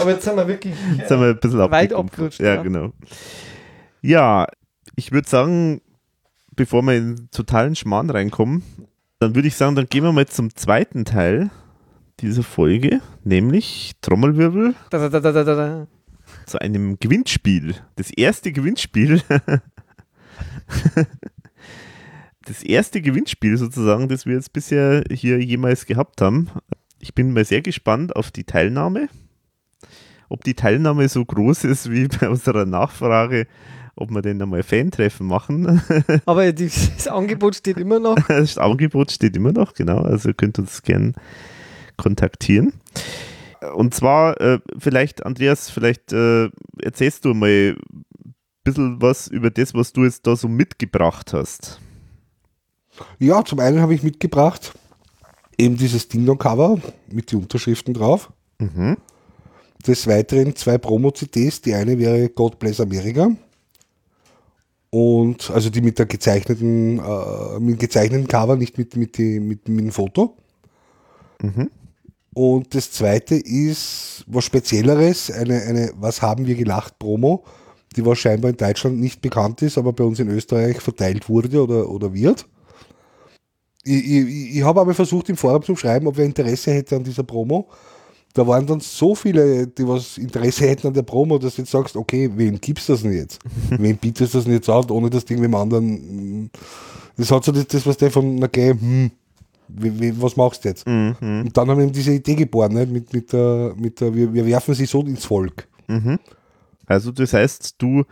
Aber 0.00 0.10
jetzt 0.10 0.24
sind 0.24 0.36
wir 0.36 0.48
wirklich. 0.48 0.74
Jetzt 0.96 1.10
haben 1.10 1.20
wir 1.20 1.28
ein 1.28 1.38
bisschen 1.38 1.70
Weit 1.70 1.92
abgerutscht, 1.92 2.40
Ja, 2.40 2.54
ja. 2.54 2.62
genau. 2.62 2.92
Ja, 4.00 4.46
ich 4.94 5.12
würde 5.12 5.28
sagen, 5.28 5.82
bevor 6.54 6.80
wir 6.82 6.96
in 6.96 7.28
totalen 7.30 7.76
Schmarrn 7.76 8.08
reinkommen, 8.08 8.62
dann 9.18 9.34
würde 9.34 9.48
ich 9.48 9.56
sagen, 9.56 9.76
dann 9.76 9.88
gehen 9.88 10.04
wir 10.04 10.12
mal 10.12 10.26
zum 10.26 10.54
zweiten 10.54 11.04
Teil 11.04 11.50
dieser 12.20 12.42
Folge, 12.42 13.02
nämlich 13.24 13.92
Trommelwirbel 14.00 14.74
Da, 14.88 15.08
da, 15.08 15.20
da, 15.20 15.32
da, 15.32 15.44
da, 15.44 15.54
da. 15.54 15.86
zu 16.46 16.58
einem 16.58 16.98
Gewinnspiel. 16.98 17.74
Das 17.96 18.10
erste 18.10 18.52
Gewinnspiel. 18.52 19.20
das 22.46 22.62
erste 22.62 23.02
Gewinnspiel 23.02 23.56
sozusagen, 23.56 24.08
das 24.08 24.24
wir 24.24 24.34
jetzt 24.34 24.52
bisher 24.52 25.04
hier 25.10 25.42
jemals 25.42 25.86
gehabt 25.86 26.20
haben. 26.20 26.48
Ich 27.00 27.14
bin 27.14 27.32
mal 27.32 27.44
sehr 27.44 27.60
gespannt 27.60 28.16
auf 28.16 28.30
die 28.30 28.44
Teilnahme. 28.44 29.08
Ob 30.28 30.42
die 30.44 30.54
Teilnahme 30.54 31.08
so 31.08 31.24
groß 31.24 31.64
ist 31.64 31.90
wie 31.90 32.08
bei 32.08 32.28
unserer 32.28 32.64
Nachfrage, 32.64 33.46
ob 33.94 34.10
wir 34.10 34.22
denn 34.22 34.40
einmal 34.40 34.62
Fan-Treffen 34.62 35.26
machen. 35.26 35.82
Aber 36.26 36.52
das 36.52 37.06
Angebot 37.08 37.56
steht 37.56 37.78
immer 37.78 37.98
noch. 37.98 38.16
Das 38.28 38.58
Angebot 38.58 39.10
steht 39.10 39.36
immer 39.36 39.52
noch, 39.52 39.74
genau. 39.74 40.02
Also 40.02 40.30
ihr 40.30 40.34
könnt 40.34 40.58
uns 40.58 40.82
gern 40.82 41.14
kontaktieren. 41.96 42.74
Und 43.74 43.94
zwar, 43.94 44.40
äh, 44.40 44.60
vielleicht, 44.78 45.24
Andreas, 45.24 45.70
vielleicht 45.70 46.12
äh, 46.12 46.48
erzählst 46.80 47.24
du 47.24 47.34
mal 47.34 47.76
ein 47.76 48.34
bisschen 48.64 49.00
was 49.00 49.28
über 49.28 49.50
das, 49.50 49.74
was 49.74 49.92
du 49.92 50.04
jetzt 50.04 50.26
da 50.26 50.36
so 50.36 50.48
mitgebracht 50.48 51.32
hast. 51.32 51.80
Ja, 53.18 53.44
zum 53.44 53.60
einen 53.60 53.80
habe 53.80 53.94
ich 53.94 54.02
mitgebracht 54.02 54.72
eben 55.58 55.76
dieses 55.76 56.08
Ding-Dong-Cover 56.08 56.80
mit 57.10 57.32
den 57.32 57.40
Unterschriften 57.40 57.94
drauf. 57.94 58.32
Mhm. 58.58 58.96
Des 59.86 60.06
Weiteren 60.06 60.54
zwei 60.56 60.78
Promo-CDs. 60.78 61.62
Die 61.62 61.74
eine 61.74 61.98
wäre 61.98 62.28
God 62.28 62.58
Bless 62.58 62.80
America. 62.80 63.30
Und 64.90 65.50
also 65.50 65.68
die 65.70 65.80
mit 65.80 65.98
der 65.98 66.06
gezeichneten, 66.06 66.98
äh, 66.98 67.60
mit 67.60 67.74
dem 67.74 67.78
gezeichneten 67.78 68.28
Cover, 68.28 68.56
nicht 68.56 68.78
mit, 68.78 68.96
mit, 68.96 69.18
die, 69.18 69.40
mit, 69.40 69.68
mit 69.68 69.84
dem 69.84 69.92
Foto. 69.92 70.36
Mhm. 71.42 71.70
Und 72.32 72.74
das 72.74 72.92
zweite 72.92 73.34
ist 73.34 74.24
was 74.26 74.44
Spezielleres, 74.44 75.30
eine, 75.30 75.62
eine 75.62 75.92
Was 75.96 76.20
haben 76.20 76.46
wir 76.46 76.54
gelacht 76.54 76.98
Promo, 76.98 77.44
die 77.96 78.04
was 78.04 78.18
scheinbar 78.18 78.50
in 78.50 78.58
Deutschland 78.58 78.98
nicht 78.98 79.22
bekannt 79.22 79.62
ist, 79.62 79.78
aber 79.78 79.92
bei 79.92 80.04
uns 80.04 80.20
in 80.20 80.28
Österreich 80.28 80.80
verteilt 80.80 81.28
wurde 81.28 81.62
oder, 81.62 81.88
oder 81.88 82.12
wird. 82.12 82.46
Ich, 83.86 84.04
ich, 84.04 84.56
ich 84.56 84.62
habe 84.62 84.80
aber 84.80 84.94
versucht 84.94 85.28
im 85.28 85.36
Forum 85.36 85.62
zu 85.62 85.76
schreiben, 85.76 86.06
ob 86.06 86.16
wer 86.16 86.24
Interesse 86.24 86.72
hätte 86.72 86.96
an 86.96 87.04
dieser 87.04 87.22
Promo. 87.22 87.68
Da 88.34 88.46
waren 88.46 88.66
dann 88.66 88.80
so 88.80 89.14
viele, 89.14 89.66
die 89.66 89.86
was 89.86 90.18
Interesse 90.18 90.66
hätten 90.66 90.88
an 90.88 90.94
der 90.94 91.02
Promo, 91.02 91.38
dass 91.38 91.54
du 91.54 91.62
jetzt 91.62 91.70
sagst, 91.70 91.96
okay, 91.96 92.30
wem 92.34 92.60
gibst 92.60 92.88
du 92.88 92.92
das 92.92 93.02
denn 93.02 93.12
jetzt? 93.12 93.38
wem 93.70 93.96
bietest 93.96 94.34
du 94.34 94.38
das 94.38 94.44
denn 94.44 94.54
jetzt 94.54 94.68
an, 94.68 94.90
ohne 94.90 95.08
das 95.08 95.24
Ding 95.24 95.38
mit 95.38 95.46
dem 95.46 95.54
anderen. 95.54 96.50
Das 97.16 97.30
hat 97.30 97.44
so 97.44 97.52
das, 97.52 97.66
das 97.68 97.86
was 97.86 97.96
der 97.96 98.10
von, 98.10 98.42
okay, 98.42 98.72
hm, 98.72 99.10
wie, 99.68 100.00
wie, 100.00 100.20
was 100.20 100.36
machst 100.36 100.64
du 100.64 100.68
jetzt? 100.68 100.86
Mhm. 100.86 101.16
Und 101.20 101.56
dann 101.56 101.70
haben 101.70 101.78
wir 101.78 101.84
eben 101.84 101.92
diese 101.92 102.12
Idee 102.12 102.34
geboren, 102.34 102.74
ne? 102.74 102.86
mit, 102.86 103.12
mit 103.12 103.32
der, 103.32 103.72
mit 103.76 104.00
der, 104.00 104.14
wir, 104.14 104.32
wir 104.34 104.44
werfen 104.46 104.74
sie 104.74 104.86
so 104.86 105.00
ins 105.00 105.24
Volk. 105.24 105.66
Mhm. 105.86 106.18
Also 106.86 107.12
das 107.12 107.32
heißt, 107.32 107.76
du 107.78 108.04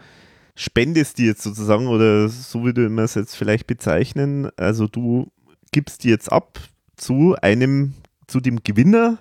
spendest 0.54 1.18
die 1.18 1.26
jetzt 1.26 1.42
sozusagen 1.42 1.86
oder 1.86 2.28
so 2.28 2.64
würde 2.64 2.88
man 2.88 3.04
es 3.04 3.14
jetzt 3.14 3.36
vielleicht 3.36 3.66
bezeichnen. 3.66 4.48
Also 4.56 4.86
du 4.86 5.26
gibst 5.74 6.04
die 6.04 6.08
jetzt 6.08 6.30
ab 6.30 6.60
zu 6.96 7.34
einem, 7.42 7.94
zu 8.28 8.38
dem 8.38 8.62
Gewinner 8.62 9.18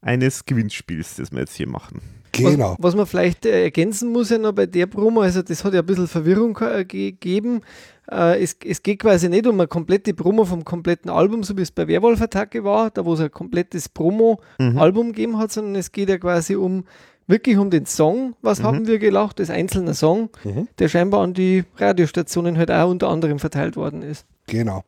eines 0.00 0.46
Gewinnspiels, 0.46 1.16
das 1.16 1.32
wir 1.32 1.40
jetzt 1.40 1.56
hier 1.56 1.68
machen. 1.68 2.00
Genau. 2.30 2.76
Was, 2.78 2.92
was 2.92 2.94
man 2.94 3.06
vielleicht 3.06 3.44
äh, 3.46 3.64
ergänzen 3.64 4.12
muss 4.12 4.30
ja 4.30 4.38
noch 4.38 4.52
bei 4.52 4.66
der 4.66 4.86
Promo, 4.86 5.22
also 5.22 5.42
das 5.42 5.64
hat 5.64 5.74
ja 5.74 5.80
ein 5.80 5.86
bisschen 5.86 6.06
Verwirrung 6.06 6.56
äh, 6.60 6.84
gegeben. 6.84 7.62
Äh, 8.08 8.40
es, 8.40 8.56
es 8.64 8.84
geht 8.84 9.00
quasi 9.00 9.28
nicht 9.28 9.44
um 9.48 9.58
eine 9.58 9.66
komplette 9.66 10.14
Promo 10.14 10.44
vom 10.44 10.64
kompletten 10.64 11.10
Album, 11.10 11.42
so 11.42 11.56
wie 11.58 11.62
es 11.62 11.72
bei 11.72 11.88
Werwolf-Attacke 11.88 12.62
war, 12.62 12.90
da 12.90 13.04
wo 13.04 13.14
es 13.14 13.20
ein 13.20 13.32
komplettes 13.32 13.88
Promo-Album 13.88 15.08
gegeben 15.08 15.36
hat, 15.36 15.50
sondern 15.50 15.74
es 15.74 15.90
geht 15.90 16.08
ja 16.08 16.16
quasi 16.18 16.54
um 16.54 16.84
wirklich 17.26 17.56
um 17.58 17.70
den 17.70 17.86
Song, 17.86 18.36
was 18.40 18.62
haben 18.62 18.86
wir 18.86 19.00
gelacht, 19.00 19.40
das 19.40 19.50
einzelne 19.50 19.94
Song, 19.94 20.30
Mhm. 20.44 20.68
der 20.78 20.88
scheinbar 20.88 21.22
an 21.22 21.34
die 21.34 21.64
Radiostationen 21.76 22.56
halt 22.56 22.70
auch 22.70 22.88
unter 22.88 23.08
anderem 23.08 23.40
verteilt 23.40 23.74
worden 23.76 24.02
ist. 24.02 24.26
Genau. 24.46 24.84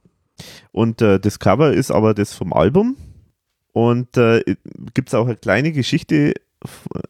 Und 0.72 1.00
äh, 1.02 1.20
das 1.20 1.38
Cover 1.38 1.72
ist 1.72 1.90
aber 1.90 2.14
das 2.14 2.32
vom 2.32 2.52
Album. 2.52 2.96
Und 3.72 4.16
äh, 4.16 4.42
gibt 4.94 5.08
es 5.08 5.14
auch 5.14 5.26
eine 5.26 5.36
kleine 5.36 5.72
Geschichte 5.72 6.34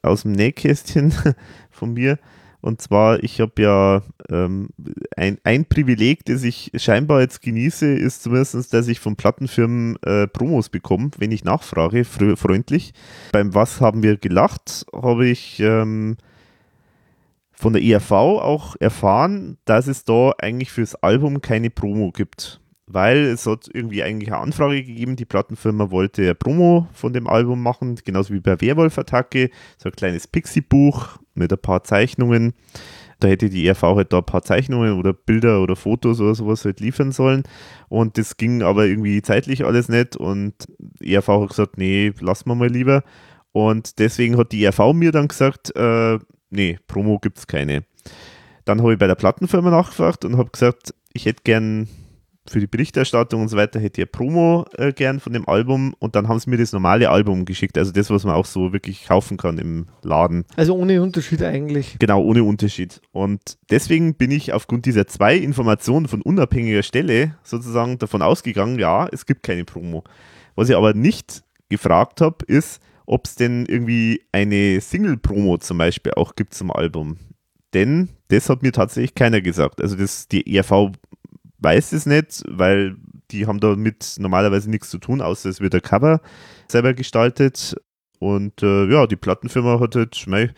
aus 0.03 0.23
dem 0.23 0.33
Nähkästchen 0.33 1.15
von 1.71 1.93
mir. 1.93 2.19
Und 2.65 2.81
zwar, 2.81 3.23
ich 3.23 3.43
habe 3.43 3.61
ja 3.61 4.03
ähm, 4.31 4.71
ein, 5.19 5.37
ein 5.45 5.67
Privileg, 5.67 6.25
das 6.25 6.45
ich 6.45 6.73
scheinbar 6.77 7.21
jetzt 7.21 7.43
genieße, 7.43 7.93
ist 7.93 8.23
zumindest, 8.23 8.73
dass 8.73 8.89
ich 8.89 9.01
von 9.01 9.17
Plattenfirmen 9.17 9.97
äh, 10.03 10.27
Promos 10.27 10.71
bekomme, 10.71 11.11
wenn 11.19 11.31
ich 11.31 11.45
nachfrage, 11.45 12.07
freundlich. 12.07 12.95
Beim 13.33 13.55
Was 13.55 13.83
haben 13.83 14.03
wir 14.03 14.17
gelacht, 14.17 14.87
habe 14.95 15.27
ich 15.27 15.61
ähm, 15.61 16.17
von 17.53 17.75
der 17.75 17.83
ERV 17.83 18.13
auch 18.13 18.77
erfahren, 18.81 19.59
dass 19.67 19.87
es 19.87 20.05
da 20.05 20.33
eigentlich 20.39 20.73
fürs 20.73 20.95
Album 20.95 21.43
keine 21.43 21.69
Promo 21.69 22.13
gibt. 22.13 22.63
Weil 22.87 23.19
es 23.19 23.47
hat 23.47 23.69
irgendwie 23.73 24.03
eigentlich 24.03 24.31
eine 24.31 24.43
Anfrage 24.43 24.83
gegeben, 24.83 25.17
die 25.17 25.25
Plattenfirma 25.25 25.91
wollte 25.91 26.23
eine 26.23 26.35
Promo 26.35 26.87
von 26.93 27.15
dem 27.15 27.27
Album 27.27 27.63
machen, 27.63 27.97
genauso 28.05 28.35
wie 28.35 28.41
bei 28.41 28.61
Werwolf-Attacke, 28.61 29.51
so 29.79 29.89
ein 29.89 29.97
kleines 29.97 30.29
Pixie-Buch 30.29 31.19
mit 31.35 31.51
ein 31.51 31.59
paar 31.59 31.83
Zeichnungen. 31.85 32.53
Da 33.21 33.29
hätte 33.29 33.49
die 33.49 33.67
ERV 33.67 33.83
halt 33.83 34.13
da 34.13 34.19
ein 34.19 34.27
paar 34.27 34.43
Zeichnungen 34.43 34.99
oder 34.99 35.15
Bilder 35.15 35.63
oder 35.63 35.77
Fotos 35.77 36.21
oder 36.21 36.35
sowas 36.35 36.65
halt 36.67 36.81
liefern 36.81 37.11
sollen. 37.11 37.45
Und 37.89 38.19
das 38.19 38.37
ging 38.37 38.63
aber 38.63 38.87
irgendwie 38.87 39.23
zeitlich 39.23 39.65
alles 39.65 39.89
nicht. 39.89 40.17
Und 40.17 40.55
die 40.79 41.15
ERV 41.15 41.29
hat 41.29 41.49
gesagt, 41.49 41.79
nee, 41.79 42.13
lassen 42.21 42.51
wir 42.51 42.55
mal 42.55 42.69
lieber. 42.69 43.03
Und 43.53 43.99
deswegen 43.99 44.37
hat 44.37 44.53
die 44.53 44.65
ERV 44.65 44.93
mir 44.93 45.11
dann 45.11 45.29
gesagt, 45.29 45.75
äh, 45.77 46.19
nee, 46.51 46.79
Promo 46.87 47.19
gibt 47.19 47.39
es 47.39 47.47
keine. 47.47 47.85
Dann 48.65 48.83
habe 48.83 48.93
ich 48.93 48.99
bei 48.99 49.07
der 49.07 49.15
Plattenfirma 49.15 49.71
nachgefragt 49.71 50.25
und 50.25 50.37
habe 50.37 50.51
gesagt, 50.51 50.95
ich 51.13 51.25
hätte 51.25 51.43
gern 51.45 51.89
für 52.47 52.61
die 52.61 52.67
Berichterstattung 52.67 53.43
und 53.43 53.49
so 53.49 53.57
weiter 53.57 53.81
hätte 53.81 54.03
ich 54.03 54.13
Promo 54.13 54.67
äh, 54.77 54.93
gern 54.93 55.19
von 55.19 55.33
dem 55.33 55.49
Album 55.49 55.95
und 55.99 56.15
dann 56.15 56.29
haben 56.29 56.39
sie 56.39 56.51
mir 56.51 56.59
das 56.59 56.73
normale 56.73 57.09
Album 57.09 57.45
geschickt, 57.47 57.79
also 57.79 57.91
das, 57.91 58.11
was 58.11 58.25
man 58.25 58.35
auch 58.35 58.45
so 58.45 58.73
wirklich 58.73 59.07
kaufen 59.07 59.37
kann 59.37 59.59
im 59.59 59.87
Laden. 60.03 60.45
Also 60.57 60.77
ohne 60.77 61.03
Unterschied 61.03 61.43
eigentlich. 61.43 61.97
Genau, 61.99 62.23
ohne 62.23 62.45
Unterschied. 62.45 63.01
Und 63.13 63.59
deswegen 63.71 64.15
bin 64.15 64.31
ich 64.31 64.53
aufgrund 64.53 64.85
dieser 64.85 65.07
zwei 65.07 65.37
Informationen 65.37 66.07
von 66.07 66.21
unabhängiger 66.21 66.83
Stelle 66.83 67.37
sozusagen 67.43 67.99
davon 67.99 68.21
ausgegangen, 68.21 68.79
ja, 68.79 69.09
es 69.11 69.25
gibt 69.25 69.43
keine 69.43 69.65
Promo. 69.65 70.05
Was 70.55 70.69
ich 70.69 70.77
aber 70.77 70.93
nicht 70.93 71.45
gefragt 71.71 72.21
habe, 72.21 72.45
ist, 72.47 72.81
ob 73.07 73.27
es 73.27 73.35
denn 73.37 73.67
irgendwie 73.67 74.23
eine 74.33 74.81
Single-Promo 74.81 75.59
zum 75.59 75.79
Beispiel 75.79 76.13
auch 76.13 76.37
gibt 76.37 76.55
zum 76.55 76.71
Album. 76.71 77.17
Denn 77.73 78.11
das 78.29 78.49
hat 78.49 78.63
mir 78.63 78.73
tatsächlich 78.73 79.15
keiner 79.15 79.41
gesagt. 79.41 79.81
Also 79.81 79.97
das, 79.97 80.29
die 80.29 80.55
ERV 80.55 80.93
weiß 81.65 81.93
es 81.93 82.07
nicht, 82.07 82.45
weil 82.47 82.97
die 83.31 83.47
haben 83.47 83.59
damit 83.59 84.17
normalerweise 84.19 84.71
nichts 84.71 84.91
zu 84.91 84.99
tun, 84.99 85.21
außer 85.21 85.49
es 85.49 85.61
wird 85.61 85.73
der 85.73 85.81
Cover 85.81 86.21
selber 86.69 86.95
gestaltet. 86.95 87.75
Und 88.21 88.63
äh, 88.63 88.87
ja, 88.87 89.07
die 89.07 89.17
Plattenfirma 89.17 89.81
hat 89.81 89.97
halt 89.97 90.25
mei, 90.27 90.51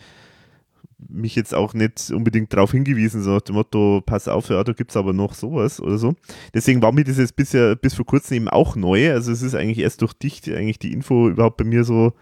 mich 1.09 1.35
jetzt 1.35 1.53
auch 1.53 1.73
nicht 1.73 2.11
unbedingt 2.11 2.53
darauf 2.53 2.71
hingewiesen, 2.71 3.21
so 3.21 3.31
nach 3.31 3.41
dem 3.41 3.55
Motto, 3.55 4.01
pass 4.05 4.27
auf, 4.27 4.49
ja, 4.49 4.63
da 4.63 4.73
gibt 4.73 4.91
es 4.91 4.97
aber 4.97 5.13
noch 5.13 5.33
sowas 5.33 5.79
oder 5.79 5.97
so. 5.97 6.15
Deswegen 6.53 6.81
war 6.81 6.91
mir 6.91 7.03
das 7.03 7.17
jetzt 7.17 7.35
bisher, 7.35 7.75
bis 7.75 7.93
vor 7.93 8.05
kurzem 8.05 8.37
eben 8.37 8.49
auch 8.49 8.75
neu. 8.75 9.11
Also 9.11 9.31
es 9.31 9.41
ist 9.41 9.55
eigentlich 9.55 9.79
erst 9.79 10.01
durch 10.01 10.13
dich 10.13 10.43
eigentlich 10.53 10.79
die 10.79 10.93
Info 10.93 11.29
überhaupt 11.29 11.57
bei 11.57 11.65
mir 11.65 11.83
so 11.83 12.13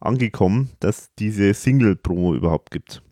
angekommen, 0.00 0.70
dass 0.80 1.14
diese 1.18 1.54
Single-Promo 1.54 2.34
überhaupt 2.34 2.70
gibt. 2.70 3.02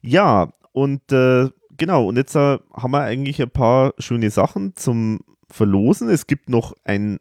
Ja, 0.00 0.52
und 0.72 1.12
äh, 1.12 1.48
genau, 1.76 2.06
und 2.06 2.16
jetzt 2.16 2.34
äh, 2.34 2.58
haben 2.72 2.90
wir 2.90 3.02
eigentlich 3.02 3.40
ein 3.40 3.50
paar 3.50 3.94
schöne 3.98 4.30
Sachen 4.30 4.74
zum 4.76 5.20
Verlosen. 5.50 6.08
Es 6.08 6.26
gibt 6.26 6.48
noch 6.48 6.74
ein 6.84 7.18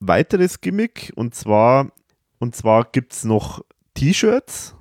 weiteres 0.00 0.60
Gimmick 0.60 1.12
und 1.16 1.34
zwar, 1.34 1.92
und 2.38 2.54
zwar 2.54 2.84
gibt 2.84 3.12
es 3.12 3.24
noch 3.24 3.62
T-Shirts 3.94 4.76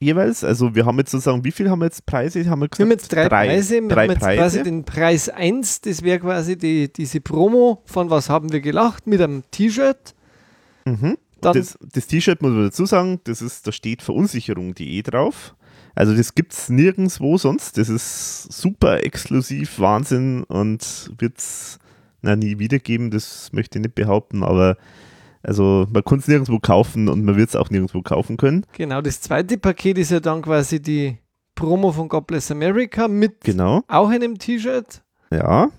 jeweils. 0.00 0.42
Also 0.42 0.74
wir 0.74 0.86
haben 0.86 0.98
jetzt 0.98 1.10
sozusagen, 1.10 1.44
wie 1.44 1.52
viel 1.52 1.70
haben 1.70 1.80
wir 1.80 1.86
jetzt 1.86 2.06
Preise? 2.06 2.48
Haben 2.48 2.60
wir, 2.60 2.68
gesagt? 2.68 2.78
Wir 2.78 2.84
haben 2.84 2.90
jetzt 2.90 3.12
drei, 3.12 3.28
Preise. 3.28 3.74
Wir 3.82 3.88
drei 3.88 4.02
haben 4.02 4.10
jetzt 4.10 4.20
Preise. 4.20 4.38
quasi 4.38 4.62
den 4.62 4.84
Preis 4.84 5.28
1, 5.28 5.82
das 5.82 6.02
wäre 6.02 6.20
quasi 6.20 6.56
die, 6.56 6.92
diese 6.92 7.20
Promo 7.20 7.82
von 7.84 8.10
Was 8.10 8.28
haben 8.28 8.50
wir 8.52 8.60
gelacht 8.60 9.06
mit 9.06 9.20
einem 9.20 9.44
T-Shirt. 9.50 10.14
Mhm. 10.84 11.16
Dann 11.40 11.54
Das, 11.54 11.78
das 11.80 12.06
T-Shirt 12.06 12.42
muss 12.42 12.52
man 12.52 12.64
dazu 12.64 12.86
sagen, 12.86 13.20
das 13.24 13.42
ist, 13.42 13.66
da 13.66 13.72
steht 13.72 14.02
verunsicherung.de 14.02 15.02
drauf. 15.02 15.54
Also 15.94 16.14
das 16.16 16.34
gibt 16.34 16.52
es 16.52 16.68
nirgendwo 16.68 17.36
sonst. 17.38 17.78
Das 17.78 17.88
ist 17.88 18.52
super 18.52 19.04
exklusiv, 19.04 19.78
Wahnsinn 19.78 20.44
und 20.44 21.12
wird 21.18 21.38
es 21.38 21.78
nie 22.22 22.58
wiedergeben, 22.58 23.10
das 23.10 23.50
möchte 23.52 23.78
ich 23.78 23.82
nicht 23.82 23.94
behaupten, 23.94 24.42
aber 24.42 24.76
also 25.42 25.86
man 25.90 26.04
kann 26.04 26.18
es 26.18 26.28
nirgendwo 26.28 26.58
kaufen 26.58 27.08
und 27.08 27.24
man 27.24 27.36
wird 27.36 27.48
es 27.48 27.56
auch 27.56 27.70
nirgendwo 27.70 28.02
kaufen 28.02 28.36
können. 28.36 28.66
Genau, 28.76 29.00
das 29.00 29.20
zweite 29.22 29.56
Paket 29.56 29.96
ist 29.98 30.10
ja 30.10 30.20
dann 30.20 30.42
quasi 30.42 30.82
die 30.82 31.16
Promo 31.54 31.92
von 31.92 32.08
God 32.08 32.26
Bless 32.26 32.50
America 32.50 33.08
mit 33.08 33.40
Genau, 33.42 33.82
auch 33.88 34.08
einem 34.10 34.38
T-Shirt. 34.38 35.02
ja. 35.30 35.70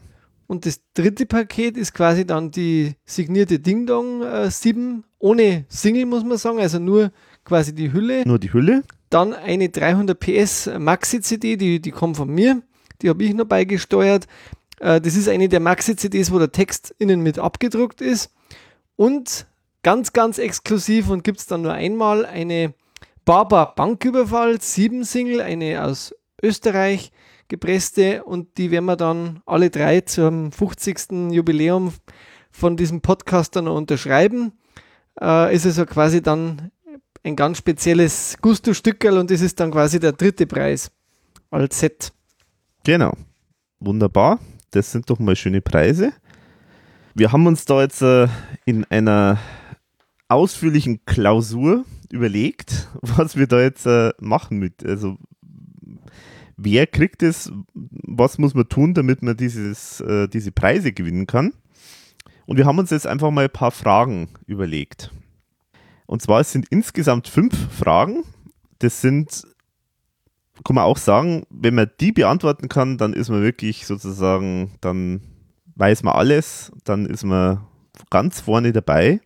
Und 0.48 0.66
das 0.66 0.82
dritte 0.94 1.26
Paket 1.26 1.78
ist 1.78 1.94
quasi 1.94 2.26
dann 2.26 2.52
die 2.52 2.96
signierte 3.06 3.58
Ding 3.60 3.86
Dong 3.86 4.22
äh, 4.22 4.52
7 4.52 5.06
ohne 5.18 5.64
Single, 5.70 6.06
muss 6.06 6.26
man 6.26 6.38
sagen, 6.38 6.60
also 6.60 6.78
nur 6.78 7.12
quasi 7.44 7.74
die 7.74 7.94
Hülle. 7.94 8.28
Nur 8.28 8.40
die 8.40 8.54
Hülle. 8.54 8.84
Dann 9.10 9.34
eine 9.34 9.70
300 9.70 10.20
PS 10.20 10.70
Maxi-CD, 10.78 11.58
die, 11.58 11.82
die 11.82 11.92
kommt 11.92 12.18
von 12.18 12.30
mir. 12.30 12.62
Die 13.02 13.10
habe 13.10 13.24
ich 13.24 13.34
noch 13.34 13.46
beigesteuert. 13.46 14.28
Äh, 14.80 15.02
das 15.02 15.16
ist 15.16 15.28
eine 15.28 15.50
der 15.50 15.60
Maxi-CDs, 15.60 16.32
wo 16.32 16.40
der 16.40 16.52
Text 16.52 16.96
innen 16.98 17.22
mit 17.22 17.40
abgedruckt 17.40 18.02
ist. 18.02 18.34
Und 18.96 19.48
ganz, 19.84 20.14
ganz 20.14 20.38
exklusiv 20.38 21.10
und 21.10 21.24
gibt 21.24 21.40
es 21.40 21.48
dann 21.48 21.62
nur 21.62 21.74
einmal 21.74 22.26
eine 22.26 22.74
Barber 23.26 23.74
Banküberfall 23.76 24.62
7 24.62 25.04
Single, 25.04 25.42
eine 25.42 25.84
aus 25.84 26.16
Österreich 26.42 27.12
gepresste 27.48 28.24
und 28.24 28.58
die 28.58 28.72
werden 28.72 28.86
wir 28.86 28.96
dann 28.96 29.42
alle 29.46 29.70
drei 29.70 30.02
zum 30.02 30.52
50. 30.52 31.32
Jubiläum 31.32 31.94
von 32.50 32.78
diesem 32.78 33.02
Podcast 33.02 33.56
dann 33.56 33.68
unterschreiben. 33.68 34.54
Äh, 35.20 35.54
ist 35.54 35.66
also 35.66 35.86
quasi 35.86 36.22
dann 36.22 36.72
ein 37.24 37.36
ganz 37.36 37.58
spezielles 37.58 38.38
Gusto-Stückerl 38.42 39.18
und 39.18 39.32
das 39.32 39.42
ist 39.42 39.60
dann 39.60 39.72
quasi 39.72 40.00
der 40.00 40.14
dritte 40.14 40.48
Preis 40.48 40.92
als 41.50 41.80
Set. 41.80 42.14
Genau. 42.84 43.14
Wunderbar. 43.80 44.40
Das 44.72 44.92
sind 44.92 45.10
doch 45.10 45.20
mal 45.20 45.36
schöne 45.36 45.62
Preise. 45.62 46.14
Wir 47.14 47.32
haben 47.32 47.46
uns 47.46 47.66
da 47.66 47.82
jetzt 47.82 48.02
äh, 48.02 48.28
in 48.66 48.86
einer 48.86 49.38
ausführlichen 50.30 51.06
Klausur 51.06 51.86
überlegt, 52.12 52.90
was 53.02 53.36
wir 53.36 53.48
da 53.48 53.62
jetzt 53.62 53.86
äh, 53.86 54.12
machen 54.20 54.60
mit. 54.60 54.86
Also 54.86 55.18
wer 56.58 56.88
kriegt 56.88 57.22
es, 57.22 57.52
was 57.74 58.38
muss 58.38 58.54
man 58.54 58.70
tun, 58.70 58.94
damit 58.94 59.22
man 59.22 59.36
dieses, 59.36 60.00
äh, 60.02 60.28
diese 60.28 60.52
Preise 60.52 60.94
gewinnen 60.94 61.28
kann. 61.28 61.54
Und 62.46 62.58
wir 62.58 62.66
haben 62.66 62.80
uns 62.80 62.90
jetzt 62.90 63.08
einfach 63.08 63.32
mal 63.32 63.46
ein 63.46 63.52
paar 63.52 63.72
Fragen 63.72 64.30
überlegt. 64.46 65.12
Und 66.12 66.22
zwar 66.22 66.42
es 66.42 66.52
sind 66.52 66.68
insgesamt 66.70 67.30
fünf 67.30 67.56
Fragen. 67.72 68.26
Das 68.80 69.00
sind, 69.00 69.48
kann 70.66 70.76
man 70.76 70.84
auch 70.84 70.98
sagen, 70.98 71.46
wenn 71.50 71.74
man 71.74 71.90
die 72.02 72.12
beantworten 72.12 72.68
kann, 72.68 72.98
dann 72.98 73.14
ist 73.14 73.30
man 73.30 73.42
wirklich 73.42 73.88
sozusagen, 73.88 74.74
dann 74.82 75.22
weiß 75.76 76.04
man 76.04 76.14
alles, 76.14 76.74
dann 76.84 77.06
ist 77.06 77.24
man 77.24 77.62
ganz 78.10 78.42
vorne 78.42 78.74
dabei. 78.74 79.22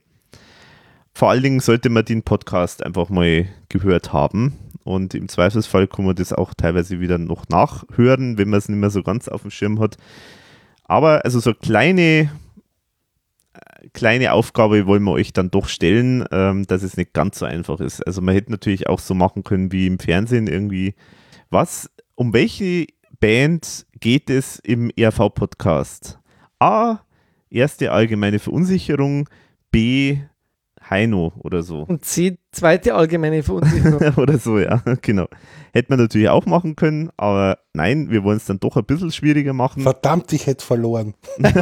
Vor 1.11 1.31
allen 1.31 1.41
Dingen 1.41 1.59
sollte 1.59 1.89
man 1.89 2.05
den 2.05 2.21
Podcast 2.21 2.85
einfach 2.85 3.09
mal 3.09 3.47
gehört 3.67 4.13
haben. 4.13 4.53
Und 4.83 5.15
im 5.15 5.27
Zweifelsfall 5.27 5.87
kann 5.87 6.05
man 6.05 6.13
das 6.13 6.33
auch 6.33 6.53
teilweise 6.53 6.99
wieder 6.99 7.17
noch 7.17 7.49
nachhören, 7.49 8.37
wenn 8.37 8.49
man 8.49 8.59
es 8.59 8.69
nicht 8.69 8.77
mehr 8.77 8.91
so 8.91 9.01
ganz 9.01 9.27
auf 9.27 9.41
dem 9.41 9.49
Schirm 9.49 9.79
hat. 9.79 9.97
Aber 10.83 11.25
also 11.25 11.39
so 11.39 11.55
kleine 11.55 12.29
kleine 13.93 14.33
Aufgabe 14.33 14.87
wollen 14.87 15.03
wir 15.03 15.11
euch 15.11 15.33
dann 15.33 15.51
doch 15.51 15.67
stellen, 15.67 16.25
ähm, 16.31 16.65
dass 16.67 16.83
es 16.83 16.97
nicht 16.97 17.13
ganz 17.13 17.39
so 17.39 17.45
einfach 17.45 17.79
ist. 17.79 18.05
Also 18.05 18.21
man 18.21 18.35
hätte 18.35 18.51
natürlich 18.51 18.87
auch 18.87 18.99
so 18.99 19.13
machen 19.13 19.43
können 19.43 19.71
wie 19.71 19.87
im 19.87 19.99
Fernsehen 19.99 20.47
irgendwie. 20.47 20.95
Was, 21.49 21.89
um 22.15 22.33
welche 22.33 22.87
Band 23.19 23.85
geht 23.99 24.29
es 24.29 24.59
im 24.59 24.91
ERV-Podcast? 24.95 26.19
A, 26.59 26.99
erste 27.49 27.91
allgemeine 27.91 28.39
Verunsicherung, 28.39 29.29
B, 29.71 30.19
Heino 30.89 31.33
oder 31.39 31.63
so. 31.63 31.81
Und 31.83 32.05
C, 32.05 32.37
zweite 32.51 32.95
allgemeine 32.95 33.43
Verunsicherung. 33.43 33.99
oder 34.17 34.37
so, 34.37 34.59
ja, 34.59 34.81
genau. 35.01 35.27
Hätte 35.73 35.91
man 35.91 35.99
natürlich 35.99 36.29
auch 36.29 36.45
machen 36.45 36.75
können, 36.75 37.09
aber 37.17 37.57
nein, 37.73 38.09
wir 38.09 38.23
wollen 38.23 38.37
es 38.37 38.45
dann 38.45 38.59
doch 38.59 38.77
ein 38.77 38.85
bisschen 38.85 39.11
schwieriger 39.11 39.53
machen. 39.53 39.83
Verdammt, 39.83 40.31
ich 40.33 40.47
hätte 40.47 40.65
verloren. 40.65 41.13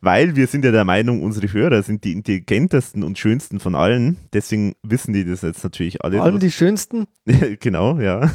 Weil 0.00 0.36
wir 0.36 0.46
sind 0.48 0.64
ja 0.66 0.70
der 0.70 0.84
Meinung, 0.84 1.22
unsere 1.22 1.50
Hörer 1.50 1.82
sind 1.82 2.04
die 2.04 2.12
intelligentesten 2.12 3.02
und 3.02 3.18
schönsten 3.18 3.58
von 3.58 3.74
allen. 3.74 4.18
Deswegen 4.34 4.74
wissen 4.82 5.14
die 5.14 5.24
das 5.24 5.40
jetzt 5.40 5.64
natürlich 5.64 6.04
alle. 6.04 6.18
Vor 6.18 6.26
allem 6.26 6.40
die 6.40 6.50
schönsten. 6.50 7.06
genau, 7.60 7.98
ja. 7.98 8.30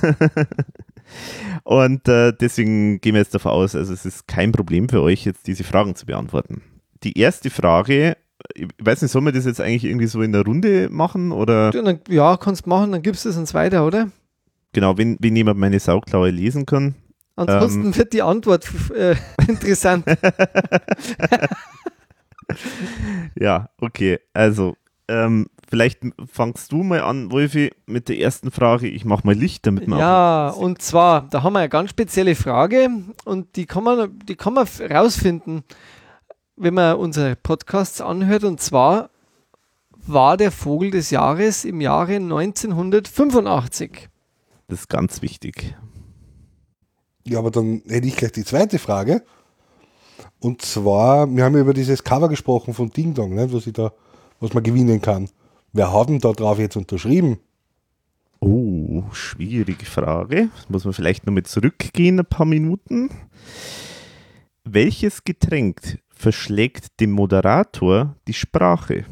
Und 1.63 2.07
äh, 2.07 2.33
deswegen 2.33 2.99
gehen 3.01 3.13
wir 3.13 3.21
jetzt 3.21 3.35
davon 3.35 3.51
aus, 3.51 3.75
also 3.75 3.93
es 3.93 4.05
ist 4.05 4.27
kein 4.27 4.51
Problem 4.51 4.89
für 4.89 5.01
euch, 5.01 5.25
jetzt 5.25 5.45
diese 5.45 5.63
Fragen 5.63 5.95
zu 5.95 6.05
beantworten. 6.07 6.63
Die 7.03 7.17
erste 7.17 7.49
Frage, 7.49 8.17
ich 8.55 8.67
weiß 8.79 9.01
nicht, 9.01 9.11
sollen 9.11 9.25
wir 9.25 9.31
das 9.31 9.45
jetzt 9.45 9.61
eigentlich 9.61 9.85
irgendwie 9.85 10.07
so 10.07 10.21
in 10.21 10.31
der 10.31 10.43
Runde 10.45 10.89
machen 10.89 11.31
oder? 11.31 11.71
Ja, 12.07 12.37
kannst 12.37 12.67
machen, 12.67 12.91
dann 12.91 13.01
gibst 13.01 13.25
du 13.25 13.29
es 13.29 13.37
uns 13.37 13.53
weiter, 13.53 13.85
oder? 13.85 14.09
Genau, 14.73 14.97
wenn, 14.97 15.17
wenn 15.19 15.35
jemand 15.35 15.59
meine 15.59 15.79
Sauklaue 15.79 16.29
lesen 16.29 16.65
kann. 16.65 16.95
Ansonsten 17.35 17.85
ähm, 17.85 17.97
wird 17.97 18.13
die 18.13 18.21
Antwort 18.21 18.69
äh, 18.95 19.15
interessant. 19.47 20.05
ja, 23.35 23.69
okay. 23.79 24.19
Also, 24.33 24.75
ähm, 25.07 25.47
vielleicht 25.69 26.01
fangst 26.31 26.71
du 26.71 26.83
mal 26.83 27.01
an, 27.01 27.31
Wolfi, 27.31 27.71
mit 27.85 28.09
der 28.09 28.19
ersten 28.19 28.51
Frage. 28.51 28.87
Ich 28.87 29.05
mache 29.05 29.25
mal 29.25 29.35
Licht, 29.35 29.65
damit 29.65 29.87
man 29.87 29.99
Ja, 29.99 30.49
und 30.49 30.81
zwar, 30.81 31.27
da 31.29 31.43
haben 31.43 31.53
wir 31.53 31.59
eine 31.59 31.69
ganz 31.69 31.91
spezielle 31.91 32.35
Frage 32.35 32.89
und 33.25 33.55
die 33.55 33.65
kann 33.65 33.85
man, 33.85 34.19
die 34.27 34.35
kann 34.35 34.53
man 34.53 34.67
rausfinden, 34.91 35.63
wenn 36.59 36.73
man 36.73 36.97
unsere 36.97 37.35
Podcasts 37.35 38.01
anhört. 38.01 38.43
Und 38.43 38.61
zwar 38.61 39.09
war 39.91 40.37
der 40.37 40.51
Vogel 40.51 40.91
des 40.91 41.09
Jahres 41.09 41.65
im 41.65 41.81
Jahre 41.81 42.15
1985. 42.15 44.09
Das 44.67 44.81
ist 44.81 44.89
ganz 44.89 45.21
wichtig. 45.21 45.75
Ja, 47.25 47.39
aber 47.39 47.51
dann 47.51 47.81
hätte 47.87 48.07
ich 48.07 48.15
gleich 48.15 48.33
die 48.33 48.43
zweite 48.43 48.77
Frage. 48.77 49.23
Und 50.39 50.61
zwar, 50.61 51.27
wir 51.27 51.43
haben 51.43 51.55
ja 51.55 51.61
über 51.61 51.73
dieses 51.73 52.03
Cover 52.03 52.29
gesprochen 52.29 52.73
von 52.73 52.89
Ding 52.89 53.13
Dong, 53.13 53.35
ne, 53.35 53.51
was, 53.51 53.67
ich 53.67 53.73
da, 53.73 53.91
was 54.39 54.53
man 54.53 54.63
gewinnen 54.63 55.01
kann. 55.01 55.29
Wer 55.73 55.93
hat 55.93 56.09
denn 56.09 56.19
da 56.19 56.31
drauf 56.31 56.59
jetzt 56.59 56.75
unterschrieben? 56.75 57.39
Oh, 58.39 59.03
schwierige 59.11 59.85
Frage. 59.85 60.49
Muss 60.69 60.85
man 60.85 60.93
vielleicht 60.93 61.25
noch 61.25 61.33
mit 61.33 61.47
zurückgehen, 61.47 62.19
ein 62.19 62.25
paar 62.25 62.45
Minuten. 62.45 63.09
Welches 64.63 65.23
Getränk 65.23 65.99
verschlägt 66.19 66.99
dem 66.99 67.11
Moderator 67.11 68.15
die 68.27 68.33
Sprache? 68.33 69.05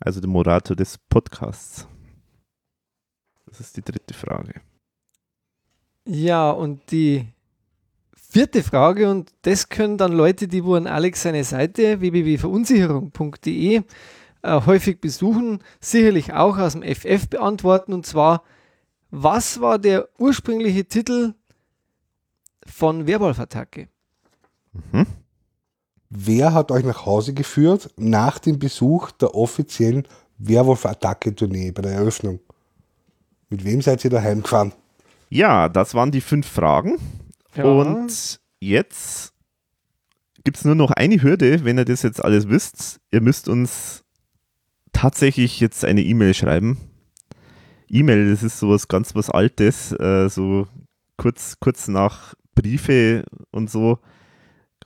Also 0.00 0.20
dem 0.20 0.30
Moderator 0.30 0.74
des 0.74 0.98
Podcasts. 0.98 1.86
Das 3.46 3.60
ist 3.60 3.76
die 3.76 3.82
dritte 3.82 4.12
Frage. 4.12 4.60
Ja, 6.04 6.50
und 6.50 6.90
die 6.90 7.28
vierte 8.16 8.64
Frage, 8.64 9.08
und 9.08 9.30
das 9.42 9.68
können 9.68 9.96
dann 9.96 10.12
Leute, 10.12 10.48
die 10.48 10.64
wo 10.64 10.74
an 10.74 10.88
Alex 10.88 11.22
seine 11.22 11.44
Seite 11.44 12.00
www.verunsicherung.de 12.00 13.82
äh, 14.42 14.60
häufig 14.66 15.00
besuchen, 15.00 15.62
sicherlich 15.80 16.32
auch 16.32 16.58
aus 16.58 16.72
dem 16.72 16.82
FF 16.82 17.28
beantworten. 17.28 17.92
Und 17.92 18.06
zwar, 18.06 18.42
was 19.10 19.60
war 19.60 19.78
der 19.78 20.08
ursprüngliche 20.18 20.84
Titel 20.84 21.34
von 22.66 23.06
Werwolf-Attacke? 23.06 23.86
Mhm. 24.90 25.06
Wer 26.14 26.52
hat 26.52 26.70
euch 26.70 26.84
nach 26.84 27.06
Hause 27.06 27.32
geführt 27.32 27.88
nach 27.96 28.38
dem 28.38 28.58
Besuch 28.58 29.12
der 29.12 29.34
offiziellen 29.34 30.06
Werwolf-Attacke-Tournee 30.36 31.72
bei 31.72 31.80
der 31.80 31.92
Eröffnung? 31.92 32.40
Mit 33.48 33.64
wem 33.64 33.80
seid 33.80 34.04
ihr 34.04 34.10
daheim 34.10 34.42
gefahren? 34.42 34.72
Ja, 35.30 35.70
das 35.70 35.94
waren 35.94 36.10
die 36.10 36.20
fünf 36.20 36.46
Fragen. 36.46 36.98
Ja. 37.56 37.64
Und 37.64 38.40
jetzt 38.60 39.32
gibt 40.44 40.58
es 40.58 40.66
nur 40.66 40.74
noch 40.74 40.90
eine 40.90 41.22
Hürde, 41.22 41.64
wenn 41.64 41.78
ihr 41.78 41.86
das 41.86 42.02
jetzt 42.02 42.22
alles 42.22 42.50
wisst. 42.50 43.00
Ihr 43.10 43.22
müsst 43.22 43.48
uns 43.48 44.04
tatsächlich 44.92 45.60
jetzt 45.60 45.82
eine 45.82 46.02
E-Mail 46.02 46.34
schreiben. 46.34 46.76
E-Mail, 47.88 48.30
das 48.30 48.42
ist 48.42 48.58
sowas 48.58 48.86
ganz 48.86 49.14
was 49.14 49.30
Altes, 49.30 49.92
äh, 49.92 50.28
so 50.28 50.66
kurz, 51.16 51.56
kurz 51.58 51.88
nach 51.88 52.34
Briefe 52.54 53.24
und 53.50 53.70
so 53.70 53.98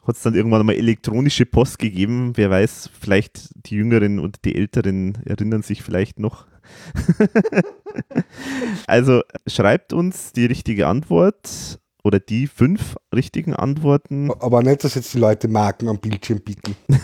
hat 0.07 0.17
es 0.17 0.23
dann 0.23 0.35
irgendwann 0.35 0.65
mal 0.65 0.75
elektronische 0.75 1.47
Post 1.47 1.79
gegeben. 1.79 2.33
Wer 2.37 2.51
weiß, 2.51 2.91
vielleicht 3.01 3.51
die 3.67 3.77
Jüngeren 3.77 4.19
und 4.19 4.45
die 4.45 4.55
Älteren 4.55 5.19
erinnern 5.25 5.63
sich 5.63 5.83
vielleicht 5.83 6.19
noch. 6.19 6.47
also 8.87 9.23
schreibt 9.47 9.93
uns 9.93 10.33
die 10.33 10.47
richtige 10.47 10.87
Antwort 10.87 11.81
oder 12.03 12.21
die 12.21 12.47
fünf 12.47 12.97
richtigen 13.15 13.55
Antworten. 13.55 14.31
Aber 14.41 14.63
nicht, 14.63 14.85
dass 14.85 14.95
jetzt 14.95 15.13
die 15.15 15.19
Leute 15.19 15.49
Marken 15.49 15.89
am 15.89 15.99
Bildschirm 15.99 16.41
bieten. 16.41 16.77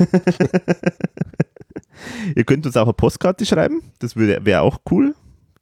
Ihr 2.36 2.44
könnt 2.44 2.66
uns 2.66 2.76
auch 2.76 2.84
eine 2.84 2.92
Postkarte 2.92 3.44
schreiben, 3.44 3.82
das 3.98 4.16
wäre 4.16 4.62
auch 4.62 4.78
cool. 4.90 5.14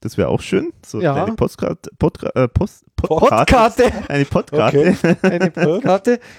Das 0.02 0.16
wäre 0.16 0.28
auch 0.28 0.40
schön. 0.40 0.72
So 0.84 1.02
ja. 1.02 1.24
eine 1.24 1.36
Postkarte. 1.36 1.90
Podka 1.98 2.30
äh, 2.34 2.48
Post, 2.48 2.86
Podkarte. 2.96 3.92
Eine 4.08 4.24
Podkarte. 4.24 4.96
Okay. 4.98 5.16
Eine 5.22 5.50
Podkarte. 5.50 6.20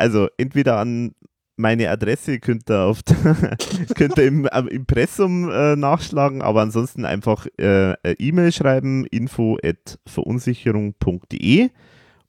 Also 0.00 0.28
entweder 0.38 0.78
an 0.78 1.12
meine 1.56 1.90
Adresse 1.90 2.38
könnt 2.40 2.70
ihr, 2.70 2.80
auf 2.84 3.00
könnt 3.96 4.16
ihr 4.18 4.26
im 4.26 4.46
äh, 4.46 4.60
Impressum 4.70 5.50
äh, 5.50 5.76
nachschlagen, 5.76 6.40
aber 6.42 6.62
ansonsten 6.62 7.04
einfach 7.04 7.46
äh, 7.58 7.92
E-Mail 8.18 8.50
schreiben, 8.52 9.04
info 9.06 9.58
at 9.62 9.98
verunsicherung.de 10.06 11.68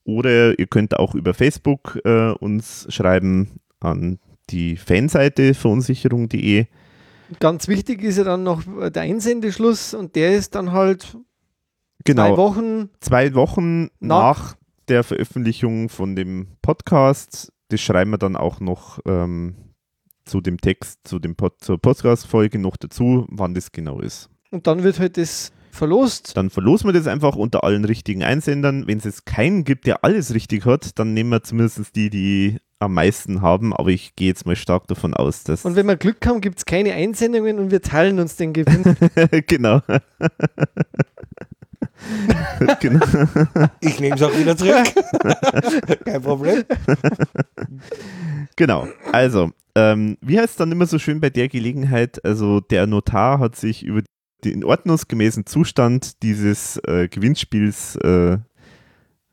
oder 0.03 0.59
ihr 0.59 0.67
könnt 0.67 0.97
auch 0.97 1.15
über 1.15 1.33
Facebook 1.33 1.99
äh, 2.03 2.31
uns 2.31 2.87
schreiben 2.89 3.59
an 3.79 4.19
die 4.49 4.75
Fanseite 4.75 5.53
verunsicherung.de. 5.53 6.65
Ganz 7.39 7.67
wichtig 7.69 8.03
ist 8.03 8.17
ja 8.17 8.25
dann 8.25 8.43
noch 8.43 8.63
der 8.89 9.03
Einsendeschluss 9.03 9.93
und 9.93 10.15
der 10.15 10.33
ist 10.35 10.55
dann 10.55 10.71
halt 10.73 11.17
Genau. 12.03 12.33
zwei 12.33 12.37
Wochen. 12.37 12.89
zwei 12.99 13.33
Wochen 13.35 13.83
Nach- 13.99 14.51
nach, 14.51 14.55
der 14.87 15.03
Veröffentlichung 15.03 15.87
von 15.87 16.15
dem 16.15 16.47
Podcast. 16.61 17.53
Das 17.71 17.79
schreiben 17.79 18.11
wir 18.11 18.17
dann 18.17 18.35
auch 18.35 18.59
noch 18.59 18.99
ähm, 19.05 19.55
zu 20.25 20.41
dem 20.41 20.59
Text, 20.59 20.99
zu 21.05 21.19
dem 21.19 21.37
Pod 21.37 21.53
zur 21.61 21.77
Podcast-Folge 21.77 22.59
noch 22.59 22.75
dazu, 22.75 23.25
wann 23.29 23.53
das 23.53 23.71
genau 23.71 24.01
ist. 24.01 24.29
Und 24.51 24.67
dann 24.67 24.83
wird 24.83 24.99
halt 24.99 25.15
das 25.15 25.53
verlost. 25.71 26.35
Dann 26.35 26.49
verlosen 26.49 26.89
wir 26.89 26.93
das 26.93 27.07
einfach 27.07 27.37
unter 27.37 27.63
allen 27.63 27.85
richtigen 27.85 28.23
Einsendern. 28.23 28.87
Wenn 28.87 28.97
es 28.97 29.05
jetzt 29.05 29.25
keinen 29.25 29.63
gibt, 29.63 29.87
der 29.87 30.03
alles 30.03 30.33
richtig 30.33 30.65
hat, 30.65 30.99
dann 30.99 31.13
nehmen 31.13 31.29
wir 31.29 31.43
zumindest 31.43 31.95
die, 31.95 32.09
die 32.09 32.57
am 32.79 32.93
meisten 32.93 33.41
haben. 33.41 33.73
Aber 33.73 33.87
ich 33.87 34.17
gehe 34.17 34.27
jetzt 34.27 34.45
mal 34.45 34.57
stark 34.57 34.87
davon 34.87 35.13
aus, 35.13 35.45
dass. 35.45 35.63
Und 35.63 35.77
wenn 35.77 35.85
wir 35.85 35.95
Glück 35.95 36.27
haben, 36.27 36.41
gibt 36.41 36.57
es 36.57 36.65
keine 36.65 36.93
Einsendungen 36.93 37.57
und 37.57 37.71
wir 37.71 37.81
teilen 37.81 38.19
uns 38.19 38.35
den 38.35 38.51
Gewinn. 38.51 38.97
genau. 39.47 39.81
Genau. 42.79 43.05
Ich 43.81 43.99
nehme 43.99 44.15
es 44.15 44.21
auch 44.21 44.37
wieder 44.37 44.55
zurück. 44.57 44.85
Kein 46.05 46.21
Problem. 46.21 46.63
Genau. 48.55 48.87
Also, 49.11 49.51
ähm, 49.75 50.17
wie 50.21 50.37
heißt 50.39 50.51
es 50.51 50.55
dann 50.57 50.71
immer 50.71 50.85
so 50.85 50.99
schön 50.99 51.19
bei 51.21 51.29
der 51.29 51.47
Gelegenheit? 51.47 52.23
Also, 52.25 52.59
der 52.59 52.87
Notar 52.87 53.39
hat 53.39 53.55
sich 53.55 53.83
über 53.83 54.01
den 54.43 54.63
ordnungsgemäßen 54.63 55.45
Zustand 55.45 56.21
dieses 56.23 56.77
äh, 56.87 57.07
Gewinnspiels, 57.07 57.95
äh, 57.97 58.37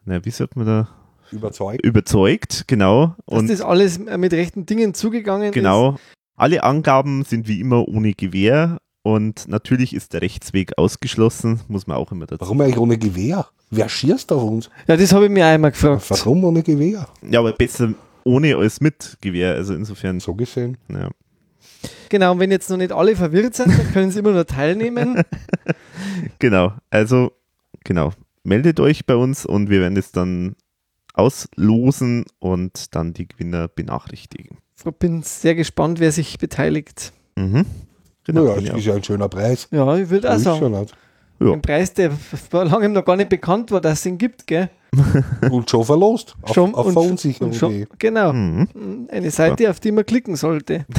na, 0.05 0.24
wie 0.24 0.31
sagt 0.31 0.57
man 0.57 0.66
da, 0.66 0.89
Überzeugt. 1.31 1.85
überzeugt, 1.85 2.65
genau. 2.69 3.15
Dass 3.27 3.39
Und 3.39 3.51
das 3.51 3.61
alles 3.61 3.99
mit 3.99 4.32
rechten 4.32 4.65
Dingen 4.66 4.95
zugegangen 4.95 5.49
ist. 5.49 5.55
genau, 5.55 5.97
alle 6.36 6.62
Angaben 6.62 7.24
sind 7.24 7.49
wie 7.49 7.61
immer 7.61 7.86
ohne 7.89 8.12
Gewähr 8.15 8.78
und 9.02 9.48
natürlich 9.48 9.94
ist 9.94 10.12
der 10.12 10.22
Rechtsweg 10.22 10.76
ausgeschlossen, 10.78 11.60
muss 11.68 11.86
man 11.86 11.96
auch 11.96 12.12
immer 12.12 12.26
dazu. 12.26 12.40
Warum 12.42 12.60
eigentlich 12.60 12.78
ohne 12.78 12.98
Gewehr? 12.98 13.46
Wer 13.70 13.88
schießt 13.88 14.32
auf 14.32 14.42
uns? 14.42 14.70
Ja, 14.86 14.96
das 14.96 15.12
habe 15.12 15.26
ich 15.26 15.30
mir 15.30 15.44
auch 15.44 15.50
einmal 15.50 15.70
gefragt. 15.72 16.06
Warum 16.10 16.44
ohne 16.44 16.62
Gewehr? 16.62 17.06
Ja, 17.28 17.40
aber 17.40 17.52
besser 17.52 17.92
ohne 18.24 18.56
als 18.56 18.80
mit 18.80 19.16
Gewähr, 19.20 19.54
also 19.54 19.74
insofern, 19.74 20.20
So 20.20 20.34
gesehen. 20.34 20.76
ja. 20.88 21.10
Genau, 22.08 22.32
und 22.32 22.40
wenn 22.40 22.50
jetzt 22.50 22.68
noch 22.70 22.76
nicht 22.76 22.90
alle 22.92 23.14
verwirrt 23.14 23.54
sind, 23.54 23.68
dann 23.78 23.92
können 23.92 24.10
sie 24.10 24.18
immer 24.18 24.32
noch 24.32 24.44
teilnehmen. 24.44 25.22
Genau, 26.38 26.72
also 26.90 27.32
genau, 27.84 28.12
meldet 28.44 28.80
euch 28.80 29.04
bei 29.06 29.14
uns 29.16 29.44
und 29.44 29.68
wir 29.70 29.80
werden 29.80 29.96
es 29.96 30.12
dann 30.12 30.54
auslosen 31.14 32.24
und 32.38 32.94
dann 32.94 33.12
die 33.12 33.26
Gewinner 33.28 33.68
benachrichtigen. 33.68 34.58
Ich 34.76 34.84
bin 34.98 35.22
sehr 35.22 35.54
gespannt, 35.54 35.98
wer 36.00 36.12
sich 36.12 36.38
beteiligt. 36.38 37.12
Mhm. 37.36 37.66
Genau, 38.28 38.42
Naja, 38.44 38.55
das 38.56 38.64
ich 38.64 38.74
ist 38.76 38.84
ja 38.86 38.94
ein 38.94 39.02
schöner 39.02 39.28
Preis. 39.28 39.66
Ja, 39.72 39.96
ich 39.96 40.09
würde 40.10 40.32
auch 40.32 40.38
sagen. 40.38 40.70
nicht. 40.70 40.94
Ja. 41.40 41.52
Ein 41.52 41.62
Preis, 41.62 41.92
der 41.94 42.10
vor 42.10 42.64
langem 42.66 42.92
noch 42.92 43.05
gar 43.05 43.16
nicht 43.16 43.28
bekannt 43.30 43.70
war, 43.72 43.80
dass 43.80 44.00
es 44.00 44.06
ihn 44.06 44.18
gibt, 44.18 44.46
gell? 44.46 44.68
Und 45.50 45.70
schon 45.70 45.84
verlost. 45.84 46.36
Auf, 46.42 46.55
Schon- 46.55 46.74
auf 46.74 46.86
und- 46.86 46.92
Verunsicherung. 46.92 47.50
Und 47.52 47.56
schon, 47.56 47.86
genau. 47.98 48.32
Mhm. 48.32 49.09
Eine 49.10 49.30
Seite, 49.30 49.70
auf 49.70 49.80
die 49.80 49.90
man 49.92 50.05
klicken 50.06 50.36
sollte. 50.36 50.84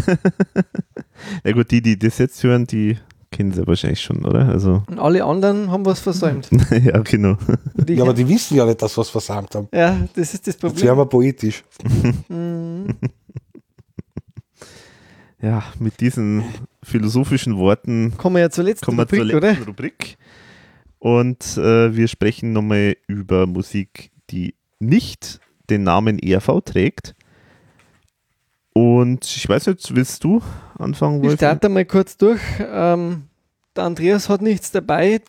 Ja 1.44 1.52
gut, 1.52 1.70
die, 1.70 1.82
die 1.82 2.00
das 2.00 2.18
jetzt 2.18 2.42
hören, 2.44 2.66
die 2.66 2.98
kennen 3.30 3.52
sie 3.52 3.68
wahrscheinlich 3.68 4.00
schon, 4.00 4.24
oder? 4.24 4.48
Also, 4.48 4.84
Und 4.88 5.00
alle 5.00 5.26
anderen 5.26 5.70
haben 5.70 5.86
was 5.86 6.00
versäumt. 6.00 6.48
ja, 6.72 6.98
genau. 7.00 7.36
Ich- 7.86 7.98
Ja, 7.98 8.04
aber 8.04 8.14
die 8.14 8.26
wissen 8.28 8.56
ja 8.56 8.66
nicht, 8.66 8.82
dass 8.82 8.98
wir 8.98 9.02
es 9.02 9.10
versammelt 9.10 9.54
haben. 9.54 9.68
ja, 9.74 9.98
das 10.16 10.34
ist 10.34 10.48
das 10.48 10.54
Jetzt 10.56 10.62
Problem. 10.62 10.86
wären 10.86 10.98
wir 10.98 11.06
poetisch. 11.08 11.64
Mhm. 12.30 12.96
Ja, 15.42 15.64
mit 15.80 16.00
diesen 16.02 16.44
philosophischen 16.90 17.58
Worten 17.58 18.14
Kommen 18.18 18.36
wir 18.36 18.42
ja 18.42 18.50
zur 18.50 18.66
letzten 18.66 18.86
kommen 18.86 18.98
wir 18.98 19.08
zur 19.08 19.20
Rubrik, 19.20 19.34
letzten 19.42 19.62
oder? 19.62 19.68
Rubrik. 19.68 20.18
Und 21.00 21.58
äh, 21.58 21.96
wir 21.96 22.08
sprechen 22.10 22.52
nochmal 22.52 22.98
über 23.08 23.48
Musik, 23.48 24.12
die 24.32 24.56
nicht 24.80 25.40
den 25.70 25.84
Namen 25.84 26.20
ERV 26.20 26.62
trägt. 26.66 27.16
Und 28.74 29.26
ich 29.26 29.48
weiß 29.48 29.68
nicht, 29.68 29.96
willst 29.96 30.24
du 30.24 30.42
anfangen, 30.78 31.18
Ich 31.18 31.30
Wolfgang? 31.30 31.38
starte 31.58 31.70
mal 31.70 31.86
kurz 31.86 32.18
durch. 32.18 32.40
Ähm, 32.60 33.24
der 33.76 33.84
Andreas 33.86 34.30
hat 34.30 34.42
nichts 34.42 34.72
dabei. 34.72 35.22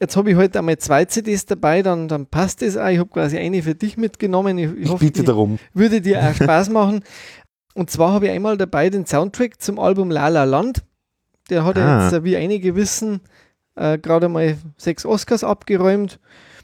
Jetzt 0.00 0.16
habe 0.16 0.30
ich 0.30 0.36
heute 0.36 0.58
einmal 0.60 0.78
zwei 0.78 1.04
CDs 1.04 1.44
dabei, 1.44 1.82
dann, 1.82 2.08
dann 2.08 2.24
passt 2.24 2.62
es 2.62 2.78
auch. 2.78 2.88
Ich 2.88 2.98
habe 2.98 3.10
quasi 3.10 3.36
eine 3.36 3.62
für 3.62 3.74
dich 3.74 3.98
mitgenommen. 3.98 4.56
Ich, 4.56 4.70
ich 4.72 4.78
Ich 4.84 4.88
hoffe, 4.88 5.04
bitte 5.04 5.20
die 5.20 5.26
darum. 5.26 5.58
würde 5.74 6.00
dir 6.00 6.22
auch 6.22 6.34
Spaß 6.34 6.70
machen. 6.70 7.02
Und 7.74 7.90
zwar 7.90 8.12
habe 8.12 8.26
ich 8.26 8.32
einmal 8.32 8.56
dabei 8.56 8.90
den 8.90 9.06
Soundtrack 9.06 9.60
zum 9.60 9.78
Album 9.78 10.10
La 10.10 10.28
La 10.28 10.44
Land. 10.44 10.82
Der 11.50 11.64
hat 11.64 11.76
ja 11.76 11.84
Ah. 11.98 12.04
jetzt, 12.04 12.12
äh, 12.12 12.24
wie 12.24 12.36
einige 12.36 12.74
wissen, 12.76 13.20
äh, 13.76 13.98
gerade 13.98 14.28
mal 14.28 14.56
sechs 14.76 15.04
Oscars 15.06 15.44
abgeräumt. 15.44 16.18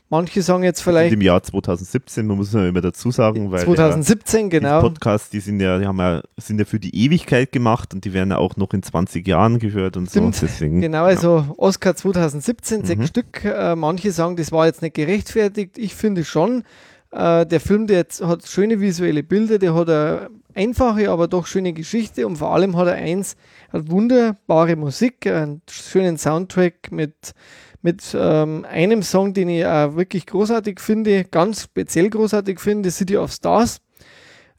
Manche 0.09 0.41
sagen 0.43 0.63
jetzt 0.63 0.83
vielleicht 0.83 1.13
Im 1.13 1.21
Jahr 1.21 1.43
2017, 1.43 2.29
man 2.29 2.37
muss 2.37 2.53
ja 2.53 2.65
immer 2.69 2.81
dazu 2.81 3.11
sagen, 3.11 3.51
weil 3.51 3.65
2017, 3.65 4.39
ja, 4.43 4.45
die 4.45 4.51
genau. 4.51 4.81
Podcasts, 4.81 5.31
die 5.31 5.41
sind 5.41 5.59
ja, 5.59 5.81
die 5.81 5.87
haben 5.87 5.99
ja, 5.99 6.23
sind 6.37 6.61
ja 6.61 6.65
für 6.65 6.79
die 6.79 6.95
Ewigkeit 6.95 7.51
gemacht 7.51 7.93
und 7.93 8.05
die 8.05 8.13
werden 8.13 8.31
ja 8.31 8.39
auch 8.39 8.57
noch 8.57 8.73
in 8.73 8.85
20 8.85 9.27
Jahren 9.27 9.59
gehört 9.59 9.97
und 9.97 10.09
Stimmt. 10.09 10.37
so. 10.37 10.47
Deswegen, 10.47 10.81
Genau, 10.81 11.03
also 11.05 11.47
Oscar 11.57 11.97
2017, 11.97 12.85
sechs 12.85 13.01
Mhm. 13.01 13.07
Stück. 13.09 13.45
Äh, 13.45 13.75
manche 13.75 14.13
sagen, 14.13 14.37
das 14.37 14.53
war 14.53 14.67
jetzt 14.67 14.81
nicht 14.81 14.95
gerechtfertigt. 14.95 15.77
Ich 15.77 15.97
finde 15.97 16.25
schon. 16.25 16.63
Äh, 17.11 17.45
der 17.45 17.59
Film, 17.61 17.89
der 17.89 17.97
jetzt 17.99 18.23
hat 18.25 18.47
schöne 18.47 18.81
visuelle 18.81 19.25
Bilder, 19.25 19.59
der 19.59 19.75
hat 19.75 19.89
eine 19.91 20.29
einfache, 20.57 21.11
aber 21.11 21.29
doch 21.29 21.47
schöne 21.47 21.73
Geschichte 21.73 22.27
und 22.27 22.37
vor 22.37 22.53
allem 22.53 22.77
hat 22.77 22.89
er 22.89 22.95
eins, 22.95 23.37
hat 23.73 23.91
wunderbare 23.91 24.77
Musik, 24.77 25.27
einen 25.27 25.63
schönen 25.71 26.19
Soundtrack 26.19 26.91
mit, 26.91 27.35
mit 27.83 28.17
ähm, 28.19 28.67
einem 28.69 29.03
Song, 29.03 29.35
den 29.35 29.49
ich 29.49 29.67
auch 29.67 29.97
wirklich 29.97 30.27
großartig 30.27 30.81
finde, 30.81 31.25
ganz 31.25 31.65
speziell 31.65 32.11
großartig 32.11 32.59
finde, 32.59 32.91
City 32.91 33.17
of 33.17 33.33
Stars. 33.33 33.81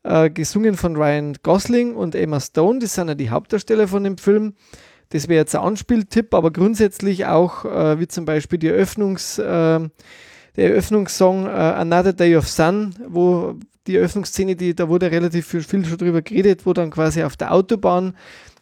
Äh, 0.04 0.30
gesungen 0.30 0.78
von 0.78 0.96
Ryan 0.96 1.36
Gosling 1.44 1.96
und 1.96 2.16
Emma 2.16 2.40
Stone, 2.40 2.80
das 2.80 2.94
sind 2.94 3.10
ja 3.10 3.16
die 3.16 3.30
Hauptdarsteller 3.30 3.90
von 3.90 4.06
dem 4.06 4.18
Film. 4.18 4.54
Das 5.10 5.28
wäre 5.28 5.40
jetzt 5.40 5.56
ein 5.56 5.62
Anspieltipp, 5.62 6.34
aber 6.34 6.52
grundsätzlich 6.52 7.26
auch, 7.26 7.66
äh, 7.66 8.00
wie 8.00 8.08
zum 8.08 8.24
Beispiel 8.24 8.60
die 8.60 8.68
Eröffnungs, 8.68 9.38
äh, 9.38 9.44
der 9.44 9.90
Eröffnungssong 10.70 11.48
äh, 11.48 11.50
Another 11.50 12.14
Day 12.14 12.36
of 12.36 12.48
Sun, 12.48 12.96
wo 13.08 13.56
die 13.88 13.96
Eröffnungsszene, 13.96 14.56
die, 14.56 14.76
da 14.76 14.90
wurde 14.90 15.10
relativ 15.12 15.48
viel, 15.48 15.62
viel 15.64 15.86
schon 15.86 15.98
drüber 15.98 16.22
geredet, 16.22 16.66
wo 16.66 16.74
dann 16.74 16.92
quasi 16.92 17.24
auf 17.24 17.38
der 17.38 17.54
Autobahn 17.54 18.16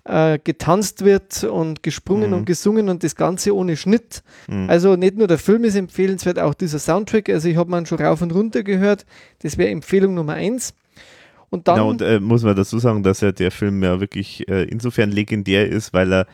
äh, 0.08 0.38
getanzt 0.44 1.04
wird 1.04 1.44
und 1.44 1.82
gesprungen 1.82 2.30
Mhm. 2.30 2.38
und 2.38 2.46
gesungen 2.46 2.90
und 2.90 3.04
das 3.04 3.16
Ganze 3.16 3.56
ohne 3.56 3.76
Schnitt. 3.76 4.22
Mhm. 4.48 4.70
Also 4.70 4.96
nicht 4.96 5.18
nur 5.18 5.28
der 5.28 5.40
Film 5.40 5.64
ist 5.64 5.76
empfehlenswert, 5.76 6.38
auch 6.40 6.54
dieser 6.54 6.78
Soundtrack. 6.80 7.28
Also 7.30 7.50
ich 7.50 7.58
habe 7.58 7.72
man 7.72 7.86
schon 7.88 8.00
rauf 8.00 8.22
und 8.22 8.32
runter 8.34 8.62
gehört. 8.64 9.06
Das 9.40 9.58
wäre 9.58 9.72
Empfehlung 9.72 10.14
Nummer 10.14 10.34
eins. 10.34 10.74
Und 11.50 11.68
dann 11.68 11.76
Genau, 11.76 11.90
und 11.90 12.02
äh, 12.02 12.20
muss 12.20 12.44
man 12.44 12.56
dazu 12.56 12.78
sagen, 12.80 13.02
dass 13.02 13.22
ja 13.22 13.32
der 13.32 13.50
Film 13.52 13.82
ja 13.82 14.00
wirklich 14.00 14.48
äh, 14.48 14.64
insofern 14.66 15.12
legendär 15.12 15.68
ist, 15.70 15.94
weil 15.94 16.14
er 16.14 16.28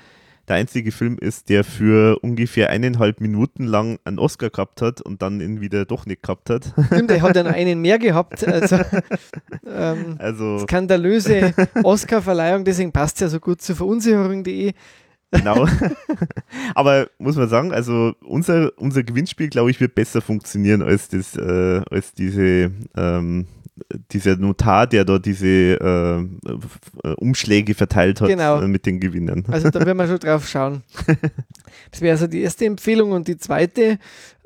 der 0.51 0.57
einzige 0.57 0.91
Film 0.91 1.17
ist, 1.17 1.47
der 1.47 1.63
für 1.63 2.19
ungefähr 2.19 2.69
eineinhalb 2.69 3.21
Minuten 3.21 3.63
lang 3.63 3.99
einen 4.03 4.19
Oscar 4.19 4.49
gehabt 4.49 4.81
hat 4.81 4.99
und 4.99 5.21
dann 5.21 5.39
ihn 5.39 5.61
wieder 5.61 5.85
doch 5.85 6.05
nicht 6.05 6.23
gehabt 6.23 6.49
hat. 6.49 6.73
Stimmt, 6.87 7.09
er 7.09 7.21
hat 7.21 7.35
noch 7.35 7.45
einen 7.53 7.79
mehr 7.79 7.97
gehabt. 7.97 8.45
Also, 8.45 8.77
ähm, 9.65 10.17
Also 10.19 10.59
skandalöse 10.59 11.53
Oscar-Verleihung, 11.83 12.65
deswegen 12.65 12.91
passt 12.91 13.21
ja 13.21 13.29
so 13.29 13.39
gut 13.39 13.61
zu 13.61 13.75
verunsicherung.de. 13.75 14.73
genau. 15.31 15.65
Aber 16.75 17.07
muss 17.17 17.37
man 17.37 17.47
sagen, 17.47 17.71
also 17.71 18.11
unser, 18.21 18.71
unser 18.77 19.03
Gewinnspiel, 19.03 19.47
glaube 19.47 19.71
ich, 19.71 19.79
wird 19.79 19.95
besser 19.95 20.19
funktionieren 20.19 20.81
als 20.81 21.07
das, 21.07 21.37
äh, 21.37 21.81
als 21.89 22.13
diese 22.13 22.71
ähm, 22.97 23.47
dieser 24.11 24.35
Notar, 24.35 24.85
der 24.87 25.05
da 25.05 25.17
diese 25.17 25.47
äh, 25.47 26.17
äh, 26.19 27.13
Umschläge 27.15 27.73
verteilt 27.73 28.21
hat 28.21 28.27
Genau. 28.27 28.59
äh, 28.61 28.67
mit 28.67 28.85
den 28.85 28.99
Gewinnern. 28.99 29.43
Also 29.47 29.69
da 29.69 29.79
werden 29.85 29.97
wir 29.97 30.07
schon 30.07 30.19
drauf 30.19 30.47
schauen. 30.47 30.83
Das 31.89 32.01
wäre 32.01 32.11
also 32.13 32.27
die 32.27 32.41
erste 32.41 32.65
Empfehlung. 32.65 33.11
Und 33.13 33.27
die 33.29 33.37
zweite 33.37 33.97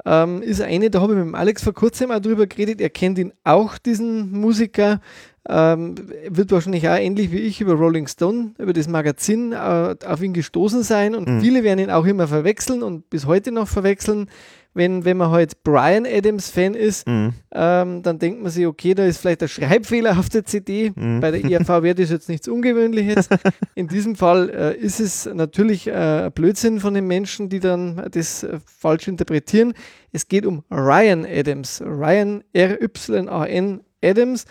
ähm, 0.06 0.41
ist 0.43 0.61
eine, 0.61 0.89
da 0.91 1.02
habe 1.02 1.14
ich 1.14 1.18
mit 1.19 1.27
dem 1.27 1.35
Alex 1.35 1.64
vor 1.64 1.73
kurzem 1.73 2.11
auch 2.11 2.19
drüber 2.19 2.45
geredet. 2.45 2.80
Er 2.81 2.89
kennt 2.91 3.18
ihn 3.18 3.34
auch, 3.43 3.77
diesen 3.80 4.31
Musiker. 4.31 5.02
Ähm, 5.47 5.95
wird 6.30 6.52
wahrscheinlich 6.52 6.88
auch 6.88 6.95
ähnlich 6.95 7.31
wie 7.31 7.39
ich 7.39 7.61
über 7.61 7.73
Rolling 7.73 8.07
Stone, 8.07 8.53
über 8.60 8.73
das 8.73 8.88
Magazin 8.88 9.52
äh, 9.53 9.95
auf 10.06 10.22
ihn 10.22 10.34
gestoßen 10.34 10.84
sein. 10.84 11.14
Und 11.15 11.27
Mhm. 11.27 11.41
viele 11.41 11.64
werden 11.64 11.80
ihn 11.80 11.89
auch 11.91 12.06
immer 12.06 12.27
verwechseln 12.27 12.84
und 12.84 13.10
bis 13.10 13.26
heute 13.26 13.52
noch 13.52 13.68
verwechseln. 13.68 14.27
Wenn, 14.76 15.06
wenn 15.06 15.18
man 15.18 15.31
halt 15.31 15.64
Brian 15.64 16.06
Adams 16.06 16.49
Fan 16.52 16.73
ist, 16.76 17.07
Mhm. 17.07 17.34
ähm, 17.53 18.03
dann 18.03 18.19
denkt 18.19 18.41
man 18.43 18.52
sich, 18.52 18.68
okay, 18.68 18.93
da 18.93 19.06
ist 19.06 19.19
vielleicht 19.19 19.41
ein 19.41 19.47
Schreibfehler 19.47 20.19
auf 20.19 20.30
der 20.30 20.43
CD. 20.45 20.91
Mhm. 20.93 21.22
Bei 21.22 21.31
der 21.31 21.43
IAV 21.43 21.69
wäre 21.81 21.95
das 21.95 22.10
jetzt 22.11 22.30
nichts 22.30 22.47
Ungewöhnliches. 22.47 23.30
In 23.73 23.88
diesem 23.88 24.15
Fall 24.15 24.49
äh, 24.49 24.76
ist 24.77 24.99
es 24.99 25.26
natürlich 25.34 25.88
äh, 25.88 26.26
ein 26.26 26.31
Blödsinn 26.34 26.80
von 26.81 26.93
den 26.93 27.07
Menschen, 27.07 27.49
die 27.49 27.60
dann 27.61 28.06
das 28.11 28.43
äh, 28.43 28.60
falsch 28.65 29.07
interpretieren. 29.07 29.73
Es 30.11 30.27
geht 30.27 30.45
um 30.45 30.64
Ryan 30.69 31.26
Adams. 31.26 31.81
Ryan 31.81 32.43
R-Y-A-N 32.53 33.81
Adams. 34.03 34.45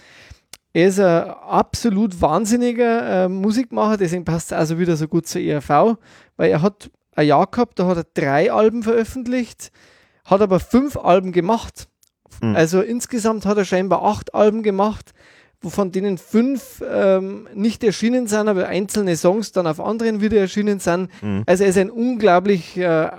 Er 0.73 0.89
ist 0.89 0.99
ein 0.99 1.29
absolut 1.29 2.21
wahnsinniger 2.21 3.25
äh, 3.25 3.29
Musikmacher, 3.29 3.97
deswegen 3.97 4.25
passt 4.25 4.51
es 4.51 4.59
also 4.59 4.79
wieder 4.79 4.97
so 4.97 5.07
gut 5.07 5.27
zur 5.29 5.41
ERV, 5.41 5.97
weil 6.37 6.51
er 6.51 6.63
hat 6.63 6.91
ein 7.15 7.29
Jahr 7.29 7.47
gehabt, 7.47 7.79
da 7.79 7.87
hat 7.87 7.97
er 7.99 8.07
drei 8.13 8.51
Alben 8.51 8.83
veröffentlicht, 8.83 9.71
hat 10.25 10.41
aber 10.41 10.61
fünf 10.61 10.97
Alben 10.97 11.33
gemacht. 11.33 11.89
Mhm. 12.41 12.57
Also 12.57 12.81
insgesamt 12.81 13.47
hat 13.47 13.59
er 13.59 13.65
scheinbar 13.65 14.03
acht 14.03 14.35
Alben 14.35 14.63
gemacht, 14.63 15.13
wovon 15.61 15.93
denen 15.93 16.19
fünf 16.19 16.83
ähm, 16.89 17.49
nicht 17.55 17.83
erschienen 17.85 18.27
sind, 18.27 18.49
aber 18.49 18.69
einzelne 18.69 19.17
Songs 19.17 19.53
dann 19.53 19.67
auf 19.67 19.81
anderen 19.81 20.21
wieder 20.21 20.39
erschienen 20.39 20.79
sind. 20.79 21.11
Mhm. 21.23 21.43
Also 21.47 21.65
er 21.65 21.71
ist 21.71 21.79
ein 21.79 21.91
unglaublich 21.91 22.77
äh, 22.77 23.11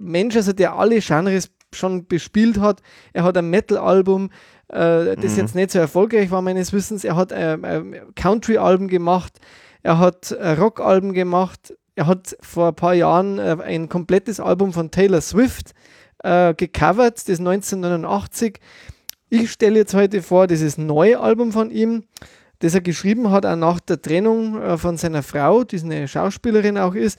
Mensch, 0.00 0.36
also 0.36 0.52
der 0.52 0.74
alle 0.74 1.00
Genres 1.00 1.50
schon 1.74 2.06
bespielt 2.06 2.58
hat. 2.58 2.80
Er 3.12 3.24
hat 3.24 3.36
ein 3.36 3.50
Metal-Album, 3.50 4.30
äh, 4.68 5.16
das 5.16 5.32
mhm. 5.32 5.38
jetzt 5.38 5.54
nicht 5.54 5.70
so 5.70 5.78
erfolgreich 5.78 6.30
war 6.30 6.42
meines 6.42 6.72
Wissens. 6.72 7.04
Er 7.04 7.16
hat 7.16 7.32
äh, 7.32 7.54
äh, 7.54 8.00
Country-Alben 8.14 8.88
gemacht, 8.88 9.38
er 9.82 9.98
hat 9.98 10.30
äh, 10.32 10.52
Rock-Alben 10.52 11.12
gemacht, 11.12 11.74
er 11.94 12.06
hat 12.06 12.36
vor 12.40 12.68
ein 12.68 12.74
paar 12.74 12.94
Jahren 12.94 13.38
äh, 13.38 13.56
ein 13.62 13.88
komplettes 13.88 14.40
Album 14.40 14.72
von 14.72 14.90
Taylor 14.90 15.20
Swift 15.20 15.72
äh, 16.22 16.54
gecovert, 16.54 17.28
das 17.28 17.38
1989. 17.38 18.58
Ich 19.30 19.50
stelle 19.50 19.80
jetzt 19.80 19.94
heute 19.94 20.22
vor, 20.22 20.46
dieses 20.46 20.78
neue 20.78 21.20
Album 21.20 21.52
von 21.52 21.70
ihm, 21.70 22.04
das 22.60 22.74
er 22.74 22.80
geschrieben 22.80 23.30
hat, 23.30 23.46
auch 23.46 23.56
nach 23.56 23.80
der 23.80 24.00
Trennung 24.00 24.78
von 24.78 24.96
seiner 24.96 25.22
Frau, 25.22 25.64
die 25.64 25.78
eine 25.80 26.08
Schauspielerin 26.08 26.78
auch 26.78 26.94
ist. 26.94 27.18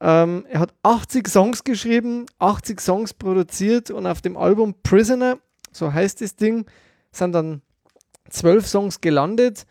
Ähm, 0.00 0.46
er 0.48 0.60
hat 0.60 0.74
80 0.82 1.28
Songs 1.28 1.62
geschrieben, 1.62 2.26
80 2.38 2.80
Songs 2.80 3.14
produziert 3.14 3.90
und 3.90 4.06
auf 4.06 4.20
dem 4.20 4.36
Album 4.36 4.74
Prisoner 4.82 5.38
so 5.74 5.92
heißt 5.92 6.20
das 6.20 6.36
Ding, 6.36 6.66
sind 7.12 7.32
dann 7.32 7.60
zwölf 8.30 8.66
Songs 8.66 9.00
gelandet. 9.00 9.66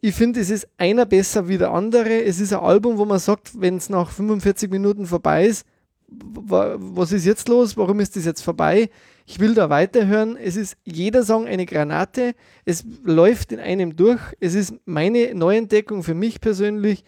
Ich 0.00 0.14
finde, 0.14 0.40
es 0.40 0.50
ist 0.50 0.68
einer 0.76 1.06
besser 1.06 1.48
wie 1.48 1.58
der 1.58 1.72
andere. 1.72 2.22
Es 2.22 2.38
ist 2.38 2.52
ein 2.52 2.60
Album, 2.60 2.98
wo 2.98 3.04
man 3.04 3.18
sagt, 3.18 3.60
wenn 3.60 3.78
es 3.78 3.88
nach 3.88 4.10
45 4.10 4.70
Minuten 4.70 5.06
vorbei 5.06 5.46
ist, 5.46 5.66
was 6.10 7.12
ist 7.12 7.26
jetzt 7.26 7.48
los? 7.48 7.76
Warum 7.76 8.00
ist 8.00 8.16
das 8.16 8.24
jetzt 8.24 8.42
vorbei? 8.42 8.88
Ich 9.26 9.40
will 9.40 9.54
da 9.54 9.68
weiterhören. 9.68 10.38
Es 10.38 10.56
ist 10.56 10.78
jeder 10.84 11.22
Song 11.22 11.46
eine 11.46 11.66
Granate. 11.66 12.34
Es 12.64 12.84
läuft 13.04 13.52
in 13.52 13.60
einem 13.60 13.94
durch. 13.94 14.20
Es 14.40 14.54
ist 14.54 14.74
meine 14.86 15.34
Neuentdeckung 15.34 16.02
für 16.02 16.14
mich 16.14 16.40
persönlich. 16.40 17.04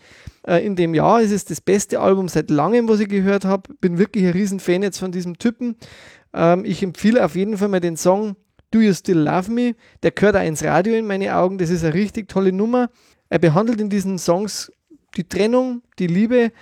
Äh, 0.46 0.64
in 0.66 0.76
dem 0.76 0.94
Jahr 0.94 1.22
ist 1.22 1.32
es 1.32 1.46
das 1.46 1.62
beste 1.62 2.00
Album 2.00 2.28
seit 2.28 2.50
langem, 2.50 2.88
was 2.88 3.00
ich 3.00 3.08
gehört 3.08 3.46
habe. 3.46 3.72
Bin 3.80 3.96
wirklich 3.96 4.24
ein 4.24 4.32
Riesenfan 4.32 4.82
jetzt 4.82 4.98
von 4.98 5.12
diesem 5.12 5.38
Typen. 5.38 5.76
Ähm, 6.34 6.66
ich 6.66 6.82
empfehle 6.82 7.24
auf 7.24 7.36
jeden 7.36 7.56
Fall 7.56 7.68
mal 7.68 7.80
den 7.80 7.96
Song 7.96 8.36
Do 8.70 8.80
You 8.80 8.92
Still 8.92 9.20
Love 9.20 9.50
Me? 9.50 9.74
Der 10.02 10.10
gehört 10.10 10.36
auch 10.36 10.44
ins 10.44 10.62
Radio 10.62 10.94
in 10.94 11.06
meine 11.06 11.34
Augen. 11.34 11.56
Das 11.56 11.70
ist 11.70 11.84
eine 11.84 11.94
richtig 11.94 12.28
tolle 12.28 12.52
Nummer. 12.52 12.90
Er 13.30 13.38
behandelt 13.38 13.80
in 13.80 13.88
diesen 13.88 14.18
Songs 14.18 14.70
die 15.16 15.24
Trennung, 15.24 15.82
die 15.98 16.06
Liebe. 16.06 16.52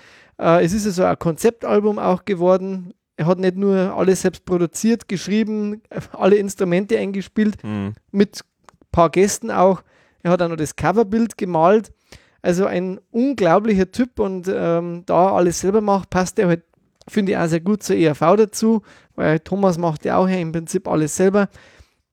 Äh, 0.41 0.65
es 0.65 0.73
ist 0.73 0.87
also 0.87 1.05
ein 1.05 1.19
Konzeptalbum 1.19 1.99
auch 1.99 2.25
geworden. 2.25 2.95
Er 3.17 3.27
hat 3.27 3.39
nicht 3.39 3.57
nur 3.57 3.95
alles 3.95 4.23
selbst 4.23 4.45
produziert, 4.45 5.09
geschrieben, 5.09 5.83
alle 6.13 6.37
Instrumente 6.37 6.99
eingespielt, 6.99 7.63
mhm. 7.65 7.95
mit 8.13 8.41
ein 8.41 8.87
paar 8.93 9.11
Gästen 9.11 9.51
auch. 9.51 9.83
Er 10.23 10.33
hat 10.33 10.43
auch 10.43 10.49
noch 10.49 10.57
das 10.57 10.77
Coverbild 10.77 11.39
gemalt. 11.39 11.93
Also 12.41 12.67
ein 12.67 13.01
unglaublicher 13.11 13.91
Typ 13.91 14.21
und 14.21 14.49
ähm, 14.49 15.03
da 15.07 15.33
alles 15.33 15.61
selber 15.61 15.81
macht, 15.81 16.09
passt 16.11 16.39
er 16.39 16.49
halt 16.49 16.63
Finde 17.09 17.33
ich 17.33 17.39
auch 17.39 17.47
sehr 17.47 17.61
gut 17.61 17.83
zur 17.83 17.97
ERV 17.97 18.21
dazu, 18.37 18.83
weil 19.15 19.41
Thomas 19.41 19.79
macht 19.79 20.05
ja 20.05 20.19
auch 20.19 20.29
im 20.29 20.53
Prinzip 20.53 20.87
alles 20.87 21.17
selber. 21.17 21.49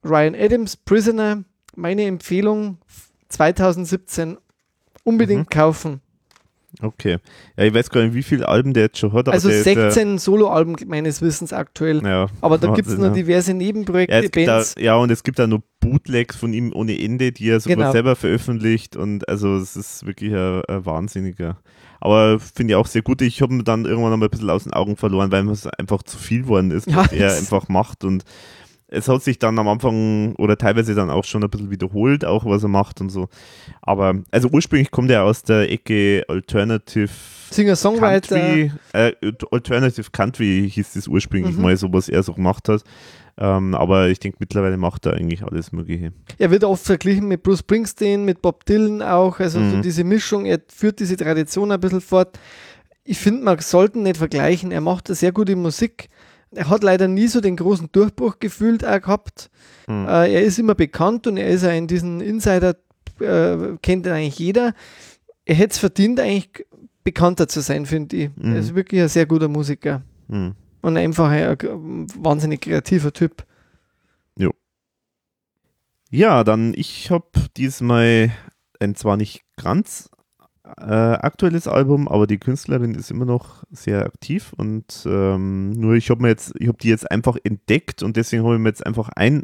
Ryan 0.03 0.35
Adams, 0.35 0.77
Prisoner, 0.77 1.43
meine 1.75 2.05
Empfehlung 2.05 2.77
2017 3.29 4.37
unbedingt 5.03 5.49
mhm. 5.49 5.49
kaufen. 5.49 6.01
Okay. 6.81 7.17
Ja, 7.57 7.63
ich 7.63 7.73
weiß 7.73 7.89
gar 7.89 8.03
nicht, 8.03 8.13
wie 8.13 8.23
viele 8.23 8.47
Alben 8.47 8.73
der 8.73 8.83
jetzt 8.83 8.97
schon 8.97 9.13
hat. 9.13 9.29
Also 9.29 9.49
16 9.49 10.17
Soloalben 10.17 10.75
meines 10.87 11.21
Wissens 11.21 11.53
aktuell. 11.53 12.01
Ja, 12.03 12.27
aber 12.41 12.57
da 12.57 12.73
gibt 12.73 12.87
es 12.87 12.97
noch 12.97 13.13
diverse 13.13 13.53
Nebenprojekte, 13.53 14.15
ja, 14.41 14.45
Bands. 14.45 14.75
Da, 14.75 14.81
ja, 14.81 14.95
und 14.95 15.11
es 15.11 15.23
gibt 15.23 15.39
auch 15.39 15.47
noch 15.47 15.61
Bootlegs 15.79 16.35
von 16.35 16.53
ihm 16.53 16.73
ohne 16.73 16.99
Ende, 16.99 17.31
die 17.31 17.49
er 17.49 17.59
sogar 17.59 17.77
genau. 17.77 17.91
selber 17.91 18.15
veröffentlicht. 18.15 18.95
Und 18.95 19.27
also 19.29 19.55
es 19.57 19.75
ist 19.75 20.05
wirklich 20.05 20.33
ein, 20.33 20.63
ein 20.67 20.85
Wahnsinniger. 20.85 21.57
Aber 22.01 22.39
finde 22.39 22.73
ich 22.73 22.75
auch 22.75 22.87
sehr 22.87 23.01
gut. 23.01 23.21
Ich 23.21 23.41
habe 23.41 23.53
mir 23.53 23.63
dann 23.63 23.85
irgendwann 23.85 24.11
noch 24.11 24.17
mal 24.17 24.27
ein 24.27 24.29
bisschen 24.29 24.49
aus 24.49 24.63
den 24.63 24.73
Augen 24.73 24.97
verloren, 24.97 25.31
weil 25.31 25.47
es 25.49 25.65
einfach 25.67 26.03
zu 26.03 26.17
viel 26.17 26.43
geworden 26.43 26.71
ist, 26.71 26.93
was 26.93 27.11
ja, 27.11 27.17
er 27.17 27.37
einfach 27.37 27.67
macht. 27.67 28.03
Und 28.03 28.23
es 28.95 29.07
hat 29.07 29.23
sich 29.23 29.37
dann 29.39 29.59
am 29.59 29.67
Anfang 29.67 30.35
oder 30.35 30.57
teilweise 30.57 30.95
dann 30.95 31.09
auch 31.09 31.23
schon 31.23 31.43
ein 31.43 31.49
bisschen 31.49 31.71
wiederholt, 31.71 32.25
auch 32.25 32.45
was 32.45 32.63
er 32.63 32.69
macht 32.69 33.01
und 33.01 33.09
so. 33.09 33.27
Aber 33.81 34.15
also 34.31 34.49
ursprünglich 34.49 34.91
kommt 34.91 35.11
er 35.11 35.23
aus 35.23 35.43
der 35.43 35.71
Ecke 35.71 36.23
Alternative 36.27 37.09
Singer-Songwriter. 37.51 38.39
Country, 38.39 38.71
äh, 38.93 39.13
Alternative 39.51 40.09
Country 40.11 40.69
hieß 40.73 40.93
das 40.93 41.07
ursprünglich 41.07 41.55
mhm. 41.55 41.61
mal 41.61 41.77
so, 41.77 41.91
was 41.93 42.09
er 42.09 42.23
so 42.23 42.33
gemacht 42.33 42.67
hat. 42.69 42.83
Ähm, 43.37 43.75
aber 43.75 44.07
ich 44.07 44.19
denke, 44.19 44.37
mittlerweile 44.39 44.77
macht 44.77 45.05
er 45.05 45.13
eigentlich 45.13 45.43
alles 45.43 45.71
Mögliche. 45.71 46.13
Er 46.37 46.51
wird 46.51 46.63
oft 46.63 46.85
verglichen 46.85 47.27
mit 47.27 47.43
Bruce 47.43 47.59
Springsteen, 47.59 48.23
mit 48.23 48.41
Bob 48.41 48.65
Dylan 48.65 49.01
auch. 49.01 49.39
Also 49.39 49.59
mhm. 49.59 49.71
so 49.71 49.81
diese 49.81 50.03
Mischung, 50.03 50.45
er 50.45 50.59
führt 50.67 50.99
diese 50.99 51.17
Tradition 51.17 51.71
ein 51.71 51.79
bisschen 51.79 52.01
fort. 52.01 52.39
Ich 53.03 53.19
finde, 53.19 53.43
man 53.43 53.59
sollte 53.59 53.99
nicht 53.99 54.17
vergleichen. 54.17 54.71
Er 54.71 54.81
macht 54.81 55.09
eine 55.09 55.15
sehr 55.15 55.31
gute 55.31 55.55
Musik. 55.55 56.09
Er 56.51 56.69
hat 56.69 56.83
leider 56.83 57.07
nie 57.07 57.27
so 57.27 57.41
den 57.41 57.57
großen 57.57 57.89
Durchbruch 57.91 58.39
gefühlt 58.39 58.85
auch 58.85 59.01
gehabt. 59.01 59.49
Mhm. 59.87 60.07
Äh, 60.07 60.33
er 60.33 60.43
ist 60.43 60.59
immer 60.59 60.75
bekannt 60.75 61.27
und 61.27 61.37
er 61.37 61.49
ist 61.49 61.63
ja 61.63 61.71
in 61.71 61.87
diesen 61.87 62.21
Insider, 62.21 62.75
äh, 63.19 63.77
kennt 63.81 64.05
ihn 64.05 64.11
eigentlich 64.11 64.39
jeder. 64.39 64.73
Er 65.45 65.55
hätte 65.55 65.73
es 65.73 65.79
verdient, 65.79 66.19
eigentlich 66.19 66.65
bekannter 67.03 67.47
zu 67.47 67.61
sein, 67.61 67.85
finde 67.85 68.15
ich. 68.15 68.29
Mhm. 68.35 68.53
Er 68.53 68.59
ist 68.59 68.75
wirklich 68.75 69.01
ein 69.01 69.09
sehr 69.09 69.25
guter 69.25 69.47
Musiker. 69.47 70.03
Mhm 70.27 70.55
und 70.85 70.97
einfach 70.97 71.31
ein 71.31 72.07
wahnsinnig 72.15 72.61
kreativer 72.61 73.11
Typ. 73.11 73.43
Jo. 74.37 74.51
Ja, 76.11 76.43
dann 76.43 76.75
ich 76.75 77.09
habe 77.09 77.25
diesmal 77.57 78.31
ein 78.79 78.93
zwar 78.93 79.17
nicht 79.17 79.41
ganz 79.55 80.11
äh, 80.77 80.83
aktuelles 80.83 81.67
Album, 81.67 82.07
aber 82.07 82.27
die 82.27 82.37
Künstlerin 82.37 82.95
ist 82.95 83.11
immer 83.11 83.25
noch 83.25 83.63
sehr 83.71 84.05
aktiv 84.05 84.53
und 84.57 85.05
ähm, 85.05 85.71
nur 85.71 85.93
ich 85.93 86.09
habe 86.09 86.21
mir 86.21 86.29
jetzt, 86.29 86.53
ich 86.59 86.67
habe 86.67 86.77
die 86.79 86.89
jetzt 86.89 87.09
einfach 87.09 87.37
entdeckt 87.43 88.03
und 88.03 88.17
deswegen 88.17 88.43
habe 88.43 88.55
ich 88.55 88.61
mir 88.61 88.69
jetzt 88.69 88.85
einfach 88.85 89.09
ein 89.09 89.43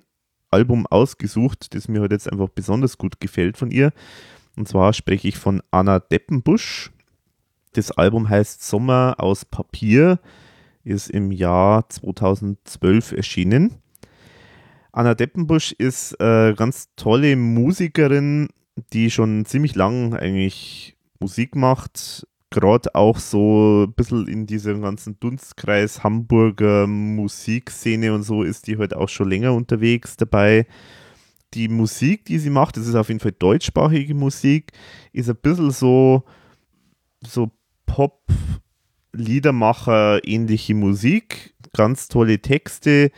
Album 0.50 0.86
ausgesucht, 0.88 1.74
das 1.76 1.88
mir 1.88 2.02
halt 2.02 2.12
jetzt 2.12 2.32
einfach 2.32 2.50
besonders 2.50 2.98
gut 2.98 3.20
gefällt 3.20 3.58
von 3.58 3.72
ihr. 3.72 3.94
Und 4.58 4.68
zwar 4.68 4.94
spreche 4.94 5.28
ich 5.28 5.38
von 5.38 5.62
Anna 5.72 6.00
Deppenbusch. 6.00 6.92
Das 7.74 7.92
Album 7.92 8.28
heißt 8.28 8.68
Sommer 8.68 9.16
aus 9.18 9.46
Papier 9.46 10.20
ist 10.84 11.10
im 11.10 11.32
Jahr 11.32 11.88
2012 11.90 13.14
erschienen. 13.14 13.76
Anna 14.92 15.14
Deppenbusch 15.14 15.72
ist 15.74 16.20
eine 16.20 16.56
ganz 16.56 16.90
tolle 16.96 17.36
Musikerin, 17.36 18.50
die 18.92 19.10
schon 19.10 19.46
ziemlich 19.46 19.76
lang 19.76 20.14
eigentlich 20.14 20.98
Musik 21.22 21.56
macht. 21.56 22.28
Gerade 22.50 22.96
auch 22.96 23.18
so 23.18 23.86
ein 23.86 23.94
bisschen 23.94 24.28
in 24.28 24.46
diesem 24.46 24.82
ganzen 24.82 25.18
Dunstkreis 25.22 26.04
Hamburger 26.04 26.86
Musikszene 26.86 28.14
und 28.14 28.24
so 28.24 28.44
ist 28.44 28.68
die 28.68 28.78
halt 28.78 28.94
auch 28.94 29.08
schon 29.08 29.30
länger 29.30 29.54
unterwegs 29.54 30.18
dabei. 30.18 30.68
Die 31.54 31.70
Musik, 31.70 32.26
die 32.26 32.40
sie 32.40 32.50
macht, 32.50 32.76
das 32.76 32.88
ist 32.88 32.96
auf 32.96 33.08
jeden 33.08 33.22
Fall 33.22 33.34
deutschsprachige 33.38 34.14
Musik, 34.14 34.74
ist 35.14 35.30
ein 35.30 35.38
bisschen 35.38 35.72
so, 35.72 36.24
so 37.26 37.52
Pop, 37.86 38.22
Liedermacher 39.14 40.20
ähnliche 40.26 40.74
Musik, 40.74 41.54
ganz 41.74 42.08
tolle 42.08 42.40
Texte, 42.40 43.12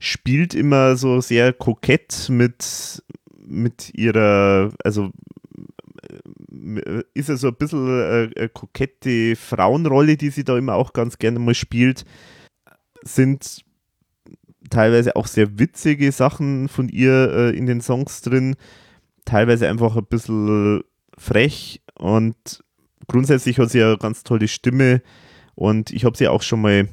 spielt 0.00 0.54
immer 0.54 0.96
so 0.96 1.20
sehr 1.20 1.52
kokett 1.52 2.28
mit, 2.28 3.02
mit 3.46 3.94
ihrer, 3.94 4.72
also 4.84 5.10
ist 7.14 7.28
ja 7.28 7.36
so 7.36 7.48
ein 7.48 7.54
bisschen 7.54 7.86
eine, 7.88 8.48
kokette 8.48 9.36
Frauenrolle, 9.36 10.16
die 10.16 10.30
sie 10.30 10.44
da 10.44 10.56
immer 10.56 10.74
auch 10.74 10.92
ganz 10.92 11.18
gerne 11.18 11.38
mal 11.38 11.54
spielt, 11.54 12.04
sind 13.02 13.64
teilweise 14.70 15.16
auch 15.16 15.26
sehr 15.26 15.58
witzige 15.58 16.12
Sachen 16.12 16.68
von 16.68 16.88
ihr 16.88 17.32
äh, 17.32 17.56
in 17.56 17.66
den 17.66 17.80
Songs 17.80 18.22
drin, 18.22 18.56
teilweise 19.24 19.68
einfach 19.68 19.96
ein 19.96 20.06
bisschen 20.06 20.82
frech 21.18 21.82
und 21.98 22.64
grundsätzlich 23.06 23.58
hat 23.58 23.70
sie 23.70 23.78
ja 23.78 23.88
eine 23.88 23.98
ganz 23.98 24.22
tolle 24.22 24.48
Stimme, 24.48 25.02
und 25.54 25.90
ich 25.90 26.04
habe 26.04 26.16
sie 26.16 26.28
auch 26.28 26.42
schon 26.42 26.60
mal 26.60 26.88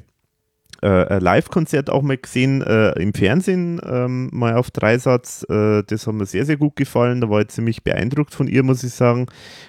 äh, 0.82 1.18
Live-Konzert 1.18 1.90
auch 1.90 2.02
mal 2.02 2.16
gesehen 2.16 2.62
äh, 2.62 2.90
im 3.00 3.12
Fernsehen, 3.12 3.80
ähm, 3.84 4.30
mal 4.32 4.54
auf 4.54 4.70
Dreisatz. 4.70 5.44
Äh, 5.48 5.82
das 5.86 6.06
hat 6.06 6.14
mir 6.14 6.26
sehr, 6.26 6.46
sehr 6.46 6.56
gut 6.56 6.76
gefallen. 6.76 7.20
Da 7.20 7.28
war 7.28 7.40
ich 7.40 7.48
ziemlich 7.48 7.82
beeindruckt 7.82 8.34
von 8.34 8.48
ihr, 8.48 8.62
muss 8.62 8.82
ich 8.82 8.94
sagen. 8.94 9.26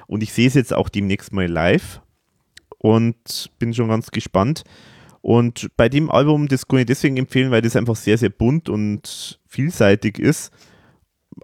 Und 0.07 0.23
ich 0.23 0.33
sehe 0.33 0.47
es 0.47 0.53
jetzt 0.53 0.73
auch 0.73 0.89
demnächst 0.89 1.33
mal 1.33 1.47
live 1.47 2.01
und 2.77 3.51
bin 3.59 3.73
schon 3.73 3.89
ganz 3.89 4.11
gespannt. 4.11 4.63
Und 5.21 5.69
bei 5.77 5.87
dem 5.87 6.09
Album, 6.09 6.47
das 6.47 6.67
kann 6.67 6.79
ich 6.79 6.85
deswegen 6.85 7.17
empfehlen, 7.17 7.51
weil 7.51 7.61
das 7.61 7.75
einfach 7.75 7.95
sehr, 7.95 8.17
sehr 8.17 8.29
bunt 8.29 8.69
und 8.69 9.39
vielseitig 9.47 10.17
ist. 10.17 10.51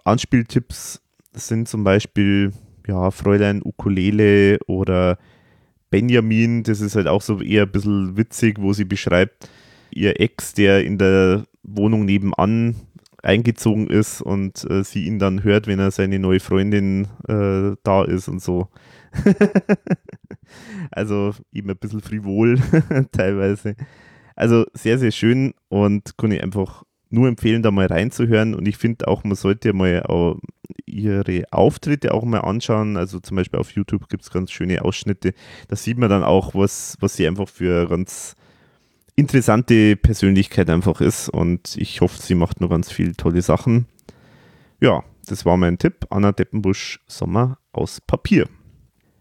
Anspieltipps 0.04 1.00
sind 1.32 1.68
zum 1.68 1.84
Beispiel 1.84 2.52
ja, 2.86 3.10
Fräulein 3.10 3.62
Ukulele 3.62 4.58
oder 4.66 5.18
Benjamin, 5.90 6.64
das 6.64 6.80
ist 6.80 6.96
halt 6.96 7.06
auch 7.06 7.22
so 7.22 7.40
eher 7.40 7.62
ein 7.62 7.72
bisschen 7.72 8.16
witzig, 8.16 8.56
wo 8.60 8.72
sie 8.72 8.84
beschreibt, 8.84 9.48
ihr 9.90 10.20
Ex, 10.20 10.54
der 10.54 10.84
in 10.84 10.98
der 10.98 11.44
Wohnung 11.62 12.04
nebenan 12.04 12.76
eingezogen 13.22 13.88
ist 13.88 14.22
und 14.22 14.64
äh, 14.70 14.84
sie 14.84 15.04
ihn 15.04 15.18
dann 15.18 15.42
hört, 15.42 15.66
wenn 15.66 15.78
er 15.78 15.90
seine 15.90 16.18
neue 16.18 16.40
Freundin 16.40 17.08
äh, 17.28 17.76
da 17.82 18.04
ist 18.04 18.28
und 18.28 18.40
so. 18.40 18.68
also 20.90 21.34
eben 21.52 21.70
ein 21.70 21.76
bisschen 21.76 22.00
frivol 22.00 22.58
teilweise. 23.12 23.74
Also 24.36 24.66
sehr, 24.72 24.98
sehr 24.98 25.10
schön 25.10 25.52
und 25.68 26.16
kann 26.16 26.30
ich 26.30 26.42
einfach 26.42 26.84
nur 27.10 27.26
empfehlen, 27.26 27.62
da 27.62 27.70
mal 27.70 27.86
reinzuhören. 27.86 28.54
Und 28.54 28.68
ich 28.68 28.76
finde 28.76 29.08
auch, 29.08 29.24
man 29.24 29.34
sollte 29.34 29.72
mal 29.72 30.02
auch 30.04 30.38
ihre 30.86 31.44
Auftritte 31.50 32.14
auch 32.14 32.24
mal 32.24 32.40
anschauen. 32.40 32.96
Also 32.96 33.18
zum 33.20 33.36
Beispiel 33.36 33.58
auf 33.58 33.72
YouTube 33.72 34.08
gibt 34.08 34.22
es 34.22 34.30
ganz 34.30 34.52
schöne 34.52 34.84
Ausschnitte. 34.84 35.32
Da 35.68 35.76
sieht 35.76 35.98
man 35.98 36.10
dann 36.10 36.22
auch, 36.22 36.54
was, 36.54 36.96
was 37.00 37.16
sie 37.16 37.26
einfach 37.26 37.48
für 37.48 37.88
ganz 37.88 38.36
interessante 39.18 39.96
Persönlichkeit 39.96 40.70
einfach 40.70 41.00
ist. 41.00 41.28
Und 41.28 41.76
ich 41.76 42.00
hoffe, 42.00 42.22
sie 42.22 42.36
macht 42.36 42.60
noch 42.60 42.70
ganz 42.70 42.90
viele 42.90 43.14
tolle 43.14 43.42
Sachen. 43.42 43.86
Ja, 44.80 45.02
das 45.26 45.44
war 45.44 45.56
mein 45.56 45.76
Tipp. 45.76 46.06
Anna 46.10 46.30
Deppenbusch, 46.30 47.00
Sommer 47.08 47.58
aus 47.72 48.00
Papier. 48.00 48.48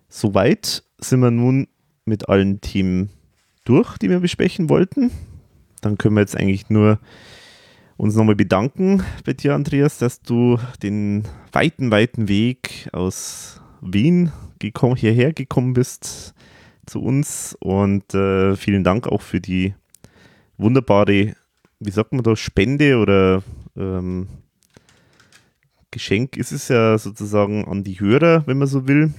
Soweit 0.08 0.84
sind 1.00 1.19
wir 1.22 1.32
nun 1.32 1.67
mit 2.06 2.30
allen 2.30 2.61
Themen 2.61 3.09
durch, 3.66 3.98
die 3.98 4.11
wir 4.11 4.19
besprechen 4.19 4.69
wollten. 4.69 5.09
Dann 5.82 5.98
können 5.98 6.14
wir 6.14 6.22
jetzt 6.22 6.38
eigentlich 6.38 6.69
nur 6.69 7.00
uns 7.98 8.16
nochmal 8.16 8.35
bedanken 8.35 9.03
bei 9.26 9.34
dir, 9.34 9.56
Andreas, 9.56 9.98
dass 9.98 10.22
du 10.22 10.59
den 10.84 11.24
weiten, 11.51 11.90
weiten 11.90 12.27
Weg 12.27 12.88
aus 12.93 13.61
Wien 13.82 14.32
gekommen, 14.59 14.95
hierher 14.95 15.34
gekommen 15.34 15.74
bist 15.74 16.35
zu 16.85 17.01
uns 17.01 17.58
und 17.59 18.14
äh, 18.14 18.56
vielen 18.56 18.84
Dank 18.84 19.08
auch 19.08 19.22
für 19.22 19.42
die 19.42 19.74
wunderbare, 20.58 21.36
wie 21.80 21.92
sagt 21.92 22.14
man 22.14 22.24
da, 22.24 22.36
Spende 22.36 22.98
oder 22.98 23.44
ähm, 23.76 24.27
Geschenk 25.92 26.38
ist 26.38 26.52
es 26.52 26.68
ja 26.68 26.98
sozusagen 26.98 27.66
an 27.66 27.84
die 27.84 28.00
Hörer, 28.00 28.45
wenn 28.45 28.58
man 28.58 28.68
so 28.68 28.88
will. 28.88 29.14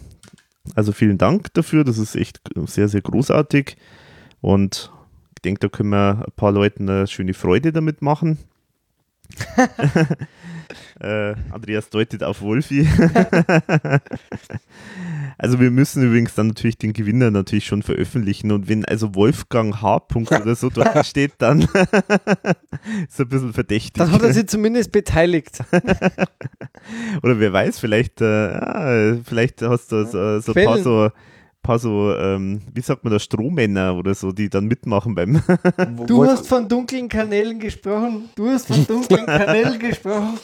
Also 0.74 0.92
vielen 0.92 1.18
Dank 1.18 1.52
dafür, 1.54 1.84
das 1.84 1.98
ist 1.98 2.14
echt 2.14 2.40
sehr, 2.66 2.88
sehr 2.88 3.00
großartig 3.00 3.76
und 4.40 4.92
ich 5.36 5.42
denke, 5.42 5.60
da 5.60 5.68
können 5.68 5.90
wir 5.90 6.24
ein 6.26 6.32
paar 6.36 6.52
Leuten 6.52 6.88
eine 6.88 7.06
schöne 7.06 7.32
Freude 7.34 7.72
damit 7.72 8.02
machen. 8.02 8.38
äh, 11.00 11.34
Andreas 11.50 11.90
deutet 11.90 12.22
auf 12.22 12.40
Wolfi. 12.42 12.86
also 15.36 15.60
wir 15.60 15.70
müssen 15.70 16.02
übrigens 16.02 16.34
dann 16.34 16.48
natürlich 16.48 16.78
den 16.78 16.92
Gewinner 16.92 17.30
natürlich 17.30 17.66
schon 17.66 17.82
veröffentlichen 17.82 18.50
und 18.52 18.68
wenn 18.68 18.84
also 18.84 19.14
Wolfgang 19.14 19.82
H. 19.82 20.06
oder 20.14 20.54
so 20.54 20.70
dort 20.70 21.06
steht, 21.06 21.32
dann 21.38 21.62
ist 23.08 23.20
ein 23.20 23.28
bisschen 23.28 23.52
verdächtig. 23.52 23.94
Dann 23.94 24.12
hat 24.12 24.22
er 24.22 24.32
sich 24.32 24.46
zumindest 24.46 24.92
beteiligt. 24.92 25.60
oder 27.22 27.38
wer 27.40 27.52
weiß, 27.52 27.78
vielleicht, 27.78 28.20
äh, 28.20 29.22
vielleicht 29.22 29.62
hast 29.62 29.92
du 29.92 30.04
so, 30.04 30.40
so 30.40 30.52
ein 30.52 30.64
paar 30.64 30.78
so 30.78 31.10
paar 31.62 31.78
so, 31.78 32.14
ähm, 32.14 32.62
wie 32.72 32.80
sagt 32.80 33.04
man 33.04 33.12
da, 33.12 33.18
Strohmänner 33.18 33.94
oder 33.94 34.14
so, 34.14 34.32
die 34.32 34.48
dann 34.48 34.66
mitmachen 34.66 35.14
beim. 35.14 35.42
du 36.06 36.24
hast 36.24 36.46
von 36.46 36.66
dunklen 36.66 37.08
Kanälen 37.08 37.58
gesprochen. 37.58 38.30
Du 38.36 38.48
hast 38.48 38.68
von 38.68 38.86
dunklen 38.86 39.26
Kanälen 39.26 39.78
gesprochen. 39.78 40.38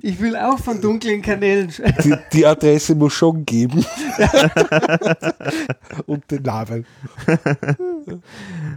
Ich 0.00 0.20
will 0.20 0.36
auch 0.36 0.58
von 0.58 0.80
dunklen 0.80 1.22
Kanälen. 1.22 1.72
Die, 2.04 2.14
die 2.32 2.46
Adresse 2.46 2.94
muss 2.94 3.12
schon 3.12 3.44
geben. 3.44 3.84
Und 6.06 6.30
den 6.30 6.42
Namen. 6.42 6.86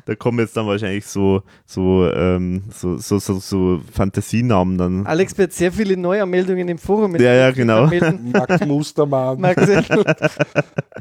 Da 0.05 0.15
kommen 0.15 0.39
jetzt 0.39 0.55
dann 0.55 0.67
wahrscheinlich 0.67 1.05
so, 1.05 1.43
so, 1.65 2.09
ähm, 2.11 2.63
so, 2.71 2.97
so, 2.97 3.19
so, 3.19 3.39
so 3.39 3.81
Fantasienamen 3.91 4.77
dann. 4.77 5.05
Alex 5.05 5.37
wird 5.37 5.53
sehr 5.53 5.71
viele 5.71 5.97
Neuanmeldungen 5.97 6.67
im 6.69 6.77
Forum. 6.77 7.15
Ja, 7.15 7.33
ja, 7.33 7.51
genau. 7.51 7.87
Max 8.23 8.65
Mustermann. 8.65 9.39
Max 9.39 9.61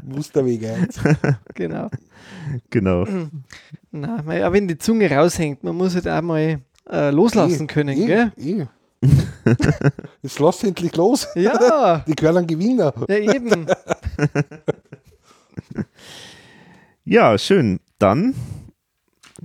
Musterwege 0.03 0.73
1. 0.73 0.99
Genau. 1.55 1.89
Genau. 2.69 3.05
Na, 3.91 4.17
aber 4.19 4.53
wenn 4.53 4.67
die 4.67 4.77
Zunge 4.77 5.09
raushängt, 5.09 5.63
man 5.63 5.75
muss 5.75 5.95
halt 5.95 6.07
auch 6.07 6.21
mal 6.21 6.59
äh, 6.89 7.11
loslassen 7.11 7.63
eh, 7.63 7.67
können, 7.67 7.97
eh, 7.97 8.05
gell? 8.05 8.31
Eh. 8.37 8.65
Jetzt 10.21 10.39
lass 10.39 10.63
endlich 10.63 10.95
los. 10.95 11.27
Ja. 11.35 11.99
Die 12.07 12.15
gehören 12.15 12.37
an 12.37 12.47
Gewinner. 12.47 12.93
Ja, 13.07 13.15
eben. 13.15 13.65
ja, 17.05 17.37
schön. 17.37 17.79
Dann 17.99 18.35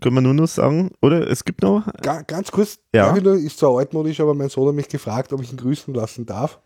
können 0.01 0.17
wir 0.17 0.21
nur 0.23 0.35
noch 0.35 0.49
sagen, 0.49 0.91
oder 1.01 1.31
es 1.31 1.45
gibt 1.45 1.63
noch. 1.63 1.87
Ga, 2.03 2.23
ganz 2.23 2.51
kurz, 2.51 2.79
ja. 2.95 3.15
nur, 3.15 3.35
ist 3.35 3.59
zwar 3.59 3.79
altmodisch, 3.79 4.21
aber 4.21 4.35
mein 4.35 4.49
Sohn 4.49 4.69
hat 4.69 4.75
mich 4.75 4.89
gefragt, 4.89 5.33
ob 5.33 5.43
ich 5.43 5.53
ihn 5.53 5.59
grüßen 5.59 5.93
lassen 5.93 6.27
darf. 6.27 6.61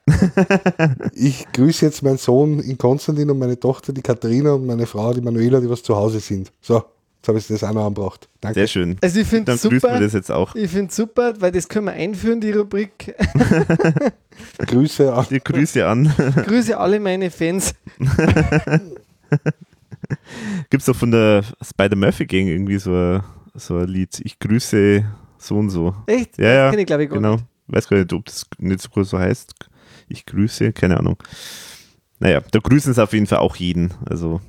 ich 1.13 1.47
grüße 1.53 1.85
jetzt 1.85 2.03
meinen 2.03 2.19
Sohn 2.19 2.61
in 2.61 2.79
Konstantin 2.79 3.31
und 3.31 3.39
meine 3.39 3.59
Tochter, 3.59 3.93
die 3.93 4.03
Katharina 4.03 4.53
und 4.53 4.67
meine 4.67 4.87
Frau, 4.87 5.13
die 5.13 5.21
Manuela, 5.21 5.61
die 5.61 5.69
was 5.69 5.83
zu 5.83 5.97
Hause 5.97 6.21
sind. 6.21 6.53
So. 6.61 6.85
Jetzt 7.27 7.29
habe 7.29 7.39
ich 7.41 7.47
das 7.49 7.65
auch 7.65 7.75
noch 7.75 7.87
angebracht. 7.89 8.29
Danke. 8.41 8.61
Sehr 8.61 8.69
schön. 8.69 8.97
Also 9.03 9.19
ich 9.19 9.27
finde 9.27 9.57
super. 9.57 9.95
Wir 9.95 9.99
das 9.99 10.13
jetzt 10.13 10.31
auch. 10.31 10.55
Ich 10.55 10.71
finde 10.71 10.95
super, 10.95 11.35
weil 11.41 11.51
das 11.51 11.69
können 11.69 11.87
wir 11.87 11.93
einführen, 11.95 12.41
die 12.41 12.53
Rubrik. 12.53 13.17
Grüße 14.59 15.13
an. 15.13 15.27
Die 15.29 15.41
Grüße 15.41 15.85
an. 15.85 16.15
Grüße 16.47 16.79
alle 16.79 17.01
meine 17.01 17.33
Fans. 17.33 17.75
Gibt 20.71 20.83
es 20.85 20.89
auch 20.89 20.95
von 20.95 21.11
der 21.11 21.43
Spider-Murphy 21.61 22.27
Gang 22.27 22.47
irgendwie 22.47 22.79
so 22.79 22.93
ein, 22.93 23.25
so 23.55 23.79
ein 23.79 23.89
Lied? 23.89 24.21
Ich 24.23 24.39
grüße 24.39 25.05
so 25.37 25.57
und 25.57 25.71
so. 25.71 25.97
Echt? 26.07 26.39
Ja, 26.39 26.53
ja. 26.53 26.71
Kenne 26.71 26.83
ich, 26.83 26.87
glaube 26.87 27.03
ich, 27.03 27.11
gar 27.11 27.19
genau. 27.19 27.33
nicht. 27.33 27.45
Weiß 27.67 27.89
gar 27.89 27.97
nicht, 27.97 28.13
ob 28.13 28.25
das 28.25 28.47
nicht 28.59 28.83
so 28.83 29.03
so 29.03 29.19
heißt. 29.19 29.53
Ich 30.07 30.27
grüße, 30.27 30.73
keine 30.73 30.97
Ahnung. 30.97 31.21
Naja, 32.21 32.41
da 32.53 32.61
grüßen 32.61 32.93
es 32.93 33.01
auf 33.01 33.13
jeden 33.13 33.27
Fall 33.27 33.39
auch 33.39 33.57
jeden. 33.57 33.95
Also. 34.09 34.41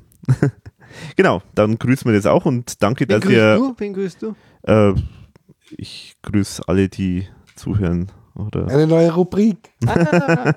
Genau, 1.16 1.42
dann 1.56 1.78
grüßen 1.78 2.10
wir 2.10 2.16
das 2.16 2.26
auch 2.26 2.46
und 2.46 2.82
danke, 2.82 3.08
Wen 3.08 3.20
dass 3.20 3.30
ihr. 3.30 3.56
Du? 3.56 3.76
Wen 3.78 3.94
grüßt 3.94 4.22
du? 4.22 4.36
Äh, 4.64 4.94
ich 5.72 6.16
grüße 6.22 6.64
alle, 6.68 6.90
die 6.90 7.28
zuhören. 7.56 8.12
Oder? 8.36 8.68
Eine 8.68 8.86
neue 8.86 9.12
Rubrik. 9.14 9.58
Ah, 9.88 10.54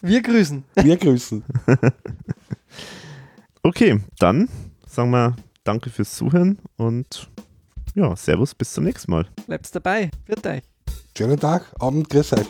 wir 0.00 0.22
grüßen. 0.22 0.62
Wir 0.76 0.96
grüßen. 0.96 1.42
okay, 3.62 4.00
dann 4.18 4.48
sagen 4.86 5.10
wir 5.10 5.34
danke 5.64 5.90
fürs 5.90 6.14
Zuhören 6.14 6.58
und 6.76 7.28
ja, 7.94 8.14
Servus, 8.14 8.54
bis 8.54 8.72
zum 8.72 8.84
nächsten 8.84 9.10
Mal. 9.10 9.26
Bleibst 9.46 9.74
dabei. 9.74 10.10
Viert 10.26 10.46
euch. 10.46 10.62
Schönen 11.16 11.38
Tag, 11.38 11.72
Abend, 11.78 12.08
grüß 12.08 12.34
euch. 12.34 12.46